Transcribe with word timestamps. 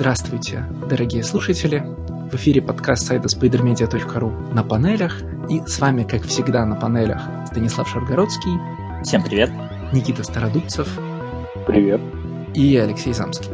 Здравствуйте, 0.00 0.64
дорогие 0.88 1.22
слушатели! 1.22 1.84
В 2.32 2.34
эфире 2.36 2.62
подкаст 2.62 3.06
сайта 3.06 3.28
spidermedia.ru 3.28 4.54
на 4.54 4.62
панелях. 4.62 5.20
И 5.50 5.60
с 5.66 5.78
вами, 5.78 6.04
как 6.04 6.22
всегда, 6.22 6.64
на 6.64 6.74
панелях 6.74 7.20
Станислав 7.48 7.86
Шаргородский. 7.86 8.52
Всем 9.04 9.22
привет. 9.22 9.50
Никита 9.92 10.24
Стародубцев. 10.24 10.88
Привет. 11.66 12.00
И 12.54 12.78
Алексей 12.78 13.12
Замский. 13.12 13.50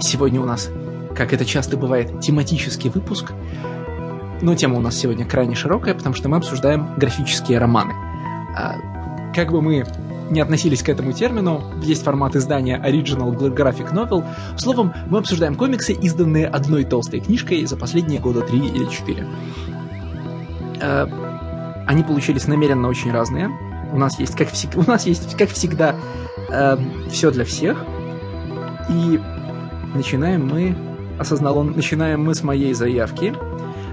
Сегодня 0.00 0.40
у 0.40 0.46
нас, 0.46 0.70
как 1.14 1.34
это 1.34 1.44
часто 1.44 1.76
бывает, 1.76 2.20
тематический 2.20 2.88
выпуск. 2.88 3.34
Но 4.40 4.54
тема 4.54 4.78
у 4.78 4.80
нас 4.80 4.96
сегодня 4.96 5.26
крайне 5.26 5.54
широкая, 5.54 5.92
потому 5.92 6.14
что 6.14 6.30
мы 6.30 6.38
обсуждаем 6.38 6.94
графические 6.96 7.58
романы. 7.58 7.92
А, 8.56 8.76
как 9.34 9.52
бы 9.52 9.60
мы 9.60 9.84
не 10.30 10.40
относились 10.40 10.82
к 10.82 10.88
этому 10.88 11.12
термину, 11.12 11.62
есть 11.82 12.02
формат 12.02 12.36
издания 12.36 12.80
Original 12.84 13.34
Graphic 13.36 13.92
Novel. 13.92 14.24
Словом, 14.56 14.92
мы 15.08 15.18
обсуждаем 15.18 15.54
комиксы, 15.54 15.92
изданные 15.92 16.46
одной 16.46 16.84
толстой 16.84 17.20
книжкой 17.20 17.64
за 17.66 17.76
последние 17.76 18.20
года 18.20 18.42
три 18.42 18.58
или 18.58 18.88
четыре. 18.90 19.26
Э, 20.80 21.06
они 21.86 22.02
получились 22.02 22.46
намеренно 22.46 22.88
очень 22.88 23.10
разные. 23.10 23.50
У 23.92 23.98
нас 23.98 24.18
есть, 24.18 24.36
как, 24.36 24.50
всег... 24.50 24.76
у 24.76 24.82
нас 24.82 25.06
есть, 25.06 25.36
как 25.36 25.48
всегда, 25.50 25.94
э, 26.50 26.76
все 27.10 27.30
для 27.30 27.44
всех. 27.44 27.84
И 28.90 29.20
начинаем 29.94 30.46
мы, 30.46 30.76
осознал 31.18 31.58
он, 31.58 31.72
начинаем 31.72 32.22
мы 32.22 32.34
с 32.34 32.42
моей 32.42 32.74
заявки. 32.74 33.34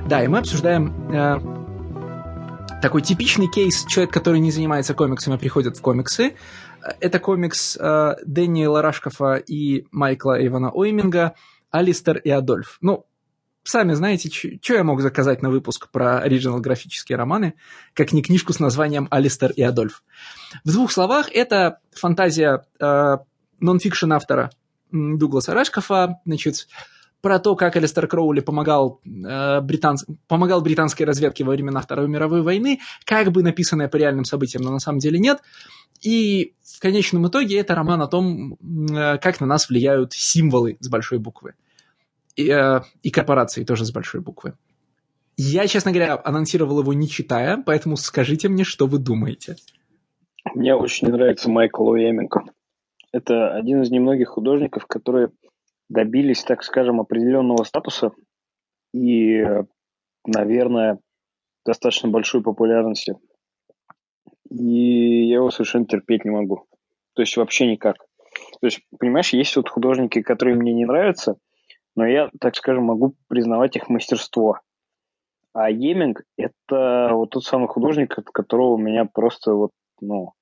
Да, 0.08 0.24
и 0.24 0.28
мы 0.28 0.40
обсуждаем 0.40 0.94
э, 1.12 1.55
такой 2.86 3.02
типичный 3.02 3.48
кейс, 3.48 3.84
человек, 3.86 4.14
который 4.14 4.40
не 4.40 4.52
занимается 4.52 4.94
комиксами, 4.94 5.38
приходит 5.38 5.76
в 5.76 5.82
комиксы. 5.82 6.36
Это 7.00 7.18
комикс 7.18 7.76
э, 7.82 8.16
Дэниела 8.28 8.84
Рашкофа 8.84 9.38
и 9.38 9.88
Майкла 9.90 10.46
Ивана 10.46 10.70
Ойминга 10.70 11.34
«Алистер 11.72 12.18
и 12.18 12.30
Адольф». 12.30 12.78
Ну, 12.82 13.08
сами 13.64 13.94
знаете, 13.94 14.30
что 14.30 14.76
я 14.76 14.84
мог 14.84 15.02
заказать 15.02 15.42
на 15.42 15.50
выпуск 15.50 15.90
про 15.90 16.20
оригинал 16.20 16.60
графические 16.60 17.18
романы, 17.18 17.56
как 17.96 18.14
не 18.14 18.22
книжку 18.22 18.54
с 18.54 18.60
названием 18.60 19.08
«Алистер 19.10 19.50
и 19.50 19.64
Адольф». 19.64 20.04
В 20.64 20.72
двух 20.72 20.92
словах, 20.92 21.32
это 21.34 21.80
фантазия 21.92 22.68
э, 22.80 23.18
нонфикшн 23.62 24.14
автора 24.14 24.52
Дугласа 24.92 25.56
Рашкофа, 25.56 26.20
значит, 26.24 26.68
про 27.22 27.40
то, 27.40 27.56
как 27.56 27.76
Алистер 27.76 28.08
Кроули 28.08 28.42
помогал, 28.42 29.02
э, 29.06 29.62
британс... 29.62 30.06
помогал 30.28 30.62
британской 30.62 31.06
разведке 31.06 31.44
во 31.44 31.54
времена 31.54 31.82
Второй 31.82 32.08
мировой 32.08 32.42
войны, 32.42 32.80
как 33.06 33.32
бы 33.32 33.44
написанное 33.44 33.88
по 33.88 33.98
реальным 33.98 34.26
событиям, 34.26 34.64
но 34.64 34.72
на 34.72 34.80
самом 34.80 35.00
деле 35.00 35.20
нет. 35.20 35.42
И 36.02 36.54
в 36.64 36.80
конечном 36.80 37.28
итоге 37.28 37.60
это 37.60 37.74
роман 37.74 38.02
о 38.02 38.08
том, 38.08 38.54
э, 38.54 39.18
как 39.18 39.40
на 39.40 39.48
нас 39.48 39.70
влияют 39.70 40.14
символы 40.14 40.78
с 40.80 40.90
большой 40.90 41.20
буквы. 41.20 41.54
И, 42.36 42.50
э, 42.50 42.82
и 43.02 43.10
корпорации 43.10 43.64
тоже 43.64 43.86
с 43.86 43.92
большой 43.92 44.22
буквы. 44.22 44.54
Я, 45.38 45.68
честно 45.68 45.92
говоря, 45.92 46.22
анонсировал 46.24 46.80
его 46.80 46.94
не 46.94 47.10
читая, 47.10 47.62
поэтому 47.66 47.98
скажите 47.98 48.50
мне, 48.50 48.64
что 48.64 48.88
вы 48.88 49.00
думаете. 49.00 49.58
Мне 50.54 50.76
очень 50.76 51.10
нравится 51.10 51.50
Майкл 51.50 51.88
Уэйминг. 51.90 52.38
Это 53.12 53.54
один 53.54 53.82
из 53.82 53.90
немногих 53.90 54.30
художников, 54.30 54.86
которые 54.86 55.30
добились, 55.90 56.44
так 56.44 56.64
скажем, 56.64 57.00
определенного 57.00 57.64
статуса 57.64 58.12
и, 58.94 59.44
наверное, 60.26 61.00
достаточно 61.66 62.10
большой 62.10 62.42
популярности. 62.42 63.16
И 64.50 65.28
я 65.28 65.36
его 65.36 65.50
совершенно 65.50 65.86
терпеть 65.86 66.26
не 66.26 66.32
могу. 66.32 66.66
То 67.14 67.22
есть 67.22 67.36
вообще 67.38 67.68
никак. 67.68 67.98
То 68.62 68.68
есть, 68.68 68.82
понимаешь, 69.00 69.34
есть 69.34 69.56
вот 69.56 69.70
художники, 69.70 70.22
которые 70.22 70.56
мне 70.56 70.74
не 70.74 70.86
нравятся, 70.86 71.36
но 71.96 72.06
я, 72.06 72.30
так 72.40 72.56
скажем, 72.56 72.84
могу 72.84 73.16
признавать 73.28 73.76
их 73.76 73.90
мастерство. 73.90 74.60
А 75.54 75.70
Еминг– 75.70 76.24
это 76.38 77.10
вот 77.14 77.30
тот 77.30 77.44
самый 77.46 77.68
художник, 77.68 78.18
от 78.18 78.26
которого 78.26 78.74
у 78.74 78.78
меня 78.78 79.06
просто 79.06 79.54
вот, 79.54 79.72
ну, 80.02 80.34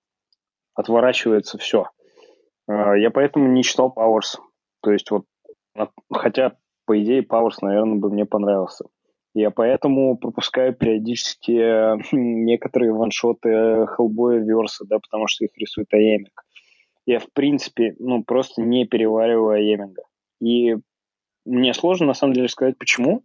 отворачивается 0.74 1.60
все. 1.60 1.90
А, 2.68 2.98
я 2.98 3.12
поэтому 3.12 3.48
не 3.48 3.64
читал 3.64 3.94
Powers. 3.96 4.40
То 4.81 4.92
есть 4.92 5.12
вот 5.12 5.25
Хотя, 6.11 6.57
по 6.85 7.01
идее, 7.01 7.23
Пауэрс, 7.23 7.61
наверное, 7.61 8.00
бы 8.00 8.09
мне 8.09 8.25
понравился. 8.25 8.85
Я 9.34 9.50
поэтому 9.50 10.16
пропускаю 10.17 10.75
периодически 10.75 11.51
э, 11.51 11.97
некоторые 12.11 12.94
ваншоты 12.94 13.88
Хеллбоя 13.88 14.39
Верса, 14.39 14.85
да, 14.88 15.00
потому 15.00 15.28
что 15.28 15.45
их 15.45 15.57
рисует 15.57 15.91
Аемик. 15.94 16.44
Я, 17.06 17.19
в 17.19 17.31
принципе, 17.33 17.95
ну, 18.00 18.23
просто 18.23 18.62
не 18.62 18.85
перевариваю 18.85 19.56
Аеминга. 19.56 20.03
И 20.39 20.75
мне 21.45 21.73
сложно, 21.73 22.07
на 22.07 22.13
самом 22.13 22.33
деле, 22.33 22.47
сказать, 22.47 22.78
почему, 22.78 23.23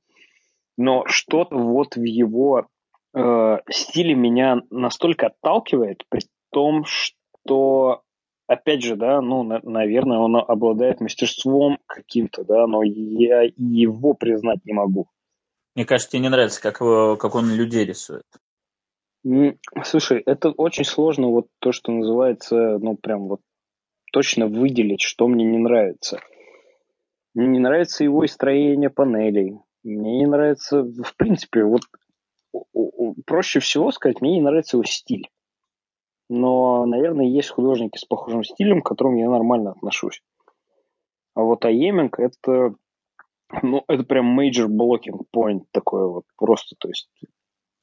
но 0.76 1.04
что-то 1.06 1.56
вот 1.56 1.96
в 1.96 2.02
его 2.02 2.66
э, 3.14 3.58
стиле 3.70 4.14
меня 4.14 4.62
настолько 4.70 5.26
отталкивает, 5.26 6.04
при 6.08 6.22
том, 6.50 6.84
что 6.84 8.02
опять 8.48 8.82
же, 8.82 8.96
да, 8.96 9.20
ну, 9.20 9.44
на, 9.44 9.60
наверное, 9.62 10.18
он 10.18 10.36
обладает 10.36 11.00
мастерством 11.00 11.78
каким-то, 11.86 12.42
да, 12.42 12.66
но 12.66 12.82
я 12.82 13.42
его 13.56 14.14
признать 14.14 14.64
не 14.64 14.72
могу. 14.72 15.06
Мне 15.76 15.84
кажется, 15.84 16.10
тебе 16.10 16.22
не 16.22 16.30
нравится, 16.30 16.60
как, 16.60 16.80
его, 16.80 17.16
как 17.16 17.36
он 17.36 17.54
людей 17.54 17.84
рисует. 17.84 18.24
Слушай, 19.84 20.22
это 20.24 20.50
очень 20.50 20.84
сложно, 20.84 21.28
вот 21.28 21.48
то, 21.60 21.70
что 21.70 21.92
называется, 21.92 22.78
ну, 22.78 22.96
прям 22.96 23.28
вот 23.28 23.40
точно 24.12 24.46
выделить, 24.46 25.02
что 25.02 25.28
мне 25.28 25.44
не 25.44 25.58
нравится. 25.58 26.18
Мне 27.34 27.46
не 27.46 27.58
нравится 27.58 28.02
его 28.02 28.26
строение 28.26 28.90
панелей. 28.90 29.58
Мне 29.84 30.18
не 30.18 30.26
нравится, 30.26 30.82
в 30.82 31.14
принципе, 31.16 31.64
вот 31.64 31.82
проще 33.26 33.60
всего 33.60 33.92
сказать, 33.92 34.20
мне 34.20 34.36
не 34.36 34.40
нравится 34.40 34.76
его 34.76 34.84
стиль 34.84 35.28
но, 36.28 36.86
наверное, 36.86 37.26
есть 37.26 37.50
художники 37.50 37.98
с 37.98 38.04
похожим 38.04 38.44
стилем, 38.44 38.82
к 38.82 38.88
которым 38.88 39.16
я 39.16 39.28
нормально 39.28 39.72
отношусь. 39.72 40.22
А 41.34 41.42
вот 41.42 41.64
Аеминг 41.64 42.18
это, 42.18 42.74
ну, 43.62 43.84
это 43.88 44.04
прям 44.04 44.38
major 44.38 44.66
blocking 44.66 45.20
point 45.34 45.64
такой 45.70 46.08
вот 46.08 46.24
просто, 46.36 46.76
то 46.78 46.88
есть 46.88 47.08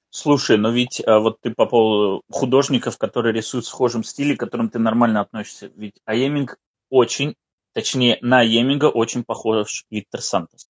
Слушай, 0.10 0.58
но 0.58 0.72
ведь 0.72 1.06
а 1.06 1.20
вот 1.20 1.42
ты 1.42 1.54
по 1.54 1.66
поводу 1.66 2.22
художников, 2.32 2.98
которые 2.98 3.34
рисуют 3.34 3.66
в 3.66 3.68
схожем 3.68 4.02
стиле, 4.06 4.38
к 4.38 4.40
которым 4.40 4.70
ты 4.70 4.80
нормально 4.80 5.20
относишься, 5.20 5.70
ведь 5.76 6.00
Аеминг 6.06 6.58
очень, 6.90 7.36
точнее, 7.74 8.18
на 8.22 8.40
Аеминга 8.40 8.86
очень 8.86 9.26
похож 9.26 9.84
Виктор 9.90 10.22
Сантос. 10.22 10.70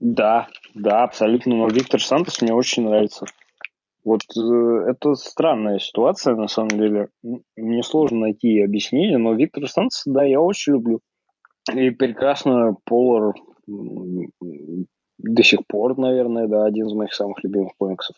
Да, 0.00 0.48
да, 0.74 1.04
абсолютно, 1.04 1.56
но 1.56 1.68
Виктор 1.68 2.02
Сантос 2.02 2.42
мне 2.42 2.52
очень 2.52 2.84
нравится. 2.84 3.24
Вот 4.08 4.22
э, 4.38 4.90
это 4.90 5.14
странная 5.16 5.78
ситуация, 5.78 6.34
на 6.34 6.48
самом 6.48 6.70
деле. 6.70 7.08
Мне 7.56 7.82
сложно 7.82 8.20
найти 8.20 8.62
объяснение, 8.62 9.18
но 9.18 9.34
Виктор 9.34 9.68
Станц, 9.68 10.02
да, 10.06 10.24
я 10.24 10.40
очень 10.40 10.72
люблю. 10.72 11.00
И 11.74 11.90
прекрасно 11.90 12.74
Полар 12.86 13.34
до 13.66 15.42
сих 15.42 15.66
пор, 15.66 15.98
наверное, 15.98 16.48
да, 16.48 16.64
один 16.64 16.86
из 16.86 16.94
моих 16.94 17.12
самых 17.12 17.44
любимых 17.44 17.72
комиксов. 17.76 18.16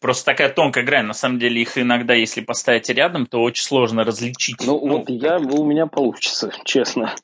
Просто 0.00 0.24
такая 0.24 0.52
тонкая 0.52 0.84
грань. 0.84 1.06
На 1.06 1.14
самом 1.14 1.38
деле 1.38 1.62
их 1.62 1.78
иногда, 1.78 2.14
если 2.14 2.40
поставить 2.40 2.90
рядом, 2.90 3.26
то 3.26 3.40
очень 3.40 3.62
сложно 3.62 4.02
различить. 4.02 4.66
Ну, 4.66 4.84
ну 4.84 4.98
вот 4.98 5.10
я, 5.10 5.38
у 5.38 5.64
меня 5.64 5.86
получится, 5.86 6.50
честно. 6.64 7.14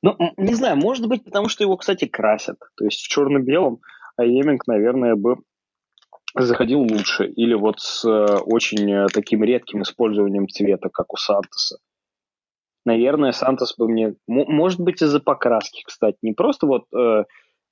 Ну, 0.00 0.16
не 0.38 0.54
знаю, 0.54 0.78
может 0.78 1.06
быть, 1.08 1.24
потому 1.24 1.50
что 1.50 1.62
его, 1.62 1.76
кстати, 1.76 2.06
красят. 2.06 2.56
То 2.78 2.86
есть 2.86 3.00
в 3.00 3.08
черно-белом, 3.08 3.80
а 4.16 4.24
Еминг, 4.24 4.66
наверное, 4.66 5.14
бы 5.14 5.36
заходил 6.44 6.80
лучше, 6.80 7.26
или 7.26 7.54
вот 7.54 7.80
с 7.80 8.04
э, 8.04 8.38
очень 8.44 8.90
э, 8.90 9.06
таким 9.12 9.42
редким 9.42 9.82
использованием 9.82 10.48
цвета, 10.48 10.88
как 10.88 11.12
у 11.12 11.16
Сантоса. 11.16 11.78
Наверное, 12.84 13.32
Сантос 13.32 13.76
бы 13.76 13.88
мне... 13.88 14.14
Может 14.26 14.80
быть, 14.80 15.02
из-за 15.02 15.20
покраски, 15.20 15.82
кстати. 15.84 16.18
Не 16.22 16.32
просто 16.32 16.66
вот... 16.66 16.84
Э, 16.94 17.24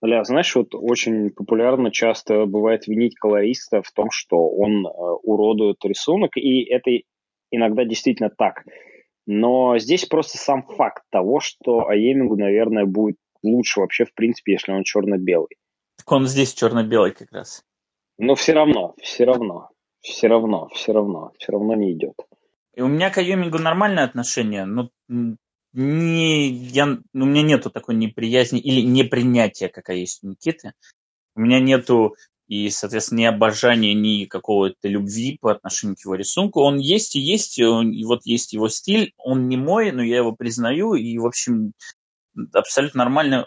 Ля, 0.02 0.22
знаешь, 0.24 0.54
вот 0.54 0.74
очень 0.74 1.30
популярно 1.30 1.90
часто 1.90 2.44
бывает 2.44 2.86
винить 2.86 3.14
колориста 3.14 3.80
в 3.80 3.90
том, 3.92 4.10
что 4.10 4.50
он 4.50 4.84
уродует 5.22 5.76
рисунок, 5.82 6.36
и 6.36 6.62
это 6.64 6.90
иногда 7.50 7.84
действительно 7.84 8.28
так. 8.28 8.64
Но 9.26 9.78
здесь 9.78 10.04
просто 10.04 10.36
сам 10.36 10.62
факт 10.62 11.04
того, 11.10 11.40
что 11.40 11.88
Аемингу, 11.88 12.36
наверное, 12.36 12.84
будет 12.84 13.16
лучше 13.42 13.80
вообще, 13.80 14.04
в 14.04 14.12
принципе, 14.12 14.52
если 14.52 14.72
он 14.72 14.82
черно-белый. 14.82 15.56
Так 15.96 16.12
он 16.12 16.26
здесь 16.26 16.52
черно-белый 16.52 17.12
как 17.12 17.32
раз. 17.32 17.64
Но 18.18 18.34
все 18.34 18.52
равно, 18.52 18.94
все 19.02 19.24
равно, 19.24 19.70
все 20.00 20.28
равно, 20.28 20.68
все 20.72 20.92
равно, 20.92 21.32
все 21.38 21.52
равно 21.52 21.74
не 21.74 21.92
идет. 21.92 22.14
И 22.74 22.80
у 22.80 22.88
меня 22.88 23.10
к 23.10 23.18
Айомингу 23.18 23.58
нормальное 23.58 24.04
отношение, 24.04 24.64
но 24.64 24.90
не, 25.72 26.48
я, 26.48 26.86
у 26.86 27.18
меня 27.18 27.42
нету 27.42 27.70
такой 27.70 27.96
неприязни 27.96 28.60
или 28.60 28.80
непринятия, 28.80 29.68
какая 29.68 29.96
есть 29.98 30.22
у 30.22 30.28
Никиты. 30.28 30.72
У 31.34 31.40
меня 31.40 31.58
нету 31.58 32.14
и, 32.46 32.70
соответственно, 32.70 33.20
ни 33.20 33.24
обожания, 33.24 33.94
ни 33.94 34.26
какого-то 34.26 34.86
любви 34.86 35.38
по 35.40 35.50
отношению 35.50 35.96
к 35.96 36.04
его 36.04 36.14
рисунку. 36.14 36.60
Он 36.60 36.76
есть 36.78 37.16
и 37.16 37.20
есть, 37.20 37.58
и 37.58 38.04
вот 38.04 38.20
есть 38.24 38.52
его 38.52 38.68
стиль. 38.68 39.14
Он 39.16 39.48
не 39.48 39.56
мой, 39.56 39.90
но 39.92 40.02
я 40.02 40.18
его 40.18 40.32
признаю. 40.32 40.94
И, 40.94 41.18
в 41.18 41.26
общем, 41.26 41.72
абсолютно 42.52 42.98
нормально. 42.98 43.46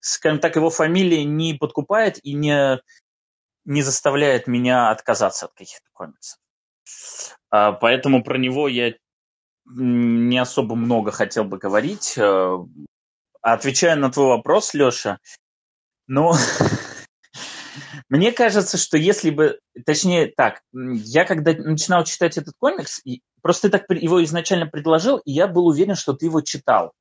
Скажем 0.00 0.40
так, 0.40 0.56
его 0.56 0.70
фамилия 0.70 1.24
не 1.24 1.54
подкупает 1.54 2.18
и 2.24 2.32
не, 2.32 2.80
не 3.64 3.82
заставляет 3.82 4.46
меня 4.46 4.90
отказаться 4.90 5.46
от 5.46 5.52
каких-то 5.54 5.86
комиксов. 5.92 6.38
А, 7.50 7.72
поэтому 7.72 8.22
про 8.22 8.38
него 8.38 8.68
я 8.68 8.94
не 9.66 10.38
особо 10.38 10.74
много 10.74 11.12
хотел 11.12 11.44
бы 11.44 11.58
говорить. 11.58 12.14
Э, 12.16 12.58
отвечая 13.42 13.96
на 13.96 14.10
твой 14.10 14.26
вопрос, 14.26 14.74
Леша, 14.74 15.18
ну, 16.06 16.32
мне 18.08 18.32
кажется, 18.32 18.76
что 18.78 18.96
если 18.96 19.30
бы, 19.30 19.60
точнее 19.86 20.32
так, 20.36 20.62
я 20.72 21.24
когда 21.24 21.52
начинал 21.52 22.04
читать 22.04 22.36
этот 22.36 22.54
комикс, 22.58 23.00
просто 23.42 23.68
ты 23.70 23.78
так 23.78 23.90
его 23.90 24.22
изначально 24.24 24.66
предложил, 24.66 25.18
и 25.18 25.32
я 25.32 25.46
был 25.46 25.66
уверен, 25.66 25.94
что 25.94 26.14
ты 26.14 26.26
его 26.26 26.40
читал. 26.40 26.92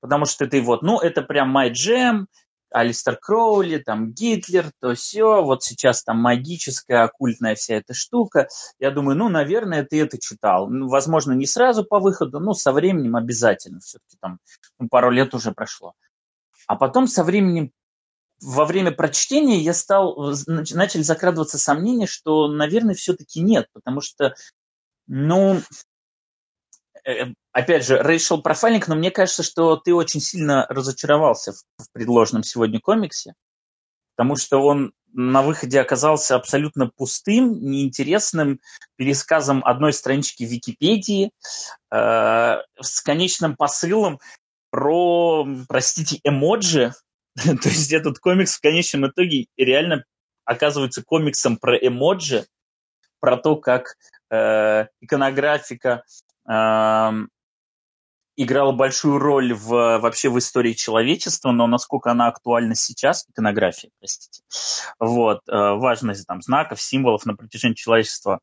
Потому 0.00 0.26
что 0.26 0.46
ты 0.46 0.60
вот, 0.60 0.82
ну, 0.82 1.00
это 1.00 1.22
прям 1.22 1.56
my 1.56 1.70
jam, 1.70 2.26
Алистер 2.74 3.16
Кроули, 3.16 3.78
там 3.78 4.12
Гитлер, 4.12 4.70
то 4.80 4.94
все, 4.94 5.42
вот 5.42 5.62
сейчас 5.62 6.02
там 6.02 6.18
магическая, 6.18 7.04
оккультная 7.04 7.54
вся 7.54 7.76
эта 7.76 7.94
штука. 7.94 8.48
Я 8.78 8.90
думаю, 8.90 9.16
ну, 9.16 9.28
наверное, 9.28 9.84
ты 9.84 10.02
это 10.02 10.18
читал. 10.18 10.68
Ну, 10.68 10.88
возможно, 10.88 11.32
не 11.32 11.46
сразу 11.46 11.84
по 11.84 12.00
выходу, 12.00 12.40
но 12.40 12.52
со 12.52 12.72
временем 12.72 13.16
обязательно. 13.16 13.80
Все-таки 13.80 14.16
там 14.20 14.38
ну, 14.78 14.88
пару 14.88 15.10
лет 15.10 15.34
уже 15.34 15.52
прошло. 15.52 15.92
А 16.66 16.76
потом 16.76 17.06
со 17.06 17.22
временем, 17.22 17.70
во 18.42 18.64
время 18.64 18.90
прочтения 18.90 19.58
я 19.58 19.72
стал, 19.72 20.34
начали 20.46 21.02
закрадываться 21.02 21.58
сомнения, 21.58 22.06
что, 22.06 22.48
наверное, 22.48 22.94
все-таки 22.94 23.40
нет, 23.40 23.68
потому 23.72 24.00
что, 24.00 24.34
ну, 25.06 25.60
Э, 27.04 27.26
опять 27.54 27.86
же, 27.86 27.98
racial 28.00 28.42
profiling, 28.42 28.82
но 28.88 28.96
мне 28.96 29.10
кажется, 29.10 29.42
что 29.42 29.76
ты 29.76 29.94
очень 29.94 30.20
сильно 30.20 30.66
разочаровался 30.68 31.52
в, 31.52 31.62
в 31.78 31.92
предложенном 31.92 32.42
сегодня 32.42 32.80
комиксе, 32.80 33.34
потому 34.16 34.36
что 34.36 34.58
он 34.58 34.92
на 35.12 35.42
выходе 35.42 35.80
оказался 35.80 36.34
абсолютно 36.34 36.88
пустым, 36.88 37.64
неинтересным 37.64 38.60
пересказом 38.96 39.64
одной 39.64 39.92
странички 39.92 40.42
Википедии 40.42 41.30
э, 41.92 42.56
с 42.80 43.00
конечным 43.00 43.56
посылом 43.56 44.18
про, 44.70 45.46
простите, 45.68 46.18
эмоджи. 46.24 46.92
То 47.36 47.68
есть 47.68 47.92
этот 47.92 48.18
комикс 48.18 48.56
в 48.56 48.60
конечном 48.60 49.06
итоге 49.06 49.46
реально 49.56 50.04
оказывается 50.44 51.04
комиксом 51.04 51.56
про 51.56 51.76
эмоджи, 51.76 52.46
про 53.20 53.36
то, 53.36 53.54
как 53.54 53.94
э, 54.30 54.86
иконографика 55.00 56.02
играла 58.36 58.72
большую 58.72 59.18
роль 59.18 59.52
в, 59.54 59.98
вообще 59.98 60.28
в 60.28 60.38
истории 60.38 60.72
человечества, 60.72 61.52
но 61.52 61.66
насколько 61.66 62.10
она 62.10 62.28
актуальна 62.28 62.74
сейчас, 62.74 63.26
иконография, 63.28 63.90
простите, 63.98 64.42
вот, 64.98 65.40
э, 65.48 65.52
важность 65.52 66.26
там 66.26 66.42
знаков, 66.42 66.80
символов 66.80 67.26
на 67.26 67.36
протяжении 67.36 67.74
человечества, 67.74 68.40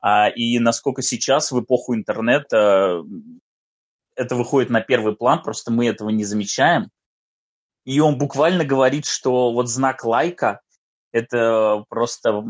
а, 0.00 0.28
и 0.28 0.58
насколько 0.58 1.02
сейчас 1.02 1.52
в 1.52 1.60
эпоху 1.60 1.94
интернета 1.94 3.02
это 4.14 4.34
выходит 4.34 4.70
на 4.70 4.80
первый 4.80 5.14
план, 5.14 5.42
просто 5.42 5.70
мы 5.70 5.86
этого 5.86 6.10
не 6.10 6.24
замечаем, 6.24 6.88
и 7.84 8.00
он 8.00 8.18
буквально 8.18 8.64
говорит, 8.64 9.06
что 9.06 9.52
вот 9.52 9.68
знак 9.68 10.04
лайка– 10.04 10.60
это 11.12 11.84
просто 11.88 12.44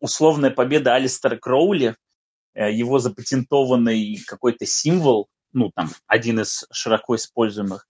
условная 0.00 0.50
победа 0.50 0.94
Алистера 0.94 1.36
Кроули 1.36 1.96
Э, 2.58 2.72
его 2.72 2.98
запатентованный 2.98 4.18
какой-то 4.26 4.66
символ, 4.66 5.28
ну, 5.52 5.70
там, 5.74 5.90
один 6.06 6.40
из 6.40 6.66
широко 6.70 7.16
используемых. 7.16 7.86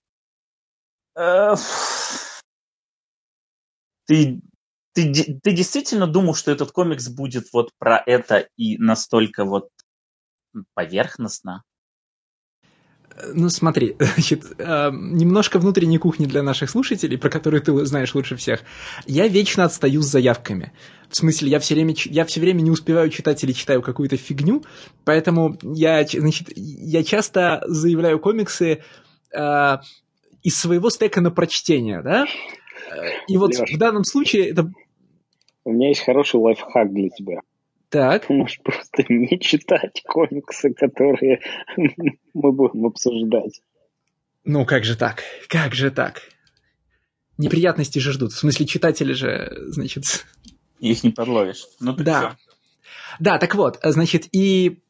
Э, 1.15 1.55
ты, 4.05 4.41
ты, 4.93 5.39
ты 5.43 5.51
действительно 5.51 6.07
думал, 6.07 6.35
что 6.35 6.51
этот 6.51 6.71
комикс 6.71 7.09
будет 7.09 7.51
вот 7.53 7.71
про 7.77 8.01
это 8.05 8.49
и 8.57 8.77
настолько 8.77 9.45
вот 9.45 9.69
поверхностно? 10.73 11.63
Ну, 13.33 13.49
смотри, 13.49 13.95
значит, 13.99 14.43
э, 14.57 14.89
немножко 14.91 15.59
внутренней 15.59 15.97
кухни 15.97 16.25
для 16.25 16.43
наших 16.43 16.69
слушателей, 16.69 17.17
про 17.17 17.29
которую 17.29 17.61
ты 17.61 17.85
знаешь 17.85 18.15
лучше 18.15 18.35
всех. 18.35 18.61
Я 19.05 19.27
вечно 19.27 19.65
отстаю 19.65 20.01
с 20.01 20.07
заявками. 20.07 20.71
В 21.09 21.15
смысле, 21.15 21.49
я 21.49 21.59
все 21.59 21.73
время, 21.73 21.95
я 22.05 22.25
все 22.25 22.39
время 22.39 22.61
не 22.61 22.71
успеваю 22.71 23.09
читать 23.09 23.43
или 23.43 23.51
читаю 23.51 23.81
какую-то 23.81 24.17
фигню, 24.17 24.63
поэтому 25.05 25.57
я, 25.63 26.05
значит, 26.05 26.49
я 26.55 27.03
часто 27.03 27.63
заявляю 27.67 28.19
комиксы 28.19 28.83
э, 29.33 29.77
из 30.43 30.55
своего 30.57 30.89
стека 30.89 31.21
на 31.21 31.31
прочтение, 31.31 32.01
да? 32.01 32.25
И 33.27 33.37
вот 33.37 33.57
Леш, 33.57 33.71
в 33.71 33.77
данном 33.77 34.03
случае 34.03 34.49
это... 34.49 34.71
У 35.65 35.71
меня 35.71 35.89
есть 35.89 36.01
хороший 36.01 36.37
лайфхак 36.37 36.91
для 36.91 37.09
тебя. 37.09 37.41
Так. 37.89 38.25
Ты 38.27 38.33
можешь 38.33 38.59
просто 38.61 39.03
не 39.09 39.39
читать 39.39 40.01
комиксы, 40.07 40.73
которые 40.73 41.41
мы 42.33 42.51
будем 42.51 42.85
обсуждать. 42.85 43.61
Ну, 44.45 44.65
как 44.65 44.85
же 44.85 44.95
так? 44.95 45.23
Как 45.47 45.75
же 45.75 45.91
так? 45.91 46.21
Неприятности 47.37 47.99
же 47.99 48.11
ждут. 48.11 48.33
В 48.33 48.37
смысле, 48.37 48.65
читатели 48.65 49.13
же, 49.13 49.53
значит... 49.67 50.25
Их 50.79 51.03
не 51.03 51.11
подловишь. 51.11 51.65
Ну, 51.79 51.93
да. 51.93 52.37
Все. 52.37 52.37
Да, 53.19 53.37
так 53.37 53.55
вот, 53.55 53.79
значит, 53.83 54.27
и 54.31 54.81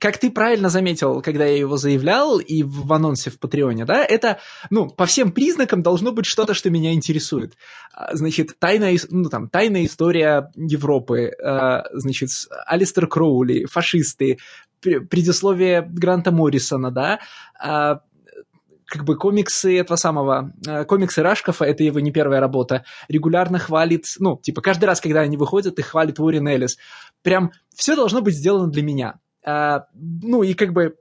как 0.00 0.16
ты 0.16 0.30
правильно 0.30 0.70
заметил, 0.70 1.20
когда 1.20 1.44
я 1.44 1.58
его 1.58 1.76
заявлял 1.76 2.38
и 2.38 2.62
в 2.62 2.90
анонсе 2.90 3.30
в 3.30 3.38
Патреоне, 3.38 3.84
да, 3.84 4.02
это, 4.02 4.38
ну, 4.70 4.88
по 4.88 5.04
всем 5.04 5.30
признакам 5.30 5.82
должно 5.82 6.10
быть 6.10 6.24
что-то, 6.24 6.54
что 6.54 6.70
меня 6.70 6.94
интересует. 6.94 7.54
А, 7.92 8.16
значит, 8.16 8.58
тайная, 8.58 8.98
ну, 9.10 9.28
там, 9.28 9.50
тайная 9.50 9.84
история 9.84 10.50
Европы, 10.56 11.32
а, 11.42 11.84
значит, 11.92 12.30
Алистер 12.66 13.06
Кроули, 13.06 13.66
фашисты, 13.66 14.38
предисловие 14.80 15.82
Гранта 15.82 16.32
Моррисона, 16.32 16.90
да, 16.90 17.20
а, 17.62 18.00
как 18.86 19.04
бы 19.04 19.16
комиксы 19.16 19.78
этого 19.78 19.96
самого, 19.96 20.52
комиксы 20.88 21.22
Рашкова, 21.22 21.64
это 21.64 21.84
его 21.84 22.00
не 22.00 22.10
первая 22.10 22.40
работа, 22.40 22.84
регулярно 23.08 23.58
хвалит, 23.58 24.06
ну, 24.18 24.40
типа, 24.42 24.62
каждый 24.62 24.86
раз, 24.86 25.00
когда 25.02 25.20
они 25.20 25.36
выходят, 25.36 25.78
их 25.78 25.88
хвалит 25.88 26.18
Уоррен 26.18 26.48
Эллис. 26.48 26.78
Прям 27.22 27.52
все 27.74 27.94
должно 27.94 28.22
быть 28.22 28.34
сделано 28.34 28.68
для 28.68 28.82
меня. 28.82 29.20
А, 29.44 29.86
ну 29.94 30.42
и 30.42 30.54
как 30.54 30.72
бы 30.72 30.96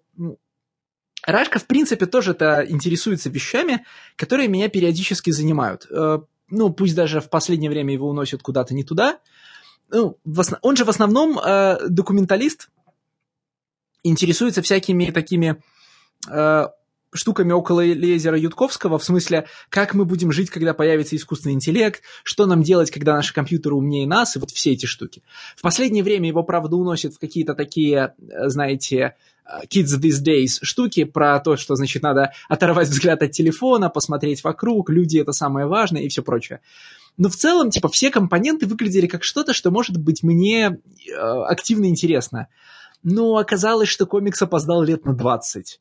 Рашка, 1.25 1.59
в 1.59 1.65
принципе, 1.65 2.05
тоже 2.05 2.31
это 2.31 2.65
интересуется 2.67 3.29
вещами, 3.29 3.85
которые 4.15 4.47
меня 4.47 4.69
периодически 4.69 5.31
занимают. 5.31 5.85
А, 5.91 6.23
ну, 6.49 6.71
пусть 6.71 6.95
даже 6.95 7.21
в 7.21 7.29
последнее 7.29 7.69
время 7.69 7.93
его 7.93 8.09
уносят 8.09 8.41
куда-то 8.41 8.73
не 8.73 8.83
туда. 8.83 9.19
Ну, 9.89 10.17
основ... 10.37 10.59
Он 10.61 10.75
же 10.75 10.85
в 10.85 10.89
основном 10.89 11.39
э, 11.39 11.87
документалист, 11.87 12.69
интересуется 14.03 14.61
всякими 14.61 15.11
такими 15.11 15.61
э, 16.29 16.67
штуками 17.13 17.51
около 17.51 17.83
Лезера 17.85 18.37
Ютковского, 18.37 18.99
в 18.99 19.03
смысле, 19.03 19.45
как 19.69 19.93
мы 19.93 20.05
будем 20.05 20.31
жить, 20.31 20.49
когда 20.49 20.73
появится 20.73 21.15
искусственный 21.15 21.55
интеллект, 21.55 22.01
что 22.23 22.45
нам 22.45 22.61
делать, 22.61 22.91
когда 22.91 23.15
наши 23.15 23.33
компьютеры 23.33 23.75
умнее 23.75 24.07
нас, 24.07 24.35
и 24.35 24.39
вот 24.39 24.51
все 24.51 24.71
эти 24.71 24.85
штуки. 24.85 25.23
В 25.55 25.61
последнее 25.61 26.03
время 26.03 26.27
его, 26.27 26.43
правда, 26.43 26.75
уносят 26.75 27.15
в 27.15 27.19
какие-то 27.19 27.55
такие, 27.55 28.13
э, 28.19 28.49
знаете, 28.49 29.15
э, 29.45 29.65
kids 29.67 29.99
these 29.99 30.23
days 30.23 30.59
штуки 30.61 31.03
про 31.03 31.39
то, 31.39 31.57
что, 31.57 31.75
значит, 31.75 32.03
надо 32.03 32.33
оторвать 32.47 32.89
взгляд 32.89 33.23
от 33.23 33.31
телефона, 33.31 33.89
посмотреть 33.89 34.43
вокруг, 34.43 34.89
люди 34.89 35.17
это 35.17 35.31
самое 35.31 35.65
важное 35.65 36.03
и 36.03 36.09
все 36.09 36.21
прочее. 36.21 36.61
Но 37.17 37.27
в 37.29 37.35
целом, 37.35 37.69
типа, 37.69 37.89
все 37.89 38.11
компоненты 38.11 38.65
выглядели 38.65 39.07
как 39.07 39.23
что-то, 39.23 39.53
что 39.53 39.71
может 39.71 39.97
быть 39.97 40.23
мне 40.23 40.79
э, 41.07 41.13
активно 41.15 41.85
интересно. 41.85 42.47
Но 43.01 43.37
оказалось, 43.37 43.89
что 43.89 44.05
комикс 44.05 44.41
опоздал 44.41 44.83
лет 44.83 45.05
на 45.05 45.13
20 45.13 45.79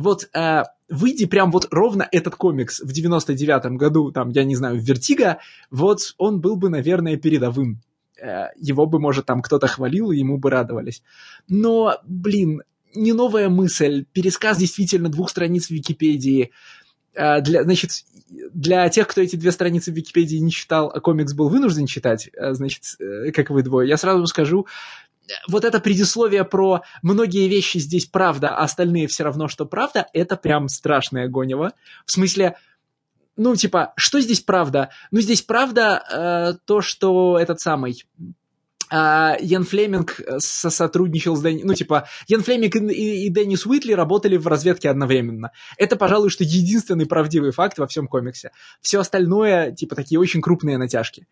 вот 0.00 0.28
э, 0.34 0.62
выйди 0.88 1.26
прям 1.26 1.50
вот 1.50 1.68
ровно 1.70 2.08
этот 2.10 2.34
комикс 2.34 2.80
в 2.80 2.90
99-м 2.90 3.76
году, 3.76 4.10
там, 4.10 4.30
я 4.30 4.44
не 4.44 4.56
знаю, 4.56 4.80
в 4.80 4.84
Vertigo, 4.84 5.38
вот 5.70 6.14
он 6.18 6.40
был 6.40 6.56
бы, 6.56 6.68
наверное, 6.68 7.16
передовым. 7.16 7.80
Э, 8.20 8.48
его 8.56 8.86
бы, 8.86 8.98
может, 8.98 9.26
там 9.26 9.42
кто-то 9.42 9.66
хвалил, 9.66 10.10
и 10.10 10.18
ему 10.18 10.38
бы 10.38 10.50
радовались. 10.50 11.02
Но, 11.48 11.96
блин, 12.04 12.62
не 12.94 13.12
новая 13.12 13.48
мысль, 13.48 14.04
пересказ 14.12 14.58
действительно 14.58 15.08
двух 15.08 15.30
страниц 15.30 15.66
в 15.66 15.70
Википедии. 15.70 16.50
Э, 17.14 17.40
для, 17.40 17.62
значит, 17.62 17.90
для 18.52 18.88
тех, 18.88 19.06
кто 19.08 19.20
эти 19.20 19.36
две 19.36 19.52
страницы 19.52 19.92
в 19.92 19.96
Википедии 19.96 20.36
не 20.36 20.50
читал, 20.50 20.90
а 20.94 21.00
комикс 21.00 21.32
был 21.32 21.48
вынужден 21.48 21.86
читать, 21.86 22.30
э, 22.32 22.52
значит, 22.54 22.82
э, 22.98 23.32
как 23.32 23.50
вы 23.50 23.62
двое, 23.62 23.88
я 23.88 23.96
сразу 23.96 24.26
скажу, 24.26 24.66
вот 25.48 25.64
это 25.64 25.80
предисловие 25.80 26.44
про 26.44 26.82
многие 27.02 27.48
вещи 27.48 27.78
здесь 27.78 28.06
правда, 28.06 28.50
а 28.50 28.64
остальные 28.64 29.06
все 29.08 29.24
равно, 29.24 29.48
что 29.48 29.66
правда, 29.66 30.06
это 30.12 30.36
прям 30.36 30.68
страшное 30.68 31.28
гонево. 31.28 31.72
В 32.04 32.12
смысле, 32.12 32.56
ну, 33.36 33.56
типа, 33.56 33.92
что 33.96 34.20
здесь 34.20 34.40
правда? 34.40 34.90
Ну, 35.10 35.20
здесь 35.20 35.42
правда 35.42 36.02
э, 36.10 36.58
то, 36.66 36.80
что 36.80 37.38
этот 37.38 37.60
самый 37.60 38.04
а, 38.92 39.36
Ян 39.40 39.64
Флеминг 39.64 40.20
сотрудничал 40.38 41.36
с 41.36 41.40
Дэнни... 41.40 41.62
Ну, 41.62 41.74
типа, 41.74 42.08
Ян 42.26 42.42
Флеминг 42.42 42.74
и, 42.76 43.26
и 43.26 43.28
Деннис 43.28 43.64
Уитли 43.64 43.92
работали 43.92 44.36
в 44.36 44.46
разведке 44.48 44.90
одновременно. 44.90 45.52
Это, 45.78 45.96
пожалуй, 45.96 46.30
что 46.30 46.42
единственный 46.42 47.06
правдивый 47.06 47.52
факт 47.52 47.78
во 47.78 47.86
всем 47.86 48.08
комиксе. 48.08 48.50
Все 48.80 48.98
остальное, 48.98 49.70
типа, 49.70 49.94
такие 49.94 50.18
очень 50.18 50.42
крупные 50.42 50.76
натяжки. 50.76 51.26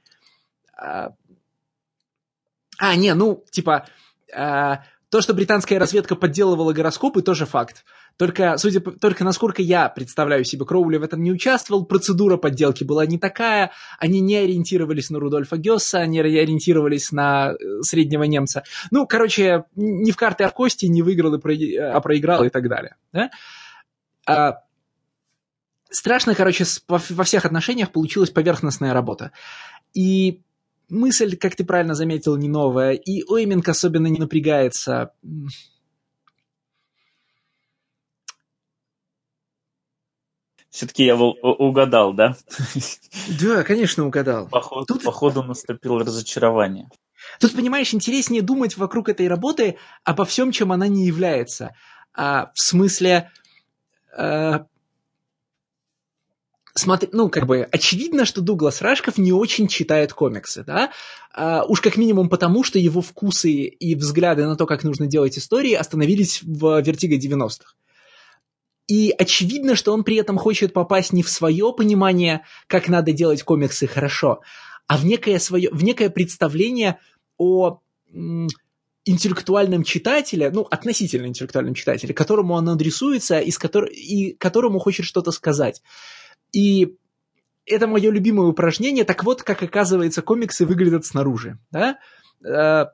А, 2.78 2.96
не, 2.96 3.14
ну, 3.14 3.44
типа, 3.50 3.86
а, 4.34 4.82
то, 5.10 5.20
что 5.20 5.34
британская 5.34 5.78
разведка 5.78 6.16
подделывала 6.16 6.72
гороскопы, 6.72 7.22
тоже 7.22 7.46
факт. 7.46 7.84
Только, 8.18 8.58
судя 8.58 8.80
по, 8.80 8.90
только 8.90 9.24
насколько 9.24 9.62
я 9.62 9.88
представляю 9.88 10.44
себе, 10.44 10.66
Кроули 10.66 10.96
в 10.96 11.02
этом 11.02 11.22
не 11.22 11.32
участвовал, 11.32 11.86
процедура 11.86 12.36
подделки 12.36 12.84
была 12.84 13.06
не 13.06 13.16
такая, 13.16 13.70
они 13.98 14.20
не 14.20 14.36
ориентировались 14.36 15.08
на 15.08 15.18
Рудольфа 15.18 15.56
Гесса, 15.56 16.00
они 16.00 16.20
ориентировались 16.20 17.12
на 17.12 17.52
э, 17.52 17.82
среднего 17.82 18.24
немца. 18.24 18.64
Ну, 18.90 19.06
короче, 19.06 19.64
не 19.76 20.10
в 20.10 20.16
карты, 20.16 20.44
а 20.44 20.50
кости, 20.50 20.86
не 20.86 21.02
выиграл, 21.02 21.34
и 21.34 21.40
про, 21.40 21.54
а 21.54 22.00
проиграл 22.00 22.44
и 22.44 22.50
так 22.50 22.68
далее. 22.68 22.96
Да? 23.12 23.30
А, 24.26 24.62
страшно, 25.90 26.34
короче, 26.34 26.64
во 26.88 27.24
всех 27.24 27.46
отношениях 27.46 27.92
получилась 27.92 28.30
поверхностная 28.30 28.92
работа. 28.92 29.32
И 29.94 30.42
мысль, 30.88 31.36
как 31.36 31.56
ты 31.56 31.64
правильно 31.64 31.94
заметил, 31.94 32.36
не 32.36 32.48
новая, 32.48 32.92
и 32.92 33.22
Ойминг 33.28 33.68
особенно 33.68 34.06
не 34.06 34.18
напрягается. 34.18 35.12
Все-таки 40.70 41.04
я 41.04 41.16
угадал, 41.16 42.12
да? 42.12 42.36
Да, 43.40 43.64
конечно, 43.64 44.06
угадал. 44.06 44.48
Походу, 44.48 44.86
Тут... 44.86 45.02
походу 45.02 45.42
наступило 45.42 46.00
разочарование. 46.00 46.88
Тут, 47.40 47.54
понимаешь, 47.54 47.92
интереснее 47.94 48.42
думать 48.42 48.76
вокруг 48.76 49.08
этой 49.08 49.28
работы 49.28 49.76
обо 50.04 50.24
всем, 50.24 50.52
чем 50.52 50.70
она 50.70 50.86
не 50.86 51.06
является. 51.06 51.74
А, 52.14 52.52
в 52.54 52.60
смысле, 52.60 53.30
э, 54.16 54.60
смотри, 56.78 57.08
ну, 57.12 57.28
как 57.28 57.46
бы, 57.46 57.68
очевидно, 57.70 58.24
что 58.24 58.40
Дуглас 58.40 58.80
Рашков 58.80 59.18
не 59.18 59.32
очень 59.32 59.68
читает 59.68 60.12
комиксы, 60.12 60.64
да, 60.64 60.90
а, 61.34 61.64
уж 61.64 61.80
как 61.80 61.96
минимум 61.96 62.28
потому, 62.28 62.64
что 62.64 62.78
его 62.78 63.00
вкусы 63.00 63.52
и 63.52 63.94
взгляды 63.94 64.46
на 64.46 64.56
то, 64.56 64.66
как 64.66 64.84
нужно 64.84 65.06
делать 65.06 65.38
истории, 65.38 65.74
остановились 65.74 66.42
в 66.42 66.80
Вертиго 66.80 67.16
90-х. 67.16 67.74
И 68.86 69.14
очевидно, 69.16 69.76
что 69.76 69.92
он 69.92 70.02
при 70.02 70.16
этом 70.16 70.38
хочет 70.38 70.72
попасть 70.72 71.12
не 71.12 71.22
в 71.22 71.28
свое 71.28 71.74
понимание, 71.74 72.42
как 72.66 72.88
надо 72.88 73.12
делать 73.12 73.42
комиксы 73.42 73.86
хорошо, 73.86 74.40
а 74.86 74.96
в 74.96 75.04
некое, 75.04 75.38
свое, 75.38 75.68
в 75.70 75.84
некое 75.84 76.08
представление 76.08 76.98
о 77.36 77.80
интеллектуальном 79.04 79.84
читателе, 79.84 80.50
ну, 80.50 80.62
относительно 80.70 81.26
интеллектуальном 81.26 81.74
читателе, 81.74 82.14
которому 82.14 82.54
он 82.54 82.68
адресуется 82.68 83.38
и, 83.40 83.50
с 83.50 83.58
котор... 83.58 83.84
и 83.86 84.32
которому 84.32 84.78
хочет 84.78 85.06
что-то 85.06 85.30
сказать. 85.30 85.82
И 86.52 86.96
это 87.66 87.86
мое 87.86 88.10
любимое 88.10 88.46
упражнение. 88.48 89.04
Так 89.04 89.24
вот, 89.24 89.42
как 89.42 89.62
оказывается, 89.62 90.22
комиксы 90.22 90.66
выглядят 90.66 91.04
снаружи. 91.04 91.58
Да? 91.70 91.98
Э, 92.44 92.86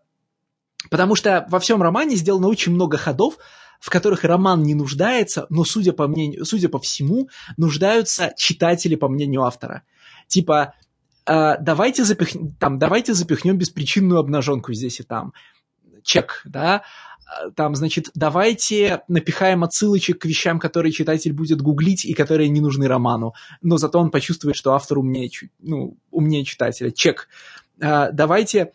потому 0.90 1.14
что 1.14 1.46
во 1.48 1.60
всем 1.60 1.82
романе 1.82 2.16
сделано 2.16 2.48
очень 2.48 2.72
много 2.72 2.98
ходов, 2.98 3.38
в 3.80 3.90
которых 3.90 4.24
роман 4.24 4.62
не 4.62 4.74
нуждается, 4.74 5.46
но, 5.50 5.64
судя 5.64 5.92
по, 5.92 6.08
мнению, 6.08 6.44
судя 6.44 6.68
по 6.68 6.78
всему, 6.78 7.28
нуждаются 7.56 8.32
читатели, 8.36 8.94
по 8.94 9.08
мнению 9.08 9.42
автора. 9.42 9.82
Типа, 10.26 10.74
э, 11.26 11.56
давайте, 11.60 12.04
запих... 12.04 12.30
там, 12.58 12.78
давайте 12.78 13.14
запихнем 13.14 13.58
беспричинную 13.58 14.18
обнаженку 14.18 14.72
здесь 14.72 15.00
и 15.00 15.02
там. 15.02 15.32
Чек, 16.02 16.42
да? 16.44 16.82
Там, 17.56 17.74
значит, 17.74 18.10
давайте 18.14 19.02
напихаем 19.08 19.64
отсылочек 19.64 20.20
к 20.20 20.24
вещам, 20.24 20.58
которые 20.58 20.92
читатель 20.92 21.32
будет 21.32 21.60
гуглить 21.60 22.04
и 22.04 22.14
которые 22.14 22.48
не 22.48 22.60
нужны 22.60 22.86
роману. 22.86 23.34
Но 23.62 23.76
зато 23.76 23.98
он 23.98 24.10
почувствует, 24.10 24.56
что 24.56 24.74
автор 24.74 24.98
умнее, 24.98 25.30
ну, 25.60 25.96
умнее 26.10 26.44
читателя. 26.44 26.90
Чек. 26.90 27.28
Э, 27.80 28.10
давайте 28.12 28.72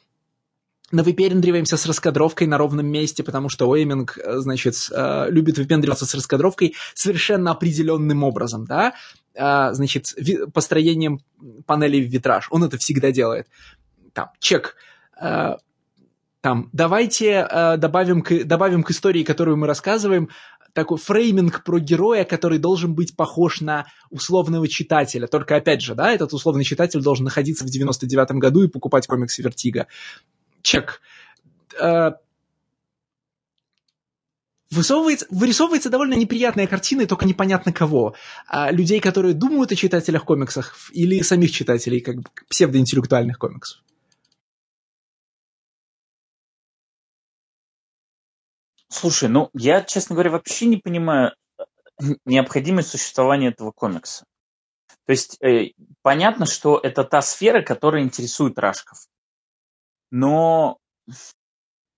навыпендриваемся 0.91 1.77
с 1.77 1.85
раскадровкой 1.85 2.47
на 2.47 2.57
ровном 2.57 2.87
месте, 2.87 3.23
потому 3.23 3.49
что 3.49 3.69
Уэйминг, 3.69 4.17
э, 4.17 4.37
значит, 4.39 4.75
э, 4.91 5.27
любит 5.29 5.57
выпендриваться 5.57 6.05
с 6.05 6.13
раскадровкой 6.13 6.75
совершенно 6.93 7.51
определенным 7.51 8.23
образом, 8.23 8.65
да, 8.65 8.93
э, 9.35 9.73
значит, 9.73 10.15
построением 10.53 11.19
панелей 11.65 12.01
в 12.01 12.11
витраж. 12.11 12.47
Он 12.51 12.63
это 12.63 12.77
всегда 12.77 13.11
делает. 13.11 13.47
Там, 14.13 14.29
чек. 14.39 14.75
Там, 16.41 16.69
давайте 16.71 17.47
добавим 17.77 18.21
к, 18.21 18.45
добавим 18.45 18.83
к 18.83 18.91
истории, 18.91 19.23
которую 19.23 19.57
мы 19.57 19.67
рассказываем, 19.67 20.29
такой 20.73 20.97
framing 20.97 21.63
про 21.63 21.79
героя, 21.79 22.23
который 22.23 22.59
должен 22.59 22.93
быть 22.93 23.15
похож 23.15 23.61
на 23.61 23.87
условного 24.09 24.67
читателя. 24.67 25.27
Только, 25.27 25.55
опять 25.55 25.81
же, 25.81 25.95
да, 25.95 26.11
этот 26.11 26.33
условный 26.33 26.63
читатель 26.63 27.01
должен 27.01 27.25
находиться 27.25 27.65
в 27.65 27.67
99-м 27.67 28.39
году 28.39 28.63
и 28.63 28.67
покупать 28.67 29.07
комиксы 29.07 29.41
Vertigo 29.41 29.87
check. 30.61 31.01
Э, 31.79 32.11
высовывается, 34.71 35.25
вырисовывается 35.29 35.89
довольно 35.89 36.13
неприятная 36.13 36.67
картина, 36.67 37.01
и 37.01 37.05
только 37.05 37.25
непонятно 37.25 37.73
кого. 37.73 38.15
А 38.47 38.71
людей, 38.71 38.99
которые 38.99 39.33
думают 39.33 39.71
о 39.71 39.75
читателях 39.75 40.25
комиксах, 40.25 40.75
или 40.91 41.21
самих 41.21 41.51
читателей, 41.51 42.01
как 42.01 42.17
псевдоинтеллектуальных 42.49 43.37
комиксов. 43.37 43.81
Слушай, 48.89 49.29
ну 49.29 49.49
я, 49.53 49.83
честно 49.83 50.15
говоря, 50.15 50.31
вообще 50.31 50.65
не 50.65 50.77
понимаю 50.77 51.35
э, 51.57 51.63
необходимость 52.25 52.89
существования 52.89 53.49
этого 53.49 53.71
комикса. 53.71 54.25
То 55.05 55.11
есть 55.11 55.41
э, 55.41 55.73
понятно, 56.01 56.45
что 56.45 56.77
это 56.77 57.03
та 57.03 57.21
сфера, 57.21 57.61
которая 57.61 58.03
интересует 58.03 58.57
Рашков. 58.57 59.07
Но, 60.11 60.79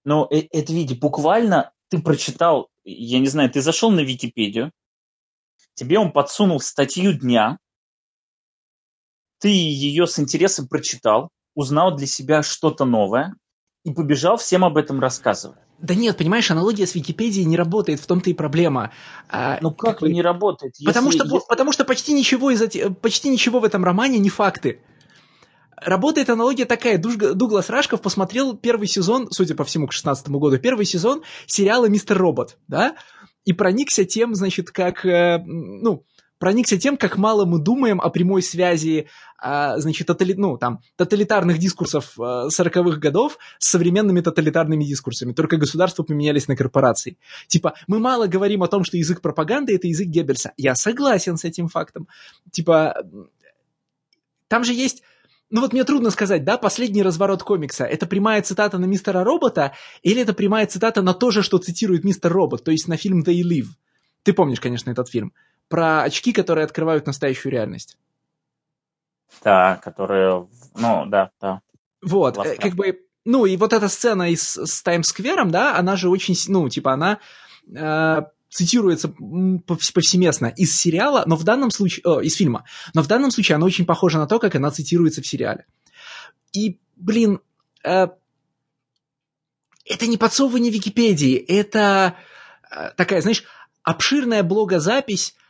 но 0.04 0.28
э, 0.30 0.48
это, 0.52 0.74
видите, 0.74 1.00
буквально 1.00 1.72
ты 1.90 2.02
прочитал, 2.02 2.70
я 2.84 3.20
не 3.20 3.28
знаю, 3.28 3.50
ты 3.50 3.62
зашел 3.62 3.90
на 3.90 4.02
Википедию, 4.02 4.72
тебе 5.76 5.98
он 5.98 6.12
подсунул 6.12 6.60
статью 6.60 7.14
дня, 7.14 7.58
ты 9.40 9.48
ее 9.48 10.08
с 10.08 10.20
интересом 10.20 10.68
прочитал, 10.68 11.30
узнал 11.56 11.96
для 11.96 12.08
себя 12.08 12.44
что-то 12.44 12.84
новое 12.84 13.36
и 13.84 13.94
побежал 13.94 14.38
всем 14.38 14.66
об 14.66 14.78
этом 14.78 15.00
рассказывать. 15.00 15.60
Да 15.82 15.96
нет, 15.96 16.16
понимаешь, 16.18 16.50
аналогия 16.52 16.86
с 16.86 16.94
Википедией 16.94 17.46
не 17.46 17.58
работает, 17.58 18.00
в 18.00 18.06
том-то 18.06 18.30
и 18.30 18.34
проблема. 18.34 18.92
А, 19.30 19.58
ну 19.62 19.72
как, 19.72 20.00
как 20.00 20.10
не 20.10 20.22
работает? 20.22 20.76
Если, 20.78 20.86
потому, 20.86 21.12
что, 21.12 21.24
если... 21.24 21.40
потому 21.50 21.72
что 21.72 21.86
почти 21.86 22.14
ничего, 22.14 22.52
из, 22.52 22.62
почти 23.02 23.30
ничего 23.30 23.60
в 23.60 23.66
этом 23.66 23.84
романе 23.84 24.20
не 24.20 24.30
факты 24.30 24.80
работает 25.84 26.30
аналогия 26.30 26.66
такая. 26.66 26.98
Дуглас 27.00 27.70
Рашков 27.70 28.02
посмотрел 28.02 28.56
первый 28.56 28.88
сезон, 28.88 29.30
судя 29.32 29.56
по 29.56 29.64
всему, 29.64 29.88
к 29.88 29.94
16 29.94 30.30
году, 30.30 30.60
первый 30.60 30.86
сезон 30.86 31.24
сериала 31.48 31.88
«Мистер 31.88 32.18
Робот», 32.18 32.58
да, 32.68 32.96
и 33.46 33.54
проникся 33.54 34.06
тем, 34.06 34.36
значит, 34.36 34.70
как, 34.70 35.04
э, 35.06 35.40
ну, 35.44 36.06
проникся 36.42 36.78
тем, 36.78 36.98
как 36.98 37.18
мало 37.18 37.46
мы 37.46 37.60
думаем 37.60 38.02
о 38.02 38.10
прямой 38.10 38.42
связи, 38.42 39.08
а, 39.38 39.78
значит, 39.78 40.08
тотали, 40.08 40.34
ну, 40.34 40.58
там, 40.58 40.80
тоталитарных 40.98 41.60
дискурсов 41.60 42.18
40-х 42.18 42.80
э, 42.80 43.00
годов 43.00 43.38
с 43.60 43.70
современными 43.70 44.22
тоталитарными 44.22 44.84
дискурсами. 44.84 45.34
Только 45.34 45.58
государства 45.58 46.02
поменялись 46.02 46.48
на 46.48 46.56
корпорации. 46.56 47.20
Типа, 47.48 47.76
мы 47.86 48.00
мало 48.00 48.26
говорим 48.26 48.64
о 48.64 48.68
том, 48.68 48.84
что 48.84 48.98
язык 48.98 49.22
пропаганды— 49.22 49.76
это 49.76 49.88
язык 49.88 50.08
Геббельса. 50.08 50.52
Я 50.58 50.74
согласен 50.74 51.38
с 51.38 51.44
этим 51.44 51.68
фактом. 51.68 52.08
Типа, 52.52 52.96
там 54.48 54.64
же 54.64 54.74
есть 54.74 55.04
ну 55.52 55.62
вот 55.62 55.74
мне 55.74 55.84
трудно 55.84 56.12
сказать, 56.12 56.46
да, 56.46 56.58
последний 56.58 57.04
разворот 57.04 57.44
комикса, 57.44 57.84
это 57.84 58.08
прямая 58.08 58.42
цитата 58.42 58.78
на 58.78 58.86
мистера 58.86 59.24
Робота 59.24 59.74
или 60.02 60.22
это 60.22 60.34
прямая 60.34 60.66
цитата 60.66 61.02
на 61.02 61.14
то 61.14 61.30
же, 61.30 61.44
что 61.44 61.58
цитирует 61.58 62.06
мистер 62.06 62.32
Робот, 62.32 62.64
то 62.64 62.72
есть 62.72 62.88
на 62.88 62.96
фильм 62.96 63.22
They 63.22 63.42
Live. 63.42 63.68
Ты 64.24 64.34
помнишь, 64.34 64.62
конечно, 64.62 64.92
этот 64.92 65.10
фильм. 65.10 65.34
Про 65.72 66.04
очки, 66.04 66.34
которые 66.34 66.66
открывают 66.66 67.08
настоящую 67.08 67.52
реальность. 67.54 67.98
Да, 69.44 69.78
которые, 69.78 70.48
ну, 70.76 71.06
да, 71.08 71.32
да. 71.40 71.62
Вот, 72.02 72.36
Классно. 72.36 72.52
Э, 72.52 72.58
как 72.58 72.74
бы, 72.76 73.00
ну 73.26 73.46
и 73.46 73.56
вот 73.58 73.74
эта 73.74 73.88
сцена 73.88 74.30
из, 74.30 74.58
с 74.58 74.84
Таймс-сквером, 74.84 75.50
да, 75.50 75.78
она 75.78 75.96
же 75.96 76.10
очень, 76.10 76.36
ну, 76.48 76.68
типа, 76.70 76.94
она 76.94 77.20
э, 77.74 78.22
цитируется 78.50 79.14
повсеместно 79.66 80.48
из 80.48 80.78
сериала, 80.78 81.24
но 81.26 81.38
в 81.38 81.44
данном 81.44 81.72
случае, 81.72 82.04
о, 82.06 82.20
из 82.20 82.36
фильма, 82.36 82.66
но 82.94 83.02
в 83.02 83.08
данном 83.08 83.32
случае 83.32 83.56
она 83.56 83.66
очень 83.66 83.86
похожа 83.86 84.20
на 84.20 84.28
то, 84.28 84.40
как 84.40 84.56
она 84.56 84.70
цитируется 84.72 85.22
в 85.22 85.28
сериале. 85.28 85.66
И, 86.52 86.80
блин, 86.98 87.40
э, 87.84 88.08
это 89.86 90.08
не 90.08 90.18
подсовывание 90.18 90.72
Википедии, 90.72 91.36
это 91.36 92.16
э, 92.70 92.92
такая, 92.98 93.22
знаешь, 93.22 93.46
обширная 93.84 94.44
блогозапись 94.44 95.34
э, 95.38 95.41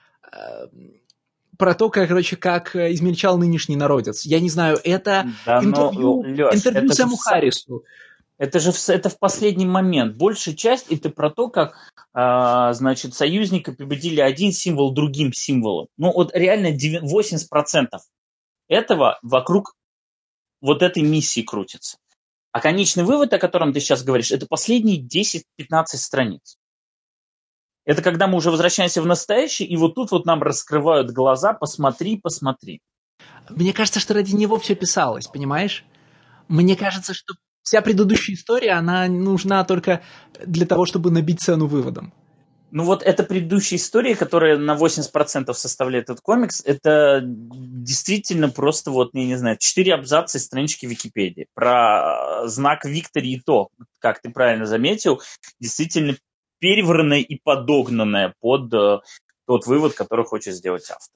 про 1.57 1.75
то, 1.75 1.89
как, 1.89 2.07
короче, 2.07 2.37
как 2.37 2.75
измельчал 2.75 3.37
нынешний 3.37 3.75
народец. 3.75 4.25
Я 4.25 4.39
не 4.39 4.49
знаю, 4.49 4.79
это 4.83 5.27
да, 5.45 5.63
интервью, 5.63 6.23
но, 6.23 6.45
Леш, 6.47 6.55
интервью 6.55 6.85
это 6.85 6.95
Сэму 6.95 7.17
Харрису. 7.17 7.83
Это 8.37 8.59
же 8.59 8.71
в, 8.71 8.89
это 8.89 9.09
в 9.09 9.19
последний 9.19 9.67
момент. 9.67 10.15
Большая 10.17 10.55
часть 10.55 10.91
это 10.91 11.11
про 11.11 11.29
то, 11.29 11.49
как, 11.49 11.75
э, 12.15 12.73
значит, 12.73 13.13
союзники 13.13 13.69
победили 13.69 14.19
один 14.19 14.51
символ 14.51 14.91
другим 14.91 15.31
символом. 15.31 15.89
Ну, 15.97 16.11
вот 16.11 16.31
реально 16.33 16.75
80% 16.75 17.99
этого 18.67 19.19
вокруг 19.21 19.75
вот 20.61 20.81
этой 20.81 21.03
миссии 21.03 21.41
крутится. 21.41 21.97
А 22.51 22.59
конечный 22.59 23.03
вывод, 23.03 23.31
о 23.33 23.37
котором 23.37 23.71
ты 23.71 23.79
сейчас 23.79 24.03
говоришь, 24.03 24.31
это 24.31 24.47
последние 24.47 24.99
10-15 24.99 25.43
страниц. 25.97 26.57
Это 27.85 28.01
когда 28.01 28.27
мы 28.27 28.38
уже 28.38 28.51
возвращаемся 28.51 29.01
в 29.01 29.05
настоящее, 29.05 29.67
и 29.67 29.75
вот 29.75 29.95
тут 29.95 30.11
вот 30.11 30.25
нам 30.25 30.41
раскрывают 30.43 31.11
глаза, 31.11 31.53
посмотри, 31.53 32.17
посмотри. 32.17 32.81
Мне 33.50 33.73
кажется, 33.73 34.00
что 34.00 34.13
ради 34.13 34.35
него 34.35 34.59
все 34.59 34.75
писалось, 34.75 35.27
понимаешь? 35.27 35.83
Мне 36.47 36.75
кажется, 36.75 37.13
что 37.13 37.33
вся 37.63 37.81
предыдущая 37.81 38.35
история, 38.35 38.73
она 38.73 39.07
нужна 39.07 39.63
только 39.63 40.01
для 40.45 40.65
того, 40.65 40.85
чтобы 40.85 41.11
набить 41.11 41.41
цену 41.41 41.67
выводом. 41.67 42.13
Ну 42.71 42.85
вот 42.85 43.03
эта 43.03 43.23
предыдущая 43.23 43.77
история, 43.77 44.15
которая 44.15 44.57
на 44.57 44.77
80% 44.77 45.53
составляет 45.53 46.05
этот 46.05 46.21
комикс, 46.21 46.61
это 46.63 47.21
действительно 47.21 48.47
просто 48.47 48.91
вот, 48.91 49.09
я 49.13 49.25
не 49.25 49.35
знаю, 49.35 49.57
четыре 49.59 49.93
абзаца 49.93 50.38
из 50.38 50.45
странички 50.45 50.85
Википедии. 50.85 51.47
Про 51.53 52.47
знак 52.47 52.85
Виктори 52.85 53.33
и 53.33 53.41
то, 53.41 53.67
как 54.00 54.21
ты 54.21 54.29
правильно 54.29 54.65
заметил, 54.65 55.21
действительно 55.59 56.15
перевранное 56.62 57.20
и 57.20 57.36
подогнанное 57.44 58.36
под 58.39 58.72
э, 58.74 59.00
тот 59.48 59.65
вывод, 59.65 59.96
который 59.96 60.25
хочет 60.25 60.53
сделать 60.53 60.89
автор. 60.91 61.13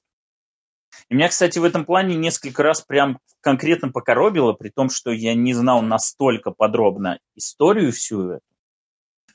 И 1.08 1.14
меня, 1.14 1.28
кстати, 1.28 1.60
в 1.60 1.64
этом 1.64 1.84
плане 1.84 2.16
несколько 2.16 2.64
раз 2.64 2.82
прям 2.82 3.20
конкретно 3.40 3.90
покоробило, 3.90 4.52
при 4.54 4.70
том, 4.70 4.90
что 4.90 5.12
я 5.12 5.34
не 5.34 5.54
знал 5.54 5.82
настолько 5.82 6.50
подробно 6.50 7.20
историю 7.36 7.92
всю 7.92 8.30
эту. 8.32 8.42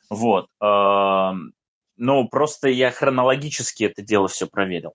Вот. 0.10 0.48
Но 0.60 2.28
просто 2.30 2.68
я 2.68 2.92
хронологически 2.92 3.86
это 3.86 4.02
дело 4.02 4.28
все 4.28 4.48
проверил. 4.48 4.94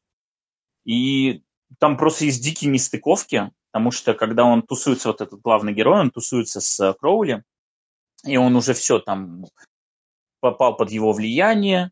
И 0.84 1.42
там 1.78 1.96
просто 1.96 2.26
есть 2.26 2.42
дикие 2.42 2.70
нестыковки, 2.70 3.50
потому 3.70 3.90
что 3.90 4.12
когда 4.12 4.44
он 4.44 4.62
тусуется, 4.62 5.08
вот 5.08 5.20
этот 5.20 5.40
главный 5.40 5.72
герой, 5.72 6.00
он 6.00 6.10
тусуется 6.10 6.60
с 6.60 6.92
Кроули, 7.00 7.42
и 8.24 8.36
он 8.36 8.54
уже 8.56 8.74
все 8.74 8.98
там 8.98 9.44
попал 10.50 10.76
под 10.76 10.90
его 10.90 11.12
влияние, 11.12 11.90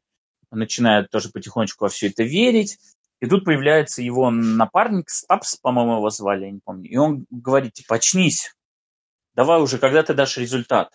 начинает 0.50 1.10
тоже 1.10 1.30
потихонечку 1.30 1.84
во 1.84 1.88
все 1.88 2.08
это 2.08 2.22
верить, 2.22 2.78
и 3.20 3.26
тут 3.26 3.44
появляется 3.44 4.02
его 4.02 4.30
напарник, 4.30 5.08
Стапс, 5.08 5.56
по-моему, 5.56 5.96
его 5.96 6.10
звали, 6.10 6.44
я 6.44 6.50
не 6.50 6.60
помню. 6.62 6.90
И 6.90 6.96
он 6.96 7.26
говорит, 7.30 7.72
типа, 7.72 7.96
очнись, 7.96 8.54
давай 9.34 9.60
уже, 9.60 9.78
когда 9.78 10.02
ты 10.02 10.14
дашь 10.14 10.36
результат. 10.36 10.90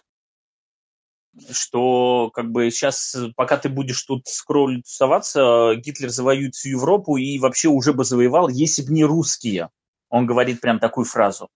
Что, 1.52 2.32
как 2.34 2.52
бы, 2.52 2.70
сейчас, 2.72 3.16
пока 3.36 3.58
ты 3.58 3.70
будешь 3.70 4.04
тут 4.04 4.28
скроллить, 4.28 4.86
тусоваться, 4.86 5.74
Гитлер 5.76 6.10
завоюет 6.10 6.56
всю 6.56 6.70
Европу 6.70 7.18
и 7.18 7.40
вообще 7.40 7.68
уже 7.68 7.94
бы 7.94 8.04
завоевал, 8.04 8.50
если 8.50 8.84
бы 8.84 8.92
не 8.92 9.06
русские. 9.06 9.70
Он 10.10 10.26
говорит 10.26 10.62
прям 10.62 10.80
такую 10.80 11.06
фразу. 11.06 11.50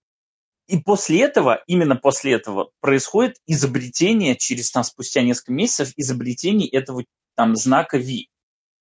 И 0.66 0.78
после 0.78 1.22
этого, 1.22 1.62
именно 1.66 1.96
после 1.96 2.32
этого, 2.32 2.70
происходит 2.80 3.36
изобретение, 3.46 4.36
через 4.36 4.70
там 4.70 4.84
спустя 4.84 5.22
несколько 5.22 5.52
месяцев, 5.52 5.92
изобретение 5.96 6.68
этого 6.68 7.04
там 7.36 7.54
знака 7.56 7.98
V 7.98 8.26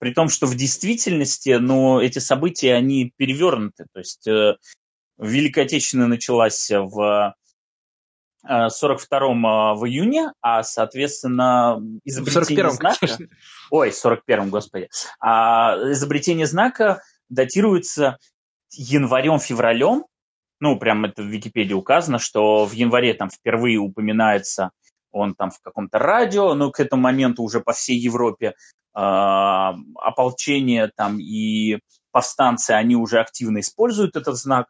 при 0.03 0.13
том, 0.13 0.27
что 0.27 0.47
в 0.47 0.55
действительности, 0.55 1.51
ну, 1.51 2.01
эти 2.01 2.19
события, 2.19 2.73
они 2.73 3.13
перевернуты. 3.15 3.85
То 3.93 3.99
есть 3.99 4.27
э, 4.27 4.57
Великая 5.17 5.61
Отечественная 5.61 6.07
началась 6.07 6.69
в 6.69 7.33
42-м 8.45 9.45
э, 9.45 9.49
э, 9.49 9.73
в 9.75 9.87
июне, 9.87 10.33
а, 10.41 10.63
соответственно, 10.63 11.81
изобретение 12.03 12.71
знака... 12.71 12.97
Конечно. 12.99 13.27
Ой, 13.71 13.91
41-м, 13.91 14.49
господи. 14.49 14.89
А 15.21 15.77
изобретение 15.93 16.47
знака 16.47 17.01
датируется 17.29 18.17
январем-февралем. 18.73 20.03
Ну, 20.63 20.79
прям 20.79 21.03
это 21.03 21.21
в 21.21 21.25
Википедии 21.25 21.73
указано, 21.73 22.19
что 22.19 22.65
в 22.65 22.71
январе 22.71 23.13
там 23.13 23.29
впервые 23.29 23.79
упоминается 23.79 24.71
он 25.11 25.35
там 25.35 25.51
в 25.51 25.59
каком-то 25.59 25.99
радио, 25.99 26.53
но 26.53 26.71
к 26.71 26.79
этому 26.79 27.01
моменту 27.01 27.43
уже 27.43 27.59
по 27.59 27.73
всей 27.73 27.99
Европе 27.99 28.53
а, 28.93 29.75
ополчение 29.95 30.89
там 30.95 31.19
и 31.19 31.79
повстанцы, 32.11 32.71
они 32.71 32.95
уже 32.95 33.19
активно 33.19 33.59
используют 33.59 34.15
этот 34.15 34.37
знак. 34.37 34.69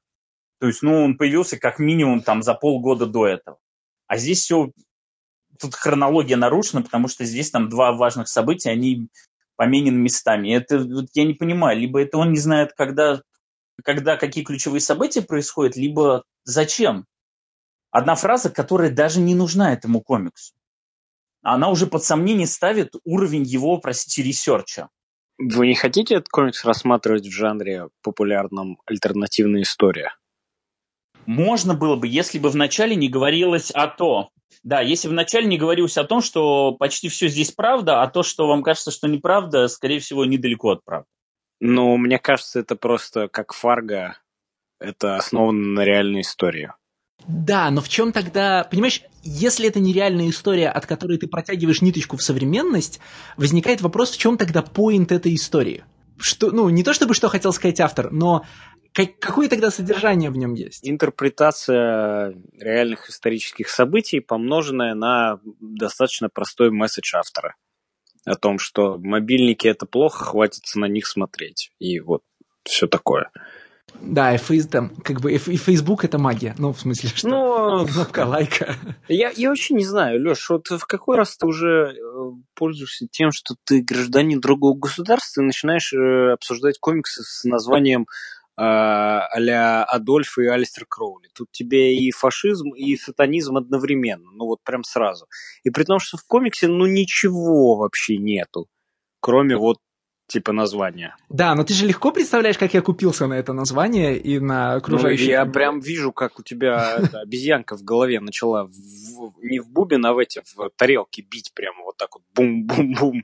То 0.59 0.65
есть, 0.65 0.81
ну, 0.81 1.03
он 1.03 1.15
появился 1.15 1.59
как 1.59 1.77
минимум 1.77 2.21
там 2.21 2.41
за 2.41 2.55
полгода 2.55 3.05
до 3.05 3.27
этого. 3.27 3.59
А 4.07 4.17
здесь 4.17 4.39
все, 4.39 4.71
тут 5.59 5.75
хронология 5.75 6.37
нарушена, 6.37 6.81
потому 6.81 7.07
что 7.07 7.23
здесь 7.23 7.51
там 7.51 7.69
два 7.69 7.91
важных 7.91 8.29
события, 8.29 8.71
они 8.71 9.09
поменены 9.57 9.97
местами. 9.97 10.55
Это 10.55 10.79
вот, 10.79 11.05
я 11.13 11.23
не 11.23 11.35
понимаю, 11.35 11.77
либо 11.77 12.01
это 12.01 12.17
он 12.17 12.31
не 12.31 12.39
знает, 12.39 12.73
когда, 12.75 13.21
когда 13.83 14.17
какие 14.17 14.43
ключевые 14.43 14.81
события 14.81 15.21
происходят, 15.21 15.75
либо 15.75 16.23
зачем. 16.43 17.05
Одна 17.91 18.15
фраза, 18.15 18.49
которая 18.49 18.89
даже 18.89 19.19
не 19.19 19.35
нужна 19.35 19.73
этому 19.73 20.01
комиксу 20.01 20.53
она 21.43 21.69
уже 21.69 21.87
под 21.87 22.03
сомнение 22.03 22.47
ставит 22.47 22.95
уровень 23.03 23.43
его, 23.43 23.77
простите, 23.77 24.23
ресерча. 24.27 24.89
Вы 25.37 25.67
не 25.67 25.75
хотите 25.75 26.15
этот 26.15 26.29
комикс 26.29 26.63
рассматривать 26.63 27.27
в 27.27 27.31
жанре 27.31 27.89
популярном 28.01 28.79
альтернативная 28.85 29.63
история? 29.63 30.15
Можно 31.25 31.73
было 31.73 31.95
бы, 31.95 32.07
если 32.07 32.39
бы 32.39 32.49
вначале 32.49 32.95
не 32.95 33.09
говорилось 33.09 33.71
о 33.71 33.87
том, 33.87 34.29
да, 34.63 34.81
если 34.81 35.07
бы 35.07 35.13
вначале 35.13 35.47
не 35.47 35.57
говорилось 35.57 35.97
о 35.97 36.03
том, 36.03 36.21
что 36.21 36.73
почти 36.73 37.09
все 37.09 37.27
здесь 37.27 37.51
правда, 37.51 38.01
а 38.01 38.07
то, 38.07 38.23
что 38.23 38.47
вам 38.47 38.63
кажется, 38.63 38.91
что 38.91 39.07
неправда, 39.07 39.67
скорее 39.67 39.99
всего, 39.99 40.25
недалеко 40.25 40.71
от 40.71 40.83
правды. 40.83 41.07
Ну, 41.65 41.95
мне 41.95 42.19
кажется, 42.19 42.59
это 42.59 42.75
просто 42.75 43.29
как 43.29 43.53
Фарго, 43.53 44.17
это 44.81 45.15
основано 45.15 45.65
на 45.65 45.85
реальной 45.85 46.19
истории. 46.19 46.73
Да, 47.25 47.71
но 47.71 47.79
в 47.79 47.87
чем 47.87 48.11
тогда, 48.11 48.67
понимаешь, 48.69 49.01
если 49.23 49.69
это 49.69 49.79
нереальная 49.79 50.29
история, 50.29 50.67
от 50.67 50.85
которой 50.85 51.17
ты 51.17 51.27
протягиваешь 51.27 51.81
ниточку 51.81 52.17
в 52.17 52.21
современность, 52.21 52.99
возникает 53.37 53.79
вопрос, 53.79 54.11
в 54.11 54.17
чем 54.17 54.37
тогда 54.37 54.61
поинт 54.61 55.13
этой 55.13 55.33
истории? 55.35 55.85
Что, 56.17 56.51
ну, 56.51 56.67
не 56.67 56.83
то 56.83 56.93
чтобы 56.93 57.13
что 57.13 57.29
хотел 57.29 57.53
сказать 57.53 57.79
автор, 57.79 58.11
но 58.11 58.45
как, 58.91 59.17
какое 59.19 59.47
тогда 59.47 59.71
содержание 59.71 60.31
в 60.31 60.35
нем 60.35 60.55
есть? 60.55 60.85
Интерпретация 60.85 62.35
реальных 62.59 63.09
исторических 63.09 63.69
событий, 63.69 64.19
помноженная 64.19 64.95
на 64.95 65.39
достаточно 65.61 66.27
простой 66.27 66.71
месседж 66.71 67.15
автора 67.15 67.55
о 68.25 68.35
том, 68.35 68.59
что 68.59 68.97
мобильники 68.97 69.67
это 69.67 69.85
плохо, 69.85 70.25
хватит 70.25 70.63
на 70.75 70.85
них 70.85 71.07
смотреть. 71.07 71.71
И 71.79 71.99
вот 71.99 72.23
все 72.63 72.87
такое. 72.87 73.31
Да, 74.01 74.33
и, 74.33 74.37
фейс, 74.37 74.67
там, 74.67 74.89
как 75.03 75.21
бы, 75.21 75.33
и, 75.33 75.37
Facebook 75.37 76.03
это 76.03 76.17
магия. 76.17 76.55
Ну, 76.57 76.73
в 76.73 76.79
смысле, 76.79 77.09
что 77.09 77.27
ну, 77.29 77.87
кнопка 77.93 78.25
лайка. 78.25 78.75
Я, 79.07 79.31
я 79.35 79.51
очень 79.51 79.77
не 79.77 79.85
знаю, 79.85 80.21
Леш, 80.21 80.49
вот 80.49 80.67
в 80.69 80.85
какой 80.85 81.17
раз 81.17 81.37
ты 81.37 81.45
уже 81.45 81.93
э, 81.93 82.31
пользуешься 82.55 83.07
тем, 83.09 83.31
что 83.31 83.55
ты 83.63 83.81
гражданин 83.81 84.39
другого 84.39 84.77
государства 84.77 85.41
и 85.41 85.45
начинаешь 85.45 85.93
э, 85.93 86.33
обсуждать 86.33 86.79
комиксы 86.79 87.21
с 87.23 87.43
названием 87.43 88.07
а 88.55 89.25
Адольф 89.85 90.37
и 90.37 90.45
Алистер 90.45 90.85
Кроули. 90.87 91.29
Тут 91.33 91.51
тебе 91.51 91.95
и 91.95 92.11
фашизм, 92.11 92.69
и 92.69 92.95
сатанизм 92.97 93.57
одновременно. 93.57 94.29
Ну, 94.31 94.45
вот 94.45 94.63
прям 94.63 94.83
сразу. 94.83 95.27
И 95.63 95.69
при 95.69 95.83
том, 95.83 95.99
что 95.99 96.17
в 96.17 96.25
комиксе, 96.25 96.67
ну, 96.67 96.85
ничего 96.85 97.75
вообще 97.77 98.17
нету 98.17 98.67
кроме 99.23 99.55
вот 99.55 99.77
типа 100.27 100.51
названия. 100.51 101.15
Да, 101.29 101.55
но 101.55 101.63
ты 101.63 101.73
же 101.73 101.85
легко 101.87 102.11
представляешь, 102.11 102.57
как 102.57 102.73
я 102.73 102.81
купился 102.81 103.27
на 103.27 103.35
это 103.35 103.53
название 103.53 104.17
и 104.17 104.39
на 104.39 104.73
окружающие. 104.73 105.27
Ну, 105.27 105.31
я 105.31 105.45
прям 105.45 105.79
вижу, 105.79 106.11
как 106.11 106.39
у 106.39 106.43
тебя 106.43 106.97
обезьянка 107.13 107.77
в 107.77 107.83
голове 107.83 108.19
начала 108.19 108.69
не 109.41 109.59
в 109.59 109.69
бубен, 109.69 110.05
а 110.05 110.13
в 110.13 110.17
эти, 110.17 110.41
в 110.55 110.69
тарелке 110.75 111.21
бить 111.21 111.51
прямо 111.55 111.83
вот 111.83 111.97
так 111.97 112.09
вот 112.15 112.23
бум-бум-бум. 112.35 113.23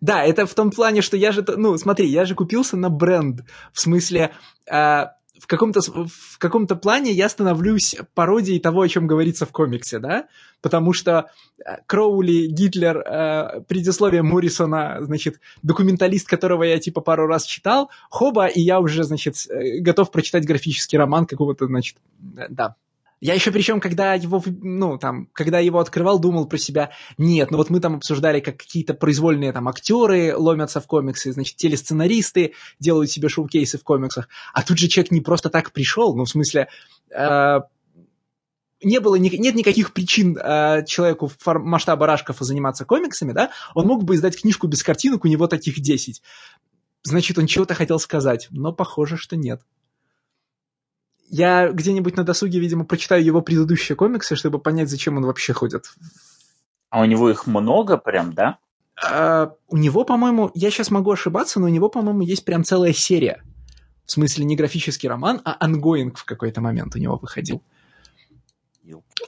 Да, 0.00 0.24
это 0.24 0.46
в 0.46 0.54
том 0.54 0.70
плане, 0.70 1.02
что 1.02 1.16
я 1.16 1.32
же, 1.32 1.44
ну, 1.56 1.76
смотри, 1.78 2.08
я 2.08 2.24
же 2.24 2.34
купился 2.34 2.76
на 2.76 2.90
бренд. 2.90 3.42
В 3.72 3.80
смысле, 3.80 4.32
а, 4.70 5.12
в 5.40 5.46
каком-то, 5.46 5.80
в 5.80 6.38
каком-то 6.38 6.76
плане 6.76 7.12
я 7.12 7.28
становлюсь 7.28 7.96
пародией 8.14 8.60
того, 8.60 8.82
о 8.82 8.88
чем 8.88 9.06
говорится 9.06 9.46
в 9.46 9.52
комиксе, 9.52 9.98
да? 9.98 10.28
Потому 10.60 10.92
что 10.92 11.30
э, 11.58 11.76
Кроули, 11.86 12.46
Гитлер, 12.46 12.98
э, 12.98 13.60
предисловие 13.66 14.22
Моррисона, 14.22 14.98
значит, 15.00 15.40
документалист, 15.62 16.28
которого 16.28 16.64
я 16.64 16.78
типа 16.78 17.00
пару 17.00 17.26
раз 17.26 17.44
читал, 17.44 17.90
хоба, 18.10 18.46
и 18.46 18.60
я 18.60 18.80
уже, 18.80 19.02
значит, 19.02 19.36
э, 19.48 19.80
готов 19.80 20.10
прочитать 20.10 20.44
графический 20.44 20.98
роман 20.98 21.24
какого-то, 21.24 21.66
значит, 21.66 21.96
да, 22.18 22.76
я 23.20 23.34
еще 23.34 23.52
причем, 23.52 23.80
когда 23.80 24.14
его, 24.14 24.42
ну, 24.46 24.98
там, 24.98 25.28
когда 25.32 25.58
его 25.58 25.78
открывал, 25.78 26.18
думал 26.18 26.46
про 26.46 26.56
себя, 26.56 26.90
нет, 27.18 27.50
ну 27.50 27.58
вот 27.58 27.68
мы 27.68 27.80
там 27.80 27.96
обсуждали, 27.96 28.40
как 28.40 28.56
какие-то 28.56 28.94
произвольные 28.94 29.52
там 29.52 29.68
актеры 29.68 30.34
ломятся 30.34 30.80
в 30.80 30.86
комиксы, 30.86 31.32
значит, 31.32 31.56
телесценаристы 31.56 32.54
делают 32.78 33.10
себе 33.10 33.28
шоу-кейсы 33.28 33.78
в 33.78 33.84
комиксах, 33.84 34.28
а 34.54 34.62
тут 34.62 34.78
же 34.78 34.88
человек 34.88 35.12
не 35.12 35.20
просто 35.20 35.50
так 35.50 35.72
пришел, 35.72 36.16
ну, 36.16 36.24
в 36.24 36.30
смысле, 36.30 36.68
э, 37.10 37.60
не 38.82 39.00
было, 39.00 39.16
нет 39.16 39.54
никаких 39.54 39.92
причин 39.92 40.38
э, 40.38 40.84
человеку 40.86 41.30
масштаба 41.44 42.06
Рашкова 42.06 42.42
заниматься 42.42 42.86
комиксами, 42.86 43.32
да, 43.32 43.50
он 43.74 43.86
мог 43.86 44.02
бы 44.04 44.14
издать 44.14 44.40
книжку 44.40 44.66
без 44.66 44.82
картинок, 44.82 45.26
у 45.26 45.28
него 45.28 45.46
таких 45.46 45.80
10. 45.80 46.22
Значит, 47.02 47.38
он 47.38 47.46
чего-то 47.46 47.74
хотел 47.74 47.98
сказать, 47.98 48.48
но 48.50 48.72
похоже, 48.72 49.18
что 49.18 49.36
нет. 49.36 49.60
Я 51.30 51.70
где-нибудь 51.70 52.16
на 52.16 52.24
досуге, 52.24 52.58
видимо, 52.58 52.84
прочитаю 52.84 53.24
его 53.24 53.40
предыдущие 53.40 53.94
комиксы, 53.94 54.34
чтобы 54.34 54.58
понять, 54.58 54.90
зачем 54.90 55.16
он 55.16 55.24
вообще 55.24 55.52
ходит. 55.52 55.92
А 56.90 57.00
у 57.00 57.04
него 57.04 57.30
их 57.30 57.46
много 57.46 57.96
прям, 57.96 58.32
да? 58.32 58.58
А, 59.02 59.52
у 59.68 59.76
него, 59.76 60.04
по-моему, 60.04 60.50
я 60.54 60.70
сейчас 60.70 60.90
могу 60.90 61.12
ошибаться, 61.12 61.60
но 61.60 61.66
у 61.66 61.70
него, 61.70 61.88
по-моему, 61.88 62.22
есть 62.22 62.44
прям 62.44 62.64
целая 62.64 62.92
серия. 62.92 63.42
В 64.04 64.10
смысле, 64.10 64.44
не 64.44 64.56
графический 64.56 65.08
роман, 65.08 65.40
а 65.44 65.56
ongoing 65.60 66.18
в 66.18 66.24
какой-то 66.24 66.60
момент 66.60 66.96
у 66.96 66.98
него 66.98 67.16
выходил. 67.16 67.62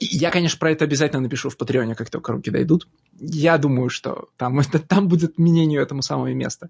Я, 0.01 0.29
конечно, 0.29 0.59
про 0.59 0.71
это 0.71 0.83
обязательно 0.83 1.21
напишу 1.21 1.49
в 1.49 1.55
Патреоне, 1.55 1.95
как 1.95 2.09
только 2.09 2.33
руки 2.33 2.51
дойдут. 2.51 2.89
Я 3.17 3.57
думаю, 3.57 3.89
что 3.89 4.27
там, 4.35 4.59
это, 4.59 4.79
там 4.87 5.07
будет 5.07 5.37
мнению 5.37 5.81
этому 5.81 6.01
самое 6.01 6.35
место. 6.35 6.69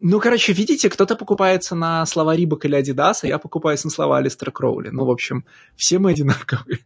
Ну, 0.00 0.20
короче, 0.20 0.52
видите, 0.52 0.88
кто-то 0.88 1.16
покупается 1.16 1.74
на 1.74 2.06
слова 2.06 2.36
Рибок 2.36 2.64
или 2.64 2.76
Адидас, 2.76 3.24
а 3.24 3.26
я 3.26 3.38
покупаюсь 3.38 3.82
на 3.84 3.90
слова 3.90 4.18
Алистера 4.18 4.50
Кроули. 4.52 4.90
Ну, 4.90 5.04
в 5.04 5.10
общем, 5.10 5.44
все 5.76 5.98
мы 5.98 6.12
одинаковые. 6.12 6.78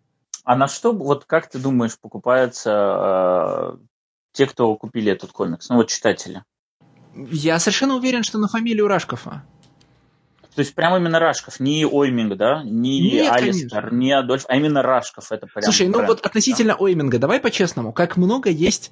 А 0.44 0.56
на 0.56 0.66
что, 0.66 0.92
вот 0.92 1.24
как 1.24 1.48
ты 1.48 1.58
думаешь, 1.58 1.98
покупаются 1.98 3.74
э, 3.74 3.84
те, 4.32 4.46
кто 4.46 4.74
купили 4.76 5.12
этот 5.12 5.30
комикс? 5.30 5.68
Ну, 5.68 5.76
вот 5.76 5.88
читатели. 5.88 6.42
Я 7.14 7.58
совершенно 7.58 7.96
уверен, 7.96 8.22
что 8.22 8.38
на 8.38 8.48
фамилию 8.48 8.88
Рашкова. 8.88 9.44
То 10.54 10.60
есть 10.60 10.74
прямо 10.74 10.98
именно 10.98 11.18
Рашков, 11.18 11.60
не 11.60 11.86
Ойминг, 11.86 12.36
да? 12.36 12.62
Не 12.62 13.00
Нет, 13.00 13.32
Алистер, 13.32 13.80
конечно. 13.80 13.96
не 13.96 14.12
Адольф, 14.12 14.44
а 14.48 14.56
именно 14.56 14.82
Рашков. 14.82 15.30
Это 15.32 15.46
прям 15.46 15.62
Слушай, 15.62 15.86
ну 15.86 15.94
бренд, 15.94 16.08
вот 16.08 16.26
относительно 16.26 16.74
да? 16.74 16.84
Ойминга, 16.84 17.18
давай 17.18 17.40
по-честному, 17.40 17.92
как 17.92 18.16
много 18.16 18.50
есть 18.50 18.90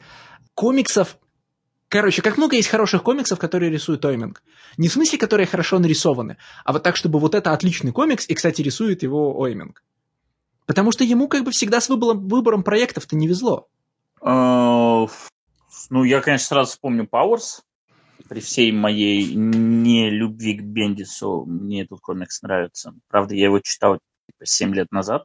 комиксов, 0.55 1.19
Короче, 1.91 2.23
как 2.23 2.39
много 2.39 2.55
есть 2.55 2.69
хороших 2.69 3.03
комиксов, 3.03 3.41
которые 3.41 3.69
рисует 3.69 4.05
Ойминг. 4.05 4.45
Не 4.77 4.89
в 4.89 4.93
смысле, 4.93 5.19
которые 5.19 5.47
хорошо 5.47 5.81
нарисованы, 5.81 6.37
а 6.65 6.73
вот 6.73 6.85
так, 6.85 6.95
чтобы 6.95 7.19
вот 7.19 7.35
это 7.35 7.53
отличный 7.53 7.91
комикс, 7.91 8.29
и, 8.29 8.35
кстати, 8.35 8.63
рисует 8.63 9.03
его 9.03 9.37
Ойминг. 9.41 9.83
Потому 10.67 10.93
что 10.93 11.03
ему 11.03 11.27
как 11.27 11.43
бы 11.43 11.51
всегда 11.51 11.81
с 11.81 11.89
выбором, 11.89 12.29
выбором 12.29 12.63
проектов-то 12.63 13.17
не 13.17 13.27
везло. 13.27 13.67
Uh, 14.23 15.11
ну, 15.91 16.05
я, 16.05 16.21
конечно, 16.21 16.47
сразу 16.47 16.71
вспомню 16.71 17.09
Powers 17.11 17.63
при 18.29 18.39
всей 18.39 18.71
моей 18.71 19.35
нелюбви 19.35 20.59
к 20.59 20.63
Бендису 20.63 21.45
мне 21.45 21.83
этот 21.83 21.99
комикс 21.99 22.41
нравится. 22.43 22.95
Правда, 23.09 23.35
я 23.35 23.47
его 23.47 23.59
читал 23.59 23.95
типа, 23.95 24.47
7 24.47 24.75
лет 24.75 24.93
назад. 24.93 25.25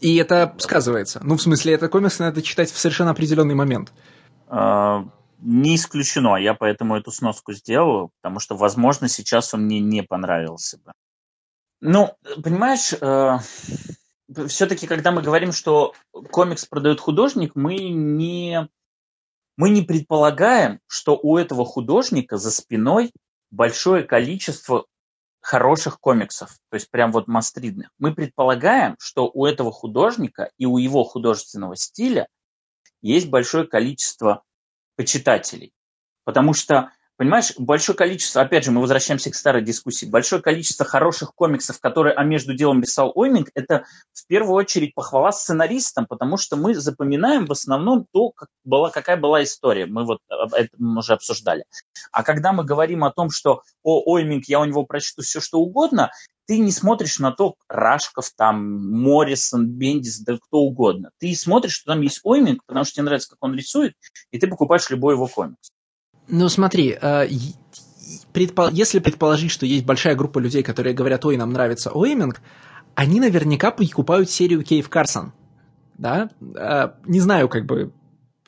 И 0.00 0.16
это 0.16 0.52
сказывается. 0.58 1.20
Ну, 1.22 1.36
в 1.36 1.42
смысле, 1.42 1.74
этот 1.74 1.92
комикс 1.92 2.18
надо 2.18 2.42
читать 2.42 2.72
в 2.72 2.76
совершенно 2.76 3.12
определенный 3.12 3.54
момент. 3.54 3.92
Не 5.38 5.76
исключено. 5.76 6.36
Я 6.36 6.54
поэтому 6.54 6.96
эту 6.96 7.10
сноску 7.10 7.52
сделал, 7.52 8.10
потому 8.20 8.40
что, 8.40 8.56
возможно, 8.56 9.08
сейчас 9.08 9.52
он 9.54 9.64
мне 9.64 9.80
не 9.80 10.02
понравился 10.02 10.78
бы. 10.78 10.92
Ну, 11.80 12.14
понимаешь, 12.42 12.94
э, 12.94 13.38
все-таки, 14.48 14.86
когда 14.86 15.12
мы 15.12 15.22
говорим, 15.22 15.52
что 15.52 15.94
комикс 16.30 16.64
продает 16.64 17.00
художник, 17.00 17.52
мы 17.54 17.76
не 17.76 18.68
мы 19.56 19.70
не 19.70 19.82
предполагаем, 19.82 20.80
что 20.86 21.18
у 21.22 21.36
этого 21.36 21.64
художника 21.64 22.36
за 22.36 22.50
спиной 22.50 23.12
большое 23.50 24.04
количество 24.04 24.86
хороших 25.40 26.00
комиксов, 26.00 26.50
то 26.70 26.74
есть 26.74 26.90
прям 26.90 27.12
вот 27.12 27.28
мастридных. 27.28 27.90
Мы 27.98 28.14
предполагаем, 28.14 28.96
что 28.98 29.30
у 29.32 29.46
этого 29.46 29.70
художника 29.70 30.50
и 30.58 30.66
у 30.66 30.76
его 30.76 31.04
художественного 31.04 31.76
стиля 31.76 32.26
есть 33.00 33.30
большое 33.30 33.66
количество 33.66 34.42
почитателей. 34.96 35.72
Потому 36.24 36.54
что 36.54 36.90
Понимаешь, 37.16 37.54
большое 37.56 37.96
количество, 37.96 38.42
опять 38.42 38.64
же, 38.64 38.70
мы 38.70 38.82
возвращаемся 38.82 39.30
к 39.30 39.34
старой 39.34 39.62
дискуссии, 39.62 40.04
большое 40.04 40.42
количество 40.42 40.84
хороших 40.84 41.34
комиксов, 41.34 41.80
которые 41.80 42.14
а 42.14 42.22
между 42.24 42.52
делом 42.52 42.82
писал 42.82 43.10
Ойминг, 43.14 43.48
это 43.54 43.86
в 44.12 44.26
первую 44.26 44.54
очередь 44.54 44.94
похвала 44.94 45.32
сценаристам, 45.32 46.04
потому 46.06 46.36
что 46.36 46.56
мы 46.56 46.74
запоминаем 46.74 47.46
в 47.46 47.52
основном 47.52 48.06
то, 48.12 48.32
как 48.32 48.50
была, 48.64 48.90
какая 48.90 49.16
была 49.16 49.42
история. 49.42 49.86
Мы 49.86 50.04
вот 50.04 50.18
это 50.28 50.68
уже 50.78 51.14
обсуждали. 51.14 51.64
А 52.12 52.22
когда 52.22 52.52
мы 52.52 52.64
говорим 52.64 53.02
о 53.02 53.12
том, 53.12 53.30
что 53.30 53.62
о, 53.82 54.02
Ойминг, 54.14 54.44
я 54.44 54.60
у 54.60 54.66
него 54.66 54.84
прочту 54.84 55.22
все, 55.22 55.40
что 55.40 55.58
угодно, 55.58 56.10
ты 56.46 56.58
не 56.58 56.70
смотришь 56.70 57.18
на 57.18 57.32
то, 57.32 57.56
Рашков, 57.68 58.30
там, 58.36 58.90
Моррисон, 59.00 59.66
Бендис, 59.66 60.20
да 60.20 60.36
кто 60.36 60.58
угодно. 60.58 61.10
Ты 61.18 61.34
смотришь, 61.34 61.74
что 61.74 61.92
там 61.92 62.00
есть 62.02 62.20
Ойминг, 62.24 62.64
потому 62.66 62.84
что 62.84 62.94
тебе 62.94 63.04
нравится, 63.04 63.30
как 63.30 63.38
он 63.40 63.54
рисует, 63.54 63.94
и 64.30 64.38
ты 64.38 64.46
покупаешь 64.46 64.88
любой 64.90 65.14
его 65.14 65.26
комикс. 65.26 65.70
Ну, 66.28 66.48
смотри, 66.48 66.96
э, 67.00 67.28
предпол... 68.32 68.70
если 68.70 68.98
предположить, 68.98 69.50
что 69.50 69.66
есть 69.66 69.84
большая 69.84 70.14
группа 70.14 70.38
людей, 70.38 70.62
которые 70.62 70.94
говорят, 70.94 71.24
ой, 71.24 71.36
нам 71.36 71.52
нравится 71.52 71.90
Оэминг, 71.90 72.40
они 72.94 73.20
наверняка 73.20 73.70
покупают 73.70 74.30
серию 74.30 74.62
Кейв 74.62 74.88
Карсон. 74.88 75.32
Да? 75.98 76.30
Э, 76.54 76.90
не 77.06 77.20
знаю, 77.20 77.48
как 77.48 77.66
бы, 77.66 77.92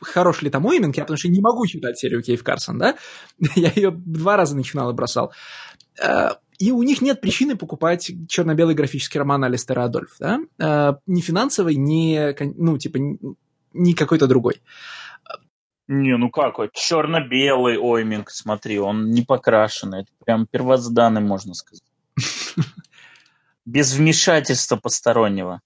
хорош 0.01 0.43
ли 0.43 0.51
там 0.51 0.67
Оэминг, 0.67 0.97
я 0.97 1.05
потому 1.05 1.19
что 1.19 1.29
не 1.29 1.41
могу 1.41 1.67
читать 1.67 1.99
серию 1.99 2.23
Кейв 2.23 2.43
Карсон, 2.45 2.79
да? 2.79 2.97
я 3.57 3.71
ее 3.75 3.91
два 3.91 4.37
раза 4.37 4.57
начинал 4.57 4.91
и 4.91 4.95
бросал. 4.95 5.33
Э, 6.61 6.65
и 6.65 6.71
у 6.71 6.83
них 6.83 7.01
нет 7.01 7.21
причины 7.21 7.57
покупать 7.57 8.11
черно-белый 8.29 8.75
графический 8.75 9.19
роман 9.19 9.45
Алистера 9.45 9.85
Адольф, 9.85 10.17
да? 10.19 10.41
Ни 11.07 11.21
финансовый, 11.21 11.77
ни, 11.77 12.35
ну, 12.61 12.79
типа, 12.79 12.99
ни 13.73 13.93
какой-то 13.93 14.27
другой. 14.27 14.61
Не, 15.89 16.19
ну 16.19 16.31
как, 16.31 16.57
черно-белый 16.75 17.79
ойминг, 17.79 18.31
смотри, 18.31 18.79
он 18.79 19.11
не 19.11 19.23
покрашенный, 19.23 20.03
это 20.03 20.11
прям 20.23 20.47
первозданный, 20.47 21.23
можно 21.23 21.55
сказать. 21.55 21.83
Без 23.65 23.95
вмешательства 23.95 24.77
постороннего. 24.77 25.63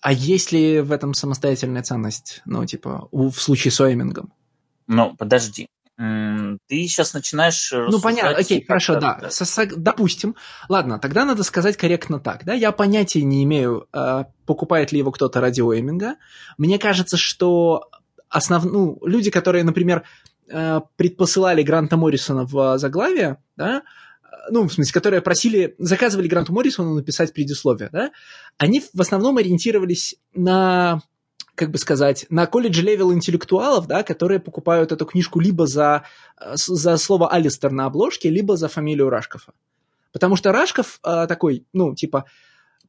А 0.00 0.12
есть 0.12 0.50
ли 0.50 0.80
в 0.80 0.90
этом 0.90 1.14
самостоятельная 1.14 1.82
ценность, 1.82 2.42
ну, 2.46 2.64
типа, 2.66 3.08
в 3.12 3.32
случае 3.32 3.70
с 3.70 3.80
оймингом? 3.80 4.32
Ну, 4.88 5.14
подожди. 5.16 5.68
Ты 6.00 6.86
сейчас 6.86 7.12
начинаешь... 7.12 7.70
Ну, 7.72 8.00
понятно, 8.00 8.30
окей, 8.30 8.64
хорошо, 8.64 8.98
да. 8.98 9.28
Допустим. 9.76 10.34
Ладно, 10.70 10.98
тогда 10.98 11.26
надо 11.26 11.42
сказать 11.42 11.76
корректно 11.76 12.18
так, 12.18 12.44
да. 12.46 12.54
Я 12.54 12.72
понятия 12.72 13.22
не 13.22 13.44
имею, 13.44 13.86
а, 13.92 14.24
покупает 14.46 14.92
ли 14.92 14.98
его 14.98 15.10
кто-то 15.10 15.42
ради 15.42 15.60
ойминга. 15.60 16.14
Мне 16.56 16.78
кажется, 16.78 17.18
что 17.18 17.90
основ... 18.30 18.64
ну, 18.64 18.98
люди, 19.02 19.30
которые, 19.30 19.62
например, 19.62 20.04
э, 20.48 20.80
предпосылали 20.96 21.62
Гранта 21.62 21.98
Моррисона 21.98 22.46
в 22.46 22.78
заглавие, 22.78 23.36
да, 23.56 23.82
ну, 24.50 24.66
в 24.68 24.72
смысле, 24.72 24.92
которые 24.92 25.20
просили, 25.20 25.74
заказывали 25.78 26.28
Гранту 26.28 26.54
Моррисону 26.54 26.94
написать 26.94 27.34
предисловие, 27.34 27.90
да, 27.92 28.10
они 28.56 28.80
в 28.80 29.00
основном 29.00 29.36
ориентировались 29.36 30.16
на, 30.32 31.02
как 31.54 31.70
бы 31.70 31.78
сказать, 31.78 32.26
на 32.30 32.46
college-level 32.46 33.12
интеллектуалов, 33.12 33.86
да, 33.86 34.02
которые 34.02 34.40
покупают 34.40 34.92
эту 34.92 35.04
книжку 35.06 35.40
либо 35.40 35.66
за, 35.66 36.04
за 36.54 36.96
слово 36.96 37.30
Алистер 37.30 37.70
на 37.70 37.86
обложке, 37.86 38.30
либо 38.30 38.56
за 38.56 38.68
фамилию 38.68 39.10
Рашкова. 39.10 39.54
Потому 40.12 40.36
что 40.36 40.52
Рашков 40.52 41.00
э, 41.04 41.26
такой, 41.28 41.64
ну, 41.72 41.94
типа, 41.94 42.24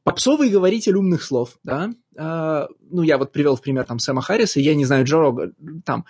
попсовый 0.04 0.48
говоритель 0.48 0.96
умных 0.96 1.22
слов, 1.22 1.58
да, 1.62 1.90
а, 2.16 2.68
ну, 2.90 3.02
я 3.02 3.18
вот 3.18 3.32
привел 3.32 3.56
в 3.56 3.62
пример 3.62 3.84
там 3.84 3.98
Сэма 3.98 4.22
Харриса, 4.22 4.60
я 4.60 4.74
не 4.74 4.84
знаю, 4.84 5.04
Джо 5.04 5.18
Роган, 5.18 5.54
там, 5.84 6.04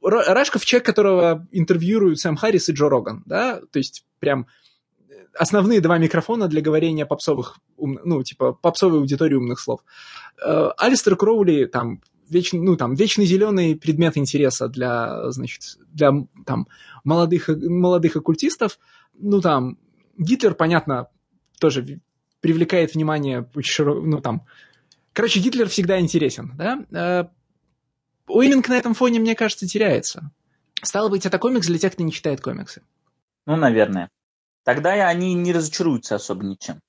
Рашков 0.00 0.64
человек, 0.64 0.86
которого 0.86 1.46
интервьюируют 1.50 2.20
Сэм 2.20 2.36
Харрис 2.36 2.68
и 2.68 2.72
Джо 2.72 2.88
Роган, 2.88 3.22
да, 3.26 3.60
то 3.70 3.78
есть 3.78 4.06
прям 4.20 4.46
основные 5.34 5.80
два 5.80 5.98
микрофона 5.98 6.48
для 6.48 6.60
говорения 6.60 7.06
попсовых, 7.06 7.58
ну, 7.76 8.22
типа, 8.22 8.52
попсовой 8.52 8.98
аудитории 8.98 9.34
умных 9.34 9.60
слов. 9.60 9.80
А, 10.44 10.72
Алистер 10.78 11.16
Кроули, 11.16 11.66
там, 11.66 12.00
вечный, 12.28 12.60
ну, 12.60 12.76
там, 12.76 12.94
вечный 12.94 13.26
зеленый 13.26 13.76
предмет 13.76 14.16
интереса 14.16 14.68
для, 14.68 15.30
значит, 15.30 15.78
для, 15.92 16.12
там, 16.46 16.68
молодых, 17.04 17.48
молодых 17.48 18.16
оккультистов, 18.16 18.78
ну, 19.14 19.40
там, 19.40 19.78
Гитлер, 20.18 20.54
понятно, 20.54 21.08
тоже 21.58 22.00
привлекает 22.40 22.94
внимание, 22.94 23.48
ну, 23.78 24.20
там, 24.20 24.46
короче, 25.12 25.40
Гитлер 25.40 25.68
всегда 25.68 26.00
интересен, 26.00 26.52
да? 26.56 26.84
Э, 26.90 27.28
Уиминг 28.28 28.68
на 28.68 28.74
этом 28.74 28.94
фоне, 28.94 29.20
мне 29.20 29.34
кажется, 29.34 29.66
теряется. 29.66 30.30
Стало 30.82 31.08
быть, 31.08 31.26
это 31.26 31.38
комикс 31.38 31.66
для 31.66 31.78
тех, 31.78 31.92
кто 31.92 32.02
не 32.02 32.12
читает 32.12 32.40
комиксы. 32.40 32.82
Ну, 33.46 33.56
наверное. 33.56 34.08
Тогда 34.64 34.92
они 35.08 35.34
не 35.34 35.52
разочаруются 35.52 36.16
особо 36.16 36.44
ничем. 36.44 36.80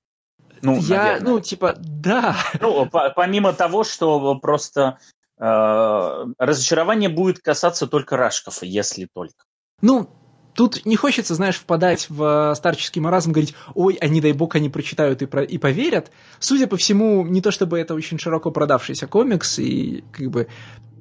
Ну, 0.62 0.80
я, 0.80 1.04
наверное. 1.04 1.30
ну, 1.30 1.40
типа, 1.42 1.76
да. 1.78 2.38
Ну, 2.62 2.86
по 2.86 3.10
помимо 3.10 3.52
того, 3.54 3.84
что 3.84 4.36
просто 4.40 4.98
э, 5.38 6.26
разочарование 6.38 7.10
будет 7.10 7.40
касаться 7.40 7.88
только 7.88 8.16
Рашкова, 8.16 8.64
если 8.64 9.08
только. 9.14 9.44
Ну, 9.82 10.10
Тут 10.54 10.86
не 10.86 10.96
хочется, 10.96 11.34
знаешь, 11.34 11.56
впадать 11.56 12.08
в 12.10 12.54
старческий 12.56 13.02
маразм, 13.02 13.32
говорить, 13.32 13.56
ой, 13.74 13.98
не 14.04 14.22
дай 14.22 14.34
бог 14.34 14.56
они 14.56 14.70
прочитают 14.70 15.22
и, 15.22 15.26
про... 15.26 15.44
и 15.44 15.58
поверят. 15.58 16.12
Судя 16.40 16.68
по 16.68 16.78
всему, 16.78 17.26
не 17.26 17.42
то 17.42 17.52
чтобы 17.52 17.80
это 17.80 17.96
очень 17.96 18.20
широко 18.20 18.52
продавшийся 18.52 19.08
комикс, 19.08 19.58
и 19.58 20.04
как 20.12 20.30
бы 20.30 20.48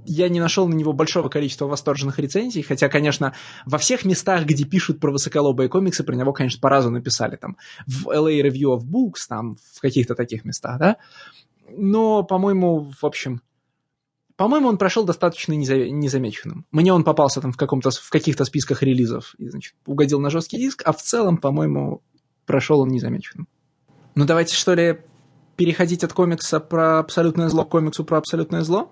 я 0.05 0.29
не 0.29 0.41
нашел 0.41 0.69
на 0.69 0.75
него 0.75 0.93
большого 0.93 1.29
количества 1.29 1.67
восторженных 1.67 2.19
рецензий, 2.19 2.63
хотя, 2.63 2.89
конечно, 2.89 3.35
во 3.67 3.79
всех 3.79 4.05
местах, 4.05 4.45
где 4.45 4.65
пишут 4.65 5.01
про 5.01 5.11
высоколобые 5.11 5.69
комиксы, 5.69 6.05
про 6.05 6.15
него, 6.15 6.33
конечно, 6.33 6.61
по 6.61 6.69
разу 6.69 6.91
написали, 6.91 7.37
там, 7.37 7.57
в 7.87 8.09
LA 8.09 8.43
Review 8.43 8.77
of 8.77 8.81
Books, 8.81 9.27
там, 9.29 9.57
в 9.75 9.81
каких-то 9.81 10.15
таких 10.15 10.45
местах, 10.45 10.79
да, 10.79 10.97
но, 11.71 12.23
по-моему, 12.23 12.91
в 13.01 13.05
общем, 13.05 13.41
по-моему, 14.37 14.69
он 14.69 14.79
прошел 14.79 15.05
достаточно 15.05 15.53
незамеченным. 15.53 16.67
Мне 16.73 16.93
он 16.93 17.05
попался 17.05 17.41
там 17.41 17.53
в, 17.53 17.57
каком-то, 17.57 17.91
в 17.91 18.11
каких-то 18.11 18.45
списках 18.45 18.83
релизов 18.83 19.35
и, 19.39 19.49
значит, 19.49 19.75
угодил 19.87 20.21
на 20.21 20.31
жесткий 20.31 20.57
диск, 20.57 20.83
а 20.85 20.93
в 20.93 21.03
целом, 21.03 21.37
по-моему, 21.37 22.03
прошел 22.47 22.81
он 22.81 22.89
незамеченным. 22.89 23.47
Ну, 24.15 24.25
давайте, 24.25 24.55
что 24.55 24.75
ли, 24.75 25.01
переходить 25.57 26.03
от 26.03 26.13
комикса 26.13 26.61
про 26.61 26.99
абсолютное 26.99 27.49
зло 27.49 27.65
к 27.65 27.69
комиксу 27.69 28.05
про 28.05 28.19
абсолютное 28.19 28.63
зло? 28.63 28.91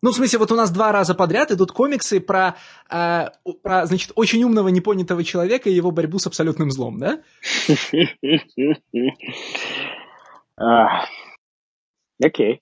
Ну, 0.00 0.12
в 0.12 0.14
смысле, 0.14 0.38
вот 0.38 0.52
у 0.52 0.54
нас 0.54 0.70
два 0.70 0.92
раза 0.92 1.14
подряд 1.14 1.50
идут 1.50 1.72
комиксы 1.72 2.20
про, 2.20 2.56
э, 2.90 3.26
про 3.62 3.86
значит, 3.86 4.12
очень 4.14 4.44
умного 4.44 4.68
непонятого 4.68 5.24
человека 5.24 5.68
и 5.68 5.74
его 5.74 5.90
борьбу 5.90 6.18
с 6.18 6.26
абсолютным 6.26 6.70
злом, 6.70 6.98
да? 6.98 7.20
Окей. 12.22 12.60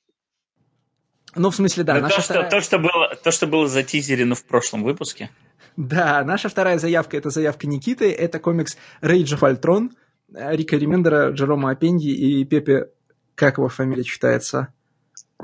Ну, 1.34 1.50
в 1.50 1.54
смысле, 1.54 1.84
да. 1.84 2.00
наша 2.00 2.16
то, 2.16 2.22
вторая... 2.22 2.48
что, 2.48 2.56
то, 2.56 2.62
что 2.62 2.78
было, 2.78 3.14
то, 3.22 3.30
что 3.30 3.46
было 3.46 3.68
затизерено 3.68 4.34
в 4.34 4.44
прошлом 4.44 4.82
выпуске. 4.82 5.30
Да, 5.76 6.24
наша 6.24 6.48
вторая 6.48 6.78
заявка– 6.78 7.16
это 7.18 7.28
заявка 7.28 7.66
Никиты. 7.66 8.10
Это 8.10 8.38
комикс 8.38 8.78
Rage 9.02 9.38
of 9.38 9.40
Ultron 9.40 9.90
Рика 10.32 10.76
Ремендера, 10.76 11.30
Джерома 11.30 11.70
Апенди 11.70 12.08
и 12.08 12.44
Пепе, 12.44 12.90
как 13.34 13.58
его 13.58 13.68
фамилия 13.68 14.02
читается? 14.02 14.72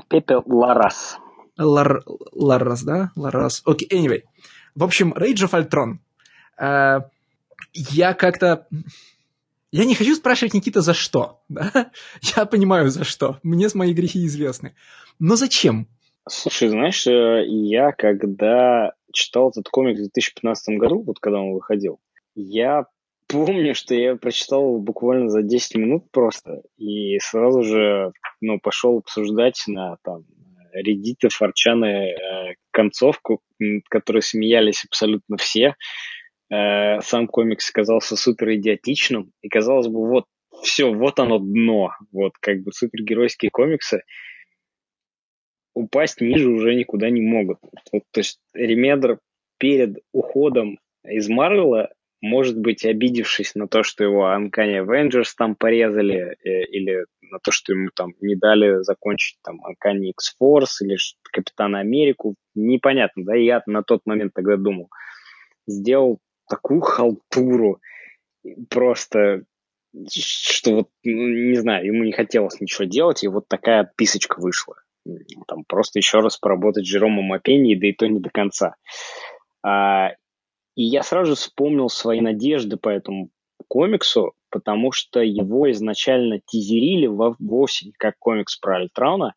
Пепе 0.09 0.41
Ларас. 0.45 1.17
Лар... 1.57 2.03
Ларас, 2.31 2.83
да? 2.83 3.11
Ларас. 3.15 3.61
Окей, 3.65 3.87
okay, 3.87 4.05
anyway. 4.05 4.21
В 4.75 4.83
общем, 4.83 5.13
Rage 5.13 5.47
of 5.47 5.51
Ultron. 5.51 5.97
Uh, 6.59 7.03
я 7.73 8.13
как-то... 8.13 8.67
Я 9.71 9.85
не 9.85 9.95
хочу 9.95 10.15
спрашивать 10.15 10.53
Никита, 10.53 10.81
за 10.81 10.93
что. 10.93 11.41
Да? 11.49 11.91
Я 12.35 12.45
понимаю, 12.45 12.89
за 12.89 13.03
что. 13.03 13.39
Мне 13.43 13.69
с 13.69 13.75
мои 13.75 13.93
грехи 13.93 14.25
известны. 14.25 14.75
Но 15.19 15.35
зачем? 15.35 15.87
Слушай, 16.27 16.69
знаешь, 16.69 17.05
э, 17.07 17.43
я 17.47 17.91
когда 17.91 18.93
читал 19.11 19.49
этот 19.49 19.67
комик 19.69 19.95
в 19.95 19.99
2015 19.99 20.77
году, 20.77 21.03
вот 21.03 21.19
когда 21.19 21.39
он 21.39 21.53
выходил, 21.53 21.99
я 22.35 22.85
помню, 23.27 23.75
что 23.75 23.93
я 23.93 24.15
прочитал 24.15 24.77
буквально 24.79 25.29
за 25.29 25.41
10 25.41 25.75
минут 25.75 26.11
просто, 26.11 26.61
и 26.77 27.17
сразу 27.19 27.63
же 27.63 28.11
ну, 28.41 28.59
пошел 28.59 28.99
обсуждать 28.99 29.63
на 29.67 29.97
там, 30.03 30.23
Reddit, 30.75 31.29
Форчаны 31.29 31.85
э, 31.85 32.55
концовку, 32.71 33.41
которой 33.89 34.21
смеялись 34.21 34.85
абсолютно 34.85 35.37
все. 35.37 35.75
Э, 36.51 37.01
сам 37.01 37.27
комикс 37.27 37.71
казался 37.71 38.15
супер 38.15 38.53
идиотичным, 38.55 39.31
и 39.41 39.49
казалось 39.49 39.87
бы, 39.87 40.07
вот 40.07 40.25
все, 40.63 40.91
вот 40.91 41.19
оно 41.19 41.39
дно, 41.39 41.91
вот 42.11 42.33
как 42.39 42.61
бы 42.61 42.71
супергеройские 42.71 43.51
комиксы 43.51 44.03
упасть 45.73 46.21
ниже 46.21 46.49
уже 46.49 46.75
никуда 46.75 47.09
не 47.09 47.21
могут. 47.21 47.57
Вот, 47.91 48.03
то 48.11 48.19
есть 48.19 48.39
Ремедр 48.53 49.19
перед 49.57 49.97
уходом 50.11 50.79
из 51.03 51.29
Марвела 51.29 51.89
может 52.23 52.57
быть, 52.57 52.85
обидевшись 52.85 53.53
на 53.53 53.67
то, 53.67 53.83
что 53.83 54.05
его 54.05 54.25
Uncanny 54.33 54.81
Avengers 54.81 55.31
там 55.37 55.55
порезали, 55.55 56.37
э, 56.41 56.63
или 56.71 57.05
на 57.21 57.39
то, 57.39 57.51
что 57.51 57.73
ему 57.73 57.89
там 57.93 58.13
не 58.21 58.37
дали 58.37 58.81
закончить 58.81 59.39
там 59.43 59.59
Uncanny 59.59 60.11
X-Force 60.11 60.85
или 60.85 60.95
Капитана 61.33 61.81
Америку, 61.81 62.35
непонятно, 62.55 63.25
да, 63.25 63.35
я 63.35 63.61
на 63.65 63.83
тот 63.83 64.05
момент 64.05 64.33
тогда 64.33 64.55
думал, 64.55 64.89
сделал 65.67 66.19
такую 66.47 66.79
халтуру, 66.79 67.81
просто, 68.69 69.43
что 70.09 70.75
вот, 70.75 70.89
ну, 71.03 71.27
не 71.27 71.55
знаю, 71.55 71.85
ему 71.85 72.05
не 72.05 72.13
хотелось 72.13 72.61
ничего 72.61 72.85
делать, 72.85 73.25
и 73.25 73.27
вот 73.27 73.49
такая 73.49 73.81
отписочка 73.81 74.39
вышла. 74.39 74.75
Там 75.45 75.65
просто 75.67 75.99
еще 75.99 76.19
раз 76.19 76.37
поработать 76.37 76.85
с 76.85 76.89
Жеромом 76.89 77.33
Опенья, 77.33 77.75
да 77.75 77.87
и 77.87 77.91
то 77.91 78.07
не 78.07 78.21
до 78.21 78.29
конца. 78.29 78.75
А, 79.61 80.11
и 80.75 80.83
я 80.83 81.03
сразу 81.03 81.35
вспомнил 81.35 81.89
свои 81.89 82.21
надежды 82.21 82.77
по 82.77 82.89
этому 82.89 83.29
комиксу, 83.67 84.33
потому 84.49 84.91
что 84.91 85.21
его 85.21 85.69
изначально 85.71 86.39
тизерили 86.45 87.07
вовсе 87.07 87.87
не 87.87 87.91
как 87.93 88.17
комикс 88.19 88.57
про 88.57 88.77
Ультрона, 88.77 89.33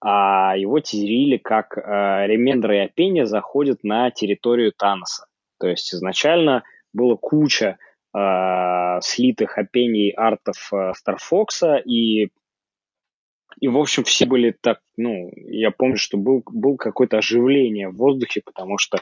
а 0.00 0.56
его 0.56 0.80
тизерили 0.80 1.38
как 1.38 1.76
э, 1.76 1.80
Ремендер 2.26 2.72
и 2.72 2.78
Опенья 2.78 3.24
заходят 3.24 3.82
на 3.82 4.10
территорию 4.10 4.72
Таноса. 4.76 5.26
То 5.58 5.66
есть 5.66 5.92
изначально 5.92 6.62
было 6.92 7.16
куча 7.16 7.78
э, 8.14 8.98
слитых 9.02 9.58
Опеньей 9.58 10.10
артов 10.10 10.70
э, 10.72 10.92
Старфокса, 10.94 11.76
и, 11.76 12.28
и, 13.60 13.68
в 13.68 13.76
общем, 13.76 14.04
все 14.04 14.24
были 14.24 14.54
так, 14.58 14.80
ну, 14.96 15.30
я 15.34 15.72
помню, 15.72 15.96
что 15.96 16.16
был, 16.16 16.42
был 16.46 16.76
какое-то 16.76 17.18
оживление 17.18 17.88
в 17.88 17.96
воздухе, 17.96 18.42
потому 18.44 18.78
что 18.78 19.00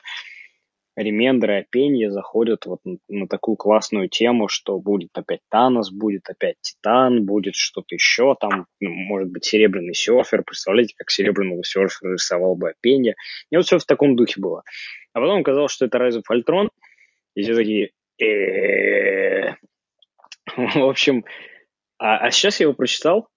ремендеры 0.96 1.60
Апенья 1.60 2.10
заходят 2.10 2.66
вот 2.66 2.80
на, 2.84 2.96
на 3.08 3.28
такую 3.28 3.56
классную 3.56 4.08
тему, 4.08 4.48
что 4.48 4.78
будет 4.78 5.10
опять 5.16 5.40
Танос, 5.50 5.90
будет 5.90 6.28
опять 6.28 6.56
Титан, 6.60 7.24
будет 7.24 7.54
что-то 7.54 7.94
еще, 7.94 8.34
там, 8.40 8.66
ну, 8.80 8.90
может 8.90 9.30
быть, 9.30 9.44
Серебряный 9.44 9.94
серфер. 9.94 10.42
Представляете, 10.42 10.94
как 10.96 11.10
Серебряного 11.10 11.62
серфера 11.62 12.12
рисовал 12.12 12.56
бы 12.56 12.70
Апенья. 12.70 13.14
И 13.50 13.56
вот 13.56 13.66
все 13.66 13.78
в 13.78 13.84
таком 13.84 14.16
духе 14.16 14.40
было. 14.40 14.62
А 15.12 15.20
потом 15.20 15.40
оказалось, 15.40 15.72
что 15.72 15.86
это 15.86 15.98
Rise 15.98 16.22
of 16.22 16.24
Ultron, 16.32 16.70
и 17.34 17.42
все 17.42 17.54
такие... 17.54 17.90
В 20.56 20.84
общем, 20.88 21.24
а, 21.98 22.18
а 22.18 22.30
сейчас 22.30 22.60
я 22.60 22.64
его 22.64 22.74
прочитал, 22.74 23.28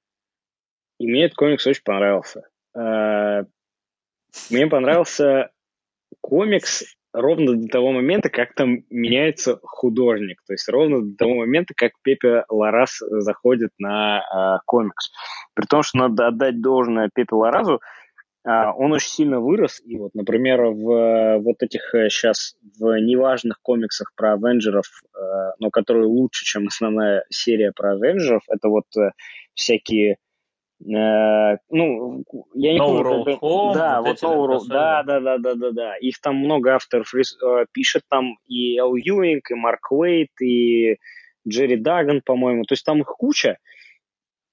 и 1.00 1.08
мне 1.08 1.26
этот 1.26 1.38
комикс 1.38 1.66
очень 1.66 1.84
понравился. 1.84 2.48
Э, 2.76 3.44
мне 4.50 4.68
понравился 4.68 5.52
комикс 6.22 6.98
ровно 7.14 7.56
до 7.56 7.68
того 7.68 7.92
момента, 7.92 8.30
как 8.30 8.54
там 8.54 8.84
меняется 8.90 9.60
художник. 9.64 10.42
То 10.46 10.54
есть 10.54 10.68
ровно 10.70 11.02
до 11.02 11.16
того 11.16 11.36
момента, 11.36 11.74
как 11.76 11.92
Пепе 12.02 12.44
Ларас 12.50 13.00
заходит 13.00 13.72
на 13.78 14.20
э, 14.20 14.60
комикс. 14.66 15.12
При 15.54 15.66
том, 15.66 15.84
что 15.84 15.98
надо 15.98 16.28
отдать 16.28 16.62
должное 16.62 17.10
Пепе 17.14 17.36
Ларазу, 17.36 17.82
э, 18.46 18.50
он 18.78 18.94
очень 18.94 19.10
сильно 19.10 19.40
вырос. 19.40 19.82
И 19.84 19.98
вот, 19.98 20.14
например, 20.14 20.62
в 20.66 20.92
э, 20.92 21.40
вот 21.40 21.62
этих 21.62 21.82
сейчас 22.10 22.56
в 22.80 23.00
неважных 23.00 23.60
комиксах 23.62 24.12
про 24.16 24.34
Авенджеров, 24.34 24.86
э, 24.86 25.20
но 25.60 25.70
которые 25.72 26.06
лучше, 26.06 26.46
чем 26.46 26.68
основная 26.68 27.26
серия 27.30 27.72
про 27.76 27.94
Авенджеров, 27.94 28.44
это 28.50 28.70
вот 28.70 28.86
э, 28.98 29.12
всякие 29.56 30.14
Э, 30.14 30.29
ну, 30.82 32.24
я 32.54 32.74
не 32.74 32.80
no 32.80 33.04
помню, 33.04 33.26
как... 33.26 33.42
Home, 33.42 33.74
да, 33.74 34.02
вот, 34.02 34.22
вот 34.22 34.64
no 34.64 34.68
да, 34.70 35.04
да, 35.04 35.20
да, 35.20 35.38
да, 35.38 35.56
да, 35.56 35.72
да. 35.72 35.98
Их 35.98 36.22
там 36.22 36.38
много 36.38 36.74
авторов 36.74 37.14
э, 37.14 37.66
пишет, 37.72 38.04
там 38.10 38.38
и 38.48 38.78
Эл 38.78 38.96
Юинг, 38.96 39.52
и 39.52 39.56
Марк 39.56 39.92
Уэйт, 39.92 40.30
и 40.42 40.98
Джерри 41.48 41.76
Даган, 41.76 42.22
по-моему. 42.24 42.64
То 42.64 42.74
есть 42.74 42.86
там 42.86 43.02
их 43.02 43.08
куча, 43.08 43.58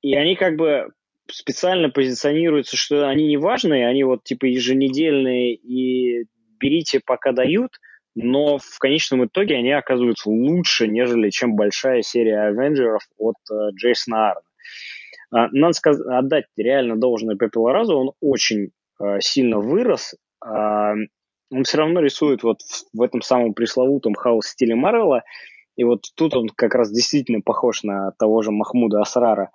и 0.03 0.17
они 0.17 0.35
как 0.35 0.57
бы 0.57 0.89
специально 1.31 1.91
позиционируются, 1.91 2.77
что 2.77 3.09
они 3.09 3.29
не 3.29 3.37
важные, 3.37 3.87
они 3.87 4.05
вот 4.05 4.25
типа 4.25 4.47
еженедельные 4.47 5.55
и 5.55 6.27
берите 6.59 7.01
пока 7.05 7.33
дают, 7.33 7.73
но 8.15 8.59
в 8.59 8.79
конечном 8.79 9.27
итоге 9.27 9.57
они 9.57 9.73
оказываются 9.73 10.31
лучше, 10.31 10.89
нежели 10.89 11.31
чем 11.31 11.55
большая 11.55 12.03
серия 12.03 12.43
Авенджеров 12.43 13.03
от 13.19 13.37
э, 13.51 13.71
Джейсона 13.75 14.29
Аарона. 14.29 14.47
А, 15.31 15.49
надо 15.53 15.73
сказать, 15.73 16.07
отдать 16.07 16.47
реально 16.57 16.97
должное 16.97 17.37
Пепе 17.37 17.59
Лоразу, 17.59 17.97
он 17.97 18.13
очень 18.21 18.71
а, 18.99 19.21
сильно 19.21 19.59
вырос. 19.59 20.15
А, 20.45 20.93
он 21.51 21.65
все 21.65 21.79
равно 21.79 22.01
рисует 22.01 22.43
вот 22.43 22.59
в 22.93 23.03
этом 23.03 23.23
самом 23.23 23.55
пресловутом 23.55 24.15
хаос-стиле 24.15 24.75
Марвела, 24.75 25.23
и 25.77 25.85
вот 25.85 26.03
тут 26.17 26.35
он 26.35 26.49
как 26.49 26.75
раз 26.75 26.91
действительно 26.91 27.41
похож 27.41 27.83
на 27.83 28.13
того 28.19 28.43
же 28.43 28.51
Махмуда 28.51 29.01
Асрара 29.01 29.51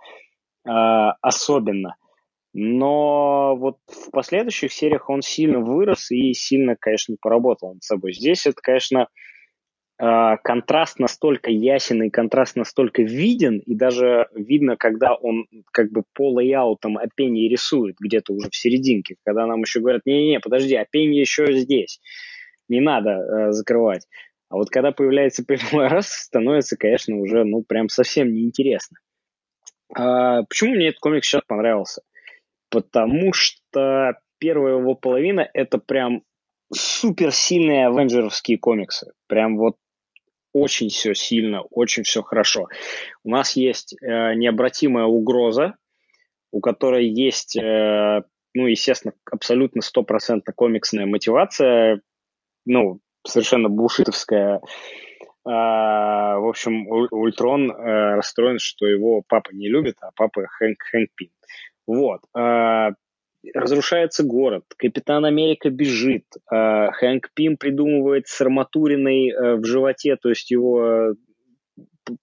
особенно. 0.64 1.96
Но 2.54 3.56
вот 3.56 3.78
в 3.88 4.12
последующих 4.12 4.72
сериях 4.72 5.10
он 5.10 5.22
сильно 5.22 5.60
вырос 5.60 6.12
и 6.12 6.34
сильно, 6.34 6.76
конечно, 6.80 7.16
поработал 7.20 7.74
над 7.74 7.84
собой. 7.84 8.14
Здесь 8.14 8.46
это, 8.46 8.58
конечно, 8.62 9.08
контраст 10.02 10.98
настолько 10.98 11.52
ясен 11.52 12.02
и 12.02 12.10
контраст 12.10 12.56
настолько 12.56 13.04
виден, 13.04 13.60
и 13.60 13.76
даже 13.76 14.30
видно, 14.34 14.76
когда 14.76 15.14
он 15.14 15.46
как 15.72 15.92
бы 15.92 16.02
по 16.14 16.32
лейаутам 16.32 16.98
Апеньи 16.98 17.48
рисует 17.48 17.98
где-то 18.00 18.34
уже 18.34 18.50
в 18.50 18.56
серединке, 18.56 19.18
когда 19.24 19.46
нам 19.46 19.62
еще 19.62 19.80
говорят, 19.80 20.02
не-не-не, 20.06 20.40
подожди, 20.40 20.76
Апеньи 20.76 21.20
еще 21.20 21.54
здесь, 21.54 22.00
не 22.68 22.82
надо 22.82 23.12
э, 23.12 23.52
закрывать. 23.52 24.08
А 24.50 24.56
вот 24.56 24.72
когда 24.72 24.92
появляется 24.92 25.46
первый 25.46 25.88
раз, 25.88 26.08
становится, 26.10 26.78
конечно, 26.78 27.18
уже, 27.18 27.44
ну, 27.44 27.64
прям 27.64 27.88
совсем 27.88 28.34
неинтересно. 28.34 28.98
А 29.94 30.42
почему 30.44 30.74
мне 30.74 30.88
этот 30.88 31.00
комикс 31.00 31.28
сейчас 31.28 31.44
понравился? 31.46 32.02
Потому 32.72 33.34
что 33.34 34.18
первая 34.40 34.80
его 34.80 34.96
половина– 34.96 35.48
это 35.54 35.78
прям 35.78 36.24
суперсильные 36.74 37.88
авенджеровские 37.88 38.58
комиксы. 38.58 39.12
Прям 39.28 39.58
вот 39.58 39.76
очень 40.54 40.90
все 40.90 41.14
сильно, 41.14 41.62
очень 41.62 42.04
все 42.04 42.22
хорошо. 42.22 42.68
У 43.24 43.30
нас 43.30 43.56
есть 43.56 43.96
э, 44.02 44.34
необратимая 44.36 45.06
угроза, 45.06 45.76
у 46.52 46.60
которой 46.60 47.08
есть, 47.08 47.56
э, 47.58 48.24
ну, 48.54 48.68
естественно, 48.68 49.14
абсолютно 49.30 49.82
стопроцентно 49.82 50.54
комиксная 50.54 51.06
мотивация, 51.06 52.02
ну, 52.66 53.00
совершенно 53.26 53.70
бушитовская. 53.70 54.62
А, 55.44 56.38
в 56.38 56.48
общем, 56.48 56.88
Ультрон 56.88 57.72
а, 57.72 58.16
расстроен, 58.16 58.60
что 58.60 58.86
его 58.86 59.24
папа 59.28 59.50
не 59.54 59.70
любит, 59.70 59.96
а 60.02 60.12
папа 60.16 60.46
Хэнк, 60.48 60.78
Хэнк 60.84 61.10
Пим. 61.16 61.32
Вот. 61.88 62.22
А, 62.34 62.92
разрушается 63.54 64.24
город, 64.24 64.64
Капитан 64.78 65.26
Америка 65.26 65.70
бежит, 65.70 66.26
а, 66.50 66.92
Хэнк 66.92 67.30
Пим 67.34 67.58
придумывает 67.58 68.28
с 68.28 68.40
арматуриной 68.42 69.32
а, 69.32 69.56
в 69.56 69.66
животе, 69.66 70.16
то 70.16 70.30
есть 70.30 70.52
его 70.52 71.16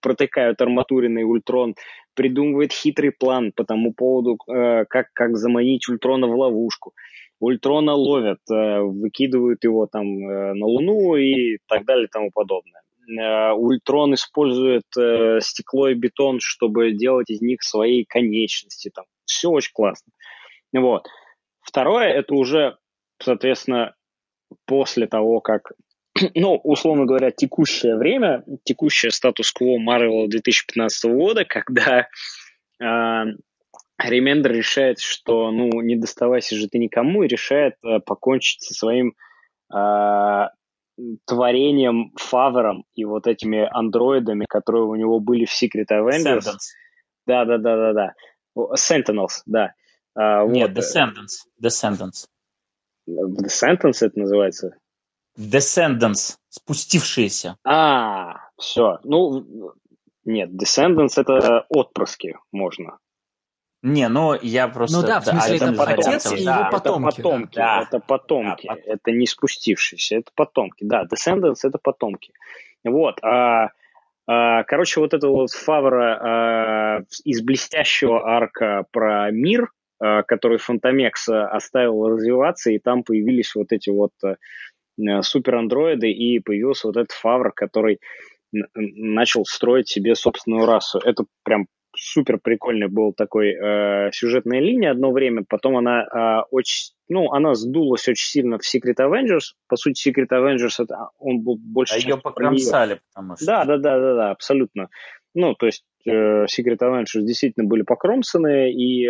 протыкают 0.00 0.60
арматуриной 0.60 1.24
Ультрон, 1.24 1.74
придумывает 2.14 2.72
хитрый 2.72 3.12
план 3.12 3.52
по 3.54 3.64
тому 3.64 3.92
поводу, 3.92 4.38
а, 4.48 4.84
как, 4.84 5.06
как 5.12 5.36
заманить 5.36 5.88
Ультрона 5.88 6.26
в 6.26 6.36
ловушку. 6.36 6.92
Ультрона 7.40 7.94
ловят, 7.94 8.40
э, 8.50 8.80
выкидывают 8.80 9.62
его 9.62 9.86
там 9.86 10.06
э, 10.06 10.54
на 10.54 10.66
Луну 10.66 11.14
и 11.16 11.58
так 11.68 11.84
далее 11.84 12.06
и 12.06 12.10
тому 12.10 12.30
подобное. 12.32 12.82
Э, 13.08 13.52
Ультрон 13.52 14.14
использует 14.14 14.84
стекло 15.40 15.88
и 15.88 15.94
бетон, 15.94 16.38
чтобы 16.40 16.92
делать 16.92 17.30
из 17.30 17.40
них 17.40 17.62
свои 17.62 18.04
конечности. 18.04 18.90
Там. 18.92 19.04
Все 19.24 19.50
очень 19.50 19.72
классно. 19.72 20.12
Вот. 20.72 21.08
Второе, 21.60 22.08
это 22.08 22.34
уже, 22.34 22.76
соответственно, 23.22 23.94
после 24.66 25.06
того, 25.06 25.40
как, 25.40 25.72
ну, 26.34 26.56
условно 26.56 27.04
говоря, 27.04 27.30
текущее 27.30 27.96
время, 27.96 28.44
текущее 28.64 29.10
статус-кво 29.10 29.78
Марвела 29.78 30.28
2015 30.28 31.12
года, 31.12 31.44
когда 31.44 32.08
Ремендер 33.98 34.52
решает, 34.52 35.00
что 35.00 35.50
ну 35.50 35.80
не 35.80 35.96
доставайся 35.96 36.56
же 36.56 36.68
ты 36.68 36.78
никому, 36.78 37.24
и 37.24 37.28
решает 37.28 37.74
э, 37.84 37.98
покончить 37.98 38.62
со 38.62 38.72
своим 38.72 39.14
э, 39.74 40.48
творением 41.26 42.12
Фавером 42.16 42.84
и 42.94 43.04
вот 43.04 43.26
этими 43.26 43.68
андроидами, 43.70 44.46
которые 44.48 44.84
у 44.84 44.94
него 44.94 45.18
были 45.18 45.44
в 45.44 45.50
Secret 45.50 45.86
Avengers. 45.90 46.44
Да, 47.26 47.44
да, 47.44 47.58
да, 47.58 47.76
да, 47.76 47.92
да. 47.92 48.14
Sentinels, 48.76 49.42
да. 49.46 49.74
А, 50.14 50.44
Нет, 50.46 50.70
вот. 50.74 50.78
Descendants. 50.78 51.46
Descendants. 51.62 52.26
Descendants 53.06 54.04
это 54.04 54.18
называется? 54.18 54.76
Descendants, 55.38 56.36
спустившиеся. 56.48 57.56
А, 57.64 58.50
все. 58.58 58.98
Ну, 59.04 59.74
нет, 60.24 60.50
Descendants 60.50 61.14
это 61.16 61.64
отпрыски 61.68 62.36
можно. 62.52 62.98
Не, 63.82 64.08
ну 64.08 64.34
я 64.42 64.66
просто... 64.66 65.00
Ну 65.00 65.06
да, 65.06 65.20
в 65.20 65.24
смысле, 65.24 65.56
это, 65.56 65.66
это 65.66 65.84
отец 65.84 66.32
и 66.32 66.42
его 66.42 66.68
потомки. 66.70 67.14
Это 67.14 67.22
потомки, 67.22 67.54
да. 67.54 67.82
это 67.82 68.00
потомки. 68.00 68.66
Да, 68.66 68.76
это 68.84 69.12
не 69.12 69.26
спустившиеся, 69.26 70.16
это 70.16 70.32
потомки. 70.34 70.82
Да, 70.82 71.04
Descendants— 71.04 71.60
это 71.62 71.78
потомки. 71.78 72.32
Вот. 72.84 73.22
А, 73.22 73.70
а, 74.26 74.64
короче, 74.64 75.00
вот 75.00 75.14
это 75.14 75.28
вот 75.28 75.52
Фавра 75.52 76.18
а, 76.20 77.02
из 77.24 77.40
блестящего 77.40 78.28
арка 78.28 78.84
про 78.90 79.30
мир, 79.30 79.64
а, 79.64 79.77
который 79.98 80.58
Фантомекс 80.58 81.28
оставил 81.28 82.08
развиваться, 82.08 82.70
и 82.70 82.78
там 82.78 83.02
появились 83.02 83.54
вот 83.54 83.72
эти 83.72 83.90
вот 83.90 84.12
а, 84.22 85.22
суперандроиды, 85.22 86.10
и 86.10 86.38
появился 86.40 86.88
вот 86.88 86.96
этот 86.96 87.12
Фавр, 87.12 87.52
который 87.52 88.00
начал 88.52 89.44
строить 89.44 89.88
себе 89.88 90.14
собственную 90.14 90.66
расу. 90.66 90.98
Это 90.98 91.24
прям 91.44 91.66
супер 91.96 92.38
прикольный 92.38 92.88
был 92.88 93.12
такой 93.12 93.50
э, 93.50 94.10
сюжетная 94.12 94.60
линия 94.60 94.92
одно 94.92 95.10
время, 95.10 95.44
потом 95.48 95.76
она 95.76 96.02
э, 96.04 96.44
очень, 96.50 96.92
ну, 97.08 97.32
она 97.32 97.54
сдулась 97.54 98.08
очень 98.08 98.28
сильно 98.28 98.58
в 98.58 98.62
Secret 98.62 98.96
Avengers. 98.98 99.54
По 99.68 99.76
сути, 99.76 100.08
Secret 100.08 100.28
Avengers 100.30 100.82
это 100.82 101.10
он 101.18 101.40
был 101.42 101.56
больше. 101.56 101.94
А 101.94 101.98
ее 101.98 102.16
покромсали, 102.16 103.00
потому 103.12 103.36
что. 103.36 103.46
Да, 103.46 103.64
да, 103.64 103.78
да, 103.78 103.98
да, 103.98 104.14
да, 104.14 104.30
абсолютно. 104.30 104.88
Ну, 105.34 105.54
то 105.54 105.66
есть 105.66 105.84
э, 105.97 105.97
Secret 106.10 106.78
Avengers 106.78 107.22
действительно 107.22 107.66
были 107.66 107.82
покромсаны 107.82 108.70
и. 108.72 109.08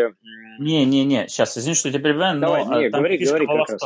Не, 0.58 0.84
не, 0.84 1.04
не. 1.04 1.28
Сейчас, 1.28 1.56
извини, 1.56 1.74
что 1.74 1.90
тебя 1.90 2.02
перебиваю, 2.02 2.40
Давай, 2.40 2.64
но 2.64 2.80
не, 2.80 2.90
там 2.90 3.00
говори, 3.00 3.18
говори, 3.24 3.46
как 3.46 3.68
раз. 3.70 3.80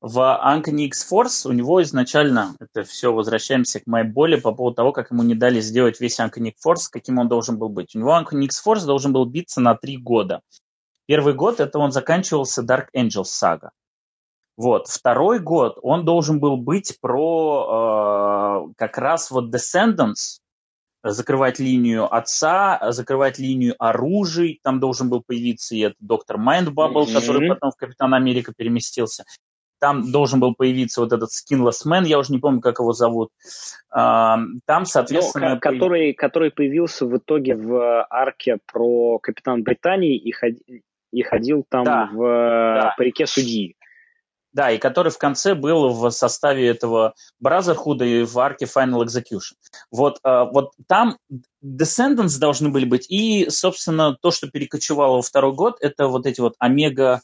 В 0.00 0.18
Uncanny 0.18 0.86
X-Force 0.86 1.46
у 1.46 1.52
него 1.52 1.82
изначально, 1.82 2.54
это 2.58 2.84
все, 2.84 3.12
возвращаемся 3.12 3.80
к 3.80 3.86
моей 3.86 4.08
боли 4.08 4.36
по 4.36 4.52
поводу 4.52 4.76
того, 4.76 4.92
как 4.92 5.10
ему 5.10 5.22
не 5.22 5.34
дали 5.34 5.60
сделать 5.60 6.00
весь 6.00 6.18
Uncanny 6.18 6.48
X-Force, 6.48 6.88
каким 6.90 7.18
он 7.18 7.28
должен 7.28 7.58
был 7.58 7.68
быть. 7.68 7.94
У 7.94 7.98
него 7.98 8.18
Uncanny 8.18 8.44
X-Force 8.44 8.86
должен 8.86 9.12
был 9.12 9.26
биться 9.26 9.60
на 9.60 9.74
три 9.74 9.98
года. 9.98 10.40
Первый 11.04 11.34
год 11.34 11.60
это 11.60 11.78
он 11.78 11.92
заканчивался 11.92 12.62
Dark 12.62 12.86
Angels 12.96 13.24
сага. 13.24 13.72
Вот. 14.56 14.88
Второй 14.88 15.38
год 15.38 15.78
он 15.82 16.04
должен 16.04 16.38
был 16.38 16.56
быть 16.56 16.98
про 17.00 18.68
э, 18.68 18.72
как 18.76 18.96
раз 18.96 19.30
вот 19.30 19.54
Descendants, 19.54 20.39
закрывать 21.02 21.58
линию 21.58 22.12
отца, 22.12 22.78
закрывать 22.90 23.38
линию 23.38 23.74
оружий. 23.78 24.60
Там 24.62 24.80
должен 24.80 25.08
был 25.08 25.22
появиться 25.22 25.74
и 25.74 25.80
этот 25.80 25.98
доктор 26.00 26.38
Mindbubble, 26.38 27.04
mm-hmm. 27.04 27.14
который 27.14 27.48
потом 27.48 27.70
в 27.70 27.76
Капитан 27.76 28.14
Америка 28.14 28.52
переместился 28.56 29.24
там 29.80 30.12
должен 30.12 30.38
был 30.38 30.54
появиться 30.54 31.00
вот 31.00 31.12
этот 31.12 31.30
Skinless 31.30 31.86
Man, 31.86 32.06
я 32.06 32.18
уже 32.18 32.32
не 32.32 32.38
помню, 32.38 32.60
как 32.60 32.78
его 32.78 32.92
зовут. 32.92 33.30
Там, 33.90 34.84
соответственно... 34.84 35.54
Ну, 35.54 35.60
который, 35.60 36.12
который 36.12 36.50
появился 36.50 37.06
в 37.06 37.16
итоге 37.16 37.56
в 37.56 38.06
арке 38.10 38.58
про 38.70 39.18
Капитан 39.18 39.62
Британии 39.62 40.16
и, 40.16 40.30
ход, 40.32 40.52
и 41.12 41.22
ходил 41.22 41.64
там 41.68 41.84
да, 41.84 42.10
в, 42.12 42.18
да. 42.18 42.94
по 42.96 43.02
реке 43.02 43.26
Судьи. 43.26 43.76
Да, 44.52 44.70
и 44.70 44.78
который 44.78 45.12
в 45.12 45.18
конце 45.18 45.54
был 45.54 45.90
в 45.90 46.10
составе 46.10 46.66
этого 46.68 47.14
Brotherhood 47.42 48.04
и 48.04 48.24
в 48.24 48.38
арке 48.38 48.64
Final 48.64 49.04
Execution. 49.04 49.54
Вот, 49.90 50.18
вот 50.24 50.72
там 50.88 51.18
Descendants 51.64 52.38
должны 52.38 52.70
были 52.70 52.84
быть, 52.84 53.06
и, 53.08 53.48
собственно, 53.48 54.16
то, 54.20 54.30
что 54.30 54.48
перекочевало 54.48 55.16
во 55.16 55.22
второй 55.22 55.54
год, 55.54 55.76
это 55.80 56.08
вот 56.08 56.26
эти 56.26 56.40
вот 56.40 56.54
Омега 56.58 57.20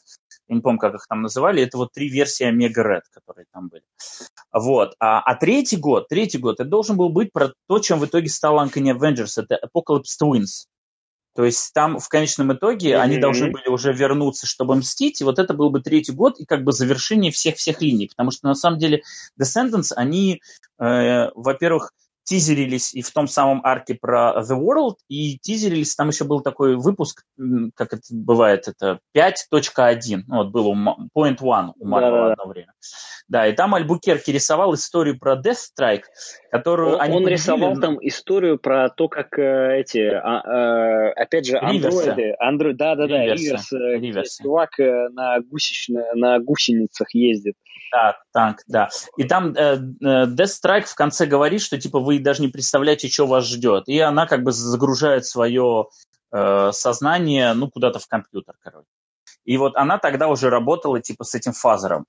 я 0.47 0.55
не 0.55 0.61
помню, 0.61 0.79
как 0.79 0.95
их 0.95 1.05
там 1.07 1.21
называли, 1.21 1.61
это 1.61 1.77
вот 1.77 1.91
три 1.91 2.09
версии 2.09 2.49
Omega 2.49 2.81
Red, 2.83 3.01
которые 3.11 3.45
там 3.51 3.67
были. 3.67 3.83
Вот. 4.53 4.95
А, 4.99 5.19
а 5.19 5.35
третий 5.35 5.77
год, 5.77 6.07
третий 6.07 6.37
год, 6.37 6.59
это 6.59 6.69
должен 6.69 6.95
был 6.95 7.09
быть 7.09 7.33
про 7.33 7.53
то, 7.67 7.79
чем 7.79 7.99
в 7.99 8.05
итоге 8.05 8.29
стал 8.29 8.57
Uncanny 8.57 8.97
Avengers, 8.97 9.33
это 9.41 9.59
Apocalypse 9.61 10.15
Twins. 10.21 10.67
То 11.37 11.45
есть 11.45 11.71
там 11.71 11.99
в 11.99 12.09
конечном 12.09 12.51
итоге 12.51 12.93
mm-hmm. 12.93 12.99
они 12.99 13.17
должны 13.19 13.51
были 13.51 13.67
уже 13.67 13.93
вернуться, 13.93 14.47
чтобы 14.47 14.75
мстить, 14.75 15.21
и 15.21 15.23
вот 15.23 15.37
это 15.37 15.53
был 15.53 15.69
бы 15.69 15.81
третий 15.81 16.11
год 16.11 16.39
и 16.39 16.45
как 16.45 16.63
бы 16.63 16.71
завершение 16.71 17.31
всех-всех 17.31 17.79
линий, 17.79 18.07
потому 18.07 18.31
что 18.31 18.47
на 18.47 18.55
самом 18.55 18.79
деле 18.79 19.03
Descendants, 19.39 19.93
они, 19.95 20.41
э, 20.79 21.29
во-первых, 21.35 21.93
тизерились 22.27 22.93
и 22.93 23.01
в 23.01 23.11
том 23.11 23.27
самом 23.27 23.61
арке 23.63 23.95
про 23.95 24.35
The 24.41 24.59
World, 24.59 24.95
и 25.07 25.39
тизерились, 25.39 25.95
там 25.95 26.09
еще 26.09 26.25
был 26.25 26.41
такой 26.41 26.75
выпуск, 26.75 27.23
как 27.73 27.93
это 27.93 28.03
бывает, 28.11 28.67
это 28.67 28.99
5.1, 29.15 30.23
ну, 30.27 30.37
вот 30.37 30.49
был 30.49 30.67
у 30.67 30.75
Point 30.75 31.39
One 31.39 31.71
у 31.79 31.87
Marvel 31.87 32.11
да, 32.11 32.31
одно 32.33 32.45
время. 32.47 32.73
Да, 33.29 33.47
и 33.47 33.53
там 33.53 33.75
Альбукерки 33.75 34.31
рисовал 34.31 34.73
историю 34.73 35.17
про 35.17 35.35
Death 35.35 35.57
Strike, 35.77 36.03
которую 36.51 36.95
он, 36.95 37.01
они 37.01 37.15
Он 37.15 37.27
рисовал 37.27 37.77
там 37.77 37.97
историю 38.05 38.59
про 38.59 38.89
то, 38.89 39.07
как 39.07 39.39
э, 39.39 39.79
эти, 39.79 39.99
а, 39.99 40.41
а, 40.41 41.11
опять 41.11 41.45
же, 41.45 41.57
андроиды, 41.57 42.35
андро... 42.39 42.73
да, 42.73 42.95
да, 42.95 43.07
да, 43.07 43.25
Риверс, 43.25 43.71
Риверс. 43.71 44.37
чувак 44.41 44.79
э, 44.79 45.09
на, 45.09 45.39
гусечно, 45.39 46.03
на 46.13 46.39
гусеницах 46.39 47.13
ездит. 47.13 47.55
Да, 47.91 48.17
танк, 48.37 48.61
да. 48.67 48.89
И 49.17 49.23
там 49.23 49.53
э, 49.53 49.77
э, 49.77 50.25
Death 50.27 50.53
Strike 50.61 50.85
в 50.85 50.93
конце 50.93 51.25
говорит, 51.25 51.59
что 51.59 51.79
типа 51.79 51.99
вы 51.99 52.19
даже 52.19 52.43
не 52.43 52.49
представляете, 52.49 53.07
что 53.07 53.25
вас 53.25 53.47
ждет. 53.47 53.87
И 53.87 53.99
она 53.99 54.27
как 54.27 54.43
бы 54.43 54.51
загружает 54.51 55.25
свое 55.25 55.87
э, 56.31 56.71
сознание, 56.71 57.53
ну, 57.53 57.67
куда-то 57.71 57.97
в 57.97 58.07
компьютер, 58.07 58.53
короче. 58.59 58.85
И 59.43 59.57
вот 59.57 59.75
она 59.75 59.97
тогда 59.97 60.27
уже 60.27 60.51
работала 60.51 61.01
типа 61.01 61.23
с 61.23 61.33
этим 61.33 61.53
фазером. 61.53 62.05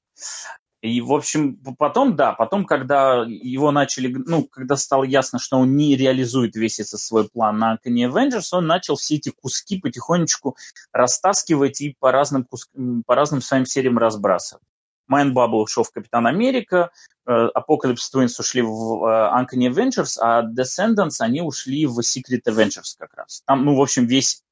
И, 0.82 1.00
в 1.00 1.12
общем, 1.14 1.56
потом, 1.78 2.14
да, 2.14 2.32
потом, 2.34 2.66
когда 2.66 3.24
его 3.26 3.70
начали, 3.70 4.14
ну, 4.26 4.44
когда 4.44 4.76
стало 4.76 5.04
ясно, 5.04 5.38
что 5.38 5.56
он 5.56 5.76
не 5.76 5.96
реализует 5.96 6.56
весь 6.56 6.78
этот 6.78 7.00
свой 7.00 7.26
план 7.26 7.58
на 7.58 7.74
Uncanny 7.74 8.06
Avengers, 8.06 8.48
он 8.52 8.66
начал 8.66 8.96
все 8.96 9.16
эти 9.16 9.30
куски 9.30 9.80
потихонечку 9.80 10.56
растаскивать 10.92 11.80
и 11.80 11.96
по 11.98 12.12
разным, 12.12 12.44
куск... 12.44 12.68
по 13.06 13.14
разным 13.14 13.40
своим 13.40 13.64
сериям 13.64 13.96
разбрасывать. 13.96 14.67
Mind 15.10 15.32
Bubble 15.32 15.62
ушел 15.62 15.84
в 15.84 15.90
Капитан 15.90 16.26
Америка, 16.26 16.90
Apocalypse 17.28 18.10
Twins 18.14 18.34
ушли 18.38 18.62
в 18.62 19.04
Uncanny 19.04 19.68
Avengers, 19.68 20.18
а 20.20 20.42
Descendants, 20.42 21.20
они 21.20 21.42
ушли 21.42 21.86
в 21.86 21.98
Secret 22.00 22.42
Avengers 22.46 22.96
как 22.98 23.14
раз. 23.14 23.42
Там, 23.46 23.64
ну, 23.64 23.76
в 23.76 23.80
общем, 23.80 24.06
весь 24.06 24.42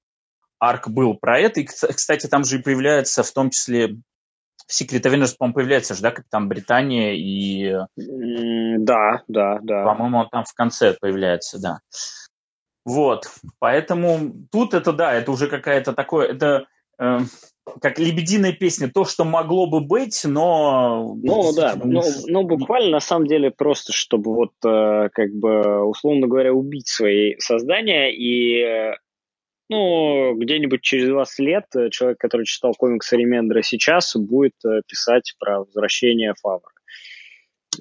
арк 0.59 0.89
был 0.89 1.15
про 1.15 1.39
это. 1.39 1.61
И, 1.61 1.65
кстати, 1.65 2.27
там 2.27 2.45
же 2.45 2.59
и 2.59 2.63
появляется 2.63 3.23
в 3.23 3.31
том 3.33 3.51
числе 3.51 3.97
в 4.67 4.71
Secret 4.71 5.03
Avengers, 5.03 5.37
по-моему, 5.39 5.55
появляется 5.55 5.95
же, 5.95 6.03
да, 6.03 6.11
Капитан 6.11 6.49
Британия 6.49 7.15
и... 7.15 7.73
Да, 7.97 9.23
да, 9.29 9.59
да. 9.63 9.85
По-моему, 9.85 10.19
он 10.19 10.29
там 10.29 10.45
в 10.45 10.55
конце 10.55 10.95
появляется, 10.95 11.59
да. 11.61 11.81
Вот, 12.85 13.29
поэтому 13.59 14.33
тут 14.53 14.73
это, 14.73 14.93
да, 14.93 15.13
это 15.13 15.33
уже 15.33 15.49
какая-то 15.49 15.93
такое, 15.93 16.29
это 16.29 16.67
э, 17.01 17.19
как 17.81 17.99
лебединая 17.99 18.53
песня, 18.53 18.91
то, 18.93 19.05
что 19.05 19.25
могло 19.25 19.67
бы 19.67 19.81
быть, 19.81 20.23
но... 20.25 21.17
Ну, 21.23 21.53
да, 21.55 21.75
ну, 21.83 22.03
ну, 22.27 22.43
буквально, 22.45 22.91
на 22.91 23.01
самом 23.01 23.27
деле, 23.27 23.51
просто, 23.51 23.93
чтобы 23.93 24.35
вот, 24.35 24.53
э, 24.65 25.09
как 25.13 25.33
бы, 25.33 25.85
условно 25.85 26.27
говоря, 26.27 26.53
убить 26.53 26.89
свои 26.89 27.37
создания 27.39 28.13
и 28.15 28.95
ну, 29.69 30.35
где-нибудь 30.37 30.83
через 30.83 31.09
20 31.09 31.39
лет 31.41 31.65
э, 31.75 31.91
человек, 31.91 32.19
который 32.19 32.47
читал 32.47 32.73
комиксы 32.75 33.17
Ремендера 33.17 33.63
сейчас, 33.63 34.15
будет 34.15 34.55
э, 34.65 34.83
писать 34.87 35.35
про 35.39 35.61
возвращение 35.61 36.35
Фавра. 36.41 36.71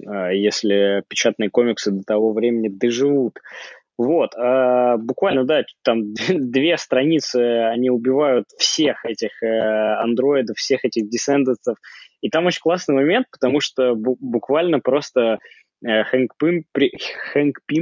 Э, 0.03 0.35
если 0.35 1.03
печатные 1.07 1.49
комиксы 1.49 1.91
до 1.91 2.03
того 2.03 2.33
времени 2.33 2.69
доживут. 2.69 3.39
Вот, 3.97 4.35
а 4.35 4.97
буквально, 4.97 5.45
да, 5.45 5.63
там 5.83 6.13
две 6.27 6.77
страницы, 6.77 7.37
они 7.71 7.89
убивают 7.89 8.45
всех 8.57 9.05
этих 9.05 9.31
андроидов, 9.41 10.57
всех 10.57 10.83
этих 10.83 11.09
десцендентов. 11.09 11.77
И 12.21 12.29
там 12.29 12.45
очень 12.45 12.61
классный 12.61 12.95
момент, 12.95 13.27
потому 13.31 13.61
что 13.61 13.95
буквально 13.95 14.79
просто 14.79 15.37
Э, 15.85 16.03
Хэнк 16.03 16.33
Пим, 16.39 16.63
при, 16.71 16.91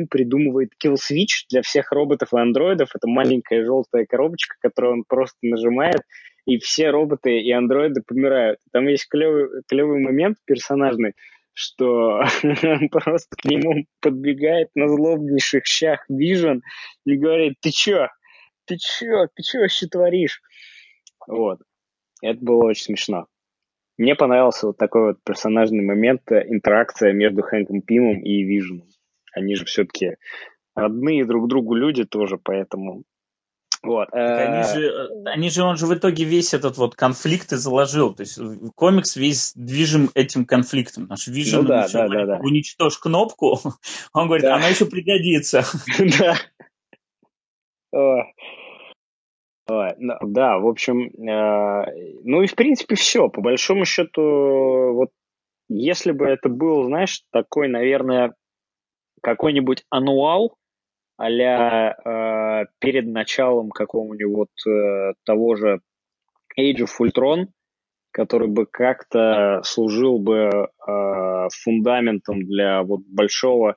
придумывает 0.10 0.72
kill 0.84 0.96
switch 0.96 1.46
для 1.50 1.62
всех 1.62 1.92
роботов 1.92 2.30
и 2.34 2.38
андроидов. 2.38 2.90
Это 2.96 3.08
маленькая 3.08 3.64
желтая 3.64 4.06
коробочка, 4.06 4.56
которую 4.62 4.94
он 4.94 5.04
просто 5.08 5.38
нажимает, 5.42 6.02
и 6.46 6.58
все 6.58 6.90
роботы 6.90 7.40
и 7.40 7.52
андроиды 7.52 8.02
помирают. 8.06 8.60
Там 8.72 8.88
есть 8.88 9.08
клевый, 9.08 9.62
клевый 9.70 10.02
момент 10.02 10.38
персонажный, 10.46 11.14
что 11.54 12.24
он 12.44 12.90
просто 12.90 13.36
к 13.38 13.46
нему 13.46 13.86
подбегает 14.02 14.70
на 14.76 14.88
злобнейших 14.88 15.66
щах 15.66 16.06
Вижен 16.10 16.62
и 17.06 17.16
говорит, 17.16 17.56
ты 17.62 17.72
чё? 17.72 18.08
Ты 18.66 18.78
чё? 18.78 19.28
Ты 19.36 19.44
чё 19.44 19.60
вообще 19.60 19.88
творишь? 19.88 20.42
Вот. 21.28 21.60
Это 22.22 22.40
было 22.44 22.66
очень 22.66 22.86
смешно. 22.86 23.28
Мне 23.98 24.16
понравился 24.16 24.68
вот 24.68 24.78
такой 24.78 25.08
вот 25.08 25.24
персонажный 25.24 25.84
момент, 25.84 26.22
э, 26.32 26.44
интеракция 26.48 27.14
между 27.14 27.44
Хэнком 27.44 27.82
Пимом 27.82 28.24
и 28.24 28.44
Виженом. 28.44 28.88
Они 29.34 29.56
же 29.56 29.66
все-таки 29.66 30.16
родные 30.76 31.26
друг 31.26 31.48
другу 31.48 31.76
люди 31.76 32.04
тоже, 32.04 32.38
поэтому 32.38 33.04
вот. 33.84 34.08
Они 34.14 34.60
э, 34.60 34.74
же, 34.74 34.82
э, 34.88 35.08
они 35.26 35.50
же, 35.50 35.64
он 35.64 35.76
же 35.76 35.88
в 35.88 35.94
итоге 35.94 36.24
весь 36.24 36.54
этот 36.54 36.78
вот 36.78 36.96
конфликт 36.96 37.52
и 37.52 37.58
заложил. 37.58 38.14
То 38.14 38.22
есть 38.22 38.40
комикс 38.76 39.18
весь 39.18 39.52
движим 39.56 40.10
этим 40.16 40.46
конфликтом. 40.46 41.08
Наш 41.08 41.28
Вижен 41.28 41.64
ну, 41.64 41.68
да, 41.68 41.88
да, 41.92 42.08
да, 42.08 42.26
да. 42.26 42.38
уничтожь 42.38 42.98
кнопку, 42.98 43.60
он 44.14 44.28
говорит, 44.28 44.46
да. 44.46 44.56
она 44.56 44.68
еще 44.68 44.86
пригодится. 44.86 45.64
Да. 47.90 48.26
Да, 49.66 50.58
в 50.60 50.68
общем, 50.68 51.08
э, 51.08 52.20
ну 52.24 52.42
и 52.42 52.48
в 52.48 52.56
принципе 52.56 52.96
все. 52.96 53.30
По 53.30 53.40
большому 53.40 53.86
счету, 53.86 54.94
вот 54.94 55.12
если 55.70 56.12
бы 56.12 56.26
это 56.26 56.50
был, 56.50 56.84
знаешь, 56.84 57.24
такой, 57.32 57.70
наверное, 57.70 58.34
какой-нибудь 59.22 59.86
ануал 59.90 60.58
а 61.18 61.30
э, 61.30 62.66
перед 62.80 63.08
началом 63.08 63.70
какого-нибудь 63.70 64.68
э, 64.68 65.14
того 65.26 65.56
же 65.56 65.80
Age 66.60 66.86
of 66.86 66.90
Ultron, 67.00 67.48
который 68.12 68.48
бы 68.48 68.66
как-то 68.66 69.62
служил 69.64 70.20
бы 70.20 70.70
э, 70.88 71.48
фундаментом 71.52 72.44
для 72.44 72.84
вот 72.84 73.02
большого 73.08 73.76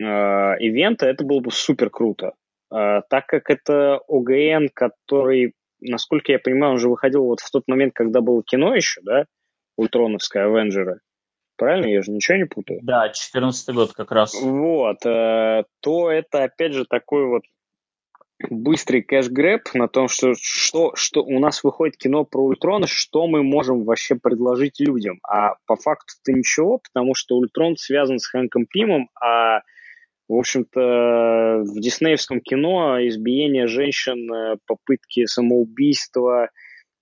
э, 0.00 0.04
ивента, 0.04 1.06
это 1.06 1.24
было 1.24 1.40
бы 1.40 1.50
супер 1.50 1.90
круто. 1.90 2.34
А, 2.70 3.02
так 3.02 3.26
как 3.26 3.50
это 3.50 4.00
ОГН, 4.08 4.68
который, 4.74 5.54
насколько 5.80 6.32
я 6.32 6.38
понимаю, 6.38 6.72
он 6.72 6.78
же 6.78 6.88
выходил 6.88 7.24
вот 7.24 7.40
в 7.40 7.50
тот 7.50 7.64
момент, 7.66 7.94
когда 7.94 8.20
было 8.20 8.42
кино 8.42 8.74
еще, 8.74 9.00
да, 9.02 9.24
Ультроновская 9.76 10.46
Авенджеры. 10.46 11.00
Правильно? 11.58 11.86
Я 11.86 12.02
же 12.02 12.12
ничего 12.12 12.38
не 12.38 12.44
путаю. 12.44 12.78
Да, 12.82 13.08
14 13.08 13.74
год 13.74 13.92
как 13.92 14.12
раз. 14.12 14.32
Вот. 14.40 15.04
Э, 15.04 15.64
то 15.80 16.10
это, 16.10 16.44
опять 16.44 16.72
же, 16.72 16.84
такой 16.84 17.26
вот 17.26 17.42
быстрый 18.48 19.02
кэш-грэб 19.02 19.74
на 19.74 19.88
том, 19.88 20.06
что, 20.06 20.34
что, 20.40 20.94
что 20.94 21.24
у 21.24 21.40
нас 21.40 21.64
выходит 21.64 21.96
кино 21.96 22.24
про 22.24 22.44
Ультрона, 22.44 22.86
что 22.86 23.26
мы 23.26 23.42
можем 23.42 23.82
вообще 23.82 24.14
предложить 24.14 24.78
людям. 24.78 25.18
А 25.28 25.56
по 25.66 25.74
факту-то 25.74 26.32
ничего, 26.32 26.78
потому 26.78 27.16
что 27.16 27.36
Ультрон 27.36 27.76
связан 27.76 28.20
с 28.20 28.28
Хэнком 28.28 28.66
Пимом, 28.66 29.10
а 29.20 29.62
в 30.28 30.34
общем-то, 30.34 31.62
в 31.64 31.80
диснеевском 31.80 32.40
кино 32.40 32.98
избиение 33.08 33.66
женщин, 33.66 34.32
э, 34.32 34.56
попытки 34.66 35.24
самоубийства 35.24 36.50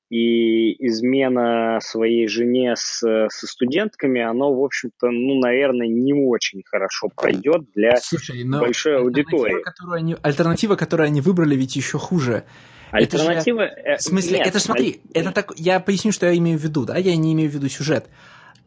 и 0.09 0.87
измена 0.87 1.79
своей 1.81 2.29
жене 2.29 2.75
с, 2.77 3.01
со 3.01 3.47
студентками, 3.47 4.21
оно, 4.21 4.55
в 4.55 4.65
общем-то, 4.65 5.11
ну, 5.11 5.41
наверное, 5.41 5.89
не 5.89 6.13
очень 6.15 6.63
хорошо 6.65 7.09
пройдет 7.15 7.71
для 7.75 7.97
Слушай, 7.97 8.45
большой 8.45 8.99
аудитории. 8.99 9.63
Которую 9.63 9.97
они, 9.97 10.17
альтернатива, 10.23 10.77
которую 10.77 11.07
они 11.09 11.21
выбрали, 11.21 11.57
ведь 11.57 11.75
еще 11.75 11.99
хуже. 11.99 12.45
Альтернатива... 12.93 13.63
Это 13.63 13.91
же, 13.91 13.97
в 13.97 14.03
смысле, 14.03 14.39
нет, 14.39 14.47
это 14.47 14.61
смотри, 14.61 15.01
аль... 15.15 15.23
это 15.23 15.33
так... 15.33 15.53
Я 15.57 15.81
поясню, 15.81 16.13
что 16.13 16.27
я 16.27 16.37
имею 16.37 16.59
в 16.59 16.63
виду, 16.63 16.85
да? 16.85 16.97
Я 16.97 17.17
не 17.17 17.33
имею 17.33 17.51
в 17.51 17.55
виду 17.55 17.69
сюжет. 17.69 18.09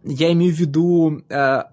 Я 0.04 0.32
имею 0.34 0.54
в 0.54 0.58
виду 0.58 1.24
э, 1.30 1.64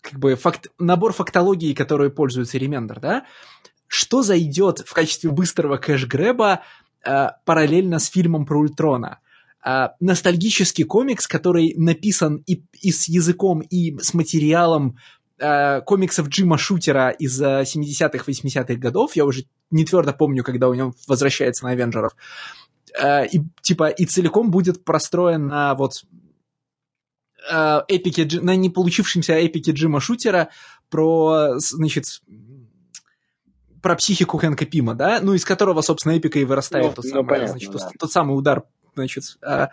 как 0.00 0.18
бы 0.18 0.36
факт, 0.36 0.68
набор 0.78 1.12
фактологии, 1.12 1.74
которой 1.74 2.10
пользуется 2.10 2.58
Ремендер, 2.58 3.00
да, 3.00 3.26
что 3.86 4.22
зайдет 4.22 4.80
в 4.80 4.92
качестве 4.92 5.30
быстрого 5.30 5.76
кэш-грэба 5.76 6.62
э, 6.62 6.83
параллельно 7.44 7.98
с 7.98 8.06
фильмом 8.06 8.46
про 8.46 8.60
Ультрона. 8.60 9.20
Э, 9.64 9.88
ностальгический 10.00 10.84
комикс, 10.84 11.26
который 11.26 11.74
написан 11.76 12.42
и, 12.46 12.62
и 12.80 12.92
с 12.92 13.08
языком, 13.08 13.60
и 13.60 13.98
с 13.98 14.14
материалом 14.14 14.98
э, 15.38 15.80
комиксов 15.82 16.28
Джима 16.28 16.58
Шутера 16.58 17.10
из 17.10 17.40
70-х, 17.40 18.24
80-х 18.26 18.74
годов, 18.74 19.16
я 19.16 19.24
уже 19.24 19.44
не 19.70 19.84
твердо 19.84 20.12
помню, 20.12 20.44
когда 20.44 20.68
у 20.68 20.74
него 20.74 20.94
возвращается 21.08 21.64
на 21.64 21.70
Авенджеров, 21.70 22.16
э, 23.00 23.26
и, 23.28 23.40
типа, 23.62 23.88
и 23.88 24.04
целиком 24.04 24.50
будет 24.50 24.84
простроен 24.84 25.46
на 25.46 25.74
вот 25.74 26.04
Э, 27.50 27.82
эпике, 27.88 28.26
на 28.40 28.56
не 28.56 28.70
получившемся 28.70 29.34
эпике 29.46 29.72
Джима 29.72 30.00
Шутера 30.00 30.48
про, 30.88 31.58
значит, 31.58 32.22
про 33.84 33.96
психику 33.96 34.38
Хэнка 34.38 34.64
Пима, 34.64 34.94
да, 34.94 35.20
ну, 35.20 35.34
из 35.34 35.44
которого, 35.44 35.82
собственно, 35.82 36.16
эпика 36.16 36.38
и 36.38 36.44
вырастает 36.44 36.86
ну, 36.86 36.92
тот, 36.94 37.04
ну, 37.04 37.10
самый, 37.10 37.28
понятно, 37.28 37.48
значит, 37.48 37.70
да. 37.70 37.78
тот, 37.78 37.98
тот 38.00 38.12
самый 38.12 38.32
удар, 38.32 38.64
значит, 38.94 39.24
а, 39.42 39.68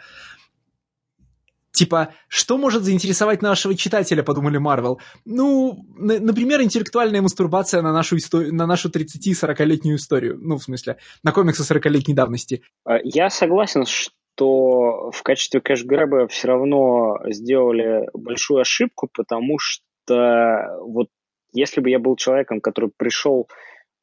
Типа, 1.72 2.14
что 2.28 2.58
может 2.58 2.84
заинтересовать 2.84 3.42
нашего 3.42 3.74
читателя, 3.76 4.22
подумали 4.24 4.58
Марвел? 4.58 5.00
Ну, 5.24 5.86
на, 5.96 6.20
например, 6.20 6.62
интеллектуальная 6.62 7.22
мастурбация 7.22 7.82
на 7.82 7.94
нашу, 7.94 8.18
историю, 8.18 8.54
на 8.54 8.68
нашу 8.68 8.90
30-40-летнюю 8.90 9.96
историю. 9.96 10.38
Ну, 10.38 10.58
в 10.58 10.64
смысле, 10.64 10.98
на 11.24 11.32
комиксы 11.32 11.64
40-летней 11.64 12.14
давности. 12.14 12.62
А, 12.84 12.98
я 13.04 13.30
согласен, 13.30 13.86
что 13.86 15.12
в 15.12 15.24
качестве 15.24 15.62
кэш-грэба 15.62 16.28
все 16.28 16.50
равно 16.50 17.18
сделали 17.28 18.10
большую 18.14 18.60
ошибку, 18.60 19.10
потому 19.12 19.58
что 19.58 20.78
вот 20.82 21.08
если 21.54 21.82
бы 21.82 21.90
я 21.90 22.00
был 22.00 22.16
человеком, 22.16 22.62
который 22.62 22.92
пришел 22.96 23.48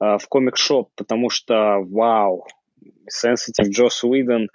в 0.00 0.20
комик-шоп, 0.28 0.90
потому 0.96 1.28
что, 1.30 1.78
вау, 1.80 2.46
Sensitive 3.08 3.70
Джос 3.70 4.04
Уидон 4.04 4.48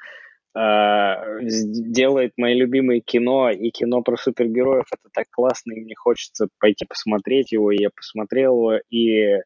э, 0.56 1.14
делает 1.42 2.34
мои 2.38 2.56
любимые 2.56 3.02
кино, 3.02 3.50
и 3.50 3.70
кино 3.72 4.02
про 4.02 4.18
супергероев, 4.18 4.86
это 4.92 5.10
так 5.14 5.26
классно, 5.32 5.74
и 5.74 5.82
мне 5.82 5.96
хочется 5.96 6.48
пойти 6.60 6.86
посмотреть 6.86 7.52
его, 7.52 7.72
и 7.72 7.82
я 7.82 7.90
посмотрел 7.96 8.54
его, 8.56 8.80
и 8.90 9.42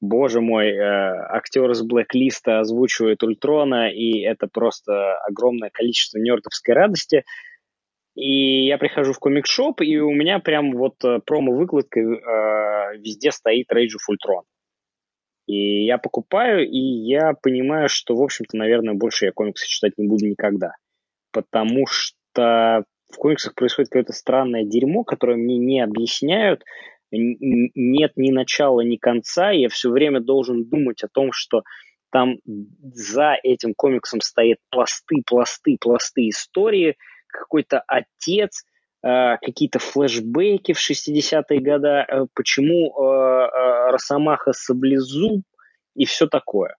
боже 0.00 0.40
мой, 0.40 0.68
э, 0.68 0.80
актер 0.80 1.70
из 1.70 1.82
Блэклиста 1.82 2.60
озвучивает 2.60 3.22
Ультрона, 3.22 3.90
и 3.90 4.20
это 4.20 4.46
просто 4.46 5.16
огромное 5.26 5.70
количество 5.70 6.18
нердовской 6.18 6.74
радости. 6.74 7.24
И 8.14 8.66
я 8.66 8.78
прихожу 8.78 9.12
в 9.12 9.18
комик-шоп, 9.18 9.80
и 9.80 9.98
у 9.98 10.12
меня 10.12 10.38
прям 10.38 10.72
вот 10.72 11.02
э, 11.04 11.18
промо-выкладка 11.26 12.00
э, 12.00 12.98
везде 12.98 13.32
стоит 13.32 13.72
Rage 13.72 13.96
of 13.96 14.12
Ultron. 14.12 14.42
И 15.46 15.84
я 15.84 15.98
покупаю, 15.98 16.68
и 16.68 16.78
я 16.78 17.34
понимаю, 17.34 17.88
что, 17.88 18.16
в 18.16 18.22
общем-то, 18.22 18.56
наверное, 18.56 18.94
больше 18.94 19.26
я 19.26 19.32
комиксы 19.32 19.68
читать 19.68 19.92
не 19.98 20.06
буду 20.06 20.26
никогда. 20.26 20.72
Потому 21.32 21.86
что 21.86 22.84
в 23.12 23.16
комиксах 23.16 23.54
происходит 23.54 23.90
какое-то 23.90 24.12
странное 24.12 24.64
дерьмо, 24.64 25.04
которое 25.04 25.36
мне 25.36 25.58
не 25.58 25.80
объясняют, 25.80 26.62
нет 27.10 28.12
ни 28.16 28.30
начала, 28.30 28.80
ни 28.80 28.96
конца, 28.96 29.50
я 29.50 29.68
все 29.68 29.90
время 29.90 30.20
должен 30.20 30.64
думать 30.64 31.02
о 31.04 31.08
том, 31.08 31.30
что 31.32 31.62
там 32.10 32.36
за 32.44 33.36
этим 33.42 33.74
комиксом 33.74 34.20
стоят 34.20 34.58
пласты, 34.70 35.22
пласты, 35.26 35.76
пласты 35.80 36.28
истории, 36.28 36.96
какой-то 37.26 37.82
отец, 37.86 38.64
какие-то 39.04 39.78
флешбеки 39.78 40.72
в 40.72 40.78
60-е 40.78 41.60
годы, 41.60 41.88
э, 41.88 42.26
почему 42.34 42.90
э, 42.90 43.90
Росомаха 43.90 44.52
саблезуб 44.52 45.42
и 45.94 46.06
все 46.06 46.26
такое. 46.26 46.76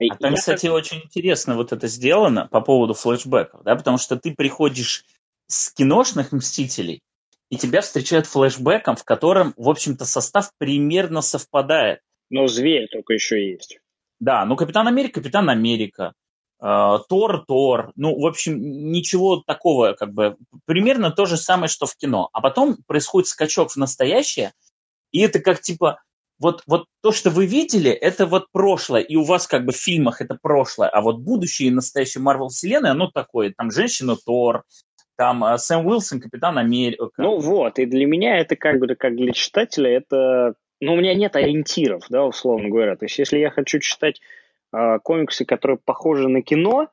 А 0.00 0.16
там, 0.16 0.30
я 0.30 0.36
кстати, 0.38 0.68
очень 0.68 1.02
интересно 1.04 1.56
вот 1.56 1.72
это 1.72 1.86
сделано 1.86 2.48
по 2.50 2.62
поводу 2.62 2.94
флешбеков, 2.94 3.62
да, 3.62 3.76
потому 3.76 3.98
что 3.98 4.16
ты 4.16 4.34
приходишь 4.34 5.04
с 5.46 5.70
киношных 5.74 6.32
«Мстителей», 6.32 7.02
и 7.50 7.56
тебя 7.56 7.82
встречают 7.82 8.26
флешбеком, 8.26 8.96
в 8.96 9.04
котором, 9.04 9.52
в 9.56 9.68
общем-то, 9.68 10.06
состав 10.06 10.52
примерно 10.56 11.20
совпадает. 11.20 12.00
Но 12.30 12.46
зверь 12.46 12.88
только 12.90 13.12
еще 13.12 13.50
есть. 13.50 13.80
Да, 14.20 14.44
ну 14.44 14.56
Капитан 14.56 14.86
Америка, 14.86 15.20
Капитан 15.20 15.50
Америка, 15.50 16.12
э, 16.12 16.19
Тор, 16.60 17.44
Тор. 17.46 17.92
Ну, 17.96 18.18
в 18.20 18.26
общем, 18.26 18.60
ничего 18.92 19.42
такого, 19.46 19.94
как 19.94 20.12
бы, 20.12 20.36
примерно 20.66 21.10
то 21.10 21.26
же 21.26 21.36
самое, 21.36 21.68
что 21.68 21.86
в 21.86 21.96
кино. 21.96 22.28
А 22.32 22.40
потом 22.40 22.76
происходит 22.86 23.28
скачок 23.28 23.70
в 23.70 23.76
настоящее, 23.76 24.52
и 25.10 25.20
это 25.20 25.40
как 25.40 25.60
типа, 25.60 26.02
вот, 26.38 26.62
вот 26.66 26.86
то, 27.02 27.12
что 27.12 27.30
вы 27.30 27.46
видели, 27.46 27.90
это 27.90 28.26
вот 28.26 28.46
прошлое, 28.52 29.00
и 29.00 29.16
у 29.16 29.24
вас 29.24 29.46
как 29.46 29.64
бы 29.64 29.72
в 29.72 29.76
фильмах 29.76 30.20
это 30.20 30.38
прошлое, 30.40 30.88
а 30.88 31.00
вот 31.00 31.20
будущее 31.20 31.68
и 31.68 31.72
настоящее 31.72 32.22
Марвел 32.22 32.48
вселенная, 32.48 32.92
оно 32.92 33.10
такое, 33.10 33.54
там 33.56 33.70
женщина 33.70 34.16
Тор, 34.16 34.64
там 35.16 35.44
э, 35.44 35.58
Сэм 35.58 35.86
Уилсон, 35.86 36.20
Капитан 36.20 36.58
Америка. 36.58 37.10
Ну 37.18 37.38
вот, 37.38 37.78
и 37.78 37.86
для 37.86 38.06
меня 38.06 38.38
это 38.38 38.56
как 38.56 38.78
бы, 38.78 38.94
как 38.94 39.16
для 39.16 39.32
читателя, 39.32 39.90
это 39.90 40.54
ну, 40.80 40.94
у 40.94 40.96
меня 40.96 41.14
нет 41.14 41.36
ориентиров, 41.36 42.04
да, 42.08 42.24
условно 42.24 42.70
говоря. 42.70 42.96
То 42.96 43.04
есть, 43.04 43.18
если 43.18 43.38
я 43.38 43.50
хочу 43.50 43.78
читать 43.80 44.18
э, 44.18 44.39
комиксы, 45.02 45.44
которые 45.44 45.78
похожи 45.78 46.28
на 46.28 46.42
кино, 46.42 46.88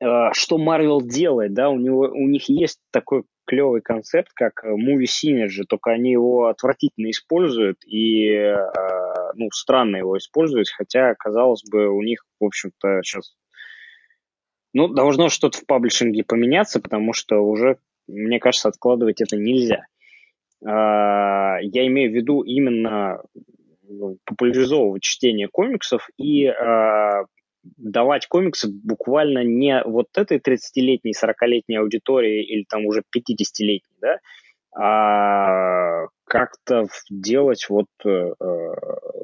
э, 0.00 0.06
что 0.32 0.58
Марвел 0.58 1.00
делает, 1.00 1.54
да, 1.54 1.70
у, 1.70 1.78
него, 1.78 2.02
у 2.02 2.28
них 2.28 2.48
есть 2.48 2.80
такой 2.90 3.24
клевый 3.46 3.80
концепт, 3.80 4.30
как 4.34 4.62
movie 4.64 5.06
synergy, 5.06 5.64
только 5.66 5.90
они 5.90 6.12
его 6.12 6.48
отвратительно 6.48 7.10
используют 7.10 7.78
и, 7.86 8.28
э, 8.28 8.56
ну, 9.34 9.50
странно 9.50 9.96
его 9.96 10.18
используют, 10.18 10.68
хотя, 10.68 11.14
казалось 11.14 11.62
бы, 11.68 11.88
у 11.88 12.02
них, 12.02 12.24
в 12.38 12.44
общем-то, 12.44 13.00
сейчас, 13.02 13.34
ну, 14.74 14.88
должно 14.88 15.30
что-то 15.30 15.58
в 15.58 15.66
паблишинге 15.66 16.24
поменяться, 16.24 16.78
потому 16.78 17.14
что 17.14 17.38
уже, 17.40 17.78
мне 18.06 18.38
кажется, 18.38 18.68
откладывать 18.68 19.22
это 19.22 19.36
нельзя. 19.36 19.86
А, 20.66 21.58
я 21.62 21.86
имею 21.86 22.10
в 22.10 22.14
виду 22.14 22.42
именно 22.42 23.22
ну, 23.88 24.18
популяризовывать 24.24 25.02
чтение 25.02 25.48
комиксов 25.48 26.08
и 26.16 26.46
а, 26.46 27.24
давать 27.76 28.26
комиксы 28.26 28.68
буквально 28.70 29.44
не 29.44 29.82
вот 29.84 30.06
этой 30.16 30.38
30-летней, 30.38 31.12
40-летней 31.12 31.76
аудитории 31.76 32.44
или 32.44 32.64
там 32.68 32.86
уже 32.86 33.00
50-летней, 33.00 33.96
да, 34.00 34.18
а 34.76 36.06
как-то 36.24 36.86
делать 37.10 37.66
вот 37.68 37.86
э, 38.04 38.32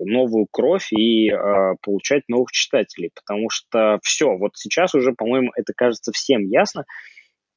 новую 0.00 0.46
кровь 0.50 0.90
и 0.90 1.30
э, 1.30 1.74
получать 1.82 2.22
новых 2.28 2.50
читателей, 2.50 3.10
потому 3.14 3.50
что 3.50 3.98
все, 4.02 4.36
вот 4.36 4.52
сейчас 4.56 4.94
уже, 4.94 5.12
по-моему, 5.12 5.52
это 5.54 5.72
кажется 5.76 6.12
всем 6.12 6.46
ясно, 6.46 6.86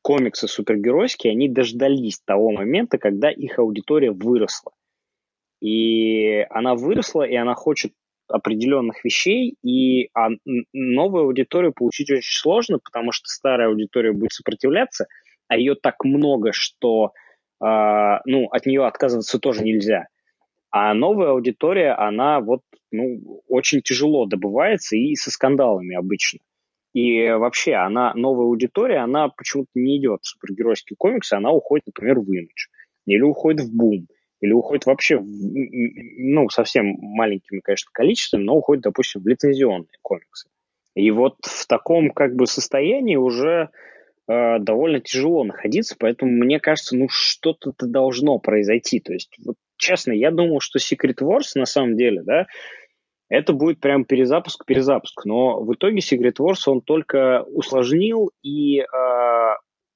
комиксы 0.02 0.48
супергеройские, 0.48 1.32
они 1.32 1.50
дождались 1.50 2.20
того 2.24 2.52
момента, 2.52 2.98
когда 2.98 3.30
их 3.30 3.58
аудитория 3.58 4.12
выросла. 4.12 4.74
И 5.62 6.46
она 6.50 6.76
выросла, 6.76 7.24
и 7.24 7.36
она 7.36 7.56
хочет 7.56 7.94
определенных 8.28 9.04
вещей, 9.04 9.56
и 9.64 10.10
а 10.14 10.30
новую 10.74 11.26
аудиторию 11.26 11.74
получить 11.74 12.12
очень 12.12 12.38
сложно, 12.38 12.80
потому 12.80 13.12
что 13.12 13.28
старая 13.28 13.70
аудитория 13.70 14.12
будет 14.12 14.34
сопротивляться, 14.34 15.08
а 15.48 15.58
ее 15.58 15.76
так 15.76 16.04
много, 16.04 16.52
что 16.52 17.14
э, 17.62 17.66
ну, 18.26 18.48
от 18.48 18.66
нее 18.66 18.86
отказываться 18.86 19.40
тоже 19.40 19.64
нельзя. 19.64 20.08
А 20.70 20.94
новая 20.94 21.30
аудитория, 21.30 21.92
она 21.92 22.42
вот 22.42 22.62
ну, 22.92 23.42
очень 23.48 23.82
тяжело 23.82 24.26
добывается 24.26 24.98
и 24.98 25.16
со 25.16 25.32
скандалами 25.32 25.96
обычно. 25.96 26.40
И 26.94 27.30
вообще, 27.30 27.76
она, 27.76 28.14
новая 28.16 28.46
аудитория, 28.46 28.98
она 28.98 29.30
почему-то 29.30 29.70
не 29.76 29.98
идет 29.98 30.22
в 30.24 30.28
супергеройские 30.28 30.98
комиксы, 30.98 31.34
она 31.34 31.52
уходит, 31.52 31.88
например, 31.88 32.20
в 32.20 32.30
Image, 32.32 32.72
или 33.06 33.22
уходит 33.22 33.62
в 33.62 33.76
Boom, 33.76 34.08
или 34.42 34.52
уходит 34.52 34.86
вообще, 34.86 35.18
в, 35.18 35.26
ну, 35.26 36.50
совсем 36.50 36.96
маленькими, 37.00 37.60
конечно, 37.60 37.90
количествами, 37.94 38.44
но 38.44 38.56
уходит, 38.56 38.84
допустим, 38.84 39.22
в 39.22 39.28
лицензионные 39.28 39.98
комиксы. 40.02 40.50
И 40.96 41.12
вот 41.12 41.36
в 41.44 41.68
таком 41.68 42.12
как 42.12 42.36
бы 42.36 42.48
состоянии 42.48 43.16
уже 43.16 43.70
э, 44.28 44.60
довольно 44.60 45.00
тяжело 45.00 45.44
находиться, 45.44 45.96
поэтому 45.98 46.32
мне 46.32 46.60
кажется, 46.60 46.96
ну 46.96 47.08
что-то 47.10 47.72
должно 47.80 48.40
произойти. 48.40 49.00
То 49.00 49.14
есть, 49.14 49.36
вот, 49.46 49.56
честно, 49.78 50.12
я 50.12 50.32
думал, 50.32 50.60
что 50.60 50.80
Secret 50.80 51.22
Wars 51.22 51.52
на 51.56 51.66
самом 51.66 51.98
деле, 51.98 52.24
да, 52.24 52.48
это 53.30 53.54
будет 53.54 53.80
прям 53.80 54.06
перезапуск, 54.06 54.66
перезапуск. 54.66 55.26
Но 55.26 55.62
в 55.62 55.74
итоге 55.74 56.00
Secret 56.00 56.36
Wars 56.40 56.62
он 56.66 56.82
только 56.82 57.44
усложнил 57.44 58.32
и 58.42 58.80
э, 58.80 58.86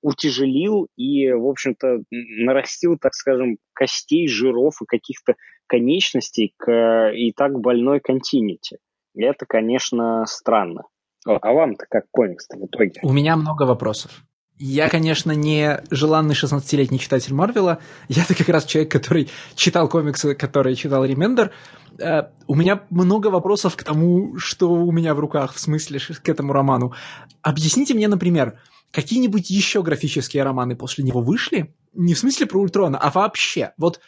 утяжелил 0.02 0.88
и, 0.96 1.32
в 1.32 1.48
общем-то, 1.48 2.04
нарастил, 2.10 2.98
так 2.98 3.14
скажем, 3.14 3.58
костей, 3.74 4.28
жиров 4.28 4.82
и 4.82 4.86
каких-то 4.86 5.36
конечностей 5.68 6.54
к 6.58 7.12
и 7.12 7.32
так 7.32 7.60
больной 7.60 8.00
континенте. 8.00 8.78
Это, 9.16 9.46
конечно, 9.46 10.26
странно. 10.26 10.84
А 11.26 11.54
вам-то 11.54 11.86
как 11.90 12.06
комикс-то 12.12 12.58
в 12.58 12.66
итоге? 12.66 13.00
У 13.04 13.14
меня 13.14 13.36
много 13.36 13.64
вопросов. 13.64 14.24
Я, 14.64 14.90
конечно, 14.90 15.32
не 15.32 15.82
желанный 15.90 16.36
16-летний 16.36 17.00
читатель 17.00 17.34
Марвела. 17.34 17.80
Я-то 18.10 18.36
как 18.36 18.48
раз 18.50 18.66
человек, 18.66 18.92
который 18.92 19.28
читал 19.56 19.90
комиксы, 19.90 20.36
который 20.36 20.76
читал 20.76 21.04
Ремендер. 21.04 21.52
Э, 21.98 22.28
у 22.46 22.54
меня 22.54 22.84
много 22.92 23.28
вопросов 23.28 23.76
к 23.76 23.84
тому, 23.84 24.38
что 24.38 24.72
у 24.72 24.92
меня 24.92 25.16
в 25.16 25.20
руках, 25.20 25.56
в 25.56 25.60
смысле, 25.60 26.00
к 26.00 26.30
этому 26.30 26.54
роману. 26.54 26.94
Объясните 27.42 27.96
мне, 27.96 28.08
например, 28.08 28.60
какие-нибудь 28.92 29.50
еще 29.50 29.84
графические 29.84 30.44
романы 30.44 30.76
после 30.76 31.04
него 31.04 31.22
вышли? 31.22 31.74
Не 31.94 32.14
в 32.14 32.20
смысле 32.20 32.48
про 32.48 32.60
Ультрона, 32.60 32.98
а 32.98 33.10
вообще. 33.10 33.74
Вот, 33.78 34.00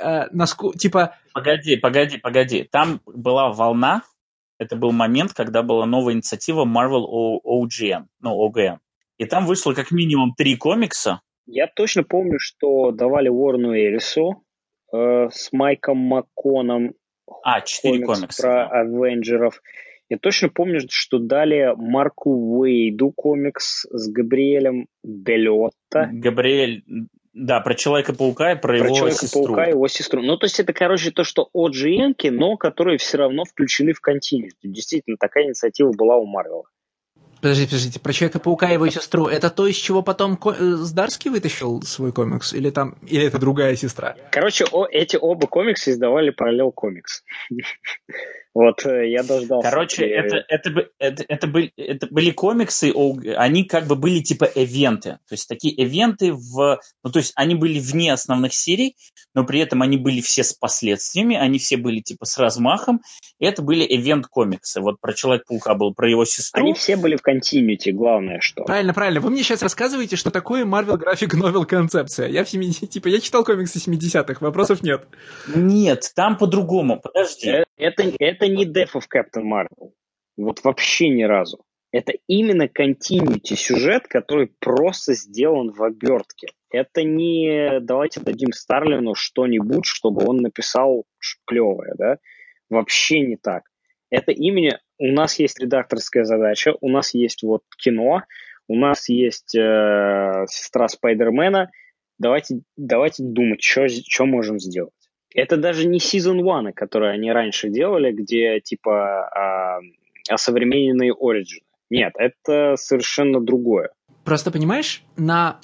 э, 0.00 0.26
насколько, 0.32 0.78
типа... 0.78 1.16
Погоди, 1.32 1.76
погоди, 1.76 2.18
погоди. 2.18 2.68
Там 2.70 3.00
была 3.06 3.52
волна, 3.52 4.02
это 4.58 4.76
был 4.76 4.92
момент, 4.92 5.32
когда 5.32 5.62
была 5.62 5.86
новая 5.86 6.14
инициатива 6.14 6.64
Marvel 6.64 7.04
OGM, 7.44 8.06
ну, 8.20 8.46
OGM. 8.46 8.78
И 9.18 9.24
там 9.26 9.46
вышло 9.46 9.74
как 9.74 9.90
минимум 9.90 10.34
три 10.36 10.56
комикса. 10.56 11.20
Я 11.46 11.66
точно 11.66 12.04
помню, 12.04 12.38
что 12.38 12.90
давали 12.90 13.28
Уорну 13.28 13.74
Эрису 13.74 14.44
э, 14.92 15.28
с 15.30 15.52
Майком 15.52 15.98
Макконом 15.98 16.94
а, 17.42 17.60
четыре 17.60 18.04
комикса. 18.04 18.42
Про 18.42 18.68
Авенджеров. 18.68 19.62
Я 20.10 20.18
точно 20.18 20.48
помню, 20.48 20.80
что 20.90 21.18
дали 21.20 21.72
Марку 21.76 22.30
Уэйду 22.32 23.12
комикс 23.12 23.86
с 23.90 24.10
Габриэлем 24.10 24.88
Делотто. 25.04 26.10
Габриэль, 26.12 26.82
да, 27.32 27.60
про 27.60 27.74
Человека-паука 27.74 28.52
и 28.52 28.54
про, 28.56 28.60
про 28.60 28.76
его 28.76 28.88
Человека-паука 28.88 29.26
сестру. 29.26 29.62
и 29.62 29.68
его 29.70 29.88
сестру. 29.88 30.22
Ну, 30.22 30.36
то 30.36 30.46
есть 30.46 30.58
это, 30.58 30.72
короче, 30.72 31.12
то, 31.12 31.22
что 31.22 31.48
OGN, 31.56 32.14
но 32.32 32.56
которые 32.56 32.98
все 32.98 33.18
равно 33.18 33.44
включены 33.44 33.92
в 33.92 34.00
континент. 34.00 34.54
Действительно, 34.64 35.16
такая 35.16 35.44
инициатива 35.46 35.92
была 35.92 36.16
у 36.16 36.26
Марвела. 36.26 36.64
Подождите, 37.40 37.70
подождите, 37.70 38.00
про 38.00 38.12
Человека-паука 38.12 38.68
и 38.68 38.74
его 38.74 38.88
сестру, 38.88 39.26
это 39.26 39.48
то, 39.48 39.66
из 39.66 39.76
чего 39.76 40.02
потом 40.02 40.36
ко- 40.36 40.50
э, 40.50 40.62
Здарский 40.74 41.30
вытащил 41.30 41.80
свой 41.82 42.12
комикс? 42.12 42.52
Или 42.52 42.68
там, 42.70 42.96
или 43.06 43.24
это 43.24 43.38
другая 43.38 43.76
сестра? 43.76 44.14
Короче, 44.30 44.66
о, 44.70 44.86
эти 44.86 45.16
оба 45.16 45.46
комикса 45.46 45.90
издавали 45.92 46.30
параллел 46.30 46.70
комикс. 46.72 47.22
Вот 48.52 48.84
э, 48.84 49.10
я 49.10 49.22
дождался. 49.22 49.70
Короче, 49.70 50.04
это, 50.06 50.44
это, 50.48 50.88
это, 50.98 51.24
это, 51.28 51.46
были, 51.46 51.72
это 51.76 52.08
были 52.10 52.30
комиксы, 52.30 52.92
они 53.36 53.64
как 53.64 53.86
бы 53.86 53.94
были 53.94 54.20
типа 54.20 54.44
эвенты. 54.54 55.18
То 55.28 55.32
есть 55.32 55.48
такие 55.48 55.72
эвенты 55.82 56.32
в... 56.32 56.80
Ну, 57.04 57.10
то 57.10 57.18
есть 57.20 57.32
они 57.36 57.54
были 57.54 57.78
вне 57.78 58.12
основных 58.12 58.52
серий, 58.52 58.96
но 59.34 59.44
при 59.44 59.60
этом 59.60 59.82
они 59.82 59.96
были 59.96 60.20
все 60.20 60.42
с 60.42 60.52
последствиями, 60.52 61.36
они 61.36 61.58
все 61.58 61.76
были 61.76 62.00
типа 62.00 62.24
с 62.24 62.36
размахом. 62.38 63.00
И 63.38 63.46
это 63.46 63.62
были 63.62 63.86
эвент-комиксы. 63.88 64.80
Вот 64.80 65.00
про 65.00 65.12
Человек-паука 65.12 65.74
был, 65.74 65.94
про 65.94 66.10
его 66.10 66.24
сестру. 66.24 66.62
Они 66.62 66.74
все 66.74 66.96
были 66.96 67.16
в 67.16 67.22
континьюти, 67.22 67.92
главное 67.92 68.40
что. 68.40 68.64
Правильно, 68.64 68.92
правильно. 68.92 69.20
Вы 69.20 69.30
мне 69.30 69.42
сейчас 69.42 69.62
рассказываете, 69.62 70.16
что 70.16 70.30
такое 70.30 70.64
Marvel 70.64 70.98
Graphic 70.98 71.38
Novel 71.40 71.66
концепция. 71.66 72.28
Я 72.28 72.44
в 72.44 72.50
70... 72.50 72.90
Типа, 72.90 73.08
я 73.08 73.20
читал 73.20 73.44
комиксы 73.44 73.78
70-х, 73.78 74.38
вопросов 74.40 74.82
нет. 74.82 75.06
Нет, 75.54 76.10
там 76.16 76.36
по-другому. 76.36 77.00
Подожди. 77.00 77.48
Э, 77.48 77.64
это, 77.76 78.02
это 78.40 78.48
не 78.52 78.64
of 78.64 79.04
Captain 79.14 79.44
Marvel. 79.44 79.92
Вот 80.36 80.64
вообще 80.64 81.08
ни 81.10 81.22
разу. 81.22 81.64
Это 81.92 82.12
именно 82.28 82.64
continuity 82.64 83.56
сюжет, 83.56 84.06
который 84.06 84.52
просто 84.60 85.14
сделан 85.14 85.72
в 85.72 85.82
обертке. 85.82 86.48
Это 86.70 87.02
не 87.02 87.80
давайте 87.80 88.20
дадим 88.20 88.52
Старлину 88.52 89.14
что-нибудь, 89.14 89.84
чтобы 89.84 90.24
он 90.24 90.38
написал 90.38 91.04
клевое, 91.46 91.94
да? 91.98 92.18
Вообще 92.70 93.20
не 93.20 93.36
так. 93.36 93.64
Это 94.08 94.30
имени 94.30 94.78
у 94.98 95.12
нас 95.12 95.38
есть 95.38 95.58
редакторская 95.60 96.24
задача, 96.24 96.74
у 96.80 96.88
нас 96.88 97.12
есть 97.12 97.42
вот 97.42 97.62
кино, 97.76 98.22
у 98.68 98.76
нас 98.76 99.08
есть 99.08 99.56
э, 99.56 100.44
сестра 100.48 100.86
Спайдермена. 100.88 101.70
Давайте, 102.18 102.60
давайте 102.76 103.24
думать, 103.24 103.62
что 103.62 104.26
можем 104.26 104.60
сделать. 104.60 104.92
Это 105.34 105.56
даже 105.56 105.86
не 105.86 105.98
Season 105.98 106.40
1, 106.40 106.72
который 106.72 107.12
они 107.12 107.30
раньше 107.30 107.68
делали, 107.68 108.12
где 108.12 108.60
типа 108.60 109.80
э, 109.80 110.32
осовремененные 110.32 111.12
Origin. 111.12 111.62
Нет, 111.88 112.12
это 112.18 112.74
совершенно 112.76 113.40
другое. 113.40 113.90
Просто 114.24 114.50
понимаешь, 114.50 115.02
на 115.16 115.58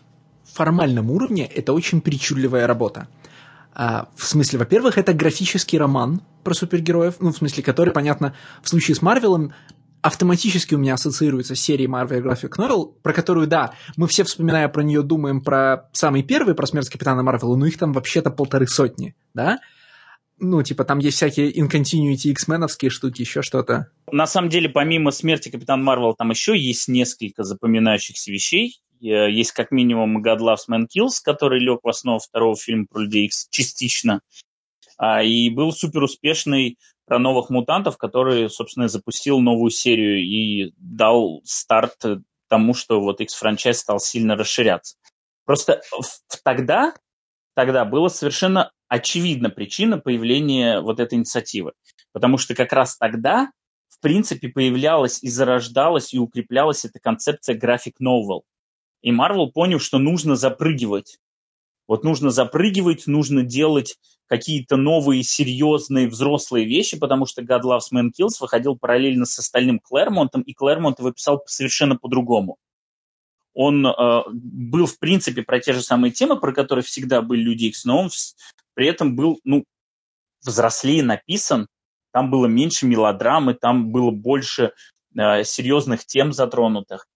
формальном 0.45 1.11
уровне 1.11 1.47
это 1.53 1.73
очень 1.73 2.01
причудливая 2.01 2.67
работа. 2.67 3.09
А, 3.75 4.09
в 4.17 4.25
смысле, 4.25 4.61
во-первых, 4.61 4.97
это 4.97 5.13
графический 5.13 5.79
роман 5.79 6.23
про 6.43 6.55
супергероев, 6.55 7.17
ну, 7.21 7.31
в 7.31 7.37
смысле, 7.37 7.63
который, 7.63 7.93
понятно, 7.93 8.35
в 8.63 8.69
случае 8.69 8.95
с 8.95 9.03
Марвелом 9.03 9.53
автоматически 10.07 10.75
у 10.75 10.79
меня 10.79 10.95
ассоциируется 10.95 11.55
с 11.55 11.61
серией 11.61 11.91
Marvel 11.91 12.23
Graphic 12.23 12.51
Novel, 12.59 12.95
про 13.03 13.13
которую, 13.13 13.47
да, 13.47 13.75
мы 13.97 14.07
все, 14.07 14.25
вспоминая 14.25 14.69
про 14.69 14.83
нее, 14.83 15.03
думаем 15.03 15.41
про 15.41 15.89
самый 15.93 16.23
первый, 16.23 16.55
про 16.55 16.67
смерть 16.67 16.89
Капитана 16.89 17.23
Марвела, 17.23 17.57
но 17.57 17.67
их 17.67 17.79
там 17.79 17.93
вообще-то 17.93 18.31
полторы 18.31 18.67
сотни, 18.67 19.15
да? 19.35 19.59
Ну, 20.39 20.63
типа, 20.63 20.85
там 20.85 20.99
есть 20.99 21.17
всякие 21.17 21.51
incontinuity 21.51 22.31
X-меновские 22.31 22.91
штуки, 22.91 23.23
еще 23.23 23.41
что-то. 23.41 23.91
На 24.13 24.27
самом 24.27 24.51
деле, 24.51 24.69
помимо 24.69 25.11
смерти 25.11 25.49
Капитана 25.49 25.83
Марвела, 25.83 26.15
там 26.15 26.31
еще 26.31 26.57
есть 26.57 26.89
несколько 26.89 27.43
запоминающихся 27.43 28.31
вещей. 28.31 28.81
Э, 29.03 29.31
есть 29.31 29.53
как 29.53 29.71
минимум 29.71 30.23
God 30.23 30.39
Loves 30.41 30.69
Man 30.71 30.87
Kills, 30.95 31.15
который 31.25 31.61
лег 31.61 31.81
в 31.83 31.89
основу 31.89 32.19
второго 32.19 32.55
фильма 32.57 32.87
про 32.91 33.01
Людей 33.01 33.27
Икс 33.27 33.49
частично. 33.51 34.21
А, 34.99 35.23
и 35.23 35.51
был 35.51 35.73
супер 35.73 36.03
успешный 36.03 36.79
про 37.07 37.19
новых 37.19 37.51
мутантов, 37.51 37.97
который, 37.97 38.51
собственно, 38.51 38.89
запустил 38.89 39.41
новую 39.41 39.71
серию 39.71 40.19
и 40.19 40.73
дал 40.77 41.41
старт 41.45 41.97
тому, 42.49 42.75
что 42.75 43.01
вот 43.01 43.21
X-франчайз 43.21 43.79
стал 43.79 44.01
сильно 44.01 44.37
расширяться. 44.37 44.97
Просто 45.45 45.81
тогда, 46.45 46.95
тогда 47.55 47.85
была 47.85 48.09
совершенно 48.09 48.73
очевидна 48.89 49.51
причина 49.51 49.99
появления 49.99 50.81
вот 50.81 51.01
этой 51.01 51.15
инициативы. 51.15 51.73
Потому 52.13 52.39
что 52.39 52.55
как 52.55 52.73
раз 52.73 52.97
тогда, 52.97 53.51
в 53.89 54.01
принципе, 54.01 54.49
появлялась 54.49 55.23
и 55.23 55.29
зарождалась 55.29 56.13
и 56.13 56.19
укреплялась 56.19 56.85
эта 56.85 56.99
концепция 56.99 57.57
график 57.57 58.01
novel. 58.01 58.43
И 59.03 59.13
Marvel 59.13 59.51
понял, 59.53 59.79
что 59.79 59.99
нужно 59.99 60.35
запрыгивать. 60.35 61.19
Вот 61.87 62.05
нужно 62.05 62.31
запрыгивать, 62.31 63.07
нужно 63.07 63.43
делать 63.43 63.97
какие-то 64.27 64.77
новые, 64.77 65.23
серьезные, 65.23 66.09
взрослые 66.09 66.67
вещи, 66.67 66.99
потому 66.99 67.27
что 67.27 67.43
God 67.43 67.63
Loves 67.63 67.93
Man 67.95 68.11
Kills 68.19 68.41
выходил 68.41 68.77
параллельно 68.77 69.25
с 69.25 69.39
остальным 69.39 69.79
Клэрмонтом, 69.79 70.43
и 70.43 70.53
Клэрмонт 70.53 70.99
его 70.99 71.13
писал 71.13 71.43
совершенно 71.47 71.97
по-другому. 71.97 72.57
Он 73.55 73.87
э, 73.87 74.23
был, 74.33 74.87
в 74.87 74.99
принципе, 74.99 75.43
про 75.43 75.61
те 75.61 75.73
же 75.73 75.81
самые 75.81 76.13
темы, 76.13 76.39
про 76.39 76.53
которые 76.53 76.85
всегда 76.85 77.23
были 77.23 77.41
Люди 77.41 77.67
Икс, 77.67 77.85
но 77.85 78.01
он 78.01 78.11
при 78.75 78.89
этом 78.89 79.17
был, 79.17 79.41
ну, 79.45 79.65
взрослее 80.45 81.03
написан, 81.03 81.69
там 82.13 82.31
было 82.31 82.47
меньше 82.47 82.87
мелодрамы, 82.87 83.55
там 83.55 83.91
было 83.93 84.11
больше 84.11 84.73
э, 85.17 85.45
серьезных 85.45 86.05
тем 86.05 86.33
затронутых. 86.33 87.07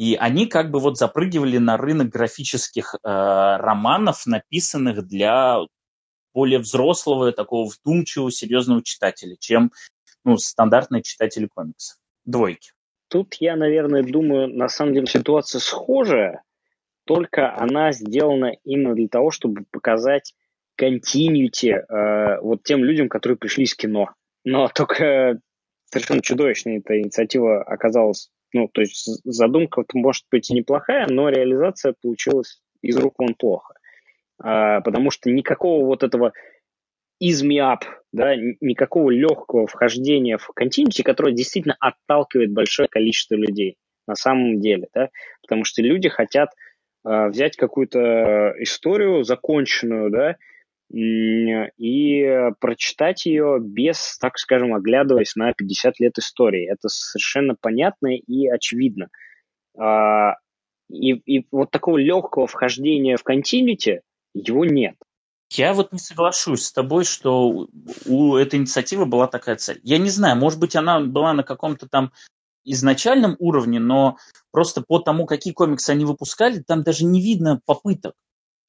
И 0.00 0.14
они 0.14 0.46
как 0.46 0.70
бы 0.70 0.80
вот 0.80 0.96
запрыгивали 0.96 1.58
на 1.58 1.76
рынок 1.76 2.08
графических 2.08 2.94
э, 2.94 2.98
романов, 3.04 4.24
написанных 4.24 5.06
для 5.06 5.58
более 6.32 6.58
взрослого, 6.58 7.32
такого 7.32 7.68
вдумчивого, 7.68 8.32
серьезного 8.32 8.82
читателя, 8.82 9.36
чем 9.38 9.72
ну, 10.24 10.38
стандартные 10.38 11.02
читатели 11.02 11.50
комиксов. 11.54 11.98
Двойки. 12.24 12.70
Тут 13.08 13.34
я, 13.40 13.56
наверное, 13.56 14.02
думаю, 14.02 14.48
на 14.48 14.70
самом 14.70 14.94
деле 14.94 15.06
ситуация 15.06 15.58
схожая, 15.58 16.44
только 17.04 17.54
она 17.54 17.92
сделана 17.92 18.54
именно 18.64 18.94
для 18.94 19.08
того, 19.08 19.30
чтобы 19.30 19.66
показать 19.70 20.32
континьюти 20.76 21.72
э, 21.72 22.40
вот 22.40 22.62
тем 22.62 22.84
людям, 22.84 23.10
которые 23.10 23.36
пришли 23.36 23.64
из 23.64 23.74
кино. 23.74 24.14
Но 24.44 24.68
только 24.68 25.40
совершенно 25.92 26.22
чудовищная 26.22 26.78
эта 26.78 26.98
инициатива 26.98 27.62
оказалась 27.62 28.30
ну, 28.52 28.68
то 28.68 28.80
есть 28.80 29.08
задумка 29.24 29.84
может 29.94 30.24
быть 30.30 30.50
и 30.50 30.54
неплохая, 30.54 31.06
но 31.08 31.28
реализация 31.28 31.94
получилась 32.00 32.60
из 32.82 32.96
рук 32.96 33.14
вон 33.18 33.34
плохо. 33.34 33.74
А, 34.42 34.80
потому 34.80 35.10
что 35.10 35.30
никакого 35.30 35.84
вот 35.84 36.02
этого 36.02 36.32
из 37.20 37.44
up, 37.44 37.82
да, 38.12 38.34
никакого 38.34 39.10
легкого 39.10 39.66
вхождения 39.66 40.38
в 40.38 40.48
континенте, 40.48 41.04
которое 41.04 41.34
действительно 41.34 41.76
отталкивает 41.78 42.52
большое 42.52 42.88
количество 42.88 43.34
людей 43.34 43.76
на 44.06 44.14
самом 44.14 44.58
деле, 44.58 44.88
да, 44.94 45.10
потому 45.42 45.64
что 45.64 45.82
люди 45.82 46.08
хотят 46.08 46.50
э, 47.06 47.28
взять 47.28 47.56
какую-то 47.56 48.54
историю 48.58 49.22
законченную, 49.22 50.10
да, 50.10 50.36
и 50.92 52.50
прочитать 52.60 53.26
ее 53.26 53.58
без, 53.60 54.18
так 54.18 54.38
скажем, 54.38 54.74
оглядываясь 54.74 55.36
на 55.36 55.52
50 55.52 56.00
лет 56.00 56.18
истории. 56.18 56.70
Это 56.70 56.88
совершенно 56.88 57.54
понятно 57.60 58.08
и 58.08 58.48
очевидно. 58.48 59.08
А, 59.78 60.34
и, 60.88 61.12
и 61.12 61.46
вот 61.52 61.70
такого 61.70 61.96
легкого 61.96 62.46
вхождения 62.46 63.16
в 63.16 63.22
континьюти 63.22 64.00
его 64.34 64.64
нет. 64.64 64.96
Я 65.52 65.74
вот 65.74 65.92
не 65.92 65.98
соглашусь 65.98 66.64
с 66.64 66.72
тобой, 66.72 67.04
что 67.04 67.68
у 68.06 68.36
этой 68.36 68.58
инициативы 68.58 69.06
была 69.06 69.26
такая 69.26 69.56
цель. 69.56 69.80
Я 69.82 69.98
не 69.98 70.10
знаю, 70.10 70.36
может 70.36 70.60
быть, 70.60 70.76
она 70.76 71.00
была 71.00 71.32
на 71.32 71.42
каком-то 71.42 71.88
там 71.88 72.12
изначальном 72.64 73.36
уровне, 73.38 73.80
но 73.80 74.16
просто 74.52 74.82
по 74.82 75.00
тому, 75.00 75.26
какие 75.26 75.52
комиксы 75.52 75.90
они 75.90 76.04
выпускали, 76.04 76.60
там 76.60 76.82
даже 76.82 77.04
не 77.04 77.20
видно 77.20 77.60
попыток. 77.64 78.14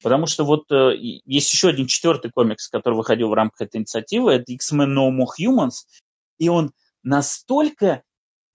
Потому 0.02 0.26
что 0.26 0.44
вот 0.44 0.70
э, 0.70 0.94
есть 0.96 1.52
еще 1.52 1.68
один 1.68 1.86
четвертый 1.86 2.30
комикс, 2.30 2.68
который 2.68 2.94
выходил 2.94 3.28
в 3.28 3.34
рамках 3.34 3.62
этой 3.62 3.78
инициативы, 3.78 4.32
это 4.32 4.52
X-Men 4.52 4.94
No 4.94 5.10
More 5.10 5.28
Humans, 5.40 5.86
и 6.38 6.48
он 6.48 6.72
настолько, 7.02 8.02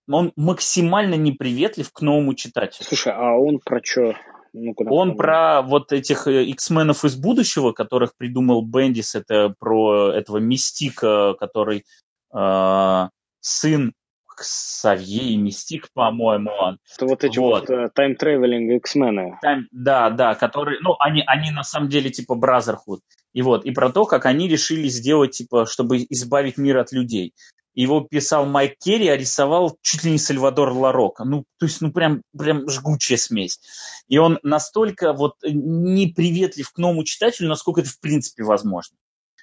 он 0.09 0.33
максимально 0.35 1.15
неприветлив 1.15 1.91
к 1.91 2.01
новому 2.01 2.33
читателю. 2.33 2.85
Слушай, 2.85 3.13
а 3.13 3.37
он 3.37 3.59
про 3.59 3.81
что? 3.83 4.15
Ну, 4.53 4.73
он 4.89 5.15
про 5.15 5.61
вот 5.61 5.91
этих 5.91 6.27
э, 6.27 6.43
X-менов 6.45 7.05
из 7.05 7.15
будущего, 7.15 7.71
которых 7.71 8.15
придумал 8.17 8.63
Бендис, 8.63 9.15
это 9.15 9.53
про 9.59 10.11
этого 10.11 10.37
мистика, 10.37 11.35
который 11.39 11.85
э, 12.33 13.09
сын 13.39 13.93
Ксавье 14.37 15.31
и 15.31 15.35
Мистик, 15.35 15.89
по-моему, 15.93 16.51
он. 16.51 16.79
Это 16.95 17.05
вот 17.07 17.23
эти 17.23 17.39
вот, 17.39 17.67
вот 17.67 17.93
тайм-тревелинг 17.95 18.77
X-мены. 18.77 19.39
да, 19.71 20.09
да, 20.11 20.35
которые, 20.35 20.79
ну, 20.81 20.95
они, 20.99 21.23
они 21.25 21.49
на 21.49 21.63
самом 21.63 21.89
деле 21.89 22.11
типа 22.11 22.35
Бразерхуд. 22.35 23.01
И 23.33 23.41
вот, 23.41 23.65
и 23.65 23.71
про 23.71 23.89
то, 23.89 24.05
как 24.05 24.27
они 24.27 24.47
решили 24.47 24.87
сделать, 24.87 25.31
типа, 25.31 25.65
чтобы 25.65 26.05
избавить 26.09 26.57
мир 26.57 26.77
от 26.77 26.91
людей. 26.91 27.33
Его 27.73 28.01
писал 28.01 28.45
Майк 28.45 28.77
Керри, 28.79 29.07
а 29.07 29.17
рисовал 29.17 29.77
чуть 29.81 30.03
ли 30.03 30.11
не 30.11 30.17
Сальвадор 30.17 30.71
Ларока. 30.71 31.23
Ну, 31.23 31.43
то 31.59 31.65
есть, 31.65 31.81
ну, 31.81 31.91
прям, 31.91 32.21
прям 32.35 32.67
жгучая 32.69 33.17
смесь. 33.17 33.59
И 34.07 34.17
он 34.17 34.39
настолько 34.41 35.13
вот 35.13 35.33
неприветлив 35.43 36.71
к 36.71 36.77
новому 36.77 37.03
читателю, 37.03 37.49
насколько 37.49 37.81
это 37.81 37.89
в 37.89 37.99
принципе 37.99 38.43
возможно. 38.43 38.97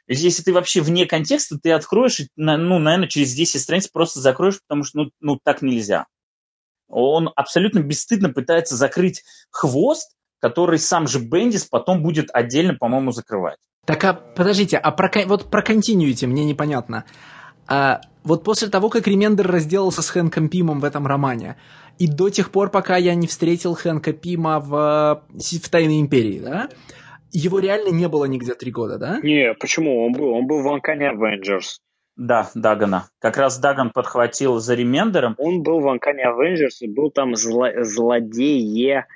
Если 0.07 0.43
ты 0.43 0.53
вообще 0.53 0.81
вне 0.81 1.07
контекста, 1.07 1.59
ты 1.59 1.73
откроешь, 1.73 2.21
ну, 2.37 2.79
наверное, 2.79 3.09
через 3.09 3.33
10 3.33 3.61
страниц 3.61 3.89
просто 3.89 4.21
закроешь, 4.21 4.61
потому 4.67 4.85
что, 4.85 4.99
ну, 4.99 5.11
ну 5.21 5.39
так 5.43 5.63
нельзя. 5.63 6.07
Он 6.89 7.31
абсолютно 7.35 7.81
бесстыдно 7.81 8.29
пытается 8.29 8.77
закрыть 8.77 9.23
хвост, 9.51 10.13
который 10.41 10.79
сам 10.79 11.07
же 11.07 11.21
Бендис 11.21 11.65
потом 11.65 12.03
будет 12.03 12.29
отдельно, 12.33 12.75
по-моему, 12.75 13.13
закрывать. 13.13 13.59
Так, 13.87 14.05
а 14.05 14.13
подождите, 14.13 14.77
а 14.77 14.91
про, 14.93 15.11
вот 15.27 15.51
про 15.51 15.63
континьюити 15.63 16.27
мне 16.27 16.45
непонятно. 16.45 17.05
А, 17.67 18.03
вот 18.25 18.45
после 18.45 18.69
того, 18.69 18.91
как 18.91 19.07
Ремендер 19.07 19.47
разделался 19.47 20.03
с 20.03 20.11
Хэнком 20.11 20.49
Пимом 20.49 20.81
в 20.81 20.85
этом 20.85 21.07
романе, 21.07 21.57
и 21.99 22.07
до 22.07 22.29
тех 22.29 22.51
пор, 22.51 22.71
пока 22.71 22.97
я 22.97 23.15
не 23.15 23.27
встретил 23.27 23.75
Хэнка 23.75 24.13
Пима 24.13 24.59
в, 24.61 25.23
в 25.31 25.69
«Тайной 25.71 26.01
империи», 26.01 26.41
да, 26.41 26.69
его 27.35 27.59
реально 27.59 27.91
не 27.91 28.09
было 28.09 28.25
нигде 28.27 28.55
три 28.55 28.71
года, 28.71 28.97
да? 28.97 29.21
Не, 29.23 29.55
почему? 29.55 30.07
Он 30.07 30.13
был, 30.13 30.31
он 30.31 30.47
был 30.47 30.63
в 30.63 30.69
Анкане 30.69 31.13
Avengers. 31.13 31.81
Да, 32.17 32.49
Дагана. 32.55 33.09
Как 33.19 33.37
раз 33.37 33.59
Даган 33.59 33.91
подхватил 33.91 34.61
за 34.61 34.75
ремендером. 34.75 35.35
Он 35.39 35.63
был 35.63 35.81
в 35.81 35.89
Анкане 35.89 36.25
Avengers 36.27 36.79
и 36.81 36.87
был 36.87 37.11
там 37.11 37.35
зло, 37.35 37.69
злодее 37.81 39.07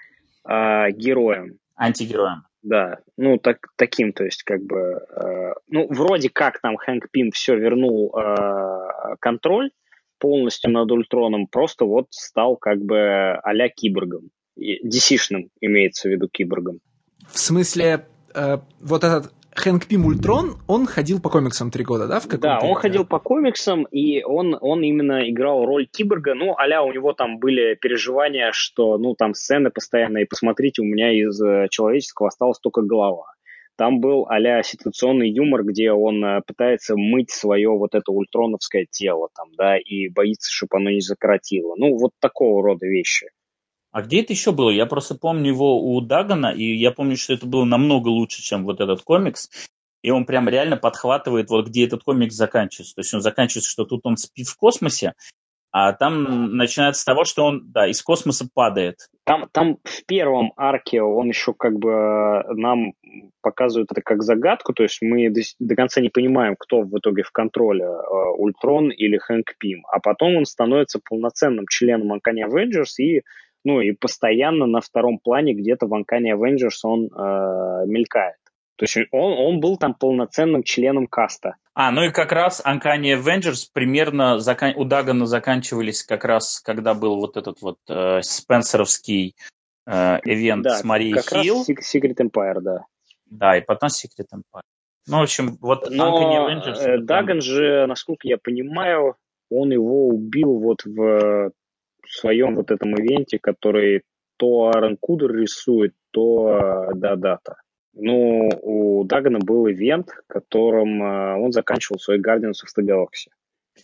э, 0.49 0.91
героем. 0.91 1.59
Антигероем. 1.77 2.43
Да, 2.62 2.99
ну 3.16 3.39
так, 3.39 3.69
таким, 3.77 4.12
то 4.12 4.25
есть 4.25 4.43
как 4.43 4.62
бы, 4.64 5.01
э, 5.09 5.53
ну 5.69 5.87
вроде 5.89 6.29
как 6.29 6.61
там 6.61 6.77
Хэнк 6.77 7.09
Пим 7.12 7.31
все 7.31 7.57
вернул 7.57 8.12
э, 8.19 9.14
контроль 9.21 9.71
полностью 10.19 10.73
над 10.73 10.91
Ультроном, 10.91 11.47
просто 11.47 11.85
вот 11.85 12.09
стал 12.11 12.57
как 12.57 12.81
бы 12.81 13.39
а-ля 13.45 13.69
киборгом. 13.69 14.31
DC-шным 14.59 15.51
имеется 15.61 16.09
в 16.09 16.12
виду 16.12 16.29
киборгом. 16.29 16.81
В 17.29 17.39
смысле, 17.39 18.07
э, 18.35 18.59
вот 18.81 19.05
этот 19.05 19.33
Хэнк 19.59 19.87
Пим 19.87 20.07
Ультрон, 20.07 20.57
он 20.68 20.87
ходил 20.87 21.20
по 21.20 21.31
комиксам 21.31 21.70
три 21.70 21.85
года, 21.85 22.07
да? 22.07 22.20
В 22.20 22.29
да, 22.39 22.61
он 22.61 22.74
ходил 22.74 23.05
по 23.05 23.18
комиксам, 23.18 23.85
и 23.85 24.22
он, 24.22 24.57
он 24.61 24.83
именно 24.83 25.29
играл 25.29 25.64
роль 25.66 25.87
киборга. 25.87 26.35
Ну, 26.35 26.57
аля 26.57 26.83
у 26.83 26.93
него 26.93 27.12
там 27.12 27.39
были 27.39 27.74
переживания, 27.74 28.53
что, 28.53 28.99
ну, 28.99 29.14
там 29.14 29.35
сцены 29.35 29.70
постоянно, 29.70 30.18
и 30.18 30.26
посмотрите, 30.26 30.83
у 30.83 30.85
меня 30.85 31.11
из 31.11 31.41
э, 31.43 31.66
человеческого 31.70 32.29
осталась 32.29 32.61
только 32.61 32.83
голова. 32.83 33.26
Там 33.76 34.01
был 34.01 34.26
а 34.29 34.62
ситуационный 34.62 35.31
юмор, 35.31 35.64
где 35.64 35.91
он 35.93 36.24
э, 36.24 36.41
пытается 36.47 36.95
мыть 36.97 37.31
свое 37.31 37.70
вот 37.70 37.95
это 37.95 38.12
ультроновское 38.12 38.87
тело, 38.91 39.29
там, 39.35 39.49
да, 39.57 39.76
и 39.76 40.09
боится, 40.09 40.51
чтобы 40.53 40.76
оно 40.76 40.91
не 40.91 41.01
закоротило. 41.01 41.74
Ну, 41.76 41.97
вот 41.97 42.12
такого 42.20 42.62
рода 42.62 42.87
вещи. 42.87 43.29
А 43.91 44.03
где 44.03 44.20
это 44.20 44.32
еще 44.32 44.53
было? 44.53 44.70
Я 44.70 44.86
просто 44.86 45.14
помню 45.14 45.49
его 45.49 45.80
у 45.82 46.01
Дагана, 46.01 46.53
и 46.53 46.76
я 46.76 46.91
помню, 46.91 47.16
что 47.16 47.32
это 47.32 47.47
было 47.47 47.64
намного 47.64 48.09
лучше, 48.09 48.43
чем 48.43 48.64
вот 48.64 48.80
этот 48.80 49.03
комикс. 49.03 49.49
И 50.03 50.11
он 50.11 50.26
прям 50.26 50.49
реально 50.49 50.76
подхватывает, 50.76 51.51
вот 51.51 51.68
где 51.68 51.86
этот 51.86 52.05
комикс 52.05 52.34
заканчивается. 52.34 52.95
То 52.95 53.01
есть 53.01 53.14
он 53.14 53.20
заканчивается, 53.20 53.70
что 53.70 53.84
тут 53.84 54.03
он 54.05 54.16
спит 54.16 54.47
в 54.47 54.57
космосе, 54.57 55.14
а 55.70 55.93
там 55.93 56.57
начинается 56.57 57.03
с 57.03 57.05
того, 57.05 57.24
что 57.24 57.45
он, 57.45 57.70
да, 57.72 57.86
из 57.86 58.03
космоса 58.03 58.49
падает. 58.53 59.09
Там, 59.24 59.49
там 59.53 59.78
в 59.84 60.05
первом 60.07 60.53
арке 60.57 61.03
он 61.03 61.28
еще 61.28 61.53
как 61.53 61.78
бы 61.78 62.43
нам 62.55 62.95
показывает 63.43 63.93
это 63.93 64.01
как 64.01 64.22
загадку, 64.22 64.72
то 64.72 64.82
есть 64.82 65.03
мы 65.03 65.28
до, 65.28 65.41
до 65.59 65.76
конца 65.76 66.01
не 66.01 66.09
понимаем, 66.09 66.57
кто 66.59 66.82
в 66.82 66.99
итоге 66.99 67.22
в 67.22 67.30
контроле, 67.32 67.84
э, 67.84 68.30
Ультрон 68.39 68.91
или 68.91 69.18
Хэнк 69.18 69.57
Пим. 69.59 69.84
А 69.93 70.01
потом 70.01 70.36
он 70.36 70.47
становится 70.47 71.01
полноценным 71.07 71.66
членом 71.68 72.14
Uncanny 72.14 72.49
Avengers 72.49 72.97
и 72.99 73.22
ну 73.69 73.83
и 73.83 73.93
постоянно 73.93 74.64
на 74.64 74.81
втором 74.81 75.19
плане 75.19 75.53
где-то 75.53 75.87
в 75.87 75.93
Uncanny 75.93 76.33
Avengers 76.35 76.81
он 76.85 77.05
э, 77.05 77.87
мелькает. 77.87 78.37
То 78.77 78.85
есть 78.85 78.97
он, 79.12 79.33
он 79.33 79.61
был 79.61 79.77
там 79.77 79.93
полноценным 79.93 80.62
членом 80.62 81.07
каста. 81.07 81.57
А, 81.75 81.91
ну 81.91 82.05
и 82.05 82.11
как 82.11 82.33
раз 82.33 82.64
Uncanny 82.64 83.14
Avengers 83.14 83.69
примерно 83.75 84.39
закан... 84.39 84.73
у 84.75 84.85
Дагана 84.85 85.27
заканчивались 85.27 86.03
как 86.03 86.25
раз, 86.25 86.61
когда 86.61 86.95
был 86.95 87.16
вот 87.16 87.37
этот 87.37 87.61
вот 87.61 87.77
э, 87.91 88.23
Спенсеровский 88.23 89.37
э, 89.87 89.93
ивент 90.25 90.62
да, 90.62 90.79
с 90.79 90.85
Марией 90.85 91.12
как 91.12 91.43
Хилл. 91.43 91.64
Раз 91.69 91.95
Secret 91.95 92.16
Empire, 92.16 92.61
да. 92.62 92.87
Да, 93.27 93.59
и 93.59 93.61
потом 93.61 93.91
Secret 93.91 94.29
Empire. 94.33 94.62
Ну, 95.09 95.19
в 95.19 95.23
общем, 95.23 95.59
вот 95.61 95.91
Но 95.91 96.09
Uncanny 96.09 96.62
Avengers... 96.62 96.79
Э, 96.81 96.99
Даган 97.03 97.43
же, 97.43 97.87
насколько 97.87 98.27
я 98.27 98.39
понимаю, 98.39 99.16
он 99.51 99.73
его 99.73 100.09
убил 100.09 100.59
вот 100.59 100.85
в 100.87 101.51
в 102.09 102.17
своем 102.17 102.57
вот 102.57 102.71
этом 102.71 102.95
ивенте, 102.95 103.39
который 103.39 104.03
то 104.37 104.69
Аарон 104.69 104.97
Кудер 104.99 105.35
рисует, 105.35 105.95
то 106.11 106.91
Да-Дата. 106.95 107.57
Ну, 107.95 108.49
у 108.63 109.05
Дагана 109.05 109.41
был 109.41 109.69
ивент, 109.69 110.11
которым 110.29 111.03
э, 111.03 111.35
он 111.35 111.51
заканчивал 111.51 111.99
свой 111.99 112.21
Guardians 112.21 112.63
of 112.63 112.71
the 112.79 112.87
Galaxy. 112.87 113.33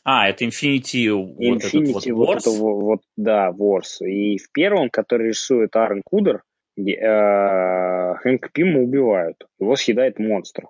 А, 0.05 0.29
это 0.29 0.45
Infinity, 0.45 1.07
Infinity 1.07 1.33
вот, 1.33 1.64
этот 1.64 1.83
вот, 1.83 2.07
вот, 2.07 2.37
это, 2.37 2.51
вот, 2.51 3.01
да, 3.16 3.51
Wars. 3.51 4.07
И 4.07 4.39
в 4.39 4.53
первом, 4.53 4.89
который 4.91 5.29
рисует 5.29 5.75
Аарон 5.75 6.03
Кудер, 6.05 6.43
э, 6.77 8.14
Хэнк 8.22 8.53
Пима 8.53 8.81
убивают. 8.81 9.47
Его 9.59 9.75
съедает 9.75 10.18
монстр. 10.18 10.68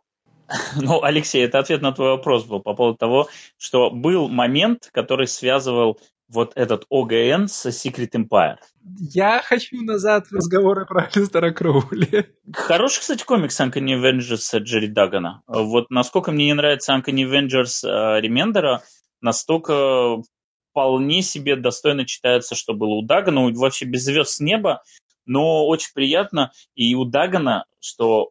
Ну, 0.80 1.02
Алексей, 1.02 1.44
это 1.44 1.58
ответ 1.58 1.82
на 1.82 1.92
твой 1.92 2.10
вопрос 2.10 2.44
был 2.44 2.60
по 2.60 2.74
поводу 2.74 2.96
того, 2.96 3.28
что 3.58 3.90
был 3.90 4.28
момент, 4.28 4.88
который 4.92 5.26
связывал 5.26 5.98
вот 6.28 6.52
этот 6.54 6.84
ОГН 6.90 7.48
с 7.48 7.66
Secret 7.66 8.10
Empire. 8.12 8.56
Я 8.82 9.42
хочу 9.42 9.82
назад 9.82 10.26
в 10.26 10.32
разговоры 10.32 10.86
про 10.86 11.08
Алистера 11.14 11.50
Кроули. 11.52 12.34
Хороший, 12.52 13.00
кстати, 13.00 13.24
комикс 13.24 13.60
Uncanny 13.60 14.00
Avengers 14.00 14.58
Джерри 14.58 14.88
Дагана. 14.88 15.42
Вот 15.46 15.90
насколько 15.90 16.32
мне 16.32 16.46
не 16.46 16.54
нравится 16.54 16.94
Avengers 16.94 17.86
э, 17.86 18.20
Ремендера, 18.20 18.82
настолько 19.20 20.22
вполне 20.70 21.22
себе 21.22 21.56
достойно 21.56 22.04
читается, 22.04 22.54
что 22.54 22.74
было 22.74 22.94
у 22.94 23.02
Дагана. 23.02 23.50
Вообще 23.52 23.84
без 23.84 24.04
звезд 24.04 24.32
с 24.32 24.40
неба, 24.40 24.82
но 25.26 25.66
очень 25.66 25.92
приятно. 25.94 26.52
И 26.74 26.94
у 26.94 27.04
Дагана, 27.04 27.66
что 27.80 28.30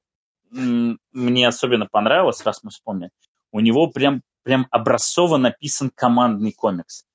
мне 0.51 1.47
особенно 1.47 1.87
понравилось, 1.87 2.45
раз 2.45 2.63
мы 2.63 2.69
вспомним, 2.69 3.09
у 3.51 3.59
него 3.59 3.87
прям, 3.87 4.21
прям 4.43 4.67
образцово 4.71 5.37
написан 5.37 5.91
командный 5.95 6.51
комикс 6.51 7.05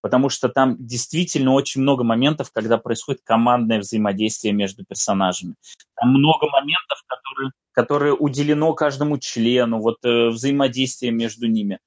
потому 0.00 0.28
что 0.28 0.48
там 0.48 0.76
действительно 0.78 1.52
очень 1.52 1.82
много 1.82 2.04
моментов, 2.04 2.50
когда 2.52 2.78
происходит 2.78 3.22
командное 3.24 3.80
взаимодействие 3.80 4.54
между 4.54 4.84
персонажами. 4.84 5.54
Там 5.96 6.10
много 6.10 6.48
моментов, 6.48 7.02
которые, 7.06 7.52
которые 7.72 8.14
уделено 8.14 8.72
каждому 8.74 9.18
члену, 9.18 9.80
вот 9.80 9.98
э, 10.04 10.28
взаимодействие 10.28 11.12
между 11.12 11.48
ними. 11.48 11.78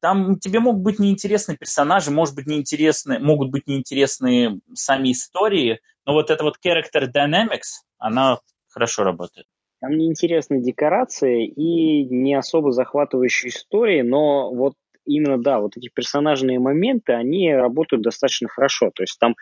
Там 0.00 0.38
тебе 0.38 0.60
могут 0.60 0.82
быть 0.82 0.98
неинтересны 0.98 1.56
персонажи, 1.56 2.10
может 2.10 2.34
быть 2.34 2.46
неинтересны, 2.46 3.18
могут 3.18 3.50
быть 3.50 3.66
неинтересны 3.66 4.60
сами 4.74 5.12
истории, 5.12 5.80
но 6.04 6.12
вот 6.12 6.30
эта 6.30 6.44
вот 6.44 6.58
character 6.62 7.10
dynamics, 7.10 7.84
она 7.96 8.38
хорошо 8.68 9.04
работает. 9.04 9.46
Там 9.80 9.96
неинтересные 9.96 10.62
декорации 10.62 11.46
и 11.46 12.04
не 12.04 12.34
особо 12.34 12.72
захватывающие 12.72 13.50
истории, 13.50 14.02
но 14.02 14.52
вот 14.52 14.74
именно, 15.04 15.38
да, 15.38 15.60
вот 15.60 15.76
эти 15.76 15.90
персонажные 15.92 16.58
моменты, 16.58 17.12
они 17.12 17.52
работают 17.54 18.02
достаточно 18.02 18.48
хорошо. 18.48 18.90
То 18.94 19.02
есть 19.02 19.18
там 19.18 19.36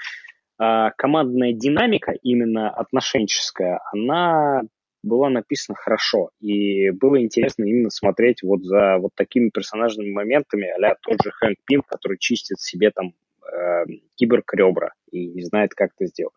э, 0.60 0.90
командная 0.96 1.52
динамика, 1.52 2.12
именно 2.22 2.70
отношенческая, 2.70 3.80
она 3.92 4.62
была 5.02 5.30
написана 5.30 5.76
хорошо. 5.76 6.30
И 6.40 6.90
было 6.90 7.20
интересно 7.20 7.64
именно 7.64 7.90
смотреть 7.90 8.42
вот 8.42 8.62
за 8.62 8.98
вот 8.98 9.10
такими 9.14 9.50
персонажными 9.50 10.10
моментами, 10.10 10.68
а 10.68 10.94
тот 11.02 11.22
же 11.22 11.30
Хэнк 11.32 11.58
Пим, 11.64 11.82
который 11.82 12.18
чистит 12.18 12.60
себе 12.60 12.90
там 12.90 13.14
э, 13.44 13.84
киборг 14.16 14.52
ребра 14.54 14.92
и 15.10 15.26
не 15.28 15.42
знает, 15.42 15.74
как 15.74 15.90
это 15.96 16.06
сделать. 16.06 16.34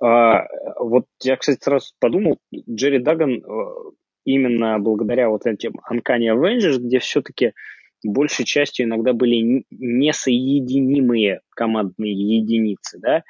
А, 0.00 0.46
вот 0.78 1.06
я, 1.22 1.36
кстати, 1.36 1.58
сразу 1.62 1.94
подумал, 1.98 2.38
Джерри 2.68 2.98
Даган 2.98 3.42
э, 3.42 3.90
именно 4.24 4.78
благодаря 4.78 5.30
вот 5.30 5.46
этим 5.46 5.80
Uncanny 5.90 6.28
Avengers, 6.34 6.78
где 6.78 6.98
все-таки 6.98 7.52
большей 8.04 8.44
частью 8.44 8.86
иногда 8.86 9.12
были 9.12 9.64
несоединимые 9.70 11.40
командные 11.50 12.12
единицы, 12.12 12.98
да, 12.98 13.22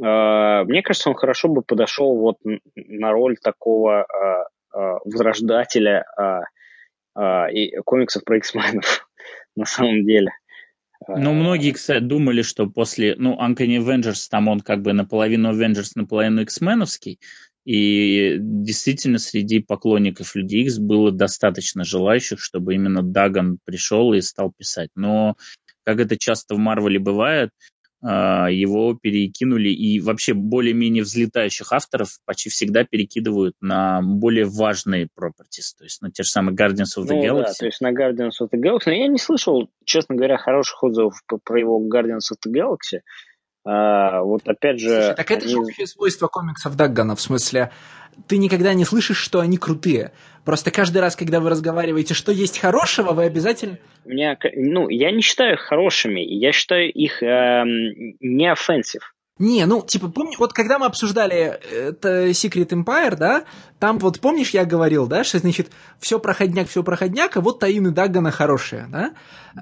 а, 0.00 0.64
мне 0.64 0.82
кажется, 0.82 1.10
он 1.10 1.16
хорошо 1.16 1.48
бы 1.48 1.62
подошел 1.62 2.16
вот 2.18 2.38
на 2.74 3.12
роль 3.12 3.36
такого 3.36 4.02
а, 4.02 4.46
а, 4.72 4.98
возрождателя 5.04 6.04
и 7.52 7.76
комиксов 7.84 8.22
про 8.24 8.36
X-менов 8.36 9.08
на 9.56 9.64
самом 9.64 10.04
деле. 10.04 10.30
Ну, 11.08 11.32
многие, 11.32 11.72
кстати, 11.72 12.02
думали, 12.02 12.42
что 12.42 12.68
после, 12.68 13.14
ну, 13.16 13.36
Uncanny 13.40 13.78
Avengers, 13.78 14.28
там 14.30 14.48
он 14.48 14.60
как 14.60 14.82
бы 14.82 14.92
наполовину 14.92 15.52
Avengers, 15.52 15.92
наполовину 15.94 16.42
X-меновский, 16.42 17.18
и 17.68 18.38
действительно 18.40 19.18
среди 19.18 19.60
поклонников 19.60 20.34
Людей 20.34 20.62
Икс 20.62 20.78
было 20.78 21.12
достаточно 21.12 21.84
желающих, 21.84 22.40
чтобы 22.40 22.72
именно 22.72 23.02
Даган 23.02 23.58
пришел 23.62 24.14
и 24.14 24.22
стал 24.22 24.54
писать. 24.56 24.88
Но, 24.94 25.36
как 25.84 26.00
это 26.00 26.16
часто 26.16 26.54
в 26.54 26.58
Марвеле 26.58 26.98
бывает, 26.98 27.50
а, 28.00 28.48
его 28.48 28.94
перекинули, 28.94 29.68
и 29.68 30.00
вообще 30.00 30.32
более-менее 30.32 31.02
взлетающих 31.02 31.70
авторов 31.70 32.20
почти 32.24 32.48
всегда 32.48 32.84
перекидывают 32.84 33.54
на 33.60 34.00
более 34.02 34.46
важные 34.46 35.04
properties, 35.04 35.74
то 35.76 35.84
есть 35.84 36.00
на 36.00 36.10
те 36.10 36.22
же 36.22 36.30
самые 36.30 36.56
Guardians 36.56 36.96
of 36.96 37.04
the 37.04 37.16
ну, 37.16 37.22
Galaxy. 37.22 37.42
Да, 37.42 37.52
то 37.58 37.66
есть 37.66 37.80
на 37.82 37.92
Guardians 37.92 38.40
of 38.40 38.48
the 38.50 38.58
Galaxy. 38.58 38.84
Но 38.86 38.92
я 38.92 39.08
не 39.08 39.18
слышал, 39.18 39.68
честно 39.84 40.14
говоря, 40.14 40.38
хороших 40.38 40.82
отзывов 40.82 41.20
про 41.44 41.60
его 41.60 41.86
Guardians 41.86 42.32
of 42.32 42.38
the 42.46 42.50
Galaxy. 42.50 43.00
А, 43.70 44.22
вот 44.22 44.48
опять 44.48 44.80
же... 44.80 44.88
Слушай, 44.88 45.14
так 45.14 45.30
это 45.30 45.44
они... 45.44 45.52
же 45.52 45.58
общее 45.58 45.86
свойство 45.86 46.26
комиксов 46.28 46.74
Даггана, 46.74 47.14
в 47.14 47.20
смысле, 47.20 47.70
ты 48.26 48.38
никогда 48.38 48.72
не 48.72 48.86
слышишь, 48.86 49.18
что 49.18 49.40
они 49.40 49.58
крутые. 49.58 50.12
Просто 50.46 50.70
каждый 50.70 51.02
раз, 51.02 51.16
когда 51.16 51.40
вы 51.40 51.50
разговариваете, 51.50 52.14
что 52.14 52.32
есть 52.32 52.58
хорошего, 52.58 53.12
вы 53.12 53.24
обязательно... 53.24 53.78
Меня, 54.06 54.38
ну, 54.56 54.88
я 54.88 55.10
не 55.10 55.20
считаю 55.20 55.54
их 55.54 55.60
хорошими, 55.60 56.20
я 56.20 56.52
считаю 56.52 56.90
их 56.90 57.22
э, 57.22 57.62
не 58.20 58.50
offensive. 58.50 59.04
Не, 59.38 59.66
ну, 59.66 59.82
типа, 59.82 60.08
помни, 60.08 60.34
вот 60.36 60.52
когда 60.52 60.78
мы 60.78 60.86
обсуждали 60.86 61.36
это 61.36 62.28
Secret 62.30 62.70
Empire, 62.70 63.16
да, 63.16 63.44
там 63.78 63.98
вот, 63.98 64.18
помнишь, 64.20 64.50
я 64.50 64.64
говорил, 64.64 65.06
да, 65.06 65.22
что, 65.22 65.38
значит, 65.38 65.70
все 66.00 66.18
проходняк, 66.18 66.68
все 66.68 66.82
проходняк, 66.82 67.36
а 67.36 67.40
вот 67.40 67.60
Таины 67.60 67.92
Даггана 67.92 68.32
хорошие, 68.32 68.86
да? 68.90 69.12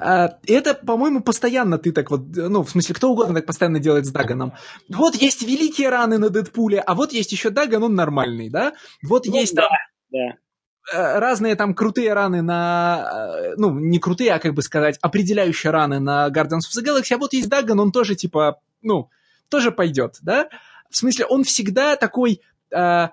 А, 0.01 0.39
это, 0.47 0.73
по-моему, 0.73 1.21
постоянно 1.21 1.77
ты 1.77 1.93
так 1.93 2.11
вот, 2.11 2.23
ну, 2.35 2.63
в 2.63 2.71
смысле, 2.71 2.95
кто 2.95 3.11
угодно 3.11 3.35
так 3.35 3.47
постоянно 3.47 3.79
делает 3.79 4.07
с 4.07 4.11
Даганом. 4.11 4.55
Вот 4.89 5.15
есть 5.17 5.43
великие 5.43 5.91
раны 5.91 6.17
на 6.17 6.31
Дэдпуле, 6.31 6.81
а 6.81 6.95
вот 6.95 7.13
есть 7.13 7.33
еще 7.33 7.51
Даган, 7.51 7.83
он 7.83 7.95
нормальный, 7.95 8.49
да? 8.49 8.73
Вот 9.03 9.27
ну, 9.27 9.37
есть 9.37 9.55
да. 9.55 9.69
Да 10.11 10.37
разные 10.93 11.57
там 11.57 11.75
крутые 11.75 12.13
раны 12.13 12.43
на, 12.43 13.55
ну, 13.57 13.77
не 13.77 13.99
крутые, 13.99 14.33
а 14.33 14.39
как 14.39 14.55
бы 14.55 14.63
сказать, 14.63 14.99
определяющие 15.03 15.73
раны 15.73 15.99
на 15.99 16.29
Guardians 16.29 16.61
of 16.61 16.79
the 16.79 16.85
Galaxy, 16.85 17.13
а 17.13 17.19
вот 17.19 17.33
есть 17.33 17.49
Даган, 17.49 17.81
он 17.81 17.91
тоже 17.91 18.15
типа, 18.15 18.61
ну, 18.83 19.11
тоже 19.49 19.73
пойдет, 19.73 20.17
да? 20.23 20.49
В 20.91 20.97
смысле, 20.97 21.27
он 21.27 21.45
всегда 21.45 21.97
такой, 21.97 22.41
э, 22.71 23.09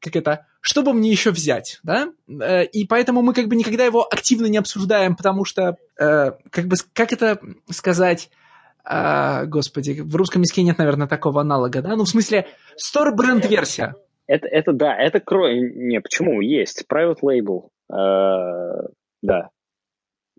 как 0.00 0.16
это, 0.16 0.46
что 0.60 0.82
бы 0.82 0.92
мне 0.92 1.10
еще 1.10 1.30
взять, 1.30 1.80
да? 1.82 2.08
Э, 2.28 2.64
и 2.64 2.86
поэтому 2.86 3.22
мы 3.22 3.34
как 3.34 3.48
бы 3.48 3.56
никогда 3.56 3.84
его 3.84 4.06
активно 4.10 4.46
не 4.46 4.58
обсуждаем, 4.58 5.16
потому 5.16 5.44
что, 5.44 5.76
э, 5.98 6.32
как 6.50 6.66
бы, 6.66 6.76
как 6.92 7.12
это 7.12 7.38
сказать, 7.70 8.30
э, 8.88 9.46
господи, 9.46 10.00
в 10.00 10.16
русском 10.16 10.42
языке 10.42 10.62
нет, 10.62 10.78
наверное, 10.78 11.06
такого 11.06 11.40
аналога, 11.40 11.82
да? 11.82 11.96
Ну, 11.96 12.04
в 12.04 12.08
смысле, 12.08 12.46
store 12.78 13.12
бренд 13.14 13.46
версия. 13.46 13.94
Это, 14.26 14.48
это 14.48 14.72
да, 14.72 14.96
это 14.96 15.20
крой... 15.20 15.60
Не, 15.74 16.00
почему? 16.00 16.40
Есть. 16.40 16.84
Private 16.90 17.18
label. 17.22 17.68
Э, 17.92 18.88
да. 19.22 19.50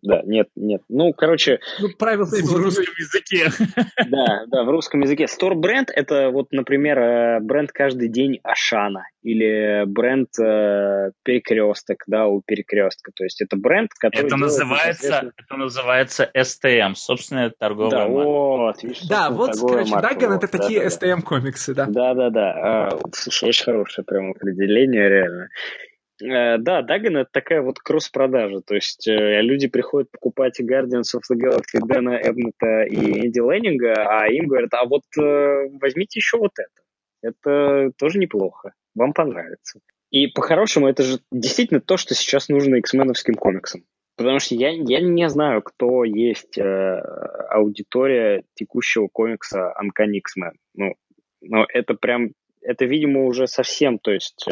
Да, 0.01 0.21
нет, 0.23 0.49
нет. 0.55 0.81
Ну, 0.89 1.13
короче... 1.13 1.59
Ну, 1.79 1.89
правила 1.97 2.25
в 2.25 2.55
русском 2.55 2.93
языке. 2.97 3.49
Да, 4.07 4.43
да, 4.47 4.63
в 4.63 4.69
русском 4.69 5.01
языке. 5.01 5.25
Store 5.25 5.55
бренд 5.55 5.89
это 5.93 6.29
вот, 6.29 6.51
например, 6.51 6.99
э, 6.99 7.39
бренд 7.39 7.71
каждый 7.71 8.07
день 8.07 8.39
Ашана 8.43 9.07
или 9.23 9.83
бренд 9.87 10.29
э, 10.39 11.11
Перекресток, 11.23 12.03
да, 12.07 12.27
у 12.27 12.41
Перекрестка. 12.45 13.11
То 13.15 13.23
есть 13.23 13.41
это 13.41 13.57
бренд, 13.57 13.91
который... 13.97 14.27
Это 14.27 14.37
называется, 14.37 15.31
это 15.35 15.57
называется 15.57 16.29
STM, 16.35 16.93
собственная 16.95 17.51
торговая 17.57 17.91
да, 17.91 18.07
марка. 18.07 18.29
Вот, 18.29 18.83
видишь, 18.83 19.01
да, 19.07 19.29
вот, 19.29 19.51
короче, 19.59 19.95
Даган 19.95 20.33
это 20.33 20.47
да, 20.51 20.57
такие 20.57 20.81
да, 20.81 20.87
STM 20.87 21.21
комиксы, 21.21 21.73
да. 21.73 21.85
Да, 21.87 22.13
да, 22.13 22.29
да. 22.29 22.51
А, 22.51 22.99
слушай, 23.13 23.49
очень 23.49 23.65
хорошее 23.65 24.05
прям 24.05 24.31
определение, 24.31 25.09
реально. 25.09 25.49
Э, 26.23 26.57
да, 26.57 26.81
Даган 26.81 27.17
это 27.17 27.29
такая 27.31 27.61
вот 27.61 27.79
кросс-продажа, 27.79 28.61
то 28.61 28.75
есть 28.75 29.07
э, 29.07 29.41
люди 29.41 29.67
приходят 29.67 30.09
покупать 30.11 30.61
Guardians 30.61 31.13
of 31.15 31.21
the 31.29 31.37
Galaxy 31.37 31.79
Дэна 31.85 32.19
Эбнета 32.23 32.83
и 32.83 33.25
Энди 33.25 33.39
Леннинга, 33.39 33.93
а 34.07 34.27
им 34.27 34.47
говорят, 34.47 34.73
а 34.73 34.85
вот 34.85 35.03
э, 35.19 35.69
возьмите 35.81 36.19
еще 36.19 36.37
вот 36.37 36.51
это. 36.57 36.85
Это 37.21 37.91
тоже 37.97 38.19
неплохо, 38.19 38.73
вам 38.93 39.13
понравится. 39.13 39.79
И 40.09 40.27
по-хорошему 40.27 40.87
это 40.87 41.03
же 41.03 41.19
действительно 41.31 41.81
то, 41.81 41.97
что 41.97 42.13
сейчас 42.15 42.47
нужно 42.47 42.75
X-меновским 42.75 43.33
комиксам. 43.33 43.83
Потому 44.15 44.39
что 44.39 44.55
я, 44.55 44.69
я 44.69 45.01
не 45.01 45.27
знаю, 45.27 45.61
кто 45.61 46.05
есть 46.05 46.57
э, 46.57 46.63
аудитория 47.49 48.43
текущего 48.53 49.09
комикса 49.11 49.73
Uncanny 49.77 50.19
X-Men. 50.19 50.53
Ну, 50.75 50.93
но 51.41 51.65
это 51.67 51.95
прям, 51.95 52.29
это, 52.61 52.85
видимо, 52.85 53.25
уже 53.25 53.47
совсем, 53.47 53.99
то 53.99 54.11
есть 54.11 54.47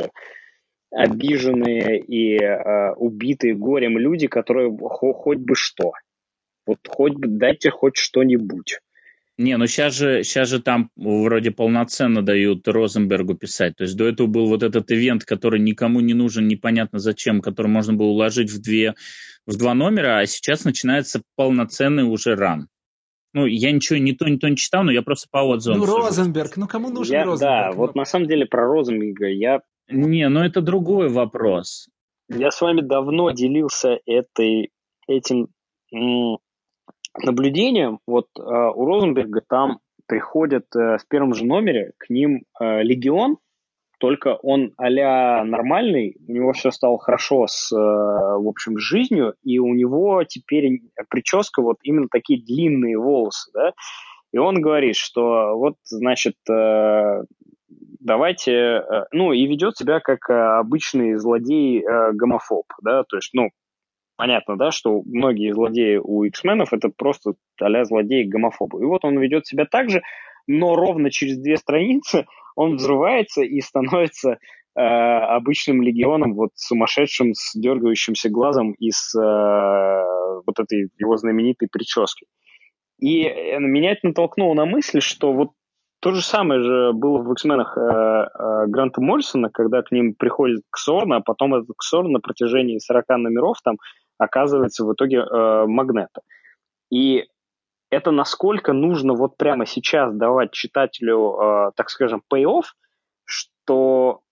обиженные 0.94 2.00
и 2.00 2.38
э, 2.38 2.94
убитые 2.94 3.56
горем 3.56 3.98
люди, 3.98 4.28
которые 4.28 4.76
хо- 4.78 5.14
хоть 5.14 5.40
бы 5.40 5.56
что. 5.56 5.94
Вот 6.66 6.80
хоть 6.88 7.14
бы 7.14 7.28
дайте 7.28 7.72
хоть 7.72 7.98
что-нибудь. 7.98 8.80
Не, 9.38 9.58
ну 9.58 9.66
сейчас 9.66 9.96
же, 9.96 10.24
сейчас 10.24 10.50
же 10.50 10.62
там 10.62 10.92
вроде 10.96 11.50
полноценно 11.50 12.22
дают 12.22 12.68
Розенбергу 12.68 13.34
писать. 13.34 13.76
То 13.76 13.84
есть 13.84 13.98
до 13.98 14.08
этого 14.08 14.28
был 14.28 14.48
вот 14.48 14.62
этот 14.62 14.92
ивент, 14.92 15.26
который 15.26 15.60
никому 15.60 16.02
не 16.02 16.14
нужен, 16.14 16.48
непонятно 16.48 17.00
зачем, 17.00 17.42
который 17.42 17.68
можно 17.68 17.94
было 17.94 18.08
уложить 18.10 18.52
в, 18.52 18.62
две, 18.62 18.94
в 19.48 19.58
два 19.58 19.74
номера, 19.74 20.20
а 20.20 20.26
сейчас 20.28 20.66
начинается 20.66 21.24
полноценный 21.36 22.04
уже 22.04 22.36
ран. 22.36 22.68
Ну, 23.34 23.48
я 23.48 23.72
ничего 23.72 23.98
не 23.98 24.14
то, 24.14 24.30
не 24.30 24.38
то 24.38 24.48
не 24.48 24.56
читал, 24.56 24.84
но 24.84 24.92
я 24.92 25.02
просто 25.02 25.28
по 25.32 25.40
отзывам. 25.40 25.80
Ну, 25.80 25.86
Розенберг, 25.88 26.56
ну 26.56 26.68
кому 26.68 26.90
нужен 26.90 27.14
я, 27.16 27.24
Розенберг? 27.24 27.40
Да, 27.40 27.72
ну... 27.72 27.78
вот 27.78 27.96
на 27.96 28.06
самом 28.06 28.28
деле 28.28 28.46
про 28.46 28.68
Розенберга 28.68 29.28
я 29.28 29.62
не, 29.90 30.28
ну 30.30 30.42
это 30.42 30.62
другой 30.62 31.10
вопрос. 31.10 31.90
Я 32.30 32.52
с 32.52 32.62
вами 32.62 32.82
давно 32.82 33.32
делился 33.32 34.00
этой, 34.06 34.72
этим 35.08 35.50
наблюдением. 37.22 38.00
Вот 38.08 38.28
э, 38.38 38.42
у 38.42 38.86
Розенберга 38.86 39.42
там 39.48 39.80
приходят 40.08 40.66
э, 40.76 40.98
в 40.98 41.08
первом 41.08 41.34
же 41.34 41.46
номере 41.46 41.92
к 41.98 42.10
ним 42.10 42.44
э, 42.60 42.82
легион, 42.82 43.38
только 44.00 44.36
он 44.42 44.74
а 44.78 45.46
нормальный, 45.46 46.18
у 46.28 46.32
него 46.32 46.52
все 46.54 46.72
стало 46.72 46.98
хорошо 46.98 47.46
с, 47.48 47.72
э, 47.72 47.78
в 47.78 48.48
общем, 48.48 48.78
жизнью, 48.78 49.36
и 49.44 49.60
у 49.60 49.74
него 49.74 50.24
теперь 50.24 50.82
прическа 51.10 51.62
вот 51.62 51.78
именно 51.84 52.08
такие 52.12 52.44
длинные 52.44 52.98
волосы, 52.98 53.52
да, 53.54 53.74
и 54.34 54.38
он 54.38 54.62
говорит, 54.62 54.96
что 54.96 55.56
вот, 55.56 55.76
значит, 55.86 56.36
э, 56.50 57.24
давайте, 58.04 58.52
э, 58.52 59.06
ну, 59.12 59.34
и 59.34 59.46
ведет 59.48 59.78
себя 59.78 60.00
как 60.00 60.30
э, 60.30 60.34
обычный 60.34 61.16
злодей-гомофоб, 61.16 62.66
э, 62.70 62.76
да, 62.82 63.04
то 63.04 63.18
есть, 63.18 63.32
ну, 63.34 63.50
понятно, 64.18 64.58
да, 64.58 64.72
что 64.72 65.02
многие 65.06 65.54
злодеи 65.54 65.98
у 65.98 66.24
X-менов 66.24 66.74
это 66.74 66.90
просто 66.96 67.34
а 67.60 67.84
злодеи-гомофобы. 67.84 68.82
И 68.82 68.86
вот 68.86 69.06
он 69.06 69.18
ведет 69.20 69.48
себя 69.48 69.66
так 69.66 69.90
же, 69.90 70.02
но 70.48 70.76
ровно 70.76 71.10
через 71.10 71.38
две 71.38 71.58
страницы 71.58 72.26
он 72.56 72.76
взрывается 72.76 73.42
и 73.42 73.62
становится 73.62 74.38
э, 74.76 74.80
обычным 74.82 75.82
легионом, 75.82 76.36
вот 76.36 76.52
сумасшедшим, 76.56 77.34
с 77.34 77.54
дергающимся 77.56 78.30
глазом 78.30 78.74
и 78.74 78.92
с 78.92 79.18
э, 79.18 80.42
вот 80.46 80.60
этой 80.60 80.90
его 80.98 81.18
знаменитой 81.18 81.70
прической. 81.72 82.28
И 83.00 83.24
меня 83.60 83.92
это 83.92 84.08
натолкнуло 84.08 84.54
на 84.54 84.66
мысль, 84.66 85.02
что 85.02 85.34
вот 85.34 85.50
то 86.04 86.12
же 86.12 86.22
самое 86.22 86.62
же 86.62 86.92
было 86.92 87.20
в 87.20 87.32
X-менах 87.32 87.78
э, 87.78 87.82
э, 87.82 88.66
Гранта 88.68 89.00
Моррисона, 89.00 89.50
когда 89.50 89.82
к 89.82 89.92
ним 89.94 90.16
приходит 90.16 90.62
Ксорн, 90.70 91.14
а 91.14 91.22
потом 91.22 91.56
этот 91.56 91.78
Ксорн 91.78 92.12
на 92.12 92.20
протяжении 92.20 92.78
40 92.78 93.08
номеров 93.20 93.62
там 93.64 93.78
оказывается 94.18 94.84
в 94.84 94.94
итоге 94.94 95.20
э, 95.20 95.66
Магнета. 95.66 96.20
И 96.92 97.24
это 97.90 98.12
насколько 98.12 98.74
нужно 98.74 99.14
вот 99.14 99.38
прямо 99.38 99.66
сейчас 99.66 100.14
давать 100.14 100.52
читателю, 100.52 101.38
э, 101.40 101.72
так 101.78 101.90
скажем, 101.90 102.22
pay-off, 102.30 102.66
что 103.24 104.24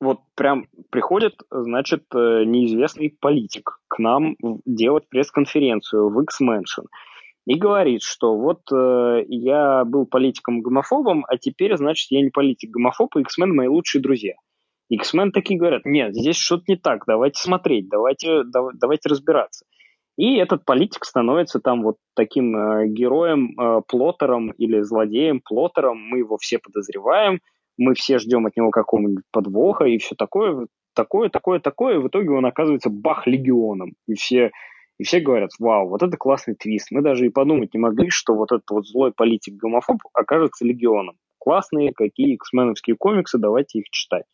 вот 0.00 0.18
прям 0.34 0.66
приходит, 0.90 1.34
значит, 1.48 2.06
э, 2.12 2.42
неизвестный 2.44 3.16
политик 3.20 3.78
к 3.86 4.00
нам 4.00 4.34
делать 4.66 5.08
пресс-конференцию 5.08 6.08
в 6.08 6.20
X-Mansion 6.22 6.86
и 7.46 7.56
говорит, 7.56 8.02
что 8.02 8.36
вот 8.36 8.60
э, 8.72 9.24
я 9.28 9.84
был 9.84 10.06
политиком-гомофобом, 10.06 11.24
а 11.28 11.36
теперь, 11.38 11.76
значит, 11.76 12.10
я 12.10 12.22
не 12.22 12.30
политик-гомофоб, 12.30 13.16
и 13.16 13.20
X-Men 13.20 13.48
мои 13.48 13.66
лучшие 13.66 14.00
друзья. 14.00 14.34
X-Men 14.90 15.30
такие 15.30 15.58
говорят, 15.58 15.84
нет, 15.84 16.14
здесь 16.14 16.36
что-то 16.36 16.64
не 16.68 16.76
так, 16.76 17.04
давайте 17.06 17.42
смотреть, 17.42 17.88
давайте, 17.88 18.44
да, 18.44 18.60
давайте 18.74 19.08
разбираться. 19.08 19.64
И 20.16 20.36
этот 20.36 20.64
политик 20.64 21.04
становится 21.04 21.58
там 21.58 21.82
вот 21.82 21.96
таким 22.14 22.56
э, 22.56 22.88
героем, 22.88 23.58
э, 23.58 23.80
плоттером 23.88 24.50
или 24.52 24.80
злодеем, 24.82 25.40
плоттером, 25.40 25.98
мы 25.98 26.18
его 26.18 26.36
все 26.36 26.58
подозреваем, 26.58 27.40
мы 27.78 27.94
все 27.94 28.18
ждем 28.18 28.46
от 28.46 28.56
него 28.56 28.70
какого-нибудь 28.70 29.24
подвоха 29.32 29.84
и 29.84 29.98
все 29.98 30.14
такое, 30.14 30.66
такое, 30.94 31.30
такое, 31.30 31.58
такое, 31.58 31.94
и 31.94 31.98
в 31.98 32.08
итоге 32.08 32.30
он 32.30 32.44
оказывается 32.44 32.90
бах-легионом. 32.90 33.94
И 34.06 34.14
все 34.14 34.52
и 34.98 35.04
все 35.04 35.20
говорят, 35.20 35.50
вау, 35.58 35.88
вот 35.88 36.02
это 36.02 36.16
классный 36.16 36.54
твист. 36.54 36.90
Мы 36.90 37.02
даже 37.02 37.26
и 37.26 37.30
подумать 37.30 37.74
не 37.74 37.80
могли, 37.80 38.10
что 38.10 38.34
вот 38.34 38.52
этот 38.52 38.68
вот 38.70 38.86
злой 38.86 39.12
политик-гомофоб 39.12 39.98
окажется 40.12 40.64
легионом. 40.64 41.16
Классные 41.38 41.92
какие 41.92 42.34
x 42.34 42.50
комиксы, 42.98 43.38
давайте 43.38 43.80
их 43.80 43.90
читать. 43.90 44.24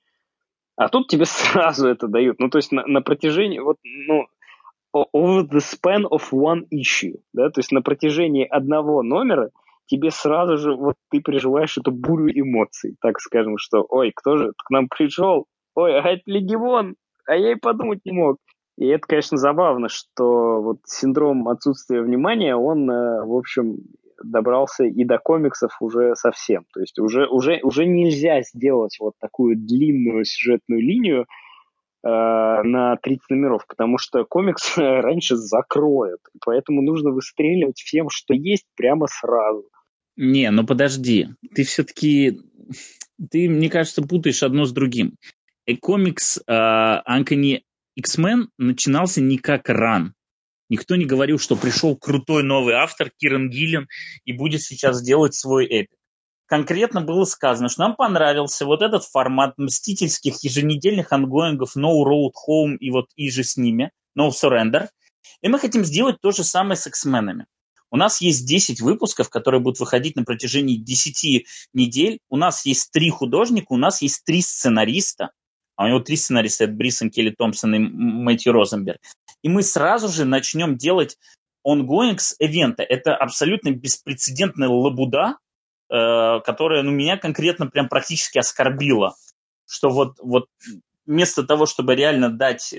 А 0.76 0.88
тут 0.88 1.08
тебе 1.08 1.24
сразу 1.26 1.88
это 1.88 2.08
дают. 2.08 2.38
Ну, 2.38 2.48
то 2.48 2.58
есть 2.58 2.72
на, 2.72 2.86
на 2.86 3.02
протяжении, 3.02 3.58
вот, 3.58 3.76
ну, 3.82 4.26
over 4.94 5.42
the 5.42 5.60
span 5.60 6.04
of 6.04 6.32
one 6.32 6.62
issue, 6.72 7.20
да, 7.32 7.50
то 7.50 7.60
есть 7.60 7.72
на 7.72 7.82
протяжении 7.82 8.46
одного 8.46 9.02
номера 9.02 9.50
тебе 9.86 10.10
сразу 10.10 10.56
же, 10.56 10.74
вот 10.74 10.96
ты 11.10 11.20
переживаешь 11.20 11.76
эту 11.78 11.90
бурю 11.90 12.30
эмоций, 12.30 12.96
так 13.00 13.20
скажем, 13.20 13.58
что, 13.58 13.84
ой, 13.88 14.12
кто 14.14 14.36
же 14.36 14.52
к 14.56 14.70
нам 14.70 14.88
пришел? 14.88 15.46
Ой, 15.74 15.98
а 15.98 16.08
это 16.08 16.22
Легион, 16.26 16.96
а 17.26 17.36
я 17.36 17.52
и 17.52 17.56
подумать 17.56 18.00
не 18.04 18.12
мог. 18.12 18.38
И 18.78 18.86
это, 18.86 19.06
конечно, 19.08 19.36
забавно, 19.36 19.88
что 19.88 20.62
вот 20.62 20.78
синдром 20.86 21.48
отсутствия 21.48 22.00
внимания, 22.00 22.54
он, 22.54 22.88
э, 22.88 23.24
в 23.24 23.34
общем, 23.34 23.78
добрался 24.22 24.84
и 24.84 25.04
до 25.04 25.18
комиксов 25.18 25.72
уже 25.80 26.14
совсем. 26.14 26.64
То 26.72 26.80
есть 26.80 26.98
уже, 27.00 27.26
уже, 27.26 27.58
уже 27.64 27.86
нельзя 27.86 28.40
сделать 28.42 28.96
вот 29.00 29.14
такую 29.20 29.56
длинную 29.56 30.24
сюжетную 30.24 30.80
линию 30.80 31.22
э, 31.22 31.26
на 32.06 32.96
30 33.02 33.30
номеров, 33.30 33.66
потому 33.66 33.98
что 33.98 34.24
комикс 34.24 34.74
раньше 34.76 35.34
закроют. 35.34 36.20
Поэтому 36.44 36.80
нужно 36.80 37.10
выстреливать 37.10 37.78
всем, 37.78 38.08
что 38.10 38.32
есть, 38.32 38.66
прямо 38.76 39.08
сразу. 39.08 39.64
Не, 40.16 40.52
ну 40.52 40.64
подожди. 40.64 41.30
Ты 41.52 41.64
все-таки, 41.64 42.38
ты, 43.28 43.48
мне 43.48 43.70
кажется, 43.70 44.02
путаешь 44.02 44.44
одно 44.44 44.66
с 44.66 44.72
другим. 44.72 45.16
И 45.66 45.76
комикс 45.76 46.38
э, 46.38 46.42
Анкони 46.46 47.64
X-Men 47.98 48.50
начинался 48.58 49.20
не 49.20 49.38
как 49.38 49.68
ран. 49.68 50.14
Никто 50.68 50.94
не 50.94 51.04
говорил, 51.04 51.40
что 51.40 51.56
пришел 51.56 51.96
крутой 51.96 52.44
новый 52.44 52.74
автор 52.74 53.10
Киран 53.10 53.50
Гиллен 53.50 53.88
и 54.24 54.32
будет 54.32 54.62
сейчас 54.62 55.02
делать 55.02 55.34
свой 55.34 55.66
эпик. 55.66 55.98
Конкретно 56.46 57.00
было 57.00 57.24
сказано, 57.24 57.68
что 57.68 57.80
нам 57.80 57.96
понравился 57.96 58.66
вот 58.66 58.82
этот 58.82 59.02
формат 59.02 59.58
мстительских 59.58 60.44
еженедельных 60.44 61.12
ангоингов 61.12 61.76
No 61.76 62.04
Road 62.04 62.30
Home 62.48 62.76
и 62.76 62.92
вот 62.92 63.06
и 63.16 63.30
же 63.30 63.42
с 63.42 63.56
ними, 63.56 63.90
No 64.16 64.30
Surrender. 64.30 64.86
И 65.42 65.48
мы 65.48 65.58
хотим 65.58 65.84
сделать 65.84 66.20
то 66.20 66.30
же 66.30 66.44
самое 66.44 66.76
с 66.76 66.86
X-менами. 66.86 67.46
У 67.90 67.96
нас 67.96 68.20
есть 68.20 68.46
10 68.46 68.80
выпусков, 68.80 69.28
которые 69.28 69.60
будут 69.60 69.80
выходить 69.80 70.14
на 70.14 70.22
протяжении 70.22 70.76
10 70.76 71.46
недель. 71.72 72.20
У 72.28 72.36
нас 72.36 72.64
есть 72.64 72.92
три 72.92 73.10
художника, 73.10 73.72
у 73.72 73.76
нас 73.76 74.02
есть 74.02 74.22
три 74.24 74.40
сценариста. 74.40 75.30
А 75.78 75.84
у 75.84 75.88
него 75.88 76.00
три 76.00 76.16
сценариста, 76.16 76.64
это 76.64 76.72
Бриссон, 76.72 77.08
Келли 77.08 77.30
Томпсон 77.30 77.74
и 77.76 77.78
Мэтью 77.78 78.52
Розенберг. 78.52 78.98
И 79.42 79.48
мы 79.48 79.62
сразу 79.62 80.08
же 80.08 80.24
начнем 80.24 80.76
делать 80.76 81.16
ongoing 81.64 82.18
с 82.18 82.34
ивента. 82.40 82.82
Это 82.82 83.14
абсолютно 83.14 83.70
беспрецедентная 83.70 84.68
лабуда, 84.68 85.36
э, 85.88 86.40
которая 86.44 86.82
ну, 86.82 86.90
меня 86.90 87.16
конкретно 87.16 87.68
прям 87.68 87.88
практически 87.88 88.38
оскорбила. 88.38 89.14
Что 89.68 89.90
вот, 89.90 90.16
вот 90.20 90.46
вместо 91.06 91.44
того, 91.44 91.64
чтобы 91.66 91.94
реально 91.94 92.28
дать 92.28 92.74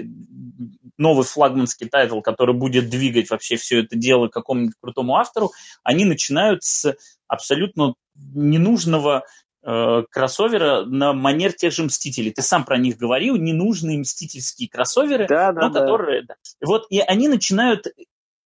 новый 0.98 1.24
флагманский 1.24 1.88
title, 1.88 2.20
который 2.20 2.54
будет 2.54 2.90
двигать 2.90 3.30
вообще 3.30 3.56
все 3.56 3.80
это 3.80 3.96
дело 3.96 4.28
какому-нибудь 4.28 4.76
крутому 4.82 5.16
автору, 5.16 5.52
они 5.84 6.04
начинают 6.04 6.66
с 6.66 6.98
абсолютно 7.30 7.94
ненужного 8.16 9.24
кроссовера 9.62 10.86
на 10.86 11.14
манер 11.14 11.54
тех 11.54 11.74
же 11.74 11.84
Мстителей. 11.84 12.32
Ты 12.32 12.42
сам 12.42 12.64
про 12.64 12.78
них 12.78 12.98
говорил, 12.98 13.36
ненужные 13.36 14.00
мстительские 14.00 14.70
кроссоверы, 14.70 15.28
да, 15.28 15.52
да, 15.52 15.68
но 15.68 15.70
да. 15.70 15.80
которые... 15.82 16.24
Да. 16.24 16.36
Вот, 16.62 16.88
и 16.90 17.00
они 17.00 17.28
начинают 17.28 17.88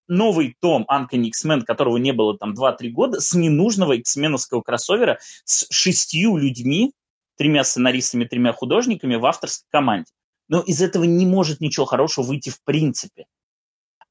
новый 0.07 0.57
том 0.59 0.85
Uncanny 0.89 1.27
X-Men, 1.27 1.61
которого 1.61 1.97
не 1.97 2.11
было 2.11 2.37
там 2.37 2.53
2-3 2.53 2.89
года, 2.89 3.19
с 3.19 3.33
ненужного 3.33 3.93
X-меновского 3.93 4.61
кроссовера 4.61 5.19
с 5.45 5.67
шестью 5.71 6.37
людьми, 6.37 6.93
тремя 7.37 7.63
сценаристами, 7.63 8.25
тремя 8.25 8.53
художниками 8.53 9.15
в 9.15 9.25
авторской 9.25 9.67
команде. 9.71 10.11
Но 10.49 10.61
из 10.61 10.81
этого 10.81 11.03
не 11.03 11.25
может 11.25 11.61
ничего 11.61 11.85
хорошего 11.85 12.25
выйти 12.25 12.49
в 12.49 12.61
принципе. 12.63 13.25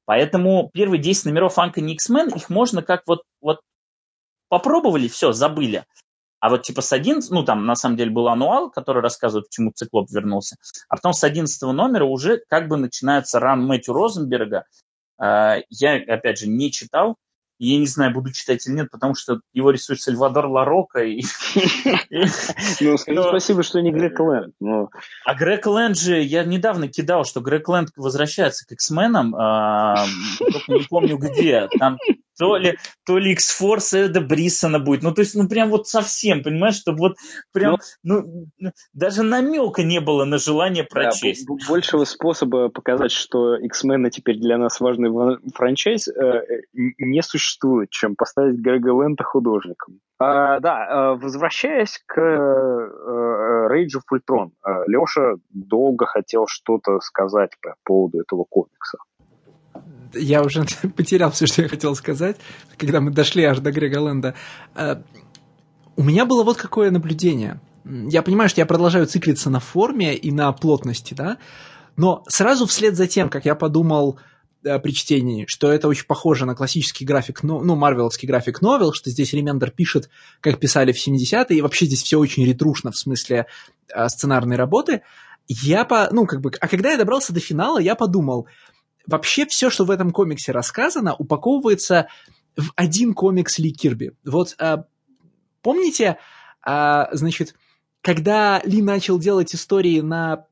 Поэтому 0.05 0.71
первые 0.73 1.01
10 1.01 1.27
номеров 1.27 1.59
Uncanny 1.59 1.93
X-Men, 1.93 2.35
их 2.37 2.49
можно 2.49 2.83
как 2.83 3.03
вот, 3.07 3.23
вот 3.41 3.61
попробовали, 4.49 5.09
все, 5.09 5.33
забыли. 5.33 5.85
А 6.43 6.51
вот 6.51 6.63
типа 6.63 6.83
с 6.83 6.93
11, 6.93 7.31
ну 7.31 7.45
там 7.45 7.67
на 7.67 7.77
самом 7.77 7.97
деле 7.97 8.11
был 8.11 8.27
ануал, 8.27 8.69
который 8.69 9.01
рассказывает, 9.01 9.47
почему 9.47 9.71
Циклоп 9.71 10.11
вернулся. 10.11 10.57
А 10.89 10.97
потом 10.97 11.13
с 11.13 11.23
11 11.23 11.63
номера 11.73 12.05
уже 12.05 12.43
как 12.49 12.67
бы 12.67 12.77
начинается 12.77 13.39
ран 13.39 13.65
Мэтью 13.65 13.95
Розенберга. 13.95 14.65
А, 15.19 15.59
я, 15.71 15.95
опять 15.95 16.39
же, 16.39 16.49
не 16.49 16.73
читал, 16.73 17.17
я 17.61 17.79
не 17.79 17.87
знаю, 17.87 18.13
буду 18.13 18.33
читать 18.33 18.67
или 18.67 18.75
нет, 18.75 18.91
потому 18.91 19.15
что 19.15 19.39
его 19.53 19.71
рисует 19.71 20.01
Сальвадор 20.01 20.47
Ларока. 20.47 21.05
И... 21.05 21.23
Ну, 22.81 23.23
спасибо, 23.29 23.63
что 23.63 23.81
не 23.81 23.93
Грег 23.93 24.19
Лэнд. 24.19 24.53
А 25.25 25.35
Грег 25.35 25.67
Лэнд 25.67 25.97
же, 25.97 26.21
я 26.21 26.43
недавно 26.43 26.89
кидал, 26.89 27.25
что 27.25 27.41
Грег 27.41 27.69
Лэнд 27.69 27.91
возвращается 27.95 28.67
к 28.67 28.73
X-менам, 28.73 29.37
а, 29.37 30.07
только 30.41 30.73
не 30.73 30.87
помню 30.89 31.19
где. 31.19 31.69
Там 31.79 31.99
то 32.39 32.57
ли, 32.57 32.79
то 33.07 33.19
ли 33.19 33.33
X-Force 33.33 33.97
Эда 33.97 34.21
Брисона 34.21 34.79
будет. 34.79 35.03
Ну, 35.03 35.13
то 35.13 35.21
есть, 35.21 35.35
ну, 35.35 35.49
прям 35.49 35.71
вот 35.71 35.89
совсем, 35.89 36.43
понимаешь, 36.43 36.77
чтобы 36.77 36.99
вот 36.99 37.17
прям, 37.53 37.79
ну, 38.03 38.47
ну, 38.59 38.71
даже 38.93 39.23
намека 39.23 39.83
не 39.83 40.01
было 40.01 40.25
на 40.25 40.39
желание 40.39 40.85
прочесть. 40.85 41.47
Да, 41.47 41.55
большего 41.69 42.05
способа 42.05 42.69
показать, 42.69 43.13
что 43.13 43.57
X-Men 43.57 44.11
теперь 44.11 44.39
для 44.39 44.59
нас 44.59 44.81
важный 44.81 45.11
франчайз, 45.55 46.09
э, 46.09 46.43
не 46.73 47.23
существует, 47.23 47.91
чем 47.91 48.17
поставить 48.17 48.59
Грега 48.59 48.91
Лента 48.91 49.25
художником. 49.25 50.01
А, 50.19 50.61
да, 50.61 50.87
э, 50.87 51.19
возвращаясь 51.21 52.01
к 52.07 52.21
э, 52.21 53.69
Rage 53.71 53.99
of 53.99 54.03
Ultron, 54.13 54.51
Леша 54.87 55.35
долго 55.51 56.07
хотел 56.07 56.47
что-то 56.47 57.01
сказать 57.01 57.51
по 57.61 57.75
поводу 57.85 58.21
этого 58.21 58.45
комикса 58.49 58.99
я 60.15 60.43
уже 60.43 60.65
потерял 60.97 61.31
все, 61.31 61.47
что 61.47 61.63
я 61.63 61.69
хотел 61.69 61.95
сказать, 61.95 62.37
когда 62.77 63.01
мы 63.01 63.11
дошли 63.11 63.45
аж 63.45 63.59
до 63.59 63.73
Грега 63.73 63.99
Лэнда. 63.99 64.35
Э, 64.75 64.97
у 65.97 66.03
меня 66.03 66.25
было 66.25 66.43
вот 66.43 66.57
какое 66.57 66.91
наблюдение. 66.91 67.61
Я 67.85 68.23
понимаю, 68.23 68.49
что 68.49 68.61
я 68.61 68.67
продолжаю 68.67 69.07
циклиться 69.07 69.51
на 69.51 69.61
форме 69.61 70.15
и 70.15 70.31
на 70.31 70.53
плотности, 70.53 71.15
да, 71.15 71.39
но 71.97 72.23
сразу 72.29 72.67
вслед 72.67 72.97
за 72.97 73.07
тем, 73.07 73.29
как 73.29 73.45
я 73.45 73.55
подумал 73.55 74.19
э, 74.65 74.79
при 74.79 74.93
чтении, 74.93 75.47
что 75.49 75.71
это 75.71 75.89
очень 75.89 76.07
похоже 76.07 76.47
на 76.47 76.55
классический 76.55 77.05
график, 77.05 77.43
ну, 77.43 77.61
ну 77.63 77.75
марвеловский 77.75 78.29
график 78.29 78.63
новел, 78.63 78.93
что 78.93 79.11
здесь 79.11 79.33
Ремендер 79.33 79.71
пишет, 79.71 80.09
как 80.41 80.61
писали 80.61 80.93
в 80.93 81.07
70-е, 81.07 81.59
и 81.59 81.61
вообще 81.61 81.87
здесь 81.87 82.03
все 82.03 82.19
очень 82.19 82.47
ретрушно 82.47 82.93
в 82.93 82.97
смысле 82.97 83.47
э, 83.95 84.09
сценарной 84.09 84.57
работы, 84.57 85.03
я 85.49 85.85
по, 85.85 86.09
ну, 86.13 86.27
как 86.27 86.41
бы, 86.41 86.53
а 86.61 86.69
когда 86.69 86.93
я 86.93 86.97
добрался 86.97 87.33
до 87.33 87.41
финала, 87.41 87.79
я 87.79 87.95
подумал, 87.95 88.47
вообще 89.07 89.47
все, 89.47 89.71
что 89.71 89.85
в 89.85 89.91
этом 89.91 90.11
комиксе 90.11 90.53
рассказано, 90.53 91.15
упаковывается 91.15 92.09
в 92.57 92.71
один 92.77 93.15
комикс 93.15 93.59
Ли 93.59 93.73
Кирби. 93.73 94.13
Вот 94.25 94.55
а, 94.59 94.85
помните, 95.63 96.19
а, 96.63 97.09
значит, 97.13 97.55
когда 98.01 98.61
Ли 98.65 98.83
начал 98.83 99.19
делать 99.19 99.55
истории 99.55 100.01
на 100.01 100.47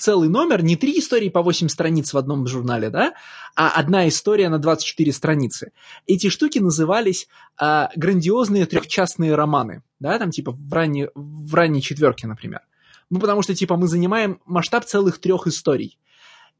целый 0.00 0.28
номер, 0.28 0.62
не 0.62 0.74
три 0.76 0.98
истории 0.98 1.28
по 1.28 1.42
8 1.42 1.68
страниц 1.68 2.12
в 2.12 2.18
одном 2.18 2.46
журнале, 2.46 2.90
да, 2.90 3.14
а 3.54 3.70
одна 3.70 4.08
история 4.08 4.48
на 4.48 4.58
24 4.58 5.12
страницы. 5.12 5.72
Эти 6.06 6.28
штуки 6.28 6.58
назывались 6.58 7.28
а, 7.56 7.90
грандиозные 7.94 8.66
трехчастные 8.66 9.34
романы, 9.34 9.82
да, 10.00 10.18
там 10.18 10.30
типа 10.30 10.52
в 10.52 10.72
ранней, 10.72 11.08
в 11.14 11.54
ранней 11.54 11.82
четверке, 11.82 12.26
например. 12.26 12.62
Ну, 13.08 13.20
потому 13.20 13.42
что, 13.42 13.54
типа, 13.54 13.76
мы 13.76 13.86
занимаем 13.86 14.40
масштаб 14.46 14.84
целых 14.84 15.20
трех 15.20 15.46
историй. 15.46 15.98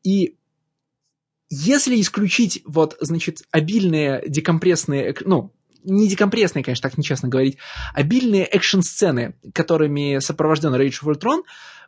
И 0.05 0.37
если 1.49 2.01
исключить 2.01 2.63
вот, 2.65 2.97
значит, 3.01 3.43
обильные 3.51 4.23
декомпрессные, 4.27 5.15
ну, 5.25 5.53
не 5.85 6.09
декомпрессные, 6.09 6.65
конечно, 6.65 6.89
так 6.89 6.99
нечестно 6.99 7.29
говорить, 7.29 7.59
обильные 7.95 8.45
экшн-сцены, 8.45 9.35
которыми 9.55 10.19
сопровожден 10.19 10.75
Rage 10.75 11.03
of 11.03 11.15
Ultron, 11.15 11.43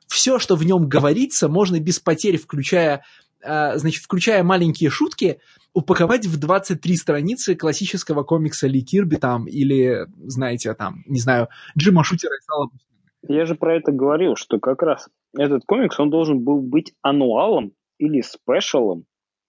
все, 0.07 0.39
что 0.39 0.57
в 0.57 0.65
нем 0.65 0.89
говорится, 0.89 1.49
можно 1.49 1.81
без 1.81 1.99
потерь, 1.99 2.39
включая, 2.39 3.05
э, 3.43 3.77
значит, 3.79 4.03
включая 4.03 4.45
маленькие 4.45 4.91
шутки, 4.91 5.41
упаковать 5.75 6.27
в 6.27 6.39
23 6.39 6.97
страницы 6.97 7.55
классического 7.57 8.23
комикса 8.23 8.69
Ли 8.69 8.83
Кирби 8.83 9.17
там, 9.17 9.47
или, 9.47 10.07
знаете, 10.25 10.73
там, 10.75 11.03
не 11.07 11.21
знаю, 11.21 11.49
Джима 11.77 12.05
Шутера 12.05 12.35
Я 13.27 13.45
же 13.45 13.57
про 13.57 13.77
это 13.77 13.91
говорил, 13.91 14.37
что 14.37 14.61
как 14.61 14.83
раз 14.83 15.09
этот 15.37 15.65
комикс, 15.67 15.99
он 15.99 16.11
должен 16.11 16.43
был 16.43 16.63
быть 16.63 16.95
ануалом 17.03 17.73
или 17.99 18.23
спешалом 18.23 19.05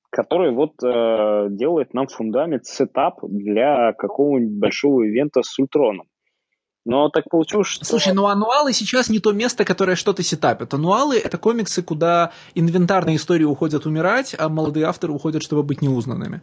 который 0.09 0.53
вот 0.53 0.73
э, 0.83 1.47
делает 1.49 1.93
нам 1.93 2.07
фундамент, 2.07 2.65
setup 2.65 3.19
для 3.23 3.93
какого-нибудь 3.93 4.59
большого 4.59 5.03
ивента 5.03 5.41
с 5.43 5.57
Ультроном. 5.59 6.07
Но 6.85 7.09
так 7.09 7.25
получилось, 7.29 7.67
что... 7.67 7.85
Слушай, 7.85 8.13
ну 8.13 8.25
ануалы 8.25 8.73
сейчас 8.73 9.09
не 9.09 9.19
то 9.19 9.31
место, 9.31 9.65
которое 9.65 9.95
что-то 9.95 10.23
сетапит. 10.23 10.73
Ануалы— 10.73 11.17
это 11.23 11.37
комиксы, 11.37 11.83
куда 11.83 12.31
инвентарные 12.55 13.17
истории 13.17 13.43
уходят 13.43 13.85
умирать, 13.85 14.35
а 14.37 14.49
молодые 14.49 14.85
авторы 14.85 15.13
уходят, 15.13 15.43
чтобы 15.43 15.63
быть 15.63 15.81
неузнанными. 15.81 16.41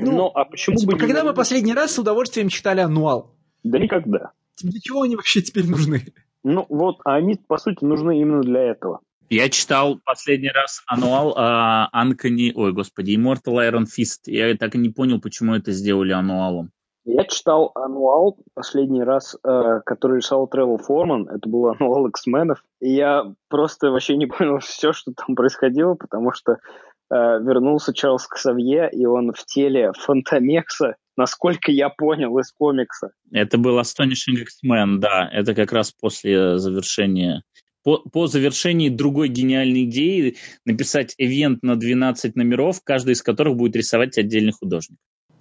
Ну, 0.00 0.12
ну 0.12 0.26
а 0.34 0.44
почему 0.44 0.76
типа, 0.76 0.92
бы... 0.92 0.98
Когда 0.98 1.20
не... 1.20 1.28
мы 1.28 1.34
последний 1.34 1.74
раз 1.74 1.92
с 1.92 1.98
удовольствием 1.98 2.48
читали 2.48 2.80
ануал? 2.80 3.34
Да 3.62 3.78
никогда. 3.78 4.32
Для 4.60 4.80
чего 4.80 5.02
они 5.02 5.16
вообще 5.16 5.42
теперь 5.42 5.68
нужны? 5.68 6.02
Ну 6.42 6.66
вот, 6.68 6.96
а 7.04 7.14
они, 7.14 7.36
по 7.46 7.58
сути, 7.58 7.84
нужны 7.84 8.20
именно 8.20 8.40
для 8.40 8.62
этого. 8.62 9.00
Я 9.34 9.48
читал 9.48 9.98
последний 10.04 10.50
раз 10.50 10.82
ануал 10.86 11.32
а, 11.38 11.88
Анкани, 11.90 12.52
ой, 12.54 12.74
господи, 12.74 13.16
Immortal 13.16 13.66
Iron 13.66 13.84
Fist. 13.84 14.24
Я 14.26 14.54
так 14.58 14.74
и 14.74 14.78
не 14.78 14.90
понял, 14.90 15.22
почему 15.22 15.54
это 15.54 15.72
сделали 15.72 16.12
ануалом. 16.12 16.70
Я 17.06 17.24
читал 17.24 17.72
ануал 17.74 18.36
последний 18.52 19.02
раз, 19.02 19.34
э, 19.42 19.80
который 19.86 20.18
рисовал 20.18 20.48
Тревел 20.48 20.76
Форман. 20.76 21.30
Это 21.30 21.48
был 21.48 21.68
ануал 21.68 22.08
X-менов. 22.08 22.62
И 22.80 22.90
я 22.92 23.24
просто 23.48 23.90
вообще 23.90 24.16
не 24.16 24.26
понял 24.26 24.58
все, 24.60 24.92
что 24.92 25.14
там 25.14 25.34
происходило, 25.34 25.94
потому 25.94 26.32
что 26.32 26.52
э, 26.52 26.58
вернулся 27.08 27.94
Чарльз 27.94 28.26
Ксавье, 28.26 28.90
и 28.92 29.06
он 29.06 29.32
в 29.32 29.46
теле 29.46 29.92
Фантомекса, 29.98 30.96
насколько 31.16 31.72
я 31.72 31.88
понял 31.88 32.38
из 32.38 32.52
комикса. 32.52 33.12
Это 33.32 33.56
был 33.56 33.80
Astonishing 33.80 34.42
X-Men, 34.42 34.98
да. 34.98 35.26
Это 35.32 35.54
как 35.54 35.72
раз 35.72 35.90
после 35.90 36.58
завершения 36.58 37.44
по, 37.82 37.98
по 37.98 38.26
завершении 38.26 38.88
другой 38.88 39.28
гениальной 39.28 39.84
идеи 39.84 40.36
написать 40.64 41.14
ивент 41.18 41.62
на 41.62 41.76
12 41.76 42.36
номеров, 42.36 42.80
каждый 42.84 43.12
из 43.12 43.22
которых 43.22 43.56
будет 43.56 43.76
рисовать 43.76 44.18
отдельный 44.18 44.52
художник. 44.52 44.98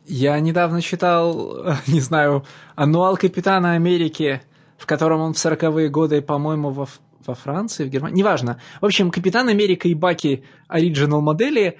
Я 0.07 0.39
недавно 0.39 0.81
читал, 0.81 1.75
не 1.87 1.99
знаю, 1.99 2.45
ануал 2.75 3.17
Капитана 3.17 3.73
Америки, 3.73 4.41
в 4.77 4.85
котором 4.85 5.21
он 5.21 5.33
в 5.33 5.37
40-е 5.37 5.89
годы, 5.89 6.21
по-моему, 6.21 6.71
во, 6.71 6.87
во 7.25 7.35
Франции, 7.35 7.85
в 7.85 7.89
Германии, 7.89 8.17
неважно. 8.17 8.59
В 8.81 8.85
общем, 8.85 9.11
Капитан 9.11 9.47
Америка 9.47 9.87
и 9.87 9.93
Баки 9.93 10.43
оригинал 10.67 11.21
модели 11.21 11.77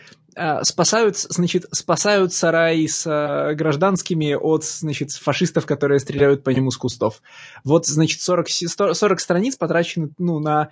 спасают, 0.63 1.17
значит, 1.17 1.65
спасают 1.71 2.33
сарай 2.33 2.87
с 2.87 3.05
э, 3.05 3.53
гражданскими 3.55 4.33
от, 4.33 4.63
значит, 4.63 5.11
фашистов, 5.11 5.65
которые 5.65 5.99
стреляют 5.99 6.43
по 6.43 6.49
нему 6.51 6.71
с 6.71 6.77
кустов. 6.77 7.21
Вот, 7.63 7.85
значит, 7.85 8.21
40, 8.21 8.47
40 8.49 9.19
страниц 9.19 9.55
потрачены, 9.57 10.09
ну, 10.17 10.39
на... 10.39 10.69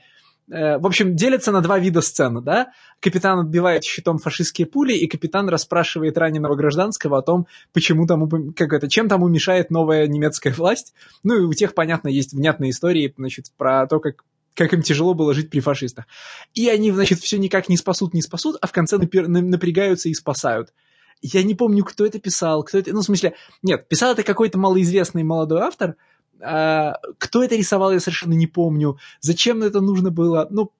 Э, 0.49 0.77
в 0.77 0.85
общем, 0.85 1.15
делятся 1.15 1.51
на 1.51 1.61
два 1.61 1.77
вида 1.77 2.01
сцены, 2.01 2.41
да? 2.41 2.71
Капитан 3.01 3.39
отбивает 3.39 3.83
щитом 3.83 4.17
фашистские 4.17 4.65
пули, 4.65 4.93
и 4.93 5.07
капитан 5.07 5.49
расспрашивает 5.49 6.17
раненого 6.17 6.55
гражданского 6.55 7.17
о 7.17 7.21
том, 7.21 7.47
почему 7.73 8.07
тому, 8.07 8.29
как 8.55 8.71
это, 8.71 8.87
чем 8.89 9.09
тому 9.09 9.27
мешает 9.27 9.71
новая 9.71 10.07
немецкая 10.07 10.53
власть. 10.57 10.93
Ну, 11.23 11.35
и 11.35 11.43
у 11.43 11.53
тех, 11.53 11.73
понятно, 11.73 12.07
есть 12.07 12.31
внятные 12.31 12.71
истории, 12.71 13.13
значит, 13.17 13.51
про 13.57 13.85
то, 13.87 13.99
как 13.99 14.23
как 14.53 14.73
им 14.73 14.81
тяжело 14.81 15.13
было 15.13 15.33
жить 15.33 15.49
при 15.49 15.59
фашистах. 15.59 16.05
И 16.53 16.67
они, 16.69 16.91
значит, 16.91 17.19
все 17.19 17.37
никак 17.37 17.69
не 17.69 17.77
спасут, 17.77 18.13
не 18.13 18.21
спасут, 18.21 18.57
а 18.61 18.67
в 18.67 18.71
конце 18.71 18.97
напрягаются 18.97 20.09
и 20.09 20.13
спасают. 20.13 20.73
Я 21.21 21.43
не 21.43 21.55
помню, 21.55 21.83
кто 21.83 22.05
это 22.05 22.19
писал, 22.19 22.63
кто 22.63 22.77
это... 22.77 22.93
Ну, 22.93 23.01
в 23.01 23.05
смысле, 23.05 23.33
нет, 23.61 23.87
писал 23.87 24.13
это 24.13 24.23
какой-то 24.23 24.57
малоизвестный 24.57 25.23
молодой 25.23 25.61
автор, 25.61 25.95
а, 26.41 26.95
кто 27.17 27.43
это 27.43 27.55
рисовал, 27.55 27.91
я 27.91 27.99
совершенно 27.99 28.33
не 28.33 28.47
помню. 28.47 28.97
Зачем 29.19 29.61
это 29.63 29.81
нужно 29.81 30.11
было? 30.11 30.47
Ну, 30.49 30.71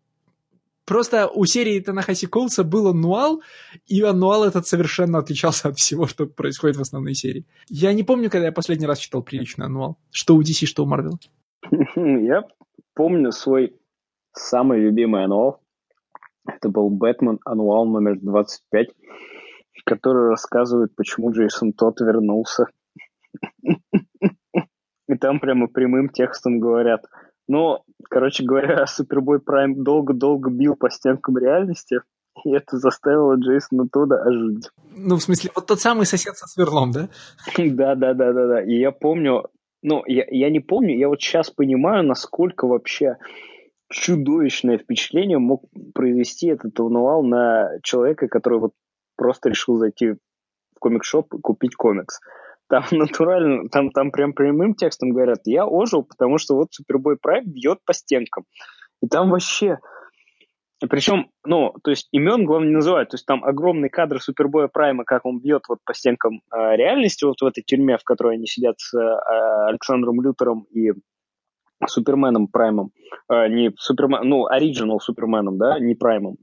Просто 0.89 1.27
у 1.27 1.45
серии 1.45 1.79
Танахаси 1.81 2.25
Коутса 2.25 2.63
было 2.63 2.93
нуал, 2.93 3.43
и 3.85 4.01
нуал 4.01 4.43
этот 4.43 4.65
совершенно 4.65 5.19
отличался 5.19 5.67
от 5.67 5.77
всего, 5.77 6.07
что 6.07 6.25
происходит 6.25 6.77
в 6.77 6.81
основной 6.81 7.13
серии. 7.13 7.45
Я 7.67 7.93
не 7.93 8.01
помню, 8.01 8.31
когда 8.31 8.47
я 8.47 8.51
последний 8.51 8.87
раз 8.87 8.97
читал 8.97 9.21
приличный 9.21 9.67
ануал. 9.67 9.99
Что 10.09 10.35
у 10.35 10.41
DC, 10.41 10.65
что 10.65 10.83
у 10.83 10.91
Marvel. 10.91 11.19
Я 12.25 12.41
помню 12.99 13.31
свой 13.31 13.79
самый 14.33 14.81
любимый 14.81 15.23
ануал. 15.23 15.61
Это 16.45 16.67
был 16.67 16.89
Бэтмен 16.89 17.39
ануал 17.45 17.85
номер 17.85 18.19
25, 18.19 18.89
который 19.85 20.27
рассказывает, 20.27 20.93
почему 20.97 21.31
Джейсон 21.31 21.71
Тот 21.71 22.01
вернулся. 22.01 22.65
И 23.63 25.15
там 25.17 25.39
прямо 25.39 25.67
прямым 25.67 26.09
текстом 26.09 26.59
говорят– 26.59 27.05
но, 27.49 27.83
короче 28.11 28.43
говоря, 28.43 28.85
Супербой 28.85 29.39
Прайм 29.39 29.83
долго-долго 29.83 30.51
бил 30.51 30.75
по 30.75 30.91
стенкам 30.91 31.39
реальности, 31.39 32.01
и 32.45 32.51
это 32.51 32.77
заставило 32.77 33.37
Джейсона 33.37 33.87
Тода 33.91 34.21
ожить. 34.21 34.69
Ну, 34.95 35.15
в 35.15 35.23
смысле, 35.23 35.49
вот 35.55 35.65
тот 35.65 35.81
самый 35.81 36.05
сосед 36.05 36.37
со 36.37 36.45
сверлом, 36.45 36.91
да? 36.91 37.09
Да, 37.57 37.95
да, 37.95 38.13
да, 38.13 38.33
да, 38.33 38.47
да. 38.47 38.61
И 38.61 38.77
я 38.77 38.91
помню, 38.91 39.47
ну, 39.81 40.03
я, 40.05 40.25
я 40.29 40.49
не 40.49 40.59
помню, 40.59 40.97
я 40.97 41.07
вот 41.07 41.21
сейчас 41.21 41.49
понимаю, 41.49 42.03
насколько 42.03 42.67
вообще 42.67 43.17
чудовищное 43.89 44.77
впечатление 44.77 45.39
мог 45.39 45.63
произвести 45.93 46.47
этот 46.47 46.79
ануал 46.79 47.23
на 47.23 47.79
человека, 47.81 48.27
который 48.27 48.59
вот 48.59 48.73
просто 49.15 49.49
решил 49.49 49.77
зайти 49.77 50.11
в 50.11 50.79
комик-шоп 50.79 51.33
и 51.33 51.41
купить 51.41 51.75
комикс. 51.75 52.19
Там 52.67 52.83
натурально, 52.91 53.69
там, 53.69 53.89
там 53.91 54.11
прям 54.11 54.33
прямым 54.33 54.75
текстом 54.75 55.09
говорят, 55.09 55.39
я 55.45 55.65
ожил, 55.65 56.03
потому 56.03 56.37
что 56.37 56.55
вот 56.55 56.67
Супербой 56.71 57.17
Прайм 57.17 57.45
бьет 57.45 57.79
по 57.85 57.93
стенкам. 57.93 58.45
И 59.01 59.07
там 59.07 59.29
вообще... 59.29 59.79
Причем, 60.87 61.29
ну, 61.43 61.73
то 61.83 61.91
есть 61.91 62.07
имен, 62.11 62.45
главное, 62.45 62.69
не 62.69 62.75
называют. 62.75 63.09
То 63.09 63.15
есть 63.15 63.25
там 63.25 63.43
огромный 63.43 63.89
кадр 63.89 64.21
Супербоя 64.21 64.67
Прайма, 64.67 65.03
как 65.03 65.25
он 65.25 65.39
бьет 65.39 65.63
вот 65.67 65.79
по 65.83 65.93
стенкам 65.93 66.41
э, 66.53 66.75
реальности, 66.77 67.25
вот 67.25 67.41
в 67.41 67.45
этой 67.45 67.63
тюрьме, 67.63 67.97
в 67.97 68.03
которой 68.03 68.35
они 68.35 68.47
сидят 68.47 68.79
с 68.79 68.93
э, 68.93 69.67
Александром 69.67 70.21
Лютером 70.21 70.65
и 70.71 70.91
Суперменом 71.85 72.47
Праймом. 72.47 72.91
Э, 73.29 73.49
не 73.49 73.71
Супермен, 73.77 74.21
ну, 74.23 74.45
оригинал 74.45 75.01
Суперменом, 75.01 75.57
да, 75.57 75.79
не 75.79 75.95
Праймом. 75.95 76.37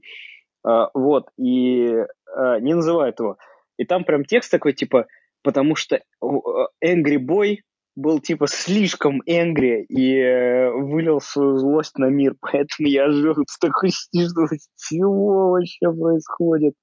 Э, 0.67 0.87
вот, 0.93 1.29
и 1.37 1.87
э, 1.87 2.59
не 2.59 2.75
называют 2.75 3.19
его. 3.19 3.37
И 3.77 3.85
там 3.85 4.03
прям 4.03 4.23
текст 4.23 4.51
такой, 4.51 4.73
типа, 4.73 5.07
потому 5.41 5.75
что 5.75 5.95
э, 5.95 6.01
Angry 6.85 7.17
Boy 7.17 7.57
был 7.97 8.19
типа 8.19 8.45
слишком 8.47 9.21
angry 9.27 9.81
и 9.89 10.15
э, 10.17 10.71
вылил 10.71 11.19
свою 11.19 11.57
злость 11.57 11.97
на 11.97 12.05
мир, 12.05 12.35
поэтому 12.39 12.87
я 12.87 13.09
жил 13.09 13.33
в 13.33 13.59
такой 13.59 13.89
что 13.89 14.47
чего 14.77 15.49
вообще 15.49 15.91
происходит? 15.91 16.75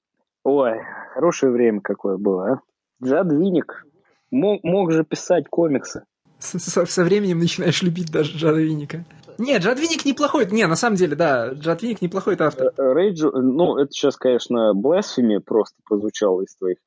Ой, 0.42 0.80
хорошее 1.14 1.52
время 1.52 1.80
какое 1.80 2.18
было, 2.18 2.52
а? 2.52 2.60
Джад 3.02 3.32
Виник 3.32 3.86
мог, 4.30 4.62
мог 4.62 4.92
же 4.92 5.04
писать 5.04 5.48
комиксы. 5.48 6.04
Со, 6.38 6.84
со 6.84 7.04
временем 7.04 7.38
начинаешь 7.38 7.82
любить 7.82 8.12
даже 8.12 8.36
Джад 8.36 8.56
Виника. 8.56 9.04
Нет, 9.38 9.62
Джад 9.62 9.78
Виник 9.80 10.04
неплохой. 10.04 10.46
Не, 10.50 10.66
на 10.66 10.76
самом 10.76 10.96
деле, 10.96 11.16
да, 11.16 11.50
Джад 11.50 11.82
Виник 11.82 12.02
неплохой 12.02 12.36
автор. 12.38 12.72
Э, 12.76 12.92
Рейджу, 12.92 13.30
ну, 13.30 13.78
это 13.78 13.90
сейчас, 13.90 14.16
конечно, 14.16 14.74
блесфеми 14.74 15.38
просто 15.38 15.76
прозвучало 15.84 16.42
из 16.42 16.54
твоих 16.56 16.78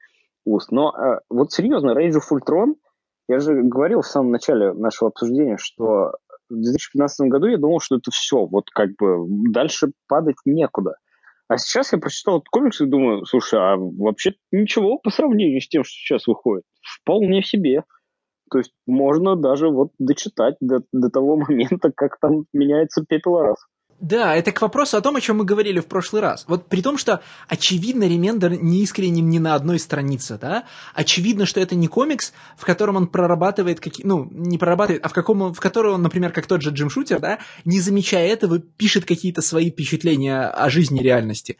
уст. 0.46 0.72
Но 0.72 0.92
э, 0.92 1.20
вот 1.30 1.52
серьезно, 1.52 1.92
of 1.92 2.24
Ultron, 2.32 2.76
я 3.28 3.40
же 3.40 3.62
говорил 3.62 4.02
в 4.02 4.08
самом 4.08 4.32
начале 4.32 4.74
нашего 4.74 5.10
обсуждения, 5.10 5.58
что 5.58 6.14
в 6.50 6.56
2015 6.56 7.28
году 7.28 7.48
я 7.48 7.58
думал, 7.58 7.80
что 7.80 7.98
это 7.98 8.12
все, 8.12 8.46
вот 8.46 8.70
как 8.70 8.96
бы 8.98 9.26
дальше 9.52 9.92
падать 10.08 10.38
некуда. 10.46 10.96
А 11.50 11.58
сейчас 11.58 11.94
я 11.94 12.00
прочитал 12.00 12.38
этот 12.38 12.50
комикс 12.50 12.82
и 12.82 12.86
думаю, 12.86 13.26
слушай, 13.26 13.60
а 13.60 13.78
вообще 13.78 14.34
ничего 14.52 14.98
по 14.98 15.10
сравнению 15.10 15.62
с 15.62 15.68
тем, 15.68 15.84
что 15.84 15.94
сейчас 15.94 16.28
выходит. 16.28 16.64
Вполне 16.82 17.42
себе. 17.42 17.84
То 18.52 18.60
есть 18.60 18.74
можно 18.86 19.36
даже 19.36 19.70
вот 19.70 19.92
дочитать 19.98 20.56
до, 20.60 20.84
до 20.92 21.10
того 21.10 21.38
момента, 21.38 21.92
как 21.96 22.20
там 22.20 22.46
меняется 22.54 23.06
пепел 23.08 23.40
раз. 23.40 23.58
Да, 24.00 24.36
это 24.36 24.52
к 24.52 24.62
вопросу 24.62 24.96
о 24.98 25.02
том, 25.02 25.16
о 25.16 25.22
чем 25.22 25.38
мы 25.38 25.44
говорили 25.44 25.80
в 25.80 25.88
прошлый 25.88 26.22
раз. 26.22 26.46
Вот 26.48 26.70
при 26.70 26.84
том, 26.84 27.00
что 27.00 27.22
очевидно 27.48 28.04
Ремендер 28.04 28.52
не 28.52 28.84
искренним 28.84 29.28
ни 29.28 29.40
на 29.40 29.56
одной 29.56 29.80
странице, 29.80 30.38
да, 30.40 30.66
очевидно, 30.94 31.48
что 31.48 31.60
это 31.60 31.74
не 31.74 31.88
комикс, 31.88 32.32
в 32.58 32.66
котором 32.66 32.96
он 32.96 33.08
прорабатывает 33.08 33.80
какие, 33.80 34.06
ну, 34.06 34.30
не 34.32 34.60
прорабатывает, 34.60 35.04
а 35.04 35.10
в 35.10 35.14
каком, 35.14 35.52
в 35.52 35.60
котором 35.60 35.96
он, 35.96 36.04
например, 36.04 36.32
как 36.32 36.46
тот 36.46 36.62
же 36.62 36.70
Джим 36.70 36.92
Шутер, 36.92 37.20
да, 37.20 37.40
не 37.66 37.80
замечая 37.80 38.28
этого, 38.28 38.60
пишет 38.60 39.06
какие-то 39.06 39.42
свои 39.42 39.72
впечатления 39.72 40.44
о 40.44 40.70
жизни 40.70 41.00
реальности. 41.00 41.58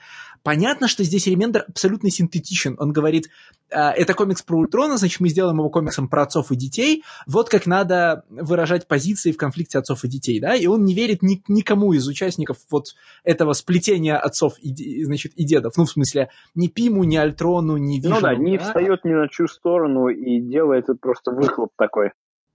Понятно, 0.48 0.88
что 0.88 1.04
здесь 1.04 1.28
Ремендер 1.28 1.66
абсолютно 1.68 2.10
синтетичен. 2.10 2.78
Он 2.80 2.94
говорит, 2.94 3.26
«А, 3.70 3.92
это 3.92 4.14
комикс 4.14 4.42
про 4.42 4.60
Ультрона, 4.60 4.96
значит, 4.96 5.20
мы 5.20 5.28
сделаем 5.28 5.58
его 5.58 5.70
комиксом 5.70 6.08
про 6.08 6.22
отцов 6.22 6.54
и 6.54 6.56
детей. 6.56 7.04
Вот 7.26 7.50
как 7.50 7.66
надо 7.66 8.24
выражать 8.30 8.88
позиции 8.88 9.34
в 9.34 9.38
конфликте 9.38 9.78
отцов 9.78 10.06
и 10.06 10.08
детей, 10.08 10.40
да, 10.40 10.56
и 10.56 10.66
он 10.68 10.86
не 10.86 10.94
верит 10.94 11.22
ни, 11.22 11.44
никому 11.50 11.92
из 11.92 12.08
участников 12.08 12.60
вот 12.72 12.96
этого 13.26 13.52
сплетения 13.52 14.18
отцов 14.18 14.54
и, 14.60 15.04
значит, 15.04 15.34
и 15.36 15.44
дедов. 15.44 15.74
Ну, 15.76 15.84
в 15.84 15.90
смысле, 15.90 16.30
ни 16.56 16.70
Пиму, 16.70 17.04
ни 17.04 17.18
Альтрону, 17.18 17.76
ни 17.76 17.98
Вижену. 17.98 18.16
Ну 18.16 18.22
да, 18.22 18.34
не 18.34 18.58
да? 18.58 18.64
встает 18.64 19.04
ни 19.04 19.12
на 19.12 19.28
чью 19.28 19.50
сторону 19.50 20.08
и 20.08 20.40
делает 20.40 20.86
это 20.86 20.98
просто 20.98 21.32
выхлоп 21.32 21.72
такой. 21.78 22.12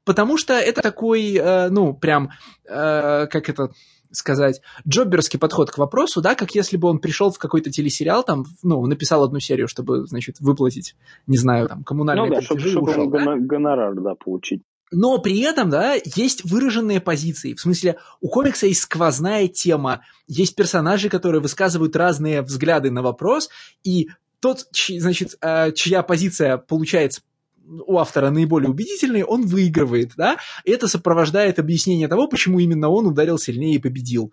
Потому 0.06 0.38
что 0.38 0.54
это 0.54 0.80
такой, 0.80 1.34
э, 1.34 1.68
ну, 1.68 1.92
прям, 1.92 2.30
э, 2.64 3.26
как 3.26 3.50
это 3.50 3.68
сказать, 4.12 4.60
джобберский 4.86 5.38
подход 5.38 5.70
к 5.70 5.78
вопросу, 5.78 6.20
да, 6.20 6.34
как 6.34 6.54
если 6.54 6.76
бы 6.76 6.88
он 6.88 6.98
пришел 6.98 7.30
в 7.30 7.38
какой-то 7.38 7.70
телесериал, 7.70 8.22
там, 8.22 8.44
ну, 8.62 8.84
написал 8.86 9.24
одну 9.24 9.40
серию, 9.40 9.68
чтобы, 9.68 10.06
значит, 10.06 10.36
выплатить, 10.40 10.94
не 11.26 11.38
знаю, 11.38 11.68
там, 11.68 11.82
коммунальные 11.84 12.28
ну, 12.28 12.34
да, 12.36 12.42
чтобы, 12.42 12.60
чтобы 12.60 12.90
ушел, 12.90 13.10
да? 13.10 13.36
гонорар, 13.36 13.94
да, 13.94 14.14
получить. 14.14 14.62
Но 14.92 15.18
при 15.18 15.40
этом, 15.40 15.70
да, 15.70 15.94
есть 15.94 16.44
выраженные 16.44 17.00
позиции. 17.00 17.54
В 17.54 17.60
смысле, 17.60 17.96
у 18.20 18.28
комикса 18.28 18.66
есть 18.66 18.82
сквозная 18.82 19.48
тема, 19.48 20.02
есть 20.26 20.54
персонажи, 20.54 21.08
которые 21.08 21.40
высказывают 21.40 21.96
разные 21.96 22.42
взгляды 22.42 22.90
на 22.90 23.00
вопрос, 23.00 23.48
и 23.82 24.10
тот, 24.40 24.66
значит, 24.88 25.38
э, 25.40 25.72
чья 25.72 26.02
позиция 26.02 26.58
получается 26.58 27.22
у 27.64 27.98
автора 27.98 28.30
наиболее 28.30 28.70
убедительный, 28.70 29.22
он 29.22 29.46
выигрывает, 29.46 30.12
да, 30.16 30.36
и 30.64 30.70
это 30.70 30.88
сопровождает 30.88 31.58
объяснение 31.58 32.08
того, 32.08 32.28
почему 32.28 32.58
именно 32.58 32.88
он 32.88 33.06
ударил 33.06 33.38
сильнее 33.38 33.76
и 33.76 33.78
победил. 33.78 34.32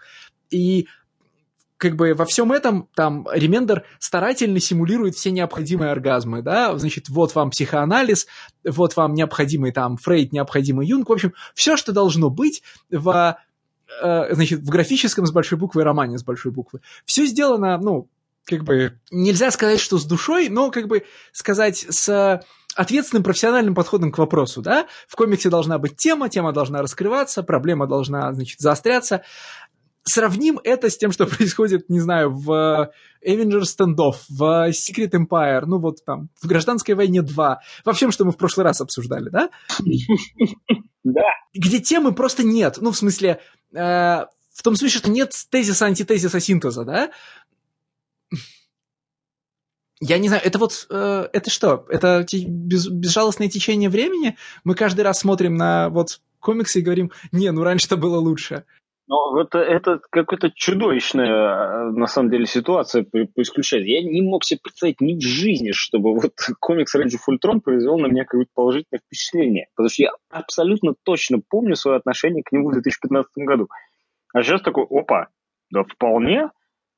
И 0.49 0.87
как 1.77 1.95
бы 1.95 2.13
во 2.13 2.25
всем 2.25 2.51
этом 2.51 2.89
там 2.93 3.25
Ремендер 3.31 3.85
старательно 3.99 4.59
симулирует 4.59 5.15
все 5.15 5.31
необходимые 5.31 5.91
оргазмы, 5.91 6.41
да, 6.41 6.77
значит, 6.77 7.07
вот 7.07 7.33
вам 7.35 7.51
психоанализ, 7.51 8.27
вот 8.65 8.97
вам 8.97 9.13
необходимый 9.13 9.71
там 9.71 9.95
Фрейд, 9.97 10.33
необходимый 10.33 10.85
Юнг, 10.87 11.07
в 11.07 11.13
общем, 11.13 11.33
все, 11.55 11.77
что 11.77 11.93
должно 11.93 12.29
быть 12.29 12.63
в 12.91 13.37
э, 14.01 14.35
значит, 14.35 14.59
в 14.59 14.69
графическом 14.69 15.25
с 15.25 15.31
большой 15.31 15.57
буквы 15.57 15.83
романе 15.83 16.17
с 16.17 16.23
большой 16.23 16.51
буквы. 16.51 16.81
Все 17.05 17.25
сделано, 17.25 17.77
ну, 17.77 18.09
как 18.43 18.63
бы, 18.63 18.99
нельзя 19.09 19.49
сказать, 19.51 19.79
что 19.79 19.97
с 19.97 20.05
душой, 20.05 20.49
но, 20.49 20.71
как 20.71 20.87
бы, 20.87 21.03
сказать, 21.31 21.85
с 21.89 22.41
ответственным 22.79 23.23
профессиональным 23.23 23.75
подходом 23.75 24.09
к 24.09 24.17
вопросу, 24.17 24.61
да, 24.61 24.87
в 25.05 25.17
комиксе 25.17 25.49
должна 25.49 25.77
быть 25.79 25.97
тема, 25.97 26.29
тема 26.29 26.53
должна 26.53 26.81
раскрываться, 26.81 27.43
проблема 27.43 27.87
должна, 27.87 28.31
значит, 28.31 28.61
заостряться. 28.61 29.21
Сравним 30.03 30.61
это 30.63 30.89
с 30.89 30.97
тем, 30.97 31.11
что 31.11 31.25
происходит, 31.27 31.89
не 31.89 31.99
знаю, 31.99 32.31
в 32.31 32.89
Avengers 33.27 33.65
Standoff, 33.77 34.15
в 34.29 34.69
Secret 34.69 35.11
Empire, 35.11 35.65
ну 35.65 35.79
вот 35.79 36.05
там, 36.05 36.29
в 36.41 36.47
Гражданской 36.47 36.95
войне 36.95 37.21
2, 37.21 37.59
во 37.83 37.93
всем, 37.93 38.13
что 38.13 38.23
мы 38.23 38.31
в 38.31 38.37
прошлый 38.37 38.63
раз 38.63 38.79
обсуждали, 38.79 39.29
да? 39.29 39.49
Да. 41.01 41.21
Где 41.53 41.79
темы 41.79 42.13
просто 42.13 42.43
нет, 42.43 42.77
ну, 42.81 42.91
в 42.91 42.97
смысле, 42.97 43.39
э, 43.73 43.77
в 44.59 44.61
том 44.61 44.75
смысле, 44.75 44.99
что 44.99 45.09
нет 45.09 45.33
тезиса, 45.49 45.85
антитезиса, 45.85 46.41
синтеза, 46.41 46.83
да? 46.83 47.11
Я 50.01 50.17
не 50.17 50.29
знаю, 50.29 50.43
это 50.45 50.59
вот, 50.59 50.87
э, 50.89 51.27
это 51.33 51.49
что? 51.49 51.85
Это 51.89 52.25
без, 52.31 52.87
безжалостное 52.87 53.49
течение 53.49 53.89
времени? 53.89 54.37
Мы 54.63 54.75
каждый 54.75 55.01
раз 55.01 55.19
смотрим 55.19 55.55
на 55.55 55.89
вот 55.89 56.21
комиксы 56.39 56.79
и 56.79 56.81
говорим, 56.81 57.11
не, 57.31 57.51
ну 57.51 57.63
раньше-то 57.63 57.97
было 57.97 58.17
лучше. 58.17 58.63
Ну, 59.09 59.39
это, 59.39 59.57
это 59.57 59.99
какая-то 60.11 60.51
чудовищная, 60.51 61.89
на 61.89 62.05
самом 62.05 62.29
деле, 62.29 62.45
ситуация 62.45 63.03
по, 63.03 63.25
по 63.25 63.41
исключению. 63.41 63.87
Я 63.89 64.03
не 64.03 64.21
мог 64.21 64.45
себе 64.45 64.59
представить 64.63 65.01
ни 65.01 65.15
в 65.15 65.21
жизни, 65.21 65.71
чтобы 65.71 66.13
вот 66.13 66.33
комикс 66.59 66.95
of 66.95 67.05
Ultron 67.27 67.59
произвел 67.59 67.97
на 67.97 68.05
меня 68.05 68.23
какое-то 68.23 68.51
положительное 68.53 69.01
впечатление. 69.03 69.67
Потому 69.75 69.89
что 69.89 70.03
я 70.03 70.11
абсолютно 70.29 70.93
точно 71.03 71.39
помню 71.39 71.75
свое 71.75 71.97
отношение 71.97 72.43
к 72.43 72.51
нему 72.51 72.69
в 72.69 72.73
2015 72.73 73.31
году. 73.37 73.67
А 74.31 74.43
сейчас 74.43 74.61
такой, 74.61 74.85
опа, 74.87 75.29
да 75.71 75.83
вполне. 75.83 76.51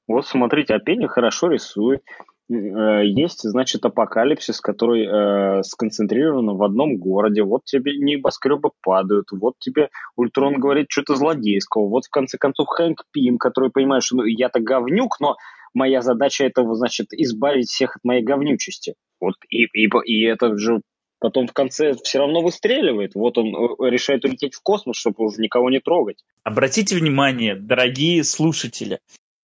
Вот 0.05 0.27
смотрите, 0.27 0.75
Апенни 0.75 1.07
хорошо 1.07 1.47
рисует. 1.47 2.03
Э, 2.51 3.05
есть, 3.05 3.41
значит, 3.43 3.85
апокалипсис, 3.85 4.59
который 4.59 5.05
э, 5.05 5.63
сконцентрирован 5.63 6.57
в 6.57 6.63
одном 6.63 6.97
городе. 6.97 7.43
Вот 7.43 7.63
тебе 7.63 7.97
небоскребы 7.97 8.71
падают, 8.81 9.27
вот 9.31 9.55
тебе 9.59 9.89
Ультрон 10.15 10.59
говорит 10.59 10.87
что-то 10.89 11.15
злодейского. 11.15 11.87
Вот, 11.87 12.05
в 12.05 12.09
конце 12.09 12.37
концов, 12.37 12.67
Хэнк 12.67 13.05
Пим, 13.11 13.37
который 13.37 13.71
понимает, 13.71 14.03
что 14.03 14.17
ну, 14.17 14.23
я-то 14.25 14.59
говнюк, 14.59 15.19
но 15.19 15.37
моя 15.73 16.01
задача 16.01 16.43
это, 16.43 16.63
значит, 16.73 17.07
избавить 17.13 17.69
всех 17.69 17.95
от 17.95 18.03
моей 18.03 18.23
говнючести. 18.23 18.95
Вот, 19.19 19.35
и, 19.49 19.65
и, 19.65 19.89
и 20.05 20.23
это 20.23 20.57
же 20.57 20.81
потом 21.19 21.47
в 21.47 21.53
конце 21.53 21.93
все 22.03 22.17
равно 22.17 22.41
выстреливает. 22.41 23.15
Вот 23.15 23.37
он 23.37 23.55
э, 23.55 23.89
решает 23.89 24.25
улететь 24.25 24.55
в 24.55 24.61
космос, 24.61 24.97
чтобы 24.97 25.23
уже 25.23 25.41
никого 25.41 25.69
не 25.69 25.79
трогать. 25.79 26.23
Обратите 26.43 26.97
внимание, 26.97 27.55
дорогие 27.55 28.23
слушатели, 28.23 28.99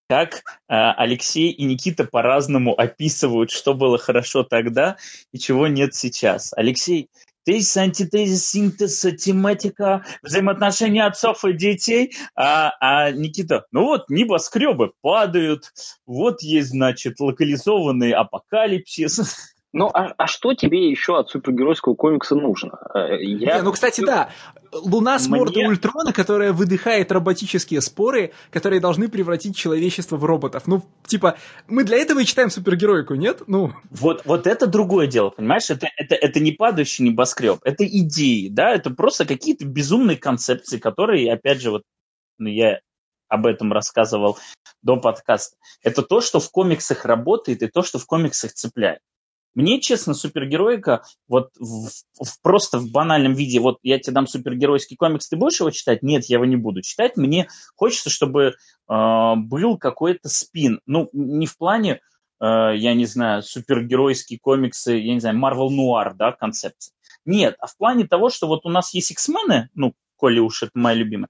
как 0.07 0.35
э, 0.35 0.41
Алексей 0.69 1.51
и 1.51 1.65
Никита 1.65 2.05
по-разному 2.05 2.73
описывают, 2.73 3.51
что 3.51 3.73
было 3.73 3.97
хорошо 3.97 4.43
тогда 4.43 4.97
и 5.31 5.39
чего 5.39 5.67
нет 5.67 5.93
сейчас. 5.95 6.53
Алексей, 6.55 7.09
тезис, 7.43 7.77
антитезис, 7.77 8.49
синтез, 8.49 9.05
тематика, 9.17 10.05
взаимоотношения 10.21 11.05
отцов 11.05 11.43
и 11.45 11.53
детей. 11.53 12.13
А, 12.35 12.73
а 12.79 13.11
Никита, 13.11 13.65
ну 13.71 13.85
вот 13.85 14.09
небоскребы 14.09 14.91
падают, 15.01 15.71
вот 16.05 16.41
есть, 16.41 16.69
значит, 16.69 17.19
локализованный 17.19 18.11
апокалипсис. 18.11 19.55
Ну, 19.77 19.91
а, 19.93 20.15
а 20.17 20.25
что 20.25 20.55
тебе 20.55 20.89
еще 20.89 21.19
от 21.19 21.29
супергеройского 21.29 21.93
комикса 21.93 22.33
нужно? 22.33 22.79
Э, 22.95 23.21
я... 23.21 23.57
Не, 23.57 23.61
ну, 23.61 23.71
кстати, 23.71 24.01
да. 24.03 24.31
Луна 24.71 25.19
с 25.19 25.27
мордой 25.27 25.61
Мне... 25.61 25.69
Ультрона, 25.69 26.13
которая 26.13 26.51
выдыхает 26.51 27.11
роботические 27.11 27.81
споры, 27.81 28.31
которые 28.49 28.81
должны 28.81 29.07
превратить 29.07 29.55
человечество 29.55 30.17
в 30.17 30.25
роботов. 30.25 30.63
Ну, 30.65 30.83
типа, 31.05 31.37
мы 31.67 31.83
для 31.83 31.97
этого 31.97 32.21
и 32.21 32.25
читаем 32.25 32.49
супергероику, 32.49 33.13
нет? 33.13 33.43
Ну. 33.45 33.71
Вот, 33.91 34.23
вот 34.25 34.47
это 34.47 34.65
другое 34.65 35.05
дело, 35.05 35.29
понимаешь? 35.29 35.69
Это, 35.69 35.87
это, 35.95 36.15
это 36.15 36.39
не 36.39 36.53
падающий 36.53 37.05
небоскреб, 37.05 37.59
это 37.63 37.85
идеи, 37.85 38.47
да, 38.49 38.71
это 38.71 38.89
просто 38.89 39.25
какие-то 39.25 39.65
безумные 39.65 40.17
концепции, 40.17 40.79
которые, 40.79 41.31
опять 41.31 41.61
же, 41.61 41.69
вот 41.69 41.83
ну, 42.39 42.49
я 42.49 42.79
об 43.27 43.45
этом 43.45 43.71
рассказывал 43.71 44.39
до 44.81 44.97
подкаста. 44.97 45.55
Это 45.83 46.01
то, 46.01 46.19
что 46.19 46.39
в 46.39 46.49
комиксах 46.49 47.05
работает, 47.05 47.61
и 47.61 47.67
то, 47.67 47.83
что 47.83 47.99
в 47.99 48.07
комиксах 48.07 48.53
цепляет. 48.53 49.01
Мне, 49.57 49.81
честно, 49.81 50.13
супергероика, 50.13 51.01
вот 51.27 51.49
в, 51.57 51.89
в, 51.89 52.41
просто 52.43 52.77
в 52.77 52.91
банальном 52.91 53.33
виде, 53.33 53.59
вот 53.59 53.79
я 53.81 53.97
тебе 53.97 54.13
дам 54.13 54.27
супергеройский 54.27 54.95
комикс, 54.95 55.27
ты 55.27 55.35
будешь 55.35 55.59
его 55.59 55.71
читать? 55.71 56.03
Нет, 56.03 56.25
я 56.25 56.35
его 56.35 56.45
не 56.45 56.57
буду 56.57 56.83
читать. 56.83 57.17
Мне 57.17 57.47
хочется, 57.75 58.11
чтобы 58.11 58.53
э, 58.53 59.33
был 59.35 59.79
какой-то 59.79 60.29
спин. 60.29 60.79
Ну, 60.85 61.09
не 61.11 61.47
в 61.47 61.57
плане, 61.57 62.01
э, 62.39 62.45
я 62.75 62.93
не 62.93 63.07
знаю, 63.07 63.41
супергеройские 63.41 64.37
комиксы, 64.37 64.93
я 64.93 65.15
не 65.15 65.19
знаю, 65.19 65.39
Marvel 65.39 65.69
Noir, 65.69 66.13
да, 66.13 66.33
концепция. 66.33 66.93
Нет, 67.25 67.55
а 67.59 67.65
в 67.65 67.75
плане 67.77 68.05
того, 68.05 68.29
что 68.29 68.45
вот 68.45 68.63
у 68.67 68.69
нас 68.69 68.93
есть 68.93 69.09
X-мены, 69.09 69.71
ну, 69.73 69.95
коли 70.17 70.37
уж 70.37 70.61
это 70.61 70.73
моя 70.75 70.97
любимая, 70.97 71.29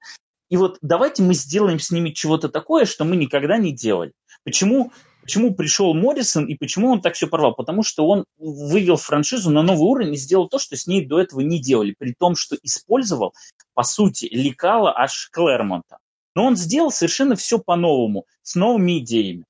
и 0.50 0.58
вот 0.58 0.80
давайте 0.82 1.24
мы 1.24 1.34
сделаем 1.34 1.80
с 1.80 1.92
ними 1.92 2.10
чего-то 2.10 2.50
такое, 2.50 2.84
что 2.84 3.06
мы 3.06 3.16
никогда 3.16 3.58
не 3.58 3.72
делали. 3.72 4.12
Почему 4.44 4.92
Почему 5.28 5.54
пришел 5.54 5.94
Моррисон 5.94 6.46
и 6.46 6.56
почему 6.56 6.90
он 6.90 7.02
так 7.02 7.16
все 7.16 7.28
порвал? 7.28 7.54
Потому 7.54 7.84
что 7.84 8.08
он 8.08 8.24
вывел 8.38 8.96
франшизу 8.96 9.52
на 9.52 9.62
новый 9.62 9.82
уровень 9.82 10.14
и 10.14 10.18
сделал 10.18 10.48
то, 10.48 10.58
что 10.58 10.78
с 10.78 10.88
ней 10.88 11.06
до 11.06 11.20
этого 11.20 11.42
не 11.42 11.60
делали, 11.60 11.94
при 12.00 12.16
том, 12.18 12.38
что 12.38 12.56
использовал, 12.64 13.34
по 13.74 13.84
сути, 13.84 14.30
лекала 14.32 14.98
аж 14.98 15.28
Клэрмонта. 15.34 15.98
Но 16.34 16.46
он 16.46 16.56
сделал 16.56 16.92
совершенно 16.92 17.36
все 17.36 17.60
по-новому, 17.60 18.26
с 18.42 18.56
новыми 18.56 19.00
идеями. 19.00 19.44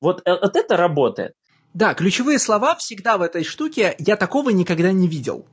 Вот, 0.00 0.22
э, 0.24 0.30
вот 0.30 0.54
это 0.54 0.76
работает. 0.76 1.32
Да, 1.74 1.94
ключевые 1.94 2.38
слова 2.38 2.76
всегда 2.76 3.18
в 3.18 3.22
этой 3.22 3.42
штуке 3.42 3.96
«я 3.98 4.14
такого 4.14 4.50
никогда 4.50 4.92
не 4.92 5.08
видел». 5.08 5.44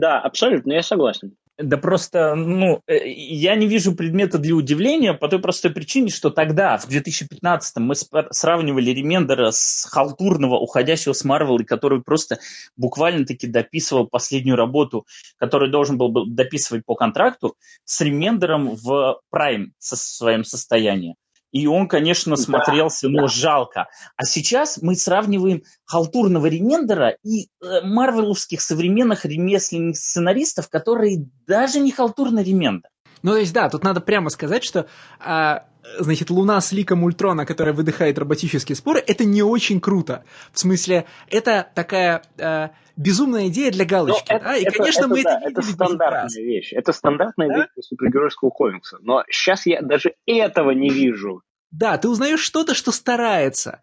Да, 0.00 0.18
абсолютно, 0.18 0.72
я 0.72 0.82
согласен. 0.82 1.36
Да 1.58 1.78
просто, 1.78 2.34
ну, 2.34 2.82
э, 2.86 3.08
я 3.08 3.54
не 3.54 3.66
вижу 3.66 3.94
предмета 3.94 4.36
для 4.36 4.54
удивления 4.54 5.14
по 5.14 5.26
той 5.26 5.40
простой 5.40 5.70
причине, 5.70 6.10
что 6.10 6.28
тогда, 6.28 6.76
в 6.76 6.86
2015-м, 6.86 7.82
мы 7.82 7.94
сравнивали 8.30 8.90
Ремендера 8.90 9.50
с 9.52 9.88
халтурного, 9.90 10.56
уходящего 10.56 11.14
с 11.14 11.24
Марвел, 11.24 11.58
который 11.66 12.02
просто 12.02 12.40
буквально-таки 12.76 13.46
дописывал 13.46 14.06
последнюю 14.06 14.56
работу, 14.56 15.06
которую 15.38 15.70
должен 15.70 15.96
был 15.96 16.26
дописывать 16.26 16.84
по 16.84 16.94
контракту, 16.94 17.56
с 17.84 18.02
Ремендером 18.02 18.74
в 18.76 19.20
Prime 19.34 19.68
со 19.78 19.96
своим 19.96 20.44
состоянием. 20.44 21.14
И 21.52 21.66
он, 21.66 21.88
конечно, 21.88 22.36
смотрелся, 22.36 23.08
да, 23.08 23.12
ну, 23.12 23.20
да. 23.22 23.28
жалко. 23.28 23.88
А 24.16 24.24
сейчас 24.24 24.80
мы 24.82 24.96
сравниваем 24.96 25.62
халтурного 25.84 26.46
ремендера 26.46 27.16
и 27.22 27.48
э, 27.62 27.82
марвеловских 27.82 28.60
современных 28.60 29.24
ремесленных 29.24 29.96
сценаристов, 29.96 30.68
которые 30.68 31.26
даже 31.46 31.80
не 31.80 31.92
халтурный 31.92 32.42
ремендер. 32.42 32.90
Ну, 33.26 33.32
то 33.32 33.38
есть, 33.38 33.52
да, 33.52 33.68
тут 33.68 33.82
надо 33.82 34.00
прямо 34.00 34.30
сказать, 34.30 34.62
что 34.62 34.86
а, 35.18 35.64
значит, 35.98 36.30
Луна 36.30 36.60
с 36.60 36.70
ликом 36.70 37.02
Ультрона, 37.02 37.44
которая 37.44 37.74
выдыхает 37.74 38.20
роботические 38.20 38.76
споры, 38.76 39.02
это 39.04 39.24
не 39.24 39.42
очень 39.42 39.80
круто. 39.80 40.22
В 40.52 40.60
смысле, 40.60 41.06
это 41.28 41.66
такая 41.74 42.22
э, 42.38 42.68
безумная 42.96 43.48
идея 43.48 43.72
для 43.72 43.84
галочки. 43.84 44.30
Это, 44.30 44.44
да? 44.44 44.56
И, 44.56 44.62
это, 44.62 44.78
конечно, 44.78 45.00
это, 45.00 45.08
мы 45.08 45.22
да, 45.24 45.40
это, 45.40 45.48
это 45.50 45.62
стандартная 45.62 46.44
вещь. 46.44 46.72
Это 46.72 46.92
стандартная 46.92 47.48
да? 47.48 47.56
вещь 47.56 47.86
супергеройского 47.88 48.50
комикса. 48.50 48.98
Но 49.00 49.24
сейчас 49.28 49.66
я 49.66 49.82
даже 49.82 50.14
этого 50.26 50.70
не 50.70 50.90
вижу. 50.90 51.42
Да, 51.72 51.98
ты 51.98 52.08
узнаешь 52.08 52.38
что-то, 52.38 52.74
что 52.74 52.92
старается. 52.92 53.80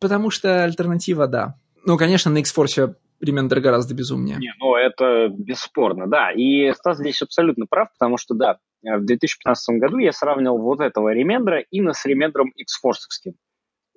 Потому 0.00 0.28
что 0.28 0.64
альтернатива, 0.64 1.26
да. 1.26 1.54
Ну, 1.86 1.96
конечно, 1.96 2.30
на 2.30 2.40
X-Force 2.40 2.94
Ремендер 3.22 3.60
гораздо 3.60 3.94
безумнее. 3.94 4.36
Не, 4.38 4.52
ну 4.58 4.74
это 4.74 5.28
бесспорно, 5.28 6.06
да. 6.06 6.32
И 6.32 6.72
Стас 6.72 6.98
здесь 6.98 7.22
абсолютно 7.22 7.66
прав, 7.66 7.88
потому 7.98 8.16
что, 8.16 8.34
да, 8.34 8.58
в 8.82 9.04
2015 9.04 9.78
году 9.78 9.98
я 9.98 10.12
сравнивал 10.12 10.58
вот 10.58 10.80
этого 10.80 11.12
Ремендера 11.12 11.60
именно 11.70 11.92
с 11.92 12.04
Ремендером 12.04 12.50
X-Force'овским. 12.56 13.34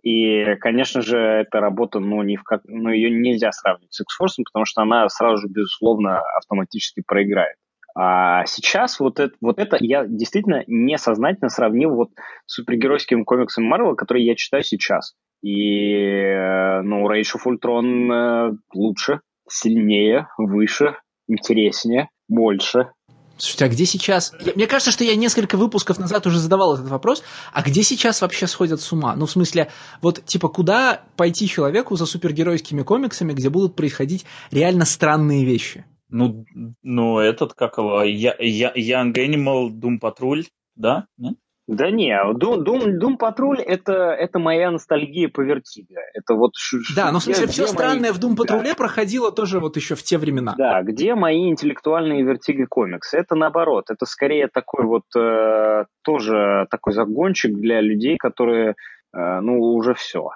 И, 0.03 0.55
конечно 0.59 1.01
же, 1.01 1.17
эта 1.17 1.59
работа, 1.59 1.99
ну, 1.99 2.21
ни 2.21 2.35
в 2.35 2.43
как... 2.43 2.61
ну, 2.65 2.91
ее 2.91 3.09
нельзя 3.09 3.51
сравнивать 3.51 3.91
с 3.91 4.01
X-Force, 4.01 4.43
потому 4.45 4.65
что 4.65 4.83
она 4.83 5.09
сразу 5.09 5.37
же, 5.37 5.47
безусловно, 5.47 6.19
автоматически 6.37 7.01
проиграет. 7.05 7.55
А 7.97 8.45
сейчас 8.45 8.99
вот 8.99 9.19
это, 9.19 9.33
вот 9.41 9.57
это 9.57 9.77
я 9.79 10.05
действительно 10.05 10.63
несознательно 10.67 11.49
сравнил 11.49 11.95
вот 11.95 12.09
с 12.45 12.55
супергеройским 12.55 13.25
комиксом 13.25 13.63
Марвел, 13.63 13.95
который 13.95 14.23
я 14.23 14.35
читаю 14.35 14.63
сейчас. 14.63 15.15
И, 15.45 16.01
э, 16.01 16.81
ну, 16.81 17.07
Rage 17.07 17.35
of 17.35 17.45
Ultron 17.45 18.11
э, 18.11 18.57
лучше, 18.73 19.19
сильнее, 19.47 20.27
выше, 20.39 20.95
интереснее, 21.27 22.09
больше. 22.27 22.89
Слушайте, 23.37 23.65
а 23.65 23.69
где 23.69 23.85
сейчас... 23.85 24.33
Мне 24.55 24.65
кажется, 24.65 24.89
что 24.89 25.03
я 25.03 25.15
несколько 25.15 25.55
выпусков 25.55 25.99
назад 25.99 26.25
уже 26.25 26.39
задавал 26.39 26.73
этот 26.73 26.87
вопрос. 26.87 27.23
А 27.53 27.61
где 27.61 27.83
сейчас 27.83 28.23
вообще 28.23 28.47
сходят 28.47 28.81
с 28.81 28.91
ума? 28.91 29.15
Ну, 29.15 29.27
в 29.27 29.31
смысле, 29.31 29.69
вот, 30.01 30.25
типа, 30.25 30.49
куда 30.49 31.03
пойти 31.15 31.47
человеку 31.47 31.95
за 31.95 32.07
супергеройскими 32.07 32.81
комиксами, 32.81 33.33
где 33.33 33.51
будут 33.51 33.75
происходить 33.75 34.25
реально 34.49 34.85
странные 34.85 35.45
вещи? 35.45 35.85
Ну, 36.09 36.45
ну 36.81 37.19
этот, 37.19 37.53
как 37.53 37.77
его, 37.77 38.01
я, 38.01 38.35
я, 38.39 38.73
Young 38.73 39.13
Animal, 39.13 39.69
Doom 39.69 39.99
Patrol, 40.01 40.41
да? 40.75 41.05
Нет? 41.19 41.35
Да 41.67 41.89
не, 41.89 42.13
Doom, 42.13 42.63
Doom, 42.63 42.99
Doom 42.99 43.17
Patrol 43.17 43.55
это, 43.55 43.93
это 44.11 44.37
моя 44.37 44.69
ностальгия 44.69 45.29
по 45.29 45.41
Vertigo. 45.41 45.99
Это 46.13 46.35
вот 46.35 46.51
да, 46.95 47.11
но 47.11 47.19
в 47.19 47.23
смысле 47.23 47.47
все 47.47 47.65
странное 47.65 48.11
мои... 48.11 48.19
в 48.19 48.19
Doom 48.19 48.35
Patrol 48.35 48.63
да. 48.63 48.75
проходило 48.75 49.31
тоже 49.31 49.59
вот 49.59 49.75
еще 49.75 49.95
в 49.95 50.03
те 50.03 50.19
времена. 50.19 50.53
Да, 50.57 50.83
где 50.83 51.15
мои 51.15 51.49
интеллектуальные 51.49 52.23
Vertigo 52.23 52.67
комиксы? 52.67 53.17
Это 53.17 53.33
наоборот, 53.35 53.89
это 53.89 54.05
скорее 54.05 54.47
такой 54.47 54.85
вот 54.85 55.05
э, 55.17 55.85
тоже 56.03 56.67
такой 56.69 56.93
загончик 56.93 57.53
для 57.53 57.81
людей, 57.81 58.17
которые 58.17 58.75
э, 59.15 59.39
ну 59.39 59.59
уже 59.59 59.95
все. 59.95 60.29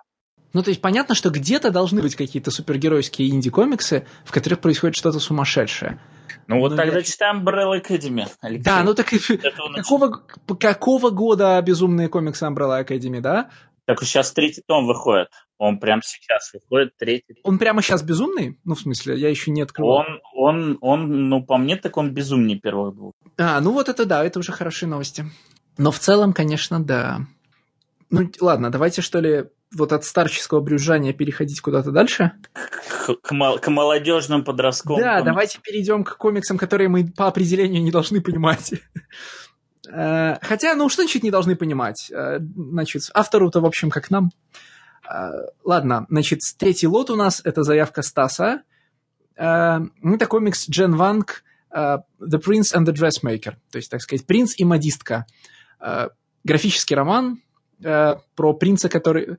Ну, 0.54 0.64
то 0.64 0.70
есть 0.70 0.82
понятно, 0.82 1.16
что 1.16 1.30
где-то 1.30 1.72
должны 1.72 2.02
быть 2.02 2.16
какие-то 2.16 2.52
супергеройские 2.52 3.30
инди-комиксы, 3.30 4.06
в 4.26 4.32
которых 4.32 4.60
происходит 4.60 4.96
что-то 4.96 5.20
сумасшедшее. 5.20 6.00
Ну 6.48 6.60
вот 6.60 6.72
Но 6.72 6.78
тогда 6.78 6.98
я... 6.98 7.04
читаем 7.04 7.48
Umbrella 7.48 7.80
Academy, 7.80 8.28
Алексей. 8.42 8.64
Да, 8.64 8.84
ну 8.84 8.96
так 8.96 9.08
какого, 9.76 10.24
какого 10.60 11.10
года 11.12 11.62
безумные 11.62 12.10
комиксы 12.10 12.46
Umbrella 12.46 12.84
Academy, 12.84 13.22
да? 13.22 13.52
Так 13.86 14.02
сейчас 14.02 14.32
третий 14.32 14.64
том 14.66 14.88
выходит. 14.88 15.30
Он 15.58 15.80
прямо 15.80 16.02
сейчас 16.04 16.54
выходит 16.54 16.96
третий. 16.98 17.36
Он 17.44 17.58
прямо 17.58 17.82
сейчас 17.82 18.02
безумный? 18.02 18.60
Ну, 18.64 18.76
в 18.76 18.80
смысле, 18.80 19.16
я 19.18 19.30
еще 19.30 19.52
не 19.52 19.62
открыл. 19.62 19.88
Он, 19.90 20.06
он, 20.34 20.78
он, 20.82 21.30
ну, 21.30 21.44
по 21.44 21.58
мне, 21.58 21.76
так 21.76 21.98
он 21.98 22.14
безумнее 22.14 22.60
первых 22.60 22.96
двух. 22.96 23.14
А, 23.38 23.60
ну 23.60 23.72
вот 23.72 23.90
это 23.90 24.06
да, 24.06 24.24
это 24.24 24.40
уже 24.40 24.52
хорошие 24.52 24.88
новости. 24.88 25.26
Но 25.78 25.92
в 25.92 26.00
целом, 26.00 26.34
конечно, 26.34 26.84
да. 26.84 27.22
Ну, 28.10 28.30
ладно, 28.40 28.70
давайте, 28.72 29.02
что 29.02 29.20
ли, 29.20 29.46
вот 29.74 29.94
от 29.94 30.04
старческого 30.04 30.62
брюзжания 30.62 31.14
переходить 31.14 31.62
куда-то 31.62 31.92
дальше? 31.92 32.32
К, 32.54 33.16
к, 33.16 33.58
к 33.62 33.68
молодежным 33.68 34.44
подростковым. 34.44 35.02
Да, 35.02 35.12
комиксам. 35.12 35.26
давайте 35.26 35.60
перейдем 35.62 36.04
к 36.04 36.18
комиксам, 36.18 36.58
которые 36.58 36.90
мы 36.90 37.08
по 37.08 37.28
определению 37.28 37.84
не 37.84 37.92
должны 37.92 38.22
понимать. 38.22 38.74
Э, 39.92 40.38
хотя, 40.42 40.76
ну, 40.76 40.90
что 40.90 41.04
значит 41.04 41.24
не 41.24 41.32
должны 41.32 41.56
понимать? 41.56 42.12
Э, 42.12 42.40
значит, 42.40 43.04
автору-то, 43.14 43.62
в 43.62 43.66
общем, 43.66 43.90
как 43.90 44.10
нам. 44.10 44.32
Э, 45.10 45.30
ладно, 45.64 46.06
значит, 46.10 46.42
третий 46.58 46.88
лот 46.88 47.10
у 47.10 47.16
нас– 47.16 47.42
это 47.44 47.64
заявка 47.64 48.02
Стаса. 48.02 48.64
Это 49.36 50.28
комикс 50.28 50.68
Джен 50.70 50.96
Ванг 50.98 51.46
«The 51.74 52.04
Prince 52.20 52.76
and 52.76 52.86
the 52.86 52.94
Dressmaker», 52.94 53.54
то 53.72 53.78
есть, 53.78 53.90
так 53.90 54.02
сказать, 54.02 54.26
«Принц 54.26 54.54
и 54.58 54.66
модистка». 54.66 55.28
Графический 56.44 56.94
роман 56.94 57.42
про 57.80 58.54
принца, 58.60 58.90
который... 58.90 59.38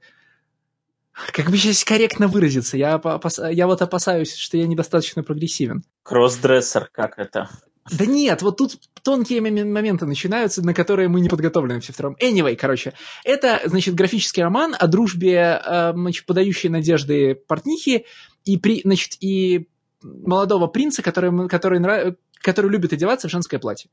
Как 1.33 1.51
бы 1.51 1.57
сейчас 1.57 1.85
корректно 1.85 2.29
выразиться? 2.29 2.77
Я, 2.77 2.95
опас... 2.95 3.39
я 3.39 3.67
вот 3.67 3.83
опасаюсь, 3.83 4.35
что 4.35 4.57
я 4.57 4.67
недостаточно 4.67 5.23
прогрессивен. 5.23 5.85
Кроссдрессер, 6.03 6.89
как 6.93 7.19
это? 7.19 7.49
Да 7.91 8.07
нет, 8.07 8.43
вот 8.43 8.59
тут 8.59 8.79
тонкие 9.03 9.41
моменты 9.41 10.07
начинаются, 10.07 10.65
на 10.65 10.75
которые 10.75 11.09
мы 11.09 11.21
не 11.21 11.29
подготовлены 11.29 11.81
все 11.81 11.93
втроем. 11.93 12.17
Anyway, 12.21 12.55
короче, 12.55 12.93
это, 13.25 13.61
значит, 13.65 13.95
графический 13.95 14.43
роман 14.43 14.77
о 14.79 14.87
дружбе, 14.87 15.61
э, 15.65 15.93
значит, 15.95 16.27
подающей 16.27 16.69
надежды 16.69 17.35
портнихи 17.35 18.07
и, 18.45 18.59
при, 18.59 18.83
значит, 18.85 19.17
и 19.21 19.69
молодого 20.03 20.67
принца, 20.67 21.03
который, 21.03 21.49
который, 21.49 21.81
нрав... 21.81 22.15
который 22.41 22.71
любит 22.71 22.93
одеваться 22.93 23.29
в 23.29 23.31
женское 23.31 23.59
платье. 23.59 23.91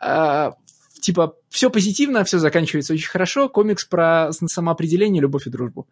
Э, 0.00 0.52
типа, 1.00 1.36
все 1.50 1.68
позитивно, 1.68 2.24
все 2.24 2.38
заканчивается 2.38 2.94
очень 2.94 3.08
хорошо. 3.08 3.48
Комикс 3.48 3.84
про 3.84 4.30
самоопределение, 4.32 5.20
любовь 5.20 5.46
и 5.46 5.50
дружбу. 5.50 5.88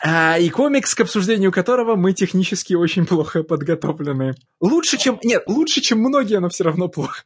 А, 0.00 0.38
и 0.38 0.48
комикс, 0.48 0.94
к 0.94 1.00
обсуждению 1.00 1.50
которого 1.52 1.96
мы 1.96 2.12
технически 2.12 2.74
очень 2.74 3.06
плохо 3.06 3.42
подготовлены. 3.42 4.34
Лучше, 4.60 4.96
чем... 4.96 5.18
Нет, 5.24 5.44
лучше, 5.46 5.80
чем 5.80 5.98
многие, 5.98 6.40
но 6.40 6.48
все 6.48 6.64
равно 6.64 6.88
плохо. 6.88 7.22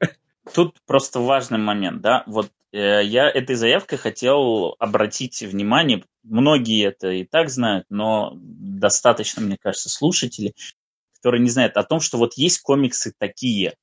Тут 0.55 0.77
просто 0.87 1.21
важный 1.21 1.59
момент, 1.59 2.01
да. 2.01 2.25
Вот 2.27 2.51
э, 2.73 3.05
я 3.05 3.31
этой 3.31 3.55
заявкой 3.55 3.99
хотел 3.99 4.75
обратить 4.79 5.41
внимание, 5.43 6.05
многие 6.25 6.87
это 6.87 7.11
и 7.11 7.25
так 7.25 7.49
знают, 7.49 7.87
но 7.91 8.33
достаточно, 8.35 9.43
мне 9.43 9.57
кажется, 9.61 9.89
слушателей, 9.89 10.55
которые 11.17 11.43
не 11.43 11.51
знают 11.51 11.77
о 11.77 11.85
том, 11.85 12.01
что 12.01 12.19
вот 12.19 12.35
есть 12.35 12.61
комиксы 12.61 13.13
такие. 13.17 13.77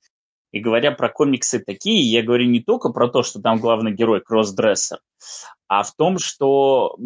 И 0.51 0.59
говоря 0.59 0.91
про 0.91 1.09
комиксы 1.09 1.59
такие, 1.59 2.01
я 2.11 2.23
говорю 2.23 2.45
не 2.45 2.61
только 2.61 2.89
про 2.89 3.07
то, 3.07 3.23
что 3.23 3.39
там 3.39 3.59
главный 3.59 3.93
герой 3.93 4.19
кроссдрессер, 4.19 4.99
а 5.67 5.83
в 5.83 5.95
том, 5.95 6.17
что 6.17 6.97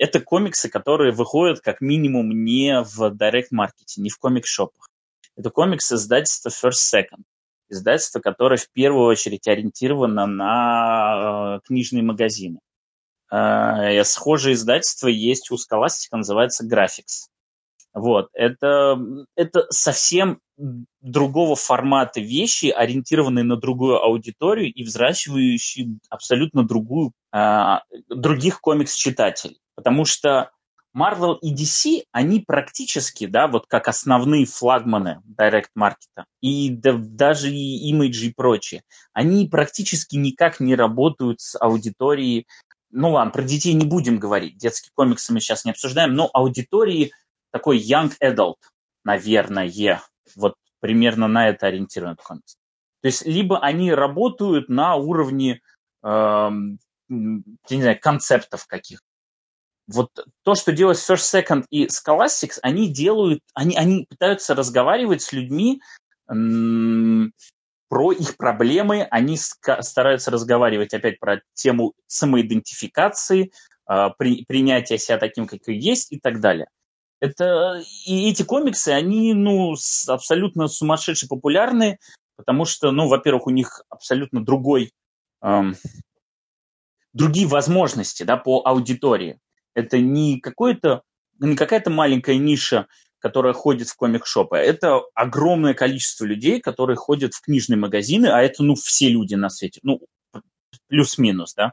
это 0.00 0.18
комиксы, 0.18 0.70
которые 0.70 1.12
выходят 1.12 1.60
как 1.60 1.82
минимум 1.82 2.30
не 2.30 2.82
в 2.82 3.10
директ-маркете, 3.10 4.00
не 4.00 4.08
в 4.08 4.18
комик-шопах. 4.18 4.88
Это 5.36 5.50
комиксы 5.50 5.96
издательства 5.96 6.48
First 6.48 6.80
Second. 6.92 7.22
Издательство, 7.68 8.20
которое 8.20 8.56
в 8.56 8.70
первую 8.72 9.06
очередь 9.06 9.46
ориентировано 9.46 10.26
на 10.26 11.58
э, 11.58 11.66
книжные 11.66 12.02
магазины. 12.02 12.60
Э, 13.30 14.02
схожее 14.04 14.54
издательство 14.54 15.06
есть 15.06 15.50
у 15.50 15.56
Scholastic, 15.56 16.08
называется 16.12 16.66
Graphics. 16.66 17.28
Вот. 17.92 18.30
Это, 18.32 18.98
это 19.36 19.66
совсем 19.68 20.40
другого 21.02 21.56
формата 21.56 22.20
вещи, 22.20 22.66
ориентированные 22.66 23.44
на 23.44 23.56
другую 23.56 24.02
аудиторию 24.02 24.72
и 24.72 24.82
взращивающие 24.82 25.98
абсолютно 26.08 26.66
другую, 26.66 27.12
э, 27.34 27.78
других 28.08 28.62
комикс-читателей. 28.62 29.60
Потому 29.80 30.04
что 30.04 30.50
Marvel 30.94 31.38
и 31.40 31.54
DC, 31.54 32.04
они 32.12 32.40
практически, 32.40 33.24
да, 33.26 33.46
вот 33.48 33.66
как 33.66 33.88
основные 33.88 34.44
флагманы 34.44 35.22
Direct 35.38 35.70
маркета 35.74 36.26
и 36.42 36.68
да, 36.68 36.94
даже 36.98 37.50
и 37.50 37.94
Image 37.94 38.26
и 38.26 38.34
прочее, 38.34 38.82
они 39.14 39.46
практически 39.46 40.16
никак 40.16 40.60
не 40.60 40.74
работают 40.74 41.40
с 41.40 41.58
аудиторией, 41.58 42.46
ну 42.90 43.12
ладно, 43.12 43.32
про 43.32 43.42
детей 43.42 43.72
не 43.72 43.86
будем 43.86 44.18
говорить, 44.18 44.58
детские 44.58 44.90
комиксы 44.94 45.32
мы 45.32 45.40
сейчас 45.40 45.64
не 45.64 45.70
обсуждаем, 45.70 46.14
но 46.14 46.28
аудитории 46.34 47.12
такой 47.50 47.78
young 47.78 48.12
adult, 48.22 48.58
наверное, 49.02 50.02
вот 50.36 50.56
примерно 50.80 51.26
на 51.26 51.48
это 51.48 51.68
ориентирован 51.68 52.16
комикс. 52.16 52.56
То 53.00 53.06
есть 53.06 53.24
либо 53.24 53.58
они 53.60 53.94
работают 53.94 54.68
на 54.68 54.96
уровне, 54.96 55.62
э, 56.02 56.50
не 57.08 57.42
знаю, 57.68 57.98
концептов 57.98 58.66
каких 58.66 59.00
вот 59.92 60.10
то, 60.44 60.54
что 60.54 60.72
делает 60.72 60.98
First 60.98 61.44
Second 61.44 61.64
и 61.70 61.86
Scholastics, 61.86 62.58
они 62.62 62.88
делают, 62.88 63.40
они, 63.54 63.76
они 63.76 64.06
пытаются 64.08 64.54
разговаривать 64.54 65.22
с 65.22 65.32
людьми 65.32 65.82
про 66.26 68.12
их 68.12 68.36
проблемы, 68.36 69.02
они 69.10 69.36
стараются 69.36 70.30
разговаривать 70.30 70.94
опять 70.94 71.18
про 71.18 71.42
тему 71.54 71.94
самоидентификации, 72.06 73.50
э, 73.90 74.08
при, 74.16 74.44
принятия 74.44 74.96
себя 74.96 75.18
таким, 75.18 75.48
какой 75.48 75.76
есть 75.76 76.12
и 76.12 76.20
так 76.20 76.40
далее. 76.40 76.68
Это, 77.18 77.82
и 78.06 78.30
эти 78.30 78.44
комиксы, 78.44 78.90
они 78.90 79.34
ну, 79.34 79.74
абсолютно 80.06 80.68
сумасшедше 80.68 81.26
популярны, 81.26 81.98
потому 82.36 82.64
что, 82.64 82.92
ну, 82.92 83.08
во-первых, 83.08 83.48
у 83.48 83.50
них 83.50 83.82
абсолютно 83.90 84.44
другой, 84.44 84.92
эм, 85.42 85.74
другие 87.12 87.48
возможности 87.48 88.22
да, 88.22 88.36
по 88.36 88.62
аудитории. 88.64 89.40
Это 89.74 89.98
не 89.98 90.40
какое-то, 90.40 91.02
не 91.38 91.56
какая-то 91.56 91.90
маленькая 91.90 92.36
ниша, 92.36 92.86
которая 93.18 93.52
ходит 93.52 93.88
в 93.88 93.96
комик-шопы. 93.96 94.56
Это 94.56 95.00
огромное 95.14 95.74
количество 95.74 96.24
людей, 96.24 96.60
которые 96.60 96.96
ходят 96.96 97.34
в 97.34 97.42
книжные 97.42 97.76
магазины, 97.76 98.26
а 98.26 98.40
это, 98.42 98.62
ну, 98.62 98.74
все 98.74 99.08
люди 99.08 99.34
на 99.34 99.50
свете, 99.50 99.80
ну, 99.82 100.00
плюс-минус, 100.88 101.54
да, 101.54 101.72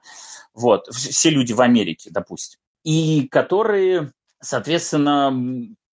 вот, 0.53 0.88
все 0.94 1.30
люди 1.30 1.53
в 1.53 1.61
Америке, 1.61 2.10
допустим, 2.11 2.60
и 2.84 3.28
которые, 3.28 4.11
соответственно, 4.41 5.34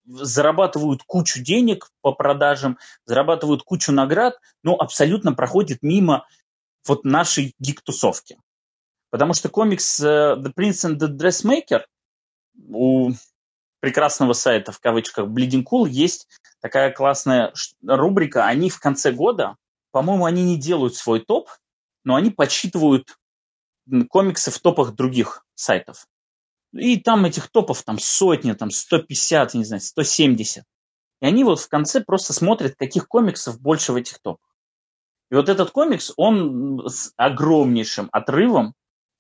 зарабатывают 0.06 1.02
кучу 1.06 1.42
денег 1.42 1.88
по 2.02 2.12
продажам, 2.12 2.78
зарабатывают 3.06 3.62
кучу 3.62 3.92
наград, 3.92 4.34
но 4.62 4.74
абсолютно 4.74 5.32
проходят 5.32 5.78
мимо 5.82 6.26
вот 6.86 7.04
нашей 7.04 7.54
гик-тусовки. 7.58 8.36
Потому 9.14 9.32
что 9.32 9.48
комикс 9.48 10.00
uh, 10.00 10.34
The 10.42 10.52
Prince 10.52 10.90
and 10.90 10.98
the 10.98 11.06
Dressmaker 11.06 11.84
у 12.68 13.12
прекрасного 13.78 14.32
сайта, 14.32 14.72
в 14.72 14.80
кавычках, 14.80 15.28
Bleeding 15.28 15.62
Cool, 15.62 15.88
есть 15.88 16.26
такая 16.60 16.90
классная 16.90 17.52
рубрика. 17.86 18.44
Они 18.44 18.70
в 18.70 18.80
конце 18.80 19.12
года, 19.12 19.54
по-моему, 19.92 20.24
они 20.24 20.42
не 20.42 20.58
делают 20.58 20.96
свой 20.96 21.20
топ, 21.20 21.48
но 22.02 22.16
они 22.16 22.32
подсчитывают 22.32 23.16
комиксы 24.08 24.50
в 24.50 24.58
топах 24.58 24.96
других 24.96 25.46
сайтов. 25.54 26.08
И 26.72 26.98
там 26.98 27.24
этих 27.24 27.52
топов 27.52 27.84
там 27.84 28.00
сотни, 28.00 28.52
там 28.54 28.72
150, 28.72 29.54
не 29.54 29.64
знаю, 29.64 29.80
170. 29.80 30.64
И 31.20 31.24
они 31.24 31.44
вот 31.44 31.60
в 31.60 31.68
конце 31.68 32.00
просто 32.00 32.32
смотрят, 32.32 32.74
каких 32.74 33.06
комиксов 33.06 33.60
больше 33.60 33.92
в 33.92 33.94
этих 33.94 34.18
топах. 34.18 34.50
И 35.30 35.36
вот 35.36 35.48
этот 35.48 35.70
комикс, 35.70 36.12
он 36.16 36.84
с 36.88 37.12
огромнейшим 37.16 38.08
отрывом 38.10 38.74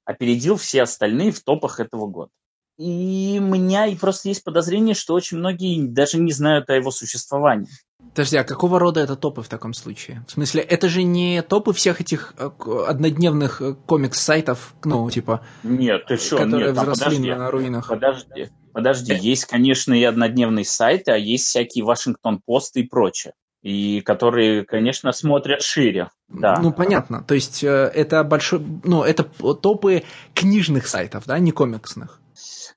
опередил 0.04 0.56
все 0.56 0.82
остальные 0.82 1.32
в 1.32 1.42
топах 1.42 1.80
этого 1.80 2.06
года. 2.06 2.30
И 2.76 3.38
у 3.40 3.44
меня 3.44 3.86
просто 4.00 4.28
есть 4.28 4.42
подозрение, 4.42 4.94
что 4.94 5.14
очень 5.14 5.38
многие 5.38 5.86
даже 5.86 6.18
не 6.18 6.32
знают 6.32 6.68
о 6.70 6.74
его 6.74 6.90
существовании. 6.90 7.68
Подожди, 8.10 8.36
а 8.36 8.44
какого 8.44 8.78
рода 8.78 9.00
это 9.00 9.16
топы 9.16 9.42
в 9.42 9.48
таком 9.48 9.74
случае? 9.74 10.24
В 10.26 10.32
смысле, 10.32 10.62
это 10.62 10.88
же 10.88 11.04
не 11.04 11.40
топы 11.42 11.72
всех 11.72 12.00
этих 12.00 12.34
э, 12.36 12.50
однодневных 12.86 13.62
э, 13.62 13.74
комикс-сайтов, 13.86 14.74
ну, 14.84 15.08
типа... 15.08 15.44
Нет, 15.62 16.06
ты 16.06 16.16
что, 16.16 16.38
которые 16.38 16.72
нет, 16.72 16.76
взросли 16.76 17.04
подожди, 17.04 17.30
на 17.30 17.50
руинах. 17.50 17.88
Подожди, 17.88 18.50
подожди, 18.72 19.14
есть, 19.14 19.46
конечно, 19.46 19.94
и 19.94 20.02
однодневные 20.02 20.64
сайты, 20.64 21.12
а 21.12 21.16
есть 21.16 21.46
всякие 21.46 21.84
Вашингтон-посты 21.84 22.80
и 22.80 22.86
прочее. 22.86 23.34
И 23.64 24.02
которые, 24.02 24.64
конечно, 24.66 25.10
смотрят 25.12 25.62
шире. 25.62 26.10
Да. 26.28 26.60
Ну, 26.60 26.70
понятно. 26.70 27.24
То 27.24 27.34
есть, 27.34 27.64
э, 27.64 27.90
это 27.94 28.22
большой... 28.22 28.60
Ну, 28.60 29.02
это 29.02 29.24
топы 29.24 30.04
книжных 30.34 30.86
сайтов, 30.86 31.24
да, 31.26 31.38
не 31.38 31.50
комиксных. 31.50 32.20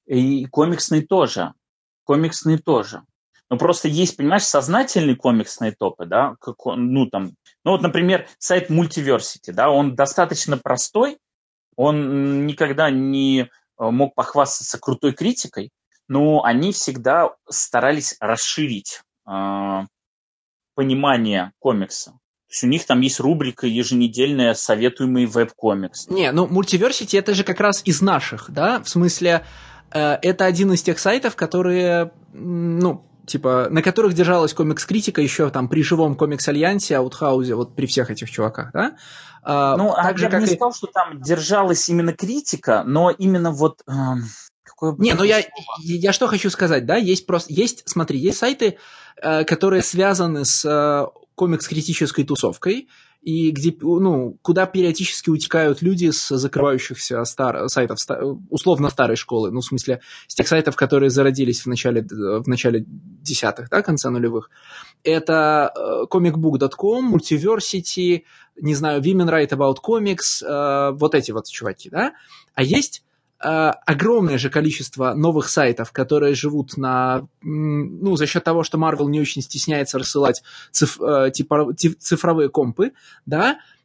И 0.06 0.46
комиксные 0.46 1.02
тоже. 1.06 1.52
Комиксные 2.06 2.58
тоже. 2.58 3.02
Ну, 3.50 3.58
просто 3.58 3.90
есть, 3.90 4.16
понимаешь, 4.16 4.44
сознательные 4.44 5.18
комиксные 5.18 5.74
топы, 5.74 6.06
да, 6.06 6.36
как 6.40 6.66
он, 6.66 6.94
ну, 6.94 7.06
там, 7.06 7.34
ну, 7.66 7.72
вот, 7.72 7.82
например, 7.82 8.28
сайт 8.40 8.70
Multiversity, 8.70 9.52
да, 9.54 9.70
он 9.70 9.96
достаточно 9.96 10.58
простой, 10.58 11.18
он 11.76 12.46
никогда 12.46 12.90
не 12.90 13.42
э, 13.42 13.48
мог 13.78 14.16
похвастаться 14.16 14.80
крутой 14.80 15.14
критикой, 15.14 15.72
но 16.08 16.44
они 16.44 16.72
всегда 16.72 17.36
старались 17.50 18.16
расширить 18.20 19.02
э, 19.30 19.82
понимание 20.78 21.52
комикса. 21.60 22.12
То 22.12 22.52
есть 22.52 22.64
у 22.64 22.68
них 22.68 22.86
там 22.86 23.02
есть 23.02 23.20
рубрика 23.20 23.68
еженедельная 23.68 24.54
«Советуемый 24.54 25.26
веб-комикс». 25.26 26.08
Не, 26.08 26.32
ну, 26.32 26.48
Multiversity 26.48 27.20
это 27.20 27.34
же 27.34 27.44
как 27.44 27.60
раз 27.60 27.82
из 27.84 28.02
наших, 28.02 28.50
да, 28.50 28.82
в 28.82 28.88
смысле 28.88 29.44
Э, 29.92 30.18
это 30.22 30.46
один 30.46 30.74
из 30.74 30.82
тех 30.84 31.00
сайтов, 31.00 31.36
которые, 31.36 32.12
ну, 32.34 33.06
типа, 33.26 33.68
на 33.70 33.82
которых 33.82 34.14
держалась 34.14 34.54
комикс-критика 34.54 35.22
еще 35.22 35.50
там 35.50 35.70
при 35.70 35.84
живом 35.84 36.16
комикс-альянсе, 36.16 36.98
Аутхаузе, 36.98 37.56
вот 37.56 37.76
при 37.76 37.86
всех 37.86 38.10
этих 38.10 38.30
чуваках, 38.30 38.72
да? 38.72 38.96
А, 39.44 39.76
ну, 39.78 39.94
так 39.94 40.16
а 40.16 40.18
же, 40.18 40.26
я 40.26 40.30
как 40.30 40.42
бы 40.42 40.48
не 40.48 40.54
и... 40.54 40.56
сказал, 40.56 40.74
что 40.74 40.88
там 40.88 41.22
держалась 41.22 41.88
именно 41.90 42.14
критика, 42.14 42.84
но 42.86 43.12
именно 43.12 43.52
вот... 43.52 43.82
Э, 43.88 43.92
какое 44.78 44.96
не, 44.98 45.14
ну 45.14 45.24
я, 45.24 45.44
я 45.80 46.14
что 46.14 46.28
хочу 46.28 46.50
сказать, 46.50 46.86
да, 46.86 46.98
есть 46.98 47.26
просто, 47.26 47.52
есть, 47.52 47.84
смотри, 47.86 48.20
есть 48.20 48.38
сайты, 48.38 48.78
э, 49.22 49.44
которые 49.44 49.82
связаны 49.82 50.46
с 50.46 50.64
э, 50.66 51.06
комикс-критической 51.36 52.24
тусовкой, 52.24 52.88
и 53.22 53.50
где, 53.50 53.76
ну, 53.82 54.38
куда 54.42 54.68
периодически 54.68 55.30
утекают 55.30 55.82
люди 55.82 56.12
с 56.12 56.30
закрывающихся 56.38 57.24
стар, 57.26 57.68
сайтов, 57.68 57.98
условно 58.50 58.90
старой 58.90 59.18
школы, 59.18 59.52
ну, 59.52 59.60
в 59.60 59.66
смысле, 59.66 60.02
с 60.28 60.36
тех 60.36 60.48
сайтов, 60.48 60.76
которые 60.76 61.10
зародились 61.10 61.62
в 61.62 61.66
начале, 61.66 62.04
в 62.04 62.48
начале 62.48 62.86
десятых, 62.88 63.70
да, 63.70 63.82
конца 63.82 64.12
нулевых. 64.12 64.50
Это 65.04 65.74
э, 65.76 66.06
comicbook.com, 66.10 67.16
Multiversity, 67.16 68.24
не 68.62 68.76
знаю, 68.76 69.02
Women 69.02 69.30
Write 69.30 69.50
About 69.50 69.78
Comics, 69.86 70.46
э, 70.46 70.92
вот 70.92 71.16
эти 71.16 71.32
вот 71.32 71.48
чуваки, 71.48 71.90
да. 71.90 72.14
А 72.54 72.64
есть 72.64 73.02
Э, 73.02 73.07
огромное 73.40 74.38
же 74.38 74.50
количество 74.50 75.14
новых 75.14 75.50
сайтов, 75.50 75.92
которые 75.92 76.34
живут 76.34 76.76
на, 76.78 77.28
ну, 77.42 78.16
за 78.16 78.26
счет 78.26 78.44
того, 78.44 78.64
что 78.64 78.78
Marvel 78.78 79.10
не 79.10 79.20
очень 79.20 79.42
стесняется 79.42 80.00
рассылать 80.00 80.42
циф, 80.72 81.00
э, 81.00 81.32
типа, 81.32 81.74
цифровые 81.76 82.50
компы, 82.50 82.94
да, 83.26 83.58
Э, 83.58 83.77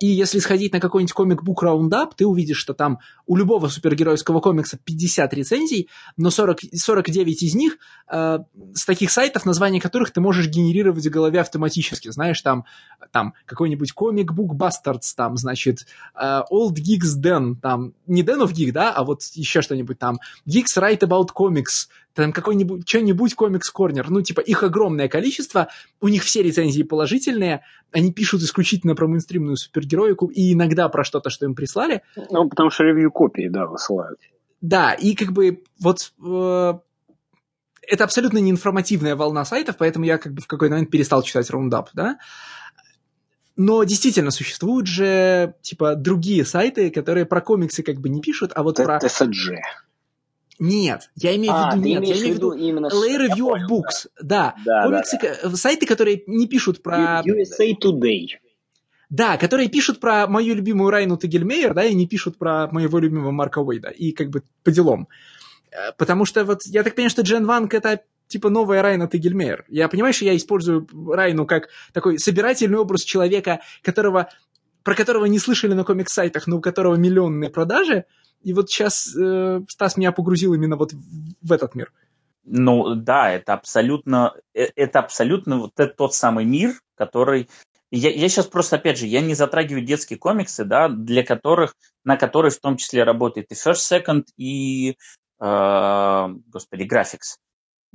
и 0.00 0.06
если 0.06 0.38
сходить 0.38 0.72
на 0.72 0.80
какой-нибудь 0.80 1.12
комик-бук 1.12 1.62
Roundup, 1.62 2.12
ты 2.16 2.26
увидишь, 2.26 2.58
что 2.58 2.74
там 2.74 2.98
у 3.26 3.36
любого 3.36 3.68
супергеройского 3.68 4.40
комикса 4.40 4.78
50 4.82 5.32
рецензий, 5.34 5.88
но 6.16 6.30
40, 6.30 6.60
49 6.74 7.42
из 7.42 7.54
них 7.54 7.78
э, 8.10 8.38
с 8.74 8.84
таких 8.84 9.10
сайтов, 9.10 9.46
названия 9.46 9.80
которых 9.80 10.10
ты 10.10 10.20
можешь 10.20 10.48
генерировать 10.48 11.06
в 11.06 11.10
голове 11.10 11.40
автоматически. 11.40 12.10
Знаешь, 12.10 12.40
там, 12.42 12.64
там 13.12 13.34
какой-нибудь 13.46 13.92
комик-бук 13.92 14.54
Bastards, 14.54 15.14
там, 15.16 15.36
значит, 15.36 15.86
э, 16.14 16.42
Old 16.50 16.74
Geeks 16.74 17.20
Den, 17.20 17.56
там, 17.60 17.94
не 18.06 18.22
Den 18.22 18.44
of 18.44 18.52
Geek, 18.52 18.72
да, 18.72 18.92
а 18.92 19.04
вот 19.04 19.22
еще 19.34 19.62
что-нибудь 19.62 19.98
там, 19.98 20.18
Geeks 20.46 20.76
Write 20.76 21.00
About 21.00 21.28
Comics, 21.34 21.88
там 22.14 22.32
какой-нибудь, 22.32 22.88
что-нибудь 22.88 23.34
комикс 23.34 23.70
корнер, 23.70 24.08
ну, 24.08 24.22
типа, 24.22 24.40
их 24.40 24.62
огромное 24.62 25.08
количество, 25.08 25.68
у 26.00 26.08
них 26.08 26.22
все 26.22 26.42
рецензии 26.42 26.82
положительные, 26.82 27.62
они 27.92 28.12
пишут 28.12 28.42
исключительно 28.42 28.94
про 28.94 29.06
мейнстримную 29.08 29.56
супергероику 29.56 30.26
и 30.26 30.52
иногда 30.52 30.88
про 30.88 31.04
что-то, 31.04 31.30
что 31.30 31.44
им 31.44 31.54
прислали. 31.54 32.02
Ну, 32.30 32.48
потому 32.48 32.70
что 32.70 32.84
ревью-копии, 32.84 33.48
да, 33.48 33.66
высылают. 33.66 34.20
Да, 34.60 34.92
и 34.92 35.14
как 35.14 35.32
бы 35.32 35.62
вот 35.80 36.12
э, 36.24 36.74
это 37.82 38.04
абсолютно 38.04 38.38
неинформативная 38.38 39.16
волна 39.16 39.44
сайтов, 39.44 39.76
поэтому 39.76 40.04
я 40.04 40.18
как 40.18 40.32
бы 40.32 40.40
в 40.40 40.46
какой-то 40.46 40.74
момент 40.74 40.90
перестал 40.90 41.22
читать 41.22 41.50
раундап, 41.50 41.90
да. 41.92 42.18
Но 43.56 43.84
действительно 43.84 44.30
существуют 44.30 44.86
же, 44.86 45.54
типа, 45.62 45.94
другие 45.94 46.44
сайты, 46.44 46.90
которые 46.90 47.24
про 47.24 47.40
комиксы 47.40 47.82
как 47.82 48.00
бы 48.00 48.08
не 48.08 48.20
пишут, 48.20 48.52
а 48.54 48.62
вот 48.62 48.76
про... 48.76 48.98
TSG. 48.98 49.58
Нет, 50.58 51.10
я 51.16 51.34
имею 51.36 51.52
в 51.52 51.56
а, 51.56 51.74
виду, 51.74 51.84
нет, 51.84 52.04
я 52.04 52.14
имею 52.14 52.32
в 52.32 52.36
виду 52.36 52.52
именно 52.52 52.86
Lay 52.86 53.28
Review 53.28 53.54
of 53.54 53.68
Books, 53.68 54.08
да, 54.22 54.54
да, 54.64 54.84
комиксы, 54.84 55.18
да, 55.20 55.50
да. 55.50 55.56
сайты, 55.56 55.86
которые 55.86 56.22
не 56.26 56.46
пишут 56.46 56.82
про... 56.82 57.22
USA 57.26 57.72
Today. 57.80 58.28
Да, 59.10 59.36
которые 59.36 59.68
пишут 59.68 60.00
про 60.00 60.26
мою 60.26 60.54
любимую 60.54 60.90
Райну 60.90 61.16
Тегельмейер, 61.16 61.74
да, 61.74 61.84
и 61.84 61.94
не 61.94 62.06
пишут 62.06 62.38
про 62.38 62.68
моего 62.68 62.98
любимого 62.98 63.30
Марка 63.30 63.58
Уэйда, 63.58 63.90
и 63.90 64.12
как 64.12 64.30
бы 64.30 64.42
по 64.62 64.70
делам. 64.70 65.08
Э, 65.70 65.92
потому 65.96 66.24
что 66.24 66.44
вот, 66.44 66.62
я 66.66 66.82
так 66.82 66.94
понимаю, 66.94 67.10
что 67.10 67.22
Джен 67.22 67.46
Ванг 67.46 67.74
это 67.74 68.00
типа 68.28 68.48
новая 68.48 68.82
Райна 68.82 69.06
Тегельмейер. 69.06 69.64
Я 69.68 69.88
понимаю, 69.88 70.14
что 70.14 70.24
я 70.24 70.36
использую 70.36 70.88
Райну 71.08 71.46
как 71.46 71.68
такой 71.92 72.18
собирательный 72.18 72.78
образ 72.78 73.02
человека, 73.02 73.60
которого, 73.82 74.30
про 74.82 74.94
которого 74.94 75.26
не 75.26 75.38
слышали 75.38 75.74
на 75.74 75.84
комикс-сайтах, 75.84 76.46
но 76.46 76.56
у 76.56 76.60
которого 76.60 76.96
миллионные 76.96 77.50
продажи, 77.50 78.06
и 78.44 78.52
вот 78.52 78.70
сейчас 78.70 79.14
э, 79.16 79.60
Стас 79.68 79.96
меня 79.96 80.12
погрузил 80.12 80.54
именно 80.54 80.76
вот 80.76 80.92
в 80.92 81.52
этот 81.52 81.74
мир. 81.74 81.92
Ну 82.44 82.94
да, 82.94 83.32
это 83.32 83.54
абсолютно, 83.54 84.34
э, 84.54 84.66
это 84.76 84.98
абсолютно 85.00 85.58
вот 85.58 85.72
это 85.76 85.94
тот 85.94 86.14
самый 86.14 86.44
мир, 86.44 86.74
который 86.94 87.48
я, 87.90 88.10
я 88.10 88.28
сейчас 88.28 88.46
просто, 88.46 88.76
опять 88.76 88.98
же, 88.98 89.06
я 89.06 89.20
не 89.20 89.34
затрагиваю 89.34 89.84
детские 89.84 90.18
комиксы, 90.18 90.64
да, 90.64 90.88
для 90.88 91.24
которых, 91.24 91.76
на 92.02 92.16
которые 92.16 92.50
в 92.50 92.58
том 92.58 92.76
числе 92.76 93.04
работает 93.04 93.50
и 93.50 93.54
First 93.54 93.88
Second, 93.88 94.24
и, 94.36 94.96
э, 95.40 96.28
господи, 96.48 96.82
Graphics 96.82 97.38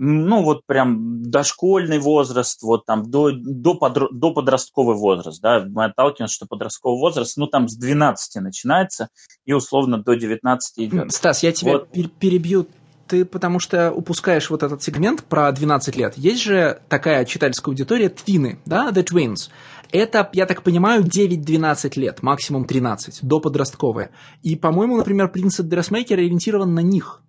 ну, 0.02 0.44
вот 0.44 0.66
прям 0.66 1.24
дошкольный 1.24 2.00
возраст, 2.00 2.64
вот 2.64 2.86
там 2.86 3.12
до, 3.12 3.32
до, 3.34 3.76
подро, 3.76 4.08
до 4.12 4.34
подростковый 4.34 4.96
возраст, 4.96 5.42
да, 5.42 5.66
мы 5.68 5.86
отталкиваемся, 5.86 6.34
что 6.34 6.46
подростковый 6.46 7.00
возраст, 7.02 7.36
ну, 7.36 7.48
там 7.48 7.68
с 7.68 7.76
12 7.76 8.42
начинается 8.42 9.10
и 9.44 9.52
условно 9.52 10.02
до 10.02 10.14
19 10.14 10.80
идет. 10.80 11.12
Стас, 11.12 11.44
я 11.44 11.52
тебя 11.52 11.74
вот. 11.74 11.90
перебью, 11.92 12.68
ты 13.08 13.26
потому 13.26 13.60
что 13.60 13.92
упускаешь 13.92 14.50
вот 14.50 14.64
этот 14.64 14.82
сегмент 14.82 15.26
про 15.26 15.52
12 15.52 15.94
лет. 15.98 16.18
Есть 16.18 16.44
же 16.44 16.80
такая 16.88 17.26
читательская 17.26 17.74
аудитория 17.74 18.08
твины, 18.08 18.62
да, 18.66 18.92
The 18.92 19.04
Twins. 19.04 19.50
Это, 19.92 20.30
я 20.32 20.46
так 20.46 20.64
понимаю, 20.64 21.04
9-12 21.04 22.00
лет, 22.00 22.24
максимум 22.24 22.64
13, 22.64 23.20
до 23.24 23.42
подростковые. 23.42 24.12
И, 24.44 24.56
по-моему, 24.56 24.96
например, 24.96 25.30
Принцип 25.30 25.66
Дрессмейкер 25.66 26.20
ориентирован 26.20 26.74
на 26.74 26.80
них. 26.80 27.22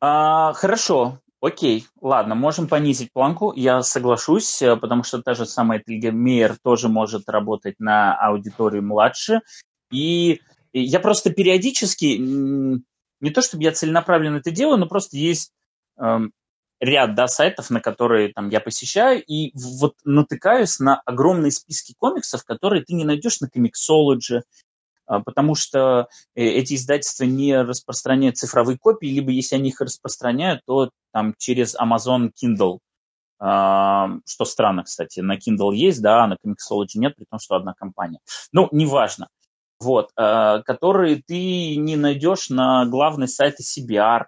А, 0.00 0.54
хорошо, 0.54 1.18
Окей, 1.40 1.86
ладно, 2.02 2.34
можем 2.34 2.68
понизить 2.68 3.12
планку, 3.14 3.54
я 3.56 3.82
соглашусь, 3.82 4.60
э, 4.60 4.76
потому 4.76 5.04
что 5.04 5.22
та 5.22 5.32
же 5.32 5.46
самая 5.46 5.78
Тильга 5.78 6.12
тоже 6.62 6.88
может 6.88 7.30
работать 7.30 7.76
на 7.78 8.14
аудиторию 8.14 8.82
младше. 8.82 9.40
И 9.90 10.42
я 10.74 11.00
просто 11.00 11.30
периодически, 11.30 12.18
не 12.18 13.30
то 13.30 13.40
чтобы 13.40 13.64
я 13.64 13.72
целенаправленно 13.72 14.36
это 14.36 14.50
делаю, 14.50 14.78
но 14.78 14.86
просто 14.86 15.16
есть 15.16 15.52
эм, 15.98 16.32
ряд 16.78 17.14
да, 17.14 17.26
сайтов, 17.26 17.70
на 17.70 17.80
которые 17.80 18.32
там, 18.34 18.50
я 18.50 18.60
посещаю, 18.60 19.22
и 19.24 19.52
вот 19.54 19.94
натыкаюсь 20.04 20.78
на 20.78 21.00
огромные 21.06 21.52
списки 21.52 21.94
комиксов, 21.96 22.44
которые 22.44 22.84
ты 22.84 22.94
не 22.94 23.04
найдешь 23.04 23.40
на 23.40 23.48
а, 23.48 24.42
потому 25.18 25.54
что 25.54 26.08
э, 26.34 26.42
эти 26.44 26.74
издательства 26.74 27.24
не 27.24 27.60
распространяют 27.60 28.36
цифровые 28.36 28.78
копии, 28.78 29.08
либо 29.08 29.32
если 29.32 29.56
они 29.56 29.70
их 29.70 29.80
распространяют, 29.80 30.62
то 30.66 30.90
там 31.12 31.34
через 31.36 31.74
Amazon 31.74 32.30
Kindle, 32.30 32.78
а, 33.40 34.08
что 34.26 34.44
странно, 34.44 34.84
кстати, 34.84 35.20
на 35.20 35.36
Kindle 35.36 35.74
есть, 35.74 36.00
да, 36.00 36.24
а 36.24 36.26
на 36.28 36.34
Comixology 36.34 36.96
нет, 36.96 37.16
при 37.16 37.24
том, 37.24 37.40
что 37.40 37.56
одна 37.56 37.74
компания. 37.74 38.20
Ну, 38.52 38.68
неважно. 38.70 39.28
Вот, 39.80 40.10
которые 40.14 41.22
ты 41.26 41.76
не 41.76 41.96
найдешь 41.96 42.50
на 42.50 42.84
главной 42.84 43.28
сайте 43.28 43.62
CBR, 43.62 44.26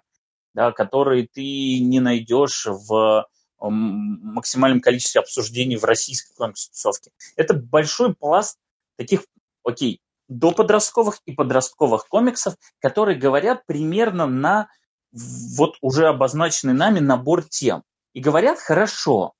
да, 0.55 0.71
которые 0.71 1.27
ты 1.31 1.79
не 1.79 1.99
найдешь 1.99 2.65
в 2.65 3.27
максимальном 3.69 4.81
количестве 4.81 5.21
обсуждений 5.21 5.77
в 5.77 5.83
российской 5.83 6.33
комикс-тусовке. 6.35 7.11
Это 7.35 7.53
большой 7.53 8.13
пласт 8.13 8.57
таких, 8.97 9.25
окей, 9.63 10.01
до 10.27 10.51
подростковых 10.51 11.19
и 11.25 11.33
подростковых 11.33 12.07
комиксов, 12.07 12.55
которые 12.79 13.17
говорят 13.17 13.65
примерно 13.65 14.25
на 14.25 14.67
вот 15.11 15.75
уже 15.81 16.07
обозначенный 16.07 16.73
нами 16.73 16.99
набор 16.99 17.43
тем. 17.43 17.83
И 18.13 18.19
говорят 18.19 18.59
хорошо. 18.59 19.33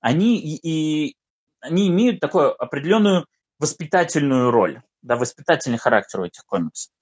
Они, 0.00 0.38
и, 0.38 0.56
и, 0.62 1.16
они 1.60 1.88
имеют 1.88 2.20
такую 2.20 2.60
определенную 2.60 3.26
воспитательную 3.58 4.50
роль, 4.50 4.82
да, 5.02 5.16
воспитательный 5.16 5.78
характер 5.78 6.20
у 6.20 6.24
этих 6.24 6.44
комиксов. 6.44 6.92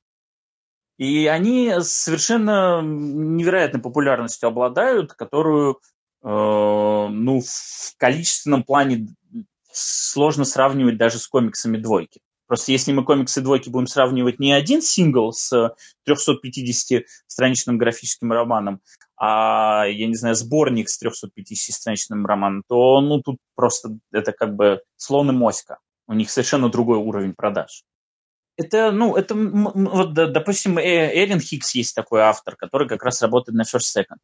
И 0.98 1.26
они 1.26 1.74
совершенно 1.80 2.80
невероятной 2.82 3.80
популярностью 3.80 4.48
обладают, 4.48 5.14
которую 5.14 5.80
э, 6.22 6.28
ну, 6.28 7.40
в 7.40 7.96
количественном 7.96 8.62
плане 8.62 9.08
сложно 9.72 10.44
сравнивать 10.44 10.98
даже 10.98 11.18
с 11.18 11.26
комиксами 11.26 11.78
двойки. 11.78 12.20
Просто 12.52 12.70
если 12.70 12.92
мы 12.92 13.02
комиксы 13.02 13.40
двойки 13.40 13.70
будем 13.70 13.86
сравнивать 13.86 14.38
не 14.38 14.52
один 14.52 14.82
сингл 14.82 15.32
с 15.32 15.74
350-страничным 16.06 17.78
графическим 17.78 18.30
романом, 18.30 18.82
а, 19.16 19.86
я 19.86 20.06
не 20.06 20.14
знаю, 20.14 20.34
сборник 20.34 20.90
с 20.90 21.02
350-страничным 21.02 22.26
романом, 22.26 22.62
то 22.68 23.00
ну 23.00 23.22
тут 23.22 23.38
просто 23.54 23.96
это 24.12 24.32
как 24.32 24.54
бы 24.54 24.82
слон 24.96 25.30
и 25.30 25.32
моська. 25.32 25.78
У 26.06 26.12
них 26.12 26.30
совершенно 26.30 26.68
другой 26.68 26.98
уровень 26.98 27.32
продаж. 27.32 27.84
Это, 28.58 28.92
ну, 28.92 29.16
это, 29.16 29.34
вот, 29.34 30.12
допустим, 30.12 30.76
э, 30.76 31.10
Эрин 31.24 31.40
Хикс 31.40 31.74
есть 31.74 31.94
такой 31.94 32.20
автор, 32.20 32.56
который 32.56 32.86
как 32.86 33.02
раз 33.02 33.22
работает 33.22 33.56
на 33.56 33.62
First 33.62 33.96
Second. 33.96 34.18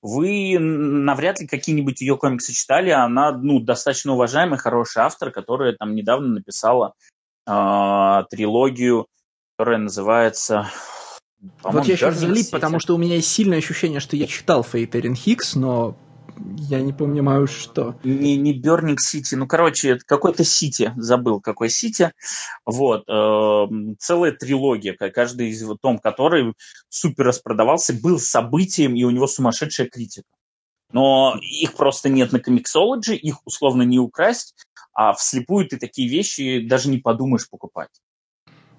Вы 0.00 0.58
навряд 0.58 1.40
ли 1.40 1.46
какие-нибудь 1.46 2.00
ее 2.00 2.16
комиксы 2.16 2.54
читали, 2.54 2.88
она, 2.88 3.32
ну, 3.32 3.60
достаточно 3.60 4.14
уважаемый, 4.14 4.58
хороший 4.58 5.02
автор, 5.02 5.30
которая 5.30 5.74
там 5.74 5.94
недавно 5.94 6.28
написала 6.28 6.94
э, 6.98 7.15
трилогию, 7.46 9.06
которая 9.56 9.78
называется... 9.78 10.70
Вот 11.62 11.86
я 11.86 11.96
сейчас 11.96 12.16
залип, 12.16 12.50
потому 12.50 12.80
что 12.80 12.94
у 12.94 12.98
меня 12.98 13.16
есть 13.16 13.28
сильное 13.28 13.58
ощущение, 13.58 14.00
что 14.00 14.16
я 14.16 14.26
читал 14.26 14.64
Фейт 14.64 14.96
Эрин 14.96 15.14
Хикс, 15.14 15.54
но 15.54 15.96
я 16.38 16.80
не 16.80 16.92
понимаю, 16.92 17.46
что. 17.46 17.98
Не, 18.04 18.36
не 18.36 18.60
Burning 18.60 18.96
City, 18.96 19.36
ну, 19.36 19.46
короче, 19.46 19.98
какой-то 20.06 20.44
Сити, 20.44 20.92
забыл, 20.96 21.40
какой 21.40 21.70
Сити. 21.70 22.12
Вот, 22.64 23.04
э, 23.08 23.66
целая 23.98 24.32
трилогия, 24.32 24.94
каждый 24.94 25.50
из 25.50 25.64
том, 25.80 25.98
который 25.98 26.54
супер 26.88 27.26
распродавался, 27.26 27.94
был 27.94 28.18
событием, 28.18 28.94
и 28.94 29.04
у 29.04 29.10
него 29.10 29.26
сумасшедшая 29.26 29.88
критика. 29.88 30.28
Но 30.92 31.36
их 31.40 31.74
просто 31.74 32.08
нет 32.08 32.32
на 32.32 32.40
комиксологи, 32.40 33.14
их 33.14 33.36
условно 33.44 33.82
не 33.82 33.98
украсть, 33.98 34.54
а 34.96 35.12
вслепую 35.12 35.68
ты 35.68 35.76
такие 35.76 36.08
вещи 36.08 36.66
даже 36.66 36.88
не 36.88 36.98
подумаешь 36.98 37.48
покупать. 37.48 37.90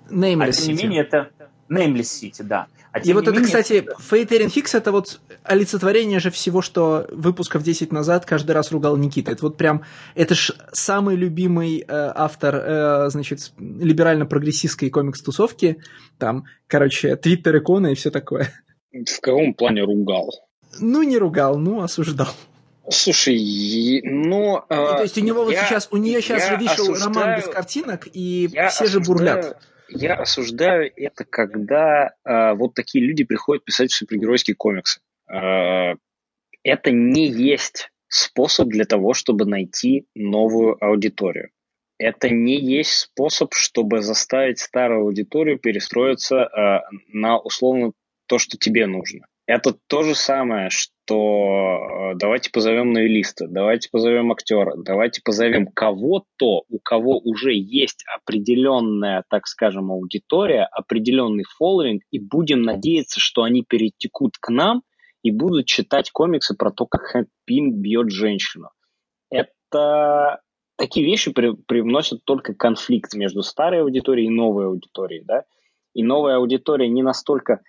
Nameless 0.10 0.49
а 0.49 0.52
тем 0.52 0.76
не 0.76 0.84
менее, 0.84 1.02
это 1.02 1.30
Nameless 1.69 2.10
City, 2.22 2.41
да. 2.44 2.68
А 2.91 2.99
и 2.99 3.14
вот 3.14 3.23
это, 3.23 3.34
менее, 3.34 3.45
кстати, 3.45 3.73
это... 3.73 3.91
Fate 3.99 4.30
Erin 4.30 4.48
Hicks 4.48 4.76
это 4.76 4.91
вот 4.91 5.22
олицетворение 5.44 6.19
же 6.19 6.31
всего, 6.31 6.64
что 6.64 7.06
выпусков 7.11 7.61
10 7.61 7.91
назад 7.91 8.26
каждый 8.26 8.53
раз 8.53 8.72
ругал 8.72 8.98
Никита. 8.98 9.31
Это 9.31 9.44
вот 9.44 9.57
прям, 9.57 9.84
это 10.15 10.34
ж 10.34 10.53
самый 10.72 11.15
любимый 11.15 11.81
э, 11.81 11.85
автор, 11.88 12.56
э, 12.56 13.10
значит, 13.10 13.52
либерально-прогрессистской 13.60 14.89
комикс-тусовки. 14.89 15.84
Там, 16.18 16.45
короче, 16.65 17.15
твиттер 17.15 17.60
иконы 17.60 17.91
и 17.91 17.95
все 17.95 18.10
такое. 18.10 18.52
В 18.91 19.22
каком 19.22 19.53
плане 19.53 19.84
ругал? 19.84 20.31
Ну, 20.80 21.03
не 21.03 21.19
ругал, 21.19 21.60
ну, 21.60 21.84
осуждал. 21.84 22.34
Слушай, 22.89 24.01
ну... 24.03 24.59
Э, 24.69 24.76
то 24.76 25.01
есть 25.03 25.18
у 25.18 25.22
него 25.22 25.43
вот 25.43 25.53
сейчас, 25.53 25.89
у 25.91 25.97
нее 25.97 26.22
сейчас 26.22 26.47
же 26.47 26.57
вышел 26.57 26.91
осуждаю, 26.91 27.14
роман 27.15 27.39
без 27.39 27.47
картинок, 27.47 28.07
и 28.14 28.47
все 28.47 28.59
осуждаю, 28.59 28.89
же 28.89 28.99
бурлят. 28.99 29.61
Я 29.89 30.15
осуждаю 30.15 30.91
это, 30.95 31.26
когда 31.26 32.11
э, 32.23 32.53
вот 32.53 32.73
такие 32.73 33.05
люди 33.05 33.23
приходят 33.23 33.65
писать 33.65 33.91
супергеройские 33.91 34.55
комиксы. 34.55 35.01
Э, 35.30 35.95
это 36.64 36.91
не 36.91 37.27
есть 37.27 37.91
способ 38.07 38.69
для 38.69 38.85
того, 38.85 39.14
чтобы 39.14 39.45
найти 39.45 40.07
новую 40.15 40.81
аудиторию. 40.84 41.49
Это 41.97 42.30
не 42.30 42.59
есть 42.59 42.91
способ, 42.91 43.53
чтобы 43.53 44.01
заставить 44.01 44.59
старую 44.59 45.01
аудиторию 45.01 45.57
перестроиться 45.59 46.35
э, 46.35 46.80
на 47.07 47.39
условно 47.39 47.91
то, 48.27 48.38
что 48.38 48.57
тебе 48.57 48.85
нужно. 48.85 49.26
Это 49.48 49.74
то 49.88 50.03
же 50.03 50.14
самое, 50.14 50.69
что 50.69 52.11
э, 52.11 52.15
давайте 52.15 52.52
позовем 52.52 52.91
новелиста, 52.91 53.48
давайте 53.48 53.88
позовем 53.90 54.34
актера, 54.34 54.76
давайте 54.76 55.22
позовем 55.24 55.68
кого-то, 55.68 56.64
у 56.68 56.80
кого 56.84 57.18
уже 57.18 57.53
есть 57.53 58.03
определенная, 58.14 59.24
так 59.30 59.48
скажем, 59.48 59.90
аудитория, 59.90 60.65
определенный 60.65 61.45
фолловинг, 61.45 62.03
и 62.11 62.19
будем 62.19 62.61
надеяться, 62.61 63.22
что 63.22 63.44
они 63.44 63.64
перетекут 63.64 64.38
к 64.38 64.49
нам 64.49 64.84
и 65.24 65.32
будут 65.32 65.65
читать 65.65 66.11
комиксы 66.11 66.53
про 66.53 66.69
то, 66.69 66.86
как 66.86 67.03
Хэнк 67.03 67.30
Пин 67.45 67.74
бьет 67.82 68.11
женщину. 68.11 68.72
Это 69.30 70.41
такие 70.76 71.06
вещи 71.06 71.32
при, 71.32 71.53
привносят 71.53 72.26
только 72.26 72.53
конфликт 72.53 73.14
между 73.14 73.44
старой 73.44 73.82
аудиторией 73.82 74.28
и 74.28 74.36
новой 74.36 74.65
аудиторией, 74.65 75.24
да, 75.24 75.45
и 75.94 76.03
новая 76.03 76.36
аудитория 76.36 76.90
не 76.90 77.02
настолько 77.02 77.61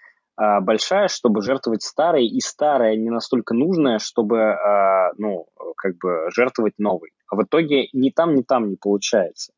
большая, 0.60 1.09
чтобы 1.09 1.43
жертвовать 1.43 1.82
старой, 1.82 2.27
и 2.27 2.40
старая 2.40 2.97
не 2.97 3.10
настолько 3.10 3.55
нужная, 3.55 3.98
чтобы, 3.98 4.52
а, 4.52 5.12
ну, 5.16 5.47
как 5.77 5.97
бы 5.98 6.31
жертвовать 6.35 6.74
новой. 6.78 7.10
А 7.28 7.36
в 7.36 7.43
итоге 7.43 7.89
ни 7.93 8.10
там, 8.10 8.35
ни 8.35 8.43
там 8.43 8.69
не 8.69 8.77
получается. 8.77 9.52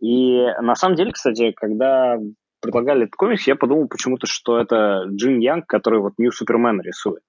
И 0.00 0.44
на 0.60 0.74
самом 0.74 0.96
деле, 0.96 1.12
кстати, 1.12 1.52
когда 1.52 2.18
предлагали 2.60 3.04
этот 3.04 3.16
комикс, 3.16 3.46
я 3.46 3.56
подумал 3.56 3.88
почему-то, 3.88 4.26
что 4.26 4.58
это 4.58 5.04
Джин 5.08 5.38
Янг, 5.38 5.66
который 5.66 6.00
вот 6.00 6.14
New 6.18 6.30
Superman 6.30 6.80
рисует. 6.82 7.22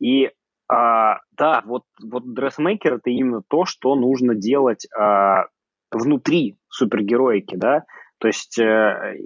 И 0.00 0.30
а, 0.68 1.18
да, 1.36 1.62
вот, 1.66 1.82
вот 2.02 2.32
дрессмейкер 2.32 2.94
это 2.94 3.10
именно 3.10 3.42
то, 3.46 3.64
что 3.64 3.94
нужно 3.94 4.34
делать 4.34 4.86
а, 4.98 5.46
внутри 5.90 6.56
супергероики, 6.68 7.56
да, 7.56 7.84
то 8.18 8.28
есть 8.28 8.58
э, 8.58 9.16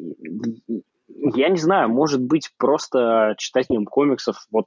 я 1.34 1.48
не 1.48 1.58
знаю, 1.58 1.88
может 1.88 2.22
быть, 2.22 2.50
просто 2.58 3.34
читателям 3.38 3.84
комиксов, 3.84 4.36
вот 4.50 4.66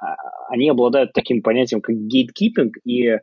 а, 0.00 0.16
они 0.50 0.68
обладают 0.68 1.12
таким 1.12 1.42
понятием, 1.42 1.80
как 1.80 1.96
гейткипинг, 1.96 2.76
и, 2.84 3.18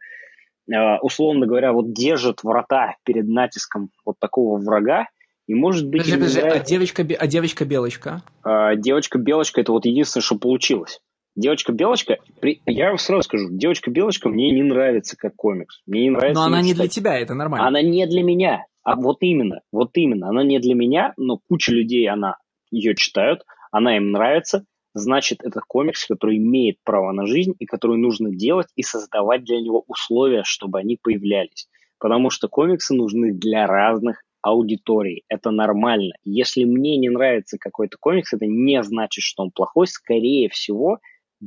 а, 0.73 0.99
условно 1.01 1.45
говоря, 1.45 1.73
вот 1.73 1.93
держат 1.93 2.43
врата 2.43 2.95
перед 3.03 3.27
натиском 3.27 3.89
вот 4.05 4.17
такого 4.19 4.59
врага, 4.59 5.07
и 5.47 5.53
может 5.53 5.87
быть... 5.87 6.03
Подожди, 6.03 6.17
подожди, 6.17 6.39
нравится... 6.39 6.61
а 6.61 6.65
девочка, 6.65 7.07
а 7.19 7.27
девочка-белочка? 7.27 8.23
А, 8.43 8.75
девочка-белочка 8.75 9.61
это 9.61 9.71
вот 9.71 9.85
единственное, 9.85 10.23
что 10.23 10.37
получилось. 10.37 10.99
Девочка-белочка, 11.35 12.17
при... 12.41 12.61
я 12.65 12.89
вам 12.89 12.97
сразу 12.97 13.23
скажу, 13.23 13.47
девочка-белочка 13.49 14.29
мне 14.29 14.51
не 14.51 14.63
нравится 14.63 15.15
как 15.17 15.35
комикс. 15.35 15.81
Мне 15.85 16.03
не 16.03 16.09
нравится. 16.09 16.41
Но 16.41 16.45
она 16.45 16.61
не 16.61 16.73
для 16.73 16.87
тебя, 16.87 17.17
это 17.17 17.33
нормально. 17.33 17.67
Она 17.67 17.81
не 17.81 18.05
для 18.05 18.21
меня. 18.21 18.65
А 18.83 18.95
вот 18.95 19.17
именно, 19.21 19.61
вот 19.71 19.91
именно, 19.93 20.29
она 20.29 20.43
не 20.43 20.59
для 20.59 20.73
меня, 20.73 21.13
но 21.15 21.39
куча 21.47 21.71
людей 21.71 22.07
она 22.09 22.37
ее 22.71 22.95
читают, 22.95 23.43
она 23.71 23.97
им 23.97 24.11
нравится, 24.11 24.65
значит, 24.93 25.43
это 25.43 25.61
комикс, 25.67 26.05
который 26.05 26.37
имеет 26.37 26.77
право 26.83 27.11
на 27.11 27.25
жизнь 27.25 27.53
и 27.59 27.65
который 27.65 27.97
нужно 27.97 28.31
делать 28.31 28.67
и 28.75 28.83
создавать 28.83 29.43
для 29.43 29.59
него 29.61 29.83
условия, 29.87 30.43
чтобы 30.43 30.79
они 30.79 30.97
появлялись. 31.01 31.67
Потому 31.99 32.29
что 32.29 32.47
комиксы 32.47 32.93
нужны 32.93 33.33
для 33.33 33.67
разных 33.67 34.23
аудиторий. 34.41 35.23
Это 35.29 35.51
нормально. 35.51 36.15
Если 36.23 36.63
мне 36.63 36.97
не 36.97 37.09
нравится 37.09 37.57
какой-то 37.59 37.97
комикс, 37.99 38.33
это 38.33 38.47
не 38.47 38.81
значит, 38.83 39.23
что 39.23 39.43
он 39.43 39.51
плохой. 39.51 39.85
Скорее 39.87 40.49
всего, 40.49 40.99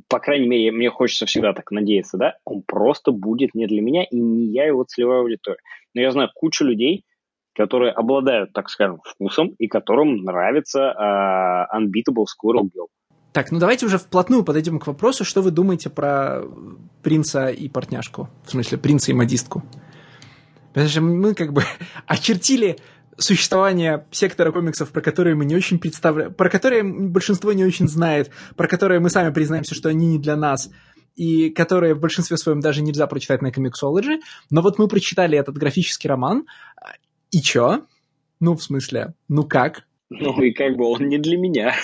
по 0.09 0.19
крайней 0.19 0.47
мере, 0.47 0.73
мне 0.73 0.91
хочется 0.91 1.27
всегда 1.27 1.53
так 1.53 1.71
надеяться, 1.71 2.17
да, 2.17 2.37
он 2.45 2.63
просто 2.63 3.13
будет 3.13 3.55
не 3.55 3.67
для 3.67 3.81
меня, 3.81 4.05
и 4.05 4.17
не 4.17 4.47
я 4.47 4.67
его 4.67 4.85
целевая 4.85 5.21
аудитория. 5.21 5.61
Но 5.95 6.01
я 6.01 6.11
знаю 6.11 6.31
кучу 6.35 6.65
людей, 6.65 7.05
которые 7.55 7.93
обладают, 7.93 8.53
так 8.53 8.69
скажем, 8.69 9.01
вкусом 9.05 9.55
и 9.59 9.69
которым 9.69 10.17
нравится 10.17 10.81
uh, 10.81 11.79
Unbeatable 11.79 12.25
Squirrel 12.25 12.65
Girl. 12.65 12.89
Так, 13.33 13.51
ну 13.51 13.59
давайте 13.59 13.87
уже 13.87 13.99
вплотную 13.99 14.45
подойдем 14.45 14.79
к 14.79 14.87
вопросу, 14.87 15.25
что 15.25 15.43
вы 15.43 15.51
думаете 15.51 15.91
про 15.91 16.43
принца 17.03 17.49
и 17.49 17.69
партняшку, 17.69 18.29
в 18.45 18.51
смысле 18.51 18.79
принца 18.79 19.11
и 19.11 19.15
модистку. 19.15 19.63
Потому 20.69 20.89
что 20.89 21.01
мы 21.01 21.35
как 21.35 21.53
бы 21.53 21.63
очертили 22.07 22.79
существование 23.17 24.07
сектора 24.11 24.53
комиксов, 24.53 24.91
про 24.91 25.01
которые 25.01 25.37
мы 25.37 25.45
не 25.45 25.55
очень 25.55 25.79
представляем, 25.79 26.35
про 26.35 26.49
которые 26.49 26.83
большинство 26.83 27.53
не 27.53 27.65
очень 27.65 27.89
знает, 27.89 28.31
про 28.57 28.69
которые 28.69 29.01
мы 29.01 29.11
сами 29.11 29.33
признаемся, 29.33 29.75
что 29.75 29.89
они 29.89 30.07
не 30.07 30.19
для 30.19 30.37
нас, 30.37 30.71
и 31.15 31.51
которые 31.51 31.95
в 31.95 32.01
большинстве 32.01 32.37
своем 32.37 32.61
даже 32.61 32.83
нельзя 32.83 33.07
прочитать 33.07 33.43
на 33.43 33.53
комиксологи. 33.53 34.21
Но 34.51 34.63
вот 34.63 34.79
мы 34.79 34.89
прочитали 34.89 35.39
этот 35.39 35.57
графический 35.57 36.09
роман, 36.09 36.47
и 37.35 37.43
чё? 37.43 37.87
Ну, 38.39 38.55
в 38.55 38.63
смысле, 38.63 39.15
ну 39.29 39.43
как? 39.45 39.89
Ну, 40.09 40.41
и 40.41 40.53
как 40.53 40.77
бы 40.77 40.85
он 40.85 41.09
не 41.09 41.19
для 41.19 41.37
меня. 41.37 41.75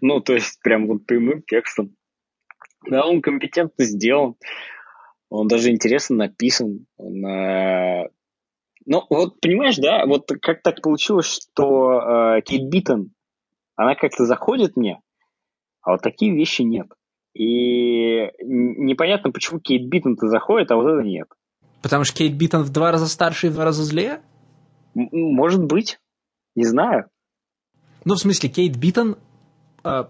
ну, 0.00 0.20
то 0.20 0.34
есть, 0.34 0.60
прям 0.62 0.86
вот 0.86 1.04
прямым 1.06 1.42
текстом. 1.42 1.96
Да, 2.88 3.06
он 3.06 3.22
компетентно 3.22 3.84
сделан. 3.84 4.36
Он 5.30 5.48
даже 5.48 5.70
интересно 5.70 6.16
написан. 6.16 6.86
Он, 6.96 7.26
э... 7.26 8.08
Ну, 8.86 9.02
вот 9.10 9.40
понимаешь, 9.40 9.76
да, 9.78 10.06
вот 10.06 10.30
как 10.40 10.62
так 10.62 10.80
получилось, 10.82 11.26
что 11.26 12.36
э, 12.36 12.42
Кейт 12.42 12.68
Биттон, 12.68 13.12
она 13.74 13.94
как-то 13.94 14.26
заходит 14.26 14.76
мне, 14.76 15.00
а 15.80 15.92
вот 15.92 16.02
такие 16.02 16.32
вещи 16.32 16.62
нет. 16.62 16.88
И 17.32 18.30
непонятно, 18.42 19.32
почему 19.32 19.58
Кейт 19.58 19.88
Биттон-то 19.88 20.28
заходит, 20.28 20.70
а 20.70 20.76
вот 20.76 20.86
это 20.86 21.02
нет. 21.02 21.28
Потому 21.84 22.04
что 22.04 22.16
Кейт 22.16 22.32
Биттон 22.34 22.62
в 22.62 22.70
два 22.70 22.92
раза 22.92 23.06
старше 23.06 23.48
и 23.48 23.50
в 23.50 23.54
два 23.54 23.66
раза 23.66 23.84
злее? 23.84 24.22
Может 24.94 25.62
быть. 25.62 25.98
Не 26.56 26.64
знаю. 26.64 27.10
Ну, 28.06 28.14
в 28.14 28.18
смысле, 28.18 28.48
Кейт 28.48 28.74
Биттон 28.74 29.18
э, 29.84 30.04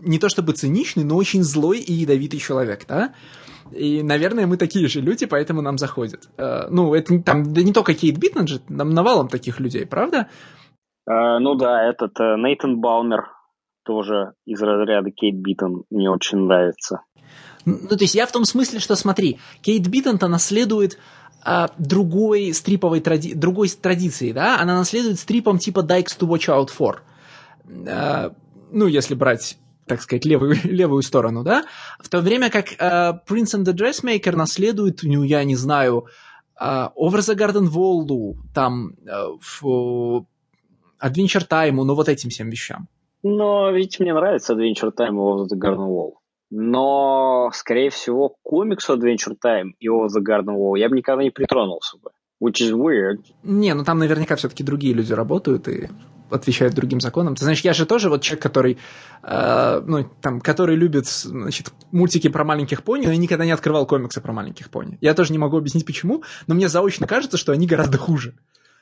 не 0.00 0.18
то 0.18 0.28
чтобы 0.28 0.54
циничный, 0.54 1.04
но 1.04 1.14
очень 1.14 1.44
злой 1.44 1.78
и 1.78 1.92
ядовитый 1.92 2.40
человек, 2.40 2.84
да? 2.88 3.14
И, 3.70 4.02
наверное, 4.02 4.48
мы 4.48 4.56
такие 4.56 4.88
же 4.88 5.00
люди, 5.00 5.24
поэтому 5.26 5.62
нам 5.62 5.78
заходят. 5.78 6.28
Э, 6.36 6.66
ну, 6.68 6.94
это 6.94 7.22
там 7.22 7.54
да 7.54 7.62
не 7.62 7.72
только 7.72 7.94
Кейт 7.94 8.18
Биттон 8.18 8.48
же, 8.48 8.58
там 8.58 8.90
навалом 8.90 9.28
таких 9.28 9.60
людей, 9.60 9.86
правда? 9.86 10.26
Э, 11.08 11.38
ну 11.38 11.54
да, 11.54 11.88
этот 11.88 12.18
э, 12.18 12.34
Нейтан 12.38 12.80
Балмер 12.80 13.28
тоже 13.84 14.32
из 14.46 14.60
разряда 14.60 15.12
Кейт 15.12 15.36
Биттон 15.36 15.84
мне 15.90 16.10
очень 16.10 16.38
нравится. 16.38 17.02
Ну, 17.64 17.88
то 17.88 17.98
есть 18.00 18.16
я 18.16 18.26
в 18.26 18.32
том 18.32 18.44
смысле, 18.44 18.80
что 18.80 18.96
смотри, 18.96 19.38
Кейт 19.62 19.86
Биттон-то 19.86 20.26
наследует 20.26 20.94
а, 20.94 21.19
другой 21.78 22.52
стриповой 22.52 23.00
тради... 23.00 23.34
другой 23.34 23.68
традиции, 23.68 24.32
да, 24.32 24.60
она 24.60 24.76
наследует 24.76 25.18
стрипом 25.18 25.58
типа 25.58 25.80
Dykes 25.80 26.18
to 26.18 26.28
Watch 26.28 26.48
Out 26.48 26.70
For. 26.76 26.98
А, 27.88 28.32
ну, 28.70 28.86
если 28.86 29.14
брать 29.14 29.58
так 29.86 30.02
сказать, 30.02 30.24
левую, 30.24 30.54
левую 30.64 31.02
сторону, 31.02 31.42
да, 31.42 31.64
в 31.98 32.08
то 32.08 32.20
время 32.20 32.48
как 32.48 32.74
uh, 32.74 33.18
Prince 33.28 33.58
and 33.58 33.64
the 33.64 33.74
Dressmaker 33.74 34.36
наследует, 34.36 35.00
ну, 35.02 35.24
я 35.24 35.42
не 35.42 35.56
знаю, 35.56 36.06
uh, 36.62 36.90
Over 36.96 37.18
the 37.18 37.36
Garden 37.36 37.68
Wall, 37.68 38.36
там, 38.54 38.92
uh, 39.04 39.36
в, 39.40 40.24
Adventure 41.02 41.48
Time, 41.48 41.72
ну, 41.72 41.94
вот 41.94 42.08
этим 42.08 42.30
всем 42.30 42.50
вещам. 42.50 42.86
Но 43.24 43.70
ведь 43.70 43.98
мне 43.98 44.14
нравится 44.14 44.54
Adventure 44.54 44.92
Time 44.96 45.08
и 45.08 45.18
Over 45.18 45.46
the 45.48 45.58
Garden 45.58 45.88
Wall. 45.88 46.12
Но, 46.50 47.50
скорее 47.54 47.90
всего, 47.90 48.30
к 48.30 48.36
комиксу 48.42 48.96
Adventure 48.96 49.36
Time 49.42 49.70
и 49.78 49.88
Over 49.88 50.08
the 50.08 50.22
Garden 50.22 50.56
Wall 50.56 50.78
я 50.78 50.88
бы 50.88 50.96
никогда 50.96 51.22
не 51.22 51.30
притронулся 51.30 51.96
бы. 51.98 52.10
Which 52.42 52.60
is 52.62 52.72
weird. 52.72 53.22
Не, 53.42 53.74
ну 53.74 53.84
там 53.84 53.98
наверняка 53.98 54.34
все-таки 54.36 54.64
другие 54.64 54.94
люди 54.94 55.12
работают 55.12 55.68
и 55.68 55.88
отвечают 56.30 56.74
другим 56.74 57.00
законам. 57.00 57.34
Ты 57.34 57.44
знаешь, 57.44 57.60
я 57.60 57.72
же 57.72 57.86
тоже 57.86 58.08
вот 58.08 58.22
человек, 58.22 58.42
который, 58.42 58.78
э, 59.22 59.82
ну, 59.84 60.08
там, 60.22 60.40
который 60.40 60.76
любит, 60.76 61.06
значит, 61.06 61.72
мультики 61.92 62.28
про 62.28 62.44
маленьких 62.44 62.82
пони, 62.82 63.06
но 63.06 63.12
я 63.12 63.18
никогда 63.18 63.44
не 63.44 63.50
открывал 63.50 63.86
комиксы 63.86 64.20
про 64.20 64.32
маленьких 64.32 64.70
пони. 64.70 64.96
Я 65.00 65.14
тоже 65.14 65.32
не 65.32 65.38
могу 65.38 65.58
объяснить, 65.58 65.84
почему, 65.84 66.22
но 66.46 66.54
мне 66.54 66.68
заочно 66.68 67.06
кажется, 67.06 67.36
что 67.36 67.52
они 67.52 67.66
гораздо 67.66 67.98
хуже. 67.98 68.34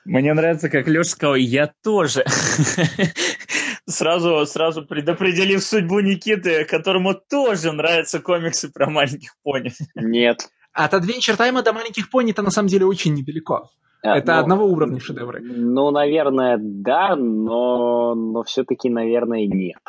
Мне 0.05 0.33
нравится, 0.33 0.69
как 0.69 0.87
Леша 0.89 1.11
сказал, 1.11 1.35
я 1.35 1.73
тоже. 1.83 2.25
Сразу, 3.89 4.45
сразу 4.45 4.85
предопределив 4.85 5.63
судьбу 5.65 6.01
Никиты, 6.01 6.67
которому 6.67 7.15
тоже 7.15 7.73
нравятся 7.73 8.21
комиксы 8.21 8.71
про 8.71 8.91
маленьких 8.91 9.35
пони. 9.43 9.73
Нет. 9.95 10.51
От 10.75 10.93
Adventure 10.93 11.39
Time 11.39 11.63
до 11.63 11.73
маленьких 11.73 12.11
пони-то 12.11 12.43
на 12.43 12.51
самом 12.51 12.69
деле 12.69 12.85
очень 12.85 13.15
недалеко. 13.15 13.71
А, 14.03 14.19
Это 14.19 14.35
ну, 14.35 14.41
одного 14.41 14.67
уровня 14.67 15.01
шедевры. 15.01 15.41
Ну, 15.41 15.91
наверное, 15.91 16.59
да, 16.61 17.17
но, 17.17 18.15
но 18.15 18.43
все-таки, 18.45 18.91
наверное, 18.91 19.47
нет. 19.47 19.81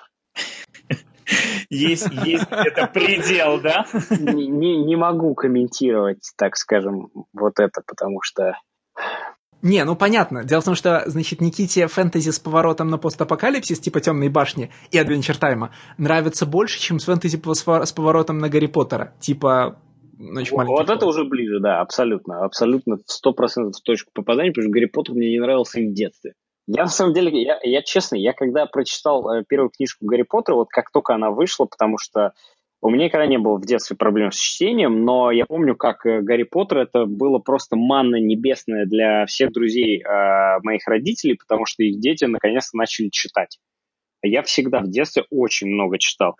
Есть, 1.69 2.07
есть 2.25 2.47
это 2.49 2.87
предел, 2.87 3.61
да? 3.61 3.85
Не, 4.09 4.47
не, 4.47 4.83
не 4.83 4.95
могу 4.95 5.35
комментировать, 5.35 6.31
так 6.35 6.55
скажем, 6.55 7.11
вот 7.33 7.59
это, 7.59 7.83
потому 7.85 8.21
что 8.23 8.57
не, 9.61 9.83
ну 9.83 9.95
понятно. 9.95 10.43
Дело 10.45 10.61
в 10.61 10.65
том, 10.65 10.75
что, 10.75 11.03
значит, 11.07 11.41
Никите 11.41 11.87
фэнтези 11.87 12.29
с 12.29 12.39
поворотом 12.39 12.89
на 12.89 12.97
постапокалипсис, 12.97 13.79
типа 13.79 13.99
«Темной 13.99 14.29
башни» 14.29 14.71
и 14.91 14.97
«Адвенчер 14.97 15.37
Тайма» 15.37 15.71
нравится 15.97 16.45
больше, 16.45 16.79
чем 16.79 16.99
с 16.99 17.05
фэнтези 17.05 17.41
с 17.53 17.91
поворотом 17.91 18.37
на 18.37 18.47
Гарри 18.47 18.67
Поттера. 18.67 19.13
Типа, 19.19 19.77
значит, 20.17 20.53
Вот, 20.53 20.67
вот 20.67 20.89
это 20.89 21.05
уже 21.05 21.25
ближе, 21.25 21.59
да, 21.59 21.81
абсолютно. 21.81 22.45
Абсолютно 22.45 22.99
сто 23.05 23.33
процентов 23.33 23.75
в 23.75 23.83
точку 23.83 24.11
попадания, 24.13 24.51
потому 24.51 24.63
что 24.63 24.71
Гарри 24.71 24.85
Поттер 24.85 25.15
мне 25.15 25.29
не 25.31 25.39
нравился 25.39 25.81
и 25.81 25.89
в 25.89 25.93
детстве. 25.93 26.33
Я, 26.67 26.83
на 26.83 26.89
самом 26.89 27.13
деле, 27.13 27.41
я, 27.41 27.59
я 27.63 27.81
честно, 27.81 28.15
я 28.15 28.31
когда 28.31 28.65
прочитал 28.65 29.27
э, 29.29 29.43
первую 29.43 29.71
книжку 29.71 30.05
Гарри 30.05 30.21
Поттера, 30.21 30.55
вот 30.55 30.69
как 30.69 30.91
только 30.91 31.15
она 31.15 31.31
вышла, 31.31 31.65
потому 31.65 31.97
что 31.97 32.33
у 32.81 32.89
меня 32.89 33.05
никогда 33.05 33.27
не 33.27 33.37
было 33.37 33.57
в 33.57 33.65
детстве 33.65 33.97
проблем 33.97 34.31
с 34.31 34.37
чтением, 34.37 35.03
но 35.03 35.31
я 35.31 35.45
помню, 35.45 35.75
как 35.75 36.05
э, 36.05 36.21
Гарри 36.21 36.43
Поттер 36.43 36.79
это 36.79 37.05
было 37.05 37.39
просто 37.39 37.75
манна 37.75 38.15
небесная 38.15 38.85
для 38.85 39.25
всех 39.25 39.51
друзей 39.51 40.01
э, 40.01 40.59
моих 40.63 40.87
родителей, 40.87 41.35
потому 41.35 41.65
что 41.65 41.83
их 41.83 41.99
дети 41.99 42.25
наконец-то 42.25 42.77
начали 42.77 43.09
читать. 43.09 43.59
Я 44.21 44.43
всегда 44.43 44.79
в 44.79 44.89
детстве 44.89 45.23
очень 45.29 45.67
много 45.67 45.97
читал. 45.99 46.35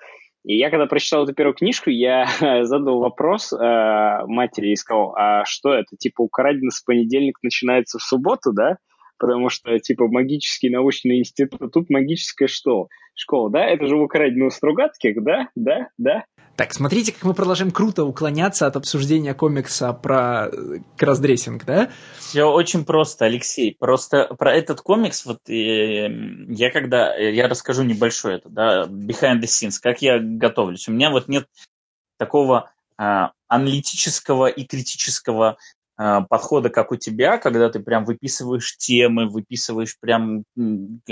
И 0.45 0.57
я 0.57 0.69
когда 0.69 0.85
прочитал 0.85 1.25
эту 1.25 1.33
первую 1.33 1.55
книжку, 1.55 1.89
я 1.89 2.25
задал 2.63 2.99
вопрос 2.99 3.51
э, 3.51 3.57
матери 3.57 4.71
и 4.71 4.75
сказал, 4.75 5.13
а 5.17 5.43
что 5.45 5.73
это, 5.73 5.97
типа, 5.97 6.21
украдено 6.21 6.69
с 6.71 6.81
понедельник 6.81 7.37
начинается 7.43 7.99
в 7.99 8.03
субботу, 8.03 8.53
да? 8.53 8.77
Потому 9.19 9.49
что, 9.49 9.77
типа, 9.77 10.07
магический 10.07 10.69
научный 10.69 11.19
институт, 11.19 11.71
тут 11.71 11.89
магическая 11.89 12.47
что? 12.47 12.87
Школа, 13.13 13.49
да? 13.49 13.65
Это 13.65 13.85
же 13.87 13.97
в 13.97 14.01
украдено 14.01 14.45
у 14.45 14.49
Стругацких, 14.49 15.21
да? 15.21 15.49
Да? 15.55 15.89
Да? 15.97 16.23
Так, 16.55 16.73
смотрите, 16.73 17.11
как 17.11 17.23
мы 17.23 17.33
продолжаем 17.33 17.71
круто 17.71 18.05
уклоняться 18.05 18.65
от 18.65 18.77
обсуждения 18.77 19.33
комикса 19.33 19.91
про 19.93 20.47
э, 20.47 20.79
кроссдрессинг, 20.97 21.65
да? 21.65 21.89
Все 22.17 22.45
очень 22.45 22.85
просто, 22.85 23.25
Алексей. 23.25 23.75
Просто 23.77 24.33
про 24.37 24.55
этот 24.55 24.81
комикс, 24.81 25.25
вот 25.25 25.39
э, 25.49 26.09
я 26.47 26.71
когда, 26.71 27.13
э, 27.17 27.33
я 27.33 27.49
расскажу 27.49 27.83
небольшой 27.83 28.35
это, 28.35 28.49
да, 28.49 28.85
behind 28.85 29.41
the 29.41 29.47
scenes, 29.47 29.75
как 29.81 30.01
я 30.01 30.19
готовлюсь. 30.19 30.87
У 30.87 30.91
меня 30.91 31.11
вот 31.11 31.27
нет 31.27 31.47
такого 32.17 32.71
а, 32.97 33.31
аналитического 33.47 34.47
и 34.47 34.65
критического 34.65 35.57
подхода, 36.29 36.69
как 36.69 36.91
у 36.93 36.95
тебя, 36.95 37.37
когда 37.37 37.69
ты 37.69 37.79
прям 37.79 38.05
выписываешь 38.05 38.77
темы, 38.77 39.27
выписываешь 39.27 39.97
прям 39.99 40.43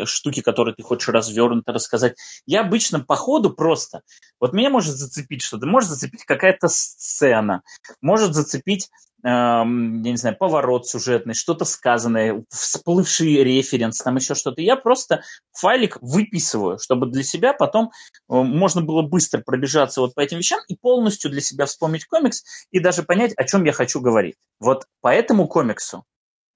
штуки, 0.06 0.42
которые 0.42 0.76
ты 0.76 0.84
хочешь 0.84 1.10
развернуто 1.10 1.74
рассказать. 1.74 2.16
Я 2.46 2.62
обычно 2.62 3.02
по 3.02 3.16
ходу 3.16 3.50
просто, 3.50 4.02
вот 4.40 4.54
меня 4.54 4.70
может 4.70 4.96
зацепить 4.96 5.42
что-то, 5.42 5.66
может 5.66 5.90
зацепить 5.90 6.24
какая-то 6.24 6.70
сцена, 6.70 7.64
может 8.02 8.34
зацепить 8.34 8.90
я 9.24 9.64
не 9.66 10.16
знаю, 10.16 10.38
поворот 10.38 10.88
сюжетный, 10.88 11.34
что-то 11.34 11.66
сказанное, 11.66 12.44
всплывший 12.50 13.44
референс, 13.44 13.98
там 13.98 14.16
еще 14.16 14.36
что-то. 14.36 14.62
Я 14.62 14.76
просто 14.76 15.24
файлик 15.54 15.98
выписываю, 16.02 16.78
чтобы 16.78 17.08
для 17.08 17.24
себя 17.24 17.54
потом 17.54 17.88
э, 17.88 17.90
можно 18.30 18.82
было 18.82 19.02
быстро 19.02 19.42
пробежаться 19.42 20.02
вот 20.02 20.14
по 20.14 20.20
этим 20.20 20.38
вещам 20.38 20.60
и 20.68 20.76
полностью 20.76 21.32
для 21.32 21.42
себя 21.42 21.66
вспомнить 21.66 22.06
комикс 22.06 22.44
и 22.72 22.80
даже 22.80 23.04
понять, 23.04 23.34
о 23.38 23.44
чем 23.44 23.64
я 23.64 23.74
хочу 23.74 24.02
говорить. 24.02 24.36
Вот 24.60 24.86
по 25.02 25.08
этому 25.08 25.48
комиксу 25.48 26.06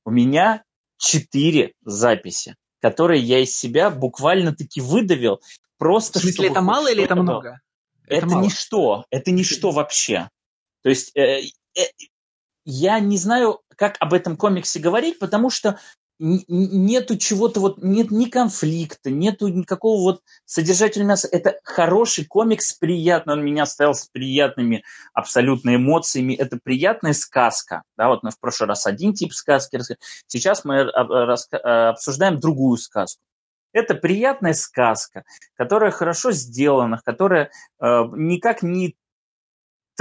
у 0.06 0.12
меня 0.12 0.64
четыре 0.98 1.74
записи, 1.84 2.56
которые 2.80 3.22
я 3.22 3.40
из 3.40 3.56
себя 3.56 3.90
буквально-таки 3.90 4.82
выдавил. 4.82 5.42
Просто 5.80 6.20
В 6.20 6.22
смысле, 6.22 6.50
это 6.50 6.62
мало 6.62 6.92
или 6.92 7.04
это 7.04 7.16
много? 7.16 7.60
Это, 8.06 8.28
это 8.28 8.36
ничто, 8.36 9.06
это 9.10 9.32
ничто 9.32 9.72
вообще. 9.72 10.30
То 10.84 10.90
есть 10.90 11.16
э, 11.16 11.42
э, 11.76 11.82
я 12.66 13.00
не 13.00 13.18
знаю, 13.18 13.62
как 13.76 13.96
об 14.00 14.14
этом 14.14 14.38
комиксе 14.38 14.80
говорить, 14.80 15.20
потому 15.20 15.50
что 15.50 15.80
нету 16.22 17.18
чего-то 17.18 17.60
вот, 17.60 17.82
нет 17.82 18.12
ни 18.12 18.26
конфликта, 18.26 19.10
нету 19.10 19.48
никакого 19.48 20.02
вот 20.02 20.22
содержательного 20.46 21.10
мяса. 21.10 21.28
Это 21.32 21.60
хороший 21.64 22.26
комикс, 22.26 22.74
приятный, 22.74 23.34
он 23.34 23.44
меня 23.44 23.64
оставил 23.64 23.96
с 23.96 24.08
приятными 24.08 24.84
абсолютно 25.14 25.76
эмоциями. 25.76 26.34
Это 26.36 26.60
приятная 26.64 27.14
сказка. 27.14 27.82
Да, 27.98 28.08
вот 28.08 28.22
мы 28.22 28.30
в 28.30 28.40
прошлый 28.40 28.68
раз 28.68 28.86
один 28.86 29.14
тип 29.14 29.34
сказки 29.34 29.78
рассказали. 29.78 30.00
Сейчас 30.28 30.64
мы 30.64 30.82
обсуждаем 30.82 32.40
другую 32.40 32.78
сказку. 32.78 33.24
Это 33.74 33.96
приятная 33.96 34.54
сказка, 34.54 35.24
которая 35.56 35.92
хорошо 35.92 36.32
сделана, 36.32 37.00
которая 37.04 37.52
э, 37.80 38.04
никак 38.14 38.64
не 38.64 38.96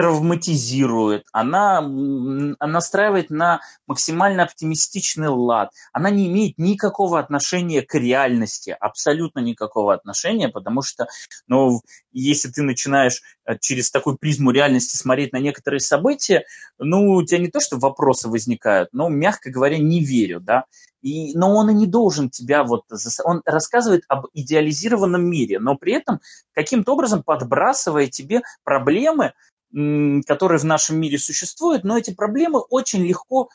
травматизирует, 0.00 1.26
она 1.30 1.82
настраивает 1.82 3.28
на 3.28 3.60
максимально 3.86 4.44
оптимистичный 4.44 5.28
лад. 5.28 5.72
Она 5.92 6.08
не 6.08 6.26
имеет 6.28 6.56
никакого 6.56 7.18
отношения 7.18 7.82
к 7.82 7.94
реальности, 7.96 8.74
абсолютно 8.80 9.40
никакого 9.40 9.92
отношения, 9.92 10.48
потому 10.48 10.80
что, 10.80 11.06
ну, 11.48 11.82
если 12.12 12.48
ты 12.48 12.62
начинаешь 12.62 13.20
э, 13.44 13.58
через 13.60 13.90
такую 13.90 14.16
призму 14.16 14.52
реальности 14.52 14.96
смотреть 14.96 15.34
на 15.34 15.38
некоторые 15.38 15.80
события, 15.80 16.46
ну, 16.78 17.10
у 17.10 17.22
тебя 17.22 17.36
не 17.36 17.48
то, 17.48 17.60
что 17.60 17.76
вопросы 17.76 18.30
возникают, 18.30 18.88
но, 18.94 19.10
мягко 19.10 19.50
говоря, 19.50 19.76
не 19.76 20.02
верю, 20.02 20.40
да. 20.40 20.64
И, 21.02 21.36
но 21.36 21.54
он 21.54 21.68
и 21.68 21.74
не 21.74 21.86
должен 21.86 22.30
тебя 22.30 22.64
вот... 22.64 22.84
Он 23.24 23.42
рассказывает 23.44 24.04
об 24.08 24.28
идеализированном 24.32 25.22
мире, 25.22 25.58
но 25.58 25.76
при 25.76 25.92
этом 25.92 26.20
каким-то 26.54 26.94
образом 26.94 27.22
подбрасывая 27.22 28.06
тебе 28.06 28.40
проблемы, 28.64 29.34
которые 29.72 30.58
в 30.58 30.64
нашем 30.64 30.98
мире 30.98 31.18
существуют, 31.18 31.84
но 31.84 31.96
эти 31.96 32.12
проблемы 32.12 32.60
очень 32.60 33.06
легко 33.06 33.48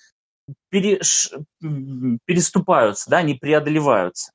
переш... 0.69 1.31
переступаются, 2.25 3.09
да, 3.09 3.17
они 3.17 3.33
преодолеваются. 3.35 4.31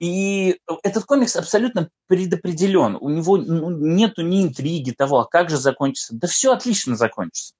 И 0.00 0.60
этот 0.82 1.04
комикс 1.04 1.36
абсолютно 1.36 1.88
предопределен. 2.08 2.96
У 3.00 3.08
него 3.08 3.36
ну, 3.36 3.70
нету 3.70 4.22
ни 4.22 4.42
интриги 4.42 4.90
того, 4.90 5.20
а 5.20 5.24
как 5.24 5.50
же 5.50 5.56
закончится. 5.56 6.14
Да 6.16 6.26
все 6.26 6.52
отлично 6.52 6.96
закончится. 6.96 7.54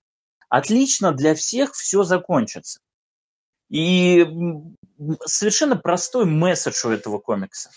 Отлично 0.49 1.13
для 1.13 1.35
всех 1.35 1.75
все 1.75 2.03
закончится. 2.03 2.81
И 3.71 4.27
совершенно 5.25 5.77
простой 5.77 6.27
месседж 6.27 6.87
у 6.87 6.91
этого 6.91 7.19
комикса. 7.19 7.71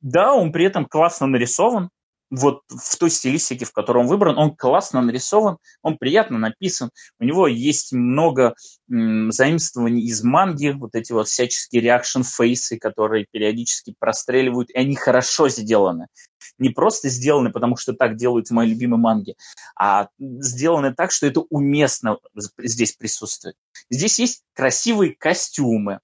Да, 0.00 0.34
он 0.34 0.52
при 0.52 0.66
этом 0.66 0.86
классно 0.86 1.26
нарисован, 1.26 1.90
вот 2.30 2.62
в 2.68 2.96
той 2.98 3.10
стилистике, 3.10 3.64
в 3.64 3.72
которой 3.72 3.98
он 3.98 4.06
выбран, 4.06 4.38
он 4.38 4.56
классно 4.56 5.00
нарисован, 5.00 5.58
он 5.82 5.98
приятно 5.98 6.38
написан, 6.38 6.90
у 7.18 7.24
него 7.24 7.46
есть 7.46 7.92
много 7.92 8.54
м, 8.90 9.30
заимствований 9.30 10.02
из 10.02 10.22
манги, 10.22 10.74
вот 10.76 10.94
эти 10.94 11.12
вот 11.12 11.28
всяческие 11.28 11.82
reaction 11.82 12.37
face 12.37 12.64
ы, 12.64 12.78
которые 12.78 13.26
периодически 13.30 13.94
простреливают, 13.98 14.70
и 14.70 14.78
они 14.78 14.96
хорошо 14.96 15.48
сделаны. 15.48 16.06
Не 16.58 16.70
просто 16.70 17.08
сделаны, 17.08 17.50
потому 17.50 17.76
что 17.76 17.94
так 17.94 18.16
делают 18.16 18.48
в 18.48 18.52
моей 18.52 18.70
любимой 18.70 19.00
манге, 19.00 19.34
а 19.78 20.08
сделаны 20.18 20.94
так, 20.94 21.10
что 21.10 21.26
это 21.26 21.40
уместно 21.40 22.18
здесь 22.58 22.92
присутствует. 22.92 23.56
Здесь 23.90 24.18
есть 24.18 24.42
красивые 24.54 25.14
костюмы, 25.14 26.00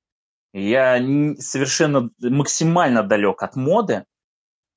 я 0.52 0.96
совершенно 1.38 2.10
максимально 2.18 3.02
далек 3.02 3.42
от 3.42 3.54
моды, 3.54 4.04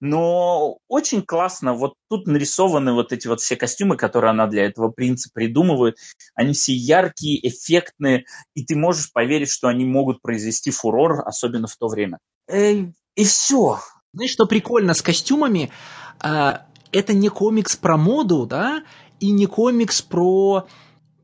но 0.04 0.80
очень 0.90 1.22
классно, 1.22 1.76
вот 1.76 1.94
тут 2.10 2.28
нарисованы 2.28 2.92
вот 2.92 3.14
эти 3.14 3.30
вот 3.30 3.40
все 3.40 3.56
костюмы, 3.56 3.96
которые 3.96 4.32
она 4.32 4.48
для 4.48 4.66
этого 4.66 4.90
принца 4.90 5.30
придумывает. 5.34 5.96
Они 6.36 6.52
все 6.52 6.74
яркие, 6.74 7.40
эффектные, 7.48 8.26
и 8.54 8.66
ты 8.66 8.76
можешь 8.76 9.14
поверить, 9.14 9.50
что 9.50 9.70
они 9.70 9.86
могут 9.86 10.22
произвести 10.22 10.72
фурор, 10.72 11.26
особенно 11.26 11.68
в 11.68 11.78
то 11.78 11.88
время. 11.88 12.20
И, 12.54 12.92
и 13.16 13.24
все. 13.24 13.80
Знаешь, 14.14 14.32
что 14.32 14.46
прикольно 14.46 14.94
с 14.94 15.02
костюмами? 15.02 15.72
А, 16.20 16.66
это 16.92 17.14
не 17.14 17.30
комикс 17.30 17.78
про 17.78 17.96
моду, 17.96 18.46
да, 18.46 18.84
и 19.22 19.32
не 19.32 19.46
комикс 19.46 20.02
про... 20.02 20.68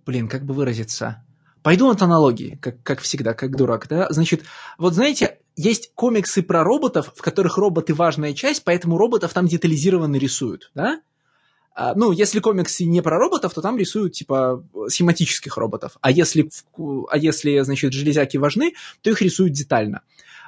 Блин, 0.06 0.30
как 0.30 0.46
бы 0.46 0.54
выразиться? 0.54 1.26
Пойду 1.64 1.90
от 1.90 2.02
аналогии, 2.02 2.58
как, 2.62 2.82
как 2.84 3.02
всегда, 3.02 3.34
как 3.34 3.58
дурак, 3.58 3.90
да? 3.90 4.08
Значит, 4.10 4.46
вот 4.78 4.94
знаете, 4.94 5.39
есть 5.60 5.92
комиксы 5.94 6.42
про 6.42 6.64
роботов, 6.64 7.12
в 7.14 7.22
которых 7.22 7.58
роботы 7.58 7.94
важная 7.94 8.34
часть, 8.34 8.64
поэтому 8.64 8.98
роботов 8.98 9.34
там 9.34 9.46
детализированно 9.46 10.16
рисуют, 10.16 10.72
да? 10.74 11.02
А, 11.76 11.94
ну, 11.96 12.14
если 12.14 12.40
комиксы 12.40 12.86
не 12.86 13.02
про 13.02 13.20
роботов, 13.20 13.54
то 13.54 13.62
там 13.62 13.78
рисуют, 13.78 14.14
типа, 14.14 14.64
схематических 14.88 15.58
роботов. 15.58 15.98
А 16.00 16.12
если, 16.12 16.50
а 17.10 17.18
если 17.18 17.60
значит, 17.60 17.92
железяки 17.92 18.38
важны, 18.38 18.74
то 19.02 19.10
их 19.10 19.22
рисуют 19.22 19.52
детально. 19.52 20.02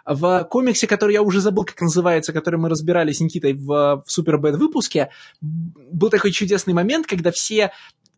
В 0.05 0.45
комиксе, 0.49 0.87
который 0.87 1.13
я 1.13 1.21
уже 1.21 1.41
забыл, 1.41 1.65
как 1.65 1.81
называется, 1.81 2.31
который 2.31 2.59
мы 2.59 2.69
разбирали 2.69 3.11
с 3.11 3.19
Никитой 3.19 3.53
в, 3.53 3.67
в 3.67 4.03
Супербэд 4.07 4.55
выпуске, 4.55 5.09
был 5.41 6.09
такой 6.09 6.31
чудесный 6.31 6.73
момент, 6.73 7.05
когда 7.05 7.31
все 7.31 7.71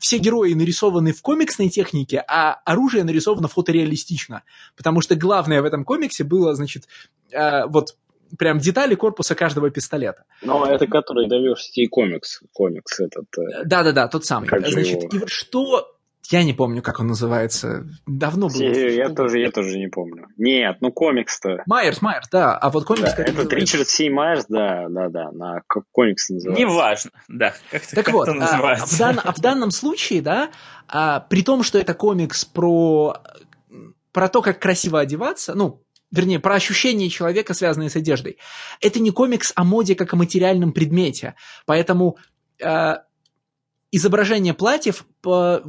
все 0.03 0.17
герои 0.17 0.53
нарисованы 0.53 1.13
в 1.13 1.21
комиксной 1.21 1.69
технике, 1.69 2.21
а 2.27 2.55
оружие 2.65 3.05
нарисовано 3.05 3.47
фотореалистично. 3.47 4.43
Потому 4.75 4.99
что 4.99 5.15
главное 5.15 5.61
в 5.61 5.65
этом 5.65 5.85
комиксе 5.85 6.25
было, 6.25 6.53
значит, 6.55 6.89
э, 7.31 7.65
вот 7.67 7.95
прям 8.37 8.59
детали 8.59 8.95
корпуса 8.95 9.33
каждого 9.33 9.69
пистолета. 9.69 10.25
Но 10.41 10.65
это 10.65 10.87
который 10.87 11.29
Diversity 11.29 11.87
комикс, 11.89 12.41
комикс 12.51 12.99
этот. 12.99 13.27
Э, 13.37 13.63
Да-да-да, 13.63 14.09
тот 14.09 14.25
самый. 14.25 14.49
Значит, 14.49 15.13
и 15.13 15.19
вот 15.19 15.29
что 15.29 15.92
я 16.29 16.43
не 16.43 16.53
помню, 16.53 16.81
как 16.81 16.99
он 16.99 17.07
называется. 17.07 17.85
Давно 18.05 18.47
было. 18.47 18.61
Я 18.61 19.09
тоже, 19.09 19.39
я 19.39 19.51
тоже 19.51 19.77
не 19.77 19.87
помню. 19.87 20.27
Нет, 20.37 20.77
ну 20.79 20.91
комикс-то. 20.91 21.63
Майерс, 21.65 22.01
Майерс, 22.01 22.29
да. 22.29 22.57
А 22.57 22.69
вот 22.69 22.85
комикс... 22.85 23.13
Да, 23.13 23.23
это 23.23 23.55
Ричард 23.55 23.87
Си 23.87 24.09
Майерс, 24.09 24.45
да, 24.47 24.87
да, 24.89 25.09
да. 25.09 25.31
На 25.31 25.61
комикс 25.91 26.29
называется. 26.29 26.61
Неважно, 26.61 27.11
да. 27.27 27.53
Как 27.69 27.85
так 27.85 28.05
как 28.05 28.13
вот, 28.13 28.29
а, 28.29 28.75
в, 28.85 28.97
дан, 28.97 29.19
в 29.19 29.39
данном 29.41 29.71
случае, 29.71 30.21
да, 30.21 30.51
а, 30.87 31.19
при 31.19 31.43
том, 31.43 31.63
что 31.63 31.77
это 31.77 31.93
комикс 31.93 32.45
про, 32.45 33.17
про 34.11 34.29
то, 34.29 34.41
как 34.41 34.59
красиво 34.59 34.99
одеваться, 34.99 35.53
ну, 35.55 35.83
вернее, 36.11 36.39
про 36.39 36.55
ощущения 36.55 37.09
человека, 37.09 37.53
связанные 37.53 37.89
с 37.89 37.95
одеждой. 37.95 38.37
Это 38.79 38.99
не 38.99 39.11
комикс 39.11 39.51
о 39.55 39.63
моде 39.63 39.95
как 39.95 40.13
о 40.13 40.17
материальном 40.17 40.71
предмете. 40.71 41.35
Поэтому 41.65 42.17
э, 42.59 42.95
изображение 43.91 44.53
платьев 44.53 45.05
по, 45.21 45.63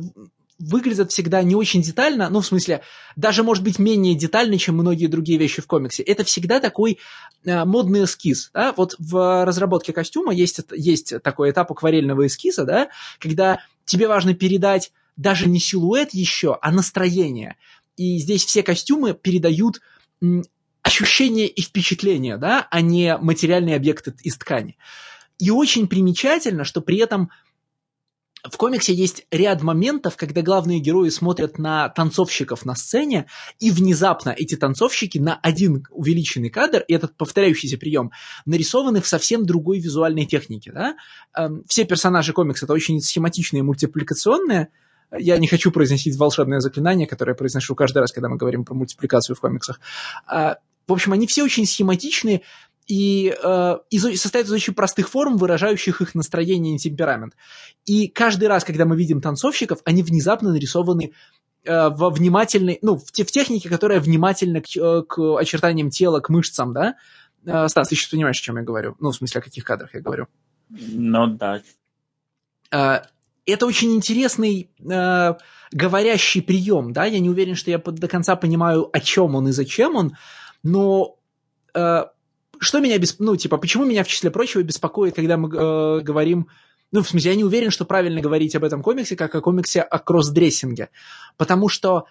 выглядят 0.64 1.12
всегда 1.12 1.42
не 1.42 1.54
очень 1.54 1.82
детально, 1.82 2.28
ну, 2.30 2.40
в 2.40 2.46
смысле, 2.46 2.82
даже, 3.16 3.42
может 3.42 3.62
быть, 3.62 3.78
менее 3.78 4.14
детально, 4.14 4.58
чем 4.58 4.76
многие 4.76 5.06
другие 5.06 5.38
вещи 5.38 5.62
в 5.62 5.66
комиксе. 5.66 6.02
Это 6.02 6.24
всегда 6.24 6.60
такой 6.60 6.98
э, 7.44 7.64
модный 7.64 8.04
эскиз, 8.04 8.50
да, 8.54 8.72
вот 8.76 8.94
в 8.98 9.44
разработке 9.44 9.92
костюма 9.92 10.32
есть, 10.34 10.60
есть 10.72 11.22
такой 11.22 11.50
этап 11.50 11.70
акварельного 11.72 12.26
эскиза, 12.26 12.64
да, 12.64 12.88
когда 13.18 13.60
тебе 13.84 14.08
важно 14.08 14.34
передать 14.34 14.92
даже 15.16 15.48
не 15.48 15.60
силуэт 15.60 16.12
еще, 16.12 16.58
а 16.60 16.72
настроение. 16.72 17.56
И 17.96 18.18
здесь 18.18 18.44
все 18.44 18.62
костюмы 18.62 19.14
передают 19.14 19.80
ощущение 20.82 21.46
и 21.46 21.62
впечатление, 21.62 22.36
да, 22.36 22.66
а 22.70 22.80
не 22.80 23.16
материальные 23.16 23.76
объекты 23.76 24.14
из 24.22 24.36
ткани. 24.36 24.76
И 25.38 25.50
очень 25.50 25.88
примечательно, 25.88 26.64
что 26.64 26.80
при 26.80 26.98
этом 26.98 27.30
в 28.50 28.56
комиксе 28.58 28.92
есть 28.92 29.26
ряд 29.30 29.62
моментов, 29.62 30.16
когда 30.16 30.42
главные 30.42 30.78
герои 30.78 31.08
смотрят 31.08 31.58
на 31.58 31.88
танцовщиков 31.88 32.66
на 32.66 32.74
сцене, 32.74 33.26
и 33.58 33.70
внезапно 33.70 34.30
эти 34.30 34.54
танцовщики 34.54 35.18
на 35.18 35.36
один 35.36 35.86
увеличенный 35.90 36.50
кадр, 36.50 36.84
и 36.86 36.92
этот 36.92 37.16
повторяющийся 37.16 37.78
прием, 37.78 38.10
нарисованы 38.44 39.00
в 39.00 39.06
совсем 39.06 39.46
другой 39.46 39.78
визуальной 39.78 40.26
технике. 40.26 40.72
Да? 40.72 40.96
Эм, 41.36 41.64
все 41.68 41.84
персонажи 41.84 42.32
комикса 42.32 42.66
это 42.66 42.74
очень 42.74 43.00
схематичные, 43.00 43.62
мультипликационные. 43.62 44.68
Я 45.16 45.38
не 45.38 45.46
хочу 45.46 45.70
произносить 45.70 46.16
волшебное 46.16 46.60
заклинание, 46.60 47.06
которое 47.06 47.32
я 47.32 47.36
произношу 47.36 47.74
каждый 47.74 47.98
раз, 47.98 48.12
когда 48.12 48.28
мы 48.28 48.36
говорим 48.36 48.64
про 48.64 48.74
мультипликацию 48.74 49.36
в 49.36 49.40
комиксах. 49.40 49.80
А, 50.26 50.58
в 50.86 50.92
общем, 50.92 51.12
они 51.12 51.26
все 51.26 51.44
очень 51.44 51.66
схематичные, 51.66 52.42
и, 52.86 53.35
э, 53.43 53.78
из, 53.90 54.20
состоят 54.20 54.47
из 54.47 54.52
очень 54.52 54.74
простых 54.74 55.09
форм, 55.09 55.36
выражающих 55.36 56.01
их 56.01 56.15
настроение 56.15 56.77
и 56.77 56.78
темперамент. 56.78 57.35
И 57.86 58.09
каждый 58.09 58.48
раз, 58.48 58.65
когда 58.65 58.85
мы 58.85 58.97
видим 58.97 59.20
танцовщиков, 59.20 59.81
они 59.85 60.02
внезапно 60.02 60.52
нарисованы 60.52 61.12
э, 61.65 61.89
во 61.89 62.11
внимательной, 62.11 62.78
ну, 62.82 62.97
в, 62.97 63.11
те, 63.12 63.24
в 63.24 63.31
технике, 63.31 63.69
которая 63.69 64.01
внимательна 64.01 64.61
к, 64.61 64.77
э, 64.77 65.02
к 65.02 65.36
очертаниям 65.39 65.90
тела, 65.90 66.20
к 66.20 66.28
мышцам, 66.28 66.73
да? 66.73 66.97
Э, 67.47 67.69
Стас, 67.69 67.89
ты 67.89 67.97
сейчас 67.97 68.11
понимаешь, 68.11 68.40
о 68.40 68.43
чем 68.43 68.56
я 68.56 68.62
говорю? 68.62 68.97
Ну, 69.01 69.11
в 69.11 69.16
смысле, 69.16 69.40
о 69.40 69.44
каких 69.44 69.65
кадрах 69.65 69.94
я 69.94 70.01
говорю? 70.01 70.27
Ну, 70.69 71.27
да. 71.27 71.62
Э, 72.70 73.01
это 73.47 73.66
очень 73.66 73.94
интересный 73.94 74.70
э, 74.78 75.35
говорящий 75.73 76.43
прием, 76.43 76.93
да? 76.93 77.05
Я 77.05 77.20
не 77.20 77.31
уверен, 77.31 77.55
что 77.55 77.70
я 77.70 77.78
до 77.78 78.09
конца 78.09 78.36
понимаю, 78.36 78.89
о 78.93 79.01
чем 79.01 79.35
он 79.35 79.48
и 79.48 79.52
зачем 79.52 79.97
он, 79.97 80.16
но 80.62 81.16
э, 81.74 82.05
что 82.60 82.81
меня 82.81 82.98
бесп... 82.98 83.20
ну, 83.20 83.36
типа, 83.36 83.56
почему 83.59 83.85
меня 83.85 84.05
в 84.05 84.09
числе 84.09 84.31
прочего 84.31 84.62
беспокоит, 84.62 85.14
когда 85.14 85.36
мы 85.36 85.48
э, 85.48 86.01
говорим, 86.01 86.48
ну, 86.93 87.02
в 87.02 87.09
смысле, 87.09 87.32
я 87.32 87.36
не 87.36 87.44
уверен, 87.44 87.70
что 87.70 87.85
правильно 87.85 88.20
говорить 88.20 88.55
об 88.55 88.64
этом 88.64 88.82
комиксе, 88.82 89.16
как 89.16 89.35
о 89.35 89.40
комиксе 89.40 89.81
о 89.81 89.98
кроссдрессинге, 89.98 90.90
потому 91.36 91.68
что 91.68 92.06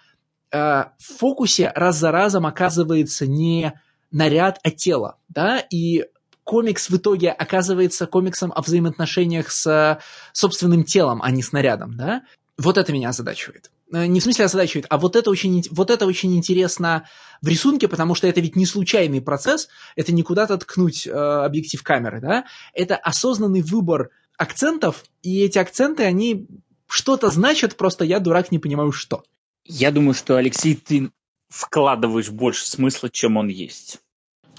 э, 0.52 0.58
в 0.58 1.18
фокусе 1.18 1.72
раз 1.74 1.96
за 1.96 2.10
разом 2.10 2.46
оказывается 2.46 3.26
не 3.26 3.72
наряд, 4.10 4.60
а 4.62 4.70
тело, 4.70 5.18
да, 5.28 5.58
и 5.58 6.04
комикс 6.44 6.90
в 6.90 6.96
итоге 6.96 7.30
оказывается 7.30 8.06
комиксом 8.06 8.52
о 8.54 8.62
взаимоотношениях 8.62 9.50
с 9.50 9.98
собственным 10.32 10.84
телом, 10.84 11.20
а 11.22 11.30
не 11.30 11.42
с 11.42 11.52
нарядом, 11.52 11.96
да, 11.96 12.22
вот 12.58 12.78
это 12.78 12.92
меня 12.92 13.08
озадачивает. 13.08 13.70
Э, 13.94 14.06
не 14.06 14.18
в 14.18 14.22
смысле 14.24 14.46
озадачивает, 14.46 14.86
а 14.90 14.98
вот 14.98 15.14
это, 15.14 15.30
очень, 15.30 15.64
вот 15.70 15.90
это 15.90 16.06
очень 16.06 16.34
интересно 16.36 17.08
в 17.40 17.46
рисунке, 17.46 17.86
потому 17.86 18.14
что 18.14 18.26
это 18.26 18.40
ведь 18.40 18.56
не 18.56 18.66
случайный 18.66 19.22
процесс, 19.22 19.68
это 19.94 20.12
не 20.12 20.22
куда-то 20.22 20.58
ткнуть 20.58 21.06
э, 21.06 21.10
объектив 21.12 21.80
камеры, 21.82 22.20
да, 22.20 22.44
это 22.72 22.96
осознанный 22.96 23.62
выбор 23.62 24.10
акцентов, 24.36 25.04
и 25.22 25.42
эти 25.42 25.58
акценты, 25.58 26.02
они 26.02 26.48
что-то 26.88 27.30
значат, 27.30 27.76
просто 27.76 28.04
я, 28.04 28.18
дурак, 28.18 28.50
не 28.50 28.58
понимаю, 28.58 28.90
что. 28.90 29.22
Я 29.64 29.92
думаю, 29.92 30.14
что, 30.14 30.36
Алексей, 30.36 30.74
ты 30.74 31.10
вкладываешь 31.48 32.30
больше 32.30 32.66
смысла, 32.66 33.08
чем 33.08 33.36
он 33.36 33.46
есть. 33.48 34.00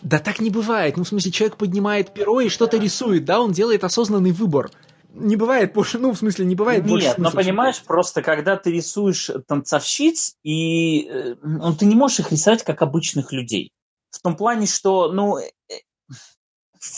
Да 0.02 0.20
так 0.20 0.40
не 0.40 0.50
бывает. 0.50 0.98
Ну, 0.98 1.04
в 1.04 1.08
смысле, 1.08 1.32
человек 1.32 1.58
поднимает 1.58 2.14
перо 2.14 2.40
и 2.40 2.50
что-то 2.50 2.78
рисует, 2.78 3.26
да, 3.26 3.42
он 3.42 3.52
делает 3.52 3.84
осознанный 3.84 4.32
выбор 4.32 4.72
не 5.16 5.36
бывает 5.36 5.74
больше, 5.74 5.98
ну, 5.98 6.12
в 6.12 6.18
смысле, 6.18 6.46
не 6.46 6.56
бывает 6.56 6.84
Нет, 6.84 6.90
больше 6.90 7.08
Нет, 7.08 7.18
но 7.18 7.32
понимаешь, 7.32 7.82
просто 7.82 8.22
когда 8.22 8.58
ты 8.58 8.72
рисуешь 8.72 9.32
танцовщиц, 9.48 10.36
и 10.44 11.36
ну, 11.42 11.76
ты 11.76 11.86
не 11.86 11.96
можешь 11.96 12.20
их 12.20 12.32
рисовать 12.32 12.64
как 12.64 12.82
обычных 12.82 13.32
людей. 13.32 13.72
В 14.12 14.22
том 14.22 14.36
плане, 14.36 14.66
что, 14.66 15.12
ну, 15.12 15.38
э, 15.38 15.52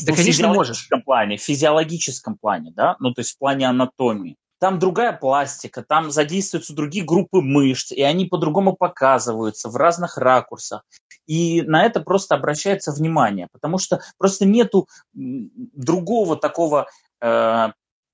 да, 0.02 0.14
в 0.14 0.16
конечно, 0.16 0.50
можешь. 0.50 0.90
плане, 1.06 1.38
в 1.38 1.42
физиологическом 1.42 2.38
плане, 2.38 2.72
да, 2.76 2.96
ну, 3.00 3.14
то 3.14 3.22
есть 3.22 3.36
в 3.36 3.38
плане 3.38 3.68
анатомии. 3.68 4.36
Там 4.60 4.80
другая 4.80 5.14
пластика, 5.14 5.84
там 5.84 6.10
задействуются 6.10 6.74
другие 6.74 7.06
группы 7.06 7.42
мышц, 7.42 7.92
и 7.92 8.02
они 8.02 8.26
по-другому 8.26 8.76
показываются 8.76 9.70
в 9.70 9.76
разных 9.76 10.18
ракурсах. 10.18 10.82
И 11.28 11.62
на 11.62 11.84
это 11.84 12.00
просто 12.00 12.36
обращается 12.36 12.92
внимание, 12.92 13.48
потому 13.52 13.78
что 13.78 14.02
просто 14.18 14.46
нету 14.46 14.88
другого 15.14 16.38
такого 16.38 16.88
э, 17.22 17.68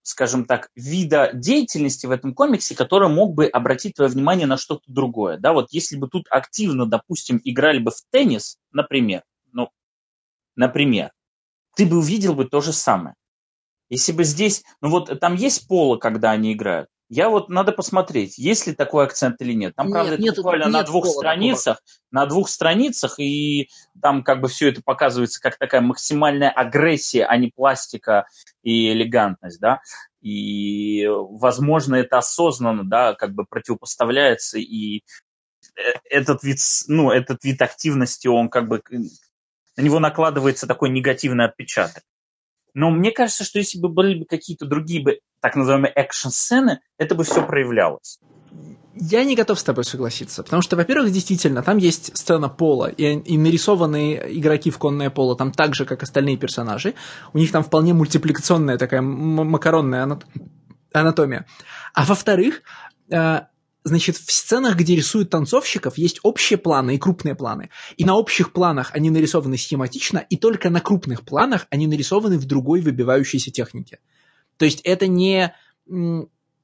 скажем 0.04 0.46
так, 0.46 0.70
вида 0.76 1.32
деятельности 1.34 2.06
в 2.06 2.12
этом 2.12 2.34
комиксе, 2.36 2.76
который 2.76 3.10
мог 3.10 3.34
бы 3.34 3.48
обратить 3.48 3.96
твое 3.96 4.12
внимание 4.12 4.46
на 4.46 4.58
что-то 4.58 4.84
другое. 4.88 5.38
Да, 5.38 5.54
вот 5.54 5.68
если 5.72 5.96
бы 5.98 6.08
тут 6.08 6.28
активно, 6.30 6.86
допустим, 6.86 7.42
играли 7.44 7.80
бы 7.80 7.92
в 7.92 8.02
теннис, 8.12 8.58
например, 8.72 9.24
ну, 9.52 9.70
например, 10.56 11.12
ты 11.76 11.86
бы 11.86 11.98
увидел 11.98 12.36
бы 12.36 12.46
то 12.46 12.62
же 12.62 12.74
самое. 12.74 13.16
Если 13.90 14.12
бы 14.12 14.24
здесь, 14.24 14.64
ну 14.82 14.90
вот 14.90 15.20
там 15.20 15.36
есть 15.36 15.68
поло, 15.68 15.98
когда 15.98 16.32
они 16.32 16.54
играют, 16.54 16.90
я 17.14 17.30
вот 17.30 17.48
надо 17.48 17.72
посмотреть, 17.72 18.40
есть 18.40 18.66
ли 18.66 18.74
такой 18.74 19.06
акцент 19.06 19.40
или 19.42 19.54
нет. 19.54 19.76
Там, 19.76 19.88
нет, 19.88 19.94
правда, 19.94 20.18
нет, 20.18 20.34
это 20.34 20.42
буквально 20.42 20.64
нет 20.64 20.74
на 20.74 20.84
двух 20.84 21.06
страницах, 21.06 21.78
такого. 21.78 22.02
на 22.12 22.26
двух 22.26 22.50
страницах, 22.50 23.20
и 23.20 23.70
там 24.02 24.24
как 24.24 24.42
бы 24.42 24.48
все 24.48 24.70
это 24.70 24.82
показывается 24.82 25.40
как 25.40 25.58
такая 25.58 25.82
максимальная 25.82 26.50
агрессия, 26.50 27.26
а 27.26 27.38
не 27.38 27.52
пластика 27.56 28.26
и 28.64 28.92
элегантность, 28.92 29.60
да. 29.60 29.82
И, 30.22 31.06
возможно, 31.08 31.96
это 31.96 32.18
осознанно, 32.18 32.84
да, 32.84 33.14
как 33.14 33.34
бы 33.36 33.46
противопоставляется, 33.46 34.58
и 34.58 35.04
э, 35.78 35.82
этот 36.10 36.42
вид, 36.42 36.58
ну, 36.88 37.12
этот 37.12 37.44
вид 37.44 37.62
активности, 37.62 38.28
он 38.28 38.50
как 38.50 38.68
бы 38.68 38.82
на 39.78 39.82
него 39.82 40.00
накладывается 40.00 40.66
такой 40.66 40.90
негативный 40.90 41.46
отпечаток. 41.46 42.04
Но 42.74 42.90
мне 42.90 43.12
кажется, 43.12 43.44
что 43.44 43.60
если 43.60 43.80
бы 43.80 43.90
были 43.90 44.20
бы 44.20 44.26
какие-то 44.26 44.66
другие 44.66 45.04
бы 45.04 45.20
так 45.42 45.56
называемые 45.56 45.92
экшн-сцены, 45.94 46.80
это 46.98 47.16
бы 47.16 47.24
все 47.24 47.46
проявлялось. 47.46 48.20
Я 48.96 49.24
не 49.24 49.36
готов 49.36 49.60
с 49.60 49.64
тобой 49.64 49.84
согласиться, 49.84 50.44
потому 50.44 50.62
что, 50.62 50.76
во-первых, 50.76 51.12
действительно, 51.12 51.64
там 51.64 51.78
есть 51.78 52.16
сцена 52.16 52.48
пола, 52.48 52.88
и, 52.88 53.16
и 53.16 53.38
нарисованные 53.38 54.40
игроки 54.40 54.70
в 54.70 54.78
конное 54.78 55.10
поло 55.10 55.36
там 55.36 55.52
так 55.52 55.74
же, 55.74 55.86
как 55.86 56.04
остальные 56.04 56.38
персонажи. 56.38 56.94
У 57.34 57.40
них 57.40 57.52
там 57.52 57.64
вполне 57.64 57.94
мультипликационная 57.94 58.78
такая 58.78 59.02
макаронная 59.02 60.20
анатомия. 60.94 61.48
А 61.96 62.06
во-вторых, 62.06 62.62
э, 63.10 63.42
значит, 63.84 64.18
в 64.18 64.32
сценах, 64.32 64.76
где 64.76 64.96
рисуют 64.96 65.30
танцовщиков, 65.30 65.98
есть 65.98 66.20
общие 66.24 66.58
планы 66.58 66.96
и 66.96 67.00
крупные 67.00 67.36
планы. 67.36 67.70
И 67.98 68.06
на 68.06 68.16
общих 68.16 68.54
планах 68.54 68.92
они 68.94 69.10
нарисованы 69.10 69.58
схематично, 69.58 70.20
и 70.30 70.38
только 70.38 70.70
на 70.70 70.82
крупных 70.82 71.24
планах 71.24 71.68
они 71.70 71.88
нарисованы 71.88 72.38
в 72.38 72.46
другой 72.46 72.82
выбивающейся 72.82 73.52
технике. 73.52 74.00
То 74.58 74.66
есть 74.66 74.82
это 74.84 75.08
не 75.08 75.54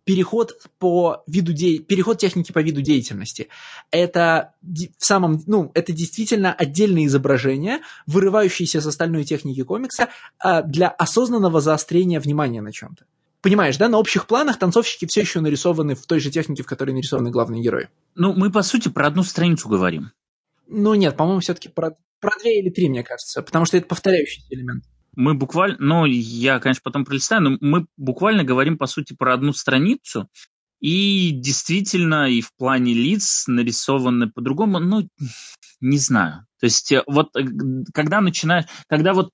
переход 0.10 0.54
по 0.80 1.24
виду 1.28 1.54
де... 1.54 1.78
переход 1.78 2.18
техники 2.18 2.52
по 2.52 2.60
виду 2.60 2.82
деятельности. 2.82 3.50
Это 3.92 4.54
в 4.64 5.06
самом, 5.06 5.44
ну, 5.46 5.70
это 5.76 5.94
действительно 5.94 6.52
отдельное 6.52 7.06
изображение, 7.06 7.82
вырывающееся 8.08 8.82
с 8.82 8.88
остальной 8.88 9.24
техники 9.24 9.62
комикса 9.62 10.10
а, 10.40 10.64
для 10.64 10.88
осознанного 10.88 11.62
заострения 11.62 12.20
внимания 12.20 12.62
на 12.62 12.72
чем-то. 12.72 13.06
Понимаешь, 13.42 13.78
да, 13.78 13.88
на 13.88 13.98
общих 13.98 14.28
планах 14.28 14.60
танцовщики 14.60 15.06
все 15.06 15.22
еще 15.22 15.40
нарисованы 15.40 15.96
в 15.96 16.06
той 16.06 16.20
же 16.20 16.30
технике, 16.30 16.64
в 16.64 16.66
которой 16.66 16.92
нарисованы 16.92 17.32
главные 17.32 17.62
герои. 17.62 17.90
Ну, 18.16 18.34
мы, 18.34 18.52
по 18.52 18.62
сути, 18.64 18.90
про 18.90 19.08
одну 19.08 19.24
страницу 19.24 19.70
говорим. 19.70 20.12
Ну, 20.68 20.94
нет, 20.94 21.16
по-моему, 21.16 21.40
все-таки 21.40 21.70
про, 21.70 21.98
про 22.20 22.32
две 22.42 22.60
или 22.60 22.70
три, 22.70 22.90
мне 22.90 23.04
кажется, 23.04 23.42
потому 23.42 23.66
что 23.66 23.78
это 23.78 23.88
повторяющийся 23.88 24.54
элемент 24.54 24.84
мы 25.20 25.34
буквально, 25.34 25.76
ну, 25.80 26.06
я, 26.06 26.60
конечно, 26.60 26.82
потом 26.84 27.04
пролистаю, 27.04 27.42
но 27.42 27.58
мы 27.60 27.88
буквально 27.98 28.46
говорим, 28.46 28.78
по 28.78 28.88
сути, 28.88 29.14
про 29.14 29.34
одну 29.34 29.52
страницу, 29.52 30.30
и 30.80 31.32
действительно, 31.32 32.30
и 32.30 32.40
в 32.40 32.54
плане 32.56 32.94
лиц 32.94 33.46
нарисованы 33.48 34.32
по-другому, 34.32 34.80
ну, 34.80 35.10
не 35.82 35.98
знаю. 35.98 36.46
То 36.60 36.66
есть 36.66 36.92
э, 36.94 37.04
вот 37.06 37.36
э, 37.36 37.44
когда 37.94 38.22
начинаешь, 38.22 38.66
когда 38.88 39.14
вот 39.14 39.32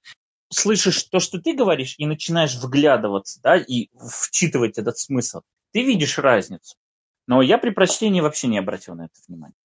слышишь 0.55 1.03
то, 1.03 1.19
что 1.19 1.39
ты 1.39 1.53
говоришь, 1.53 1.95
и 1.97 2.05
начинаешь 2.05 2.55
вглядываться, 2.55 3.39
да, 3.41 3.57
и 3.57 3.89
вчитывать 4.09 4.77
этот 4.77 4.97
смысл, 4.97 5.41
ты 5.71 5.83
видишь 5.83 6.17
разницу. 6.17 6.75
Но 7.27 7.41
я 7.41 7.57
при 7.57 7.71
прочтении 7.71 8.21
вообще 8.21 8.47
не 8.47 8.59
обратил 8.59 8.95
на 8.95 9.05
это 9.05 9.13
внимание. 9.27 9.55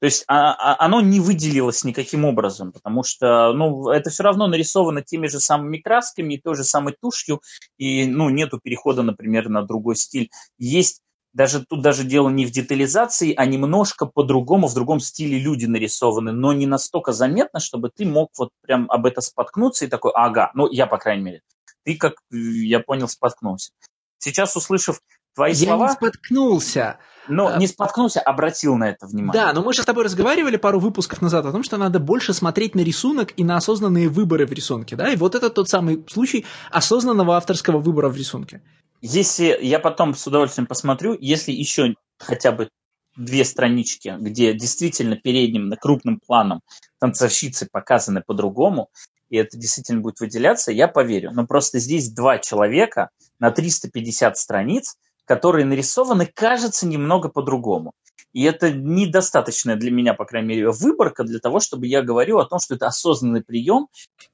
То 0.00 0.06
есть 0.06 0.24
а, 0.28 0.52
а, 0.52 0.84
оно 0.84 1.00
не 1.00 1.18
выделилось 1.20 1.84
никаким 1.84 2.24
образом, 2.24 2.72
потому 2.72 3.02
что 3.02 3.52
ну, 3.54 3.88
это 3.88 4.10
все 4.10 4.22
равно 4.22 4.46
нарисовано 4.46 5.02
теми 5.02 5.28
же 5.28 5.40
самыми 5.40 5.78
красками, 5.78 6.36
той 6.36 6.56
же 6.56 6.64
самой 6.64 6.94
тушью, 7.00 7.40
и 7.78 8.06
ну, 8.06 8.28
нету 8.28 8.60
перехода, 8.62 9.02
например, 9.02 9.48
на 9.48 9.62
другой 9.62 9.96
стиль. 9.96 10.30
Есть 10.58 11.00
даже 11.34 11.64
тут 11.64 11.82
даже 11.82 12.04
дело 12.04 12.28
не 12.28 12.46
в 12.46 12.52
детализации, 12.52 13.34
а 13.36 13.44
немножко 13.44 14.06
по-другому, 14.06 14.68
в 14.68 14.74
другом 14.74 15.00
стиле 15.00 15.38
люди 15.38 15.66
нарисованы, 15.66 16.32
но 16.32 16.52
не 16.52 16.66
настолько 16.66 17.12
заметно, 17.12 17.60
чтобы 17.60 17.90
ты 17.90 18.06
мог 18.06 18.30
вот 18.38 18.50
прям 18.62 18.90
об 18.90 19.04
это 19.04 19.20
споткнуться 19.20 19.84
и 19.84 19.88
такой, 19.88 20.12
ага, 20.14 20.52
ну 20.54 20.70
я, 20.70 20.86
по 20.86 20.96
крайней 20.96 21.24
мере, 21.24 21.42
ты, 21.84 21.96
как 21.96 22.14
я 22.30 22.80
понял, 22.80 23.08
споткнулся. 23.08 23.72
Сейчас, 24.18 24.56
услышав 24.56 25.00
твои 25.34 25.52
я 25.52 25.66
слова... 25.66 25.84
Я 25.84 25.90
не 25.90 25.96
споткнулся. 25.96 26.98
Но 27.28 27.48
а... 27.48 27.58
не 27.58 27.66
споткнулся, 27.66 28.20
обратил 28.20 28.76
на 28.76 28.90
это 28.90 29.06
внимание. 29.06 29.32
Да, 29.32 29.52
но 29.52 29.62
мы 29.62 29.72
же 29.72 29.82
с 29.82 29.84
тобой 29.84 30.04
разговаривали 30.04 30.56
пару 30.56 30.78
выпусков 30.78 31.22
назад 31.22 31.46
о 31.46 31.52
том, 31.52 31.62
что 31.62 31.76
надо 31.76 31.98
больше 31.98 32.34
смотреть 32.34 32.74
на 32.74 32.80
рисунок 32.80 33.32
и 33.36 33.44
на 33.44 33.56
осознанные 33.56 34.08
выборы 34.08 34.46
в 34.46 34.52
рисунке, 34.52 34.96
да, 34.96 35.12
и 35.12 35.16
вот 35.16 35.34
это 35.34 35.50
тот 35.50 35.68
самый 35.68 36.04
случай 36.08 36.44
осознанного 36.70 37.36
авторского 37.36 37.78
выбора 37.78 38.08
в 38.08 38.16
рисунке. 38.16 38.62
Если 39.00 39.58
я 39.60 39.78
потом 39.78 40.14
с 40.14 40.26
удовольствием 40.26 40.66
посмотрю, 40.66 41.16
если 41.20 41.52
еще 41.52 41.94
хотя 42.18 42.52
бы 42.52 42.68
две 43.16 43.44
странички, 43.44 44.14
где 44.18 44.54
действительно 44.54 45.16
передним, 45.16 45.68
на 45.68 45.76
крупным 45.76 46.20
планом 46.24 46.62
танцовщицы 46.98 47.68
показаны 47.70 48.22
по-другому, 48.26 48.88
и 49.30 49.36
это 49.36 49.56
действительно 49.56 50.00
будет 50.00 50.20
выделяться, 50.20 50.72
я 50.72 50.88
поверю. 50.88 51.32
Но 51.32 51.46
просто 51.46 51.78
здесь 51.78 52.10
два 52.10 52.38
человека 52.38 53.10
на 53.38 53.50
350 53.50 54.36
страниц, 54.36 54.96
которые 55.24 55.64
нарисованы, 55.64 56.26
кажется, 56.26 56.86
немного 56.86 57.28
по-другому. 57.28 57.92
И 58.32 58.42
это 58.42 58.72
недостаточная 58.72 59.76
для 59.76 59.92
меня, 59.92 60.12
по 60.12 60.24
крайней 60.24 60.48
мере, 60.48 60.70
выборка 60.70 61.22
для 61.22 61.38
того, 61.38 61.60
чтобы 61.60 61.86
я 61.86 62.02
говорил 62.02 62.40
о 62.40 62.46
том, 62.46 62.58
что 62.58 62.74
это 62.74 62.86
осознанный 62.86 63.42
прием. 63.42 63.86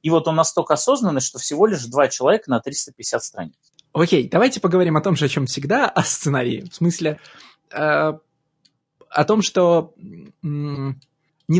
И 0.02 0.08
вот 0.08 0.26
он 0.26 0.36
настолько 0.36 0.74
осознанный, 0.74 1.20
что 1.20 1.38
всего 1.38 1.66
лишь 1.66 1.84
два 1.84 2.08
человека 2.08 2.50
на 2.50 2.60
350 2.60 3.22
страниц. 3.22 3.54
Окей, 3.92 4.28
давайте 4.28 4.60
поговорим 4.60 4.96
о 4.96 5.02
том 5.02 5.16
же, 5.16 5.26
о 5.26 5.28
чем 5.28 5.46
всегда, 5.46 5.86
о 5.88 6.02
сценарии. 6.02 6.66
В 6.70 6.74
смысле, 6.74 7.20
э, 7.72 8.12
о 9.10 9.24
том, 9.24 9.42
что 9.42 9.92
не 10.42 10.94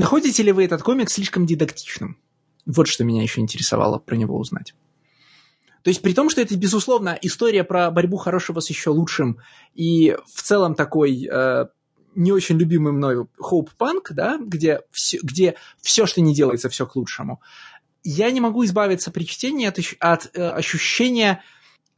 находите 0.00 0.42
ли 0.42 0.52
вы 0.52 0.64
этот 0.64 0.82
комик 0.82 1.10
слишком 1.10 1.44
дидактичным? 1.44 2.16
Вот 2.64 2.86
что 2.86 3.04
меня 3.04 3.22
еще 3.22 3.40
интересовало 3.40 3.98
про 3.98 4.14
него 4.16 4.38
узнать. 4.38 4.74
То 5.82 5.88
есть 5.88 6.02
при 6.02 6.12
том, 6.12 6.30
что 6.30 6.40
это, 6.40 6.56
безусловно, 6.56 7.18
история 7.22 7.64
про 7.64 7.90
борьбу 7.90 8.16
хорошего 8.16 8.60
с 8.60 8.68
еще 8.68 8.90
лучшим 8.90 9.38
и 9.74 10.16
в 10.32 10.42
целом 10.42 10.74
такой 10.74 11.26
э, 11.26 11.66
не 12.14 12.32
очень 12.32 12.58
любимый 12.58 12.92
мною 12.92 13.28
Hope 13.38 13.70
Punk, 13.78 14.06
да, 14.10 14.38
где 14.38 14.80
все, 14.90 15.18
где 15.22 15.54
все, 15.80 16.06
что 16.06 16.20
не 16.20 16.34
делается, 16.34 16.68
все 16.68 16.86
к 16.86 16.96
лучшему, 16.96 17.40
я 18.02 18.30
не 18.30 18.40
могу 18.40 18.64
избавиться 18.64 19.10
при 19.10 19.24
чтении 19.24 19.66
от, 19.66 19.78
от 20.00 20.36
э, 20.36 20.48
ощущения, 20.50 21.42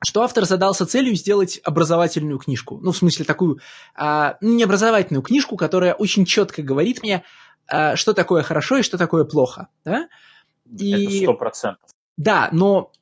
что 0.04 0.22
автор 0.22 0.44
задался 0.44 0.86
целью 0.86 1.14
сделать 1.14 1.60
образовательную 1.64 2.38
книжку. 2.38 2.78
Ну, 2.82 2.92
в 2.92 2.96
смысле, 2.96 3.24
такую, 3.24 3.60
э, 3.98 4.34
не 4.40 4.64
образовательную 4.64 5.22
книжку, 5.22 5.56
которая 5.56 5.94
очень 5.94 6.24
четко 6.24 6.62
говорит 6.62 7.02
мне, 7.02 7.24
э, 7.68 7.96
что 7.96 8.12
такое 8.12 8.42
хорошо 8.42 8.78
и 8.78 8.82
что 8.82 8.98
такое 8.98 9.24
плохо. 9.24 9.68
Да? 9.84 10.08
И... 10.78 10.92
Это 10.92 11.24
сто 11.24 11.34
процентов. 11.34 11.90
Да, 12.16 12.48
но 12.52 12.92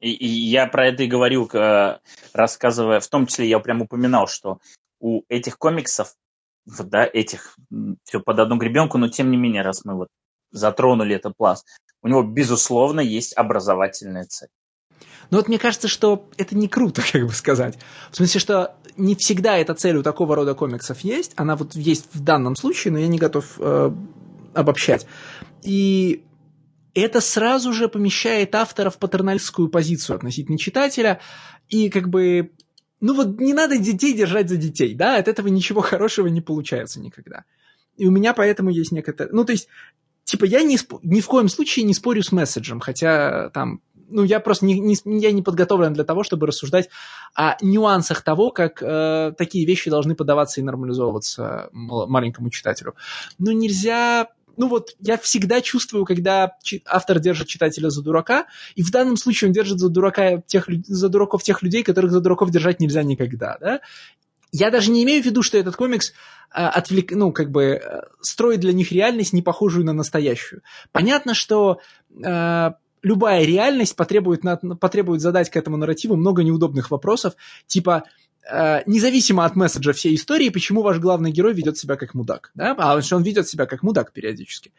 и, 0.00 0.10
и 0.10 0.26
я 0.26 0.66
про 0.66 0.88
это 0.88 1.02
и 1.02 1.08
говорю, 1.08 1.48
рассказывая, 2.32 3.00
в 3.00 3.08
том 3.08 3.26
числе 3.26 3.48
я 3.48 3.58
прям 3.58 3.82
упоминал, 3.82 4.28
что 4.28 4.60
у 5.00 5.22
этих 5.28 5.58
комиксов, 5.58 6.14
да, 6.66 7.08
этих, 7.10 7.56
все 8.04 8.20
под 8.20 8.38
одну 8.38 8.56
гребенку, 8.56 8.98
но 8.98 9.08
тем 9.08 9.30
не 9.30 9.36
менее, 9.36 9.62
раз 9.62 9.84
мы 9.84 9.94
вот 9.94 10.08
затронули 10.50 11.14
этот 11.14 11.36
пласт, 11.36 11.66
у 12.02 12.08
него, 12.08 12.22
безусловно, 12.22 13.00
есть 13.00 13.36
образовательная 13.36 14.24
цель. 14.24 14.48
Но 15.30 15.38
вот 15.38 15.48
мне 15.48 15.58
кажется, 15.58 15.88
что 15.88 16.28
это 16.36 16.56
не 16.56 16.68
круто, 16.68 17.02
как 17.12 17.26
бы 17.26 17.32
сказать. 17.32 17.78
В 18.10 18.16
смысле, 18.16 18.40
что 18.40 18.76
не 18.96 19.14
всегда 19.14 19.56
эта 19.58 19.74
цель 19.74 19.96
у 19.96 20.02
такого 20.02 20.34
рода 20.34 20.54
комиксов 20.54 21.00
есть. 21.00 21.32
Она 21.36 21.56
вот 21.56 21.74
есть 21.74 22.08
в 22.12 22.22
данном 22.22 22.56
случае, 22.56 22.92
но 22.92 22.98
я 22.98 23.08
не 23.08 23.18
готов 23.18 23.54
э, 23.58 23.92
обобщать. 24.54 25.06
И 25.62 26.24
это 27.00 27.20
сразу 27.20 27.72
же 27.72 27.88
помещает 27.88 28.54
автора 28.54 28.90
в 28.90 28.98
патернальскую 28.98 29.68
позицию 29.68 30.16
относительно 30.16 30.58
читателя, 30.58 31.20
и 31.68 31.90
как 31.90 32.08
бы, 32.08 32.52
ну 33.00 33.14
вот 33.14 33.40
не 33.40 33.52
надо 33.52 33.78
детей 33.78 34.14
держать 34.14 34.48
за 34.48 34.56
детей, 34.56 34.94
да, 34.94 35.16
от 35.16 35.28
этого 35.28 35.48
ничего 35.48 35.80
хорошего 35.82 36.26
не 36.28 36.40
получается 36.40 37.00
никогда. 37.00 37.44
И 37.96 38.06
у 38.06 38.10
меня 38.10 38.32
поэтому 38.32 38.70
есть 38.70 38.92
некоторые, 38.92 39.34
ну 39.34 39.44
то 39.44 39.52
есть, 39.52 39.68
типа 40.24 40.44
я 40.44 40.62
ни, 40.62 40.78
ни 41.02 41.20
в 41.20 41.26
коем 41.26 41.48
случае 41.48 41.84
не 41.84 41.94
спорю 41.94 42.22
с 42.22 42.32
месседжем, 42.32 42.80
хотя 42.80 43.50
там 43.50 43.80
ну, 44.10 44.24
я 44.24 44.40
просто 44.40 44.64
не, 44.64 44.78
не, 44.80 44.96
я 45.20 45.32
не 45.32 45.42
подготовлен 45.42 45.92
для 45.92 46.04
того, 46.04 46.22
чтобы 46.22 46.46
рассуждать 46.46 46.88
о 47.34 47.56
нюансах 47.60 48.22
того, 48.22 48.50
как 48.50 48.82
э, 48.82 49.32
такие 49.36 49.66
вещи 49.66 49.90
должны 49.90 50.14
подаваться 50.14 50.60
и 50.60 50.64
нормализовываться 50.64 51.68
маленькому 51.72 52.50
читателю. 52.50 52.94
Но 53.38 53.52
нельзя 53.52 54.28
ну 54.58 54.68
вот 54.68 54.96
я 55.00 55.16
всегда 55.16 55.60
чувствую, 55.60 56.04
когда 56.04 56.52
автор 56.84 57.18
держит 57.20 57.48
читателя 57.48 57.90
за 57.90 58.02
дурака, 58.02 58.46
и 58.74 58.82
в 58.82 58.90
данном 58.90 59.16
случае 59.16 59.48
он 59.48 59.52
держит 59.52 59.78
за, 59.78 59.88
дурака 59.88 60.42
тех, 60.46 60.68
за 60.68 61.08
дураков 61.08 61.42
тех 61.42 61.62
людей, 61.62 61.82
которых 61.82 62.10
за 62.10 62.20
дураков 62.20 62.50
держать 62.50 62.80
нельзя 62.80 63.02
никогда, 63.02 63.56
да? 63.60 63.80
Я 64.50 64.70
даже 64.70 64.90
не 64.90 65.04
имею 65.04 65.22
в 65.22 65.26
виду, 65.26 65.42
что 65.42 65.58
этот 65.58 65.76
комикс 65.76 66.12
а, 66.50 66.70
отвлек, 66.70 67.12
ну, 67.12 67.32
как 67.32 67.50
бы 67.50 67.64
э, 67.64 68.02
строит 68.22 68.60
для 68.60 68.72
них 68.72 68.92
реальность, 68.92 69.34
не 69.34 69.42
похожую 69.42 69.84
на 69.84 69.92
настоящую. 69.92 70.62
Понятно, 70.90 71.34
что 71.34 71.80
э, 72.10 72.70
любая 73.02 73.44
реальность 73.44 73.94
потребует, 73.94 74.44
на, 74.44 74.56
потребует 74.56 75.20
задать 75.20 75.50
к 75.50 75.56
этому 75.56 75.76
нарративу 75.76 76.16
много 76.16 76.42
неудобных 76.42 76.90
вопросов, 76.90 77.34
типа 77.66 78.04
Э, 78.50 78.82
независимо 78.86 79.44
от 79.44 79.56
месседжа 79.56 79.92
всей 79.92 80.14
истории, 80.14 80.48
почему 80.48 80.82
ваш 80.82 80.98
главный 80.98 81.30
герой 81.30 81.52
ведет 81.52 81.76
себя 81.76 81.96
как 81.96 82.14
мудак, 82.14 82.50
да, 82.54 82.74
а 82.78 83.02
что 83.02 83.16
он 83.16 83.22
ведет 83.22 83.46
себя 83.46 83.66
как 83.66 83.82
мудак 83.82 84.12
периодически. 84.12 84.72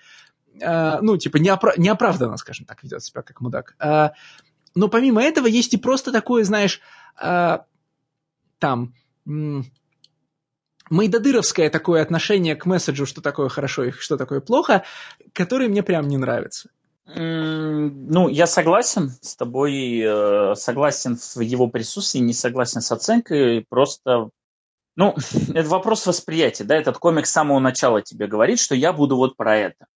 Э, 0.59 0.99
ну, 1.01 1.17
типа, 1.17 1.37
неопра- 1.37 1.75
неоправданно, 1.77 2.37
скажем 2.37 2.65
так, 2.65 2.83
ведет 2.83 3.03
себя 3.03 3.21
как 3.21 3.41
мудак. 3.41 3.75
Э, 3.79 4.09
но 4.73 4.87
помимо 4.87 5.21
этого 5.21 5.45
есть 5.45 5.73
и 5.73 5.77
просто 5.77 6.11
такое, 6.11 6.43
знаешь, 6.43 6.81
там, 8.59 8.93
Майдадыровское 10.89 11.69
такое 11.69 12.01
отношение 12.01 12.55
к 12.55 12.65
месседжу, 12.65 13.05
что 13.05 13.21
такое 13.21 13.49
хорошо 13.49 13.85
и 13.85 13.91
что 13.91 14.17
такое 14.17 14.39
плохо, 14.41 14.83
которое 15.33 15.69
мне 15.69 15.83
прям 15.83 16.07
не 16.07 16.17
нравится. 16.17 16.69
Ну, 17.15 18.27
я 18.27 18.45
согласен 18.45 19.11
с 19.21 19.35
тобой, 19.35 19.99
э, 19.99 20.55
согласен 20.55 21.17
в 21.17 21.39
его 21.39 21.67
присутствии, 21.67 22.19
не 22.19 22.33
согласен 22.33 22.81
с 22.81 22.91
оценкой, 22.91 23.65
просто 23.67 24.29
Ну, 24.95 25.15
это 25.55 25.69
вопрос 25.69 26.05
восприятия, 26.05 26.65
да, 26.65 26.75
этот 26.75 26.97
комик 26.97 27.25
с 27.25 27.31
самого 27.31 27.59
начала 27.59 28.01
тебе 28.01 28.27
говорит, 28.27 28.59
что 28.59 28.75
я 28.75 28.93
буду 28.93 29.15
вот 29.15 29.37
про 29.37 29.57
это. 29.57 29.87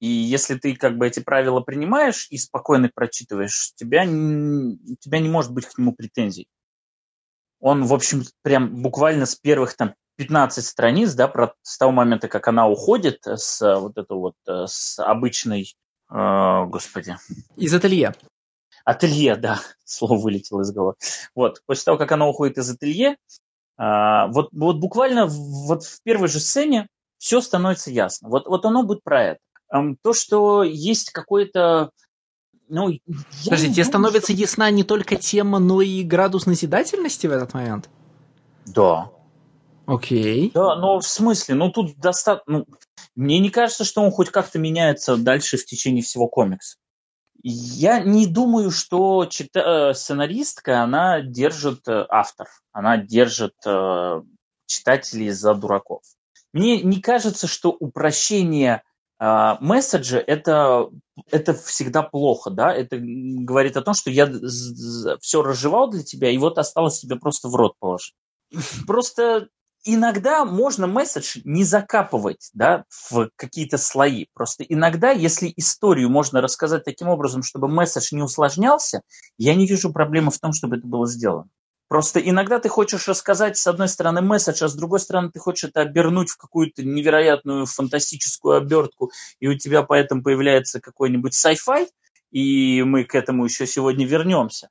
И 0.00 0.06
если 0.06 0.56
ты 0.56 0.74
как 0.74 0.98
бы 0.98 1.06
эти 1.06 1.20
правила 1.20 1.60
принимаешь 1.60 2.26
и 2.30 2.38
спокойно 2.38 2.90
прочитываешь, 2.92 3.72
тебя, 3.76 4.02
у 4.02 4.96
тебя 4.98 5.18
не 5.20 5.28
может 5.28 5.52
быть 5.52 5.66
к 5.66 5.78
нему 5.78 5.92
претензий. 5.92 6.48
Он, 7.60 7.84
в 7.84 7.94
общем, 7.94 8.24
прям 8.42 8.82
буквально 8.82 9.26
с 9.26 9.36
первых 9.36 9.76
там 9.76 9.94
15 10.16 10.64
страниц, 10.64 11.14
да, 11.14 11.28
про, 11.28 11.54
с 11.62 11.78
того 11.78 11.92
момента, 11.92 12.28
как 12.28 12.48
она 12.48 12.68
уходит 12.68 13.24
с 13.24 13.60
вот 13.60 13.96
этого 13.96 14.18
вот, 14.18 14.34
э, 14.48 14.64
с 14.66 14.98
обычной, 14.98 15.72
э, 16.12 16.66
господи. 16.66 17.16
Из 17.56 17.74
ателье. 17.74 18.14
Ателье, 18.84 19.36
да, 19.36 19.60
слово 19.84 20.16
вылетело 20.16 20.62
из 20.62 20.72
головы. 20.72 20.94
Вот, 21.34 21.62
после 21.66 21.84
того, 21.84 21.98
как 21.98 22.12
она 22.12 22.28
уходит 22.28 22.58
из 22.58 22.70
ателье, 22.70 23.16
э, 23.78 24.26
вот, 24.28 24.48
вот 24.52 24.76
буквально 24.76 25.26
вот 25.26 25.84
в 25.84 26.02
первой 26.02 26.28
же 26.28 26.40
сцене 26.40 26.88
все 27.18 27.40
становится 27.40 27.90
ясно. 27.90 28.28
Вот, 28.28 28.46
вот 28.46 28.64
оно 28.64 28.82
будет 28.82 29.02
про 29.02 29.24
это. 29.24 29.40
То, 30.02 30.12
что 30.12 30.62
есть 30.64 31.10
какой-то 31.10 31.90
ну, 32.68 32.90
Подожди, 33.44 33.66
тебе 33.66 33.84
думаю, 33.84 33.84
становится 33.84 34.32
что... 34.32 34.40
ясна 34.40 34.70
не 34.70 34.82
только 34.82 35.16
тема, 35.16 35.58
но 35.58 35.82
и 35.82 36.02
градус 36.02 36.46
назидательности 36.46 37.26
в 37.26 37.32
этот 37.32 37.52
момент? 37.54 37.90
Да. 38.66 39.10
Окей. 39.86 40.50
Да, 40.54 40.76
но 40.76 40.98
в 40.98 41.06
смысле, 41.06 41.54
ну 41.54 41.70
тут 41.70 41.96
достаточно... 41.98 42.58
Ну, 42.58 42.66
мне 43.14 43.38
не 43.38 43.50
кажется, 43.50 43.84
что 43.84 44.02
он 44.02 44.10
хоть 44.10 44.30
как-то 44.30 44.58
меняется 44.58 45.16
дальше 45.16 45.56
в 45.56 45.66
течение 45.66 46.02
всего 46.02 46.28
комикса. 46.28 46.78
Я 47.42 48.00
не 48.00 48.26
думаю, 48.26 48.70
что 48.70 49.26
чита... 49.26 49.90
Э, 49.90 49.94
сценаристка, 49.94 50.82
она 50.82 51.20
держит 51.20 51.88
э, 51.88 52.06
автор, 52.08 52.46
она 52.72 52.96
держит 52.96 53.54
э, 53.66 54.22
читателей 54.66 55.30
за 55.30 55.54
дураков. 55.54 56.02
Мне 56.52 56.82
не 56.82 57.00
кажется, 57.00 57.46
что 57.46 57.70
упрощение 57.70 58.82
а, 59.24 59.56
месседжи 59.60 60.18
это, 60.18 60.88
это 61.30 61.54
всегда 61.54 62.02
плохо, 62.02 62.50
да, 62.50 62.74
это 62.74 62.98
говорит 63.00 63.76
о 63.76 63.82
том, 63.82 63.94
что 63.94 64.10
я 64.10 64.28
все 65.20 65.42
разжевал 65.42 65.88
для 65.90 66.02
тебя, 66.02 66.28
и 66.28 66.38
вот 66.38 66.58
осталось 66.58 66.98
тебе 66.98 67.14
просто 67.14 67.46
в 67.46 67.54
рот 67.54 67.74
положить. 67.78 68.16
Просто 68.86 69.46
иногда 69.84 70.44
можно 70.44 70.86
месседж 70.86 71.40
не 71.44 71.64
закапывать 71.64 72.50
да, 72.54 72.84
в 72.88 73.30
какие-то 73.36 73.78
слои. 73.78 74.26
Просто 74.34 74.64
иногда, 74.64 75.10
если 75.10 75.52
историю 75.56 76.08
можно 76.10 76.40
рассказать 76.40 76.84
таким 76.84 77.08
образом, 77.08 77.42
чтобы 77.42 77.68
месседж 77.68 78.08
не 78.12 78.22
усложнялся, 78.22 79.02
я 79.38 79.54
не 79.54 79.66
вижу 79.66 79.92
проблемы 79.92 80.30
в 80.30 80.38
том, 80.38 80.52
чтобы 80.52 80.76
это 80.76 80.86
было 80.86 81.06
сделано. 81.06 81.48
Просто 81.88 82.20
иногда 82.20 82.58
ты 82.58 82.70
хочешь 82.70 83.06
рассказать, 83.06 83.58
с 83.58 83.66
одной 83.66 83.86
стороны, 83.86 84.22
месседж, 84.22 84.64
а 84.64 84.68
с 84.68 84.74
другой 84.74 84.98
стороны, 84.98 85.30
ты 85.30 85.38
хочешь 85.38 85.68
это 85.68 85.82
обернуть 85.82 86.30
в 86.30 86.38
какую-то 86.38 86.82
невероятную 86.82 87.66
фантастическую 87.66 88.56
обертку, 88.56 89.10
и 89.40 89.48
у 89.48 89.58
тебя 89.58 89.82
поэтому 89.82 90.22
появляется 90.22 90.80
какой-нибудь 90.80 91.34
sci-fi, 91.34 91.88
и 92.30 92.82
мы 92.82 93.04
к 93.04 93.14
этому 93.14 93.44
еще 93.44 93.66
сегодня 93.66 94.06
вернемся. 94.06 94.70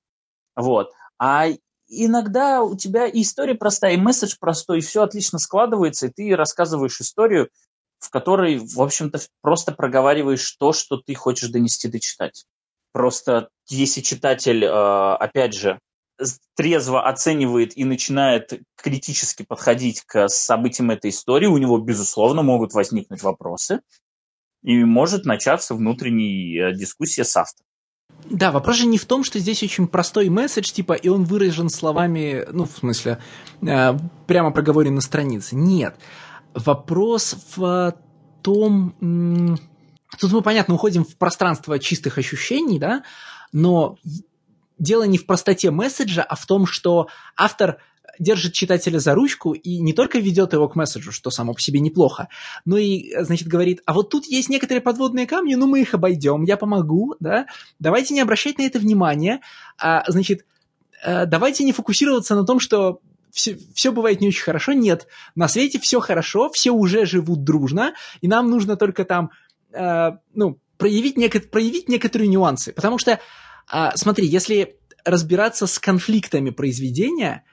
Вот. 0.56 0.90
А 1.20 1.46
иногда 1.92 2.64
у 2.64 2.76
тебя 2.76 3.06
и 3.06 3.22
история 3.22 3.56
простая, 3.56 3.94
и 3.94 3.98
месседж 3.98 4.36
простой, 4.40 4.80
и 4.80 4.82
все 4.82 5.04
отлично 5.04 5.40
складывается, 5.40 6.08
и 6.08 6.12
ты 6.12 6.36
рассказываешь 6.36 7.00
историю, 7.02 7.50
в 8.00 8.10
которой, 8.10 8.58
в 8.58 8.82
общем-то, 8.82 9.20
просто 9.42 9.74
проговариваешь 9.74 10.50
то, 10.54 10.74
что 10.74 10.98
ты 10.98 11.14
хочешь 11.14 11.50
донести 11.50 11.88
до 11.88 12.00
читателя. 12.00 12.48
Просто 12.94 13.50
если 13.68 14.02
читатель, 14.02 14.64
э, 14.64 15.16
опять 15.16 15.54
же, 15.54 15.80
трезво 16.56 17.08
оценивает 17.08 17.78
и 17.78 17.84
начинает 17.84 18.62
критически 18.76 19.44
подходить 19.44 20.02
к 20.02 20.28
событиям 20.30 20.92
этой 20.92 21.10
истории, 21.10 21.48
у 21.48 21.58
него, 21.58 21.78
безусловно, 21.80 22.42
могут 22.42 22.74
возникнуть 22.74 23.24
вопросы, 23.24 23.82
и 24.64 24.84
может 24.84 25.26
начаться 25.26 25.74
внутренняя 25.74 26.74
дискуссия 26.74 27.24
с 27.24 27.36
автором. 27.36 27.71
Да, 28.30 28.52
вопрос 28.52 28.78
же 28.78 28.86
не 28.88 28.98
в 28.98 29.06
том, 29.06 29.24
что 29.24 29.40
здесь 29.40 29.62
очень 29.62 29.88
простой 29.88 30.30
месседж, 30.30 30.72
типа, 30.72 30.94
и 30.94 31.10
он 31.10 31.26
выражен 31.26 31.70
словами, 31.70 32.46
ну, 32.52 32.66
в 32.66 32.72
смысле, 32.72 33.18
э, 33.62 33.98
прямо 34.26 34.52
проговорен 34.52 34.96
на 34.96 35.02
странице. 35.02 35.56
Нет. 35.56 35.96
Вопрос 36.54 37.36
в 37.56 37.96
том... 38.42 39.58
Тут 40.18 40.32
мы, 40.32 40.42
понятно, 40.42 40.76
уходим 40.76 41.04
в 41.04 41.16
пространство 41.18 41.80
чистых 41.80 42.18
ощущений, 42.18 42.80
да, 42.80 43.04
но 43.54 43.98
дело 44.78 45.04
не 45.04 45.18
в 45.18 45.26
простоте 45.26 45.72
месседжа, 45.72 46.22
а 46.24 46.36
в 46.36 46.46
том, 46.46 46.66
что 46.66 47.08
автор 47.38 47.78
держит 48.22 48.54
читателя 48.54 49.00
за 49.00 49.16
ручку 49.16 49.54
и 49.54 49.80
не 49.80 49.94
только 49.94 50.20
ведет 50.20 50.54
его 50.54 50.68
к 50.70 50.76
месседжу, 50.76 51.12
что 51.12 51.30
само 51.30 51.54
по 51.54 51.62
себе 51.62 51.80
неплохо, 51.80 52.30
но 52.66 52.78
и, 52.78 53.12
значит, 53.24 53.48
говорит, 53.48 53.82
а 53.86 53.94
вот 53.94 54.10
тут 54.10 54.26
есть 54.26 54.50
некоторые 54.50 54.82
подводные 54.82 55.28
камни, 55.28 55.56
ну 55.56 55.68
мы 55.68 55.82
их 55.82 55.94
обойдем, 55.94 56.44
я 56.44 56.58
помогу, 56.58 57.16
да, 57.20 57.48
давайте 57.80 58.14
не 58.14 58.22
обращать 58.22 58.58
на 58.58 58.64
это 58.64 58.80
внимания, 58.80 59.42
а, 59.78 60.04
значит, 60.08 60.46
э, 61.04 61.26
давайте 61.26 61.64
не 61.64 61.74
фокусироваться 61.74 62.36
на 62.36 62.46
том, 62.46 62.60
что 62.60 63.00
все, 63.32 63.58
все 63.74 63.92
бывает 63.92 64.22
не 64.22 64.28
очень 64.28 64.44
хорошо. 64.44 64.74
Нет, 64.74 65.08
на 65.36 65.48
свете 65.48 65.80
все 65.80 66.00
хорошо, 66.00 66.50
все 66.50 66.72
уже 66.72 67.06
живут 67.06 67.44
дружно, 67.44 67.94
и 68.20 68.28
нам 68.28 68.50
нужно 68.50 68.76
только 68.76 69.06
там, 69.06 69.32
э, 69.72 70.12
ну, 70.34 70.60
проявить, 70.78 71.18
неко- 71.18 71.48
проявить 71.48 71.88
некоторые 71.88 72.28
нюансы. 72.28 72.74
Потому 72.74 72.98
что 72.98 73.20
а, 73.70 73.96
смотри, 73.96 74.28
если 74.28 74.78
разбираться 75.06 75.66
с 75.66 75.80
конфликтами 75.80 76.50
произведения, 76.50 77.44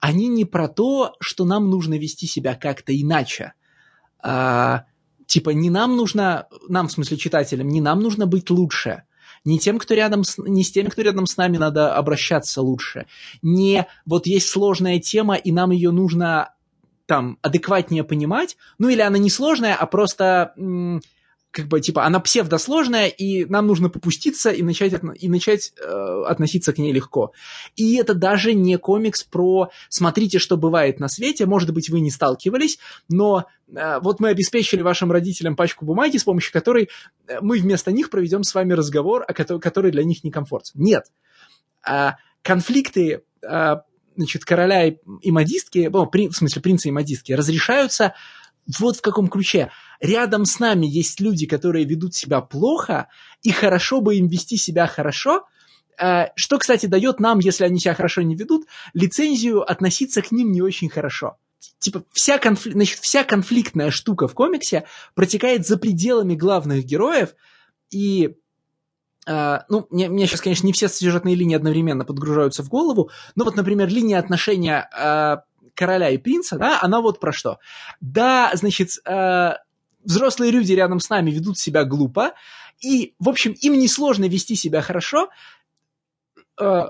они 0.00 0.28
не 0.28 0.44
про 0.44 0.68
то, 0.68 1.14
что 1.20 1.44
нам 1.44 1.70
нужно 1.70 1.94
вести 1.94 2.26
себя 2.26 2.54
как-то 2.54 2.98
иначе. 2.98 3.52
А, 4.20 4.84
типа, 5.26 5.50
не 5.50 5.70
нам 5.70 5.96
нужно, 5.96 6.46
нам 6.68 6.88
в 6.88 6.92
смысле 6.92 7.16
читателям, 7.16 7.68
не 7.68 7.80
нам 7.80 8.00
нужно 8.00 8.26
быть 8.26 8.50
лучше, 8.50 9.04
не 9.44 9.58
тем, 9.58 9.78
кто 9.78 9.94
рядом 9.94 10.24
с, 10.24 10.38
не 10.38 10.64
с 10.64 10.72
теми, 10.72 10.88
кто 10.88 11.02
рядом 11.02 11.26
с 11.26 11.36
нами 11.36 11.56
надо 11.56 11.94
обращаться 11.94 12.62
лучше, 12.62 13.06
не 13.42 13.86
вот 14.06 14.26
есть 14.26 14.48
сложная 14.48 14.98
тема, 14.98 15.36
и 15.36 15.52
нам 15.52 15.70
ее 15.70 15.90
нужно 15.90 16.54
там 17.06 17.38
адекватнее 17.42 18.04
понимать, 18.04 18.56
ну 18.78 18.88
или 18.88 19.00
она 19.00 19.18
не 19.18 19.30
сложная, 19.30 19.74
а 19.74 19.86
просто 19.86 20.52
м- 20.56 21.00
как 21.50 21.66
бы, 21.66 21.80
типа, 21.80 22.04
она 22.04 22.20
псевдосложная, 22.20 23.08
и 23.08 23.44
нам 23.46 23.66
нужно 23.66 23.88
попуститься 23.88 24.50
и 24.50 24.62
начать, 24.62 24.94
и 25.18 25.28
начать 25.28 25.72
э, 25.80 26.22
относиться 26.26 26.72
к 26.72 26.78
ней 26.78 26.92
легко. 26.92 27.32
И 27.74 27.96
это 27.96 28.14
даже 28.14 28.54
не 28.54 28.76
комикс 28.76 29.24
про 29.24 29.70
«смотрите, 29.88 30.38
что 30.38 30.56
бывает 30.56 31.00
на 31.00 31.08
свете», 31.08 31.46
может 31.46 31.72
быть, 31.72 31.88
вы 31.88 32.00
не 32.00 32.10
сталкивались, 32.10 32.78
но 33.08 33.46
э, 33.74 33.98
вот 34.00 34.20
мы 34.20 34.28
обеспечили 34.28 34.82
вашим 34.82 35.10
родителям 35.10 35.56
пачку 35.56 35.84
бумаги, 35.84 36.18
с 36.18 36.24
помощью 36.24 36.52
которой 36.52 36.90
э, 37.26 37.38
мы 37.40 37.58
вместо 37.58 37.92
них 37.92 38.10
проведем 38.10 38.42
с 38.42 38.54
вами 38.54 38.74
разговор, 38.74 39.24
о 39.26 39.32
который, 39.32 39.60
который 39.60 39.90
для 39.90 40.04
них 40.04 40.24
некомфортен. 40.24 40.80
Нет. 40.80 41.04
А, 41.82 42.16
конфликты 42.42 43.22
а, 43.42 43.82
значит, 44.18 44.44
короля 44.44 44.86
и, 44.86 44.96
и 45.22 45.30
модистки, 45.30 45.88
ну, 45.90 46.06
при, 46.06 46.28
в 46.28 46.36
смысле, 46.36 46.60
принца 46.60 46.88
и 46.88 46.92
модистки, 46.92 47.32
разрешаются 47.32 48.14
вот 48.78 48.96
в 48.96 49.02
каком 49.02 49.28
ключе. 49.28 49.70
Рядом 50.00 50.44
с 50.44 50.58
нами 50.58 50.86
есть 50.86 51.20
люди, 51.20 51.46
которые 51.46 51.84
ведут 51.84 52.14
себя 52.14 52.40
плохо, 52.40 53.08
и 53.42 53.50
хорошо 53.50 54.00
бы 54.00 54.16
им 54.16 54.28
вести 54.28 54.56
себя 54.56 54.86
хорошо, 54.86 55.46
э, 56.00 56.26
что, 56.36 56.58
кстати, 56.58 56.86
дает 56.86 57.20
нам, 57.20 57.38
если 57.38 57.64
они 57.64 57.80
себя 57.80 57.94
хорошо 57.94 58.22
не 58.22 58.36
ведут, 58.36 58.66
лицензию 58.94 59.68
относиться 59.68 60.22
к 60.22 60.30
ним 60.30 60.52
не 60.52 60.62
очень 60.62 60.88
хорошо. 60.88 61.36
Типа 61.78 62.04
вся, 62.12 62.38
конфли... 62.38 62.72
Значит, 62.72 63.00
вся 63.00 63.24
конфликтная 63.24 63.90
штука 63.90 64.28
в 64.28 64.34
комиксе 64.34 64.84
протекает 65.14 65.66
за 65.66 65.76
пределами 65.76 66.34
главных 66.34 66.84
героев, 66.84 67.34
и 67.90 68.36
Uh, 69.28 69.60
ну, 69.68 69.86
мне, 69.90 70.08
мне 70.08 70.26
сейчас, 70.26 70.40
конечно, 70.40 70.66
не 70.66 70.72
все 70.72 70.88
сюжетные 70.88 71.34
линии 71.34 71.54
одновременно 71.54 72.06
подгружаются 72.06 72.62
в 72.62 72.70
голову, 72.70 73.10
но 73.34 73.44
вот, 73.44 73.56
например, 73.56 73.88
линия 73.88 74.18
отношения 74.18 74.88
uh, 74.98 75.40
короля 75.78 76.10
и 76.10 76.18
принца, 76.18 76.58
да, 76.58 76.80
она 76.82 77.00
вот 77.00 77.20
про 77.20 77.32
что. 77.32 77.58
Да, 78.00 78.50
значит, 78.54 78.90
э, 79.06 79.52
взрослые 80.04 80.50
люди 80.50 80.72
рядом 80.72 80.98
с 80.98 81.08
нами 81.08 81.30
ведут 81.30 81.56
себя 81.56 81.84
глупо, 81.84 82.32
и, 82.80 83.14
в 83.18 83.28
общем, 83.28 83.52
им 83.52 83.78
несложно 83.78 84.28
вести 84.28 84.56
себя 84.56 84.82
хорошо, 84.82 85.28
э, 86.60 86.82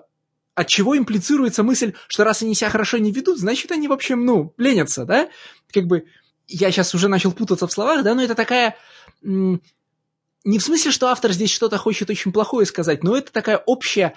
от 0.55 0.67
чего 0.67 0.97
имплицируется 0.97 1.63
мысль, 1.63 1.93
что 2.09 2.25
раз 2.25 2.43
они 2.43 2.55
себя 2.55 2.71
хорошо 2.71 2.97
не 2.97 3.13
ведут, 3.13 3.39
значит, 3.39 3.71
они, 3.71 3.89
в 3.89 3.93
общем, 3.93 4.25
ну, 4.25 4.55
ленятся, 4.57 5.05
да? 5.05 5.29
Как 5.73 5.85
бы, 5.85 6.07
я 6.47 6.71
сейчас 6.71 6.95
уже 6.95 7.09
начал 7.09 7.33
путаться 7.33 7.67
в 7.67 7.73
словах, 7.73 8.03
да, 8.03 8.15
но 8.15 8.23
это 8.23 8.35
такая... 8.35 8.77
Не 9.23 10.59
в 10.59 10.63
смысле, 10.63 10.93
что 10.93 11.09
автор 11.09 11.33
здесь 11.33 11.51
что-то 11.51 11.77
хочет 11.77 12.09
очень 12.09 12.33
плохое 12.33 12.65
сказать, 12.65 13.05
но 13.05 13.17
это 13.17 13.31
такая 13.33 13.59
общая... 13.59 14.15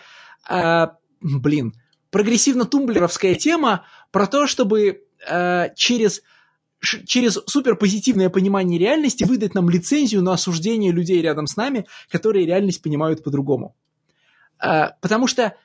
Э, 0.49 0.87
блин, 1.19 1.73
прогрессивно-тумблеровская 2.11 3.35
тема 3.35 3.85
про 4.11 4.27
то, 4.27 4.47
чтобы 4.47 5.03
э, 5.27 5.69
через 5.75 6.21
через 6.83 7.39
суперпозитивное 7.45 8.29
понимание 8.29 8.79
реальности 8.79 9.23
выдать 9.23 9.53
нам 9.53 9.69
лицензию 9.69 10.23
на 10.23 10.33
осуждение 10.33 10.91
людей 10.91 11.21
рядом 11.21 11.45
с 11.45 11.55
нами, 11.55 11.85
которые 12.09 12.47
реальность 12.47 12.81
понимают 12.81 13.23
по-другому. 13.23 13.75
Э, 14.59 14.89
потому 14.99 15.27
что 15.27 15.55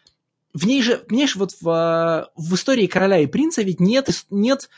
в 0.52 0.66
ней 0.66 0.82
же, 0.82 0.98
понимаешь, 0.98 1.36
вот 1.36 1.52
в, 1.60 2.30
в 2.34 2.54
истории 2.54 2.86
короля 2.86 3.18
и 3.18 3.26
принца 3.26 3.62
ведь 3.62 3.80
нет, 3.80 4.08
нет 4.30 4.68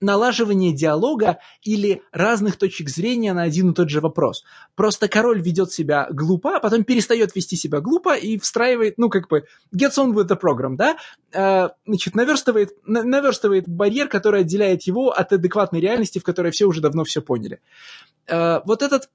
налаживание 0.00 0.72
диалога 0.72 1.38
или 1.62 2.02
разных 2.12 2.56
точек 2.56 2.88
зрения 2.88 3.32
на 3.32 3.42
один 3.42 3.70
и 3.70 3.74
тот 3.74 3.90
же 3.90 4.00
вопрос. 4.00 4.44
Просто 4.74 5.08
король 5.08 5.40
ведет 5.40 5.72
себя 5.72 6.08
глупо, 6.10 6.56
а 6.56 6.60
потом 6.60 6.84
перестает 6.84 7.34
вести 7.34 7.56
себя 7.56 7.80
глупо 7.80 8.16
и 8.16 8.38
встраивает, 8.38 8.98
ну, 8.98 9.08
как 9.10 9.28
бы, 9.28 9.44
gets 9.74 9.98
on 9.98 10.12
with 10.12 10.28
the 10.28 10.38
program, 10.40 10.76
да, 10.76 10.96
э, 11.32 11.68
значит, 11.86 12.14
наверстывает, 12.14 12.70
наверстывает 12.86 13.68
барьер, 13.68 14.08
который 14.08 14.40
отделяет 14.40 14.82
его 14.82 15.10
от 15.10 15.32
адекватной 15.32 15.80
реальности, 15.80 16.18
в 16.18 16.24
которой 16.24 16.52
все 16.52 16.66
уже 16.66 16.80
давно 16.80 17.04
все 17.04 17.20
поняли. 17.20 17.60
Э, 18.26 18.60
вот 18.64 18.82
этот... 18.82 19.10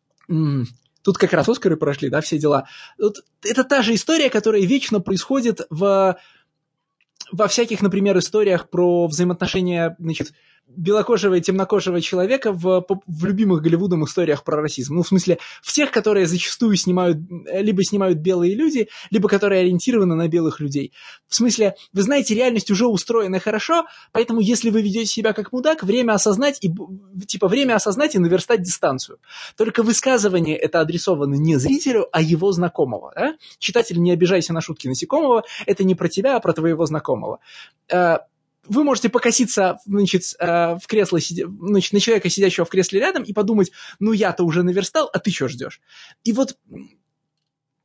Тут 1.04 1.20
как 1.20 1.34
раз 1.34 1.48
Оскары 1.48 1.78
прошли, 1.78 2.10
да, 2.10 2.20
все 2.22 2.40
дела. 2.40 2.68
Вот 2.98 3.18
это 3.44 3.64
та 3.64 3.84
же 3.84 3.94
история, 3.94 4.32
которая 4.32 4.64
вечно 4.64 5.00
происходит 5.00 5.62
в 5.70 6.18
во 7.32 7.48
всяких, 7.48 7.82
например, 7.82 8.18
историях 8.18 8.70
про 8.70 9.08
взаимоотношения, 9.08 9.96
значит, 10.00 10.34
белокожего 10.68 11.36
и 11.36 11.42
темнокожего 11.42 12.02
человека 12.02 12.52
в, 12.52 12.86
в 13.06 13.26
любимых 13.26 13.62
Голливудом 13.62 14.06
историях 14.06 14.44
про 14.44 14.62
расизм. 14.62 14.96
Ну, 14.96 15.04
в 15.04 15.08
смысле, 15.08 15.38
в 15.62 15.72
тех, 15.72 15.92
которые 15.92 16.26
зачастую 16.26 16.76
снимают, 16.76 17.18
либо 17.52 17.84
снимают 17.84 18.20
белые 18.20 18.56
люди, 18.56 18.90
либо 19.12 19.30
которые 19.30 19.62
ориентированы 19.62 20.16
на 20.16 20.28
белых 20.28 20.60
людей. 20.60 20.92
В 21.28 21.36
смысле, 21.36 21.76
вы 21.94 22.02
знаете, 22.02 22.36
реальность 22.36 22.72
уже 22.72 22.88
устроена 22.88 23.40
хорошо, 23.40 23.86
поэтому 24.12 24.40
если 24.40 24.70
вы 24.70 24.82
ведете 24.82 25.06
себя 25.06 25.34
как 25.34 25.52
мудак, 25.52 25.84
время 25.84 26.14
осознать 26.14 26.58
и, 26.62 26.72
типа, 27.26 27.48
время 27.48 27.76
осознать 27.76 28.16
и 28.16 28.20
наверстать 28.20 28.62
дистанцию. 28.62 29.20
Только 29.58 29.84
высказывание 29.84 30.58
это 30.58 30.82
адресовано 30.82 31.36
не 31.36 31.58
зрителю, 31.58 32.08
а 32.12 32.22
его 32.22 32.52
знакомого. 32.52 33.14
Да? 33.16 33.36
Читатель, 33.60 34.00
не 34.00 34.12
обижайся 34.12 34.54
на 34.54 34.62
шутки 34.62 34.88
насекомого, 34.88 35.44
это 35.66 35.84
не 35.84 35.96
про 35.96 36.10
тебя, 36.10 36.36
а 36.36 36.40
про 36.40 36.54
твоего 36.54 36.86
знакомого 36.86 37.40
э, 37.92 38.18
вы 38.68 38.84
можете 38.84 39.10
покоситься 39.10 39.78
значит, 39.86 40.24
э, 40.40 40.76
в 40.76 40.88
кресло, 40.88 41.20
значит, 41.20 41.94
на 41.94 42.00
человека, 42.00 42.30
сидящего 42.30 42.66
в 42.66 42.70
кресле 42.70 43.00
рядом, 43.00 43.24
и 43.24 43.34
подумать, 43.34 43.72
ну 44.00 44.12
я-то 44.12 44.44
уже 44.44 44.64
наверстал, 44.64 45.10
а 45.14 45.20
ты 45.20 45.32
что 45.32 45.48
ждешь? 45.48 45.82
И 46.24 46.34
вот 46.34 46.58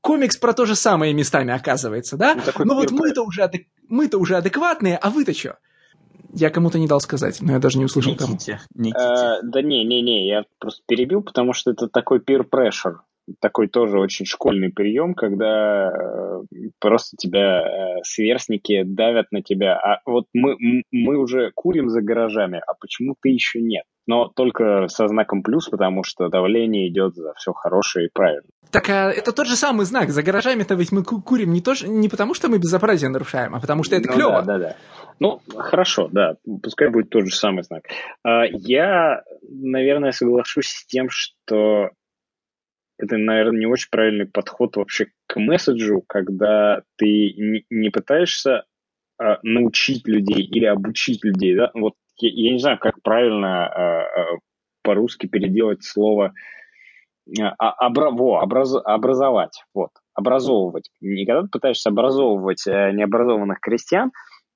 комикс 0.00 0.36
про 0.36 0.52
то 0.52 0.66
же 0.66 0.74
самое 0.74 1.12
местами 1.12 1.52
оказывается, 1.52 2.16
да? 2.16 2.34
Ну, 2.34 2.64
ну 2.64 2.74
вот 2.74 2.90
мы-то 2.90 3.22
уже, 3.22 3.42
адек... 3.42 3.66
мы-то 3.88 4.18
уже 4.18 4.36
адекватные, 4.36 4.96
а 4.96 5.10
вы-то 5.10 5.34
что? 5.34 5.58
Я 6.32 6.50
кому-то 6.50 6.78
не 6.78 6.86
дал 6.86 7.00
сказать, 7.00 7.40
но 7.40 7.52
я 7.52 7.58
даже 7.58 7.78
не 7.78 7.84
услышал 7.84 8.12
Никите, 8.12 8.60
кому. 8.68 8.84
Никите. 8.84 8.98
А, 9.00 9.42
да 9.42 9.62
не, 9.62 9.84
не, 9.84 10.00
не, 10.00 10.28
я 10.28 10.44
просто 10.58 10.82
перебил, 10.86 11.22
потому 11.22 11.52
что 11.52 11.72
это 11.72 11.88
такой 11.88 12.20
peer 12.20 12.44
pressure 12.48 12.98
такой 13.40 13.68
тоже 13.68 13.98
очень 13.98 14.26
школьный 14.26 14.70
прием, 14.70 15.14
когда 15.14 15.90
э, 15.90 16.42
просто 16.80 17.16
тебя 17.16 17.60
э, 17.60 18.02
сверстники 18.02 18.82
давят 18.84 19.26
на 19.30 19.42
тебя. 19.42 19.76
А 19.76 20.00
вот 20.06 20.26
мы, 20.32 20.56
мы 20.90 21.16
уже 21.16 21.52
курим 21.54 21.88
за 21.88 22.02
гаражами, 22.02 22.60
а 22.66 22.74
почему 22.74 23.14
ты 23.20 23.30
еще 23.30 23.60
нет? 23.60 23.84
Но 24.06 24.28
только 24.28 24.88
со 24.88 25.06
знаком 25.06 25.42
плюс, 25.42 25.68
потому 25.68 26.02
что 26.02 26.28
давление 26.28 26.88
идет 26.88 27.14
за 27.14 27.32
все 27.36 27.52
хорошее 27.52 28.06
и 28.06 28.10
правильно. 28.12 28.48
Так 28.70 28.88
а 28.88 29.10
это 29.10 29.32
тот 29.32 29.46
же 29.46 29.56
самый 29.56 29.86
знак. 29.86 30.10
За 30.10 30.22
гаражами-то 30.22 30.74
ведь 30.74 30.92
мы 30.92 31.02
курим 31.02 31.52
не, 31.52 31.60
то, 31.60 31.74
не 31.86 32.08
потому, 32.08 32.34
что 32.34 32.48
мы 32.48 32.58
безобразие 32.58 33.10
нарушаем, 33.10 33.54
а 33.54 33.60
потому 33.60 33.84
что 33.84 33.96
это 33.96 34.08
ну, 34.08 34.14
клево. 34.14 34.42
Да, 34.42 34.42
да, 34.42 34.58
да. 34.58 34.76
Ну, 35.18 35.40
хорошо, 35.54 36.08
да, 36.10 36.36
пускай 36.62 36.88
будет 36.88 37.10
тот 37.10 37.26
же 37.26 37.36
самый 37.36 37.62
знак. 37.62 37.82
А, 38.24 38.44
я, 38.46 39.22
наверное, 39.42 40.12
соглашусь 40.12 40.68
с 40.68 40.86
тем, 40.86 41.08
что 41.10 41.90
это, 43.02 43.16
наверное, 43.16 43.60
не 43.60 43.66
очень 43.66 43.88
правильный 43.90 44.26
подход 44.26 44.76
вообще 44.76 45.06
к 45.26 45.38
месседжу, 45.38 46.02
когда 46.06 46.82
ты 46.96 47.62
не, 47.70 47.90
пытаешься 47.90 48.64
а, 49.18 49.38
научить 49.42 50.06
людей 50.06 50.42
или 50.42 50.66
обучить 50.66 51.24
людей. 51.24 51.56
Да? 51.56 51.70
Вот 51.74 51.94
я, 52.18 52.30
я 52.30 52.52
не 52.52 52.58
знаю, 52.58 52.78
как 52.78 53.02
правильно 53.02 53.66
а, 53.66 54.02
а, 54.02 54.26
по-русски 54.82 55.26
переделать 55.26 55.82
слово 55.84 56.34
обра, 57.58 58.10
во, 58.10 58.40
образ, 58.42 58.74
образовать, 58.84 59.64
вот, 59.74 59.90
образовывать. 60.14 60.90
Не 61.00 61.26
когда 61.26 61.42
ты 61.42 61.48
пытаешься 61.48 61.90
образовывать 61.90 62.66
а, 62.66 62.92
необразованных 62.92 63.60
крестьян, 63.60 64.12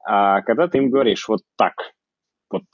а 0.06 0.42
когда 0.42 0.68
ты 0.68 0.78
им 0.78 0.90
говоришь 0.90 1.28
вот 1.28 1.40
так, 1.56 1.74
вот 2.50 2.64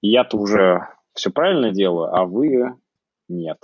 я-то 0.00 0.38
уже 0.38 0.88
все 1.14 1.30
правильно 1.30 1.70
делаю, 1.70 2.14
а 2.14 2.24
вы 2.24 2.74
нет. 3.28 3.58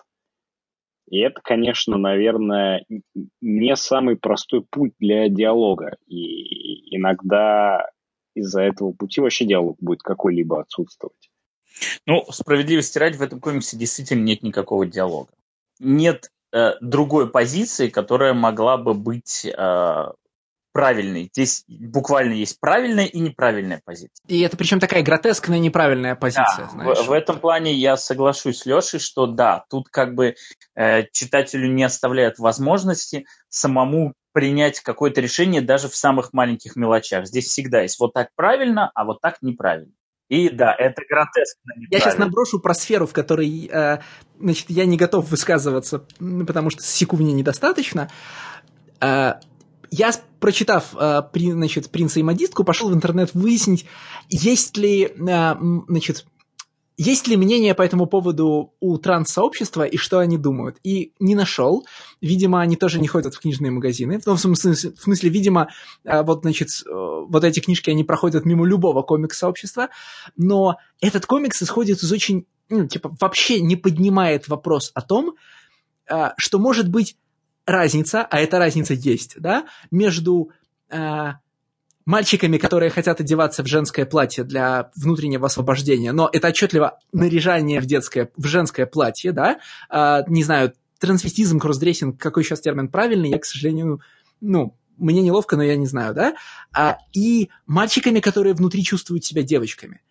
И 1.09 1.19
это, 1.19 1.41
конечно, 1.43 1.99
наверное, 1.99 2.85
не 3.41 3.77
самый 3.77 4.17
простой 4.17 4.63
путь 4.63 4.93
для 4.99 5.29
диалога. 5.29 5.97
И 6.07 6.97
иногда 6.97 7.91
из-за 8.35 8.63
этого 8.63 8.93
пути 8.93 9.21
вообще 9.21 9.45
диалог 9.45 9.77
будет 9.81 10.03
какой-либо 10.03 10.61
отсутствовать. 10.61 11.31
Ну, 12.07 12.25
справедливости 12.31 12.99
ради, 12.99 13.17
в 13.17 13.23
этом 13.23 13.41
комиксе 13.41 13.77
действительно 13.77 14.23
нет 14.23 14.43
никакого 14.43 14.87
диалога. 14.87 15.33
Нет 15.81 16.31
э, 16.53 16.75
другой 16.81 17.29
позиции, 17.29 17.89
которая 17.89 18.33
могла 18.33 18.77
бы 18.77 18.95
быть 18.95 19.45
э, 19.45 20.05
правильный. 20.75 21.31
Здесь 21.33 21.65
буквально 21.69 22.33
есть 22.33 22.59
правильная 22.59 23.07
и 23.07 23.21
неправильная 23.21 23.81
позиция. 23.85 24.25
И 24.27 24.41
это 24.41 24.57
причем 24.57 24.81
такая 24.81 25.05
гротескная 25.05 25.61
неправильная 25.61 26.17
позиция. 26.17 26.69
Да, 26.75 26.95
в, 26.95 27.07
в 27.07 27.13
этом 27.13 27.39
плане 27.39 27.73
я 27.73 27.97
соглашусь 27.97 28.59
с 28.59 28.67
Лешей, 28.67 28.99
что 28.99 29.27
да, 29.27 29.65
тут 29.71 29.89
как 29.89 30.17
бы 30.17 30.35
э, 30.75 31.05
читателю 31.13 31.73
не 31.73 31.85
оставляют 31.85 32.41
возможности 32.41 33.25
самому 33.49 34.15
принять 34.33 34.81
какое-то 34.81 35.21
решение 35.21 35.63
даже 35.63 35.89
в 35.89 35.95
самых 35.95 36.33
маленьких 36.33 36.75
мелочах. 36.75 37.27
Здесь 37.27 37.47
всегда 37.47 37.83
есть 37.83 38.01
вот 38.01 38.13
так 38.13 38.31
правильно, 38.35 38.91
а 38.97 39.05
вот 39.05 39.21
так 39.21 39.39
неправильно. 39.43 39.93
И 40.29 40.49
да, 40.49 40.75
это 40.77 41.03
гротескно. 41.09 41.73
Я 41.89 42.01
сейчас 42.01 42.19
наброшу 42.19 42.59
про 42.59 42.75
сферу, 42.75 43.07
в 43.07 43.13
которой 43.13 43.71
э, 43.71 44.01
значит, 44.41 44.71
я 44.71 44.87
не 44.87 44.97
готов 44.97 45.31
высказываться, 45.31 46.05
потому 46.19 46.71
что 46.71 46.83
секунды 46.83 47.31
недостаточно. 47.31 48.11
Э, 49.01 49.35
я, 49.91 50.13
прочитав, 50.41 50.95
э, 50.99 51.23
значит, 51.35 51.91
«Принца 51.91 52.21
и 52.21 52.23
модистку», 52.23 52.65
пошел 52.65 52.91
в 52.91 52.95
интернет 52.95 53.35
выяснить, 53.35 53.87
есть 54.29 54.77
ли, 54.77 55.05
э, 55.05 55.55
значит, 55.89 56.27
есть 56.97 57.27
ли 57.27 57.37
мнение 57.37 57.75
по 57.75 57.83
этому 57.83 58.07
поводу 58.07 58.75
у 58.79 58.99
транс-сообщества 58.99 59.83
и 59.83 59.97
что 59.97 60.21
они 60.21 60.39
думают. 60.39 60.79
И 60.85 61.13
не 61.19 61.35
нашел. 61.35 61.85
Видимо, 62.21 62.61
они 62.61 62.77
тоже 62.77 63.01
не 63.01 63.09
ходят 63.09 63.35
в 63.35 63.41
книжные 63.41 63.73
магазины. 63.73 64.21
Ну, 64.25 64.35
в 64.35 64.41
смысле, 64.41 64.73
в 64.73 65.03
смысле 65.03 65.31
видимо, 65.31 65.71
э, 66.05 66.23
вот, 66.23 66.43
значит, 66.43 66.69
вот 66.87 67.43
эти 67.43 67.59
книжки, 67.61 67.91
они 67.91 68.05
проходят 68.05 68.45
мимо 68.45 68.65
любого 68.65 69.03
комикс-сообщества. 69.03 69.89
Но 70.37 70.77
этот 71.01 71.27
комикс 71.27 71.63
исходит 71.63 72.03
из 72.03 72.13
очень, 72.13 72.47
ну, 72.69 72.87
типа, 72.87 73.15
вообще 73.21 73.61
не 73.61 73.75
поднимает 73.75 74.47
вопрос 74.49 74.93
о 74.95 75.03
том, 75.03 75.35
что 76.37 76.59
может 76.59 76.91
быть 76.91 77.17
разница, 77.67 78.27
а 78.31 78.41
эта 78.41 78.59
разница 78.59 78.95
есть, 78.95 79.41
да, 79.41 79.67
между 79.91 80.51
э, 80.91 81.33
мальчиками, 82.05 82.59
которые 82.59 82.91
хотят 82.91 83.21
одеваться 83.21 83.63
в 83.63 83.67
женское 83.67 84.07
платье 84.07 84.45
для 84.45 84.91
внутреннего 84.97 85.47
освобождения, 85.47 86.13
но 86.13 86.29
это 86.33 86.49
отчетливо 86.49 86.99
наряжание 87.13 87.81
в 87.81 87.87
детское, 87.87 88.31
в 88.37 88.47
женское 88.47 88.87
платье, 88.87 89.33
да, 89.33 89.59
э, 89.91 90.23
не 90.29 90.45
знаю, 90.45 90.73
трансвестизм, 90.99 91.59
кроссдрессинг, 91.59 92.21
какой 92.21 92.45
сейчас 92.45 92.61
термин 92.61 92.89
правильный, 92.89 93.31
я, 93.31 93.39
к 93.39 93.45
сожалению, 93.45 94.01
ну, 94.41 94.77
мне 94.97 95.23
неловко, 95.23 95.57
но 95.57 95.63
я 95.63 95.77
не 95.77 95.87
знаю, 95.87 96.15
да, 96.15 96.35
а, 96.73 96.99
и 97.13 97.51
мальчиками, 97.67 98.21
которые 98.21 98.55
внутри 98.55 98.85
чувствуют 98.85 99.25
себя 99.25 99.43
девочками. 99.43 100.03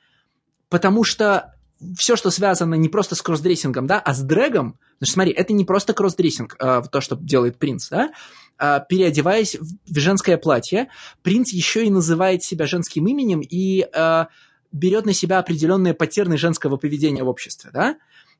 Потому 0.69 1.03
что 1.03 1.55
все, 1.97 2.15
что 2.15 2.31
связано 2.31 2.75
не 2.75 2.89
просто 2.89 3.15
с 3.15 3.21
кроссдрессингом, 3.21 3.87
да, 3.87 3.99
а 3.99 4.13
с 4.13 4.21
дрэгом, 4.21 4.79
что, 5.01 5.13
смотри, 5.13 5.33
это 5.33 5.53
не 5.53 5.65
просто 5.65 5.93
кроссдрессинг, 5.93 6.55
э, 6.59 6.81
то, 6.91 7.01
что 7.01 7.15
делает 7.15 7.57
принц, 7.57 7.89
да, 7.89 8.11
а, 8.57 8.79
переодеваясь 8.79 9.55
в 9.55 9.99
женское 9.99 10.37
платье, 10.37 10.89
принц 11.21 11.51
еще 11.51 11.85
и 11.85 11.89
называет 11.89 12.43
себя 12.43 12.67
женским 12.67 13.07
именем 13.07 13.41
и 13.41 13.87
э, 13.91 14.25
берет 14.71 15.05
на 15.05 15.13
себя 15.13 15.39
определенные 15.39 15.93
паттерны 15.93 16.37
женского 16.37 16.77
поведения 16.77 17.23
в 17.23 17.29
обществе, 17.29 17.71
да, 17.73 17.97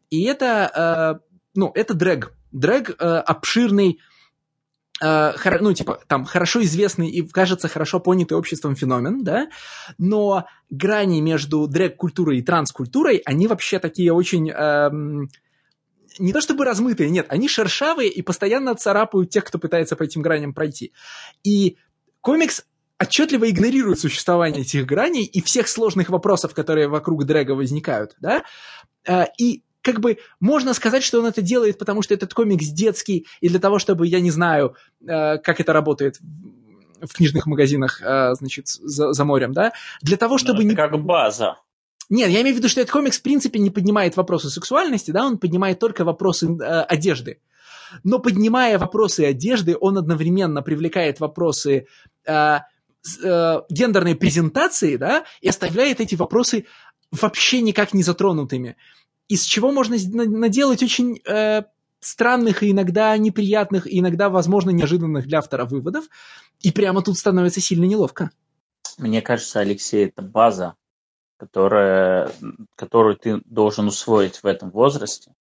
и 0.09 0.23
это, 0.23 1.19
э, 1.21 1.35
ну, 1.55 1.71
это 1.73 1.93
дрэг, 1.93 2.33
дрэг 2.51 2.91
э, 2.91 2.93
обширный, 3.03 3.99
э, 3.99 4.12
ну, 5.01 5.73
типа, 5.73 5.99
там, 6.07 6.25
хорошо 6.25 6.61
известный 6.63 7.09
и, 7.09 7.27
кажется, 7.27 7.67
хорошо 7.67 7.99
понятый 7.99 8.37
обществом 8.37 8.75
феномен, 8.75 9.23
да, 9.23 9.49
но 9.97 10.45
грани 10.69 11.19
между 11.19 11.67
дрэк-культурой 11.67 12.37
и 12.37 12.41
транс-культурой, 12.41 13.21
они 13.25 13.47
вообще 13.47 13.79
такие 13.79 14.13
очень... 14.13 14.49
Эм, 14.49 15.29
не 16.19 16.31
то 16.31 16.41
чтобы 16.41 16.63
размытые, 16.63 17.09
нет, 17.09 17.25
они 17.29 17.47
шершавые 17.47 18.09
и 18.09 18.21
постоянно 18.21 18.75
царапают 18.75 19.31
тех, 19.31 19.43
кто 19.45 19.57
пытается 19.57 19.95
по 19.95 20.03
этим 20.03 20.21
граням 20.21 20.53
пройти. 20.53 20.93
И 21.43 21.77
комикс 22.21 22.63
отчетливо 22.99 23.49
игнорирует 23.49 23.99
существование 23.99 24.61
этих 24.61 24.85
граней 24.85 25.25
и 25.25 25.41
всех 25.41 25.67
сложных 25.67 26.09
вопросов, 26.09 26.53
которые 26.53 26.87
вокруг 26.87 27.25
дрэга 27.25 27.51
возникают, 27.51 28.15
да, 28.19 28.43
э, 29.07 29.25
и 29.39 29.63
как 29.83 29.99
бы 29.99 30.17
можно 30.39 30.73
сказать, 30.73 31.03
что 31.03 31.19
он 31.19 31.27
это 31.27 31.41
делает, 31.41 31.77
потому 31.77 32.01
что 32.01 32.13
этот 32.13 32.33
комикс 32.33 32.67
детский, 32.67 33.27
и 33.41 33.49
для 33.49 33.59
того, 33.59 33.77
чтобы, 33.77 34.07
я 34.07 34.19
не 34.19 34.31
знаю, 34.31 34.75
э, 35.01 35.37
как 35.37 35.59
это 35.59 35.73
работает 35.73 36.19
в 37.01 37.13
книжных 37.13 37.45
магазинах, 37.45 38.01
э, 38.01 38.33
значит, 38.33 38.67
за, 38.67 39.13
за 39.13 39.25
морем, 39.25 39.53
да, 39.53 39.73
для 40.01 40.17
того, 40.17 40.37
чтобы... 40.37 40.63
Ну, 40.63 40.69
это 40.69 40.69
не... 40.69 40.75
как 40.75 41.03
база. 41.03 41.57
Нет, 42.09 42.29
я 42.29 42.41
имею 42.41 42.55
в 42.55 42.57
виду, 42.57 42.69
что 42.69 42.81
этот 42.81 42.91
комикс 42.91 43.19
в 43.19 43.21
принципе 43.21 43.59
не 43.59 43.69
поднимает 43.69 44.17
вопросы 44.17 44.49
сексуальности, 44.49 45.11
да, 45.11 45.25
он 45.25 45.37
поднимает 45.37 45.79
только 45.79 46.05
вопросы 46.05 46.47
э, 46.47 46.81
одежды. 46.81 47.39
Но 48.03 48.19
поднимая 48.19 48.79
вопросы 48.79 49.25
одежды, 49.25 49.77
он 49.79 49.97
одновременно 49.97 50.61
привлекает 50.61 51.19
вопросы 51.19 51.87
э, 52.25 52.59
э, 53.23 53.61
гендерной 53.69 54.15
презентации, 54.15 54.95
да, 54.95 55.25
и 55.41 55.49
оставляет 55.49 55.99
эти 55.99 56.15
вопросы 56.15 56.65
вообще 57.11 57.61
никак 57.61 57.93
не 57.93 58.03
затронутыми. 58.03 58.77
Из 59.33 59.45
чего 59.45 59.71
можно 59.71 59.95
наделать 60.13 60.83
очень 60.83 61.19
э, 61.25 61.63
странных 61.99 62.61
и 62.61 62.69
иногда 62.69 63.17
неприятных, 63.17 63.87
и 63.87 63.97
иногда, 63.97 64.29
возможно, 64.29 64.69
неожиданных 64.69 65.25
для 65.25 65.39
автора 65.39 65.65
выводов, 65.65 66.05
и 66.59 66.71
прямо 66.71 67.01
тут 67.01 67.17
становится 67.17 67.59
сильно 67.59 67.85
неловко. 67.85 68.29
Мне 68.99 69.23
кажется, 69.23 69.59
Алексей, 69.59 70.05
это 70.05 70.21
база, 70.21 70.75
которая, 71.37 72.31
которую 72.75 73.17
ты 73.17 73.41
должен 73.45 73.87
усвоить 73.87 74.43
в 74.43 74.45
этом 74.45 74.69
возрасте, 74.69 75.33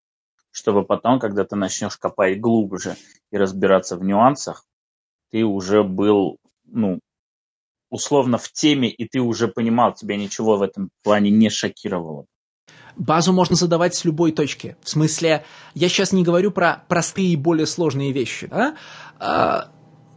чтобы 0.51 0.87
потом, 0.87 1.21
когда 1.21 1.45
ты 1.45 1.55
начнешь 1.57 1.99
копать 1.99 2.41
глубже 2.41 2.97
и 3.31 3.37
разбираться 3.37 3.99
в 3.99 4.05
нюансах, 4.05 4.65
ты 5.31 5.45
уже 5.45 5.83
был, 5.83 6.39
ну, 6.65 6.99
условно 7.91 8.39
в 8.39 8.51
теме, 8.53 8.89
и 8.89 9.07
ты 9.07 9.21
уже 9.21 9.49
понимал, 9.49 9.93
тебя 9.93 10.17
ничего 10.17 10.57
в 10.57 10.63
этом 10.63 10.89
плане 11.03 11.29
не 11.29 11.51
шокировало. 11.51 12.25
Базу 12.97 13.33
можно 13.33 13.57
задавать 13.57 13.95
с 13.95 14.05
любой 14.05 14.33
точки. 14.33 14.77
В 14.83 14.89
смысле, 14.89 15.45
я 15.75 15.89
сейчас 15.89 16.13
не 16.13 16.23
говорю 16.23 16.51
про 16.51 16.85
простые 16.89 17.29
и 17.29 17.37
более 17.37 17.67
сложные 17.67 18.13
вещи, 18.13 18.47
да? 18.47 18.77
А, 19.19 19.71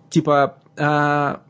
типа, 0.10 0.62
а, 0.78 1.42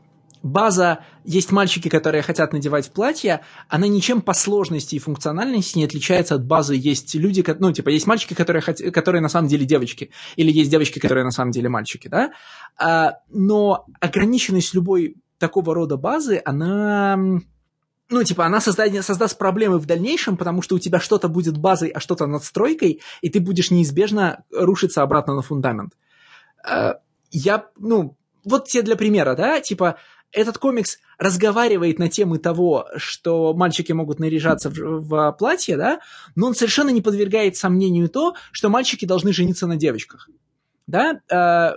база, 0.42 1.00
есть 1.24 1.50
мальчики, 1.50 1.88
которые 1.88 2.22
хотят 2.22 2.52
надевать 2.52 2.92
платья, 2.92 3.42
она 3.68 3.88
ничем 3.88 4.22
по 4.22 4.32
сложности 4.34 4.94
и 4.94 5.00
функциональности 5.00 5.78
не 5.78 5.84
отличается 5.84 6.36
от 6.36 6.46
базы. 6.46 6.76
Есть 6.76 7.14
люди, 7.14 7.44
ну, 7.58 7.72
типа, 7.72 7.88
есть 7.88 8.06
мальчики, 8.06 8.34
которые, 8.34 8.62
хот... 8.62 8.78
которые 8.92 9.20
на 9.20 9.28
самом 9.28 9.48
деле 9.48 9.66
девочки, 9.66 10.10
или 10.36 10.52
есть 10.52 10.70
девочки, 10.70 11.00
которые 11.00 11.24
на 11.24 11.32
самом 11.32 11.50
деле 11.50 11.68
мальчики, 11.68 12.06
да? 12.06 12.30
А, 12.78 13.14
но 13.30 13.86
ограниченность 14.00 14.74
любой 14.74 15.16
такого 15.38 15.74
рода 15.74 15.96
базы, 15.96 16.40
она 16.44 17.18
ну, 18.08 18.22
типа, 18.22 18.46
она 18.46 18.60
создаст, 18.60 19.02
создаст 19.02 19.38
проблемы 19.38 19.78
в 19.78 19.86
дальнейшем, 19.86 20.36
потому 20.36 20.62
что 20.62 20.76
у 20.76 20.78
тебя 20.78 21.00
что-то 21.00 21.28
будет 21.28 21.58
базой, 21.58 21.88
а 21.88 22.00
что-то 22.00 22.26
надстройкой, 22.26 23.02
и 23.20 23.30
ты 23.30 23.40
будешь 23.40 23.70
неизбежно 23.70 24.44
рушиться 24.52 25.02
обратно 25.02 25.34
на 25.34 25.42
фундамент. 25.42 25.94
Э, 26.68 26.94
я, 27.30 27.66
ну, 27.76 28.16
вот 28.44 28.68
тебе 28.68 28.84
для 28.84 28.96
примера, 28.96 29.34
да, 29.34 29.60
типа, 29.60 29.98
этот 30.30 30.58
комикс 30.58 30.98
разговаривает 31.18 31.98
на 31.98 32.08
темы 32.08 32.38
того, 32.38 32.86
что 32.96 33.54
мальчики 33.54 33.92
могут 33.92 34.20
наряжаться 34.20 34.70
в, 34.70 35.00
в 35.00 35.32
платье, 35.32 35.76
да, 35.76 36.00
но 36.36 36.48
он 36.48 36.54
совершенно 36.54 36.90
не 36.90 37.02
подвергает 37.02 37.56
сомнению 37.56 38.08
то, 38.08 38.34
что 38.52 38.68
мальчики 38.68 39.04
должны 39.04 39.32
жениться 39.32 39.66
на 39.66 39.76
девочках. 39.76 40.28
Да? 40.86 41.20
Э, 41.28 41.76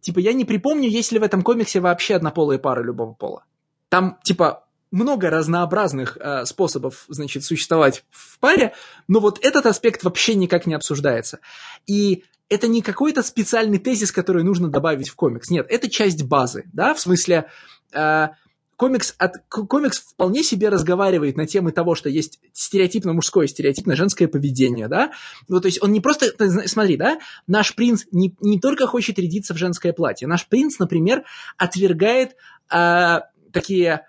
типа, 0.00 0.18
я 0.18 0.34
не 0.34 0.44
припомню, 0.44 0.90
есть 0.90 1.12
ли 1.12 1.18
в 1.18 1.22
этом 1.22 1.42
комиксе 1.42 1.80
вообще 1.80 2.16
однополые 2.16 2.58
пары 2.58 2.84
любого 2.84 3.14
пола. 3.14 3.44
Там, 3.88 4.18
типа, 4.22 4.65
много 4.90 5.30
разнообразных 5.30 6.16
э, 6.16 6.44
способов, 6.44 7.04
значит, 7.08 7.44
существовать 7.44 8.04
в 8.10 8.38
паре, 8.38 8.74
но 9.08 9.20
вот 9.20 9.44
этот 9.44 9.66
аспект 9.66 10.04
вообще 10.04 10.34
никак 10.34 10.66
не 10.66 10.74
обсуждается. 10.74 11.40
И 11.86 12.24
это 12.48 12.68
не 12.68 12.82
какой-то 12.82 13.22
специальный 13.22 13.78
тезис, 13.78 14.12
который 14.12 14.44
нужно 14.44 14.68
добавить 14.68 15.08
в 15.08 15.16
комикс. 15.16 15.50
Нет, 15.50 15.66
это 15.68 15.90
часть 15.90 16.22
базы, 16.22 16.64
да, 16.72 16.94
в 16.94 17.00
смысле... 17.00 17.46
Э, 17.92 18.28
комикс, 18.76 19.14
от, 19.18 19.32
комикс 19.48 19.98
вполне 19.98 20.42
себе 20.42 20.68
разговаривает 20.68 21.36
на 21.36 21.46
темы 21.46 21.72
того, 21.72 21.94
что 21.94 22.08
есть 22.08 22.38
стереотипно 22.52 23.12
мужское, 23.12 23.46
стереотипно 23.46 23.96
женское 23.96 24.28
поведение, 24.28 24.88
да. 24.88 25.12
Ну, 25.48 25.60
то 25.60 25.66
есть 25.66 25.82
он 25.82 25.92
не 25.92 26.00
просто, 26.00 26.26
смотри, 26.66 26.96
да, 26.96 27.18
наш 27.46 27.74
принц 27.74 28.04
не, 28.12 28.36
не 28.40 28.60
только 28.60 28.86
хочет 28.86 29.18
рядиться 29.18 29.54
в 29.54 29.56
женское 29.56 29.92
платье, 29.92 30.28
наш 30.28 30.46
принц, 30.46 30.78
например, 30.78 31.24
отвергает 31.56 32.36
э, 32.70 33.20
такие 33.52 34.06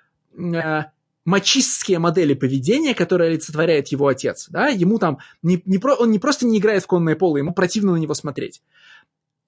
мачистские 1.26 2.00
модели 2.00 2.34
поведения, 2.34 2.94
которые 2.94 3.32
олицетворяет 3.32 3.90
его 3.90 4.08
отец. 4.08 4.48
Да? 4.50 4.68
Ему 4.68 4.98
там 4.98 5.18
не, 5.44 5.62
не 5.66 5.78
про, 5.78 5.94
он 5.96 6.10
не 6.10 6.20
просто 6.20 6.46
не 6.46 6.58
играет 6.58 6.84
в 6.84 6.88
конное 6.88 7.18
поло, 7.18 7.36
ему 7.36 7.54
противно 7.54 7.92
на 7.92 7.98
него 7.98 8.14
смотреть. 8.14 8.62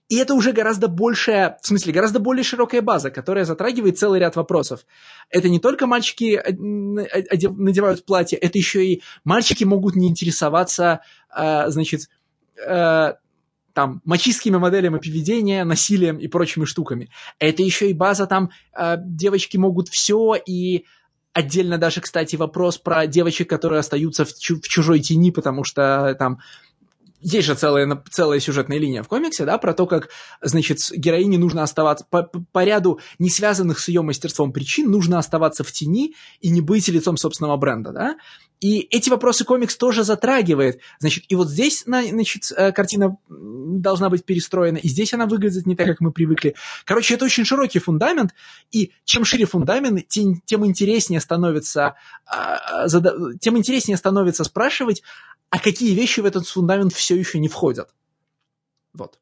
И 0.10 0.18
это 0.18 0.34
уже 0.34 0.52
гораздо 0.52 0.88
большая, 0.88 1.58
в 1.62 1.68
смысле, 1.68 1.94
гораздо 1.94 2.20
более 2.20 2.44
широкая 2.44 2.82
база, 2.82 3.12
которая 3.12 3.46
затрагивает 3.46 4.00
целый 4.00 4.20
ряд 4.20 4.36
вопросов. 4.36 4.86
Это 5.30 5.48
не 5.48 5.60
только 5.60 5.86
мальчики 5.86 6.42
надевают 6.50 8.04
платье, 8.04 8.38
это 8.38 8.58
еще 8.58 8.84
и 8.86 9.04
мальчики 9.24 9.64
могут 9.64 9.96
не 9.96 10.10
интересоваться, 10.10 11.02
э, 11.34 11.70
значит, 11.70 12.10
э, 12.58 13.14
там, 13.74 14.02
мачистскими 14.06 14.58
моделями 14.58 14.98
поведения, 14.98 15.64
насилием 15.64 16.18
и 16.18 16.28
прочими 16.28 16.66
штуками. 16.66 17.10
Это 17.40 17.64
еще 17.64 17.90
и 17.90 17.94
база 17.94 18.28
там, 18.28 18.52
э, 18.78 18.98
девочки 19.00 19.58
могут 19.58 19.90
все, 19.90 20.36
и 20.36 20.86
отдельно 21.34 21.78
даже, 21.78 22.02
кстати, 22.02 22.36
вопрос 22.36 22.78
про 22.78 23.08
девочек, 23.08 23.50
которые 23.50 23.80
остаются 23.80 24.26
в, 24.26 24.30
чу- 24.30 24.62
в 24.62 24.68
чужой 24.68 25.00
тени, 25.00 25.32
потому 25.32 25.64
что 25.64 26.16
там 26.18 26.40
есть 27.22 27.48
же 27.48 27.56
целая, 27.56 28.02
целая 28.10 28.40
сюжетная 28.40 28.78
линия 28.78 29.04
в 29.04 29.08
комиксе, 29.08 29.46
да, 29.46 29.58
про 29.58 29.74
то, 29.74 29.86
как, 29.86 30.10
значит, 30.42 30.80
героине 30.92 31.38
нужно 31.38 31.64
оставаться 31.64 32.06
по, 32.10 32.24
по 32.24 32.64
ряду 32.64 33.00
не 33.18 33.30
связанных 33.30 33.80
с 33.80 33.88
ее 33.88 34.02
мастерством 34.02 34.54
причин, 34.54 34.90
нужно 34.90 35.20
оставаться 35.20 35.64
в 35.64 35.72
тени 35.72 36.16
и 36.40 36.50
не 36.50 36.62
быть 36.62 36.88
лицом 36.88 37.18
собственного 37.18 37.58
бренда, 37.58 37.92
да. 37.92 38.16
И 38.62 38.88
эти 38.92 39.10
вопросы 39.10 39.46
комикс 39.46 39.78
тоже 39.78 40.04
затрагивает. 40.04 40.82
Значит, 41.00 41.24
и 41.30 41.36
вот 41.36 41.48
здесь, 41.48 41.84
значит, 41.86 42.52
э, 42.56 42.74
картина 42.74 43.18
должна 43.30 44.10
быть 44.10 44.26
перестроена, 44.26 44.78
и 44.78 44.90
здесь 44.90 45.14
она 45.14 45.28
выглядит 45.28 45.66
не 45.66 45.76
так, 45.76 45.88
как 45.88 46.02
мы 46.02 46.12
привыкли. 46.12 46.56
Короче, 46.84 47.14
это 47.14 47.26
очень 47.26 47.46
широкий 47.46 47.80
фундамент, 47.80 48.34
и 48.72 48.92
чем 49.06 49.24
шире 49.24 49.46
фундамент, 49.46 50.08
тем, 50.10 50.42
тем 50.44 50.66
интереснее 50.66 51.22
становится, 51.22 51.96
а, 52.26 52.88
тем 53.40 53.58
интереснее 53.58 53.98
становится 53.98 54.44
спрашивать, 54.44 55.04
а 55.50 55.60
какие 55.60 55.96
вещи 55.96 56.20
в 56.20 56.26
этот 56.26 56.48
фундамент 56.48 56.94
все 56.94 57.16
еще 57.16 57.40
не 57.40 57.48
входят. 57.48 57.94
Вот. 58.94 59.20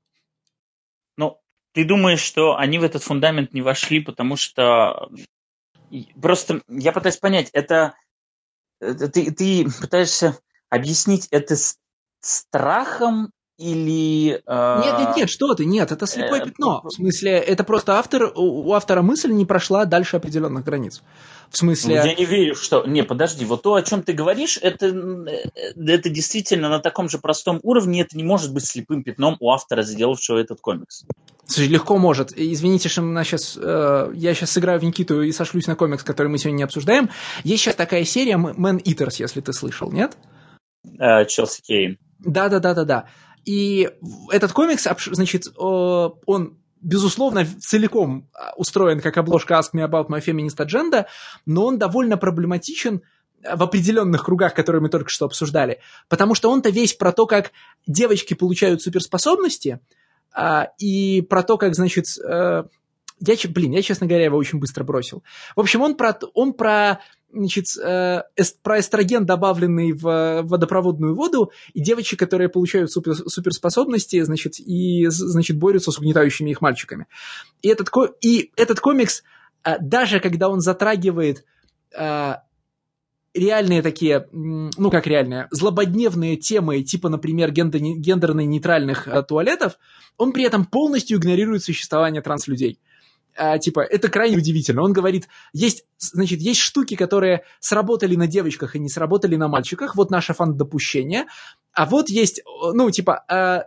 Ну, 1.18 1.40
ты 1.74 1.86
думаешь, 1.86 2.22
что 2.22 2.58
они 2.58 2.80
в 2.80 2.84
этот 2.84 3.04
фундамент 3.04 3.54
не 3.54 3.62
вошли, 3.62 4.00
потому 4.00 4.36
что... 4.36 5.10
Просто 6.22 6.62
я 6.68 6.92
пытаюсь 6.92 7.18
понять, 7.18 7.50
это... 7.54 7.96
это 8.80 9.10
ты, 9.10 9.32
ты 9.32 9.66
пытаешься 9.80 10.40
объяснить 10.70 11.28
это 11.32 11.56
страхом 12.20 13.32
или... 13.58 14.42
Э... 14.46 14.82
Нет, 14.84 15.00
нет, 15.00 15.18
нет, 15.18 15.30
что 15.30 15.54
ты, 15.56 15.66
нет, 15.66 15.92
это 15.92 16.06
слепое 16.06 16.42
э... 16.42 16.46
пятно. 16.46 16.82
В 16.84 16.92
смысле, 16.92 17.32
это 17.32 17.64
просто 17.64 17.98
автор, 17.98 18.32
у 18.36 18.72
автора 18.74 19.02
мысль 19.02 19.32
не 19.32 19.46
прошла 19.46 19.86
дальше 19.86 20.18
определенных 20.18 20.64
границ. 20.64 21.02
В 21.50 21.58
смысле... 21.58 21.96
Я 21.96 22.14
не 22.14 22.26
верю, 22.26 22.56
что... 22.56 22.86
Не, 22.86 23.04
подожди, 23.04 23.46
вот 23.46 23.64
то, 23.64 23.76
о 23.76 23.82
чем 23.82 24.04
ты 24.04 24.14
говоришь, 24.14 24.60
это, 24.62 24.88
э, 24.88 25.74
это 25.76 26.10
действительно 26.10 26.70
на 26.70 26.80
таком 26.80 27.10
же 27.10 27.18
простом 27.18 27.60
уровне, 27.64 28.02
это 28.02 28.16
не 28.18 28.24
может 28.24 28.54
быть 28.54 28.66
слепым 28.66 29.04
пятном 29.04 29.38
у 29.40 29.50
автора, 29.50 29.82
сделавшего 29.82 30.38
этот 30.38 30.62
комикс. 30.62 31.06
Слушай, 31.48 31.70
легко 31.70 31.98
может. 31.98 32.34
Извините, 32.36 32.90
что 32.90 33.02
на 33.02 33.24
сейчас, 33.24 33.58
э, 33.60 34.12
я 34.14 34.34
сейчас 34.34 34.52
сыграю 34.52 34.80
в 34.80 34.84
Никиту 34.84 35.22
и 35.22 35.32
сошлюсь 35.32 35.66
на 35.68 35.76
комикс, 35.76 36.04
который 36.04 36.28
мы 36.28 36.38
сегодня 36.38 36.58
не 36.58 36.64
обсуждаем. 36.64 37.10
Есть 37.44 37.64
сейчас 37.64 37.76
такая 37.76 38.04
серия 38.04 38.36
Man 38.36 38.84
Eaters, 38.84 39.16
если 39.20 39.40
ты 39.42 39.54
слышал, 39.54 39.92
нет? 39.92 40.18
Э, 41.00 41.26
Челси 41.26 41.62
Кейн. 41.62 41.98
Да-да-да-да-да. 42.20 43.06
И 43.48 43.90
этот 44.30 44.52
комикс, 44.52 44.86
значит, 45.14 45.48
он 45.58 46.58
безусловно, 46.82 47.46
целиком 47.60 48.30
а, 48.34 48.54
устроен 48.56 49.00
как 49.00 49.18
обложка 49.18 49.56
Ask 49.56 49.74
Me 49.74 49.90
About 49.90 50.10
My 50.10 50.24
Feminist 50.24 50.58
Agenda, 50.58 51.06
но 51.46 51.66
он 51.66 51.80
довольно 51.80 52.18
проблематичен 52.18 53.02
а, 53.44 53.56
в 53.56 53.64
определенных 53.64 54.24
кругах, 54.24 54.54
которые 54.54 54.82
мы 54.82 54.90
только 54.90 55.10
что 55.10 55.26
обсуждали, 55.26 55.80
потому 56.08 56.36
что 56.36 56.52
он-то 56.52 56.70
весь 56.70 56.94
про 56.94 57.12
то, 57.12 57.26
как 57.26 57.52
девочки 57.88 58.36
получают 58.36 58.84
суперспособности, 58.84 59.80
а, 60.34 60.68
и 60.78 61.22
про 61.22 61.42
то, 61.42 61.58
как, 61.58 61.74
значит, 61.74 62.06
э, 62.24 62.64
я, 63.20 63.36
блин, 63.50 63.72
я, 63.72 63.82
честно 63.82 64.06
говоря, 64.06 64.26
его 64.26 64.38
очень 64.38 64.60
быстро 64.60 64.84
бросил. 64.84 65.24
В 65.56 65.62
общем, 65.62 65.82
он 65.82 65.96
про, 65.96 66.18
он 66.36 66.54
про 66.54 67.00
значит, 67.32 67.66
э, 67.78 68.22
эст, 68.36 68.62
про 68.62 68.80
эстроген, 68.80 69.26
добавленный 69.26 69.92
в 69.94 70.42
водопроводную 70.44 71.16
воду, 71.16 71.52
и 71.74 71.82
девочки, 71.82 72.16
которые 72.16 72.50
получают 72.50 72.92
супер, 72.92 73.16
суперспособности, 73.16 74.22
значит, 74.24 74.60
и, 74.60 75.08
значит, 75.08 75.58
борются 75.58 75.92
с 75.92 76.00
угнетающими 76.00 76.52
их 76.52 76.62
мальчиками. 76.62 77.08
И 77.62 77.70
этот, 77.70 77.90
и 78.22 78.52
этот 78.56 78.80
комикс, 78.80 79.24
э, 79.64 79.78
даже 79.80 80.20
когда 80.20 80.50
он 80.50 80.62
затрагивает 80.62 81.44
э, 81.98 82.34
реальные 83.34 83.82
такие, 83.82 84.28
ну 84.32 84.90
как 84.90 85.06
реальные, 85.06 85.48
злободневные 85.52 86.38
темы, 86.38 86.82
типа, 86.82 87.10
например, 87.10 87.52
гендерно-нейтральных 87.52 89.08
туалетов, 89.28 89.78
он 90.18 90.32
при 90.32 90.44
этом 90.44 90.66
полностью 90.66 91.20
игнорирует 91.20 91.64
существование 91.64 92.22
транслюдей. 92.22 92.80
А, 93.38 93.58
типа, 93.58 93.82
это 93.82 94.10
крайне 94.10 94.38
удивительно. 94.38 94.82
Он 94.82 94.94
говорит, 94.94 95.28
есть, 95.54 95.86
значит, 95.98 96.40
есть 96.40 96.60
штуки, 96.60 96.96
которые 96.96 97.44
сработали 97.60 98.16
на 98.16 98.28
девочках 98.28 98.76
и 98.76 98.80
не 98.80 98.90
сработали 98.90 99.36
на 99.36 99.48
мальчиках, 99.48 99.96
вот 99.96 100.12
наше 100.12 100.34
фан-допущение, 100.34 101.26
а 101.74 101.86
вот 101.86 102.10
есть, 102.10 102.42
ну, 102.74 102.90
типа, 102.90 103.24
а, 103.30 103.66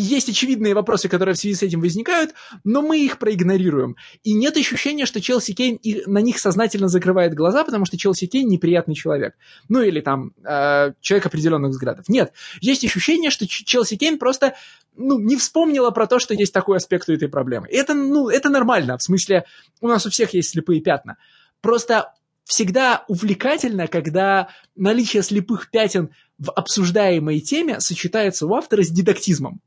есть 0.00 0.28
очевидные 0.28 0.74
вопросы, 0.74 1.08
которые 1.08 1.34
в 1.34 1.38
связи 1.38 1.54
с 1.54 1.62
этим 1.62 1.80
возникают, 1.80 2.32
но 2.64 2.82
мы 2.82 2.98
их 2.98 3.18
проигнорируем. 3.18 3.96
И 4.22 4.32
нет 4.32 4.56
ощущения, 4.56 5.06
что 5.06 5.20
Челси 5.20 5.52
Кейн 5.52 5.78
на 6.06 6.18
них 6.18 6.38
сознательно 6.38 6.88
закрывает 6.88 7.34
глаза, 7.34 7.64
потому 7.64 7.84
что 7.84 7.98
Челси 7.98 8.26
Кейн 8.26 8.48
неприятный 8.48 8.94
человек. 8.94 9.34
Ну 9.68 9.82
или 9.82 10.00
там 10.00 10.32
э, 10.44 10.92
человек 11.00 11.26
определенных 11.26 11.70
взглядов. 11.70 12.08
Нет. 12.08 12.32
Есть 12.60 12.84
ощущение, 12.84 13.30
что 13.30 13.46
Челси 13.46 13.96
Кейн 13.96 14.18
просто 14.18 14.54
ну, 14.96 15.18
не 15.18 15.36
вспомнила 15.36 15.90
про 15.90 16.06
то, 16.06 16.18
что 16.18 16.34
есть 16.34 16.52
такой 16.52 16.78
аспект 16.78 17.08
у 17.08 17.12
этой 17.12 17.28
проблемы. 17.28 17.68
И 17.68 17.76
это, 17.76 17.94
ну, 17.94 18.28
это 18.28 18.48
нормально. 18.48 18.98
В 18.98 19.02
смысле, 19.02 19.44
у 19.80 19.88
нас 19.88 20.06
у 20.06 20.10
всех 20.10 20.34
есть 20.34 20.50
слепые 20.50 20.80
пятна. 20.80 21.16
Просто 21.60 22.12
всегда 22.44 23.04
увлекательно, 23.08 23.88
когда 23.88 24.48
наличие 24.74 25.22
слепых 25.22 25.70
пятен 25.70 26.10
в 26.38 26.50
обсуждаемой 26.50 27.40
теме 27.40 27.80
сочетается 27.80 28.46
у 28.46 28.54
автора 28.54 28.82
с 28.82 28.88
дидактизмом. 28.88 29.60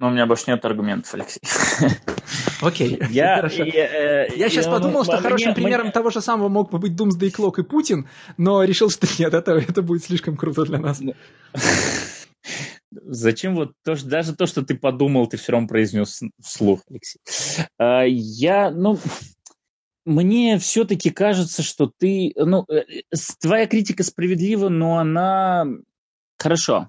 Но 0.00 0.08
у 0.08 0.10
меня 0.10 0.24
больше 0.24 0.44
нет 0.46 0.64
аргументов, 0.64 1.12
Алексей. 1.12 1.42
Окей, 2.62 2.98
я, 3.10 3.36
хорошо. 3.36 3.64
Я, 3.64 4.22
я, 4.22 4.24
я 4.34 4.48
сейчас 4.48 4.64
я, 4.64 4.72
подумал, 4.72 5.04
что 5.04 5.18
хорошим 5.18 5.48
мне, 5.48 5.54
примером 5.54 5.84
мне... 5.84 5.92
того 5.92 6.08
же 6.08 6.22
самого 6.22 6.48
мог 6.48 6.70
бы 6.70 6.78
быть 6.78 6.92
Doomsday 6.92 7.30
Clock 7.30 7.60
и 7.60 7.62
Путин, 7.62 8.08
но 8.38 8.64
решил, 8.64 8.88
что 8.88 9.06
нет, 9.18 9.34
это, 9.34 9.52
это 9.52 9.82
будет 9.82 10.02
слишком 10.02 10.38
круто 10.38 10.64
для 10.64 10.78
нас. 10.78 11.00
Ну, 11.00 11.12
зачем 12.90 13.54
вот 13.54 13.72
то, 13.84 13.94
даже 14.02 14.34
то, 14.34 14.46
что 14.46 14.64
ты 14.64 14.74
подумал, 14.74 15.26
ты 15.26 15.36
все 15.36 15.52
равно 15.52 15.68
произнес 15.68 16.22
вслух, 16.40 16.80
Алексей. 16.88 17.20
А, 17.78 18.04
я, 18.04 18.70
ну, 18.70 18.98
мне 20.06 20.58
все-таки 20.58 21.10
кажется, 21.10 21.62
что 21.62 21.92
ты, 21.94 22.32
ну, 22.36 22.64
э, 22.70 23.02
твоя 23.38 23.66
критика 23.66 24.02
справедлива, 24.02 24.70
но 24.70 24.96
она 24.96 25.66
хорошо. 26.38 26.88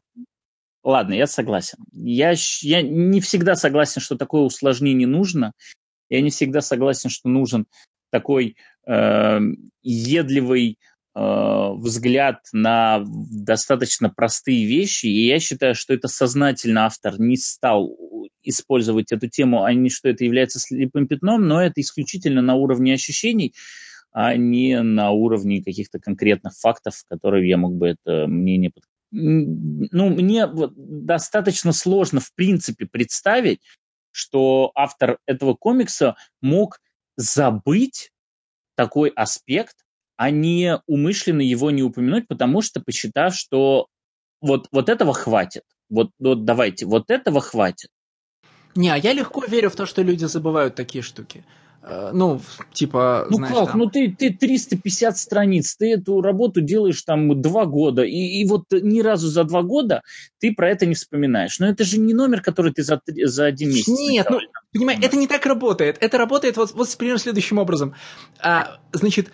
Ладно, 0.84 1.14
я 1.14 1.28
согласен. 1.28 1.78
Я, 1.94 2.34
я 2.62 2.82
не 2.82 3.22
всегда 3.22 3.56
согласен, 3.56 4.02
что 4.02 4.18
такое 4.18 4.42
усложнение 4.42 5.08
нужно. 5.08 5.54
Я 6.10 6.22
не 6.22 6.32
всегда 6.32 6.62
согласен, 6.62 7.10
что 7.10 7.30
нужен 7.30 7.68
такой 8.10 8.58
э, 8.88 9.40
едливый 9.84 10.80
э, 11.16 11.20
взгляд 11.78 12.40
на 12.52 13.04
достаточно 13.06 14.10
простые 14.10 14.66
вещи. 14.66 15.06
И 15.06 15.28
я 15.28 15.40
считаю, 15.40 15.76
что 15.76 15.94
это 15.94 16.08
сознательно 16.08 16.86
автор 16.86 17.20
не 17.20 17.38
стал 17.38 17.96
использовать 18.44 19.12
эту 19.12 19.28
тему, 19.28 19.64
а 19.64 19.74
не 19.74 19.90
что 19.90 20.10
это 20.10 20.26
является 20.26 20.60
слепым 20.60 21.08
пятном, 21.08 21.48
но 21.48 21.62
это 21.62 21.80
исключительно 21.80 22.42
на 22.42 22.56
уровне 22.56 22.96
ощущений, 22.96 23.54
а 24.12 24.36
не 24.36 24.82
на 24.82 25.12
уровне 25.12 25.64
каких-то 25.64 26.00
конкретных 26.00 26.54
фактов, 26.58 26.96
которые 27.08 27.48
я 27.48 27.58
мог 27.58 27.76
бы 27.76 27.90
это 27.90 28.26
мнение 28.28 28.72
подкрепить 28.72 28.91
ну, 29.12 30.10
мне 30.10 30.48
вот 30.48 30.74
достаточно 30.76 31.74
сложно, 31.74 32.20
в 32.20 32.34
принципе, 32.34 32.86
представить, 32.86 33.62
что 34.12 34.72
автор 34.76 35.20
этого 35.26 35.54
комикса 35.54 36.16
мог 36.42 36.80
забыть 37.18 38.12
такой 38.76 39.10
аспект, 39.10 39.76
а 40.18 40.30
не 40.32 40.80
умышленно 40.88 41.42
его 41.42 41.72
не 41.72 41.84
упомянуть, 41.84 42.28
потому 42.28 42.62
что 42.62 42.82
посчитав, 42.82 43.36
что 43.36 43.88
вот, 44.40 44.68
вот 44.72 44.90
этого 44.90 45.14
хватит. 45.14 45.64
Вот, 45.90 46.12
вот 46.20 46.46
давайте, 46.46 46.86
вот 46.86 47.12
этого 47.12 47.42
хватит. 47.42 47.90
Не, 48.76 48.90
а 48.90 48.98
я 48.98 49.14
легко 49.14 49.44
верю 49.46 49.70
в 49.70 49.76
то, 49.76 49.86
что 49.86 50.02
люди 50.02 50.26
забывают 50.26 50.76
такие 50.76 51.02
штуки. 51.02 51.44
Э, 51.84 52.12
ну, 52.14 52.40
типа, 52.74 53.26
Ну 53.30 53.38
знаешь, 53.38 53.56
как, 53.56 53.72
там... 53.72 53.80
ну 53.80 53.90
ты, 53.90 54.16
ты 54.18 54.32
350 54.32 55.18
страниц, 55.18 55.76
ты 55.76 55.94
эту 55.94 56.22
работу 56.22 56.62
делаешь 56.62 57.02
там 57.02 57.42
два 57.42 57.66
года, 57.66 58.04
и, 58.04 58.42
и 58.42 58.46
вот 58.46 58.66
ни 58.72 59.02
разу 59.02 59.30
за 59.30 59.44
два 59.44 59.64
года 59.64 60.04
ты 60.40 60.54
про 60.54 60.70
это 60.70 60.86
не 60.86 60.94
вспоминаешь. 60.94 61.60
Но 61.60 61.68
это 61.68 61.84
же 61.84 62.00
не 62.00 62.14
номер, 62.14 62.42
который 62.42 62.72
ты 62.72 62.84
за, 62.84 63.02
за 63.06 63.46
один 63.46 63.70
месяц 63.70 63.88
Нет, 63.88 64.28
ну, 64.30 64.40
понимаешь, 64.74 65.00
это 65.04 65.18
не 65.18 65.28
так 65.28 65.46
работает. 65.46 65.98
Это 66.00 66.18
работает 66.18 66.58
вот, 66.58 66.72
вот 66.74 66.96
примерно 66.98 67.20
следующим 67.20 67.58
образом. 67.58 67.96
А, 68.40 68.78
значит, 68.94 69.32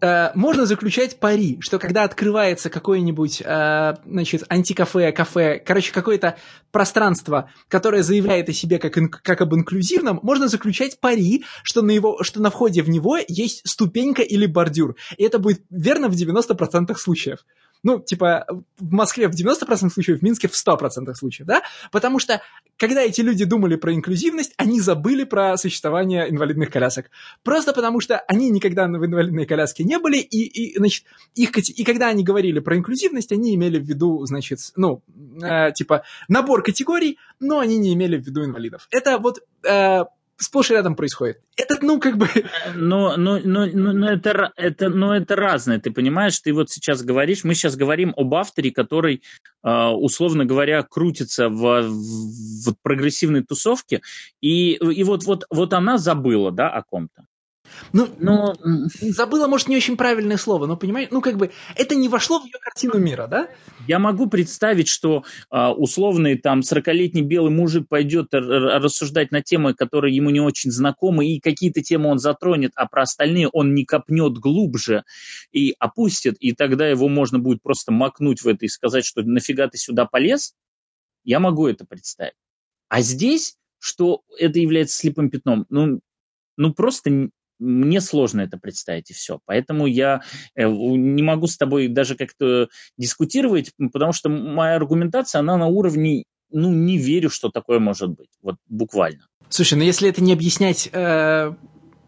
э, 0.00 0.30
можно 0.34 0.66
заключать 0.66 1.18
пари, 1.18 1.58
что 1.60 1.78
когда 1.78 2.04
открывается 2.04 2.70
какое-нибудь, 2.70 3.42
э, 3.44 3.94
значит, 4.06 4.44
антикафе, 4.48 5.12
кафе, 5.12 5.62
короче, 5.64 5.92
какое-то 5.92 6.36
пространство, 6.70 7.50
которое 7.68 8.02
заявляет 8.02 8.48
о 8.48 8.52
себе 8.52 8.78
как, 8.78 9.22
как 9.22 9.40
об 9.40 9.54
инклюзивном, 9.54 10.20
можно 10.22 10.48
заключать 10.48 11.00
пари, 11.00 11.44
что 11.62 11.82
на, 11.82 11.90
его, 11.90 12.22
что 12.22 12.40
на 12.40 12.50
входе 12.50 12.82
в 12.82 12.88
него 12.88 13.18
есть 13.28 13.62
ступенька 13.68 14.22
или 14.22 14.46
бордюр. 14.46 14.96
И 15.16 15.24
это 15.24 15.38
будет 15.38 15.62
верно 15.70 16.08
в 16.08 16.14
90% 16.14 16.94
случаев. 16.96 17.38
Ну, 17.86 18.00
типа, 18.00 18.46
в 18.80 18.92
Москве 18.92 19.28
в 19.28 19.30
90% 19.30 19.90
случаев, 19.90 20.18
в 20.18 20.22
Минске 20.22 20.48
в 20.48 20.54
100% 20.54 21.14
случаев, 21.14 21.46
да? 21.46 21.62
Потому 21.92 22.18
что, 22.18 22.42
когда 22.76 23.00
эти 23.00 23.20
люди 23.20 23.44
думали 23.44 23.76
про 23.76 23.94
инклюзивность, 23.94 24.54
они 24.56 24.80
забыли 24.80 25.22
про 25.22 25.56
существование 25.56 26.28
инвалидных 26.28 26.68
колясок. 26.68 27.12
Просто 27.44 27.72
потому 27.72 28.00
что 28.00 28.18
они 28.26 28.50
никогда 28.50 28.88
в 28.88 29.06
инвалидной 29.06 29.46
коляске 29.46 29.84
не 29.84 30.00
были, 30.00 30.16
и, 30.16 30.72
и 30.72 30.76
значит, 30.76 31.04
их, 31.36 31.56
и 31.56 31.84
когда 31.84 32.08
они 32.08 32.24
говорили 32.24 32.58
про 32.58 32.76
инклюзивность, 32.76 33.30
они 33.30 33.54
имели 33.54 33.78
в 33.78 33.84
виду, 33.84 34.26
значит, 34.26 34.58
ну, 34.74 35.04
э, 35.40 35.70
типа, 35.70 36.02
набор 36.26 36.64
категорий, 36.64 37.20
но 37.38 37.60
они 37.60 37.78
не 37.78 37.94
имели 37.94 38.16
в 38.16 38.26
виду 38.26 38.44
инвалидов. 38.44 38.88
Это 38.90 39.18
вот 39.18 39.38
э, 39.62 40.02
сплошь 40.36 40.70
и 40.70 40.74
рядом 40.74 40.96
происходит. 40.96 41.40
Это, 41.56 41.78
ну, 41.82 42.00
как 42.00 42.16
бы... 42.16 42.28
Но, 42.74 43.16
но, 43.16 43.38
но, 43.38 43.66
но, 43.66 43.92
но, 43.92 44.10
это, 44.10 44.52
это, 44.56 44.88
но 44.88 45.16
это 45.16 45.36
разное, 45.36 45.80
ты 45.80 45.90
понимаешь? 45.90 46.38
Ты 46.40 46.52
вот 46.52 46.70
сейчас 46.70 47.02
говоришь, 47.02 47.44
мы 47.44 47.54
сейчас 47.54 47.76
говорим 47.76 48.12
об 48.16 48.34
авторе, 48.34 48.70
который, 48.70 49.22
а, 49.62 49.92
условно 49.92 50.44
говоря, 50.44 50.82
крутится 50.82 51.48
в, 51.48 51.82
в 51.82 52.74
прогрессивной 52.82 53.42
тусовке, 53.42 54.02
и, 54.40 54.72
и 54.72 55.04
вот, 55.04 55.24
вот, 55.24 55.44
вот 55.50 55.72
она 55.72 55.98
забыла, 55.98 56.52
да, 56.52 56.68
о 56.68 56.82
ком-то. 56.82 57.26
Ну, 57.92 58.08
но... 58.18 58.54
забыла, 59.00 59.46
может, 59.46 59.68
не 59.68 59.76
очень 59.76 59.96
правильное 59.96 60.36
слово, 60.36 60.66
но, 60.66 60.76
понимаешь, 60.76 61.08
ну, 61.10 61.20
как 61.20 61.36
бы, 61.36 61.50
это 61.74 61.94
не 61.94 62.08
вошло 62.08 62.40
в 62.40 62.44
ее 62.44 62.58
картину 62.60 62.98
мира, 62.98 63.26
да? 63.26 63.48
Я 63.86 63.98
могу 63.98 64.28
представить, 64.28 64.88
что 64.88 65.24
uh, 65.52 65.72
условный 65.72 66.36
там 66.36 66.60
40-летний 66.60 67.22
белый 67.22 67.52
мужик 67.52 67.88
пойдет 67.88 68.28
рассуждать 68.32 69.30
на 69.30 69.42
темы, 69.42 69.74
которые 69.74 70.14
ему 70.14 70.30
не 70.30 70.40
очень 70.40 70.70
знакомы, 70.70 71.26
и 71.26 71.40
какие-то 71.40 71.82
темы 71.82 72.10
он 72.10 72.18
затронет, 72.18 72.72
а 72.74 72.86
про 72.86 73.02
остальные 73.02 73.48
он 73.48 73.74
не 73.74 73.84
копнет 73.84 74.38
глубже 74.38 75.04
и 75.52 75.74
опустит, 75.78 76.36
и 76.40 76.52
тогда 76.52 76.88
его 76.88 77.08
можно 77.08 77.38
будет 77.38 77.62
просто 77.62 77.92
макнуть 77.92 78.42
в 78.42 78.48
это 78.48 78.64
и 78.64 78.68
сказать, 78.68 79.04
что 79.04 79.22
нафига 79.22 79.68
ты 79.68 79.78
сюда 79.78 80.06
полез, 80.06 80.54
я 81.24 81.40
могу 81.40 81.66
это 81.66 81.84
представить. 81.84 82.34
А 82.88 83.00
здесь, 83.02 83.56
что 83.78 84.22
это 84.38 84.58
является 84.58 84.96
слепым 84.96 85.30
пятном, 85.30 85.66
ну, 85.68 86.00
ну 86.56 86.72
просто 86.72 87.30
мне 87.58 88.00
сложно 88.00 88.40
это 88.42 88.58
представить, 88.58 89.10
и 89.10 89.14
все. 89.14 89.40
Поэтому 89.44 89.86
я 89.86 90.22
э, 90.54 90.68
не 90.68 91.22
могу 91.22 91.46
с 91.46 91.56
тобой 91.56 91.88
даже 91.88 92.16
как-то 92.16 92.68
дискутировать, 92.96 93.72
потому 93.92 94.12
что 94.12 94.28
моя 94.28 94.76
аргументация, 94.76 95.40
она 95.40 95.56
на 95.56 95.66
уровне, 95.66 96.24
ну, 96.50 96.72
не 96.72 96.98
верю, 96.98 97.30
что 97.30 97.50
такое 97.50 97.78
может 97.78 98.10
быть. 98.10 98.30
Вот 98.42 98.56
буквально. 98.68 99.26
Слушай, 99.48 99.78
ну 99.78 99.84
если 99.84 100.08
это 100.08 100.22
не 100.22 100.32
объяснять 100.32 100.88
э, 100.92 101.52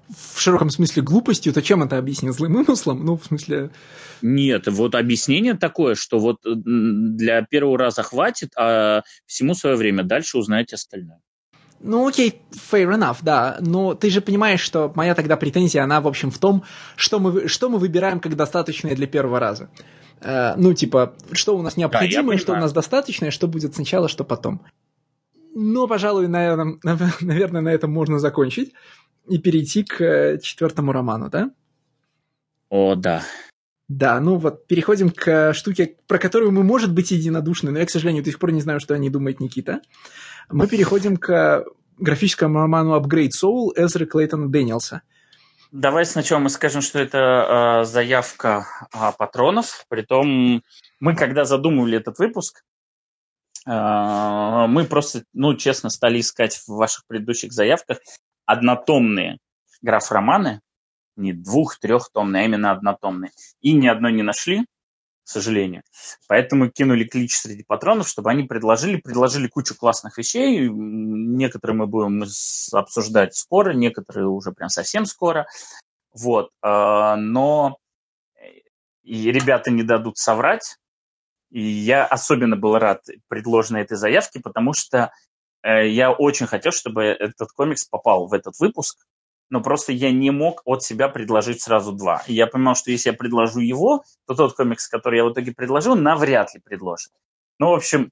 в 0.08 0.40
широком 0.40 0.70
смысле 0.70 1.02
глупостью, 1.02 1.52
то 1.52 1.62
чем 1.62 1.82
это 1.82 1.98
объяснить? 1.98 2.34
Злым 2.34 2.56
умыслом? 2.56 3.04
Ну, 3.04 3.16
в 3.16 3.24
смысле... 3.24 3.70
Нет, 4.20 4.66
вот 4.66 4.94
объяснение 4.94 5.54
такое, 5.54 5.94
что 5.94 6.18
вот 6.18 6.38
для 6.44 7.42
первого 7.42 7.78
раза 7.78 8.02
хватит, 8.02 8.50
а 8.56 9.02
всему 9.26 9.54
свое 9.54 9.76
время. 9.76 10.02
Дальше 10.02 10.38
узнаете 10.38 10.74
остальное. 10.74 11.20
Ну, 11.80 12.08
окей, 12.08 12.42
fair 12.50 12.92
enough, 12.96 13.18
да. 13.22 13.58
Но 13.60 13.94
ты 13.94 14.10
же 14.10 14.20
понимаешь, 14.20 14.60
что 14.60 14.92
моя 14.94 15.14
тогда 15.14 15.36
претензия, 15.36 15.84
она, 15.84 16.00
в 16.00 16.08
общем, 16.08 16.30
в 16.30 16.38
том, 16.38 16.64
что 16.96 17.20
мы, 17.20 17.46
что 17.48 17.68
мы 17.68 17.78
выбираем 17.78 18.20
как 18.20 18.36
достаточное 18.36 18.96
для 18.96 19.06
первого 19.06 19.38
раза. 19.38 19.70
Э, 20.20 20.54
ну, 20.56 20.74
типа, 20.74 21.14
что 21.32 21.56
у 21.56 21.62
нас 21.62 21.76
необходимо, 21.76 22.32
да, 22.32 22.38
что 22.38 22.52
у 22.52 22.56
нас 22.56 22.72
достаточное, 22.72 23.30
что 23.30 23.46
будет 23.46 23.76
сначала, 23.76 24.08
что 24.08 24.24
потом. 24.24 24.60
Но, 25.54 25.86
пожалуй, 25.86 26.26
наверное, 26.26 26.78
наверное, 27.20 27.60
на 27.60 27.68
этом 27.68 27.92
можно 27.92 28.18
закончить 28.18 28.72
и 29.28 29.38
перейти 29.38 29.84
к 29.84 30.00
э, 30.00 30.38
четвертому 30.40 30.92
роману, 30.92 31.30
да? 31.30 31.50
О, 32.70 32.96
да. 32.96 33.22
Да, 33.88 34.20
ну 34.20 34.36
вот 34.36 34.66
переходим 34.66 35.10
к 35.10 35.54
штуке, 35.54 35.96
про 36.06 36.18
которую 36.18 36.52
мы, 36.52 36.62
может 36.62 36.92
быть, 36.92 37.10
единодушны, 37.10 37.70
но 37.70 37.78
я, 37.78 37.86
к 37.86 37.90
сожалению, 37.90 38.22
до 38.22 38.30
сих 38.30 38.38
пор 38.38 38.52
не 38.52 38.60
знаю, 38.60 38.80
что 38.80 38.94
о 38.94 38.98
ней 38.98 39.08
думает 39.08 39.40
Никита 39.40 39.80
мы 40.50 40.66
переходим 40.66 41.16
к 41.16 41.64
графическому 41.98 42.60
роману 42.60 42.98
Upgrade 42.98 43.30
Soul 43.30 43.72
Эзры 43.76 44.06
Клейтона 44.06 44.48
Дэниелса. 44.48 45.02
Давай 45.70 46.06
сначала 46.06 46.38
мы 46.40 46.48
скажем, 46.48 46.80
что 46.80 46.98
это 46.98 47.82
э, 47.82 47.84
заявка 47.84 48.66
э, 48.94 49.12
патронов. 49.18 49.84
Притом 49.88 50.62
мы, 50.98 51.14
когда 51.14 51.44
задумывали 51.44 51.98
этот 51.98 52.18
выпуск, 52.18 52.64
э, 53.66 53.70
мы 53.70 54.84
просто, 54.84 55.24
ну, 55.34 55.54
честно, 55.56 55.90
стали 55.90 56.20
искать 56.20 56.56
в 56.66 56.68
ваших 56.68 57.06
предыдущих 57.06 57.52
заявках 57.52 57.98
однотомные 58.46 59.38
граф-романы, 59.82 60.62
не 61.16 61.34
двух-трехтомные, 61.34 62.44
а 62.44 62.46
именно 62.46 62.70
однотомные. 62.70 63.32
И 63.60 63.74
ни 63.74 63.88
одной 63.88 64.14
не 64.14 64.22
нашли, 64.22 64.64
сожалению. 65.28 65.82
Поэтому 66.28 66.70
кинули 66.70 67.04
клич 67.04 67.36
среди 67.36 67.62
патронов, 67.62 68.08
чтобы 68.08 68.30
они 68.30 68.44
предложили, 68.44 68.96
предложили 68.96 69.48
кучу 69.48 69.76
классных 69.76 70.18
вещей. 70.18 70.68
Некоторые 70.68 71.76
мы 71.76 71.86
будем 71.86 72.24
обсуждать 72.72 73.34
скоро, 73.34 73.72
некоторые 73.72 74.28
уже 74.28 74.52
прям 74.52 74.68
совсем 74.68 75.04
скоро. 75.06 75.46
Вот. 76.14 76.50
А, 76.62 77.16
но 77.16 77.78
и 79.02 79.32
ребята 79.32 79.70
не 79.70 79.82
дадут 79.82 80.18
соврать. 80.18 80.76
И 81.50 81.62
я 81.62 82.04
особенно 82.04 82.56
был 82.56 82.78
рад 82.78 83.04
предложенной 83.28 83.82
этой 83.82 83.96
заявке, 83.96 84.38
потому 84.38 84.74
что 84.74 85.10
э, 85.62 85.88
я 85.88 86.12
очень 86.12 86.46
хотел, 86.46 86.72
чтобы 86.72 87.04
этот 87.04 87.50
комикс 87.52 87.86
попал 87.86 88.26
в 88.26 88.34
этот 88.34 88.58
выпуск, 88.58 89.06
но 89.50 89.60
просто 89.62 89.92
я 89.92 90.10
не 90.12 90.30
мог 90.30 90.62
от 90.64 90.82
себя 90.82 91.08
предложить 91.08 91.62
сразу 91.62 91.92
два. 91.92 92.22
И 92.26 92.34
я 92.34 92.46
понимал, 92.46 92.74
что 92.74 92.90
если 92.90 93.10
я 93.10 93.16
предложу 93.16 93.60
его, 93.60 94.04
то 94.26 94.34
тот 94.34 94.54
комикс, 94.54 94.88
который 94.88 95.18
я 95.18 95.24
в 95.24 95.32
итоге 95.32 95.52
предложил, 95.52 95.96
навряд 95.96 96.54
ли 96.54 96.60
предложит. 96.60 97.12
Ну, 97.58 97.70
в 97.70 97.74
общем, 97.74 98.10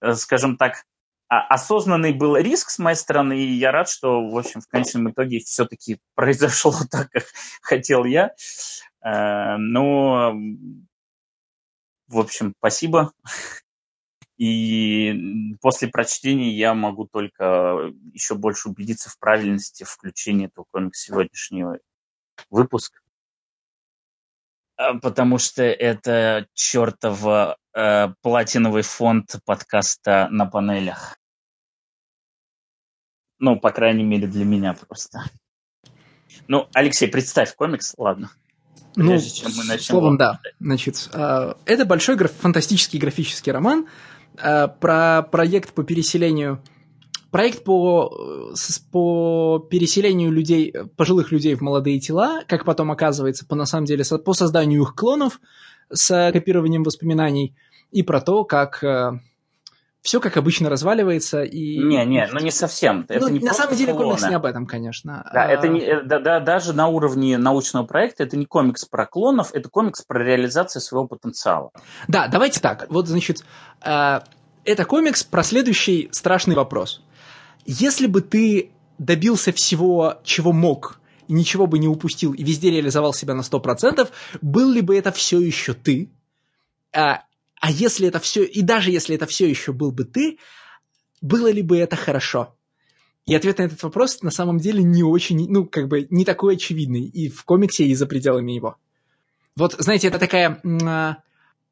э, 0.00 0.14
скажем 0.14 0.56
так, 0.56 0.84
а, 1.28 1.46
осознанный 1.48 2.12
был 2.12 2.36
риск 2.36 2.70
с 2.70 2.78
моей 2.78 2.96
стороны, 2.96 3.38
и 3.38 3.54
я 3.54 3.72
рад, 3.72 3.88
что, 3.88 4.28
в 4.28 4.38
общем, 4.38 4.60
в 4.60 4.68
конечном 4.68 5.10
итоге 5.10 5.40
все-таки 5.40 5.98
произошло 6.14 6.72
так, 6.90 7.10
как 7.10 7.24
хотел 7.62 8.04
я. 8.04 8.34
Э, 9.04 9.56
но, 9.56 10.34
в 12.08 12.18
общем, 12.18 12.54
спасибо. 12.58 13.12
И 14.36 15.54
после 15.60 15.88
прочтения 15.88 16.50
я 16.50 16.74
могу 16.74 17.06
только 17.06 17.92
еще 18.12 18.34
больше 18.34 18.68
убедиться 18.68 19.08
в 19.08 19.18
правильности 19.18 19.84
включения 19.84 20.46
этого 20.46 20.66
комикса 20.70 21.02
в 21.02 21.06
сегодняшний 21.06 21.64
выпуск. 22.50 23.00
А, 24.76 24.94
потому 24.94 25.38
что 25.38 25.62
это 25.62 26.48
чертов 26.52 27.24
э, 27.24 28.08
платиновый 28.22 28.82
фонд 28.82 29.36
подкаста 29.44 30.26
на 30.32 30.46
панелях. 30.46 31.16
Ну, 33.38 33.60
по 33.60 33.70
крайней 33.70 34.04
мере, 34.04 34.26
для 34.26 34.44
меня 34.44 34.74
просто. 34.74 35.22
Ну, 36.48 36.68
Алексей, 36.72 37.06
представь 37.06 37.54
комикс, 37.54 37.94
ладно. 37.96 38.32
Ну, 38.96 39.20
чем 39.20 39.52
мы 39.56 39.64
начнем 39.64 39.78
словом, 39.78 40.16
да. 40.16 40.40
Значит, 40.58 41.08
э, 41.12 41.54
это 41.66 41.84
большой 41.84 42.16
граф- 42.16 42.32
фантастический 42.32 42.98
графический 42.98 43.52
роман, 43.52 43.86
Э, 43.86 44.13
про 44.36 45.22
проект 45.30 45.72
по 45.72 45.84
переселению 45.84 46.60
проект 47.34 47.64
по, 47.64 48.52
по 48.92 49.58
переселению 49.68 50.30
людей, 50.30 50.72
пожилых 50.96 51.32
людей 51.32 51.56
в 51.56 51.62
молодые 51.62 51.98
тела, 51.98 52.44
как 52.46 52.64
потом 52.64 52.92
оказывается, 52.92 53.44
по 53.44 53.56
на 53.56 53.66
самом 53.66 53.86
деле, 53.86 54.04
по 54.24 54.34
созданию 54.34 54.82
их 54.82 54.94
клонов 54.94 55.40
с 55.92 56.30
копированием 56.32 56.84
воспоминаний, 56.84 57.56
и 57.90 58.04
про 58.04 58.20
то, 58.20 58.44
как 58.44 58.84
э, 58.84 59.18
все 60.04 60.20
как 60.20 60.36
обычно 60.36 60.68
разваливается 60.68 61.44
и... 61.44 61.78
Не, 61.78 62.04
не, 62.04 62.28
ну 62.30 62.38
не 62.38 62.50
совсем. 62.50 63.06
Это 63.08 63.26
ну, 63.26 63.28
не 63.28 63.40
на 63.40 63.54
самом 63.54 63.74
деле 63.74 63.94
комикс 63.94 64.22
не 64.28 64.34
об 64.34 64.44
этом, 64.44 64.66
конечно. 64.66 65.28
Да, 65.32 65.44
а... 65.44 65.48
это 65.48 65.66
не, 65.66 65.80
э, 65.80 66.02
да, 66.04 66.18
да, 66.18 66.40
даже 66.40 66.74
на 66.74 66.88
уровне 66.88 67.38
научного 67.38 67.86
проекта 67.86 68.24
это 68.24 68.36
не 68.36 68.44
комикс 68.44 68.84
про 68.84 69.06
клонов, 69.06 69.54
это 69.54 69.70
комикс 69.70 70.02
про 70.02 70.22
реализацию 70.22 70.82
своего 70.82 71.08
потенциала. 71.08 71.70
Да, 72.06 72.28
давайте 72.28 72.60
так. 72.60 72.84
Вот, 72.90 73.08
значит, 73.08 73.44
э, 73.82 74.20
это 74.66 74.84
комикс 74.84 75.24
про 75.24 75.42
следующий 75.42 76.10
страшный 76.12 76.54
вопрос. 76.54 77.02
Если 77.64 78.06
бы 78.06 78.20
ты 78.20 78.72
добился 78.98 79.52
всего, 79.52 80.18
чего 80.22 80.52
мог, 80.52 81.00
и 81.28 81.32
ничего 81.32 81.66
бы 81.66 81.78
не 81.78 81.88
упустил, 81.88 82.34
и 82.34 82.44
везде 82.44 82.70
реализовал 82.70 83.14
себя 83.14 83.32
на 83.32 83.40
100%, 83.40 84.06
был 84.42 84.70
ли 84.70 84.82
бы 84.82 84.98
это 84.98 85.12
все 85.12 85.40
еще 85.40 85.72
ты? 85.72 86.10
А, 86.94 87.22
а 87.60 87.70
если 87.70 88.08
это 88.08 88.20
все, 88.20 88.44
и 88.44 88.62
даже 88.62 88.90
если 88.90 89.14
это 89.14 89.26
все 89.26 89.48
еще 89.48 89.72
был 89.72 89.92
бы 89.92 90.04
ты, 90.04 90.38
было 91.20 91.50
ли 91.50 91.62
бы 91.62 91.78
это 91.78 91.96
хорошо? 91.96 92.56
И 93.26 93.34
ответ 93.34 93.58
на 93.58 93.62
этот 93.62 93.82
вопрос 93.82 94.22
на 94.22 94.30
самом 94.30 94.58
деле 94.58 94.82
не 94.82 95.02
очень, 95.02 95.48
ну, 95.50 95.64
как 95.64 95.88
бы 95.88 96.06
не 96.10 96.24
такой 96.24 96.56
очевидный 96.56 97.04
и 97.04 97.30
в 97.30 97.44
комиксе, 97.44 97.86
и 97.86 97.94
за 97.94 98.06
пределами 98.06 98.52
его. 98.52 98.76
Вот, 99.56 99.74
знаете, 99.78 100.08
это 100.08 100.18
такая 100.18 100.60
а, 100.82 101.16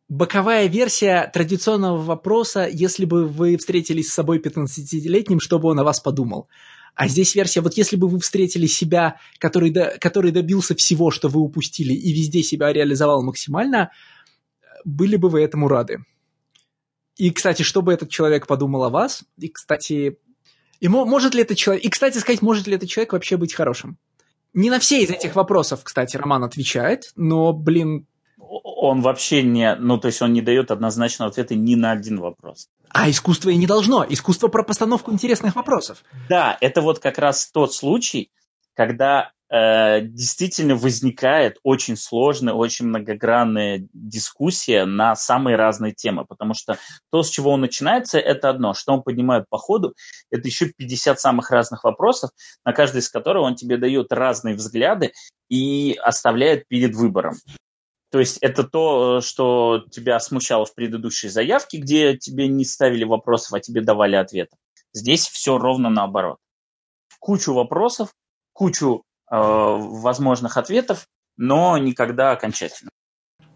боковая 0.09 0.67
версия 0.67 1.31
традиционного 1.33 2.01
вопроса, 2.01 2.69
если 2.71 3.05
бы 3.05 3.27
вы 3.27 3.57
встретились 3.59 4.11
с 4.11 4.15
собой 4.15 4.39
15-летним, 4.39 5.41
что 5.41 5.59
бы 5.59 5.69
он 5.69 5.81
о 5.81 5.85
вас 5.85 6.01
подумал. 6.01 6.49
А 6.95 7.09
здесь 7.09 7.35
версия, 7.35 7.61
вот 7.61 7.75
если 7.75 7.97
бы 7.97 8.09
вы 8.09 8.21
встретили 8.21 8.67
себя, 8.67 9.17
который, 9.39 9.71
до, 9.71 9.97
который 9.99 10.31
добился 10.31 10.75
всего, 10.75 11.11
что 11.11 11.29
вы 11.29 11.41
упустили, 11.41 11.95
и 11.95 12.13
везде 12.13 12.43
себя 12.43 12.73
реализовал 12.73 13.23
максимально, 13.23 13.91
были 14.85 15.17
бы 15.17 15.29
вы 15.29 15.43
этому 15.43 15.69
рады. 15.69 16.05
И, 17.17 17.31
кстати, 17.31 17.63
что 17.63 17.83
бы 17.83 17.93
этот 17.93 18.11
человек 18.11 18.47
подумал 18.47 18.85
о 18.85 18.91
вас? 18.91 19.25
И, 19.39 19.49
кстати, 19.49 20.19
и 20.81 20.89
может 20.89 21.35
ли 21.35 21.43
этот 21.43 21.57
человек... 21.57 21.85
И, 21.85 21.89
кстати 21.91 22.19
сказать, 22.19 22.43
может 22.43 22.67
ли 22.67 22.75
этот 22.75 22.89
человек 22.89 23.13
вообще 23.13 23.37
быть 23.37 23.55
хорошим? 23.55 23.99
Не 24.55 24.69
на 24.69 24.79
все 24.79 25.03
из 25.03 25.11
этих 25.11 25.37
вопросов, 25.37 25.83
кстати, 25.85 26.17
Роман 26.17 26.45
отвечает, 26.45 27.13
но, 27.17 27.53
блин... 27.53 28.07
Он 28.39 29.01
вообще 29.01 29.43
не... 29.43 29.77
Ну, 29.77 29.99
то 29.99 30.09
есть 30.09 30.21
он 30.21 30.33
не 30.33 30.43
дает 30.43 30.71
однозначного 30.71 31.31
ответа 31.31 31.55
ни 31.55 31.75
на 31.75 31.93
один 31.93 32.19
вопрос. 32.19 32.69
А 32.89 33.09
искусство 33.09 33.51
и 33.51 33.57
не 33.57 33.67
должно. 33.67 34.05
Искусство 34.07 34.49
про 34.49 34.65
постановку 34.65 35.13
интересных 35.13 35.55
вопросов. 35.55 36.03
Да, 36.29 36.59
это 36.61 36.81
вот 36.81 36.99
как 36.99 37.19
раз 37.19 37.51
тот 37.51 37.73
случай, 37.73 38.31
когда 38.75 39.33
действительно 39.53 40.77
возникает 40.77 41.59
очень 41.63 41.97
сложная, 41.97 42.55
очень 42.55 42.87
многогранная 42.87 43.87
дискуссия 43.93 44.87
на 44.87 45.15
самые 45.15 45.57
разные 45.57 45.93
темы, 45.93 46.25
потому 46.25 46.55
что 46.55 46.79
то, 47.11 47.23
с 47.23 47.29
чего 47.29 47.51
он 47.51 47.61
начинается, 47.61 48.19
это 48.19 48.49
одно, 48.49 48.73
что 48.73 48.95
он 48.95 49.03
поднимает 49.03 49.45
по 49.51 49.59
ходу, 49.59 49.95
это 50.31 50.49
еще 50.49 50.73
50 50.75 51.21
самых 51.21 51.51
разных 51.51 51.85
вопросов, 51.85 52.31
на 52.65 52.73
каждый 52.73 53.01
из 53.01 53.11
которых 53.11 53.43
он 53.43 53.55
тебе 53.55 53.77
дает 53.77 54.11
разные 54.11 54.55
взгляды 54.55 55.13
и 55.51 55.99
оставляет 56.03 56.67
перед 56.67 56.95
выбором. 56.95 57.35
То 58.11 58.21
есть 58.21 58.39
это 58.39 58.65
то, 58.65 59.21
что 59.21 59.85
тебя 59.91 60.19
смущало 60.19 60.65
в 60.65 60.75
предыдущей 60.75 61.29
заявке, 61.29 61.77
где 61.77 62.17
тебе 62.17 62.49
не 62.49 62.65
ставили 62.65 63.05
вопросов, 63.05 63.53
а 63.53 63.61
тебе 63.61 63.83
давали 63.83 64.17
ответы. 64.17 64.57
Здесь 64.95 65.29
все 65.29 65.59
ровно 65.59 65.91
наоборот. 65.91 66.39
Кучу 67.21 67.53
вопросов, 67.53 68.15
кучу 68.55 69.05
Э, 69.12 69.12
возможных 69.39 70.57
ответов, 70.57 71.07
но 71.37 71.79
никогда 71.79 72.33
окончательно. 72.33 72.91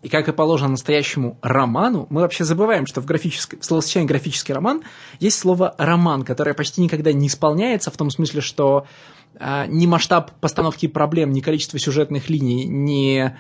И 0.03 0.09
как 0.09 0.29
и 0.29 0.33
положено 0.33 0.71
настоящему 0.71 1.39
роману, 1.43 2.07
мы 2.11 2.21
вообще 2.21 2.45
забываем, 2.45 2.87
что 2.87 3.01
в, 3.01 3.07
графическом, 3.07 3.61
в 3.61 3.65
словосочетании 3.65 4.07
графический 4.07 4.55
роман 4.55 4.83
есть 5.19 5.39
слово 5.39 5.75
роман, 5.79 6.23
которое 6.23 6.55
почти 6.55 6.81
никогда 6.81 7.13
не 7.13 7.27
исполняется, 7.27 7.91
в 7.91 7.97
том 7.97 8.11
смысле, 8.11 8.41
что 8.41 8.87
э, 9.35 9.67
ни 9.67 9.87
масштаб 9.87 10.31
постановки 10.41 10.87
проблем, 10.87 11.33
ни 11.33 11.41
количество 11.41 11.79
сюжетных 11.79 12.31
линий, 12.31 12.67
ни 12.67 13.35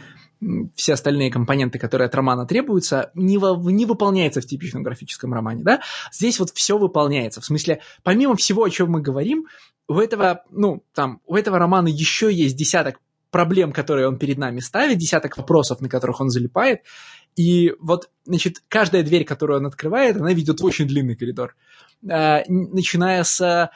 все 0.75 0.95
остальные 0.95 1.31
компоненты, 1.31 1.79
которые 1.79 2.07
от 2.07 2.15
романа 2.15 2.47
требуются, 2.47 3.11
не, 3.15 3.39
во, 3.39 3.55
не 3.71 3.87
выполняется 3.87 4.41
в 4.41 4.47
типичном 4.47 4.83
графическом 4.83 5.33
романе. 5.33 5.63
Да? 5.63 5.81
Здесь 6.13 6.39
вот 6.39 6.51
все 6.51 6.77
выполняется. 6.77 7.41
В 7.41 7.45
смысле, 7.45 7.81
помимо 8.03 8.37
всего, 8.37 8.65
о 8.65 8.71
чем 8.71 8.91
мы 8.91 9.01
говорим, 9.01 9.47
у 9.89 9.99
этого, 9.99 10.45
ну, 10.51 10.85
там, 10.95 11.21
у 11.27 11.37
этого 11.37 11.59
романа 11.59 11.89
еще 11.89 12.33
есть 12.33 12.57
десяток 12.57 13.01
проблем, 13.31 13.73
которые 13.73 14.09
он 14.09 14.19
перед 14.19 14.39
нами 14.39 14.61
ставит, 14.61 14.99
десяток 14.99 15.37
вопросов, 15.37 15.81
на 15.81 15.89
которых 15.89 16.21
он 16.21 16.31
залипает. 16.31 16.81
И 17.37 17.75
вот, 17.81 18.11
значит, 18.25 18.63
каждая 18.69 19.03
дверь, 19.03 19.25
которую 19.25 19.59
он 19.59 19.67
открывает, 19.67 20.17
она 20.17 20.33
ведет 20.33 20.61
в 20.61 20.65
очень 20.65 20.87
длинный 20.87 21.17
коридор. 21.17 21.55
Э, 22.09 22.43
начиная 22.49 23.25
с 23.25 23.71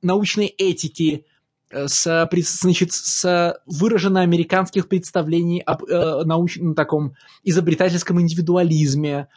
научной 0.00 0.46
этики, 0.46 1.26
э, 1.70 1.88
с, 1.88 2.28
значит, 2.42 2.92
с 2.92 3.60
выраженно 3.66 4.20
американских 4.20 4.88
представлений 4.88 5.60
об 5.60 5.84
э, 5.84 6.24
научном 6.24 6.74
таком 6.74 7.14
изобретательском 7.42 8.20
индивидуализме, 8.20 9.28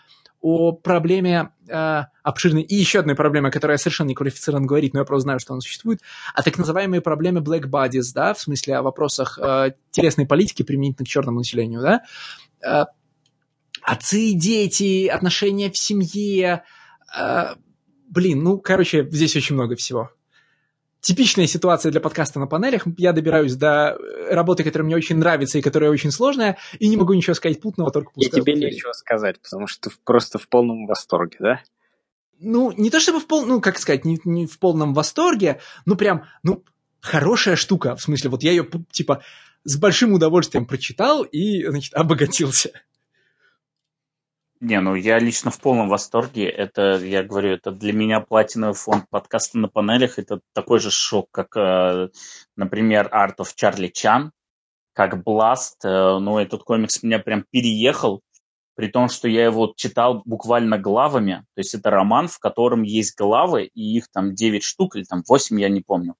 о 0.43 0.73
проблеме 0.73 1.51
э, 1.69 2.01
обширной, 2.21 2.63
и 2.63 2.75
еще 2.75 2.99
одной 2.99 3.15
проблеме, 3.15 3.49
которая 3.49 3.77
совершенно 3.77 4.09
не 4.09 4.13
квалифицирована 4.13 4.67
говорить, 4.67 4.93
но 4.93 4.99
я 4.99 5.05
просто 5.05 5.23
знаю, 5.23 5.39
что 5.39 5.53
она 5.53 5.61
существует, 5.61 6.01
о 6.35 6.43
так 6.43 6.57
называемой 6.57 6.99
проблеме 6.99 7.39
black 7.39 7.63
bodies, 7.63 8.11
да, 8.13 8.33
в 8.33 8.39
смысле 8.39 8.75
о 8.75 8.83
вопросах 8.83 9.39
э, 9.41 9.71
телесной 9.91 10.27
политики 10.27 10.61
применительно 10.61 11.05
к 11.05 11.09
черному 11.09 11.39
населению, 11.39 11.81
да, 11.81 12.01
э, 12.61 12.85
отцы 13.81 14.19
и 14.19 14.33
дети, 14.33 15.07
отношения 15.07 15.71
в 15.71 15.77
семье, 15.77 16.63
э, 17.17 17.43
блин, 18.09 18.43
ну, 18.43 18.59
короче, 18.59 19.07
здесь 19.09 19.37
очень 19.37 19.55
много 19.55 19.77
всего 19.77 20.11
типичная 21.03 21.47
ситуация 21.47 21.91
для 21.91 21.99
подкаста 21.99 22.39
на 22.39 22.47
панелях. 22.47 22.87
Я 22.97 23.11
добираюсь 23.11 23.55
до 23.55 23.97
работы, 24.29 24.63
которая 24.63 24.85
мне 24.85 24.95
очень 24.95 25.17
нравится 25.17 25.59
и 25.59 25.61
которая 25.61 25.91
очень 25.91 26.11
сложная, 26.11 26.57
и 26.79 26.87
не 26.87 26.97
могу 26.97 27.13
ничего 27.13 27.33
сказать 27.33 27.59
путного, 27.59 27.91
только 27.91 28.11
пустое. 28.11 28.41
И 28.41 28.45
тебе 28.45 28.55
нечего 28.55 28.93
сказать, 28.93 29.39
потому 29.41 29.67
что 29.67 29.89
ты 29.89 29.95
просто 30.05 30.39
в 30.39 30.47
полном 30.47 30.87
восторге, 30.87 31.37
да? 31.39 31.61
Ну, 32.39 32.71
не 32.71 32.89
то 32.89 32.99
чтобы 32.99 33.19
в 33.19 33.27
полном, 33.27 33.49
ну, 33.49 33.61
как 33.61 33.79
сказать, 33.79 34.05
не, 34.05 34.19
не 34.23 34.47
в 34.47 34.57
полном 34.59 34.93
восторге, 34.93 35.59
ну, 35.85 35.95
прям, 35.95 36.23
ну, 36.41 36.63
хорошая 37.01 37.57
штука. 37.57 37.95
В 37.97 38.01
смысле, 38.01 38.29
вот 38.29 38.41
я 38.41 38.51
ее, 38.51 38.65
типа, 38.91 39.21
с 39.65 39.77
большим 39.77 40.13
удовольствием 40.13 40.65
прочитал 40.65 41.23
и, 41.23 41.65
значит, 41.67 41.93
обогатился. 41.95 42.71
Не, 44.63 44.79
ну 44.79 44.95
я 44.95 45.19
лично 45.19 45.51
в 45.51 45.59
полном 45.59 45.89
восторге. 45.89 46.47
Это, 46.47 46.97
я 47.03 47.21
говорю, 47.21 47.49
это 47.49 47.69
для 47.69 47.91
меня 47.91 48.21
платиновый 48.21 48.75
фонд 48.75 49.09
подкаста 49.09 49.57
на 49.57 49.67
панелях. 49.67 50.17
Это 50.17 50.39
такой 50.53 50.79
же 50.79 50.89
шок, 50.89 51.27
как, 51.31 51.57
э, 51.57 52.07
например, 52.55 53.09
Art 53.13 53.35
of 53.39 53.49
Charlie 53.61 53.91
Chan, 53.91 54.29
как 54.93 55.15
Blast. 55.15 55.83
Э, 55.83 56.17
ну, 56.17 56.39
этот 56.39 56.63
комикс 56.63 57.03
меня 57.03 57.19
прям 57.19 57.43
переехал, 57.51 58.21
при 58.75 58.87
том, 58.87 59.09
что 59.09 59.27
я 59.27 59.43
его 59.43 59.73
читал 59.75 60.21
буквально 60.23 60.77
главами. 60.77 61.43
То 61.55 61.59
есть 61.59 61.73
это 61.73 61.89
роман, 61.89 62.29
в 62.29 62.39
котором 62.39 62.83
есть 62.83 63.17
главы, 63.17 63.65
и 63.65 63.97
их 63.97 64.07
там 64.13 64.33
9 64.33 64.63
штук, 64.63 64.95
или 64.95 65.03
там 65.03 65.23
8, 65.27 65.59
я 65.59 65.67
не 65.67 65.81
помню. 65.81 66.15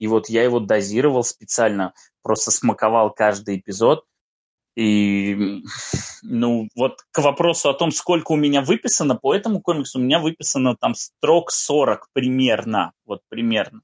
И 0.00 0.08
вот 0.08 0.28
я 0.28 0.42
его 0.42 0.58
дозировал 0.58 1.22
специально, 1.22 1.92
просто 2.22 2.50
смаковал 2.50 3.14
каждый 3.14 3.58
эпизод– 3.58 4.04
и, 4.76 5.62
ну, 6.22 6.68
вот 6.76 7.02
к 7.10 7.18
вопросу 7.18 7.68
о 7.68 7.74
том, 7.74 7.90
сколько 7.90 8.32
у 8.32 8.36
меня 8.36 8.62
выписано 8.62 9.16
по 9.16 9.34
этому 9.34 9.60
комиксу, 9.60 9.98
у 9.98 10.02
меня 10.02 10.20
выписано 10.20 10.76
там 10.76 10.94
строк 10.94 11.50
40 11.50 12.08
примерно, 12.12 12.92
вот 13.04 13.20
примерно. 13.28 13.80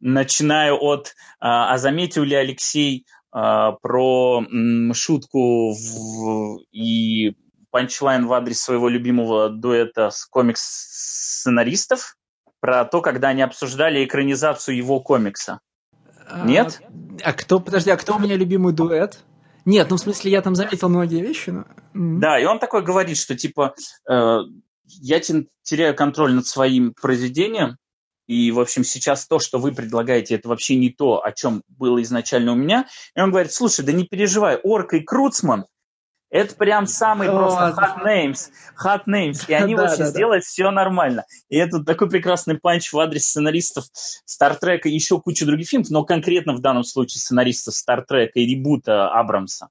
Начиная 0.00 0.72
от, 0.72 1.14
а, 1.38 1.72
а 1.72 1.78
заметил 1.78 2.24
ли 2.24 2.34
Алексей 2.34 3.06
а, 3.30 3.72
про 3.72 4.44
м, 4.50 4.92
шутку 4.94 5.72
в, 5.72 6.62
и 6.72 7.36
панчлайн 7.70 8.26
в 8.26 8.32
адрес 8.32 8.60
своего 8.60 8.88
любимого 8.88 9.50
дуэта 9.50 10.10
с 10.10 10.26
комикс-сценаристов, 10.26 12.16
про 12.60 12.84
то, 12.84 13.00
когда 13.00 13.28
они 13.28 13.42
обсуждали 13.42 14.04
экранизацию 14.04 14.76
его 14.76 15.00
комикса. 15.00 15.60
Нет? 16.44 16.80
А, 17.24 17.30
а 17.30 17.32
кто, 17.32 17.58
подожди, 17.58 17.90
а 17.90 17.96
кто 17.96 18.16
у 18.16 18.18
меня 18.18 18.36
любимый 18.36 18.72
дуэт? 18.72 19.20
Нет, 19.64 19.88
ну 19.90 19.96
в 19.96 20.00
смысле, 20.00 20.30
я 20.30 20.42
там 20.42 20.54
заметил 20.54 20.88
многие 20.88 21.20
вещи, 21.22 21.50
но... 21.50 21.64
Да, 21.94 22.38
и 22.40 22.44
он 22.44 22.58
такой 22.58 22.82
говорит, 22.82 23.16
что 23.18 23.36
типа 23.36 23.74
э, 24.08 24.38
я 24.84 25.20
теряю 25.62 25.94
контроль 25.94 26.32
над 26.32 26.46
своим 26.46 26.94
произведением, 26.94 27.76
и, 28.26 28.52
в 28.52 28.60
общем, 28.60 28.84
сейчас 28.84 29.26
то, 29.26 29.40
что 29.40 29.58
вы 29.58 29.72
предлагаете, 29.72 30.36
это 30.36 30.48
вообще 30.48 30.76
не 30.76 30.90
то, 30.90 31.20
о 31.24 31.32
чем 31.32 31.64
было 31.66 32.00
изначально 32.02 32.52
у 32.52 32.54
меня. 32.54 32.86
И 33.16 33.20
он 33.20 33.30
говорит, 33.30 33.52
слушай, 33.52 33.84
да 33.84 33.90
не 33.90 34.04
переживай, 34.04 34.56
Орк 34.62 34.94
и 34.94 35.00
Круцман 35.00 35.66
это 36.30 36.54
прям 36.54 36.86
самый 36.86 37.28
О, 37.28 37.32
просто 37.32 37.76
hot 37.76 38.04
names, 38.04 38.50
hot 38.82 39.02
names, 39.06 39.44
и 39.48 39.52
они 39.52 39.74
да, 39.76 39.84
очень 39.84 39.98
да, 39.98 40.06
сделают 40.06 40.44
да. 40.44 40.48
все 40.48 40.70
нормально. 40.70 41.24
И 41.48 41.56
это 41.56 41.82
такой 41.82 42.08
прекрасный 42.08 42.58
панч 42.58 42.92
в 42.92 42.98
адрес 42.98 43.24
сценаристов 43.26 43.84
Стартрека 44.24 44.88
и 44.88 44.92
еще 44.92 45.20
куча 45.20 45.44
других 45.44 45.68
фильмов, 45.68 45.90
но 45.90 46.04
конкретно 46.04 46.54
в 46.54 46.60
данном 46.60 46.84
случае 46.84 47.20
сценаристов 47.20 47.74
Стартрека 47.74 48.38
и 48.38 48.46
ребута 48.46 49.10
Абрамса. 49.10 49.68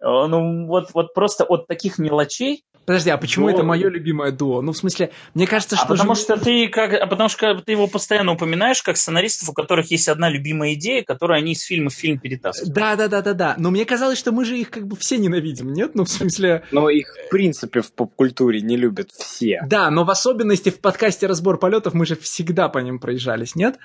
Э, 0.00 0.26
ну, 0.26 0.66
вот, 0.66 0.92
вот 0.94 1.14
просто 1.14 1.44
от 1.44 1.66
таких 1.66 1.98
мелочей 1.98 2.64
Подожди, 2.86 3.10
а 3.10 3.16
почему 3.16 3.46
дуо... 3.46 3.54
это 3.54 3.64
мое 3.64 3.88
любимое 3.88 4.30
дуо? 4.30 4.60
Ну, 4.60 4.72
в 4.72 4.76
смысле, 4.76 5.10
мне 5.34 5.46
кажется, 5.46 5.76
а 5.76 5.78
что... 5.78 5.86
А 5.86 5.88
потому 5.88 6.14
же... 6.14 6.20
что 6.20 6.36
ты 6.36 6.68
как... 6.68 6.92
А 6.92 7.06
потому 7.06 7.28
что 7.28 7.54
ты 7.54 7.72
его 7.72 7.86
постоянно 7.86 8.32
упоминаешь 8.32 8.82
как 8.82 8.96
сценаристов, 8.96 9.48
у 9.48 9.52
которых 9.52 9.90
есть 9.90 10.08
одна 10.08 10.28
любимая 10.28 10.74
идея, 10.74 11.02
которую 11.02 11.38
они 11.38 11.52
из 11.52 11.62
фильма 11.62 11.90
в 11.90 11.94
фильм 11.94 12.18
перетаскивают. 12.18 12.74
Да, 12.74 12.96
да, 12.96 13.08
да, 13.08 13.22
да, 13.22 13.32
да. 13.32 13.54
Но 13.58 13.70
мне 13.70 13.84
казалось, 13.84 14.18
что 14.18 14.32
мы 14.32 14.44
же 14.44 14.58
их 14.58 14.70
как 14.70 14.86
бы 14.86 14.96
все 14.96 15.16
ненавидим, 15.16 15.72
нет? 15.72 15.94
Ну, 15.94 16.04
в 16.04 16.10
смысле... 16.10 16.64
Но 16.72 16.90
их, 16.90 17.16
в 17.26 17.30
принципе, 17.30 17.80
в 17.80 17.92
поп-культуре 17.92 18.60
не 18.60 18.76
любят 18.76 19.10
все. 19.12 19.62
Да, 19.66 19.90
но 19.90 20.04
в 20.04 20.10
особенности 20.10 20.68
в 20.68 20.80
подкасте 20.80 21.26
«Разбор 21.26 21.58
полетов» 21.58 21.94
мы 21.94 22.04
же 22.06 22.16
всегда 22.16 22.68
по 22.68 22.78
ним 22.78 22.98
проезжались, 22.98 23.54
нет? 23.54 23.78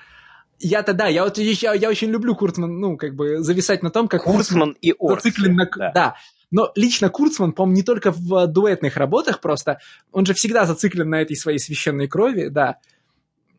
Я-то 0.58 0.92
да, 0.92 1.06
я 1.06 1.24
вот 1.24 1.38
я, 1.38 1.72
я 1.72 1.88
очень 1.88 2.10
люблю 2.10 2.34
Куртман, 2.34 2.78
ну, 2.80 2.98
как 2.98 3.14
бы 3.14 3.38
зависать 3.38 3.82
на 3.82 3.90
том, 3.90 4.08
как 4.08 4.24
Курцман 4.24 4.76
и 4.82 4.94
Орс. 4.98 5.22
Зациклен 5.22 5.54
на... 5.54 5.64
Да. 5.64 5.92
да. 5.94 6.16
Но 6.50 6.72
лично 6.74 7.08
Курцман, 7.08 7.52
по-моему, 7.52 7.76
не 7.76 7.82
только 7.82 8.10
в 8.10 8.46
дуэтных 8.46 8.96
работах 8.96 9.40
просто, 9.40 9.78
он 10.12 10.26
же 10.26 10.34
всегда 10.34 10.66
зациклен 10.66 11.08
на 11.08 11.22
этой 11.22 11.36
своей 11.36 11.58
священной 11.58 12.08
крови, 12.08 12.48
да. 12.48 12.78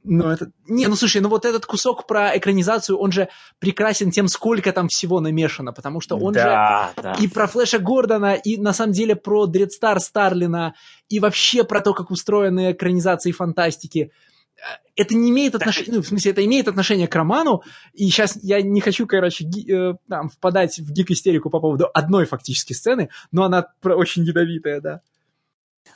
Но 0.03 0.31
это... 0.31 0.51
Не, 0.67 0.87
ну 0.87 0.95
слушай, 0.95 1.21
ну 1.21 1.29
вот 1.29 1.45
этот 1.45 1.65
кусок 1.65 2.07
про 2.07 2.35
экранизацию, 2.35 2.97
он 2.97 3.11
же 3.11 3.29
прекрасен 3.59 4.09
тем, 4.09 4.27
сколько 4.27 4.71
там 4.71 4.87
всего 4.87 5.19
намешано, 5.19 5.73
потому 5.73 6.01
что 6.01 6.17
он 6.17 6.33
да, 6.33 6.91
же 6.95 7.03
да. 7.03 7.13
и 7.19 7.27
про 7.27 7.45
Флэша 7.45 7.77
Гордона, 7.77 8.33
и 8.33 8.57
на 8.57 8.73
самом 8.73 8.93
деле 8.93 9.15
про 9.15 9.45
Дредстар 9.45 9.99
Старлина, 9.99 10.73
и 11.09 11.19
вообще 11.19 11.63
про 11.63 11.81
то, 11.81 11.93
как 11.93 12.09
устроены 12.09 12.71
экранизации 12.71 13.31
фантастики 13.31 14.11
это 14.95 15.15
не 15.15 15.29
имеет 15.29 15.55
отношения, 15.55 15.93
ну, 15.93 16.01
в 16.01 16.07
смысле, 16.07 16.31
это 16.31 16.45
имеет 16.45 16.67
отношение 16.67 17.07
к 17.07 17.15
роману, 17.15 17.63
и 17.93 18.05
сейчас 18.05 18.37
я 18.41 18.61
не 18.61 18.81
хочу, 18.81 19.07
короче, 19.07 19.43
ги, 19.43 19.71
э, 19.71 19.95
там, 20.07 20.29
впадать 20.29 20.79
в 20.79 20.91
дикую 20.91 21.15
истерику 21.15 21.49
по 21.49 21.59
поводу 21.59 21.89
одной 21.93 22.25
фактически 22.25 22.73
сцены, 22.73 23.09
но 23.31 23.43
она 23.43 23.67
очень 23.83 24.23
ядовитая, 24.23 24.81
да. 24.81 25.01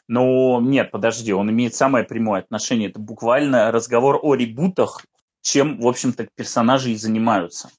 Ну, 0.08 0.60
нет, 0.62 0.92
подожди, 0.92 1.34
он 1.34 1.50
имеет 1.50 1.76
самое 1.76 2.06
прямое 2.06 2.42
отношение. 2.42 2.90
Это 2.90 3.00
буквально 3.00 3.72
разговор 3.72 4.20
о 4.22 4.36
ребутах, 4.36 5.06
чем, 5.42 5.80
в 5.80 5.88
общем-то, 5.88 6.28
персонажи 6.36 6.92
и 6.92 6.96
занимаются. 6.96 7.70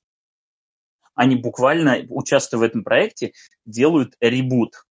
Они 1.14 1.36
буквально, 1.36 2.04
участвуя 2.08 2.60
в 2.60 2.62
этом 2.62 2.84
проекте, 2.84 3.32
делают 3.64 4.14
ребут 4.20 4.85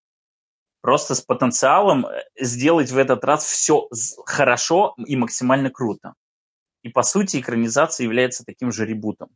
просто 0.86 1.16
с 1.16 1.22
потенциалом 1.22 2.06
э, 2.06 2.22
сделать 2.40 2.91
в 2.91 2.98
этот 2.99 3.26
раз 3.26 3.44
все 3.44 3.90
хорошо 4.24 4.94
и 5.03 5.16
максимально 5.16 5.72
круто. 5.72 6.14
И 6.84 6.90
по 6.90 7.02
сути 7.02 7.38
экранизация 7.38 8.03
является 8.03 8.45
таким 8.45 8.72
же 8.72 8.86
ребутом. 8.86 9.30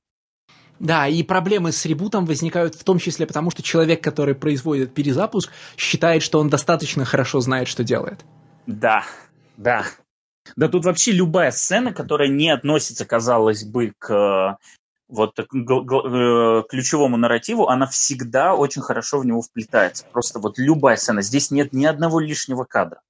Да, 0.78 1.08
и 1.08 1.24
проблемы 1.24 1.72
с 1.72 1.84
ребутом 1.88 2.26
возникают 2.26 2.76
в 2.76 2.84
том 2.84 3.00
числе 3.00 3.26
потому, 3.26 3.50
что 3.50 3.64
человек, 3.64 4.04
который 4.04 4.36
производит 4.36 4.94
перезапуск, 4.94 5.52
считает, 5.76 6.22
что 6.22 6.40
он 6.40 6.50
достаточно 6.50 7.04
хорошо 7.04 7.40
знает, 7.40 7.68
что 7.68 7.84
делает. 7.84 8.24
Да, 8.68 9.04
да. 9.58 9.86
Да 10.56 10.68
тут 10.68 10.86
вообще 10.86 11.14
любая 11.14 11.50
сцена, 11.50 11.94
которая 11.94 12.28
не 12.28 12.52
относится, 12.52 13.06
казалось 13.06 13.64
бы, 13.64 13.94
к 13.98 14.60
вот 15.10 15.38
э, 15.40 15.44
ключевому 16.70 17.18
нарративу, 17.18 17.68
она 17.68 17.88
всегда 17.88 18.56
очень 18.56 18.82
хорошо 18.82 19.20
в 19.20 19.26
него 19.26 19.42
вплетается. 19.42 20.06
Просто 20.12 20.40
вот 20.40 20.58
любая 20.58 20.96
сцена. 20.96 21.22
Здесь 21.22 21.52
нет 21.52 21.74
ни 21.74 21.86
одного 21.86 22.20
лишнего 22.20 22.64
кадра. 22.64 23.02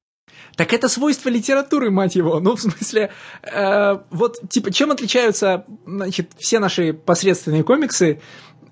Так 0.55 0.73
это 0.73 0.87
свойство 0.89 1.29
литературы, 1.29 1.91
мать 1.91 2.15
его. 2.15 2.39
Ну, 2.39 2.55
в 2.55 2.61
смысле, 2.61 3.11
э, 3.43 3.97
вот, 4.09 4.49
типа, 4.49 4.71
чем 4.71 4.91
отличаются, 4.91 5.65
значит, 5.85 6.31
все 6.37 6.59
наши 6.59 6.93
посредственные 6.93 7.63
комиксы, 7.63 8.21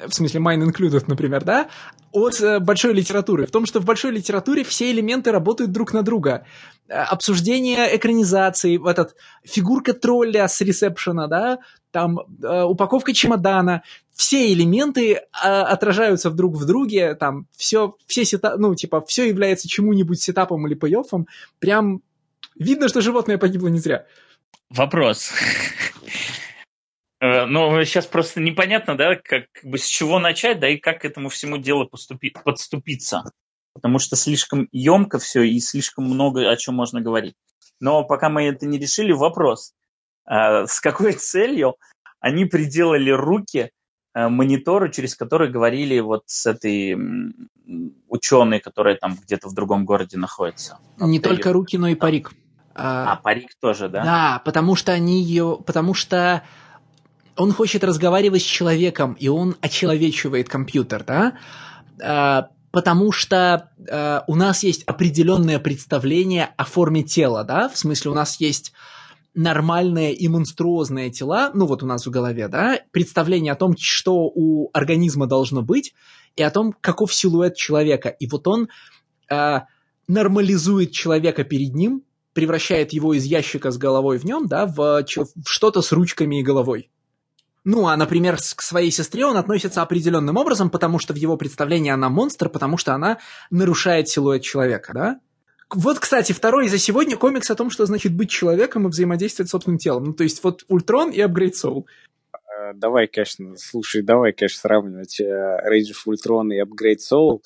в 0.05 0.13
смысле, 0.13 0.39
Mine 0.39 0.69
Included, 0.69 1.03
например, 1.07 1.43
да, 1.43 1.69
от 2.11 2.41
э, 2.41 2.59
большой 2.59 2.93
литературы. 2.93 3.45
В 3.45 3.51
том, 3.51 3.65
что 3.65 3.79
в 3.79 3.85
большой 3.85 4.11
литературе 4.11 4.63
все 4.63 4.91
элементы 4.91 5.31
работают 5.31 5.71
друг 5.71 5.93
на 5.93 6.03
друга. 6.03 6.45
Э, 6.88 7.01
обсуждение 7.03 7.95
экранизации, 7.95 8.79
этот, 8.89 9.15
фигурка 9.43 9.93
тролля 9.93 10.47
с 10.47 10.61
ресепшена, 10.61 11.27
да, 11.27 11.59
там 11.91 12.19
э, 12.19 12.63
упаковка 12.63 13.13
чемодана, 13.13 13.84
все 14.13 14.51
элементы 14.51 15.21
отражаются 15.31 16.31
друг 16.31 16.55
в 16.55 16.65
друге, 16.65 17.13
там 17.13 17.45
все, 17.55 17.95
все 18.07 18.25
сета, 18.25 18.55
ну, 18.57 18.73
типа, 18.73 19.03
все 19.05 19.27
является 19.27 19.67
чему-нибудь 19.67 20.19
сетапом 20.19 20.65
или 20.65 20.73
пей 20.73 20.95
Прям 21.59 22.01
видно, 22.55 22.88
что 22.88 23.01
животное 23.01 23.38
погибло 23.38 23.67
не 23.67 23.79
зря. 23.79 24.05
Вопрос. 24.69 25.31
Э, 27.19 27.45
ну, 27.45 27.84
сейчас 27.84 28.06
просто 28.06 28.39
непонятно, 28.41 28.95
да, 28.95 29.15
как, 29.15 29.45
как 29.52 29.64
бы 29.64 29.77
с 29.77 29.85
чего 29.85 30.19
начать, 30.19 30.60
да, 30.60 30.69
и 30.69 30.77
как 30.77 31.02
к 31.02 31.06
этому 31.06 31.30
всему 31.30 31.57
делу 31.57 31.88
поступить, 31.88 32.35
подступиться. 32.44 33.23
Потому 33.73 33.99
что 33.99 34.15
слишком 34.15 34.68
емко 34.72 35.19
все 35.19 35.44
и 35.44 35.60
слишком 35.60 36.06
много 36.06 36.49
о 36.49 36.56
чем 36.57 36.76
можно 36.76 37.02
говорить. 37.02 37.35
Но 37.80 38.03
пока 38.03 38.30
мы 38.30 38.44
это 38.44 38.65
не 38.65 38.80
решили, 38.80 39.11
вопрос. 39.11 39.73
А, 40.26 40.65
с 40.68 40.80
какой 40.80 41.14
целью 41.14 41.76
они 42.19 42.45
приделали 42.45 43.11
руки 43.11 43.72
э, 44.14 44.27
монитору, 44.27 44.89
через 44.89 45.15
который 45.15 45.49
говорили 45.49 45.99
вот 45.99 46.23
с 46.26 46.45
этой 46.45 46.95
ученой, 48.07 48.60
которая 48.60 48.95
там 48.95 49.15
где-то 49.15 49.49
в 49.49 49.53
другом 49.53 49.85
городе 49.85 50.18
находится. 50.18 50.80
Не 50.99 51.19
только 51.19 51.53
руки, 51.53 51.77
но 51.77 51.88
и 51.88 51.95
парик. 51.95 52.31
А, 52.73 53.14
а 53.14 53.15
парик 53.15 53.49
тоже, 53.60 53.89
да? 53.89 54.03
Да, 54.03 54.41
потому 54.45 54.76
что 54.76 54.91
они 54.91 55.22
ее, 55.22 55.60
потому 55.65 55.94
что 55.94 56.44
он 57.38 57.51
хочет 57.53 57.84
разговаривать 57.84 58.41
с 58.41 58.45
человеком, 58.45 59.14
и 59.14 59.27
он 59.27 59.55
очеловечивает 59.61 60.49
компьютер, 60.49 61.03
да, 61.05 61.38
а, 62.01 62.49
потому 62.72 63.11
что 63.11 63.72
а, 63.89 64.23
у 64.27 64.35
нас 64.35 64.64
есть 64.64 64.84
определенное 64.84 65.59
представление 65.59 66.49
о 66.57 66.65
форме 66.65 67.03
тела, 67.03 67.43
да, 67.43 67.69
в 67.69 67.77
смысле 67.77 68.11
у 68.11 68.14
нас 68.14 68.39
есть 68.39 68.73
нормальные 69.34 70.14
и 70.14 70.27
монструозные 70.27 71.11
тела, 71.11 71.51
ну 71.53 71.68
вот 71.68 71.84
у 71.84 71.85
нас 71.85 72.05
в 72.05 72.09
голове, 72.09 72.47
да, 72.47 72.80
представление 72.91 73.53
о 73.53 73.55
том, 73.55 73.76
что 73.77 74.31
у 74.34 74.69
организма 74.73 75.27
должно 75.27 75.61
быть, 75.61 75.93
и 76.35 76.43
о 76.43 76.49
том, 76.51 76.73
каков 76.81 77.14
силуэт 77.14 77.55
человека. 77.55 78.09
И 78.09 78.27
вот 78.27 78.47
он 78.47 78.69
э, 79.30 79.59
нормализует 80.07 80.91
человека 80.91 81.43
перед 81.43 81.73
ним, 81.73 82.03
превращает 82.34 82.93
его 82.93 83.14
из 83.14 83.26
ящика 83.26 83.72
с 83.72 83.77
головой 83.77 84.18
в 84.19 84.23
нем, 84.23 84.47
да, 84.47 84.65
в, 84.65 85.03
в 85.03 85.49
что-то 85.49 85.81
с 85.81 85.91
ручками 85.91 86.39
и 86.39 86.43
головой. 86.43 86.89
Ну, 87.69 87.85
а, 87.88 87.98
например, 87.98 88.38
к 88.38 88.61
своей 88.61 88.91
сестре 88.91 89.26
он 89.26 89.35
относится 89.35 89.81
определенным 89.81 90.38
образом, 90.38 90.69
потому 90.69 90.99
что 90.99 91.11
в 91.11 91.18
его 91.18 91.35
представлении 91.35 91.91
она 91.91 92.07
монстр, 92.07 92.48
потому 92.48 92.77
что 92.77 92.94
она 92.94 93.18
нарушает 93.52 94.07
силуэт 94.07 94.41
человека, 94.41 94.94
да? 94.94 95.19
Вот, 95.69 95.99
кстати, 95.99 96.31
второй 96.31 96.69
за 96.69 96.77
сегодня 96.77 97.18
комикс 97.18 97.52
о 97.52 97.56
том, 97.56 97.69
что 97.69 97.85
значит 97.85 98.15
быть 98.15 98.30
человеком 98.30 98.88
и 98.88 98.89
взаимодействовать 98.89 99.49
с 99.49 99.52
собственным 99.52 99.80
телом. 99.80 100.06
Ну, 100.06 100.14
то 100.14 100.23
есть 100.23 100.41
вот 100.45 100.64
Ультрон 100.69 101.10
и 101.10 101.19
Upgrade 101.19 101.56
Soul. 101.61 101.84
Э, 102.31 102.72
давай, 102.73 103.07
конечно, 103.07 103.57
слушай, 103.57 104.02
давай, 104.02 104.31
конечно, 104.31 104.61
сравнивать 104.61 105.19
Rage 105.19 105.91
of 105.91 106.07
Ultron 106.07 106.53
и 106.53 106.61
Upgrade 106.61 107.02
Soul. 107.11 107.41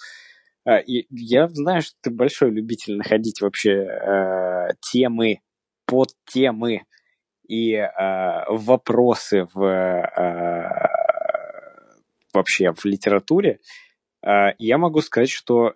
И 0.85 1.07
я 1.09 1.47
знаю, 1.47 1.81
что 1.81 1.95
ты 1.99 2.11
большой 2.11 2.51
любитель 2.51 2.95
находить 2.95 3.41
вообще 3.41 3.71
э, 3.71 4.67
темы, 4.81 5.41
подтемы 5.87 6.83
и 7.51 7.73
э, 7.73 8.45
вопросы 8.47 9.45
в, 9.53 9.61
э, 9.61 10.87
вообще 12.33 12.71
в 12.71 12.85
литературе. 12.85 13.59
Э, 14.25 14.53
я 14.57 14.77
могу 14.77 15.01
сказать, 15.01 15.29
что 15.29 15.73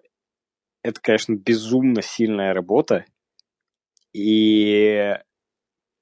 это, 0.84 1.02
конечно, 1.02 1.36
безумно 1.36 2.02
сильная 2.02 2.54
работа. 2.54 3.04
И, 4.14 5.18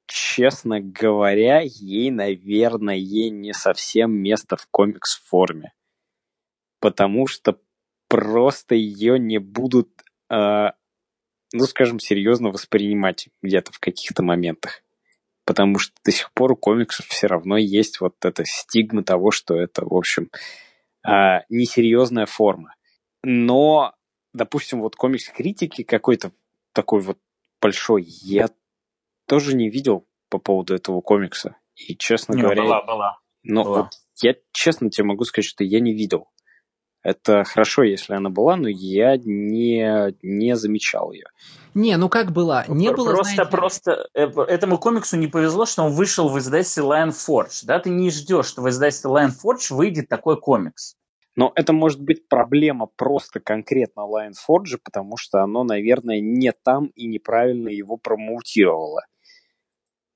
честно 0.05 0.79
говоря, 0.79 1.61
ей, 1.63 2.11
наверное, 2.11 2.97
ей 2.97 3.31
не 3.31 3.53
совсем 3.53 4.11
место 4.11 4.57
в 4.57 4.67
комикс-форме. 4.69 5.73
Потому 6.81 7.25
что 7.25 7.59
просто 8.07 8.75
ее 8.75 9.17
не 9.17 9.39
будут, 9.39 9.89
э, 10.29 10.67
ну, 11.51 11.65
скажем, 11.65 11.99
серьезно 11.99 12.49
воспринимать 12.49 13.29
где-то 13.41 13.71
в 13.71 13.79
каких-то 13.79 14.21
моментах. 14.21 14.83
Потому 15.45 15.77
что 15.77 15.93
до 16.05 16.11
сих 16.11 16.31
пор 16.31 16.53
у 16.53 16.55
комиксов 16.55 17.05
все 17.07 17.27
равно 17.27 17.57
есть 17.57 17.99
вот 17.99 18.15
эта 18.23 18.45
стигма 18.45 19.03
того, 19.03 19.31
что 19.31 19.55
это, 19.55 19.85
в 19.85 19.93
общем, 19.93 20.29
э, 21.05 21.41
несерьезная 21.49 22.25
форма. 22.25 22.75
Но, 23.23 23.93
допустим, 24.33 24.81
вот 24.81 24.95
комикс-критики 24.95 25.83
какой-то 25.83 26.31
такой 26.71 27.01
вот 27.01 27.19
большой 27.61 28.03
я 28.03 28.49
тоже 29.27 29.55
не 29.55 29.69
видел 29.69 30.07
по 30.29 30.37
поводу 30.37 30.73
этого 30.75 31.01
комикса. 31.01 31.57
И, 31.75 31.95
честно 31.95 32.33
не, 32.33 32.41
говоря... 32.41 32.63
Была, 32.63 32.83
была. 32.83 33.19
Но 33.43 33.63
была. 33.63 33.81
Вот 33.83 33.91
я 34.21 34.35
честно 34.51 34.89
тебе 34.89 35.05
могу 35.05 35.23
сказать, 35.25 35.45
что 35.45 35.63
я 35.63 35.79
не 35.79 35.93
видел. 35.93 36.29
Это 37.03 37.43
хорошо, 37.43 37.83
если 37.83 38.13
она 38.13 38.29
была, 38.29 38.55
но 38.55 38.69
я 38.69 39.17
не, 39.17 40.15
не 40.21 40.55
замечал 40.55 41.11
ее. 41.11 41.27
Не, 41.73 41.97
ну 41.97 42.07
как 42.07 42.31
была? 42.31 42.65
Не 42.67 42.89
просто, 42.89 43.11
было, 43.11 43.23
знаете... 43.23 43.45
просто 43.45 44.07
э, 44.13 44.27
этому 44.47 44.77
комиксу 44.77 45.17
не 45.17 45.27
повезло, 45.27 45.65
что 45.65 45.83
он 45.83 45.91
вышел 45.91 46.29
в 46.29 46.39
издательстве 46.39 46.83
Lion 46.83 47.09
Forge. 47.09 47.63
Да, 47.63 47.79
ты 47.79 47.89
не 47.89 48.09
ждешь, 48.09 48.45
что 48.45 48.61
в 48.61 48.69
издательстве 48.69 49.11
Lion 49.11 49.31
Forge 49.31 49.73
выйдет 49.75 50.07
такой 50.07 50.39
комикс. 50.39 50.95
Но 51.35 51.51
это 51.55 51.73
может 51.73 51.99
быть 51.99 52.27
проблема 52.29 52.87
просто 52.95 53.39
конкретно 53.39 54.01
Lion 54.01 54.33
Forge, 54.47 54.77
потому 54.81 55.17
что 55.17 55.41
оно, 55.41 55.63
наверное, 55.63 56.19
не 56.21 56.51
там 56.51 56.87
и 56.95 57.07
неправильно 57.07 57.69
его 57.69 57.97
промоутировало. 57.97 59.01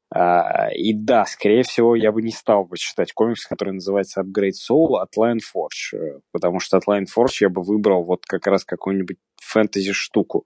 А, 0.10 0.70
и 0.74 0.94
да, 0.94 1.26
скорее 1.26 1.64
всего, 1.64 1.96
я 1.96 2.12
бы 2.12 2.22
не 2.22 2.32
стал 2.32 2.64
бы 2.64 2.78
читать 2.78 3.12
комикс, 3.12 3.46
который 3.46 3.74
называется 3.74 4.22
Upgrade 4.22 4.52
Soul 4.52 5.00
от 5.00 5.18
Lion 5.18 5.40
Forge, 5.40 5.98
э, 5.98 6.20
потому 6.32 6.60
что 6.60 6.78
от 6.78 6.88
Lion 6.88 7.06
Forge 7.06 7.38
я 7.42 7.50
бы 7.50 7.62
выбрал 7.62 8.04
вот 8.04 8.26
как 8.26 8.48
раз 8.48 8.64
какую-нибудь 8.64 9.18
фэнтези-штуку. 9.42 10.46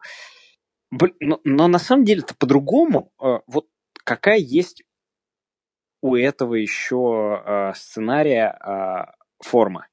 Но, 1.20 1.40
но 1.44 1.68
на 1.68 1.80
самом 1.80 2.06
деле 2.06 2.22
это 2.22 2.36
по-другому. 2.36 3.12
Э, 3.22 3.40
вот 3.46 3.68
какая 4.04 4.40
есть 4.40 4.84
у 6.02 6.16
этого 6.16 6.56
еще 6.56 7.44
э, 7.46 7.74
сценария 7.76 9.14
форма? 9.40 9.88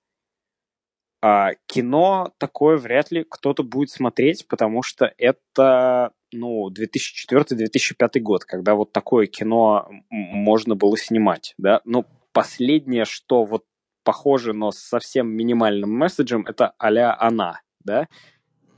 А 1.21 1.55
кино 1.67 2.33
такое 2.39 2.79
вряд 2.79 3.11
ли 3.11 3.25
кто-то 3.29 3.65
будет 3.65 3.91
смотреть, 3.91 4.47
потому 4.49 4.83
что 4.83 5.13
это 5.19 6.13
ну, 6.33 6.69
2004-2005 6.71 8.21
год, 8.21 8.45
когда 8.45 8.75
вот 8.75 8.93
такое 8.93 9.27
кино 9.27 9.89
можно 10.11 10.75
было 10.75 10.97
снимать, 10.97 11.55
да. 11.59 11.81
Ну, 11.85 12.05
последнее, 12.33 13.05
что 13.05 13.45
вот 13.45 13.65
похоже, 14.05 14.53
но 14.53 14.71
с 14.71 14.79
совсем 14.79 15.29
минимальным 15.29 15.91
месседжем, 15.91 16.45
это 16.47 16.73
а 16.79 17.17
она, 17.19 17.61
да. 17.85 18.07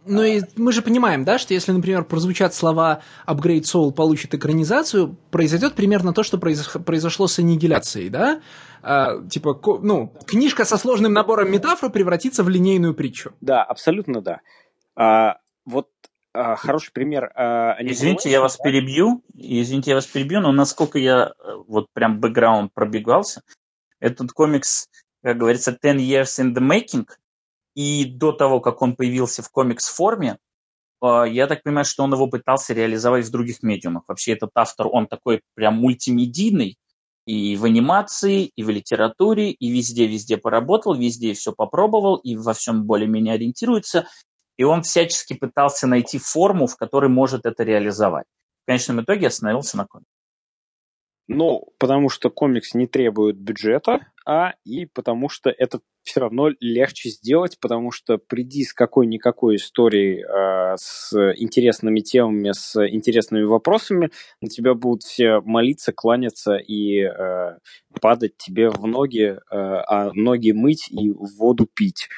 Ну 0.06 0.22
и 0.22 0.40
мы 0.56 0.72
же 0.72 0.80
понимаем, 0.80 1.24
да, 1.24 1.38
что 1.38 1.52
если, 1.52 1.72
например, 1.72 2.04
прозвучат 2.04 2.54
слова 2.54 3.02
Upgrade 3.26 3.62
Soul 3.62 3.92
получит 3.92 4.34
экранизацию, 4.34 5.16
произойдет 5.30 5.74
примерно 5.74 6.14
то, 6.14 6.22
что 6.22 6.38
произошло 6.38 7.26
с 7.28 7.38
аннигиляцией, 7.38 8.08
да? 8.08 8.40
А, 8.82 9.22
типа, 9.28 9.60
ну, 9.82 10.12
книжка 10.26 10.64
со 10.64 10.78
сложным 10.78 11.12
набором 11.12 11.52
метафор 11.52 11.90
превратится 11.90 12.42
в 12.42 12.48
линейную 12.48 12.94
притчу. 12.94 13.32
Да, 13.42 13.62
абсолютно 13.62 14.22
да. 14.22 14.40
А, 14.96 15.36
вот 15.66 15.88
а, 16.08 16.09
хороший 16.34 16.92
пример. 16.92 17.32
А, 17.34 17.76
извините, 17.80 18.30
я 18.30 18.40
вас 18.40 18.56
да? 18.56 18.64
перебью. 18.64 19.22
Извините, 19.34 19.90
я 19.90 19.96
вас 19.96 20.06
перебью, 20.06 20.40
но 20.40 20.52
насколько 20.52 20.98
я 20.98 21.32
э, 21.38 21.54
вот 21.66 21.86
прям 21.92 22.20
бэкграунд 22.20 22.72
пробегался, 22.72 23.42
этот 23.98 24.32
комикс, 24.32 24.88
как 25.22 25.38
говорится, 25.38 25.76
10 25.80 26.00
years 26.00 26.40
in 26.42 26.54
the 26.54 26.60
making, 26.60 27.06
и 27.74 28.04
до 28.04 28.32
того, 28.32 28.60
как 28.60 28.82
он 28.82 28.96
появился 28.96 29.42
в 29.42 29.50
комикс-форме, 29.50 30.38
а, 31.00 31.24
я 31.24 31.46
так 31.46 31.62
понимаю, 31.62 31.84
что 31.84 32.04
он 32.04 32.12
его 32.12 32.26
пытался 32.26 32.74
реализовать 32.74 33.26
в 33.26 33.30
других 33.30 33.62
медиумах. 33.62 34.04
Вообще 34.06 34.32
этот 34.32 34.50
автор, 34.54 34.88
он 34.90 35.06
такой 35.06 35.42
прям 35.54 35.76
мультимедийный, 35.76 36.76
и 37.26 37.56
в 37.56 37.64
анимации, 37.64 38.50
и 38.56 38.62
в 38.62 38.70
литературе, 38.70 39.50
и 39.50 39.70
везде-везде 39.70 40.36
поработал, 40.36 40.94
везде 40.94 41.32
все 41.34 41.52
попробовал, 41.52 42.16
и 42.16 42.34
во 42.34 42.54
всем 42.54 42.84
более-менее 42.84 43.34
ориентируется. 43.34 44.06
И 44.60 44.62
он 44.62 44.82
всячески 44.82 45.32
пытался 45.32 45.86
найти 45.86 46.18
форму, 46.18 46.66
в 46.66 46.76
которой 46.76 47.08
может 47.08 47.46
это 47.46 47.62
реализовать. 47.62 48.26
В 48.62 48.66
конечном 48.66 49.00
итоге 49.00 49.28
остановился 49.28 49.78
на 49.78 49.86
комиксе. 49.86 50.12
Ну, 51.28 51.68
потому 51.78 52.10
что 52.10 52.28
комикс 52.28 52.74
не 52.74 52.86
требует 52.86 53.38
бюджета, 53.38 54.00
а 54.26 54.52
и 54.66 54.84
потому 54.84 55.30
что 55.30 55.48
это 55.48 55.80
все 56.02 56.20
равно 56.20 56.50
легче 56.60 57.08
сделать, 57.08 57.58
потому 57.58 57.90
что 57.90 58.18
приди 58.18 58.64
с 58.64 58.74
какой-никакой 58.74 59.56
историей 59.56 60.24
э, 60.24 60.76
с 60.76 61.14
интересными 61.38 62.00
темами, 62.00 62.52
с 62.52 62.86
интересными 62.86 63.44
вопросами, 63.44 64.10
на 64.42 64.50
тебя 64.50 64.74
будут 64.74 65.04
все 65.04 65.40
молиться, 65.40 65.94
кланяться 65.94 66.56
и 66.56 67.00
э, 67.00 67.56
падать 67.98 68.36
тебе 68.36 68.68
в 68.68 68.86
ноги, 68.86 69.24
э, 69.30 69.38
а 69.50 70.10
ноги 70.12 70.52
мыть 70.52 70.90
и 70.90 71.12
воду 71.12 71.66
пить. 71.66 72.10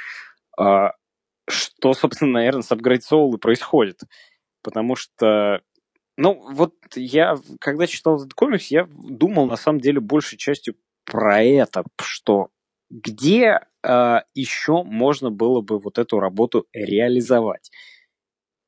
Что, 1.48 1.94
собственно, 1.94 2.32
наверное, 2.32 2.62
с 2.62 2.70
Upgrade 2.70 3.02
Soul 3.10 3.34
и 3.34 3.38
происходит. 3.38 4.00
Потому 4.62 4.96
что 4.96 5.60
ну, 6.16 6.40
вот 6.52 6.74
я, 6.94 7.36
когда 7.60 7.86
читал 7.86 8.16
этот 8.16 8.34
комикс, 8.34 8.66
я 8.70 8.86
думал, 8.92 9.46
на 9.46 9.56
самом 9.56 9.80
деле, 9.80 10.00
большей 10.00 10.38
частью 10.38 10.76
про 11.04 11.42
это, 11.42 11.84
что 12.00 12.50
где 12.90 13.60
э, 13.82 14.16
еще 14.34 14.82
можно 14.82 15.30
было 15.30 15.62
бы 15.62 15.78
вот 15.78 15.98
эту 15.98 16.20
работу 16.20 16.66
реализовать. 16.72 17.70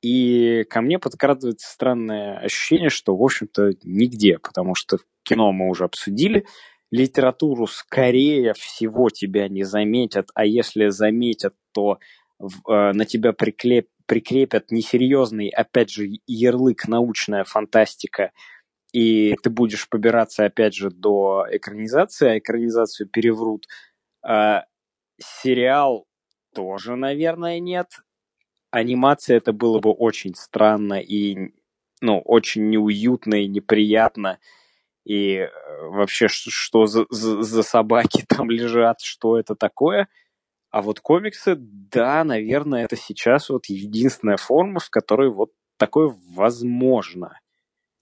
И 0.02 0.64
ко 0.70 0.80
мне 0.80 0.98
подкрадывается 0.98 1.70
странное 1.70 2.38
ощущение, 2.38 2.88
что, 2.88 3.16
в 3.16 3.22
общем-то, 3.22 3.72
нигде, 3.82 4.38
потому 4.38 4.74
что 4.74 4.98
кино 5.22 5.52
мы 5.52 5.68
уже 5.68 5.84
обсудили, 5.84 6.46
литературу, 6.90 7.66
скорее 7.66 8.54
всего, 8.54 9.10
тебя 9.10 9.48
не 9.48 9.64
заметят, 9.64 10.28
а 10.34 10.46
если 10.46 10.88
заметят, 10.88 11.54
то 11.72 11.98
на 12.38 13.04
тебя 13.04 13.32
приклеп, 13.32 13.88
прикрепят 14.06 14.70
несерьезный, 14.70 15.48
опять 15.48 15.90
же, 15.90 16.06
ярлык 16.26 16.86
научная 16.88 17.44
фантастика, 17.44 18.32
и 18.92 19.34
ты 19.42 19.50
будешь 19.50 19.88
побираться, 19.88 20.44
опять 20.44 20.74
же, 20.74 20.90
до 20.90 21.46
экранизации, 21.50 22.28
а 22.28 22.38
экранизацию 22.38 23.08
переврут. 23.08 23.66
А, 24.22 24.64
сериал 25.18 26.06
тоже, 26.54 26.96
наверное, 26.96 27.58
нет. 27.58 27.88
Анимация 28.70 29.36
это 29.38 29.52
было 29.52 29.80
бы 29.80 29.90
очень 29.90 30.34
странно 30.34 30.94
и, 31.00 31.52
ну, 32.00 32.20
очень 32.20 32.70
неуютно 32.70 33.34
и 33.34 33.48
неприятно. 33.48 34.38
И 35.04 35.36
э, 35.36 35.48
вообще, 35.88 36.28
что 36.28 36.86
за, 36.86 37.06
за, 37.10 37.42
за 37.42 37.62
собаки 37.62 38.24
там 38.28 38.50
лежат, 38.50 39.00
что 39.00 39.38
это 39.38 39.54
такое– 39.54 40.08
а 40.74 40.82
вот 40.82 40.98
комиксы, 40.98 41.54
да, 41.56 42.24
наверное, 42.24 42.84
это 42.84 42.96
сейчас 42.96 43.48
вот 43.48 43.66
единственная 43.66 44.36
форма, 44.36 44.80
в 44.80 44.90
которой 44.90 45.30
вот 45.30 45.52
такое 45.76 46.12
возможно. 46.32 47.38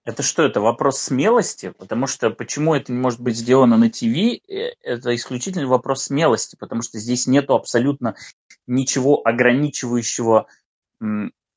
Это 0.07 0.23
что, 0.23 0.43
это 0.43 0.63
вопрос 0.63 0.99
смелости? 0.99 1.75
Потому 1.77 2.07
что 2.07 2.31
почему 2.31 2.75
это 2.75 2.91
не 2.91 2.99
может 2.99 3.21
быть 3.21 3.37
сделано 3.37 3.77
на 3.77 3.91
ТВ, 3.91 4.17
э, 4.49 4.73
это 4.81 5.15
исключительно 5.15 5.67
вопрос 5.67 6.05
смелости, 6.05 6.57
потому 6.59 6.81
что 6.81 6.99
здесь 6.99 7.27
нету 7.27 7.55
абсолютно 7.55 8.17
ничего 8.67 9.21
ограничивающего 9.23 10.47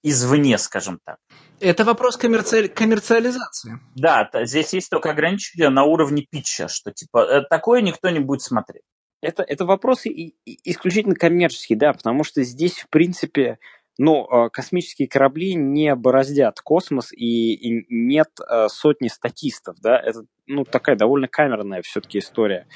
извне, 0.04 0.58
скажем 0.58 1.00
так. 1.06 1.20
Это 1.62 1.86
вопрос 1.86 2.18
коммерци... 2.18 2.68
коммерциализации. 2.68 3.80
Да, 3.96 4.30
здесь 4.44 4.74
есть 4.74 4.90
только 4.90 5.12
ограничение 5.12 5.70
на 5.70 5.86
уровне 5.86 6.26
питча, 6.30 6.68
что 6.68 6.92
типа 6.92 7.20
э, 7.20 7.42
такое 7.50 7.82
никто 7.82 8.10
не 8.10 8.20
будет 8.20 8.42
смотреть. 8.42 8.84
Это, 9.26 9.44
это 9.44 9.66
вопрос 9.66 10.06
и, 10.06 10.36
и 10.46 10.60
исключительно 10.64 11.16
коммерческий, 11.16 11.76
да, 11.76 11.94
потому 11.94 12.24
что 12.24 12.44
здесь, 12.44 12.80
в 12.80 12.90
принципе, 12.90 13.60
ну, 13.98 14.28
э, 14.30 14.50
космические 14.50 15.08
корабли 15.08 15.56
не 15.56 15.96
бороздят 15.96 16.60
космос 16.62 17.12
и, 17.12 17.54
и 17.54 17.86
нет 17.90 18.30
э, 18.40 18.68
сотни 18.70 19.08
статистов, 19.08 19.78
да, 19.82 20.00
это, 20.00 20.26
ну, 20.48 20.64
такая 20.64 20.96
довольно 20.96 21.28
камерная 21.28 21.82
все-таки 21.82 22.20
история. 22.20 22.68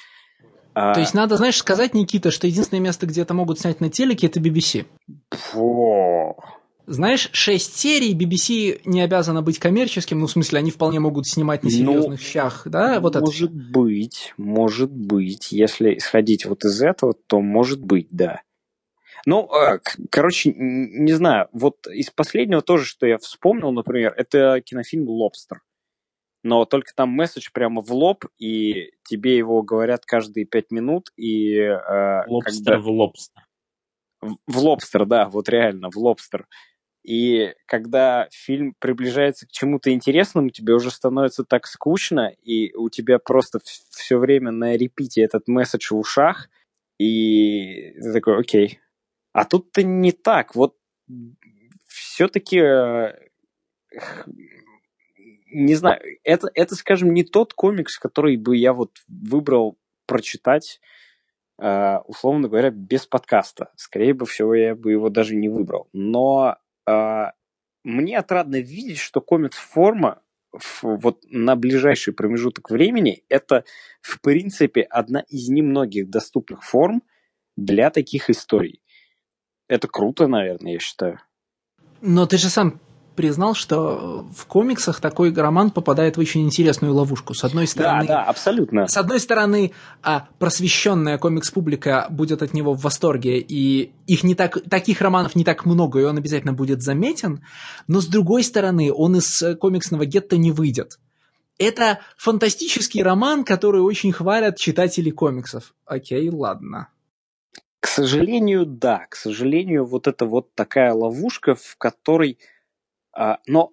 А 0.73 0.93
То 0.93 0.99
есть 1.01 1.13
надо, 1.13 1.35
знаешь, 1.37 1.57
сказать, 1.57 1.93
Никита, 1.93 2.31
что 2.31 2.47
единственное 2.47 2.81
место, 2.81 3.05
где 3.05 3.21
это 3.21 3.33
могут 3.33 3.59
снять 3.59 3.81
на 3.81 3.89
телеке, 3.89 4.27
это 4.27 4.39
BBC. 4.39 4.85
Фу. 5.31 6.37
Знаешь, 6.89 7.29
шесть 7.33 7.77
серий 7.77 8.15
BBC 8.15 8.81
не 8.83 9.01
обязано 9.01 9.43
быть 9.43 9.59
коммерческим, 9.59 10.19
ну, 10.19 10.25
в 10.25 10.31
смысле, 10.31 10.57
они 10.57 10.71
вполне 10.71 10.99
могут 10.99 11.27
снимать 11.27 11.63
на 11.63 11.69
серьезных 11.69 12.19
ну, 12.19 12.25
щах, 12.25 12.63
да? 12.65 12.99
Вот 12.99 13.13
может 13.13 13.51
это. 13.51 13.71
быть, 13.71 14.33
может 14.37 14.89
быть. 14.89 15.51
Если 15.51 15.99
исходить 15.99 16.47
вот 16.47 16.65
из 16.65 16.81
этого, 16.81 17.13
то 17.27 17.41
может 17.41 17.79
быть, 17.79 18.07
да. 18.09 18.41
Ну, 19.27 19.47
а, 19.51 19.77
короче, 20.09 20.51
не 20.55 21.13
знаю, 21.13 21.47
вот 21.51 21.85
из 21.85 22.09
последнего 22.09 22.63
тоже, 22.63 22.85
что 22.85 23.05
я 23.05 23.19
вспомнил, 23.19 23.71
например, 23.71 24.15
это 24.17 24.59
кинофильм 24.59 25.07
«Лобстер». 25.07 25.61
Но 26.41 26.65
только 26.65 26.95
там 26.95 27.09
месседж 27.09 27.49
прямо 27.53 27.83
в 27.83 27.91
лоб, 27.91 28.25
и 28.39 28.93
тебе 29.03 29.37
его 29.37 29.61
говорят 29.61 30.05
каждые 30.07 30.47
пять 30.47 30.71
минут, 30.71 31.11
и... 31.17 31.53
Э, 31.53 32.23
лобстер 32.27 32.73
когда... 32.73 32.79
в 32.79 32.87
лобстер. 32.87 33.43
В, 34.21 34.37
в 34.47 34.57
лобстер, 34.57 35.05
да, 35.05 35.29
вот 35.29 35.49
реально, 35.49 35.91
в 35.91 35.97
лобстер. 35.97 36.47
И 37.03 37.53
когда 37.65 38.27
фильм 38.31 38.75
приближается 38.77 39.47
к 39.47 39.51
чему-то 39.51 39.91
интересному, 39.91 40.49
тебе 40.49 40.73
уже 40.73 40.91
становится 40.91 41.43
так 41.43 41.65
скучно, 41.65 42.33
и 42.43 42.73
у 42.75 42.89
тебя 42.89 43.19
просто 43.19 43.59
все 43.63 44.17
время 44.17 44.51
на 44.51 44.75
репите 44.75 45.21
этот 45.21 45.47
месседж 45.47 45.93
в 45.93 45.97
ушах, 45.97 46.49
и 46.97 47.93
ты 48.01 48.13
такой, 48.13 48.39
окей, 48.39 48.79
а 49.31 49.45
тут-то 49.45 49.81
не 49.83 50.11
так. 50.11 50.55
Вот 50.55 50.75
все-таки 51.87 52.59
э, 52.59 53.13
не 55.51 55.75
знаю, 55.75 56.01
это, 56.23 56.49
это, 56.53 56.75
скажем, 56.75 57.13
не 57.13 57.23
тот 57.23 57.53
комикс, 57.53 57.97
который 57.97 58.37
бы 58.37 58.55
я 58.55 58.73
вот 58.73 58.97
выбрал 59.07 59.77
прочитать, 60.05 60.79
э, 61.57 61.97
условно 62.05 62.47
говоря, 62.47 62.69
без 62.69 63.07
подкаста. 63.07 63.71
Скорее 63.75 64.13
бы 64.13 64.25
всего, 64.25 64.53
я 64.53 64.75
бы 64.75 64.91
его 64.91 65.09
даже 65.09 65.35
не 65.35 65.49
выбрал. 65.49 65.89
Но 65.93 66.57
мне 67.83 68.17
отрадно 68.17 68.59
видеть, 68.59 68.99
что 68.99 69.21
комикс-форма 69.21 70.21
вот 70.81 71.23
на 71.29 71.55
ближайший 71.55 72.13
промежуток 72.13 72.71
времени 72.71 73.23
это, 73.29 73.63
в 74.01 74.19
принципе, 74.19 74.81
одна 74.81 75.21
из 75.27 75.47
немногих 75.49 76.09
доступных 76.09 76.63
форм 76.63 77.03
для 77.55 77.91
таких 77.91 78.29
историй. 78.29 78.81
Это 79.67 79.87
круто, 79.87 80.27
наверное, 80.27 80.73
я 80.73 80.79
считаю. 80.79 81.19
Но 82.01 82.25
ты 82.25 82.37
же 82.37 82.49
сам 82.49 82.79
признал, 83.19 83.53
что 83.53 84.25
в 84.33 84.45
комиксах 84.45 85.01
такой 85.01 85.33
роман 85.33 85.71
попадает 85.71 86.15
в 86.15 86.21
очень 86.21 86.45
интересную 86.45 86.93
ловушку. 86.93 87.33
С 87.33 87.43
одной 87.43 87.67
стороны... 87.67 88.07
Да, 88.07 88.13
да, 88.13 88.23
абсолютно. 88.23 88.87
С 88.87 88.95
одной 88.95 89.19
стороны, 89.19 89.73
а 90.01 90.29
просвещенная 90.39 91.17
комикс-публика 91.17 92.07
будет 92.09 92.41
от 92.41 92.53
него 92.53 92.73
в 92.73 92.81
восторге, 92.81 93.39
и 93.39 93.91
их 94.07 94.23
не 94.23 94.35
так, 94.35 94.61
таких 94.69 95.01
романов 95.01 95.35
не 95.35 95.43
так 95.43 95.65
много, 95.65 95.99
и 95.99 96.05
он 96.05 96.17
обязательно 96.17 96.53
будет 96.53 96.81
заметен, 96.81 97.43
но 97.89 97.99
с 97.99 98.07
другой 98.07 98.41
стороны, 98.41 98.93
он 98.93 99.17
из 99.17 99.43
комиксного 99.59 100.05
гетто 100.05 100.37
не 100.37 100.53
выйдет. 100.53 100.97
Это 101.57 101.99
фантастический 102.15 103.03
роман, 103.03 103.43
который 103.43 103.81
очень 103.81 104.13
хвалят 104.13 104.55
читатели 104.55 105.09
комиксов. 105.09 105.73
Окей, 105.85 106.29
ладно. 106.29 106.87
К 107.81 107.87
сожалению, 107.87 108.65
да. 108.65 109.07
К 109.09 109.17
сожалению, 109.17 109.83
вот 109.83 110.07
это 110.07 110.25
вот 110.25 110.55
такая 110.55 110.93
ловушка, 110.93 111.55
в 111.55 111.75
которой... 111.77 112.37
А, 113.15 113.39
но 113.47 113.71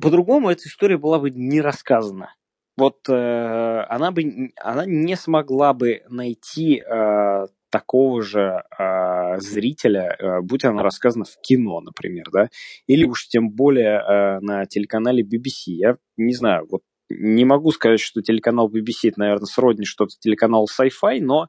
по-другому 0.00 0.50
эта 0.50 0.68
история 0.68 0.98
была 0.98 1.18
бы 1.18 1.30
не 1.30 1.60
рассказана. 1.60 2.34
Вот 2.76 3.08
э, 3.08 3.86
она 3.88 4.10
бы 4.10 4.52
она 4.60 4.84
не 4.84 5.16
смогла 5.16 5.74
бы 5.74 6.02
найти 6.08 6.80
э, 6.80 7.46
такого 7.70 8.22
же 8.22 8.64
э, 8.76 9.38
зрителя, 9.38 10.16
э, 10.18 10.40
будь 10.42 10.64
она 10.64 10.82
рассказана 10.82 11.24
в 11.24 11.40
кино, 11.40 11.80
например, 11.80 12.24
да, 12.32 12.48
или 12.88 13.04
уж 13.04 13.28
тем 13.28 13.50
более 13.50 14.00
э, 14.00 14.40
на 14.40 14.66
телеканале 14.66 15.22
BBC. 15.22 15.66
Я 15.66 15.96
не 16.16 16.34
знаю, 16.34 16.66
вот 16.68 16.82
не 17.08 17.44
могу 17.44 17.70
сказать, 17.70 18.00
что 18.00 18.22
телеканал 18.22 18.68
BBC 18.68 19.10
это, 19.10 19.20
наверное, 19.20 19.46
сродни 19.46 19.84
что-то 19.84 20.14
телеканал 20.18 20.66
Sci-Fi, 20.66 21.20
но 21.20 21.46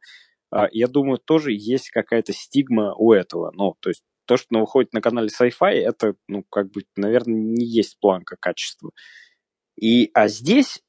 а, 0.51 0.67
я 0.71 0.87
думаю, 0.87 1.17
тоже 1.17 1.51
есть 1.51 1.89
какая-то 1.89 2.33
стигма 2.33 2.93
у 2.95 3.11
этого. 3.11 3.51
Ну, 3.53 3.75
то 3.79 3.89
есть 3.89 4.03
то, 4.25 4.37
что 4.37 4.59
выходит 4.59 4.93
на 4.93 5.01
канале 5.01 5.29
Sci-Fi, 5.29 5.71
это, 5.71 6.15
ну, 6.27 6.43
как 6.49 6.71
бы, 6.71 6.83
наверное, 6.95 7.39
не 7.39 7.65
есть 7.65 7.99
планка 7.99 8.37
качества. 8.39 8.91
И, 9.79 10.09
а 10.13 10.27
здесь 10.27 10.81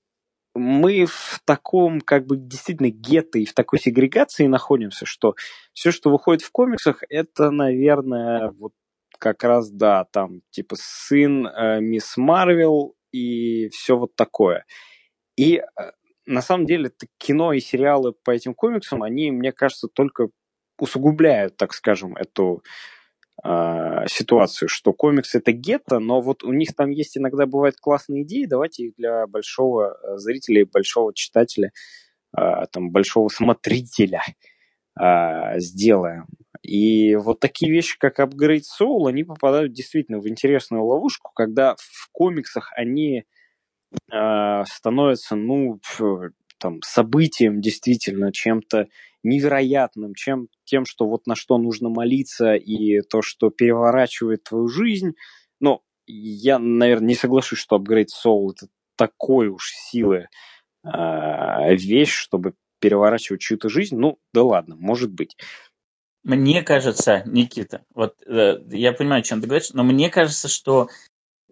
мы 0.54 1.06
в 1.06 1.40
таком, 1.44 2.00
как 2.00 2.26
бы, 2.26 2.36
действительно 2.36 2.90
гетто 2.90 3.38
и 3.38 3.44
в 3.44 3.54
такой 3.54 3.78
сегрегации 3.78 4.46
находимся, 4.46 5.04
что 5.06 5.34
все, 5.72 5.90
что 5.90 6.10
выходит 6.10 6.42
в 6.42 6.50
комиксах, 6.50 7.02
это, 7.08 7.50
наверное, 7.50 8.52
вот 8.52 8.72
как 9.18 9.44
раз, 9.44 9.70
да, 9.70 10.04
там, 10.12 10.40
типа, 10.50 10.76
сын 10.78 11.46
э, 11.46 11.80
мисс 11.80 12.16
Марвел 12.16 12.94
и 13.12 13.68
все 13.68 13.96
вот 13.96 14.14
такое. 14.16 14.64
И 15.36 15.56
э, 15.56 15.62
на 16.26 16.42
самом 16.42 16.66
деле 16.66 16.90
кино 17.18 17.52
и 17.52 17.60
сериалы 17.60 18.12
по 18.12 18.30
этим 18.30 18.54
комиксам, 18.54 19.02
они, 19.02 19.30
мне 19.30 19.52
кажется, 19.52 19.88
только 19.88 20.28
усугубляют, 20.78 21.56
так 21.56 21.72
скажем, 21.72 22.16
эту 22.16 22.62
ситуацию, 24.08 24.68
что 24.68 24.92
комикс 24.92 25.34
это 25.34 25.52
гетто, 25.52 25.98
но 25.98 26.20
вот 26.20 26.42
у 26.42 26.52
них 26.52 26.74
там 26.74 26.90
есть 26.90 27.18
иногда 27.18 27.46
бывают 27.46 27.76
классные 27.76 28.22
идеи, 28.22 28.46
давайте 28.46 28.84
их 28.84 28.94
для 28.96 29.26
большого 29.26 29.96
э, 30.02 30.16
зрителя 30.16 30.62
и 30.62 30.70
большого 30.70 31.12
читателя, 31.14 31.70
э, 32.36 32.40
там, 32.72 32.90
большого 32.90 33.28
смотрителя 33.32 34.22
э, 34.98 35.58
сделаем. 35.60 36.26
И 36.62 37.14
вот 37.16 37.38
такие 37.38 37.70
вещи, 37.70 37.98
как 37.98 38.18
Upgrade 38.18 38.62
Soul, 38.80 39.08
они 39.08 39.22
попадают 39.22 39.72
действительно 39.72 40.18
в 40.18 40.28
интересную 40.28 40.84
ловушку, 40.84 41.30
когда 41.34 41.76
в 41.76 42.08
комиксах 42.12 42.72
они 42.74 43.24
становится, 44.08 45.36
ну, 45.36 45.78
там, 46.58 46.80
событием 46.82 47.60
действительно, 47.60 48.32
чем-то 48.32 48.86
невероятным, 49.22 50.14
чем 50.14 50.48
тем, 50.64 50.84
что 50.84 51.08
вот 51.08 51.26
на 51.26 51.34
что 51.34 51.58
нужно 51.58 51.88
молиться, 51.88 52.54
и 52.54 53.00
то, 53.00 53.22
что 53.22 53.50
переворачивает 53.50 54.44
твою 54.44 54.68
жизнь. 54.68 55.14
Но 55.60 55.82
я, 56.06 56.58
наверное, 56.58 57.08
не 57.08 57.14
соглашусь, 57.14 57.58
что 57.58 57.76
Upgrade 57.76 58.08
Soul 58.24 58.52
это 58.52 58.68
такой 58.96 59.48
уж 59.48 59.70
силы 59.72 60.28
э, 60.84 61.74
вещь, 61.74 62.12
чтобы 62.12 62.54
переворачивать 62.80 63.40
чью-то 63.40 63.68
жизнь. 63.68 63.96
Ну, 63.96 64.18
да 64.32 64.44
ладно, 64.44 64.76
может 64.76 65.12
быть. 65.12 65.36
Мне 66.22 66.62
кажется, 66.62 67.22
Никита, 67.26 67.84
вот 67.94 68.14
э, 68.26 68.58
я 68.70 68.92
понимаю, 68.92 69.20
о 69.20 69.24
чем 69.24 69.40
ты 69.40 69.46
говоришь, 69.46 69.70
но 69.72 69.82
мне 69.82 70.10
кажется, 70.10 70.48
что 70.48 70.88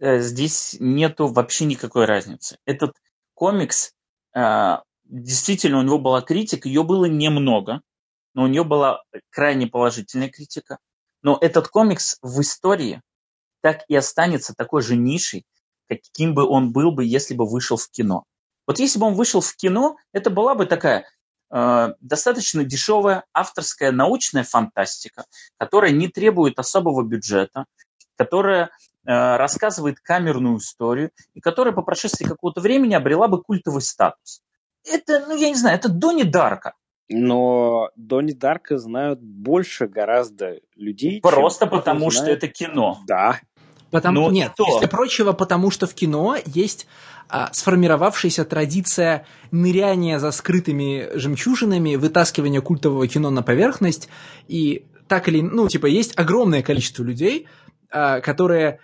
Э, 0.01 0.19
здесь 0.19 0.77
нету 0.81 1.29
вообще 1.29 1.65
никакой 1.65 2.05
разницы. 2.07 2.59
Этот 2.65 2.95
комикс, 3.35 3.93
э, 4.35 4.77
действительно, 5.05 5.79
у 5.79 5.83
него 5.83 5.99
была 5.99 6.21
критика, 6.21 6.69
ее 6.69 6.83
было 6.83 7.07
немного, 7.07 7.81
но 8.35 8.45
у 8.45 8.47
нее 8.47 8.65
была 8.65 9.03
крайне 9.31 9.67
положительная 9.67 10.29
критика. 10.29 10.79
Но 11.23 11.39
этот 11.41 11.69
комикс 11.69 12.19
в 12.23 12.41
истории 12.41 13.01
так 13.61 13.85
и 13.89 13.97
останется 13.97 14.55
такой 14.55 14.83
же 14.83 14.97
нишей, 14.97 15.45
каким 15.89 16.35
бы 16.35 16.47
он 16.47 16.73
был 16.73 16.93
бы, 16.93 17.05
если 17.05 17.35
бы 17.35 17.47
вышел 17.49 17.77
в 17.77 17.89
кино. 17.91 18.25
Вот 18.67 18.79
если 18.79 18.99
бы 18.99 19.07
он 19.07 19.15
вышел 19.15 19.41
в 19.41 19.55
кино, 19.57 19.97
это 20.13 20.31
была 20.31 20.55
бы 20.55 20.67
такая 20.67 21.07
э, 21.51 21.95
достаточно 22.01 22.65
дешевая 22.65 23.25
авторская 23.33 23.93
научная 23.93 24.45
фантастика, 24.45 25.25
которая 25.59 25.93
не 25.93 26.09
требует 26.09 26.59
особого 26.59 27.03
бюджета, 27.03 27.67
которая 28.17 28.71
Э, 29.07 29.37
рассказывает 29.37 30.01
камерную 30.01 30.57
историю, 30.59 31.11
и 31.35 31.41
которая 31.41 31.75
по 31.75 31.83
прошествии 31.83 32.25
какого-то 32.25 32.63
времени 32.63 32.95
обрела 32.95 33.29
бы 33.29 33.43
культовый 33.43 33.83
статус. 33.83 34.41
Это, 34.85 35.25
ну, 35.27 35.37
я 35.37 35.49
не 35.49 35.55
знаю, 35.55 35.77
это 35.77 35.89
Донни 35.89 36.23
Дарка. 36.23 36.75
Но 37.09 37.91
Донни 37.97 38.33
Дарка 38.33 38.79
знают 38.79 39.21
больше 39.21 39.87
гораздо 39.87 40.61
людей. 40.75 41.21
Просто 41.21 41.67
потому, 41.67 42.11
знает... 42.11 42.15
что 42.15 42.31
это 42.31 42.49
кино. 42.49 42.99
Да. 43.07 43.41
Потому, 43.91 44.23
Но 44.23 44.31
нет, 44.31 44.53
то... 44.57 44.67
если 44.67 44.87
прочего, 44.87 45.33
потому 45.33 45.71
что 45.71 45.87
в 45.87 45.95
кино 45.95 46.37
есть 46.47 46.89
а, 47.29 47.51
сформировавшаяся 47.53 48.45
традиция 48.45 49.25
ныряния 49.53 50.19
за 50.19 50.33
скрытыми 50.33 51.17
жемчужинами, 51.17 51.95
вытаскивания 51.95 52.61
культового 52.61 53.07
кино 53.07 53.31
на 53.31 53.43
поверхность, 53.43 54.09
и 54.49 54.87
так 55.07 55.29
или 55.29 55.41
ну, 55.41 55.69
типа, 55.69 55.87
есть 55.87 56.19
огромное 56.19 56.63
количество 56.63 57.05
людей, 57.05 57.47
а, 57.91 58.21
которые 58.21 58.81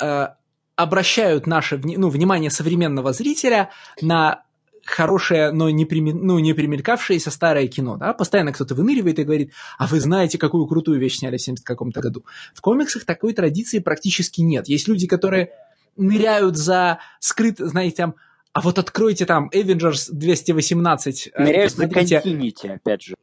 э, 0.00 0.28
обращают 0.76 1.46
наше 1.46 1.80
ну, 1.82 2.08
внимание 2.08 2.50
современного 2.50 3.12
зрителя 3.12 3.70
на 4.00 4.44
хорошее, 4.86 5.50
но 5.50 5.68
не, 5.70 5.84
прими, 5.84 6.12
ну, 6.12 6.38
не 6.38 6.52
примелькавшееся 6.52 7.30
старое 7.30 7.66
кино, 7.68 7.96
да, 7.96 8.12
постоянно 8.12 8.52
кто-то 8.52 8.74
выныривает 8.74 9.18
и 9.18 9.24
говорит, 9.24 9.52
а 9.78 9.86
вы 9.86 10.00
знаете, 10.00 10.38
какую 10.38 10.66
крутую 10.66 11.00
вещь 11.00 11.18
сняли 11.18 11.36
в 11.36 11.42
70 11.42 11.64
каком-то 11.64 12.00
году. 12.00 12.24
В 12.54 12.60
комиксах 12.60 13.04
такой 13.04 13.32
традиции 13.32 13.78
практически 13.78 14.40
нет. 14.40 14.68
Есть 14.68 14.88
люди, 14.88 15.06
которые 15.06 15.50
ныряют 15.96 16.56
за 16.56 16.98
скрыт, 17.20 17.58
знаете, 17.58 17.96
там, 17.96 18.14
а 18.52 18.60
вот 18.60 18.78
откройте 18.78 19.26
там 19.26 19.50
Avengers 19.52 20.08
218. 20.10 21.30
Э, 21.34 21.42
ныряют 21.42 21.72
за 21.72 21.84
continuity, 21.84 22.74
опять 22.74 23.02
же. 23.02 23.14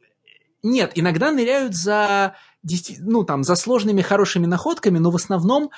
Нет, 0.62 0.92
иногда 0.94 1.30
ныряют 1.30 1.74
за, 1.74 2.36
ну, 3.00 3.24
там, 3.24 3.42
за 3.42 3.54
сложными 3.54 4.00
хорошими 4.00 4.46
находками, 4.46 4.98
но 4.98 5.10
в 5.10 5.16
основном 5.16 5.70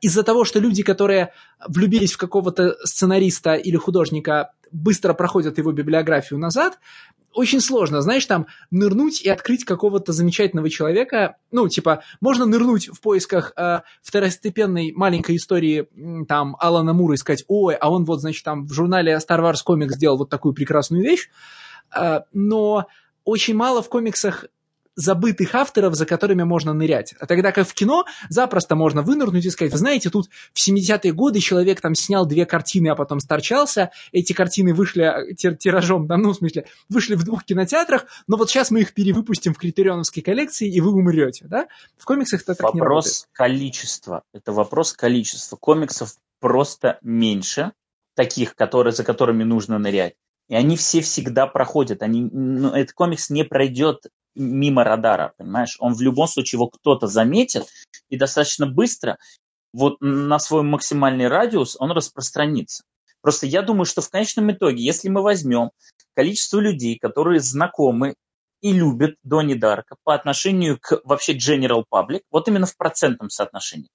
из-за 0.00 0.22
того, 0.22 0.44
что 0.44 0.58
люди, 0.58 0.82
которые 0.82 1.32
влюбились 1.66 2.12
в 2.12 2.18
какого-то 2.18 2.76
сценариста 2.84 3.54
или 3.54 3.76
художника, 3.76 4.52
быстро 4.72 5.14
проходят 5.14 5.58
его 5.58 5.72
библиографию 5.72 6.38
назад, 6.38 6.78
очень 7.36 7.60
сложно, 7.60 8.00
знаешь, 8.00 8.24
там 8.24 8.46
нырнуть 8.70 9.20
и 9.20 9.28
открыть 9.28 9.64
какого-то 9.64 10.12
замечательного 10.12 10.70
человека. 10.70 11.36
Ну, 11.50 11.68
типа, 11.68 12.02
можно 12.20 12.46
нырнуть 12.46 12.88
в 12.88 13.00
поисках 13.02 13.52
э, 13.56 13.80
второстепенной 14.02 14.92
маленькой 14.92 15.36
истории 15.36 15.86
там 16.26 16.56
Алана 16.58 16.94
Мура 16.94 17.14
и 17.14 17.18
сказать, 17.18 17.44
ой, 17.46 17.74
а 17.74 17.90
он 17.90 18.06
вот, 18.06 18.20
значит, 18.20 18.42
там 18.42 18.66
в 18.66 18.72
журнале 18.72 19.18
Star 19.18 19.40
Wars 19.40 19.58
Comics 19.66 19.90
сделал 19.90 20.16
вот 20.16 20.30
такую 20.30 20.54
прекрасную 20.54 21.02
вещь. 21.02 21.28
Э, 21.94 22.20
но 22.32 22.86
очень 23.24 23.54
мало 23.54 23.82
в 23.82 23.90
комиксах 23.90 24.46
забытых 24.96 25.54
авторов, 25.54 25.94
за 25.94 26.06
которыми 26.06 26.42
можно 26.42 26.72
нырять. 26.72 27.14
А 27.20 27.26
тогда 27.26 27.52
как 27.52 27.68
в 27.68 27.74
кино 27.74 28.04
запросто 28.28 28.74
можно 28.74 29.02
вынырнуть 29.02 29.44
и 29.44 29.50
сказать, 29.50 29.72
вы 29.72 29.78
знаете, 29.78 30.10
тут 30.10 30.28
в 30.52 30.68
70-е 30.68 31.12
годы 31.12 31.38
человек 31.40 31.80
там 31.80 31.94
снял 31.94 32.26
две 32.26 32.46
картины, 32.46 32.88
а 32.88 32.96
потом 32.96 33.20
сторчался, 33.20 33.90
эти 34.12 34.32
картины 34.32 34.74
вышли 34.74 35.04
э, 35.04 35.34
тиражом, 35.34 36.06
да, 36.06 36.16
ну, 36.16 36.30
в 36.30 36.36
смысле, 36.36 36.66
вышли 36.88 37.14
в 37.14 37.24
двух 37.24 37.44
кинотеатрах, 37.44 38.06
но 38.26 38.36
вот 38.36 38.50
сейчас 38.50 38.70
мы 38.70 38.80
их 38.80 38.94
перевыпустим 38.94 39.54
в 39.54 39.58
критерионовской 39.58 40.22
коллекции, 40.22 40.68
и 40.68 40.80
вы 40.80 40.90
умрете, 40.90 41.46
да? 41.46 41.68
В 41.96 42.04
комиксах 42.04 42.42
это 42.42 42.54
так 42.54 42.64
вопрос 42.64 42.74
не 42.74 42.80
работает. 42.80 43.04
Вопрос 43.04 43.28
количества. 43.32 44.22
Это 44.32 44.52
вопрос 44.52 44.92
количества. 44.94 45.56
Комиксов 45.56 46.16
просто 46.40 46.98
меньше, 47.02 47.72
таких, 48.14 48.54
которые, 48.54 48.92
за 48.92 49.04
которыми 49.04 49.44
нужно 49.44 49.78
нырять. 49.78 50.14
И 50.48 50.54
они 50.54 50.76
все 50.76 51.00
всегда 51.00 51.46
проходят. 51.46 52.02
Они, 52.02 52.22
ну, 52.22 52.70
этот 52.70 52.94
комикс 52.94 53.30
не 53.30 53.44
пройдет 53.44 54.06
мимо 54.34 54.84
радара, 54.84 55.34
понимаешь? 55.36 55.76
Он 55.80 55.94
в 55.94 56.00
любом 56.00 56.28
случае 56.28 56.58
его 56.58 56.68
кто-то 56.68 57.06
заметит 57.06 57.66
и 58.08 58.16
достаточно 58.16 58.66
быстро 58.66 59.18
вот 59.72 59.96
на 60.00 60.38
свой 60.38 60.62
максимальный 60.62 61.28
радиус 61.28 61.76
он 61.78 61.90
распространится. 61.92 62.82
Просто 63.20 63.46
я 63.46 63.62
думаю, 63.62 63.84
что 63.84 64.00
в 64.00 64.10
конечном 64.10 64.50
итоге, 64.52 64.82
если 64.82 65.08
мы 65.08 65.22
возьмем 65.22 65.70
количество 66.14 66.60
людей, 66.60 66.98
которые 66.98 67.40
знакомы 67.40 68.14
и 68.62 68.72
любят 68.72 69.16
Донни 69.22 69.54
Дарка 69.54 69.96
по 70.02 70.14
отношению 70.14 70.78
к 70.80 71.00
вообще 71.04 71.36
general 71.36 71.84
public, 71.92 72.22
вот 72.30 72.48
именно 72.48 72.66
в 72.66 72.76
процентном 72.76 73.28
соотношении, 73.28 73.90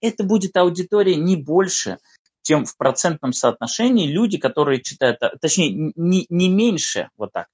это 0.00 0.24
будет 0.24 0.56
аудитория 0.56 1.16
не 1.16 1.36
больше, 1.36 1.98
чем 2.44 2.64
в 2.66 2.76
процентном 2.76 3.32
соотношении 3.32 4.06
люди, 4.06 4.38
которые 4.38 4.82
читают, 4.82 5.18
точнее, 5.40 5.92
не, 5.96 6.26
не 6.28 6.48
меньше, 6.48 7.08
вот 7.16 7.32
так, 7.32 7.48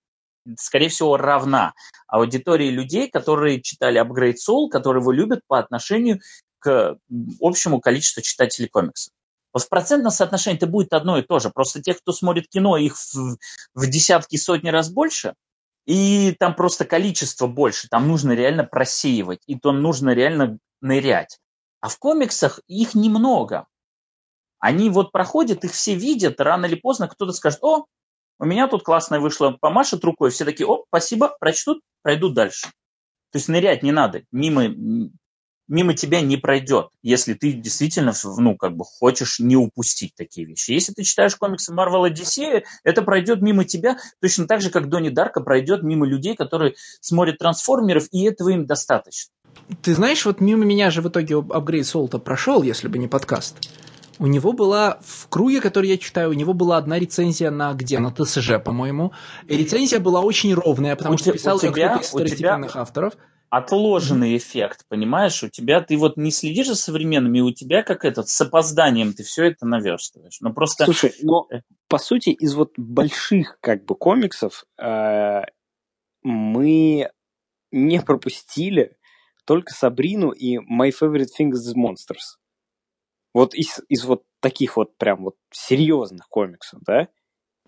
скорее 0.59 0.89
всего, 0.89 1.17
равна 1.17 1.73
аудитории 2.09 2.70
людей, 2.70 3.09
которые 3.09 3.62
читали 3.62 4.02
Upgrade 4.02 4.35
Soul, 4.36 4.69
которые 4.69 5.01
его 5.01 5.12
любят 5.12 5.41
по 5.47 5.59
отношению 5.59 6.20
к 6.59 6.97
общему 7.41 7.81
количеству 7.81 8.20
читателей 8.20 8.69
комиксов. 8.69 9.12
Вот 9.52 9.62
в 9.62 9.69
процентном 9.69 10.12
соотношении 10.12 10.57
это 10.57 10.67
будет 10.67 10.93
одно 10.93 11.19
и 11.19 11.23
то 11.23 11.39
же. 11.39 11.51
Просто 11.51 11.81
тех, 11.83 11.99
кто 11.99 12.12
смотрит 12.12 12.49
кино, 12.49 12.77
их 12.77 12.97
в, 12.97 13.36
в 13.75 13.86
десятки, 13.86 14.36
сотни 14.36 14.69
раз 14.69 14.91
больше, 14.91 15.35
и 15.86 16.36
там 16.39 16.55
просто 16.55 16.85
количество 16.85 17.47
больше. 17.47 17.89
Там 17.89 18.07
нужно 18.09 18.33
реально 18.33 18.65
просеивать, 18.65 19.41
и 19.47 19.59
то 19.59 19.73
нужно 19.73 20.10
реально 20.10 20.59
нырять. 20.81 21.39
А 21.81 21.89
в 21.89 21.99
комиксах 21.99 22.60
их 22.67 22.94
немного. 22.94 23.67
Они 24.61 24.91
вот 24.91 25.11
проходят, 25.11 25.65
их 25.65 25.73
все 25.73 25.95
видят, 25.95 26.41
рано 26.41 26.67
или 26.67 26.75
поздно 26.75 27.09
кто-то 27.09 27.33
скажет, 27.33 27.61
о, 27.63 27.87
у 28.39 28.45
меня 28.45 28.69
тут 28.69 28.83
классная 28.83 29.19
вышла, 29.19 29.57
помашет 29.61 30.05
рукой, 30.05 30.31
все 30.31 30.45
такие, 30.45 30.67
оп, 30.67 30.85
спасибо, 30.89 31.35
прочтут, 31.41 31.81
пройдут 32.03 32.35
дальше. 32.35 32.67
То 33.33 33.39
есть 33.39 33.49
нырять 33.49 33.83
не 33.83 33.93
надо, 33.93 34.23
мимо, 34.33 34.69
мимо 35.69 35.95
тебя 35.95 36.21
не 36.21 36.37
пройдет, 36.37 36.89
если 37.03 37.33
ты 37.35 37.53
действительно, 37.53 38.13
ну, 38.39 38.57
как 38.57 38.77
бы 38.77 38.85
хочешь 38.85 39.39
не 39.39 39.57
упустить 39.57 40.15
такие 40.17 40.47
вещи. 40.47 40.73
Если 40.73 40.93
ты 40.93 41.05
читаешь 41.05 41.37
комиксы 41.37 41.73
Marvel 41.73 42.11
Odyssey, 42.11 42.65
это 42.85 43.03
пройдет 43.03 43.41
мимо 43.41 43.65
тебя 43.65 43.99
точно 44.21 44.47
так 44.47 44.61
же, 44.61 44.71
как 44.71 44.89
Донни 44.89 45.11
Дарка 45.11 45.41
пройдет 45.41 45.83
мимо 45.83 46.07
людей, 46.07 46.35
которые 46.35 46.75
смотрят 47.01 47.39
трансформеров, 47.39 48.09
и 48.11 48.25
этого 48.25 48.51
им 48.51 48.67
достаточно. 48.67 49.33
Ты 49.83 49.95
знаешь, 49.95 50.27
вот 50.27 50.41
мимо 50.41 50.65
меня 50.65 50.91
же 50.91 51.03
в 51.03 51.09
итоге 51.09 51.39
апгрейд 51.39 51.87
Солта 51.87 52.19
прошел, 52.19 52.63
если 52.63 52.89
бы 52.89 52.99
не 52.99 53.09
подкаст. 53.09 53.57
У 54.20 54.26
него 54.26 54.52
была, 54.52 55.00
в 55.02 55.28
круге, 55.31 55.62
который 55.62 55.89
я 55.89 55.97
читаю, 55.97 56.28
у 56.28 56.34
него 56.34 56.52
была 56.52 56.76
одна 56.76 56.99
рецензия 56.99 57.50
на 57.50 57.73
где? 57.73 57.99
На 57.99 58.10
ТСЖ, 58.10 58.62
по-моему. 58.62 59.12
И 59.49 59.57
рецензия 59.57 59.99
была 59.99 60.20
очень 60.20 60.52
ровная, 60.52 60.94
потому 60.94 61.15
у 61.15 61.18
что 61.18 61.32
писал 61.32 61.58
ее 61.62 61.70
кто-то 61.70 62.00
из 62.02 62.08
второстепенных 62.08 62.76
авторов. 62.76 63.15
Отложенный 63.49 64.36
эффект, 64.36 64.84
понимаешь? 64.89 65.42
У 65.42 65.49
тебя, 65.49 65.81
ты 65.81 65.97
вот 65.97 66.18
не 66.18 66.32
следишь 66.32 66.66
за 66.66 66.74
современными, 66.74 67.40
у 67.40 67.50
тебя 67.50 67.82
как 67.82 68.05
этот, 68.05 68.28
с 68.28 68.39
опозданием 68.42 69.15
ты 69.15 69.23
все 69.23 69.47
это 69.47 69.66
наверстываешь. 69.66 70.36
Ну 70.42 70.52
просто... 70.52 70.84
Слушай, 70.84 71.15
но 71.23 71.49
э, 71.50 71.62
по 71.89 71.97
сути 71.97 72.28
из 72.28 72.55
вот 72.55 72.73
больших 72.76 73.57
как 73.62 73.86
бы 73.86 73.94
комиксов 73.94 74.66
э, 74.78 75.40
мы 76.23 77.08
не 77.73 78.02
пропустили 78.02 78.99
только 79.47 79.73
Сабрину 79.73 80.31
и 80.31 80.58
My 80.58 80.92
Favorite 80.92 81.28
Thing 81.39 81.52
is 81.52 81.74
Monsters. 81.74 82.36
Вот 83.33 83.55
из, 83.55 83.81
из 83.89 84.05
вот 84.05 84.25
таких 84.41 84.76
вот 84.76 84.97
прям 84.97 85.25
вот 85.25 85.36
серьезных 85.50 86.28
комиксов, 86.28 86.81
да? 86.86 87.09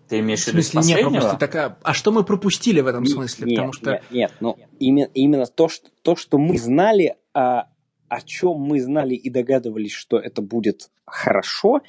Ты 0.09 0.19
имеешь 0.19 0.43
в 0.43 0.47
виду 0.47 0.59
из 0.59 0.73
нет, 0.73 1.01
пропусти, 1.01 1.37
такая, 1.37 1.77
а 1.81 1.93
что 1.93 2.11
мы 2.11 2.23
пропустили 2.23 2.81
в 2.81 2.87
этом 2.87 3.03
нет, 3.03 3.13
смысле? 3.13 3.45
Нет, 3.45 3.55
Потому 3.55 3.73
что... 3.73 3.91
нет, 3.91 4.03
нет, 4.11 4.33
ну 4.41 4.57
именно, 4.79 5.09
именно 5.13 5.45
то, 5.45 5.69
что, 5.69 5.89
то, 6.01 6.15
что 6.17 6.37
мы 6.37 6.57
знали, 6.57 7.15
а, 7.33 7.69
о 8.09 8.21
чем 8.21 8.57
мы 8.57 8.81
знали 8.81 9.15
и 9.15 9.29
догадывались, 9.29 9.93
что 9.93 10.19
это 10.19 10.41
будет 10.41 10.91
хорошо, 11.05 11.81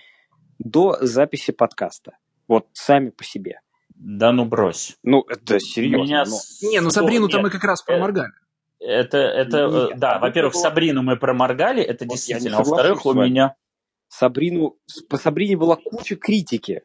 до 0.59 0.97
записи 1.01 1.51
подкаста. 1.51 2.17
Вот 2.47 2.69
сами 2.73 3.11
по 3.11 3.25
себе. 3.25 3.61
Да 3.95 4.33
ну 4.33 4.45
брось. 4.45 4.97
Ну, 5.03 5.23
это 5.29 5.59
серьезно. 5.59 6.05
Меня... 6.05 6.25
Но... 6.25 6.39
Не, 6.69 6.81
ну 6.81 6.91
Сабрину-то 6.91 7.41
мы 7.41 7.51
как 7.51 7.65
раз 7.65 7.83
э, 7.83 7.87
проморгали. 7.87 8.33
Это, 8.79 9.19
это, 9.19 9.67
Нет, 9.67 9.91
э, 9.93 9.97
да, 9.97 10.19
во-первых, 10.19 10.55
Сабрину 10.55 11.03
мы 11.03 11.17
проморгали, 11.17 11.83
это 11.83 12.05
вот 12.05 12.13
действительно. 12.13 12.59
Во-вторых, 12.59 13.05
у 13.07 13.15
меня... 13.15 13.57
Сабрину, 14.17 14.77
по 15.09 15.17
Сабрине 15.17 15.57
была 15.57 15.75
куча 15.75 16.15
критики. 16.15 16.83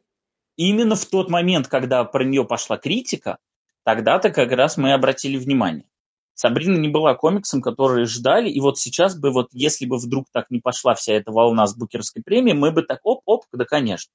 Именно 0.56 0.96
в 0.96 1.06
тот 1.06 1.30
момент, 1.30 1.68
когда 1.68 2.04
про 2.04 2.24
нее 2.24 2.44
пошла 2.44 2.78
критика, 2.78 3.38
тогда-то 3.84 4.32
как 4.32 4.52
раз 4.52 4.78
мы 4.78 4.94
обратили 4.94 5.38
внимание. 5.38 5.86
Сабрина 6.34 6.78
не 6.78 6.88
была 6.88 7.14
комиксом, 7.14 7.62
который 7.62 8.06
ждали, 8.06 8.50
и 8.50 8.60
вот 8.60 8.80
сейчас 8.80 9.16
бы, 9.16 9.30
вот 9.30 9.50
если 9.52 9.86
бы 9.86 9.98
вдруг 9.98 10.26
так 10.32 10.50
не 10.50 10.60
пошла 10.60 10.96
вся 10.96 11.14
эта 11.14 11.32
волна 11.32 11.68
с 11.68 11.78
Букерской 11.78 12.24
премией, 12.24 12.58
мы 12.58 12.72
бы 12.72 12.82
так 12.82 13.02
оп-оп, 13.04 13.46
да, 13.54 13.64
конечно. 13.64 14.12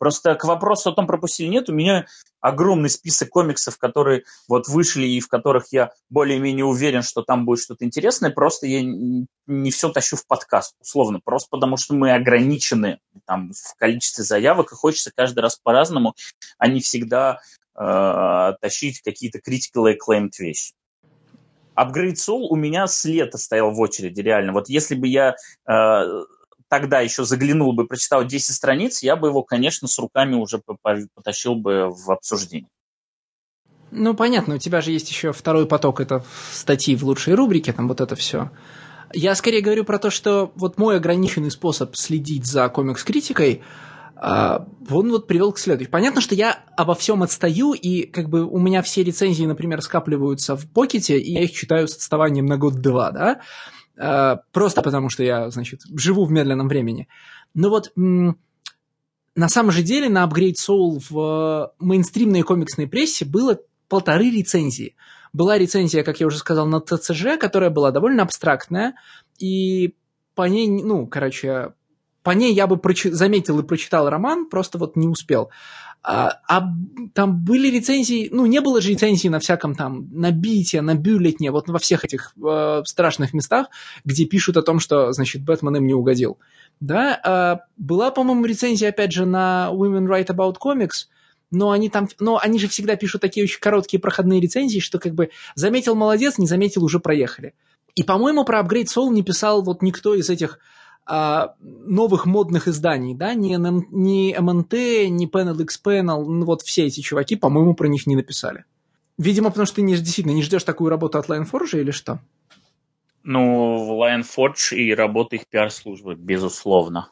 Просто 0.00 0.34
к 0.34 0.44
вопросу 0.44 0.88
о 0.88 0.94
том, 0.94 1.06
пропустили 1.06 1.48
нет, 1.48 1.68
у 1.68 1.74
меня 1.74 2.06
огромный 2.40 2.88
список 2.88 3.28
комиксов, 3.28 3.76
которые 3.76 4.24
вот 4.48 4.66
вышли 4.66 5.04
и 5.04 5.20
в 5.20 5.28
которых 5.28 5.66
я 5.72 5.92
более-менее 6.08 6.64
уверен, 6.64 7.02
что 7.02 7.20
там 7.20 7.44
будет 7.44 7.60
что-то 7.60 7.84
интересное, 7.84 8.30
просто 8.30 8.66
я 8.66 8.80
не 8.82 9.70
все 9.70 9.90
тащу 9.90 10.16
в 10.16 10.26
подкаст, 10.26 10.74
условно, 10.80 11.20
просто 11.22 11.48
потому 11.50 11.76
что 11.76 11.92
мы 11.92 12.14
ограничены 12.14 12.98
там 13.26 13.52
в 13.52 13.76
количестве 13.76 14.24
заявок, 14.24 14.72
и 14.72 14.74
хочется 14.74 15.12
каждый 15.14 15.40
раз 15.40 15.56
по-разному, 15.62 16.14
а 16.56 16.66
не 16.66 16.80
всегда 16.80 17.40
э, 17.78 18.52
тащить 18.58 19.02
какие-то 19.02 19.38
critical 19.38 19.94
acclaimed 19.94 20.32
вещи. 20.38 20.72
Upgrade 21.76 22.14
Soul 22.14 22.46
у 22.48 22.56
меня 22.56 22.86
с 22.86 23.04
лета 23.04 23.36
стоял 23.36 23.70
в 23.70 23.78
очереди, 23.78 24.22
реально. 24.22 24.54
Вот 24.54 24.70
если 24.70 24.94
бы 24.94 25.08
я 25.08 25.36
э, 25.68 26.24
тогда 26.70 27.00
еще 27.00 27.24
заглянул 27.24 27.72
бы, 27.72 27.86
прочитал 27.86 28.24
10 28.24 28.54
страниц, 28.54 29.02
я 29.02 29.16
бы 29.16 29.28
его, 29.28 29.42
конечно, 29.42 29.88
с 29.88 29.98
руками 29.98 30.34
уже 30.36 30.62
потащил 31.14 31.56
бы 31.56 31.90
в 31.90 32.10
обсуждение. 32.10 32.70
Ну, 33.90 34.14
понятно, 34.14 34.54
у 34.54 34.58
тебя 34.58 34.80
же 34.80 34.92
есть 34.92 35.10
еще 35.10 35.32
второй 35.32 35.66
поток, 35.66 36.00
это 36.00 36.24
статьи 36.52 36.94
в 36.94 37.04
лучшей 37.04 37.34
рубрике, 37.34 37.72
там 37.72 37.88
вот 37.88 38.00
это 38.00 38.14
все. 38.14 38.50
Я 39.12 39.34
скорее 39.34 39.62
говорю 39.62 39.84
про 39.84 39.98
то, 39.98 40.10
что 40.10 40.52
вот 40.54 40.78
мой 40.78 40.96
ограниченный 40.96 41.50
способ 41.50 41.96
следить 41.96 42.46
за 42.46 42.68
комикс-критикой, 42.68 43.62
а, 44.14 44.68
он 44.88 45.10
вот 45.10 45.26
привел 45.26 45.50
к 45.50 45.58
следующему. 45.58 45.90
Понятно, 45.90 46.20
что 46.20 46.36
я 46.36 46.60
обо 46.76 46.94
всем 46.94 47.24
отстаю, 47.24 47.72
и 47.72 48.02
как 48.02 48.28
бы 48.28 48.44
у 48.44 48.58
меня 48.58 48.82
все 48.82 49.02
рецензии, 49.02 49.44
например, 49.44 49.82
скапливаются 49.82 50.54
в 50.54 50.70
покете, 50.70 51.18
и 51.18 51.32
я 51.32 51.42
их 51.42 51.50
читаю 51.50 51.88
с 51.88 51.96
отставанием 51.96 52.46
на 52.46 52.58
год-два, 52.58 53.10
да? 53.10 53.40
Э, 54.00 54.38
просто 54.52 54.82
потому, 54.82 55.10
что 55.10 55.22
я, 55.22 55.50
значит, 55.50 55.80
живу 55.94 56.24
в 56.24 56.30
медленном 56.30 56.68
времени. 56.68 57.08
Но 57.54 57.68
вот 57.68 57.92
на 57.96 59.48
самом 59.48 59.72
же 59.72 59.82
деле 59.82 60.08
на 60.08 60.24
Upgrade 60.24 60.54
Soul 60.54 61.00
в 61.08 61.72
мейнстримной 61.78 62.42
комиксной 62.42 62.86
прессе 62.86 63.24
было 63.24 63.58
полторы 63.88 64.30
рецензии. 64.30 64.96
Была 65.32 65.58
рецензия, 65.58 66.02
как 66.02 66.18
я 66.20 66.26
уже 66.26 66.38
сказал, 66.38 66.66
на 66.66 66.80
ТЦЖ, 66.80 67.38
которая 67.38 67.70
была 67.70 67.90
довольно 67.90 68.22
абстрактная, 68.22 68.94
и 69.38 69.94
по 70.34 70.48
ней, 70.48 70.68
ну, 70.68 71.06
короче, 71.06 71.74
по 72.22 72.30
ней 72.30 72.52
я 72.52 72.66
бы 72.66 72.80
заметил 73.04 73.58
и 73.60 73.62
прочитал 73.62 74.08
роман, 74.08 74.48
просто 74.48 74.78
вот 74.78 74.96
не 74.96 75.08
успел. 75.08 75.50
А, 76.02 76.40
а 76.48 76.62
там 77.12 77.44
были 77.44 77.70
рецензии, 77.70 78.30
ну, 78.32 78.46
не 78.46 78.60
было 78.60 78.80
же 78.80 78.90
рецензий 78.90 79.28
на 79.28 79.38
всяком 79.38 79.74
там, 79.74 80.08
на 80.12 80.30
Бите, 80.30 80.80
на 80.80 80.94
Бюллетне, 80.94 81.50
вот 81.50 81.68
во 81.68 81.78
всех 81.78 82.04
этих 82.04 82.32
э, 82.42 82.82
страшных 82.86 83.34
местах, 83.34 83.66
где 84.04 84.24
пишут 84.24 84.56
о 84.56 84.62
том, 84.62 84.80
что, 84.80 85.12
значит, 85.12 85.42
Бэтмен 85.42 85.76
им 85.76 85.86
не 85.86 85.92
угодил. 85.92 86.38
Да, 86.80 87.20
а, 87.22 87.60
была, 87.76 88.10
по-моему, 88.10 88.46
рецензия, 88.46 88.88
опять 88.88 89.12
же, 89.12 89.26
на 89.26 89.68
Women 89.72 90.06
Write 90.08 90.28
About 90.28 90.56
Comics, 90.58 91.08
но 91.50 91.70
они 91.70 91.90
там, 91.90 92.08
но 92.18 92.38
они 92.42 92.58
же 92.58 92.68
всегда 92.68 92.96
пишут 92.96 93.20
такие 93.20 93.44
очень 93.44 93.60
короткие 93.60 94.00
проходные 94.00 94.40
рецензии, 94.40 94.78
что 94.78 94.98
как 94.98 95.14
бы 95.14 95.30
заметил 95.54 95.94
молодец, 95.94 96.38
не 96.38 96.46
заметил 96.46 96.82
уже 96.82 97.00
проехали. 97.00 97.54
И, 97.94 98.04
по-моему, 98.04 98.44
про 98.44 98.60
Upgrade 98.60 98.86
Soul 98.86 99.10
не 99.12 99.22
писал 99.22 99.62
вот 99.62 99.82
никто 99.82 100.14
из 100.14 100.30
этих 100.30 100.60
новых 101.10 102.26
модных 102.26 102.68
изданий, 102.68 103.14
да, 103.14 103.34
ни, 103.34 103.56
ни 103.56 104.36
МНТ, 104.38 104.72
ни 105.10 105.28
Panel 105.28 105.60
X 105.62 105.80
Panel, 105.84 106.24
ну, 106.24 106.44
вот 106.44 106.62
все 106.62 106.86
эти 106.86 107.00
чуваки, 107.00 107.36
по-моему, 107.36 107.74
про 107.74 107.88
них 107.88 108.06
не 108.06 108.16
написали. 108.16 108.64
Видимо, 109.18 109.50
потому 109.50 109.66
что 109.66 109.76
ты 109.76 109.82
не, 109.82 109.96
действительно 109.96 110.32
не 110.32 110.42
ждешь 110.42 110.64
такую 110.64 110.88
работу 110.88 111.18
от 111.18 111.28
Lionforge 111.28 111.80
или 111.80 111.90
что? 111.90 112.20
Ну, 113.22 114.02
Lionforge 114.02 114.76
и 114.76 114.94
работа 114.94 115.36
их 115.36 115.46
пиар-службы, 115.48 116.14
безусловно. 116.14 117.10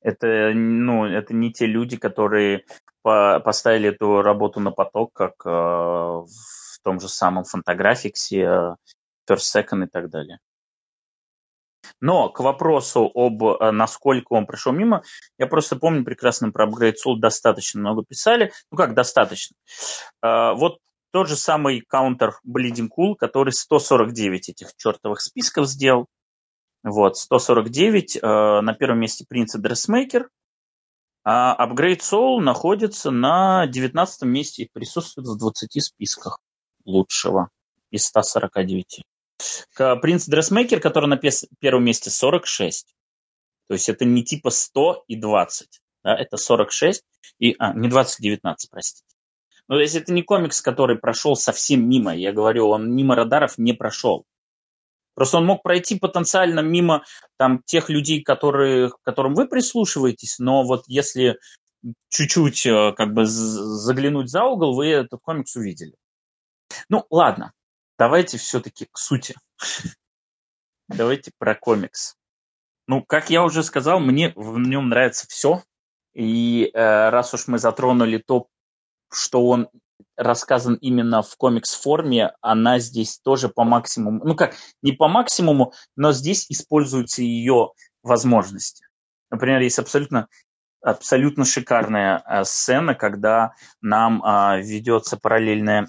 Это, 0.00 0.52
ну, 0.54 1.04
это 1.04 1.34
не 1.34 1.52
те 1.52 1.66
люди, 1.66 1.96
которые 1.96 2.64
по 3.02 3.40
поставили 3.40 3.90
эту 3.90 4.22
работу 4.22 4.60
на 4.60 4.70
поток, 4.70 5.12
как 5.12 5.34
э, 5.44 5.48
в 5.48 6.26
том 6.82 7.00
же 7.00 7.08
самом 7.08 7.44
фотографиксе, 7.44 8.40
э, 8.40 8.74
First 9.28 9.54
Second 9.54 9.86
и 9.86 9.88
так 9.88 10.08
далее. 10.08 10.38
Но 12.00 12.28
к 12.28 12.40
вопросу 12.40 13.10
об 13.14 13.42
э, 13.42 13.70
насколько 13.70 14.32
он 14.32 14.46
пришел 14.46 14.72
мимо, 14.72 15.02
я 15.38 15.46
просто 15.46 15.76
помню 15.76 16.04
прекрасно 16.04 16.50
про 16.50 16.66
Upgrade 16.66 16.94
Soul 17.04 17.18
достаточно 17.18 17.80
много 17.80 18.04
писали. 18.04 18.52
Ну 18.70 18.76
как 18.76 18.94
достаточно? 18.94 19.56
Э, 20.22 20.52
вот 20.54 20.78
тот 21.12 21.28
же 21.28 21.36
самый 21.36 21.80
каунтер 21.80 22.38
Bleeding 22.46 22.88
Cool, 22.96 23.14
который 23.16 23.52
149 23.52 24.50
этих 24.50 24.74
чертовых 24.76 25.20
списков 25.20 25.66
сделал. 25.66 26.06
Вот, 26.82 27.16
149. 27.16 28.16
Э, 28.16 28.60
на 28.60 28.74
первом 28.74 29.00
месте 29.00 29.24
и 29.28 29.58
Dressmaker. 29.58 30.26
А 31.24 31.56
Upgrade 31.66 32.00
Soul 32.00 32.40
находится 32.40 33.10
на 33.10 33.66
19 33.66 34.22
месте 34.22 34.62
и 34.62 34.70
присутствует 34.72 35.26
в 35.26 35.36
20 35.36 35.82
списках 35.82 36.38
лучшего 36.84 37.48
из 37.90 38.04
149. 38.06 39.02
Принц 39.76 40.26
Дрессмейкер, 40.26 40.80
который 40.80 41.08
на 41.08 41.20
первом 41.60 41.84
месте 41.84 42.10
46. 42.10 42.94
То 43.68 43.74
есть 43.74 43.88
это 43.88 44.04
не 44.04 44.24
типа 44.24 44.50
100 44.50 45.04
и 45.08 45.16
20. 45.16 45.80
Да, 46.04 46.16
это 46.16 46.36
46 46.36 47.02
и... 47.38 47.56
А, 47.58 47.74
не 47.74 47.88
20, 47.88 48.20
19, 48.20 48.70
простите. 48.70 49.04
Ну, 49.68 49.74
то 49.74 49.80
есть 49.80 49.96
это 49.96 50.12
не 50.12 50.22
комикс, 50.22 50.62
который 50.62 50.96
прошел 50.96 51.34
совсем 51.34 51.88
мимо. 51.88 52.14
Я 52.14 52.32
говорю, 52.32 52.68
он 52.68 52.94
мимо 52.94 53.16
радаров 53.16 53.58
не 53.58 53.72
прошел. 53.72 54.24
Просто 55.14 55.38
он 55.38 55.46
мог 55.46 55.62
пройти 55.62 55.98
потенциально 55.98 56.60
мимо 56.60 57.04
там, 57.38 57.62
тех 57.64 57.88
людей, 57.88 58.22
которые, 58.22 58.90
к 58.90 59.00
которым 59.02 59.34
вы 59.34 59.48
прислушиваетесь, 59.48 60.38
но 60.38 60.62
вот 60.62 60.84
если 60.86 61.38
чуть-чуть 62.08 62.66
э, 62.66 62.92
как 62.92 63.14
бы 63.14 63.24
заглянуть 63.26 64.30
за 64.30 64.44
угол, 64.44 64.74
вы 64.74 64.88
этот 64.88 65.20
комикс 65.22 65.56
увидели. 65.56 65.94
Ну, 66.88 67.06
ладно, 67.10 67.52
давайте 67.98 68.38
все-таки 68.38 68.86
к 68.90 68.98
сути. 68.98 69.34
Давайте 70.88 71.32
про 71.38 71.54
комикс. 71.54 72.14
Ну, 72.86 73.02
как 73.02 73.30
я 73.30 73.42
уже 73.42 73.62
сказал, 73.62 73.98
мне 73.98 74.32
в 74.36 74.58
нем 74.58 74.88
нравится 74.88 75.26
все. 75.28 75.62
И 76.14 76.70
э, 76.72 77.08
раз 77.10 77.34
уж 77.34 77.48
мы 77.48 77.58
затронули 77.58 78.18
то, 78.18 78.46
что 79.10 79.46
он 79.46 79.68
рассказан 80.16 80.74
именно 80.74 81.22
в 81.22 81.36
комикс-форме, 81.36 82.32
она 82.40 82.78
здесь 82.78 83.18
тоже 83.18 83.48
по 83.48 83.64
максимуму, 83.64 84.24
ну 84.24 84.34
как, 84.34 84.54
не 84.82 84.92
по 84.92 85.08
максимуму, 85.08 85.72
но 85.94 86.12
здесь 86.12 86.46
используются 86.48 87.22
ее 87.22 87.72
возможности. 88.02 88.86
Например, 89.30 89.60
есть 89.60 89.78
абсолютно, 89.78 90.28
абсолютно 90.80 91.44
шикарная 91.44 92.22
э, 92.24 92.44
сцена, 92.44 92.94
когда 92.94 93.52
нам 93.80 94.24
э, 94.24 94.62
ведется 94.62 95.18
параллельная 95.18 95.82
а, 95.82 95.86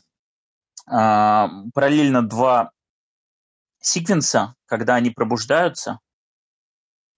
параллельно 0.87 2.27
два 2.27 2.71
секвенса, 3.79 4.55
когда 4.65 4.95
они 4.95 5.09
пробуждаются. 5.09 5.99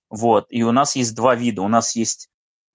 Вот, 0.10 0.48
и 0.50 0.64
у 0.64 0.72
нас 0.72 0.96
есть 0.96 1.16
два 1.16 1.36
вида. 1.36 1.62
У 1.62 1.68
нас 1.68 1.96
есть 1.96 2.30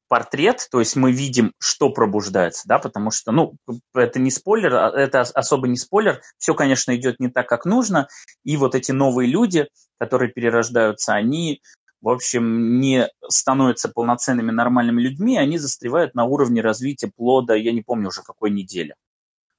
портрет, 0.08 0.68
то 0.70 0.80
есть 0.80 0.96
мы 0.96 1.12
видим, 1.12 1.52
что 1.58 1.90
пробуждается, 1.90 2.68
да, 2.68 2.78
потому 2.78 3.10
что, 3.10 3.32
ну, 3.32 3.56
это 3.94 4.20
не 4.20 4.30
спойлер, 4.30 4.74
а, 4.74 4.90
это 4.90 5.22
особо 5.22 5.66
не 5.66 5.76
спойлер, 5.76 6.20
все, 6.38 6.54
конечно, 6.54 6.94
идет 6.94 7.18
не 7.18 7.30
так, 7.30 7.48
как 7.48 7.64
нужно, 7.64 8.06
и 8.44 8.56
вот 8.56 8.74
эти 8.74 8.92
новые 8.92 9.28
люди, 9.28 9.66
которые 9.98 10.30
перерождаются, 10.30 11.14
они, 11.14 11.62
в 12.00 12.08
общем, 12.08 12.78
не 12.80 13.08
становятся 13.28 13.88
полноценными 13.88 14.50
нормальными 14.50 15.00
людьми, 15.00 15.38
они 15.38 15.58
застревают 15.58 16.14
на 16.14 16.24
уровне 16.24 16.60
развития 16.60 17.10
плода, 17.14 17.54
я 17.54 17.72
не 17.72 17.82
помню 17.82 18.08
уже 18.08 18.22
какой 18.22 18.50
недели. 18.50 18.94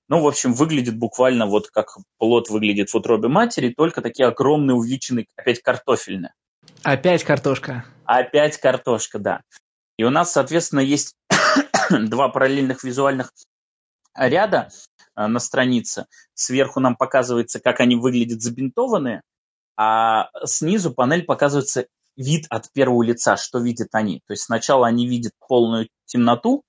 Ну, 0.08 0.22
в 0.22 0.28
общем, 0.28 0.54
выглядит 0.54 0.98
буквально 0.98 1.48
вот 1.48 1.70
как 1.70 1.98
плод 2.18 2.50
выглядит 2.50 2.90
в 2.90 2.96
утробе 2.96 3.28
матери, 3.28 3.74
только 3.76 4.02
такие 4.02 4.28
огромные 4.28 4.76
увеличенные, 4.76 5.26
опять 5.36 5.62
картофельные. 5.62 6.34
Опять 6.84 7.24
картошка. 7.24 7.86
Опять 8.06 8.58
картошка, 8.58 9.18
да. 9.18 9.42
И 9.98 10.04
у 10.04 10.10
нас, 10.10 10.32
соответственно, 10.32 10.82
есть 10.82 11.16
два 11.90 12.30
параллельных 12.30 12.84
визуальных 12.84 13.32
ряда 14.16 14.70
э, 15.16 15.26
на 15.26 15.40
странице. 15.40 16.06
Сверху 16.34 16.80
нам 16.80 16.96
показывается, 16.96 17.60
как 17.60 17.80
они 17.80 17.96
выглядят 17.96 18.42
забинтованные, 18.42 19.22
а 19.78 20.30
снизу 20.46 20.94
панель 20.94 21.24
показывается 21.24 21.88
вид 22.16 22.46
от 22.50 22.72
первого 22.72 23.04
лица, 23.04 23.38
что 23.38 23.60
видят 23.60 23.90
они. 23.94 24.22
То 24.28 24.34
есть 24.34 24.44
сначала 24.44 24.88
они 24.88 25.08
видят 25.08 25.34
полную 25.48 25.90
темноту, 26.06 26.64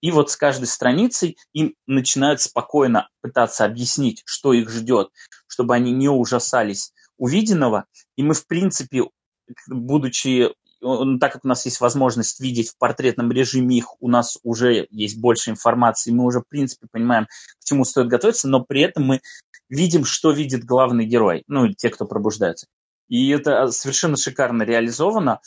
и 0.00 0.10
вот 0.10 0.30
с 0.30 0.36
каждой 0.36 0.66
страницей 0.66 1.36
им 1.52 1.74
начинают 1.86 2.40
спокойно 2.40 3.08
пытаться 3.20 3.64
объяснить, 3.64 4.22
что 4.24 4.52
их 4.52 4.70
ждет, 4.70 5.10
чтобы 5.46 5.74
они 5.74 5.92
не 5.92 6.08
ужасались 6.08 6.92
увиденного. 7.18 7.86
И 8.16 8.22
мы, 8.22 8.34
в 8.34 8.46
принципе, 8.46 9.04
будучи 9.68 10.48
так 11.20 11.32
как 11.34 11.44
у 11.44 11.48
нас 11.48 11.66
есть 11.66 11.80
возможность 11.80 12.40
видеть 12.40 12.70
в 12.70 12.78
портретном 12.78 13.30
режиме 13.30 13.76
их, 13.76 14.00
у 14.00 14.08
нас 14.08 14.38
уже 14.42 14.86
есть 14.90 15.20
больше 15.20 15.50
информации, 15.50 16.10
мы 16.10 16.24
уже, 16.24 16.40
в 16.40 16.48
принципе, 16.48 16.86
понимаем, 16.90 17.26
к 17.26 17.64
чему 17.64 17.84
стоит 17.84 18.08
готовиться, 18.08 18.48
но 18.48 18.64
при 18.64 18.80
этом 18.80 19.04
мы 19.04 19.20
видим, 19.68 20.06
что 20.06 20.30
видит 20.30 20.64
главный 20.64 21.04
герой, 21.04 21.44
ну, 21.48 21.68
те, 21.68 21.90
кто 21.90 22.06
пробуждается. 22.06 22.66
И 23.08 23.28
это 23.28 23.70
совершенно 23.72 24.16
шикарно 24.16 24.62
реализовано. 24.62 25.40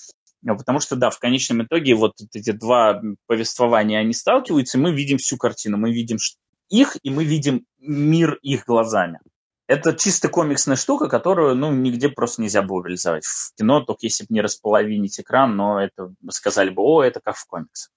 Ну, 0.44 0.58
потому 0.58 0.80
что, 0.82 0.98
да, 0.98 1.10
в 1.10 1.20
конечном 1.20 1.64
итоге 1.64 1.96
вот 1.96 2.14
эти 2.34 2.52
два 2.52 3.02
повествования, 3.28 4.00
они 4.00 4.14
сталкиваются, 4.14 4.78
и 4.78 4.82
мы 4.82 4.92
видим 4.92 5.18
всю 5.18 5.38
картину. 5.38 5.78
Мы 5.78 5.94
видим 5.94 6.18
их, 6.70 6.98
и 7.02 7.10
мы 7.10 7.24
видим 7.24 7.66
мир 7.80 8.38
их 8.42 8.66
глазами. 8.66 9.20
Это 9.68 9.94
чисто 9.94 10.28
комиксная 10.28 10.76
штука, 10.76 11.08
которую, 11.08 11.56
ну, 11.56 11.72
нигде 11.72 12.10
просто 12.10 12.42
нельзя 12.42 12.62
было 12.62 12.84
реализовать. 12.84 13.26
В 13.26 13.56
кино, 13.56 13.80
только 13.80 14.00
если 14.06 14.26
бы 14.26 14.34
не 14.34 14.42
располовинить 14.42 15.18
экран, 15.20 15.56
но 15.56 15.82
это 15.82 16.14
сказали 16.30 16.70
бы, 16.70 16.82
о, 16.82 17.02
это 17.02 17.22
как 17.22 17.38
в 17.38 17.46
комиксах. 17.46 17.92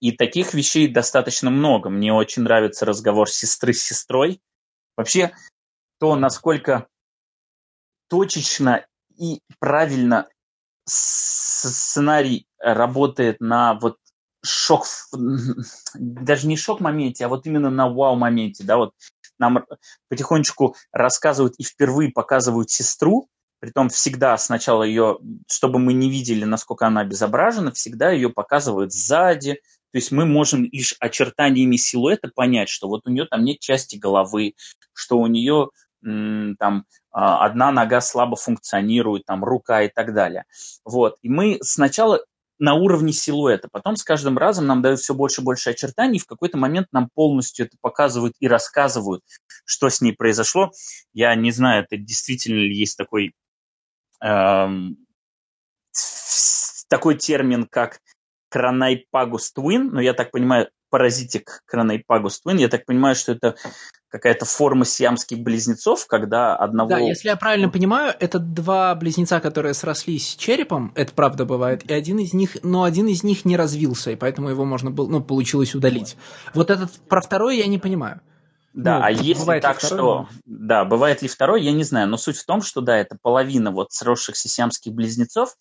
И 0.00 0.10
таких 0.10 0.54
вещей 0.54 0.88
достаточно 0.88 1.50
много. 1.50 1.88
Мне 1.88 2.12
очень 2.12 2.42
нравится 2.42 2.84
разговор 2.84 3.30
сестры 3.30 3.72
с 3.74 3.82
сестрой. 3.82 4.40
Вообще, 4.96 5.32
то, 6.00 6.16
насколько 6.16 6.88
точечно 8.08 8.84
и 9.16 9.40
правильно 9.60 10.26
сценарий 10.90 12.46
работает 12.58 13.40
на 13.40 13.74
вот 13.74 13.96
шок, 14.44 14.86
даже 15.94 16.46
не 16.46 16.56
шок-моменте, 16.56 17.24
а 17.24 17.28
вот 17.28 17.46
именно 17.46 17.70
на 17.70 17.88
вау-моменте, 17.88 18.64
да, 18.64 18.76
вот 18.76 18.94
нам 19.38 19.64
потихонечку 20.08 20.76
рассказывают 20.92 21.54
и 21.58 21.64
впервые 21.64 22.10
показывают 22.10 22.70
сестру, 22.70 23.28
притом 23.58 23.88
всегда 23.88 24.36
сначала 24.38 24.82
ее, 24.82 25.18
чтобы 25.50 25.78
мы 25.78 25.92
не 25.92 26.10
видели, 26.10 26.44
насколько 26.44 26.86
она 26.86 27.02
обезображена, 27.02 27.72
всегда 27.72 28.10
ее 28.10 28.30
показывают 28.30 28.92
сзади, 28.92 29.60
то 29.92 29.96
есть 29.96 30.12
мы 30.12 30.24
можем 30.24 30.64
лишь 30.64 30.94
очертаниями 31.00 31.76
силуэта 31.76 32.30
понять, 32.34 32.68
что 32.68 32.88
вот 32.88 33.02
у 33.06 33.10
нее 33.10 33.26
там 33.26 33.44
нет 33.44 33.58
части 33.60 33.96
головы, 33.96 34.54
что 34.92 35.18
у 35.18 35.26
нее 35.26 35.70
там 36.02 36.84
одна 37.12 37.72
нога 37.72 38.00
слабо 38.00 38.36
функционирует, 38.36 39.24
там 39.26 39.44
рука 39.44 39.82
и 39.82 39.88
так 39.88 40.14
далее. 40.14 40.44
Вот. 40.84 41.16
И 41.22 41.28
мы 41.28 41.58
сначала 41.62 42.20
на 42.60 42.74
уровне 42.74 43.12
силуэта. 43.12 43.68
Потом 43.72 43.96
с 43.96 44.04
каждым 44.04 44.38
разом 44.38 44.66
нам 44.66 44.82
дают 44.82 45.00
все 45.00 45.14
больше 45.14 45.40
и 45.40 45.44
больше 45.44 45.70
очертаний, 45.70 46.18
и 46.18 46.20
в 46.20 46.26
какой-то 46.26 46.58
момент 46.58 46.88
нам 46.92 47.08
полностью 47.12 47.66
это 47.66 47.76
показывают 47.80 48.34
и 48.38 48.46
рассказывают, 48.46 49.24
что 49.64 49.88
с 49.88 50.00
ней 50.00 50.12
произошло. 50.12 50.70
Я 51.12 51.34
не 51.34 51.50
знаю, 51.52 51.84
это 51.84 51.96
действительно 51.96 52.58
ли 52.58 52.76
есть 52.76 52.98
такой, 52.98 53.34
эм, 54.22 54.98
такой 56.88 57.16
термин, 57.16 57.66
как 57.66 58.00
Кранайпагус 58.50 59.52
Twin, 59.56 59.88
но 59.90 60.00
я 60.00 60.12
так 60.12 60.30
понимаю, 60.30 60.70
паразитик 60.90 61.62
Кранайпагус 61.64 62.42
Twin, 62.44 62.58
я 62.58 62.68
так 62.68 62.84
понимаю, 62.84 63.14
что 63.14 63.32
это 63.32 63.56
какая-то 64.10 64.44
форма 64.44 64.84
сиамских 64.84 65.38
близнецов, 65.38 66.06
когда 66.06 66.56
одного... 66.56 66.90
Да, 66.90 66.98
если 66.98 67.28
я 67.28 67.36
правильно 67.36 67.68
понимаю, 67.68 68.14
это 68.18 68.38
два 68.38 68.94
близнеца, 68.94 69.40
которые 69.40 69.72
срослись 69.72 70.34
черепом, 70.36 70.92
это 70.96 71.12
правда 71.14 71.44
бывает, 71.44 71.88
и 71.88 71.94
один 71.94 72.18
из 72.18 72.34
них, 72.34 72.58
но 72.62 72.82
один 72.82 73.06
из 73.06 73.22
них 73.22 73.44
не 73.44 73.56
развился, 73.56 74.10
и 74.10 74.16
поэтому 74.16 74.50
его 74.50 74.64
можно 74.64 74.90
было, 74.90 75.08
ну, 75.08 75.22
получилось 75.22 75.74
удалить. 75.74 76.16
Вот 76.54 76.70
этот, 76.70 76.90
про 77.08 77.20
второй 77.20 77.58
я 77.58 77.66
не 77.66 77.78
понимаю. 77.78 78.20
Да, 78.72 78.98
ну, 78.98 79.04
а 79.04 79.10
если 79.10 79.60
так, 79.60 79.80
что... 79.80 80.28
Да, 80.44 80.84
бывает 80.84 81.22
ли 81.22 81.28
второй, 81.28 81.62
я 81.62 81.72
не 81.72 81.84
знаю, 81.84 82.08
но 82.08 82.16
суть 82.16 82.36
в 82.36 82.46
том, 82.46 82.62
что, 82.62 82.80
да, 82.80 82.96
это 82.96 83.16
половина 83.20 83.70
вот 83.70 83.92
сросшихся 83.92 84.48
сиамских 84.48 84.92
близнецов, 84.92 85.56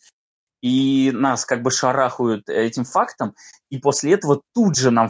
и 0.61 1.11
нас 1.13 1.45
как 1.45 1.61
бы 1.61 1.71
шарахают 1.71 2.49
этим 2.49 2.83
фактом, 2.83 3.35
и 3.69 3.77
после 3.77 4.13
этого 4.13 4.41
тут 4.53 4.75
же 4.75 4.91
нам 4.91 5.09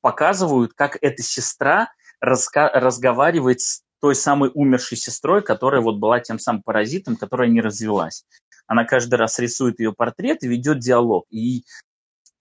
показывают, 0.00 0.72
как 0.74 0.96
эта 1.00 1.22
сестра 1.22 1.90
разговаривает 2.20 3.60
с 3.60 3.82
той 4.00 4.14
самой 4.14 4.50
умершей 4.54 4.96
сестрой, 4.96 5.42
которая 5.42 5.80
вот 5.80 5.98
была 5.98 6.20
тем 6.20 6.38
самым 6.38 6.62
паразитом, 6.62 7.16
которая 7.16 7.48
не 7.48 7.60
развелась. 7.60 8.24
Она 8.66 8.84
каждый 8.84 9.16
раз 9.16 9.38
рисует 9.38 9.80
ее 9.80 9.92
портрет 9.92 10.42
и 10.42 10.48
ведет 10.48 10.78
диалог. 10.78 11.26
И 11.30 11.64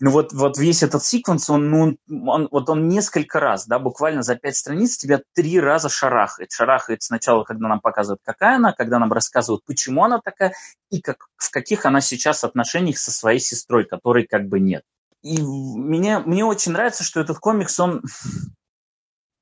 ну 0.02 0.12
вот, 0.12 0.32
вот 0.32 0.58
весь 0.58 0.82
этот 0.82 1.04
секвенс, 1.04 1.50
он, 1.50 1.70
ну, 1.70 1.98
он, 2.08 2.48
вот 2.52 2.70
он 2.70 2.88
несколько 2.88 3.42
раз, 3.42 3.68
да, 3.68 3.80
буквально 3.80 4.24
за 4.24 4.36
пять 4.36 4.56
страниц 4.56 4.96
тебя 4.96 5.22
три 5.36 5.60
раза 5.60 5.90
шарахает. 5.90 6.52
Шарахает 6.54 7.04
сначала, 7.04 7.44
когда 7.44 7.68
нам 7.68 7.82
показывают, 7.82 8.22
какая 8.24 8.56
она, 8.56 8.72
когда 8.72 8.98
нам 8.98 9.12
рассказывают, 9.12 9.66
почему 9.66 10.06
она 10.06 10.22
такая, 10.24 10.54
и 10.90 11.02
как, 11.02 11.28
в 11.36 11.52
каких 11.52 11.86
она 11.86 12.00
сейчас 12.00 12.46
отношениях 12.46 12.98
со 12.98 13.12
своей 13.12 13.40
сестрой, 13.40 13.84
которой 13.84 14.26
как 14.26 14.48
бы 14.48 14.62
нет. 14.62 14.84
И 15.22 15.42
мне, 15.42 16.20
мне 16.20 16.46
очень 16.46 16.72
нравится, 16.72 17.04
что 17.04 17.20
этот 17.20 17.40
комикс, 17.40 17.78
он, 17.82 18.02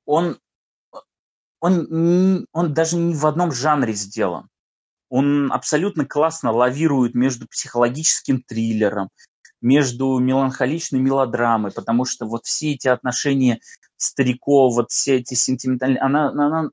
он, 0.08 0.40
он, 1.60 2.46
он 2.52 2.74
даже 2.74 2.96
не 2.96 3.14
в 3.14 3.26
одном 3.26 3.52
жанре 3.52 3.92
сделан. 3.92 4.48
Он 5.10 5.52
абсолютно 5.52 6.06
классно 6.06 6.50
лавирует 6.50 7.14
между 7.14 7.46
психологическим 7.46 8.42
триллером, 8.42 9.10
между 9.60 10.18
меланхоличной 10.18 11.00
мелодрамой, 11.00 11.72
потому 11.72 12.06
что 12.06 12.26
вот 12.26 12.46
все 12.46 12.72
эти 12.72 12.88
отношения 12.88 13.60
стариков, 13.96 14.74
вот 14.74 14.90
все 14.90 15.16
эти 15.16 15.34
сентиментальные, 15.34 16.00
она, 16.00 16.30
она, 16.30 16.70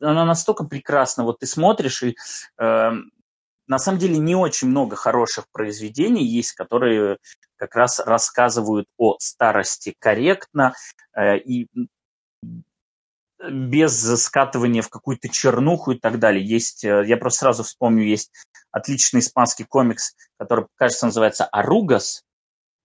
она 0.00 0.24
настолько 0.24 0.64
прекрасна, 0.64 1.22
вот 1.22 1.38
ты 1.38 1.46
смотришь, 1.46 2.02
и 2.02 2.16
э, 2.60 2.90
на 3.68 3.78
самом 3.78 3.98
деле 3.98 4.18
не 4.18 4.34
очень 4.34 4.68
много 4.68 4.96
хороших 4.96 5.44
произведений 5.52 6.24
есть, 6.24 6.52
которые 6.52 7.18
как 7.56 7.76
раз 7.76 8.00
рассказывают 8.00 8.86
о 8.96 9.16
старости 9.20 9.94
корректно 10.00 10.74
э, 11.14 11.38
и 11.38 11.68
без 13.40 14.22
скатывания 14.22 14.82
в 14.82 14.88
какую-то 14.88 15.28
чернуху 15.28 15.92
и 15.92 15.98
так 15.98 16.18
далее. 16.18 16.44
Есть, 16.44 16.84
э, 16.84 17.04
я 17.06 17.16
просто 17.16 17.40
сразу 17.40 17.62
вспомню, 17.62 18.04
есть 18.04 18.32
отличный 18.70 19.20
испанский 19.20 19.64
комикс, 19.64 20.14
который, 20.38 20.66
кажется, 20.74 21.06
называется 21.06 21.44
«Аругас». 21.44 22.24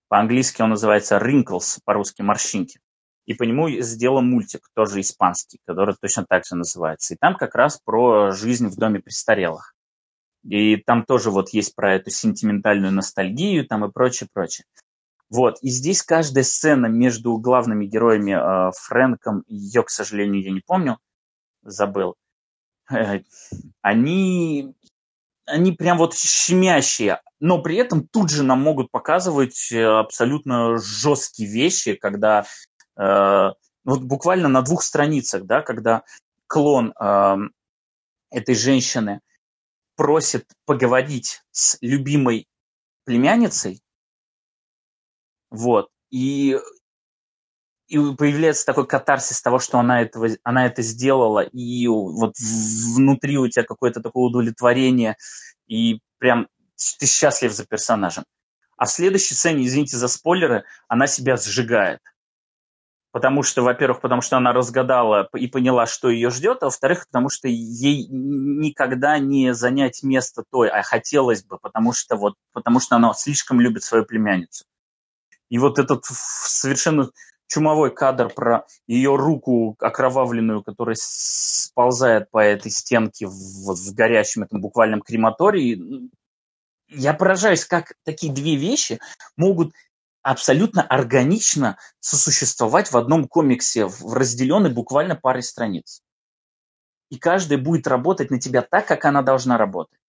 По-английски 0.10 0.62
он 0.62 0.70
называется 0.70 1.18
«Wrinkles», 1.18 1.80
по-русски 1.84 2.22
«Морщинки». 2.22 2.80
И 3.26 3.34
по 3.34 3.44
нему 3.44 3.70
сделан 3.70 4.30
мультик, 4.30 4.70
тоже 4.76 5.00
испанский, 5.00 5.60
который 5.66 5.96
точно 6.00 6.26
так 6.28 6.46
же 6.46 6.56
называется. 6.56 7.14
И 7.14 7.18
там 7.18 7.36
как 7.36 7.56
раз 7.56 7.80
про 7.84 8.32
жизнь 8.32 8.68
в 8.68 8.76
доме 8.76 9.00
престарелых. 9.00 9.74
И 10.44 10.76
там 10.76 11.06
тоже 11.06 11.32
вот 11.32 11.50
есть 11.50 11.74
про 11.74 11.96
эту 11.96 12.10
сентиментальную 12.10 12.92
ностальгию 12.92 13.66
там 13.66 13.86
и 13.86 13.92
прочее, 13.92 14.28
прочее. 14.32 14.66
Вот. 15.34 15.58
И 15.64 15.70
здесь 15.70 16.04
каждая 16.04 16.44
сцена 16.44 16.86
между 16.86 17.36
главными 17.38 17.88
героями 17.88 18.34
э, 18.34 18.72
Фрэнком 18.84 19.40
и 19.48 19.56
ее, 19.56 19.82
к 19.82 19.90
сожалению, 19.90 20.44
я 20.44 20.52
не 20.52 20.60
помню, 20.60 21.00
забыл, 21.64 22.14
э, 22.92 23.22
они, 23.82 24.76
они 25.48 25.72
прям 25.72 25.98
вот 25.98 26.14
щемящие, 26.14 27.20
но 27.40 27.60
при 27.64 27.78
этом 27.78 28.08
тут 28.08 28.30
же 28.30 28.44
нам 28.44 28.62
могут 28.62 28.92
показывать 28.92 29.72
э, 29.72 29.84
абсолютно 29.84 30.78
жесткие 30.78 31.50
вещи, 31.50 31.96
когда 31.96 32.46
э, 32.96 33.50
вот 33.86 34.04
буквально 34.04 34.50
на 34.50 34.62
двух 34.62 34.84
страницах, 34.84 35.46
да, 35.46 35.64
когда 35.64 36.04
клон 36.46 36.94
э, 36.94 37.38
этой 38.30 38.54
женщины 38.54 39.20
просит 39.96 40.46
поговорить 40.68 41.42
с 41.50 41.80
любимой 41.82 42.46
племянницей, 43.06 43.82
вот. 45.54 45.90
И, 46.10 46.60
и 47.88 47.98
появляется 48.16 48.66
такой 48.66 48.88
катарсис 48.88 49.40
того, 49.42 49.60
что 49.60 49.78
она, 49.78 50.02
этого, 50.02 50.30
она 50.44 50.66
это 50.66 50.82
сделала, 50.82 51.42
и 51.42 51.88
вот 51.88 52.34
внутри 52.96 53.38
у 53.38 53.48
тебя 53.48 53.64
какое-то 53.64 54.02
такое 54.02 54.24
удовлетворение, 54.24 55.16
и 55.68 56.00
прям 56.18 56.48
ты 57.00 57.06
счастлив 57.06 57.52
за 57.54 57.66
персонажем. 57.66 58.26
А 58.78 58.86
в 58.86 58.90
следующей 58.92 59.36
сцене, 59.36 59.66
извините 59.66 59.96
за 59.96 60.08
спойлеры, 60.08 60.64
она 60.88 61.06
себя 61.06 61.38
сжигает. 61.38 62.00
Потому 63.12 63.44
что, 63.44 63.62
во-первых, 63.62 64.02
потому 64.02 64.24
что 64.24 64.38
она 64.38 64.54
разгадала 64.54 65.30
и 65.36 65.46
поняла, 65.46 65.86
что 65.86 66.10
ее 66.10 66.32
ждет, 66.32 66.64
а 66.64 66.66
во-вторых, 66.66 67.06
потому 67.06 67.30
что 67.30 67.48
ей 67.48 68.08
никогда 68.10 69.20
не 69.20 69.54
занять 69.54 70.02
место 70.02 70.44
той, 70.52 70.70
а 70.70 70.82
хотелось 70.82 71.44
бы, 71.44 71.60
потому 71.60 71.94
что 71.94 72.16
вот, 72.16 72.34
потому 72.54 72.80
что 72.80 72.96
она 72.96 73.14
слишком 73.14 73.62
любит 73.62 73.84
свою 73.84 74.04
племянницу. 74.04 74.66
И 75.50 75.58
вот 75.58 75.80
этот 75.80 76.06
совершенно 76.06 77.10
чумовой 77.48 77.94
кадр 77.94 78.30
про 78.34 78.66
ее 78.88 79.16
руку 79.16 79.76
окровавленную, 79.80 80.64
которая 80.64 80.96
сползает 81.00 82.32
по 82.32 82.40
этой 82.40 82.72
стенке 82.72 83.28
в, 83.28 83.32
в 83.32 83.94
горящем 83.94 84.44
этом 84.44 84.62
буквальном 84.62 85.02
крематории. 85.02 86.10
Я 86.90 87.14
поражаюсь, 87.14 87.66
как 87.66 87.94
такие 88.04 88.34
две 88.34 88.56
вещи 88.56 89.00
могут 89.38 89.74
абсолютно 90.22 90.82
органично 90.82 91.78
сосуществовать 92.00 92.92
в 92.92 92.98
одном 92.98 93.28
комиксе, 93.28 93.88
разделенной 94.04 94.72
буквально 94.72 95.16
парой 95.16 95.44
страниц. 95.44 96.02
И 97.10 97.20
каждая 97.20 97.60
будет 97.60 97.86
работать 97.88 98.32
на 98.32 98.40
тебя 98.40 98.62
так, 98.62 98.88
как 98.88 99.06
она 99.06 99.22
должна 99.22 99.58
работать 99.58 100.00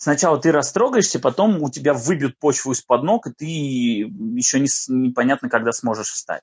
сначала 0.00 0.40
ты 0.40 0.50
растрогаешься, 0.50 1.20
потом 1.20 1.62
у 1.62 1.70
тебя 1.70 1.94
выбьют 1.94 2.38
почву 2.38 2.72
из-под 2.72 3.04
ног, 3.04 3.26
и 3.26 3.30
ты 3.30 3.44
еще 3.44 4.58
не, 4.58 4.68
непонятно, 4.88 5.48
когда 5.48 5.70
сможешь 5.70 6.08
встать. 6.08 6.42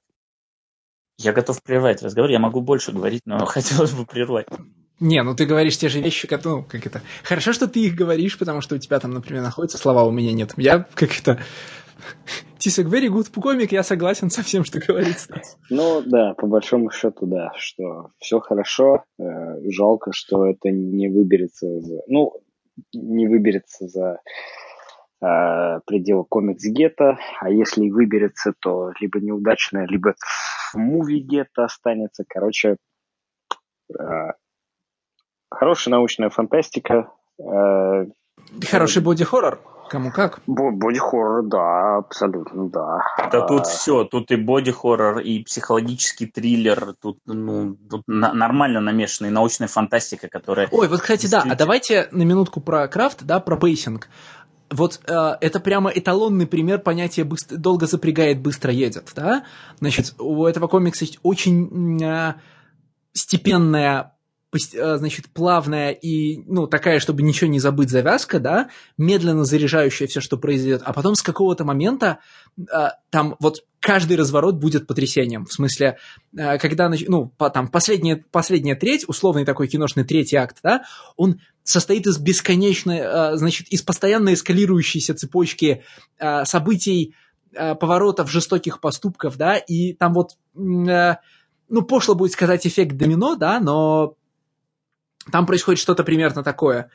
Я 1.17 1.33
готов 1.33 1.61
прервать 1.63 2.03
разговор, 2.03 2.29
я 2.29 2.39
могу 2.39 2.61
больше 2.61 2.91
говорить, 2.91 3.23
но 3.25 3.45
хотелось 3.45 3.91
бы 3.91 4.05
прервать. 4.05 4.47
Не, 4.99 5.21
ну 5.23 5.35
ты 5.35 5.45
говоришь 5.45 5.77
те 5.77 5.89
же 5.89 5.99
вещи, 6.01 6.27
как, 6.27 6.45
ну, 6.45 6.63
как 6.63 6.85
это... 6.85 7.01
Хорошо, 7.23 7.53
что 7.53 7.67
ты 7.67 7.81
их 7.81 7.95
говоришь, 7.95 8.37
потому 8.37 8.61
что 8.61 8.75
у 8.75 8.77
тебя 8.79 8.99
там, 8.99 9.11
например, 9.11 9.43
находятся 9.43 9.77
слова, 9.77 10.03
у 10.03 10.11
меня 10.11 10.31
нет. 10.31 10.53
Я, 10.57 10.87
как 10.93 11.19
это... 11.19 11.39
Тисак 12.59 12.87
very 12.87 13.07
good 13.07 13.27
комик, 13.39 13.71
я 13.71 13.83
согласен 13.83 14.29
со 14.29 14.41
всем, 14.41 14.63
что 14.65 14.79
говорит 14.79 15.19
Стас. 15.19 15.57
Ну 15.69 16.01
да, 16.03 16.33
по 16.33 16.47
большому 16.47 16.91
счету, 16.91 17.27
да, 17.27 17.51
что 17.55 18.11
все 18.17 18.39
хорошо, 18.39 19.03
э, 19.19 19.23
жалко, 19.69 20.11
что 20.13 20.45
это 20.47 20.69
не 20.69 21.07
выберется. 21.09 21.67
Ну, 22.07 22.33
не 22.93 23.27
выберется 23.27 23.87
за 23.87 24.19
э, 25.21 25.79
пределы 25.85 26.25
комикс 26.25 26.63
гетто, 26.63 27.17
а 27.39 27.49
если 27.49 27.85
и 27.85 27.91
выберется, 27.91 28.53
то 28.59 28.91
либо 28.99 29.19
неудачная, 29.19 29.85
либо 29.87 30.15
в 30.73 30.75
movie 30.75 31.19
ghetto 31.19 31.63
останется. 31.63 32.23
Короче, 32.27 32.77
э, 33.97 34.31
хорошая 35.49 35.93
научная 35.93 36.29
фантастика. 36.29 37.11
Э, 37.39 38.05
Хороший 38.69 39.01
боди-хоррор. 39.01 39.59
Кому 39.89 40.11
как? 40.11 40.39
Боди-хоррор, 40.47 41.43
да, 41.43 41.97
абсолютно, 41.97 42.69
да. 42.69 42.99
Да 43.31 43.41
тут 43.41 43.61
а... 43.61 43.63
все, 43.63 44.03
тут 44.03 44.31
и 44.31 44.35
боди-хоррор, 44.35 45.19
и 45.19 45.43
психологический 45.43 46.25
триллер, 46.25 46.93
тут, 47.01 47.19
ну, 47.25 47.75
тут 47.89 48.03
на- 48.07 48.33
нормально 48.33 48.81
намешанная 48.81 49.31
научная 49.31 49.67
фантастика, 49.67 50.27
которая... 50.27 50.67
Ой, 50.71 50.87
вот, 50.87 51.01
кстати, 51.01 51.21
действительно... 51.21 51.55
да, 51.55 51.55
а 51.55 51.57
давайте 51.57 52.07
на 52.11 52.23
минутку 52.23 52.59
про 52.61 52.87
крафт, 52.87 53.23
да, 53.23 53.39
про 53.39 53.57
pacing. 53.57 54.09
Вот 54.69 54.99
э, 55.07 55.13
это 55.39 55.59
прямо 55.61 55.89
эталонный 55.89 56.45
пример 56.45 56.79
понятия 56.79 57.23
быстро, 57.23 57.55
«долго 57.57 57.87
запрягает, 57.87 58.41
быстро 58.41 58.71
едет», 58.71 59.11
да? 59.15 59.45
Значит, 59.79 60.15
у 60.19 60.45
этого 60.45 60.67
комикса 60.67 61.05
есть 61.05 61.19
очень 61.23 62.03
э, 62.03 62.33
степенная 63.13 64.16
значит, 64.53 65.27
плавная 65.33 65.91
и, 65.91 66.37
ну, 66.45 66.67
такая, 66.67 66.99
чтобы 66.99 67.21
ничего 67.21 67.49
не 67.49 67.59
забыть 67.59 67.89
завязка, 67.89 68.39
да, 68.39 68.69
медленно 68.97 69.43
заряжающая 69.43 70.07
все, 70.07 70.21
что 70.21 70.37
произойдет, 70.37 70.81
а 70.85 70.93
потом 70.93 71.15
с 71.15 71.21
какого-то 71.21 71.65
момента 71.65 72.19
э, 72.57 72.63
там 73.09 73.35
вот 73.39 73.63
каждый 73.79 74.17
разворот 74.17 74.55
будет 74.55 74.87
потрясением. 74.87 75.45
В 75.45 75.53
смысле, 75.53 75.97
э, 76.35 76.57
когда, 76.59 76.89
ну, 77.07 77.27
по, 77.37 77.49
там, 77.49 77.67
последняя, 77.67 78.23
последняя 78.31 78.75
треть, 78.75 79.03
условный 79.07 79.45
такой 79.45 79.67
киношный 79.67 80.05
третий 80.05 80.37
акт, 80.37 80.57
да, 80.63 80.83
он 81.17 81.41
состоит 81.63 82.07
из 82.07 82.17
бесконечной, 82.17 82.99
э, 82.99 83.37
значит, 83.37 83.67
из 83.67 83.81
постоянно 83.81 84.33
эскалирующейся 84.33 85.13
цепочки 85.13 85.83
э, 86.19 86.45
событий, 86.45 87.15
э, 87.53 87.75
поворотов, 87.75 88.31
жестоких 88.31 88.79
поступков, 88.79 89.35
да, 89.37 89.57
и 89.57 89.93
там 89.93 90.13
вот, 90.13 90.37
э, 90.55 91.15
ну, 91.69 91.81
пошло 91.81 92.15
будет 92.15 92.31
сказать 92.31 92.65
эффект 92.65 92.95
домино, 92.95 93.35
да, 93.35 93.59
но 93.59 94.15
там 95.31 95.45
происходит 95.45 95.79
что-то 95.79 96.03
примерно 96.03 96.43
такое. 96.43 96.89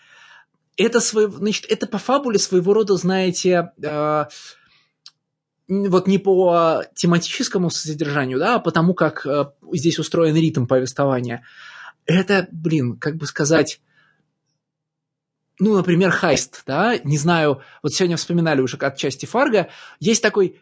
Это, 0.76 1.00
свой, 1.00 1.30
значит, 1.30 1.66
это 1.68 1.86
по 1.86 1.98
фабуле 1.98 2.38
своего 2.38 2.72
рода, 2.72 2.96
знаете, 2.96 3.72
э, 3.82 4.24
вот 5.68 6.06
не 6.06 6.18
по 6.18 6.84
тематическому 6.94 7.70
содержанию, 7.70 8.38
да, 8.38 8.56
а 8.56 8.58
потому 8.58 8.94
как 8.94 9.26
э, 9.26 9.46
здесь 9.72 9.98
устроен 9.98 10.34
ритм 10.34 10.66
повествования. 10.66 11.44
Это, 12.06 12.48
блин, 12.50 12.96
как 12.98 13.16
бы 13.16 13.26
сказать, 13.26 13.80
ну, 15.58 15.76
например, 15.76 16.10
хайст, 16.10 16.62
да, 16.66 16.98
не 17.04 17.18
знаю, 17.18 17.62
вот 17.82 17.92
сегодня 17.92 18.16
вспоминали 18.16 18.60
уже 18.60 18.76
от 18.78 18.96
части 18.96 19.26
Фарго, 19.26 19.68
есть 20.00 20.22
такой 20.22 20.60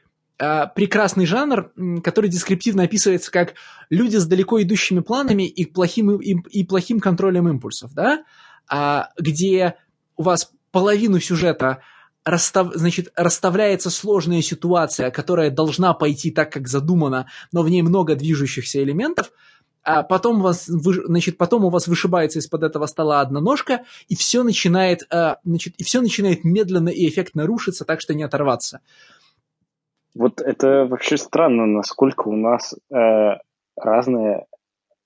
прекрасный 0.74 1.26
жанр, 1.26 1.70
который 2.02 2.30
дескриптивно 2.30 2.84
описывается 2.84 3.30
как 3.30 3.54
люди 3.90 4.16
с 4.16 4.26
далеко 4.26 4.62
идущими 4.62 5.00
планами 5.00 5.46
и 5.46 5.66
плохим, 5.66 6.16
и, 6.16 6.34
и 6.50 6.64
плохим 6.64 6.98
контролем 6.98 7.48
импульсов, 7.48 7.92
да, 7.92 8.24
а, 8.66 9.10
где 9.18 9.74
у 10.16 10.22
вас 10.22 10.50
половину 10.70 11.20
сюжета 11.20 11.82
расстав, 12.24 12.72
значит, 12.74 13.12
расставляется 13.16 13.90
сложная 13.90 14.40
ситуация, 14.40 15.10
которая 15.10 15.50
должна 15.50 15.92
пойти 15.92 16.30
так, 16.30 16.52
как 16.52 16.68
задумано, 16.68 17.26
но 17.52 17.62
в 17.62 17.68
ней 17.68 17.82
много 17.82 18.14
движущихся 18.14 18.82
элементов, 18.82 19.32
а 19.82 20.02
потом 20.02 20.40
вас, 20.40 20.66
значит, 20.66 21.36
потом 21.36 21.64
у 21.64 21.70
вас 21.70 21.86
вышибается 21.86 22.38
из-под 22.38 22.62
этого 22.62 22.86
стола 22.86 23.20
одна 23.20 23.40
ножка, 23.40 23.84
и 24.08 24.16
все 24.16 24.42
начинает, 24.42 25.06
а, 25.10 25.36
значит, 25.44 25.74
и 25.76 25.84
все 25.84 26.00
начинает 26.00 26.44
медленно 26.44 26.88
и 26.88 27.08
эффектно 27.08 27.46
рушиться, 27.46 27.84
так 27.84 28.00
что 28.00 28.14
не 28.14 28.22
оторваться. 28.22 28.80
Вот 30.14 30.40
это 30.40 30.86
вообще 30.86 31.16
странно, 31.16 31.66
насколько 31.66 32.28
у 32.28 32.36
нас 32.36 32.74
э, 32.92 33.36
разное, 33.76 34.46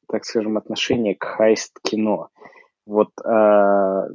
так 0.08 0.24
скажем, 0.24 0.56
отношение 0.56 1.14
к 1.14 1.24
heist 1.24 1.72
-кино. 1.72 2.28
Вот 2.86 3.10
э, 3.24 4.08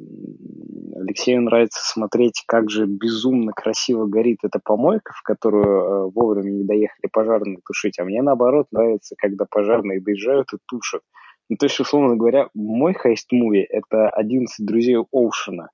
Алексею 0.96 1.42
нравится 1.42 1.84
смотреть, 1.84 2.44
как 2.48 2.70
же 2.70 2.86
безумно 2.86 3.52
красиво 3.52 4.06
горит 4.06 4.40
эта 4.44 4.60
помойка, 4.64 5.14
в 5.16 5.24
которую 5.24 5.66
э, 5.66 6.12
вовремя 6.14 6.52
не 6.52 6.64
доехали 6.64 7.10
пожарные 7.12 7.60
тушить, 7.66 8.00
а 8.00 8.04
мне 8.04 8.22
наоборот 8.22 8.68
нравится, 8.72 9.16
когда 9.18 9.46
пожарные 9.50 10.02
доезжают 10.02 10.54
и 10.54 10.58
тушат. 10.68 11.02
Ну, 11.50 11.58
то 11.58 11.66
есть, 11.66 11.80
условно 11.80 12.16
говоря, 12.16 12.50
мой 12.54 12.94
heist-movie— 12.94 13.66
это 13.70 14.10
11 14.10 14.66
друзей 14.66 14.98
Оушена. 15.12 15.70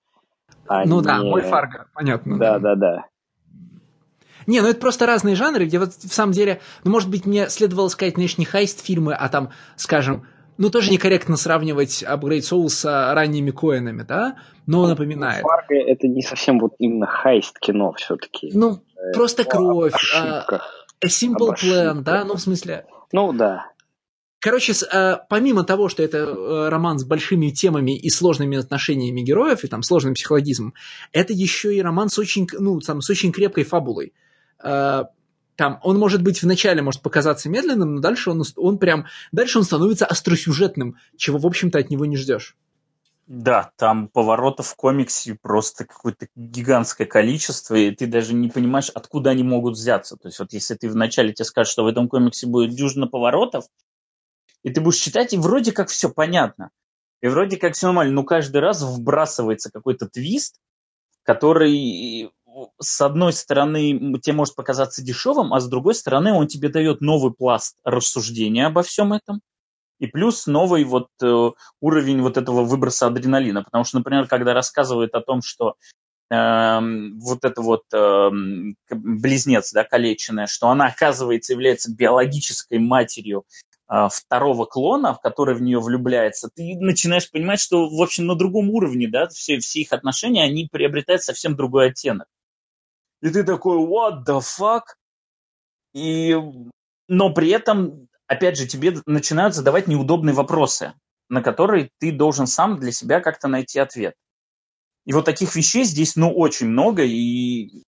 А 0.67 0.85
ну 0.85 1.01
не... 1.01 1.05
да, 1.05 1.21
мой 1.21 1.41
Фарго, 1.41 1.87
понятно. 1.93 2.37
Да, 2.37 2.59
да, 2.59 2.75
да. 2.75 3.05
Не, 4.47 4.61
ну 4.61 4.67
это 4.67 4.79
просто 4.79 5.05
разные 5.05 5.35
жанры, 5.35 5.65
где 5.65 5.79
вот 5.79 5.93
в 5.93 6.13
самом 6.13 6.33
деле, 6.33 6.61
ну, 6.83 6.91
может 6.91 7.09
быть, 7.09 7.25
мне 7.25 7.49
следовало 7.49 7.87
сказать, 7.87 8.15
знаешь, 8.15 8.37
не 8.37 8.45
хайст-фильмы, 8.45 9.13
а 9.13 9.29
там, 9.29 9.49
скажем, 9.75 10.25
ну, 10.57 10.69
тоже 10.69 10.91
некорректно 10.91 11.35
сравнивать 11.35 12.03
Upgrade 12.03 12.39
Soul 12.39 12.69
с 12.69 12.85
ранними 12.85 13.51
Коинами, 13.51 14.03
да? 14.03 14.37
Но 14.65 14.83
ну, 14.83 14.89
напоминает. 14.89 15.43
Фарго 15.43 15.75
это 15.75 16.07
не 16.07 16.21
совсем 16.21 16.59
вот 16.59 16.73
именно 16.79 17.07
хайст 17.07 17.59
кино 17.59 17.93
все-таки. 17.93 18.51
Ну, 18.53 18.79
э, 18.95 19.13
просто 19.13 19.43
кровь. 19.43 19.93
А, 20.15 20.45
a 21.03 21.07
Simple 21.07 21.55
Plan, 21.61 22.01
да? 22.01 22.23
Ну, 22.23 22.35
в 22.35 22.39
смысле... 22.39 22.85
Ну, 23.11 23.33
да. 23.33 23.67
Короче, 24.39 24.73
а, 24.91 25.25
помимо 25.27 25.63
того, 25.63 25.89
что 25.89 26.03
это 26.03 26.19
э, 26.19 26.69
роман 26.69 26.99
с 26.99 27.03
большими 27.03 27.49
темами 27.49 27.97
и 27.97 28.09
сложными 28.09 28.57
отношениями 28.57 29.21
героев, 29.21 29.63
и 29.63 29.67
там 29.67 29.83
сложным 29.83 30.13
психологизмом, 30.13 30.73
это 31.11 31.33
еще 31.33 31.75
и 31.75 31.81
роман 31.81 32.09
с 32.09 32.17
очень, 32.17 32.47
ну, 32.53 32.79
там, 32.79 33.01
с 33.01 33.09
очень 33.09 33.31
крепкой 33.33 33.65
фабулой. 33.65 34.13
А, 34.65 35.09
там, 35.55 35.79
он 35.83 35.97
может 35.99 36.23
быть 36.23 36.41
вначале 36.41 36.81
может 36.81 37.01
показаться 37.01 37.49
медленным, 37.49 37.95
но 37.95 38.01
дальше 38.01 38.31
он, 38.31 38.43
он 38.57 38.77
прям, 38.79 39.05
дальше 39.31 39.59
он 39.59 39.63
становится 39.63 40.05
остросюжетным, 40.05 40.97
чего, 41.15 41.37
в 41.37 41.45
общем-то, 41.45 41.77
от 41.77 41.89
него 41.89 42.05
не 42.05 42.17
ждешь. 42.17 42.57
Да, 43.27 43.71
там 43.77 44.07
поворотов 44.07 44.67
в 44.67 44.75
комиксе 44.75 45.35
просто 45.39 45.85
какое-то 45.85 46.27
гигантское 46.35 47.07
количество, 47.07 47.75
и 47.75 47.91
ты 47.91 48.05
даже 48.05 48.33
не 48.33 48.49
понимаешь, 48.49 48.89
откуда 48.89 49.31
они 49.31 49.43
могут 49.43 49.75
взяться. 49.75 50.17
То 50.17 50.27
есть 50.27 50.39
вот 50.39 50.51
если 50.53 50.75
ты 50.75 50.89
вначале 50.89 51.33
тебе 51.33 51.45
скажешь, 51.45 51.71
что 51.71 51.83
в 51.83 51.87
этом 51.87 52.07
комиксе 52.07 52.47
будет 52.47 52.75
дюжина 52.75 53.07
поворотов, 53.07 53.65
и 54.63 54.71
ты 54.71 54.81
будешь 54.81 54.99
читать, 54.99 55.33
и 55.33 55.37
вроде 55.37 55.71
как 55.71 55.89
все 55.89 56.09
понятно. 56.09 56.69
И 57.21 57.27
вроде 57.27 57.57
как 57.57 57.73
все 57.75 57.87
нормально, 57.87 58.13
но 58.13 58.23
каждый 58.23 58.61
раз 58.61 58.81
вбрасывается 58.81 59.71
какой-то 59.71 60.07
твист, 60.07 60.59
который 61.23 62.31
с 62.79 63.01
одной 63.01 63.33
стороны 63.33 64.19
тебе 64.19 64.33
может 64.33 64.55
показаться 64.55 65.03
дешевым, 65.03 65.53
а 65.53 65.59
с 65.59 65.67
другой 65.67 65.95
стороны 65.95 66.33
он 66.33 66.47
тебе 66.47 66.69
дает 66.69 67.01
новый 67.01 67.33
пласт 67.33 67.77
рассуждения 67.83 68.67
обо 68.67 68.83
всем 68.83 69.13
этом. 69.13 69.41
И 69.99 70.07
плюс 70.07 70.45
новый 70.45 70.83
вот 70.83 71.07
э, 71.21 71.51
уровень 71.79 72.21
вот 72.21 72.37
этого 72.37 72.63
выброса 72.63 73.07
адреналина. 73.07 73.63
Потому 73.63 73.85
что, 73.85 73.97
например, 73.97 74.27
когда 74.27 74.53
рассказывают 74.53 75.13
о 75.15 75.21
том, 75.21 75.41
что 75.41 75.75
э, 76.29 76.79
вот 77.17 77.45
это 77.45 77.61
вот 77.61 77.83
э, 77.93 78.29
близнец, 78.89 79.71
да, 79.71 79.85
калеченная, 79.85 80.47
что 80.47 80.67
она, 80.67 80.87
оказывается, 80.87 81.53
является 81.53 81.93
биологической 81.93 82.77
матерью 82.77 83.45
э, 83.89 84.07
второго 84.11 84.65
клона, 84.65 85.13
в 85.13 85.21
который 85.21 85.55
в 85.55 85.61
нее 85.61 85.79
влюбляется, 85.79 86.49
ты 86.53 86.75
начинаешь 86.77 87.31
понимать, 87.31 87.61
что, 87.61 87.87
в 87.87 88.01
общем, 88.01 88.25
на 88.25 88.35
другом 88.35 88.69
уровне, 88.71 89.07
да, 89.07 89.27
все, 89.29 89.59
все 89.59 89.79
их 89.79 89.93
отношения, 89.93 90.43
они 90.43 90.67
приобретают 90.69 91.23
совсем 91.23 91.55
другой 91.55 91.87
оттенок. 91.91 92.27
И 93.25 93.29
ты 93.31 93.43
такой, 93.43 93.77
what 93.77 94.23
the 94.23 94.39
fuck? 94.39 94.83
И, 95.95 96.37
но 97.07 97.33
при 97.33 97.49
этом, 97.49 98.07
опять 98.27 98.55
же, 98.55 98.67
тебе 98.67 98.99
начинают 99.07 99.55
задавать 99.55 99.87
неудобные 99.87 100.35
вопросы, 100.35 100.93
на 101.27 101.41
которые 101.41 101.89
ты 101.97 102.11
должен 102.11 102.45
сам 102.45 102.79
для 102.79 102.91
себя 102.91 103.21
как-то 103.21 103.47
найти 103.47 103.79
ответ. 103.79 104.13
И 105.07 105.13
вот 105.13 105.25
таких 105.25 105.55
вещей 105.55 105.85
здесь, 105.85 106.15
ну, 106.15 106.31
очень 106.31 106.67
много, 106.67 107.01
и 107.03 107.81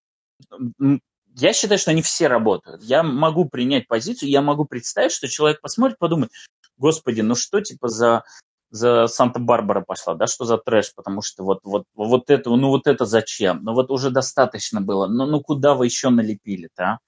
я 1.36 1.52
считаю, 1.52 1.78
что 1.78 1.92
они 1.92 2.02
все 2.02 2.26
работают. 2.26 2.82
Я 2.82 3.04
могу 3.04 3.48
принять 3.48 3.86
позицию, 3.86 4.30
я 4.30 4.42
могу 4.42 4.64
представить, 4.64 5.12
что 5.12 5.28
человек 5.28 5.60
посмотрит, 5.60 6.00
подумает, 6.00 6.32
господи, 6.78 7.20
ну 7.20 7.36
что 7.36 7.60
типа 7.60 7.86
за 7.86 8.24
за 8.70 9.06
Санта-Барбара 9.06 9.80
пошла, 9.80 10.14
да, 10.14 10.26
что 10.26 10.44
за 10.44 10.58
трэш, 10.58 10.94
потому 10.94 11.22
что 11.22 11.44
вот, 11.44 11.60
вот, 11.64 11.84
вот 11.94 12.30
это, 12.30 12.50
ну 12.50 12.68
вот 12.68 12.86
это 12.86 13.04
зачем? 13.04 13.62
Ну 13.62 13.74
вот 13.74 13.90
уже 13.90 14.10
достаточно 14.10 14.80
было, 14.80 15.06
ну, 15.06 15.26
ну 15.26 15.40
куда 15.40 15.74
вы 15.74 15.86
еще 15.86 16.10
налепили-то, 16.10 16.82
а? 16.84 16.98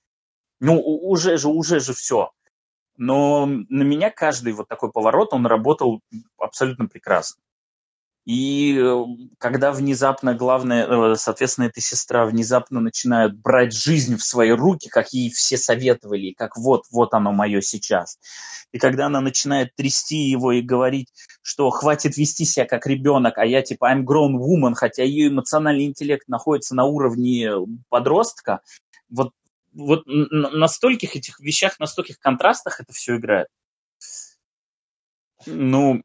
Ну 0.60 0.78
уже 0.78 1.38
же, 1.38 1.48
уже 1.48 1.80
же 1.80 1.94
все. 1.94 2.30
Но 2.96 3.46
на 3.46 3.82
меня 3.82 4.10
каждый 4.10 4.52
вот 4.52 4.68
такой 4.68 4.92
поворот, 4.92 5.32
он 5.32 5.46
работал 5.46 6.00
абсолютно 6.38 6.86
прекрасно. 6.86 7.42
И 8.30 8.78
э, 8.78 9.04
когда 9.38 9.72
внезапно, 9.72 10.34
главное, 10.34 10.86
э, 10.86 11.16
соответственно, 11.16 11.64
эта 11.64 11.80
сестра 11.80 12.24
внезапно 12.26 12.78
начинает 12.78 13.36
брать 13.36 13.72
жизнь 13.72 14.16
в 14.16 14.22
свои 14.22 14.50
руки, 14.50 14.88
как 14.88 15.12
ей 15.12 15.32
все 15.32 15.56
советовали, 15.56 16.32
как 16.38 16.56
вот, 16.56 16.84
вот 16.92 17.12
оно 17.12 17.32
мое 17.32 17.60
сейчас. 17.60 18.20
И 18.70 18.78
когда 18.78 19.06
она 19.06 19.20
начинает 19.20 19.74
трясти 19.74 20.16
его 20.16 20.52
и 20.52 20.62
говорить, 20.62 21.08
что 21.42 21.68
хватит 21.70 22.16
вести 22.16 22.44
себя 22.44 22.66
как 22.66 22.86
ребенок, 22.86 23.36
а 23.36 23.44
я 23.44 23.62
типа 23.62 23.92
I'm 23.92 24.04
grown 24.04 24.36
woman, 24.36 24.74
хотя 24.76 25.02
ее 25.02 25.26
эмоциональный 25.26 25.86
интеллект 25.86 26.28
находится 26.28 26.76
на 26.76 26.84
уровне 26.84 27.50
подростка, 27.88 28.60
вот, 29.08 29.32
вот 29.72 30.04
на 30.06 30.68
стольких 30.68 31.16
этих 31.16 31.40
вещах, 31.40 31.80
на 31.80 31.86
стольких 31.86 32.20
контрастах 32.20 32.78
это 32.78 32.92
все 32.92 33.16
играет. 33.16 33.48
Ну, 35.46 36.02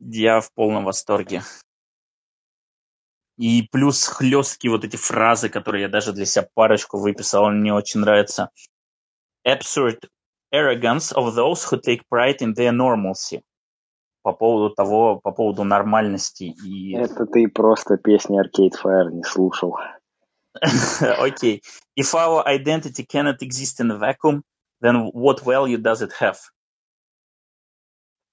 я 0.00 0.40
в 0.40 0.52
полном 0.52 0.84
восторге. 0.84 1.42
И 3.36 3.68
плюс 3.72 4.06
хлесткие 4.06 4.70
вот 4.70 4.84
эти 4.84 4.96
фразы, 4.96 5.48
которые 5.48 5.82
я 5.82 5.88
даже 5.88 6.12
для 6.12 6.24
себя 6.24 6.48
парочку 6.54 6.98
выписал, 6.98 7.50
мне 7.50 7.74
очень 7.74 8.00
нравится. 8.00 8.50
Absurd 9.46 10.08
arrogance 10.52 11.12
of 11.12 11.34
those 11.34 11.64
who 11.64 11.80
take 11.80 12.02
pride 12.08 12.40
in 12.40 12.54
their 12.54 12.72
normalcy. 12.72 13.42
По 14.22 14.32
поводу 14.32 14.74
того, 14.74 15.20
по 15.20 15.32
поводу 15.32 15.64
нормальности 15.64 16.54
и... 16.64 16.94
Это 16.96 17.26
ты 17.26 17.46
просто 17.48 17.98
песни 17.98 18.40
Arcade 18.40 18.72
Fire 18.82 19.10
не 19.10 19.22
слушал. 19.24 19.76
Окей. 20.60 21.58
okay. 21.58 21.62
If 21.96 22.14
our 22.14 22.46
identity 22.46 23.04
cannot 23.04 23.42
exist 23.42 23.80
in 23.80 23.90
a 23.90 23.98
vacuum, 23.98 24.42
then 24.80 25.10
what 25.12 25.40
value 25.44 25.78
does 25.78 26.00
it 26.00 26.12
have? 26.20 26.38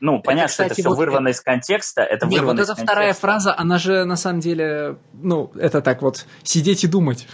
Ну, 0.01 0.19
понятно, 0.19 0.45
это, 0.45 0.53
что 0.53 0.63
это 0.63 0.73
все 0.73 0.89
вот 0.89 0.97
вырвано 0.97 1.27
это... 1.27 1.37
из 1.37 1.41
контекста. 1.41 2.01
Это 2.01 2.25
Нет, 2.25 2.41
вот 2.41 2.59
эта 2.59 2.73
вторая 2.73 3.13
фраза, 3.13 3.55
она 3.55 3.77
же 3.77 4.03
на 4.03 4.15
самом 4.15 4.39
деле, 4.39 4.97
ну, 5.13 5.51
это 5.55 5.81
так 5.81 6.01
вот, 6.01 6.25
сидеть 6.41 6.83
и 6.83 6.87
думать. 6.87 7.27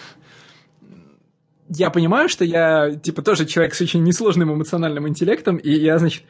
Я 1.70 1.90
понимаю, 1.90 2.28
что 2.28 2.44
я, 2.44 2.94
типа, 2.94 3.22
тоже 3.22 3.46
человек 3.46 3.74
с 3.74 3.80
очень 3.80 4.04
несложным 4.04 4.54
эмоциональным 4.54 5.08
интеллектом, 5.08 5.56
и 5.56 5.72
я, 5.72 5.98
значит, 5.98 6.24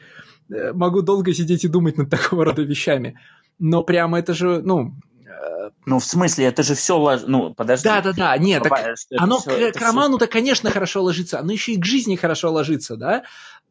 э, 0.48 0.72
могу 0.72 1.02
долго 1.02 1.34
сидеть 1.34 1.64
и 1.64 1.68
думать 1.68 1.98
над 1.98 2.08
такого 2.10 2.44
рода 2.44 2.62
вещами. 2.62 3.18
Но 3.58 3.82
прямо 3.82 4.20
это 4.20 4.32
же, 4.32 4.62
ну, 4.62 4.94
э, 5.26 5.70
ну, 5.86 5.98
в 5.98 6.04
смысле, 6.04 6.46
это 6.46 6.62
же 6.62 6.76
все 6.76 6.96
лож... 6.96 7.22
Ну, 7.26 7.52
подожди. 7.52 7.88
Да, 7.88 8.00
да, 8.00 8.12
да. 8.12 8.38
Нет, 8.38 8.62
так 8.62 8.94
оно 9.16 9.40
все, 9.40 9.72
к, 9.72 9.76
к 9.76 9.80
роману-то, 9.80 10.26
все... 10.26 10.32
конечно, 10.32 10.70
хорошо 10.70 11.02
ложится, 11.02 11.40
оно 11.40 11.50
еще 11.50 11.72
и 11.72 11.80
к 11.80 11.84
жизни 11.84 12.14
хорошо 12.14 12.52
ложится, 12.52 12.96
да? 12.96 13.24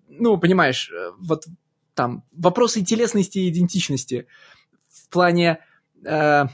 Ну, 0.09 0.37
понимаешь, 0.37 0.91
э, 0.91 1.11
вот 1.17 1.45
там 1.97 2.23
вопросы 2.31 2.83
телесности 2.85 3.39
и 3.39 3.49
идентичности. 3.49 4.27
В 4.87 5.09
плане... 5.09 5.59
Э, 6.05 6.45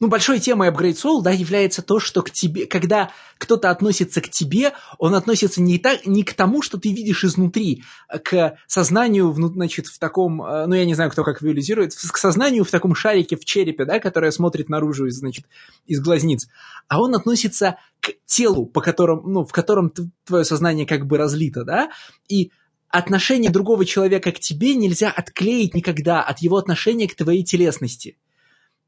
ну, 0.00 0.08
большой 0.08 0.40
темой 0.40 0.68
Upgrade 0.68 0.96
Soul, 1.02 1.22
да, 1.22 1.30
является 1.30 1.80
то, 1.80 2.00
что 2.00 2.22
к 2.22 2.30
тебе, 2.30 2.66
когда 2.66 3.10
кто-то 3.38 3.70
относится 3.70 4.20
к 4.20 4.28
тебе, 4.28 4.72
он 4.98 5.14
относится 5.14 5.62
не, 5.62 5.78
так, 5.78 6.04
не 6.04 6.24
к 6.24 6.34
тому, 6.34 6.62
что 6.62 6.78
ты 6.78 6.92
видишь 6.92 7.24
изнутри, 7.24 7.84
а 8.08 8.18
к 8.18 8.58
сознанию, 8.66 9.32
значит, 9.32 9.86
в 9.86 9.98
таком, 9.98 10.42
э, 10.42 10.66
ну, 10.66 10.74
я 10.74 10.84
не 10.84 10.94
знаю, 10.94 11.10
кто 11.10 11.24
как 11.24 11.40
визуализирует, 11.40 11.94
к 11.94 12.18
сознанию 12.18 12.64
в 12.64 12.70
таком 12.70 12.94
шарике 12.94 13.36
в 13.36 13.44
черепе, 13.44 13.84
да, 13.84 14.00
которое 14.00 14.32
смотрит 14.32 14.68
наружу, 14.68 15.08
значит, 15.08 15.46
из 15.86 16.00
глазниц, 16.00 16.48
а 16.88 17.00
он 17.00 17.14
относится 17.14 17.78
к 18.00 18.10
телу, 18.26 18.66
по 18.66 18.82
которому, 18.82 19.22
ну, 19.26 19.44
в 19.46 19.52
котором 19.52 19.92
твое 20.24 20.44
сознание 20.44 20.86
как 20.86 21.06
бы 21.06 21.16
разлито, 21.16 21.64
да, 21.64 21.90
и 22.28 22.50
отношение 22.94 23.50
другого 23.50 23.84
человека 23.84 24.30
к 24.30 24.38
тебе 24.38 24.76
нельзя 24.76 25.10
отклеить 25.10 25.74
никогда 25.74 26.22
от 26.22 26.38
его 26.38 26.56
отношения 26.56 27.08
к 27.08 27.16
твоей 27.16 27.42
телесности. 27.42 28.16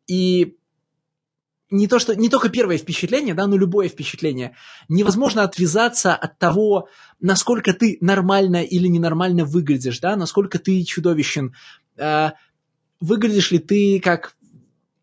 И 0.06 0.56
не 1.70 1.88
то, 1.88 1.98
что 1.98 2.14
не 2.14 2.28
только 2.28 2.48
первое 2.48 2.78
впечатление, 2.78 3.34
да, 3.34 3.48
но 3.48 3.56
любое 3.56 3.88
впечатление. 3.88 4.54
Невозможно 4.88 5.42
отвязаться 5.42 6.14
от 6.14 6.38
того, 6.38 6.88
насколько 7.18 7.72
ты 7.72 7.98
нормально 8.00 8.62
или 8.62 8.86
ненормально 8.86 9.44
выглядишь, 9.44 9.98
да, 9.98 10.14
насколько 10.14 10.60
ты 10.60 10.84
чудовищен. 10.84 11.56
Э, 11.96 12.30
выглядишь 13.00 13.50
ли 13.50 13.58
ты 13.58 14.00
как 14.00 14.36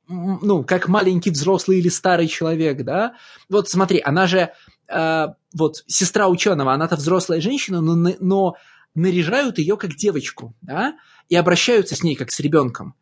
ну, 0.07 0.63
как 0.63 0.87
маленький 0.87 1.31
взрослый 1.31 1.79
или 1.79 1.89
старый 1.89 2.27
человек, 2.27 2.83
да? 2.83 3.15
Вот 3.49 3.69
смотри, 3.69 4.01
она 4.03 4.27
же, 4.27 4.51
э, 4.87 5.27
вот, 5.53 5.83
сестра 5.87 6.27
ученого, 6.27 6.73
она-то 6.73 6.95
взрослая 6.95 7.41
женщина, 7.41 7.81
но, 7.81 8.13
но 8.19 8.55
наряжают 8.95 9.57
ее 9.57 9.77
как 9.77 9.95
девочку, 9.95 10.55
да, 10.61 10.97
и 11.29 11.35
обращаются 11.35 11.95
с 11.95 12.03
ней 12.03 12.15
как 12.15 12.31
с 12.31 12.39
ребенком. 12.39 12.95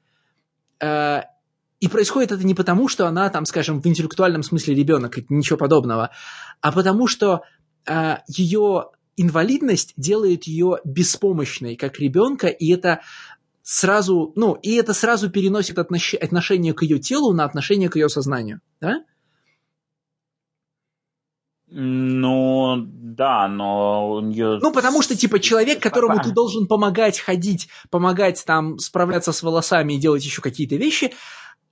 Э, 0.81 1.21
и 1.79 1.87
происходит 1.87 2.31
это 2.31 2.45
не 2.45 2.53
потому, 2.53 2.87
что 2.87 3.07
она, 3.07 3.29
там, 3.29 3.45
скажем, 3.45 3.81
в 3.81 3.87
интеллектуальном 3.87 4.43
смысле 4.43 4.75
ребенок, 4.75 5.17
ничего 5.29 5.57
подобного, 5.57 6.11
а 6.61 6.71
потому 6.71 7.07
что 7.07 7.41
э, 7.87 8.17
ее 8.27 8.91
инвалидность 9.17 9.93
делает 9.97 10.45
ее 10.45 10.77
беспомощной 10.85 11.75
как 11.75 11.99
ребенка, 11.99 12.47
и 12.47 12.71
это 12.71 13.01
сразу, 13.63 14.31
ну, 14.35 14.53
и 14.53 14.75
это 14.75 14.93
сразу 14.93 15.29
переносит 15.29 15.77
отношение 15.79 16.73
к 16.73 16.83
ее 16.83 16.99
телу 16.99 17.33
на 17.33 17.43
отношение 17.45 17.89
к 17.89 17.95
ее 17.95 18.09
сознанию, 18.09 18.61
да? 18.79 19.03
Ну, 21.73 22.85
да, 22.85 23.47
но 23.47 24.15
у 24.15 24.19
нее... 24.19 24.59
Ну, 24.61 24.73
потому 24.73 25.01
что, 25.01 25.15
типа, 25.15 25.39
человек, 25.39 25.81
которому 25.81 26.21
ты 26.21 26.31
должен 26.31 26.67
помогать 26.67 27.17
ходить, 27.17 27.69
помогать 27.89 28.43
там 28.45 28.77
справляться 28.77 29.31
с 29.31 29.41
волосами 29.41 29.93
и 29.93 29.97
делать 29.97 30.23
еще 30.25 30.41
какие-то 30.41 30.75
вещи, 30.75 31.13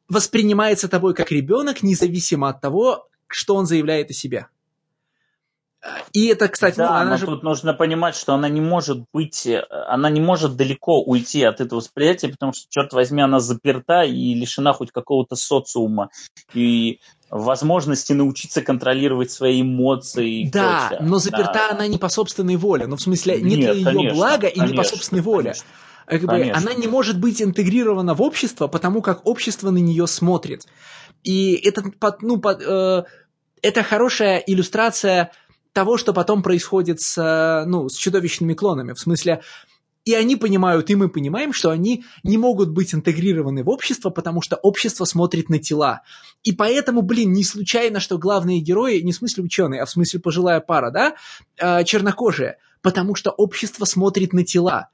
воспринимается 0.08 0.88
тобой 0.88 1.14
как 1.14 1.32
ребенок, 1.32 1.84
независимо 1.84 2.48
от 2.48 2.62
того, 2.62 3.10
что 3.28 3.56
он 3.56 3.66
заявляет 3.66 4.10
о 4.10 4.14
себе. 4.14 4.48
И 6.12 6.28
это, 6.28 6.48
кстати, 6.50 6.78
да, 6.78 6.90
ну, 6.90 6.96
она 6.96 7.12
но 7.12 7.18
же... 7.18 7.26
тут 7.26 7.44
нужно 7.44 7.74
понимать, 7.74 8.16
что 8.16 8.34
она 8.34 8.50
не 8.50 8.60
может 8.60 9.06
быть, 9.14 9.48
она 9.70 10.10
не 10.10 10.20
может 10.20 10.56
далеко 10.56 11.02
уйти 11.02 11.44
от 11.44 11.62
этого 11.62 11.80
восприятия, 11.80 12.28
потому 12.28 12.54
что, 12.54 12.68
черт 12.70 12.92
возьми, 12.94 13.22
она 13.22 13.40
заперта 13.40 14.04
и 14.04 14.34
лишена 14.34 14.74
хоть 14.74 14.92
какого-то 14.92 15.36
социума. 15.36 16.10
И 16.54 17.00
возможности 17.30 18.14
научиться 18.14 18.62
контролировать 18.62 19.32
свои 19.32 19.62
эмоции. 19.62 20.42
И 20.42 20.50
да, 20.50 20.88
прочее. 20.90 21.08
но 21.08 21.20
заперта 21.20 21.54
да. 21.54 21.70
она 21.72 21.88
не 21.88 21.98
по 21.98 22.10
собственной 22.10 22.56
воле. 22.56 22.88
Ну, 22.88 22.96
в 22.96 23.02
смысле, 23.02 23.42
нет, 23.42 23.60
нет 23.60 23.76
ли 23.76 23.82
ее 23.82 24.14
блага 24.14 24.48
и 24.48 24.60
не 24.60 24.74
по 24.74 24.84
собственной 24.84 25.22
воле. 25.22 25.54
Как 26.06 26.24
бы, 26.24 26.52
она 26.52 26.74
не 26.74 26.88
может 26.88 27.20
быть 27.20 27.40
интегрирована 27.40 28.16
в 28.16 28.22
общество, 28.22 28.68
потому 28.68 29.04
как 29.04 29.28
общество 29.28 29.70
на 29.70 29.78
нее 29.78 30.08
смотрит. 30.08 30.66
И 31.24 31.54
это, 31.54 31.84
ну, 32.22 32.42
э, 32.42 33.04
это 33.62 33.84
хорошая 33.84 34.38
иллюстрация 34.40 35.32
того, 35.72 35.98
что 35.98 36.14
потом 36.14 36.42
происходит 36.42 37.00
с, 37.00 37.64
ну, 37.68 37.90
с 37.90 37.96
чудовищными 37.96 38.56
клонами. 38.56 38.94
В 38.94 39.00
смысле, 39.00 39.42
и 40.10 40.14
они 40.16 40.36
понимают, 40.36 40.90
и 40.90 40.96
мы 40.96 41.08
понимаем, 41.08 41.54
что 41.54 41.70
они 41.70 42.04
не 42.24 42.40
могут 42.40 42.70
быть 42.70 42.96
интегрированы 42.96 43.64
в 43.64 43.70
общество, 43.70 44.10
потому 44.10 44.42
что 44.42 44.56
общество 44.56 45.06
смотрит 45.06 45.50
на 45.50 45.60
тела. 45.60 46.02
И 46.44 46.52
поэтому, 46.52 47.04
блин, 47.04 47.32
не 47.32 47.44
случайно, 47.44 48.00
что 48.00 48.18
главные 48.18 48.60
герои, 48.60 49.02
не 49.02 49.12
в 49.12 49.16
смысле 49.16 49.44
ученые, 49.44 49.84
а 49.84 49.86
в 49.86 49.92
смысле 49.92 50.20
пожилая 50.20 50.62
пара, 50.62 50.90
да, 50.90 51.16
э, 51.58 51.84
чернокожие, 51.84 52.58
потому 52.82 53.14
что 53.14 53.30
общество 53.30 53.86
смотрит 53.86 54.34
на 54.34 54.44
тела. 54.44 54.90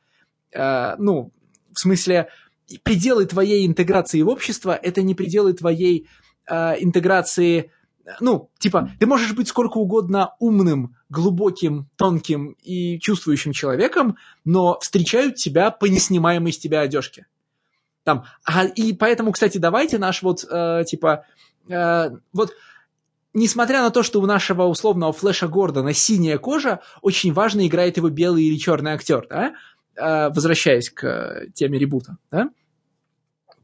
Э, 0.53 0.95
ну, 0.97 1.31
в 1.71 1.79
смысле, 1.79 2.27
пределы 2.83 3.25
твоей 3.25 3.65
интеграции 3.65 4.21
в 4.21 4.27
общество– 4.27 4.77
это 4.83 5.01
не 5.01 5.15
пределы 5.15 5.53
твоей 5.53 6.09
э, 6.49 6.75
интеграции 6.83 7.71
ну, 8.19 8.49
типа, 8.59 8.91
ты 8.99 9.05
можешь 9.05 9.33
быть 9.33 9.47
сколько 9.47 9.77
угодно 9.77 10.35
умным, 10.39 10.95
глубоким, 11.09 11.89
тонким 11.95 12.55
и 12.61 12.99
чувствующим 12.99 13.51
человеком, 13.51 14.17
но 14.43 14.79
встречают 14.79 15.35
тебя 15.35 15.71
по 15.71 15.85
неснимаемой 15.85 16.53
с 16.53 16.59
тебя 16.59 16.81
одежке. 16.81 17.25
Там, 18.03 18.25
а, 18.43 18.65
и 18.65 18.93
поэтому, 18.93 19.31
кстати, 19.31 19.57
давайте 19.57 19.97
наш 19.97 20.21
вот, 20.21 20.45
э, 20.47 20.83
типа, 20.85 21.25
э, 21.67 22.11
вот, 22.33 22.53
несмотря 23.33 23.81
на 23.81 23.89
то, 23.89 24.03
что 24.03 24.21
у 24.21 24.25
нашего 24.27 24.63
условного 24.63 25.11
Флэша 25.11 25.47
Гордона 25.47 25.93
синяя 25.93 26.37
кожа, 26.37 26.81
очень 27.01 27.33
важно, 27.33 27.65
играет 27.65 27.97
его 27.97 28.09
белый 28.09 28.43
или 28.43 28.57
черный 28.57 28.91
актер, 28.91 29.25
да, 29.27 29.55
э, 29.95 30.29
возвращаясь 30.29 30.91
к 30.91 31.03
э, 31.03 31.47
теме 31.55 31.79
ребута, 31.79 32.17
да, 32.29 32.49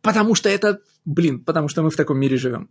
потому 0.01 0.33
что 0.33 0.49
это, 0.49 0.79
блин, 1.05 1.43
потому 1.43 1.67
что 1.67 1.83
мы 1.83 1.91
в 1.91 1.95
таком 1.95 2.19
мире 2.19 2.37
живем. 2.37 2.69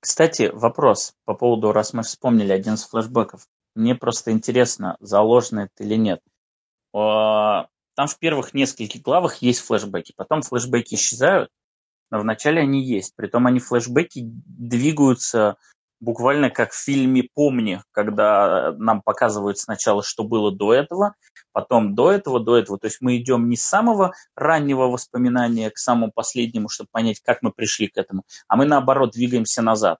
Кстати, 0.00 0.50
вопрос 0.52 1.14
по 1.24 1.34
поводу, 1.34 1.72
раз 1.72 1.92
мы 1.92 2.02
вспомнили 2.02 2.52
один 2.52 2.74
из 2.74 2.84
флешбеков. 2.84 3.46
Мне 3.74 3.94
просто 3.94 4.32
интересно, 4.32 4.96
заложено 5.00 5.60
это 5.60 5.84
или 5.84 5.96
нет. 5.96 6.20
Там 6.92 8.06
в 8.06 8.18
первых 8.18 8.54
нескольких 8.54 9.02
главах 9.02 9.36
есть 9.42 9.60
флешбеки, 9.60 10.14
потом 10.16 10.42
флешбеки 10.42 10.94
исчезают, 10.94 11.50
но 12.10 12.18
вначале 12.20 12.62
они 12.62 12.82
есть. 12.82 13.14
Притом 13.14 13.46
они 13.46 13.60
флешбеки 13.60 14.22
двигаются 14.24 15.56
буквально 16.00 16.50
как 16.50 16.72
в 16.72 16.76
фильме 16.76 17.28
«Помни», 17.34 17.82
когда 17.92 18.72
нам 18.78 19.02
показывают 19.02 19.58
сначала, 19.58 20.02
что 20.02 20.24
было 20.24 20.50
до 20.50 20.72
этого, 20.72 21.14
потом 21.52 21.94
до 21.94 22.10
этого, 22.10 22.40
до 22.40 22.56
этого. 22.56 22.78
То 22.78 22.86
есть 22.86 22.98
мы 23.00 23.18
идем 23.18 23.48
не 23.48 23.56
с 23.56 23.62
самого 23.62 24.12
раннего 24.34 24.86
воспоминания 24.86 25.70
к 25.70 25.78
самому 25.78 26.10
последнему, 26.12 26.68
чтобы 26.68 26.88
понять, 26.90 27.20
как 27.20 27.42
мы 27.42 27.52
пришли 27.52 27.88
к 27.88 27.96
этому, 27.96 28.22
а 28.48 28.56
мы 28.56 28.64
наоборот 28.64 29.12
двигаемся 29.12 29.62
назад. 29.62 29.98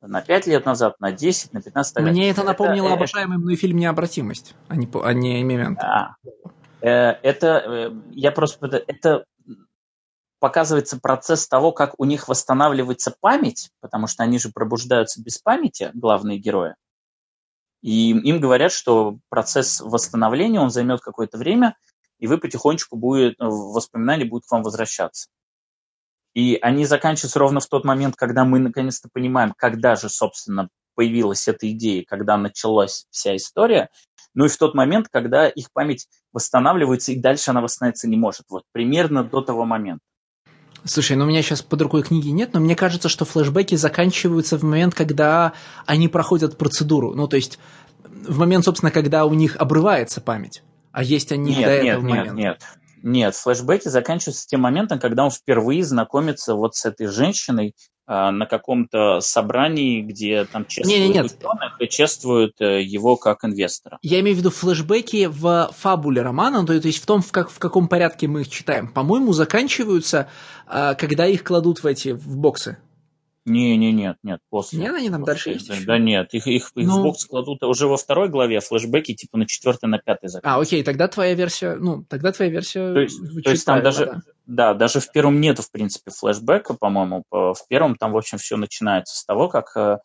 На 0.00 0.20
5 0.20 0.46
лет 0.48 0.66
назад, 0.66 1.00
на 1.00 1.12
10, 1.12 1.54
на 1.54 1.62
15 1.62 1.98
лет. 1.98 2.10
Мне 2.10 2.30
это 2.30 2.42
напомнило 2.42 2.88
это, 2.88 2.96
обожаемый 2.96 3.38
мной 3.38 3.56
фильм 3.56 3.78
«Необратимость», 3.78 4.54
а 4.68 4.76
не, 4.76 4.88
а 5.02 5.12
не 5.14 5.42
«Мемент». 5.42 5.78
А, 5.80 6.16
э, 6.82 6.88
это, 7.22 7.62
э, 7.66 7.90
я 8.10 8.30
просто, 8.30 8.84
это 8.86 9.24
показывается 10.44 11.00
процесс 11.00 11.48
того, 11.48 11.72
как 11.72 11.94
у 11.96 12.04
них 12.04 12.28
восстанавливается 12.28 13.16
память, 13.18 13.70
потому 13.80 14.06
что 14.06 14.24
они 14.24 14.38
же 14.38 14.50
пробуждаются 14.50 15.22
без 15.22 15.38
памяти, 15.38 15.90
главные 15.94 16.36
герои. 16.36 16.74
И 17.80 18.10
им 18.10 18.40
говорят, 18.40 18.70
что 18.70 19.16
процесс 19.30 19.80
восстановления, 19.80 20.60
он 20.60 20.68
займет 20.68 21.00
какое-то 21.00 21.38
время, 21.38 21.78
и 22.18 22.26
вы 22.26 22.36
потихонечку 22.36 22.94
будет, 22.94 23.40
э, 23.40 23.44
воспоминания 23.46 24.26
будут 24.26 24.44
к 24.46 24.50
вам 24.52 24.62
возвращаться. 24.62 25.30
И 26.34 26.58
они 26.60 26.84
заканчиваются 26.84 27.38
ровно 27.38 27.60
в 27.60 27.66
тот 27.66 27.86
момент, 27.86 28.14
когда 28.14 28.44
мы 28.44 28.58
наконец-то 28.58 29.08
понимаем, 29.10 29.54
когда 29.56 29.96
же, 29.96 30.10
собственно, 30.10 30.68
появилась 30.94 31.48
эта 31.48 31.70
идея, 31.70 32.04
когда 32.06 32.36
началась 32.36 33.06
вся 33.08 33.34
история. 33.34 33.88
Ну 34.34 34.44
и 34.44 34.48
в 34.48 34.58
тот 34.58 34.74
момент, 34.74 35.08
когда 35.10 35.48
их 35.48 35.72
память 35.72 36.06
восстанавливается, 36.34 37.12
и 37.12 37.18
дальше 37.18 37.50
она 37.50 37.62
восстановиться 37.62 38.08
не 38.08 38.18
может. 38.18 38.44
Вот 38.50 38.64
примерно 38.72 39.24
до 39.24 39.40
того 39.40 39.64
момента. 39.64 40.04
Слушай, 40.86 41.16
ну 41.16 41.24
у 41.24 41.28
меня 41.28 41.40
сейчас 41.42 41.62
под 41.62 41.80
рукой 41.80 42.02
книги 42.02 42.28
нет, 42.28 42.52
но 42.52 42.60
мне 42.60 42.76
кажется, 42.76 43.08
что 43.08 43.24
флешбеки 43.24 43.74
заканчиваются 43.74 44.58
в 44.58 44.62
момент, 44.64 44.94
когда 44.94 45.54
они 45.86 46.08
проходят 46.08 46.58
процедуру. 46.58 47.14
Ну, 47.14 47.26
то 47.26 47.36
есть 47.36 47.58
в 48.04 48.38
момент, 48.38 48.64
собственно, 48.64 48.90
когда 48.90 49.24
у 49.24 49.32
них 49.32 49.56
обрывается 49.56 50.20
память. 50.20 50.62
А 50.92 51.02
есть 51.02 51.32
они 51.32 51.56
нет, 51.56 51.64
до 51.64 51.82
нет, 51.82 51.84
этого 51.84 52.06
нет, 52.06 52.10
момента? 52.10 52.34
Нет, 52.34 52.62
нет. 53.02 53.34
Флэшбэки 53.34 53.88
заканчиваются 53.88 54.46
тем 54.46 54.60
моментом, 54.60 54.98
когда 54.98 55.24
он 55.24 55.30
впервые 55.30 55.84
знакомится 55.84 56.54
вот 56.54 56.74
с 56.76 56.84
этой 56.84 57.06
женщиной 57.06 57.74
на 58.06 58.46
каком-то 58.46 59.20
собрании, 59.20 60.02
где 60.02 60.44
там 60.44 60.66
чествуют 60.66 61.00
не, 61.00 61.08
не, 61.08 61.14
нет. 61.14 61.24
ученых 61.26 61.80
и 61.80 61.88
чествуют 61.88 62.60
э, 62.60 62.82
его 62.82 63.16
как 63.16 63.44
инвестора. 63.44 63.98
Я 64.02 64.20
имею 64.20 64.36
в 64.36 64.38
виду 64.40 64.50
флешбеки 64.50 65.26
в 65.26 65.70
фабуле 65.74 66.22
романа, 66.22 66.66
то 66.66 66.74
есть 66.74 67.02
в 67.02 67.06
том, 67.06 67.22
в, 67.22 67.32
как, 67.32 67.50
в 67.50 67.58
каком 67.58 67.88
порядке 67.88 68.28
мы 68.28 68.42
их 68.42 68.50
читаем. 68.50 68.88
По-моему, 68.88 69.32
заканчиваются, 69.32 70.28
э, 70.68 70.94
когда 70.98 71.26
их 71.26 71.44
кладут 71.44 71.82
в 71.82 71.86
эти 71.86 72.10
в 72.10 72.36
боксы. 72.36 72.78
Не, 73.46 73.76
не, 73.76 73.92
нет, 73.92 74.16
нет, 74.22 74.40
после. 74.48 74.78
Нет, 74.78 74.94
они 74.94 75.10
там 75.10 75.20
после. 75.20 75.26
дальше 75.34 75.50
есть 75.50 75.68
да, 75.68 75.74
еще? 75.74 75.84
да 75.84 75.98
нет, 75.98 76.32
их, 76.32 76.46
их, 76.46 76.72
их 76.74 76.86
Ну- 76.86 77.00
в 77.00 77.02
бокс 77.02 77.26
кладут 77.26 77.62
уже 77.62 77.86
во 77.86 77.98
второй 77.98 78.28
главе, 78.30 78.58
а 78.58 78.60
флешбеки 78.60 79.14
типа 79.14 79.36
на 79.36 79.46
четвертой, 79.46 79.88
на 79.90 79.98
пятой 79.98 80.30
А, 80.42 80.58
окей, 80.58 80.82
тогда 80.82 81.08
твоя 81.08 81.34
версия, 81.34 81.74
ну, 81.74 82.04
тогда 82.08 82.32
твоя 82.32 82.50
версия 82.50 82.94
То 82.94 83.00
есть- 83.00 83.18
то 83.44 83.50
есть 83.50 83.66
там 83.66 83.80
правильно, 83.80 83.82
даже- 83.84 84.06
да. 84.06 84.20
Да, 84.46 84.74
даже 84.74 85.00
в 85.00 85.10
первом 85.12 85.40
нету, 85.40 85.62
в 85.62 85.70
принципе, 85.70 86.10
флешбека, 86.10 86.74
по-моему. 86.74 87.24
По- 87.28 87.54
В 87.54 87.66
первом 87.68 87.96
там, 87.96 88.12
в 88.12 88.16
общем, 88.16 88.38
все 88.38 88.56
начинается 88.56 89.16
с 89.16 89.24
того, 89.24 89.48
как 89.48 89.76
э, 89.76 89.98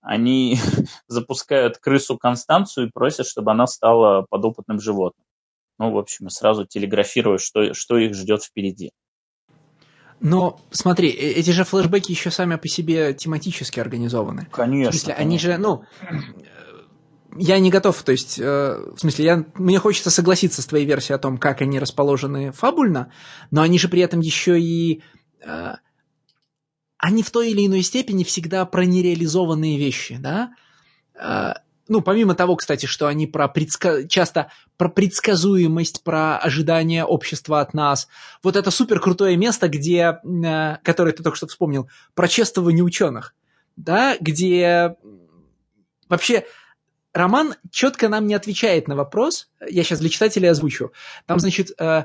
они 0.00 0.56
запускают 1.08 1.78
крысу 1.78 2.16
Констанцию 2.18 2.86
и 2.86 2.90
просят, 2.92 3.26
чтобы 3.26 3.50
она 3.50 3.66
стала 3.66 4.24
подопытным 4.30 4.80
животным. 4.80 5.24
Ну, 5.78 5.90
в 5.90 5.98
общем, 5.98 6.30
сразу 6.30 6.64
телеграфируют, 6.64 7.42
что, 7.42 7.74
что 7.74 7.98
их 7.98 8.14
ждет 8.14 8.42
впереди. 8.44 8.92
Но 10.20 10.60
смотри, 10.70 11.10
э- 11.10 11.32
эти 11.32 11.50
же 11.50 11.64
флешбеки 11.64 12.10
еще 12.10 12.30
сами 12.30 12.56
по 12.56 12.68
себе 12.68 13.14
тематически 13.14 13.80
организованы. 13.80 14.48
Конечно. 14.50 14.90
В 14.90 14.94
смысле, 14.94 15.14
они 15.14 15.38
же, 15.38 15.58
ну, 15.58 15.84
я 17.38 17.58
не 17.58 17.70
готов, 17.70 18.02
то 18.02 18.12
есть, 18.12 18.38
э, 18.38 18.78
в 18.94 18.98
смысле, 18.98 19.24
я, 19.24 19.44
мне 19.54 19.78
хочется 19.78 20.10
согласиться 20.10 20.62
с 20.62 20.66
твоей 20.66 20.86
версией 20.86 21.16
о 21.16 21.18
том, 21.18 21.38
как 21.38 21.60
они 21.60 21.78
расположены 21.78 22.52
фабульно, 22.52 23.12
но 23.50 23.62
они 23.62 23.78
же 23.78 23.88
при 23.88 24.00
этом 24.00 24.20
еще 24.20 24.60
и... 24.60 25.02
э, 25.44 25.74
они 26.98 27.22
в 27.22 27.30
той 27.30 27.50
или 27.50 27.66
иной 27.66 27.82
степени 27.82 28.24
всегда 28.24 28.64
про 28.64 28.86
нереализованные 28.86 29.78
вещи, 29.78 30.16
да? 30.16 30.54
Э, 31.14 31.54
ну, 31.88 32.00
помимо 32.00 32.34
того, 32.34 32.56
кстати, 32.56 32.86
что 32.86 33.06
они 33.06 33.26
про 33.26 33.48
предска... 33.48 34.08
часто 34.08 34.50
про 34.76 34.88
предсказуемость, 34.88 36.02
про 36.02 36.38
ожидание 36.38 37.04
общества 37.04 37.60
от 37.60 37.74
нас. 37.74 38.08
Вот 38.42 38.56
это 38.56 38.70
супер 38.70 39.00
крутое 39.00 39.36
место, 39.36 39.68
где, 39.68 40.18
э, 40.22 40.76
которое 40.82 41.12
ты 41.12 41.22
только 41.22 41.36
что 41.36 41.46
вспомнил, 41.46 41.88
про 42.14 42.28
чествование 42.28 42.84
ученых, 42.84 43.34
да, 43.76 44.16
где 44.20 44.96
вообще 46.08 46.46
роман 47.12 47.54
четко 47.70 48.08
нам 48.08 48.26
не 48.26 48.34
отвечает 48.34 48.88
на 48.88 48.96
вопрос. 48.96 49.48
Я 49.66 49.82
сейчас 49.84 50.00
для 50.00 50.08
читателей 50.08 50.50
озвучу. 50.50 50.92
Там, 51.26 51.38
значит, 51.38 51.70
э, 51.78 52.04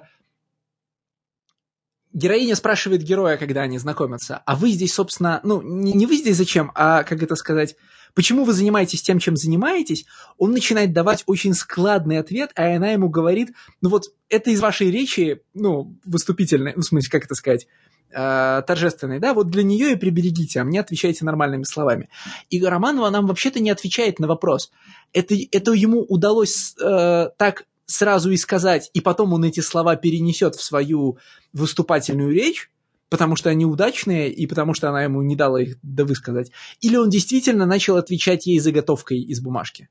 героиня 2.13 2.55
спрашивает 2.55 3.03
героя, 3.03 3.37
когда 3.37 3.61
они 3.61 3.77
знакомятся, 3.77 4.41
а 4.45 4.55
вы 4.55 4.71
здесь, 4.71 4.93
собственно, 4.93 5.39
ну, 5.43 5.61
не, 5.61 5.93
не 5.93 6.05
вы 6.05 6.17
здесь 6.17 6.37
зачем, 6.37 6.71
а, 6.75 7.03
как 7.03 7.21
это 7.23 7.35
сказать, 7.35 7.75
почему 8.13 8.43
вы 8.43 8.53
занимаетесь 8.53 9.01
тем, 9.01 9.19
чем 9.19 9.35
занимаетесь, 9.35 10.05
он 10.37 10.51
начинает 10.51 10.93
давать 10.93 11.23
очень 11.25 11.53
складный 11.53 12.19
ответ, 12.19 12.51
а 12.55 12.75
она 12.75 12.91
ему 12.91 13.09
говорит, 13.09 13.51
ну 13.81 13.89
вот, 13.89 14.05
это 14.29 14.49
из 14.49 14.61
вашей 14.61 14.91
речи, 14.91 15.41
ну, 15.53 15.97
выступительной, 16.05 16.73
ну, 16.75 16.81
в 16.81 16.85
смысле, 16.85 17.09
как 17.11 17.25
это 17.25 17.35
сказать, 17.35 17.67
э, 18.11 18.61
торжественной, 18.65 19.19
да, 19.19 19.33
вот 19.33 19.47
для 19.47 19.63
нее 19.63 19.93
и 19.93 19.95
приберегите, 19.95 20.59
а 20.59 20.63
мне 20.63 20.79
отвечайте 20.79 21.25
нормальными 21.25 21.63
словами. 21.63 22.09
И 22.49 22.63
Романова 22.63 23.09
нам 23.09 23.27
вообще-то 23.27 23.59
не 23.59 23.69
отвечает 23.69 24.19
на 24.19 24.27
вопрос. 24.27 24.71
Это, 25.13 25.35
это 25.51 25.71
ему 25.73 26.01
удалось 26.01 26.75
э, 26.81 27.29
так 27.37 27.65
сразу 27.85 28.31
и 28.31 28.37
сказать, 28.37 28.89
и 28.93 29.01
потом 29.01 29.33
он 29.33 29.43
эти 29.43 29.59
слова 29.59 29.95
перенесет 29.95 30.55
в 30.55 30.63
свою 30.63 31.17
выступательную 31.53 32.31
речь, 32.31 32.71
потому 33.11 33.35
что 33.35 33.49
они 33.49 33.65
удачные, 33.65 34.31
и 34.31 34.47
потому 34.47 34.73
что 34.73 34.87
она 34.87 35.03
ему 35.03 35.21
не 35.21 35.35
дала 35.35 35.61
их 35.61 35.75
довысказать. 35.83 36.49
Или 36.79 36.95
он 36.95 37.09
действительно 37.09 37.65
начал 37.65 37.97
отвечать 37.97 38.47
ей 38.47 38.57
заготовкой 38.57 39.19
из 39.19 39.41
бумажки. 39.41 39.89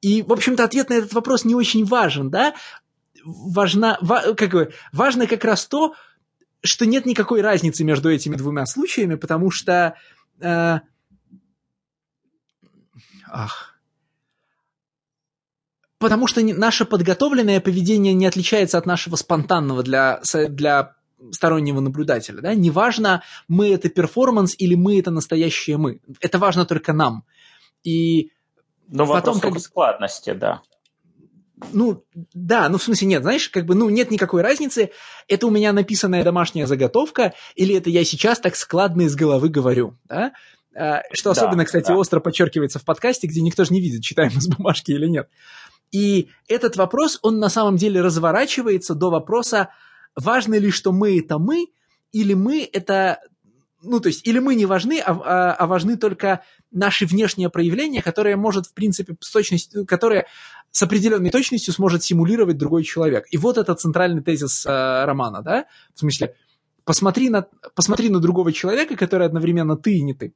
И, 0.00 0.22
в 0.22 0.32
общем-то, 0.32 0.64
ответ 0.64 0.90
на 0.90 0.94
этот 0.94 1.12
вопрос 1.12 1.44
не 1.44 1.54
очень 1.54 1.84
важен, 1.84 2.28
да? 2.28 2.56
Важна, 3.24 3.98
ва, 4.00 4.34
как 4.36 4.50
бы, 4.50 4.72
важно 4.92 5.28
как 5.28 5.44
раз 5.44 5.66
то, 5.66 5.94
что 6.60 6.86
нет 6.86 7.06
никакой 7.06 7.40
разницы 7.40 7.84
между 7.84 8.10
этими 8.10 8.34
двумя 8.34 8.66
случаями, 8.66 9.14
потому 9.14 9.52
что... 9.52 9.94
Э, 10.40 10.80
ах. 13.28 13.78
Потому 15.98 16.26
что 16.26 16.40
наше 16.42 16.84
подготовленное 16.84 17.60
поведение 17.60 18.12
не 18.12 18.26
отличается 18.26 18.76
от 18.76 18.86
нашего 18.86 19.14
спонтанного 19.14 19.84
для, 19.84 20.20
для 20.48 20.97
стороннего 21.32 21.80
наблюдателя. 21.80 22.40
Да? 22.40 22.54
Неважно, 22.54 23.22
мы 23.48 23.72
это 23.72 23.88
перформанс 23.88 24.54
или 24.58 24.74
мы 24.74 24.98
это 24.98 25.10
настоящее 25.10 25.76
мы. 25.76 26.00
Это 26.20 26.38
важно 26.38 26.64
только 26.64 26.92
нам. 26.92 27.24
И 27.84 28.30
вопрос 28.88 29.20
Потом, 29.20 29.40
только 29.40 29.54
как- 29.56 29.64
складности, 29.64 30.32
да. 30.32 30.62
ну, 31.72 32.04
да, 32.34 32.68
ну, 32.68 32.78
в 32.78 32.82
смысле, 32.82 33.08
нет, 33.08 33.22
знаешь, 33.22 33.48
как 33.48 33.66
бы, 33.66 33.74
ну, 33.74 33.88
нет 33.90 34.10
никакой 34.10 34.42
разницы, 34.42 34.90
это 35.26 35.46
у 35.46 35.50
меня 35.50 35.72
написанная 35.72 36.22
домашняя 36.24 36.66
заготовка, 36.66 37.34
или 37.56 37.74
это 37.74 37.90
я 37.90 38.04
сейчас 38.04 38.38
так 38.38 38.54
складно 38.56 39.02
из 39.02 39.14
головы 39.16 39.48
говорю, 39.48 39.96
да? 40.08 40.32
А, 40.76 41.02
Что 41.12 41.32
Да, 41.34 41.40
особенно, 41.40 41.64
кстати, 41.64 41.88
да. 41.88 41.96
остро 41.96 42.20
подчеркивается 42.20 42.78
в 42.78 42.84
подкасте, 42.84 43.26
где 43.26 43.40
никто 43.40 43.64
же 43.64 43.72
не 43.74 43.80
видит, 43.80 44.02
читаем 44.02 44.30
с 44.40 44.46
бумажки 44.48 44.92
или 44.92 45.08
нет. 45.08 45.28
И 45.90 46.28
этот 46.46 46.76
вопрос, 46.76 47.18
он 47.22 47.38
на 47.40 47.48
самом 47.48 47.76
деле 47.76 48.00
разворачивается 48.02 48.94
до 48.94 49.10
вопроса, 49.10 49.70
важно 50.18 50.58
ли, 50.58 50.70
что 50.70 50.92
мы 50.92 51.18
это 51.18 51.38
мы, 51.38 51.68
или 52.12 52.34
мы 52.34 52.68
это, 52.72 53.20
ну, 53.82 54.00
то 54.00 54.08
есть, 54.08 54.26
или 54.26 54.38
мы 54.38 54.54
не 54.54 54.66
важны, 54.66 55.00
а, 55.00 55.12
а- 55.12 55.52
а 55.54 55.66
важны 55.66 55.96
только 55.96 56.42
наши 56.70 57.06
внешние 57.06 57.50
проявления, 57.50 58.02
которые 58.02 58.36
может, 58.36 58.66
в 58.66 58.74
принципе, 58.74 59.16
с 59.20 59.30
точностью, 59.30 59.86
которые 59.86 60.26
с 60.70 60.82
определенной 60.82 61.30
точностью 61.30 61.72
сможет 61.72 62.02
симулировать 62.04 62.58
другой 62.58 62.84
человек. 62.84 63.26
И 63.30 63.38
вот 63.38 63.56
это 63.56 63.74
центральный 63.74 64.22
тезис 64.22 64.66
э, 64.66 65.04
романа, 65.04 65.42
да? 65.42 65.66
В 65.94 66.00
смысле, 66.00 66.34
посмотри 66.84 67.30
на, 67.30 67.46
посмотри 67.74 68.10
на 68.10 68.20
другого 68.20 68.52
человека, 68.52 68.96
который 68.96 69.26
одновременно 69.26 69.76
ты 69.76 69.96
и 69.96 70.02
не 70.02 70.14
ты. 70.14 70.34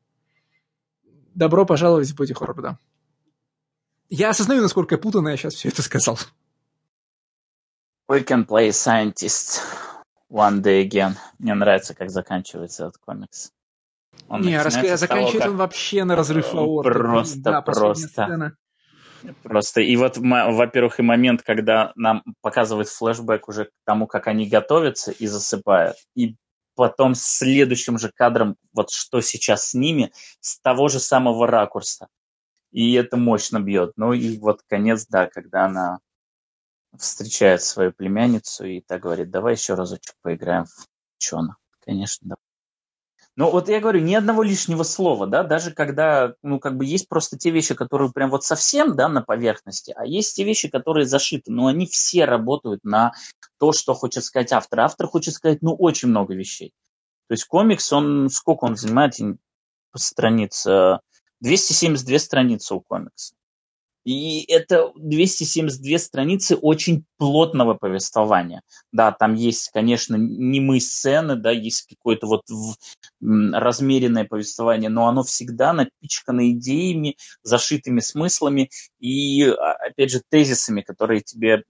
Добро 1.34 1.66
пожаловать 1.66 2.08
в 2.10 2.14
Боди 2.14 2.34
Хоррор, 2.34 2.62
да. 2.62 2.78
Я 4.08 4.30
осознаю, 4.30 4.62
насколько 4.62 4.98
путанно 4.98 5.28
я 5.28 5.36
сейчас 5.36 5.54
все 5.54 5.68
это 5.68 5.82
сказал. 5.82 6.18
We 8.12 8.22
can 8.26 8.44
play 8.44 8.68
scientist 8.72 9.62
one 10.28 10.60
day 10.60 10.86
again. 10.86 11.12
Мне 11.38 11.54
нравится, 11.54 11.94
как 11.94 12.10
заканчивается 12.10 12.84
этот 12.88 12.98
комикс. 12.98 13.52
Он 14.28 14.42
не, 14.42 14.58
начинается 14.62 14.68
раска- 14.68 14.82
с 14.82 14.84
того, 14.84 14.96
заканчивает 14.98 15.42
как- 15.44 15.50
он 15.52 15.56
вообще 15.56 16.04
на 16.04 16.14
разрыв 16.14 16.54
Э, 16.54 16.58
аорты. 16.58 16.90
просто, 16.92 17.40
Да, 17.40 17.62
просто. 17.62 18.08
сцена. 18.08 18.56
Просто, 19.42 19.80
и 19.80 19.96
вот, 19.96 20.18
во-первых, 20.18 21.00
и 21.00 21.02
момент, 21.02 21.42
когда 21.42 21.92
нам 21.94 22.22
показывает 22.42 22.88
флешбэк 22.90 23.48
уже 23.48 23.64
к 23.64 23.70
тому, 23.86 24.06
как 24.06 24.26
они 24.26 24.46
готовятся 24.46 25.10
и 25.12 25.26
засыпают, 25.26 25.96
и 26.14 26.36
потом 26.74 27.14
следующим 27.14 27.98
же 27.98 28.10
кадром, 28.14 28.56
вот 28.74 28.90
что 28.90 29.22
сейчас 29.22 29.70
с 29.70 29.74
ними, 29.74 30.12
с 30.40 30.60
того 30.60 30.88
же 30.88 31.00
самого 31.00 31.46
ракурса. 31.46 32.08
И 32.72 32.92
это 32.92 33.16
мощно 33.16 33.58
бьет. 33.58 33.92
Ну 33.96 34.12
и 34.12 34.36
вот 34.38 34.60
конец, 34.68 35.06
да, 35.06 35.28
когда 35.28 35.64
она 35.64 36.00
встречает 36.98 37.62
свою 37.62 37.92
племянницу 37.92 38.64
и 38.64 38.80
так 38.80 39.02
говорит, 39.02 39.30
давай 39.30 39.54
еще 39.54 39.74
разочек 39.74 40.14
поиграем 40.22 40.66
в 40.66 40.86
ученых. 41.18 41.56
Конечно, 41.80 42.30
да. 42.30 42.36
Ну, 43.34 43.50
вот 43.50 43.70
я 43.70 43.80
говорю, 43.80 44.00
ни 44.00 44.14
одного 44.14 44.42
лишнего 44.42 44.82
слова, 44.82 45.26
да, 45.26 45.42
даже 45.42 45.70
когда, 45.70 46.34
ну, 46.42 46.60
как 46.60 46.76
бы 46.76 46.84
есть 46.84 47.08
просто 47.08 47.38
те 47.38 47.50
вещи, 47.50 47.74
которые 47.74 48.12
прям 48.12 48.28
вот 48.28 48.44
совсем, 48.44 48.94
да, 48.94 49.08
на 49.08 49.22
поверхности, 49.22 49.94
а 49.96 50.04
есть 50.04 50.36
те 50.36 50.44
вещи, 50.44 50.68
которые 50.68 51.06
зашиты, 51.06 51.50
но 51.50 51.68
они 51.68 51.86
все 51.86 52.26
работают 52.26 52.84
на 52.84 53.12
то, 53.58 53.72
что 53.72 53.94
хочет 53.94 54.24
сказать 54.24 54.52
автор. 54.52 54.80
Автор 54.80 55.06
хочет 55.06 55.32
сказать, 55.32 55.62
ну, 55.62 55.74
очень 55.74 56.08
много 56.08 56.34
вещей. 56.34 56.74
То 57.28 57.32
есть 57.32 57.46
комикс, 57.46 57.90
он, 57.90 58.28
сколько 58.28 58.64
он 58.64 58.76
занимает 58.76 59.14
страниц? 59.96 60.66
э, 60.66 60.98
272 61.40 62.18
страницы 62.18 62.74
у 62.74 62.80
комикса. 62.80 63.34
И 64.04 64.44
это 64.50 64.92
272 64.96 65.98
страницы 65.98 66.56
очень 66.56 67.04
плотного 67.18 67.74
повествования. 67.74 68.62
Да, 68.92 69.12
там 69.12 69.34
есть, 69.34 69.70
конечно, 69.70 70.16
немые 70.16 70.80
сцены, 70.80 71.36
да, 71.36 71.52
есть 71.52 71.86
какое-то 71.88 72.26
вот 72.26 72.42
размеренное 73.20 74.24
повествование, 74.24 74.90
но 74.90 75.06
оно 75.06 75.22
всегда 75.22 75.72
напичкано 75.72 76.50
идеями, 76.50 77.16
зашитыми 77.44 78.00
смыслами 78.00 78.70
и, 78.98 79.44
а, 79.44 79.72
опять 79.74 80.10
же, 80.10 80.20
тезисами, 80.28 80.80
которые 80.82 81.20
тебе, 81.20 81.62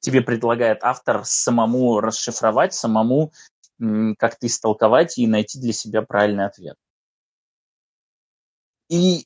тебе 0.00 0.22
предлагает 0.22 0.78
автор 0.82 1.22
самому 1.24 2.00
расшифровать, 2.00 2.74
самому 2.74 3.32
как-то 4.18 4.46
истолковать 4.46 5.18
и 5.18 5.26
найти 5.26 5.60
для 5.60 5.72
себя 5.72 6.02
правильный 6.02 6.46
ответ. 6.46 6.76
И 8.90 9.24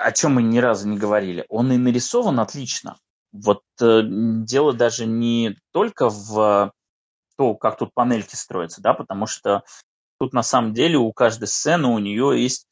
о 0.00 0.12
чем 0.12 0.34
мы 0.34 0.42
ни 0.42 0.58
разу 0.58 0.88
не 0.88 0.96
говорили, 0.96 1.44
он 1.48 1.72
и 1.72 1.76
нарисован 1.76 2.40
отлично. 2.40 2.96
Вот 3.32 3.62
э, 3.80 4.02
дело 4.04 4.72
даже 4.72 5.06
не 5.06 5.56
только 5.72 6.08
в 6.08 6.72
то, 7.36 7.54
как 7.54 7.78
тут 7.78 7.94
панельки 7.94 8.34
строятся, 8.34 8.82
да, 8.82 8.94
потому 8.94 9.26
что 9.26 9.62
тут 10.18 10.32
на 10.32 10.42
самом 10.42 10.74
деле 10.74 10.98
у 10.98 11.12
каждой 11.12 11.48
сцены 11.48 11.88
у 11.88 11.98
нее 11.98 12.42
есть, 12.42 12.66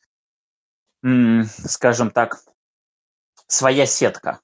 скажем 1.65 2.11
так, 2.11 2.43
своя 3.47 3.87
сетка. 3.87 4.41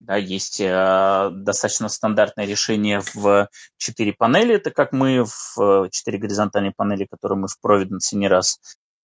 Да, 0.00 0.16
есть 0.16 0.60
э, 0.60 1.30
достаточно 1.32 1.88
стандартное 1.88 2.46
решение 2.46 3.02
в 3.14 3.48
4 3.78 4.12
панели, 4.12 4.54
это 4.54 4.70
как 4.70 4.92
мы 4.92 5.24
в 5.24 5.88
4 5.90 6.18
горизонтальные 6.18 6.72
панели, 6.76 7.04
которые 7.04 7.38
мы 7.38 7.48
в 7.48 7.58
Providence 7.64 8.14
не 8.14 8.28
раз 8.28 8.60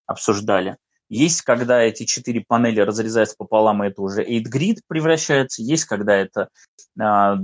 обсуждали. 0.07 0.77
Есть, 1.09 1.43
когда 1.43 1.83
эти 1.83 2.05
четыре 2.05 2.43
панели 2.47 2.81
разрезаются 2.81 3.37
пополам, 3.37 3.85
и 3.85 3.89
это 3.89 4.03
уже 4.03 4.25
8-grid 4.25 4.81
превращается. 4.87 5.63
Есть, 5.63 5.85
когда 5.85 6.15
это 6.17 6.49
а, 6.99 7.37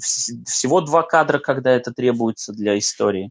всего 0.00 0.80
два 0.80 1.02
кадра, 1.02 1.38
когда 1.38 1.70
это 1.70 1.92
требуется 1.92 2.52
для 2.52 2.76
истории. 2.78 3.30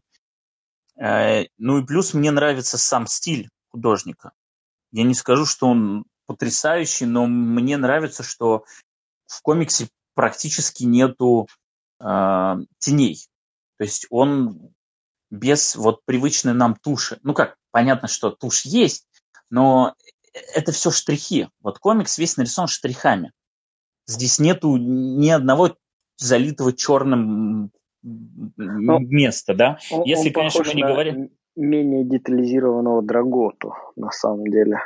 А, 0.98 1.42
ну 1.58 1.78
и 1.78 1.86
плюс 1.86 2.14
мне 2.14 2.30
нравится 2.30 2.78
сам 2.78 3.06
стиль 3.06 3.50
художника. 3.70 4.32
Я 4.92 5.02
не 5.02 5.14
скажу, 5.14 5.44
что 5.44 5.68
он 5.68 6.04
потрясающий, 6.26 7.06
но 7.06 7.26
мне 7.26 7.76
нравится, 7.76 8.22
что 8.22 8.64
в 9.26 9.42
комиксе 9.42 9.88
практически 10.14 10.84
нету 10.84 11.48
э, 12.00 12.56
теней. 12.78 13.26
То 13.78 13.84
есть 13.84 14.06
он 14.10 14.72
без 15.30 15.74
вот 15.74 16.04
привычной 16.04 16.54
нам 16.54 16.76
туши. 16.76 17.18
Ну 17.22 17.34
как, 17.34 17.56
понятно, 17.72 18.08
что 18.08 18.30
тушь 18.30 18.64
есть, 18.64 19.06
но 19.54 19.94
это 20.52 20.72
все 20.72 20.90
штрихи. 20.90 21.48
Вот 21.62 21.78
комикс 21.78 22.18
весь 22.18 22.36
нарисован 22.36 22.66
штрихами. 22.66 23.32
Здесь 24.04 24.40
нету 24.40 24.76
ни 24.76 25.30
одного 25.30 25.76
залитого 26.16 26.72
черным 26.72 27.70
ну, 28.02 28.98
места, 28.98 29.54
да? 29.54 29.78
Он, 29.92 30.02
Если, 30.02 30.28
он 30.28 30.34
конечно, 30.34 30.64
мы 30.66 30.74
не 30.74 30.82
говорим... 30.82 31.30
менее 31.54 32.04
детализированного 32.04 33.02
Драготу, 33.02 33.74
на 33.94 34.10
самом 34.10 34.48
деле. 34.48 34.80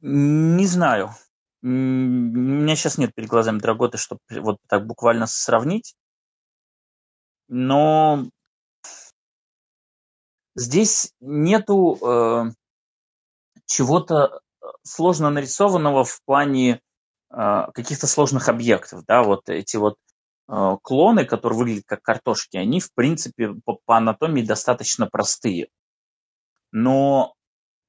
Не 0.00 0.66
знаю. 0.66 1.10
У 1.62 1.66
меня 1.66 2.76
сейчас 2.76 2.98
нет 2.98 3.12
перед 3.12 3.28
глазами 3.28 3.58
Драготы, 3.58 3.98
чтобы 3.98 4.20
вот 4.30 4.58
так 4.68 4.86
буквально 4.86 5.26
сравнить. 5.26 5.96
Но 7.48 8.28
здесь 10.54 11.12
нету 11.18 11.98
э, 12.00 12.52
чего-то 13.70 14.42
э, 14.60 14.66
сложно 14.82 15.30
нарисованного 15.30 16.04
в 16.04 16.20
плане 16.24 16.80
э, 17.30 17.66
каких-то 17.72 18.06
сложных 18.06 18.48
объектов. 18.48 19.04
Да? 19.06 19.22
Вот 19.22 19.48
эти 19.48 19.76
вот 19.76 19.96
э, 20.48 20.76
клоны, 20.82 21.24
которые 21.24 21.58
выглядят 21.58 21.84
как 21.86 22.02
картошки, 22.02 22.56
они, 22.56 22.80
в 22.80 22.92
принципе, 22.92 23.54
по, 23.64 23.78
по 23.84 23.96
анатомии 23.96 24.42
достаточно 24.42 25.06
простые. 25.06 25.68
Но 26.72 27.34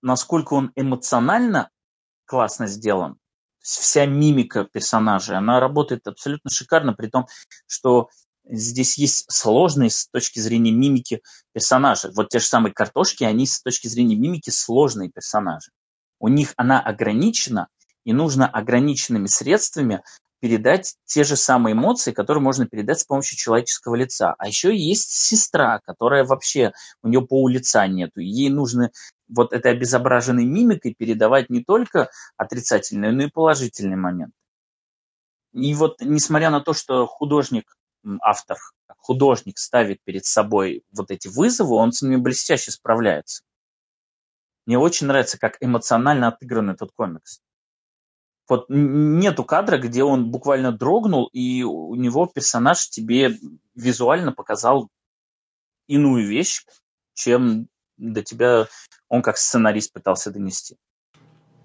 насколько 0.02 0.54
он 0.54 0.72
эмоционально 0.76 1.70
классно 2.26 2.68
сделан, 2.68 3.18
вся 3.60 4.06
мимика 4.06 4.66
персонажа, 4.66 5.38
она 5.38 5.60
работает 5.60 6.08
абсолютно 6.08 6.50
шикарно, 6.52 6.94
при 6.94 7.08
том, 7.08 7.28
что 7.68 8.10
здесь 8.52 8.98
есть 8.98 9.32
сложные 9.32 9.90
с 9.90 10.08
точки 10.08 10.40
зрения 10.40 10.72
мимики 10.72 11.22
персонажи. 11.54 12.12
Вот 12.16 12.30
те 12.30 12.40
же 12.40 12.46
самые 12.46 12.74
картошки, 12.74 13.24
они 13.24 13.46
с 13.46 13.62
точки 13.62 13.88
зрения 13.88 14.16
мимики 14.16 14.50
сложные 14.50 15.10
персонажи. 15.10 15.72
У 16.20 16.28
них 16.28 16.54
она 16.58 16.80
ограничена, 16.80 17.68
и 18.04 18.14
нужно 18.14 18.48
ограниченными 18.48 19.28
средствами 19.28 20.04
передать 20.40 20.96
те 21.06 21.24
же 21.24 21.36
самые 21.36 21.74
эмоции, 21.74 22.12
которые 22.12 22.42
можно 22.42 22.66
передать 22.66 23.00
с 23.00 23.06
помощью 23.06 23.38
человеческого 23.38 23.96
лица. 23.96 24.34
А 24.38 24.48
еще 24.48 24.76
есть 24.76 25.12
сестра, 25.12 25.80
которая 25.86 26.26
вообще, 26.26 26.74
у 27.04 27.08
нее 27.08 27.22
пол 27.22 27.48
лица 27.48 27.86
нету. 27.88 28.20
Ей 28.20 28.50
нужно 28.50 28.92
вот 29.30 29.54
этой 29.54 29.72
обезображенной 29.72 30.46
мимикой 30.46 30.96
передавать 30.98 31.50
не 31.50 31.64
только 31.64 32.10
отрицательные, 32.38 33.12
но 33.12 33.24
и 33.24 33.30
положительные 33.30 33.98
моменты. 33.98 34.34
И 35.54 35.74
вот 35.76 36.02
несмотря 36.02 36.50
на 36.50 36.62
то, 36.62 36.74
что 36.74 37.06
художник 37.06 37.76
автор, 38.22 38.58
художник 38.98 39.58
ставит 39.58 40.02
перед 40.04 40.26
собой 40.26 40.84
вот 40.92 41.12
эти 41.12 41.28
вызовы, 41.28 41.76
он 41.76 41.92
с 41.92 42.02
ними 42.02 42.18
блестяще 42.18 42.72
справляется. 42.72 43.44
Мне 44.66 44.78
очень 44.78 45.08
нравится, 45.08 45.40
как 45.40 45.58
эмоционально 45.60 46.28
отыгран 46.28 46.70
этот 46.70 46.92
комикс. 46.94 47.42
Вот 48.48 48.66
нету 48.70 49.44
кадра, 49.44 49.78
где 49.78 50.04
он 50.04 50.30
буквально 50.30 50.72
дрогнул, 50.72 51.28
и 51.32 51.64
у 51.64 51.96
него 51.96 52.26
персонаж 52.26 52.90
тебе 52.90 53.38
визуально 53.76 54.34
показал 54.34 54.90
иную 55.88 56.28
вещь, 56.28 56.66
чем 57.14 57.68
до 57.98 58.24
тебя 58.24 58.68
он 59.08 59.22
как 59.22 59.38
сценарист 59.38 59.94
пытался 59.94 60.32
донести. 60.32 60.78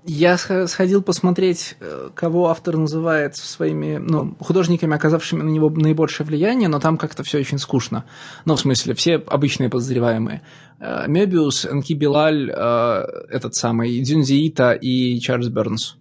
Я 0.08 0.38
сходил 0.38 1.02
посмотреть, 1.02 1.74
э, 1.80 2.10
кого 2.14 2.48
автор 2.48 2.76
называет 2.76 3.34
своими 3.34 3.96
ну, 3.96 4.36
художниками, 4.38 4.94
оказавшими 4.94 5.42
на 5.42 5.48
него 5.48 5.68
наибольшее 5.68 6.24
влияние, 6.24 6.68
но 6.68 6.78
там 6.78 6.96
как-то 6.96 7.24
все 7.24 7.38
очень 7.38 7.58
скучно. 7.58 8.04
Ну, 8.44 8.54
в 8.54 8.60
смысле, 8.60 8.94
все 8.94 9.16
обычные 9.16 9.68
подозреваемые. 9.68 10.42
Э, 10.78 11.08
Мебиус, 11.08 11.66
Энки 11.66 11.94
Билаль, 11.94 12.48
э, 12.48 13.04
этот 13.30 13.56
самый 13.56 14.00
Дзюнзиита 14.00 14.74
и 14.74 15.18
Чарльз 15.18 15.48
Бернс. 15.48 15.96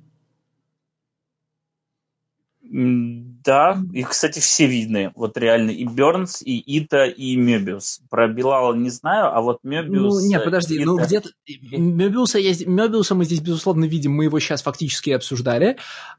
Да, 3.46 3.78
и, 3.94 4.04
кстати, 4.04 4.40
все 4.40 4.66
видны. 4.66 5.12
Вот 5.16 5.38
реально 5.38 5.70
и 5.70 5.86
Бернс, 5.86 6.42
и 6.42 6.58
Ита, 6.58 7.06
и 7.06 7.36
Мебиус. 7.36 8.02
Про 8.10 8.28
Билала 8.28 8.74
не 8.74 8.90
знаю, 8.90 9.36
а 9.36 9.42
вот 9.42 9.60
Мебиус... 9.64 10.24
Ну, 10.24 10.28
нет, 10.28 10.44
подожди, 10.44 10.78
Ита... 10.78 10.86
ну 10.86 10.98
где-то... 10.98 11.30
Мебиуса, 11.72 12.40
есть... 12.40 12.66
Мебиуса 12.66 13.14
мы 13.14 13.26
здесь, 13.26 13.42
безусловно, 13.42 13.86
видим, 13.86 14.14
мы 14.14 14.24
его 14.24 14.40
сейчас 14.40 14.64
фактически 14.64 15.12
обсуждали. 15.12 15.78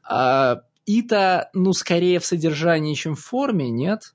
А, 0.09 0.61
Ита, 0.85 1.49
ну, 1.53 1.73
скорее 1.73 2.19
в 2.19 2.25
содержании, 2.25 2.93
чем 2.93 3.15
в 3.15 3.19
форме, 3.19 3.69
нет? 3.69 4.13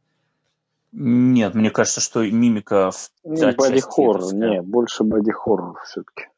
Нет, 0.92 1.54
мне 1.54 1.70
кажется, 1.70 2.00
что 2.00 2.22
мимика... 2.22 2.90
В... 2.92 3.10
Не, 3.24 3.52
боди-хоррор, 3.52 4.32
не, 4.34 4.62
больше 4.62 5.04
боди-хоррор 5.04 5.78
все-таки. 5.84 6.28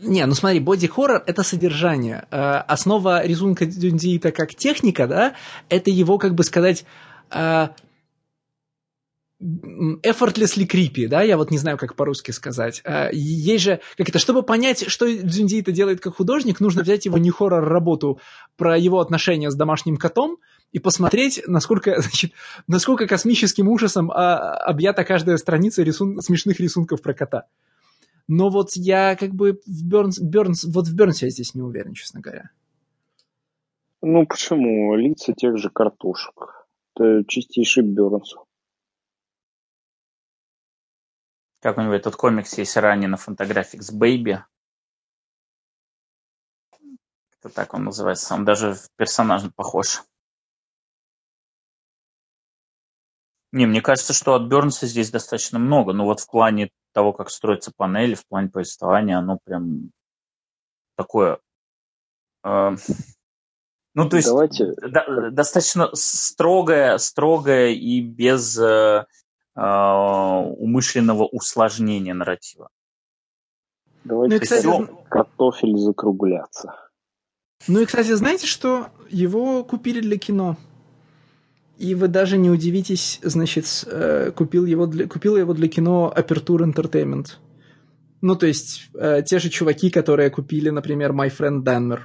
Не, 0.00 0.26
ну 0.26 0.34
смотри, 0.34 0.60
боди-хоррор— 0.60 1.24
это 1.26 1.42
содержание. 1.42 2.26
Э, 2.30 2.58
основа 2.68 3.24
рисунка 3.26 3.66
Дюндиита 3.66 4.30
как 4.30 4.54
техника, 4.54 5.08
да, 5.08 5.34
это 5.68 5.90
его, 5.90 6.18
как 6.18 6.34
бы 6.34 6.44
сказать, 6.44 6.84
э, 7.32 7.68
effortlessly 9.40 10.68
creepy, 10.68 11.08
да, 11.08 11.22
я 11.22 11.36
вот 11.36 11.50
не 11.50 11.58
знаю, 11.58 11.78
как 11.78 11.96
по-русски 11.96 12.30
сказать. 12.30 12.80
Э, 12.84 13.08
есть 13.12 13.64
же, 13.64 13.80
как 13.96 14.08
это, 14.08 14.20
чтобы 14.20 14.42
понять, 14.42 14.88
что 14.88 15.06
Дзюндиита 15.06 15.72
делает 15.72 16.00
как 16.00 16.16
художник, 16.16 16.60
нужно 16.60 16.82
взять 16.82 17.04
его 17.04 17.18
не 17.18 17.30
хоррор-работу 17.30 18.20
про 18.56 18.78
его 18.78 19.00
отношения 19.00 19.50
с 19.50 19.56
домашним 19.56 19.96
котом 19.96 20.38
и 20.70 20.78
посмотреть, 20.78 21.42
насколько, 21.46 22.00
значит, 22.00 22.32
насколько 22.68 23.06
космическим 23.06 23.68
ужасом 23.68 24.10
а, 24.10 24.54
объята 24.58 25.02
каждая 25.04 25.36
страница 25.38 25.82
рисун... 25.82 26.20
смешных 26.20 26.60
рисунков 26.60 27.02
про 27.02 27.14
кота. 27.14 27.46
Но 28.28 28.50
вот 28.50 28.72
я 28.74 29.16
как 29.16 29.34
бы 29.34 29.58
в 29.64 29.88
Бернс, 29.88 30.20
Бернс, 30.20 30.64
вот 30.64 30.86
в 30.86 30.94
Бернсе 30.94 31.26
я 31.26 31.30
здесь 31.30 31.54
не 31.54 31.62
уверен, 31.62 31.94
честно 31.94 32.20
говоря. 32.20 32.50
Ну 34.02 34.26
почему? 34.26 34.94
Лица 34.94 35.32
тех 35.32 35.56
же 35.56 35.70
картошек. 35.70 36.66
Это 36.94 37.24
чистейший 37.26 37.84
Бернс. 37.84 38.34
Как 41.60 41.78
у 41.78 41.80
него 41.80 41.94
этот 41.94 42.16
комикс 42.16 42.56
есть 42.58 42.76
ранее 42.76 43.08
на 43.08 43.16
Fantagraphics 43.16 43.92
Baby. 43.98 44.42
Это 47.40 47.48
так 47.54 47.72
он 47.72 47.84
называется. 47.84 48.34
Он 48.34 48.44
даже 48.44 48.74
в 48.74 48.90
персонажа 48.96 49.50
похож. 49.50 50.02
Не, 53.52 53.66
мне 53.66 53.80
кажется, 53.80 54.12
что 54.12 54.34
от 54.34 54.48
Бернса 54.48 54.86
здесь 54.86 55.10
достаточно 55.10 55.58
много. 55.58 55.92
Но 55.94 56.04
вот 56.04 56.20
в 56.20 56.30
плане 56.30 56.70
того, 56.98 57.12
как 57.12 57.30
строится 57.30 57.70
панель, 57.70 58.16
в 58.16 58.26
плане 58.26 58.48
повествования, 58.48 59.18
оно 59.18 59.38
прям 59.44 59.92
такое... 60.96 61.38
Э, 62.42 62.74
ну, 63.94 64.08
то 64.08 64.16
есть 64.16 64.26
Давайте... 64.26 64.74
до, 64.74 65.30
достаточно 65.30 65.90
строгое, 65.92 66.98
строгое 66.98 67.68
и 67.68 68.00
без 68.00 68.58
э, 68.58 69.06
э, 69.54 69.60
умышленного 69.60 71.26
усложнения 71.26 72.14
нарратива. 72.14 72.68
Давайте 74.02 74.34
ну, 74.34 74.40
и, 74.40 74.44
кстати, 74.44 74.68
картофель 75.08 75.78
закругляться. 75.78 76.74
Ну 77.68 77.78
и, 77.78 77.86
кстати, 77.86 78.12
знаете, 78.14 78.48
что 78.48 78.88
его 79.08 79.62
купили 79.62 80.00
для 80.00 80.18
кино? 80.18 80.56
И 81.78 81.94
вы 81.94 82.08
даже 82.08 82.38
не 82.38 82.50
удивитесь, 82.50 83.20
значит, 83.22 83.84
э, 83.86 84.32
купил 84.32 84.66
его 84.66 84.86
для, 84.86 85.06
купил 85.06 85.36
его 85.36 85.54
для 85.54 85.68
кино 85.68 86.12
Aperture 86.16 86.64
Entertainment. 86.64 87.36
Ну, 88.20 88.34
то 88.34 88.46
есть, 88.46 88.90
э, 88.94 89.22
те 89.22 89.38
же 89.38 89.48
чуваки, 89.48 89.88
которые 89.90 90.28
купили, 90.30 90.70
например, 90.70 91.12
My 91.12 91.28
Friend 91.30 91.62
Danmer. 91.62 92.00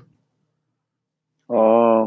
А... 1.50 2.06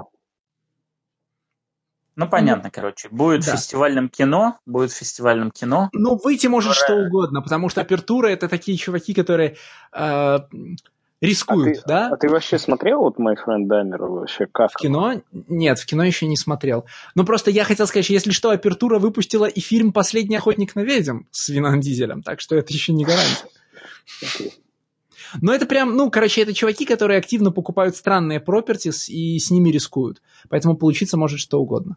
Ну, 2.18 2.28
понятно, 2.30 2.70
короче. 2.70 3.08
Будет 3.10 3.44
Да. 3.44 3.56
фестивальным 3.56 4.08
кино, 4.08 4.58
будет 4.64 4.92
фестивальным 4.92 5.50
кино. 5.50 5.90
Ну, 5.92 6.16
выйти 6.22 6.46
может 6.46 6.72
Которая- 6.74 7.02
что 7.02 7.08
угодно, 7.08 7.42
потому 7.42 7.68
что 7.68 7.80
апертура 7.80 8.28
это 8.28 8.48
такие 8.48 8.78
чуваки, 8.78 9.12
которые 9.12 9.56
э, 9.92 10.38
рискуют, 11.20 11.78
а, 11.78 11.80
ты, 11.80 11.88
да? 11.88 12.08
а 12.12 12.16
ты 12.16 12.28
вообще 12.28 12.58
смотрел 12.58 13.00
вот 13.00 13.18
My 13.18 13.34
Friend 13.34 13.66
Dahmer 13.66 13.98
вообще 13.98 14.46
как? 14.46 14.72
В 14.72 14.76
кино? 14.76 15.22
Нет, 15.32 15.78
в 15.78 15.86
кино 15.86 16.04
еще 16.04 16.26
не 16.26 16.36
смотрел. 16.36 16.84
Ну, 17.14 17.24
просто 17.24 17.50
я 17.50 17.64
хотел 17.64 17.86
сказать, 17.86 18.04
что 18.04 18.14
если 18.14 18.30
что, 18.30 18.50
апертура 18.50 18.98
выпустила 18.98 19.46
и 19.46 19.60
фильм 19.60 19.92
«Последний 19.92 20.36
охотник 20.36 20.74
на 20.74 20.80
ведьм» 20.80 21.22
с 21.30 21.48
Вином 21.48 21.80
Дизелем, 21.80 22.22
так 22.22 22.40
что 22.40 22.56
это 22.56 22.72
еще 22.72 22.92
не 22.92 23.04
гарантия. 23.04 23.46
Но 25.40 25.52
это 25.52 25.66
прям, 25.66 25.96
ну, 25.96 26.10
короче, 26.10 26.42
это 26.42 26.54
чуваки, 26.54 26.84
которые 26.84 27.18
активно 27.18 27.50
покупают 27.50 27.96
странные 27.96 28.38
пропертис 28.38 29.08
и 29.08 29.38
с 29.38 29.50
ними 29.50 29.70
рискуют. 29.70 30.22
Поэтому 30.48 30.76
получиться 30.76 31.16
может 31.16 31.40
что 31.40 31.60
угодно. 31.60 31.96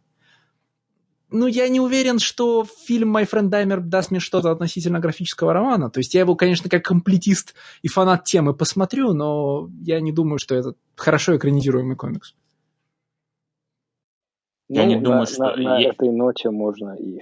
Ну, 1.32 1.46
я 1.46 1.70
не 1.70 1.80
уверен, 1.80 2.18
что 2.18 2.66
фильм 2.66 3.16
«My 3.16 3.30
Friend 3.30 3.50
Dahmer» 3.50 3.82
даст 3.82 4.10
мне 4.10 4.20
что-то 4.20 4.50
относительно 4.52 5.00
графического 5.00 5.54
романа. 5.54 5.92
То 5.92 6.00
есть 6.00 6.14
я 6.16 6.22
его, 6.22 6.36
конечно, 6.36 6.70
как 6.70 6.84
комплетист 6.84 7.54
и 7.84 7.88
фанат 7.88 8.24
темы 8.24 8.56
посмотрю, 8.56 9.14
но 9.14 9.70
я 9.82 10.02
не 10.02 10.12
думаю, 10.12 10.40
что 10.40 10.56
это 10.56 10.74
хорошо 10.96 11.38
экранизируемый 11.38 11.96
комикс. 11.96 12.34
Я 14.70 14.86
не 14.86 14.96
Ну, 14.96 15.02
думаю, 15.04 15.20
на, 15.22 15.26
что 15.26 15.44
на, 15.44 15.56
на 15.56 15.80
е- 15.80 15.90
этой 15.90 16.10
ноте 16.12 16.50
можно 16.50 16.96
и... 16.96 17.20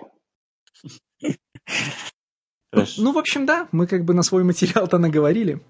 Ну, 2.98 3.14
в 3.14 3.18
общем, 3.18 3.46
да, 3.46 3.68
мы 3.72 3.88
как 3.88 4.06
бы 4.06 4.14
на 4.14 4.24
свой 4.24 4.44
материал-то 4.44 4.98
наговорили. 4.98 5.62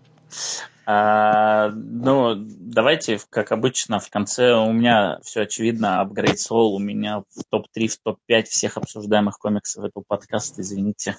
А, 0.90 1.70
ну, 1.74 2.36
давайте, 2.38 3.20
как 3.30 3.52
обычно, 3.52 4.00
в 4.00 4.10
конце 4.10 4.54
у 4.54 4.72
меня 4.72 5.20
все 5.22 5.42
очевидно. 5.42 6.02
Upgrade 6.02 6.38
Soul 6.38 6.70
у 6.70 6.80
меня 6.80 7.20
в 7.20 7.44
топ-3, 7.50 7.88
в 7.88 7.98
топ-5 8.02 8.44
всех 8.44 8.78
обсуждаемых 8.78 9.38
комиксов 9.38 9.84
этого 9.84 10.06
подкаста, 10.08 10.62
извините. 10.62 11.18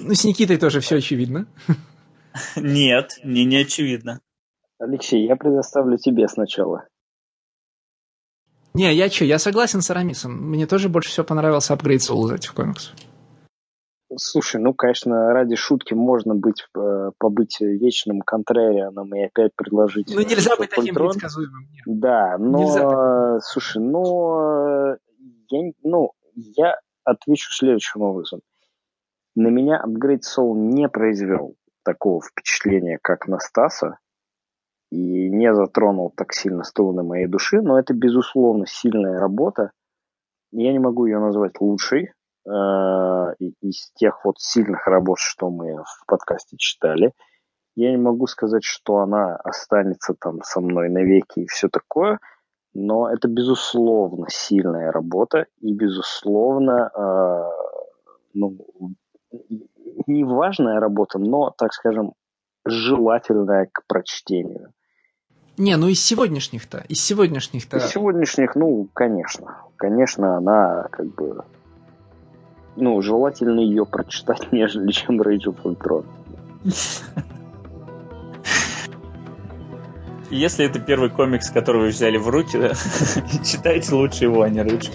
Ну, 0.00 0.14
с 0.14 0.24
Никитой 0.24 0.56
тоже 0.56 0.80
все 0.80 0.96
очевидно. 0.96 1.46
Нет, 2.56 3.20
мне 3.22 3.44
не 3.44 3.58
очевидно. 3.58 4.20
Алексей, 4.80 5.24
я 5.28 5.36
предоставлю 5.36 5.96
тебе 5.96 6.26
сначала. 6.26 6.88
Не, 8.74 8.92
я 8.92 9.08
что, 9.08 9.24
я 9.24 9.38
согласен 9.38 9.80
с 9.80 9.90
Арамисом. 9.92 10.32
Мне 10.32 10.66
тоже 10.66 10.88
больше 10.88 11.10
всего 11.10 11.24
понравился 11.24 11.72
Upgrade 11.74 11.98
Soul 11.98 12.26
из 12.26 12.32
этих 12.32 12.52
комиксов. 12.52 12.96
Слушай, 14.16 14.60
ну, 14.60 14.72
конечно, 14.72 15.32
ради 15.32 15.54
шутки 15.54 15.92
можно 15.92 16.34
быть, 16.34 16.66
э, 16.76 17.10
побыть 17.18 17.60
вечным 17.60 18.22
контрарианом 18.22 19.14
и 19.14 19.24
опять 19.24 19.54
предложить... 19.54 20.10
Ну, 20.14 20.20
нельзя 20.22 20.56
быть 20.56 20.70
таким 20.70 20.94
предсказуемым. 20.94 21.68
нет. 21.70 21.82
Да, 21.86 22.38
но, 22.38 22.58
Нельзя 22.58 23.40
слушай, 23.40 23.82
ну, 23.82 24.92
э, 24.92 24.96
я, 25.50 25.72
ну, 25.82 26.12
я 26.34 26.76
отвечу 27.04 27.52
следующим 27.52 28.02
образом. 28.02 28.40
На 29.34 29.48
меня 29.48 29.82
Upgrade 29.86 30.22
Soul 30.22 30.54
не 30.54 30.88
произвел 30.88 31.54
такого 31.84 32.22
впечатления, 32.22 32.98
как 33.00 33.28
на 33.28 33.38
Стаса, 33.38 33.98
и 34.90 35.28
не 35.28 35.54
затронул 35.54 36.12
так 36.16 36.32
сильно 36.32 36.64
струны 36.64 37.02
моей 37.02 37.26
души, 37.26 37.60
но 37.60 37.78
это, 37.78 37.94
безусловно, 37.94 38.66
сильная 38.66 39.18
работа. 39.18 39.72
Я 40.50 40.72
не 40.72 40.78
могу 40.78 41.06
ее 41.06 41.18
назвать 41.18 41.60
лучшей 41.60 42.04
э, 42.04 42.12
из 42.48 43.90
тех 43.94 44.24
вот 44.24 44.36
сильных 44.38 44.86
работ, 44.86 45.18
что 45.18 45.50
мы 45.50 45.82
в 45.82 46.06
подкасте 46.06 46.56
читали. 46.56 47.12
Я 47.76 47.90
не 47.90 47.96
могу 47.96 48.26
сказать, 48.26 48.64
что 48.64 48.98
она 48.98 49.36
останется 49.36 50.14
там 50.18 50.42
со 50.42 50.60
мной 50.60 50.88
навеки 50.88 51.40
и 51.40 51.46
все 51.46 51.68
такое, 51.68 52.18
но 52.74 53.08
это, 53.08 53.28
безусловно, 53.28 54.26
сильная 54.30 54.90
работа 54.90 55.46
и, 55.60 55.72
безусловно, 55.72 56.90
э, 56.94 57.44
ну, 58.34 58.58
не 60.06 60.24
важная 60.24 60.80
работа, 60.80 61.18
но, 61.18 61.50
так 61.56 61.72
скажем, 61.72 62.14
желательная 62.64 63.68
к 63.72 63.86
прочтению. 63.86 64.72
Не, 65.56 65.76
ну 65.76 65.88
из 65.88 66.00
сегодняшних-то, 66.00 66.84
из 66.88 67.00
сегодняшних-то... 67.04 67.78
Из 67.78 67.86
сегодняшних, 67.86 68.54
ну, 68.54 68.88
конечно. 68.94 69.62
Конечно, 69.76 70.36
она 70.36 70.88
как 70.90 71.06
бы... 71.14 71.44
Ну, 72.80 73.02
желательно 73.02 73.58
ее 73.60 73.84
прочитать, 73.84 74.48
нежели 74.52 74.92
чем 74.92 75.20
Rage 75.20 75.46
of 75.46 75.56
Ultron. 75.64 76.04
Если 80.30 80.66
это 80.66 80.78
первый 80.78 81.10
комикс, 81.10 81.50
который 81.50 81.80
вы 81.82 81.88
взяли 81.88 82.18
в 82.18 82.28
руки, 82.28 82.58
читайте 83.44 83.94
лучше 83.94 84.24
его, 84.24 84.42
а 84.42 84.50
не 84.50 84.62
Рейдж 84.62 84.88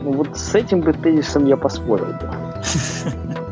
Ну, 0.00 0.12
вот 0.12 0.36
с 0.38 0.54
этим 0.54 0.80
бы 0.80 0.92
тезисом 0.92 1.46
я 1.46 1.56
поспорил 1.56 2.06
бы. 2.06 2.30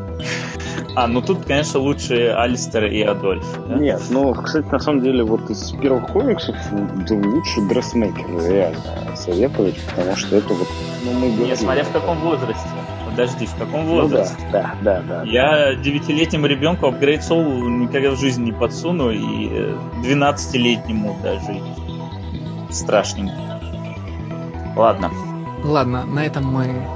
А, 0.93 1.07
ну 1.07 1.21
тут, 1.21 1.45
конечно, 1.45 1.79
лучше 1.79 2.35
Алистер 2.37 2.83
и 2.85 3.01
Адольф. 3.01 3.45
да? 3.65 3.75
Нет, 3.75 4.01
ну, 4.09 4.33
кстати, 4.33 4.65
на 4.65 4.79
самом 4.79 5.01
деле, 5.01 5.23
вот 5.23 5.49
из 5.49 5.71
первых 5.71 6.07
комиксов 6.11 6.53
да, 6.69 7.15
лучше 7.15 7.61
Дрессмейкер 7.61 8.27
реально 8.49 9.15
советовать, 9.15 9.79
потому 9.89 10.17
что 10.17 10.35
это 10.35 10.53
вот, 10.53 10.67
ну, 11.05 11.13
мы 11.13 11.27
Не, 11.27 11.35
говорили. 11.37 11.55
смотря 11.55 11.83
в 11.85 11.91
каком 11.91 12.19
возрасте. 12.19 12.67
Подожди, 13.11 13.45
в 13.45 13.55
каком 13.55 13.85
Ну 13.85 13.95
да, 13.97 14.01
возрасте? 14.03 14.37
да, 14.51 14.75
да, 14.81 15.01
да. 15.01 15.23
Я 15.23 15.75
девятилетнему 15.75 16.47
ребенку 16.47 16.87
Upgrade 16.87 17.19
Soul 17.19 17.67
никогда 17.69 18.11
в 18.11 18.19
жизни 18.19 18.45
не 18.45 18.51
подсуну, 18.51 19.11
и 19.11 19.49
э, 19.51 19.75
12-летнему 20.03 21.17
даже 21.21 21.53
и 21.53 22.73
страшненько. 22.73 23.35
Ладно. 24.75 25.11
Ладно, 25.63 26.05
на 26.05 26.25
этом 26.25 26.45
мы 26.45 26.87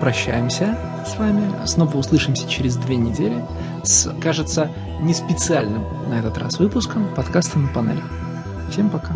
прощаемся 0.00 0.78
с 1.06 1.16
вами. 1.18 1.42
Снова 1.66 1.96
услышимся 1.96 2.48
через 2.48 2.76
две 2.76 2.96
недели 2.96 3.44
с, 3.84 4.10
кажется, 4.20 4.70
не 5.00 5.12
специальным 5.14 5.84
на 6.08 6.14
этот 6.14 6.38
раз 6.38 6.58
выпуском 6.58 7.06
подкаста 7.14 7.58
на 7.58 7.68
панелях. 7.68 8.10
Всем 8.70 8.88
пока. 8.88 9.14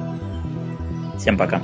Всем 1.19 1.39
пока. 1.39 1.63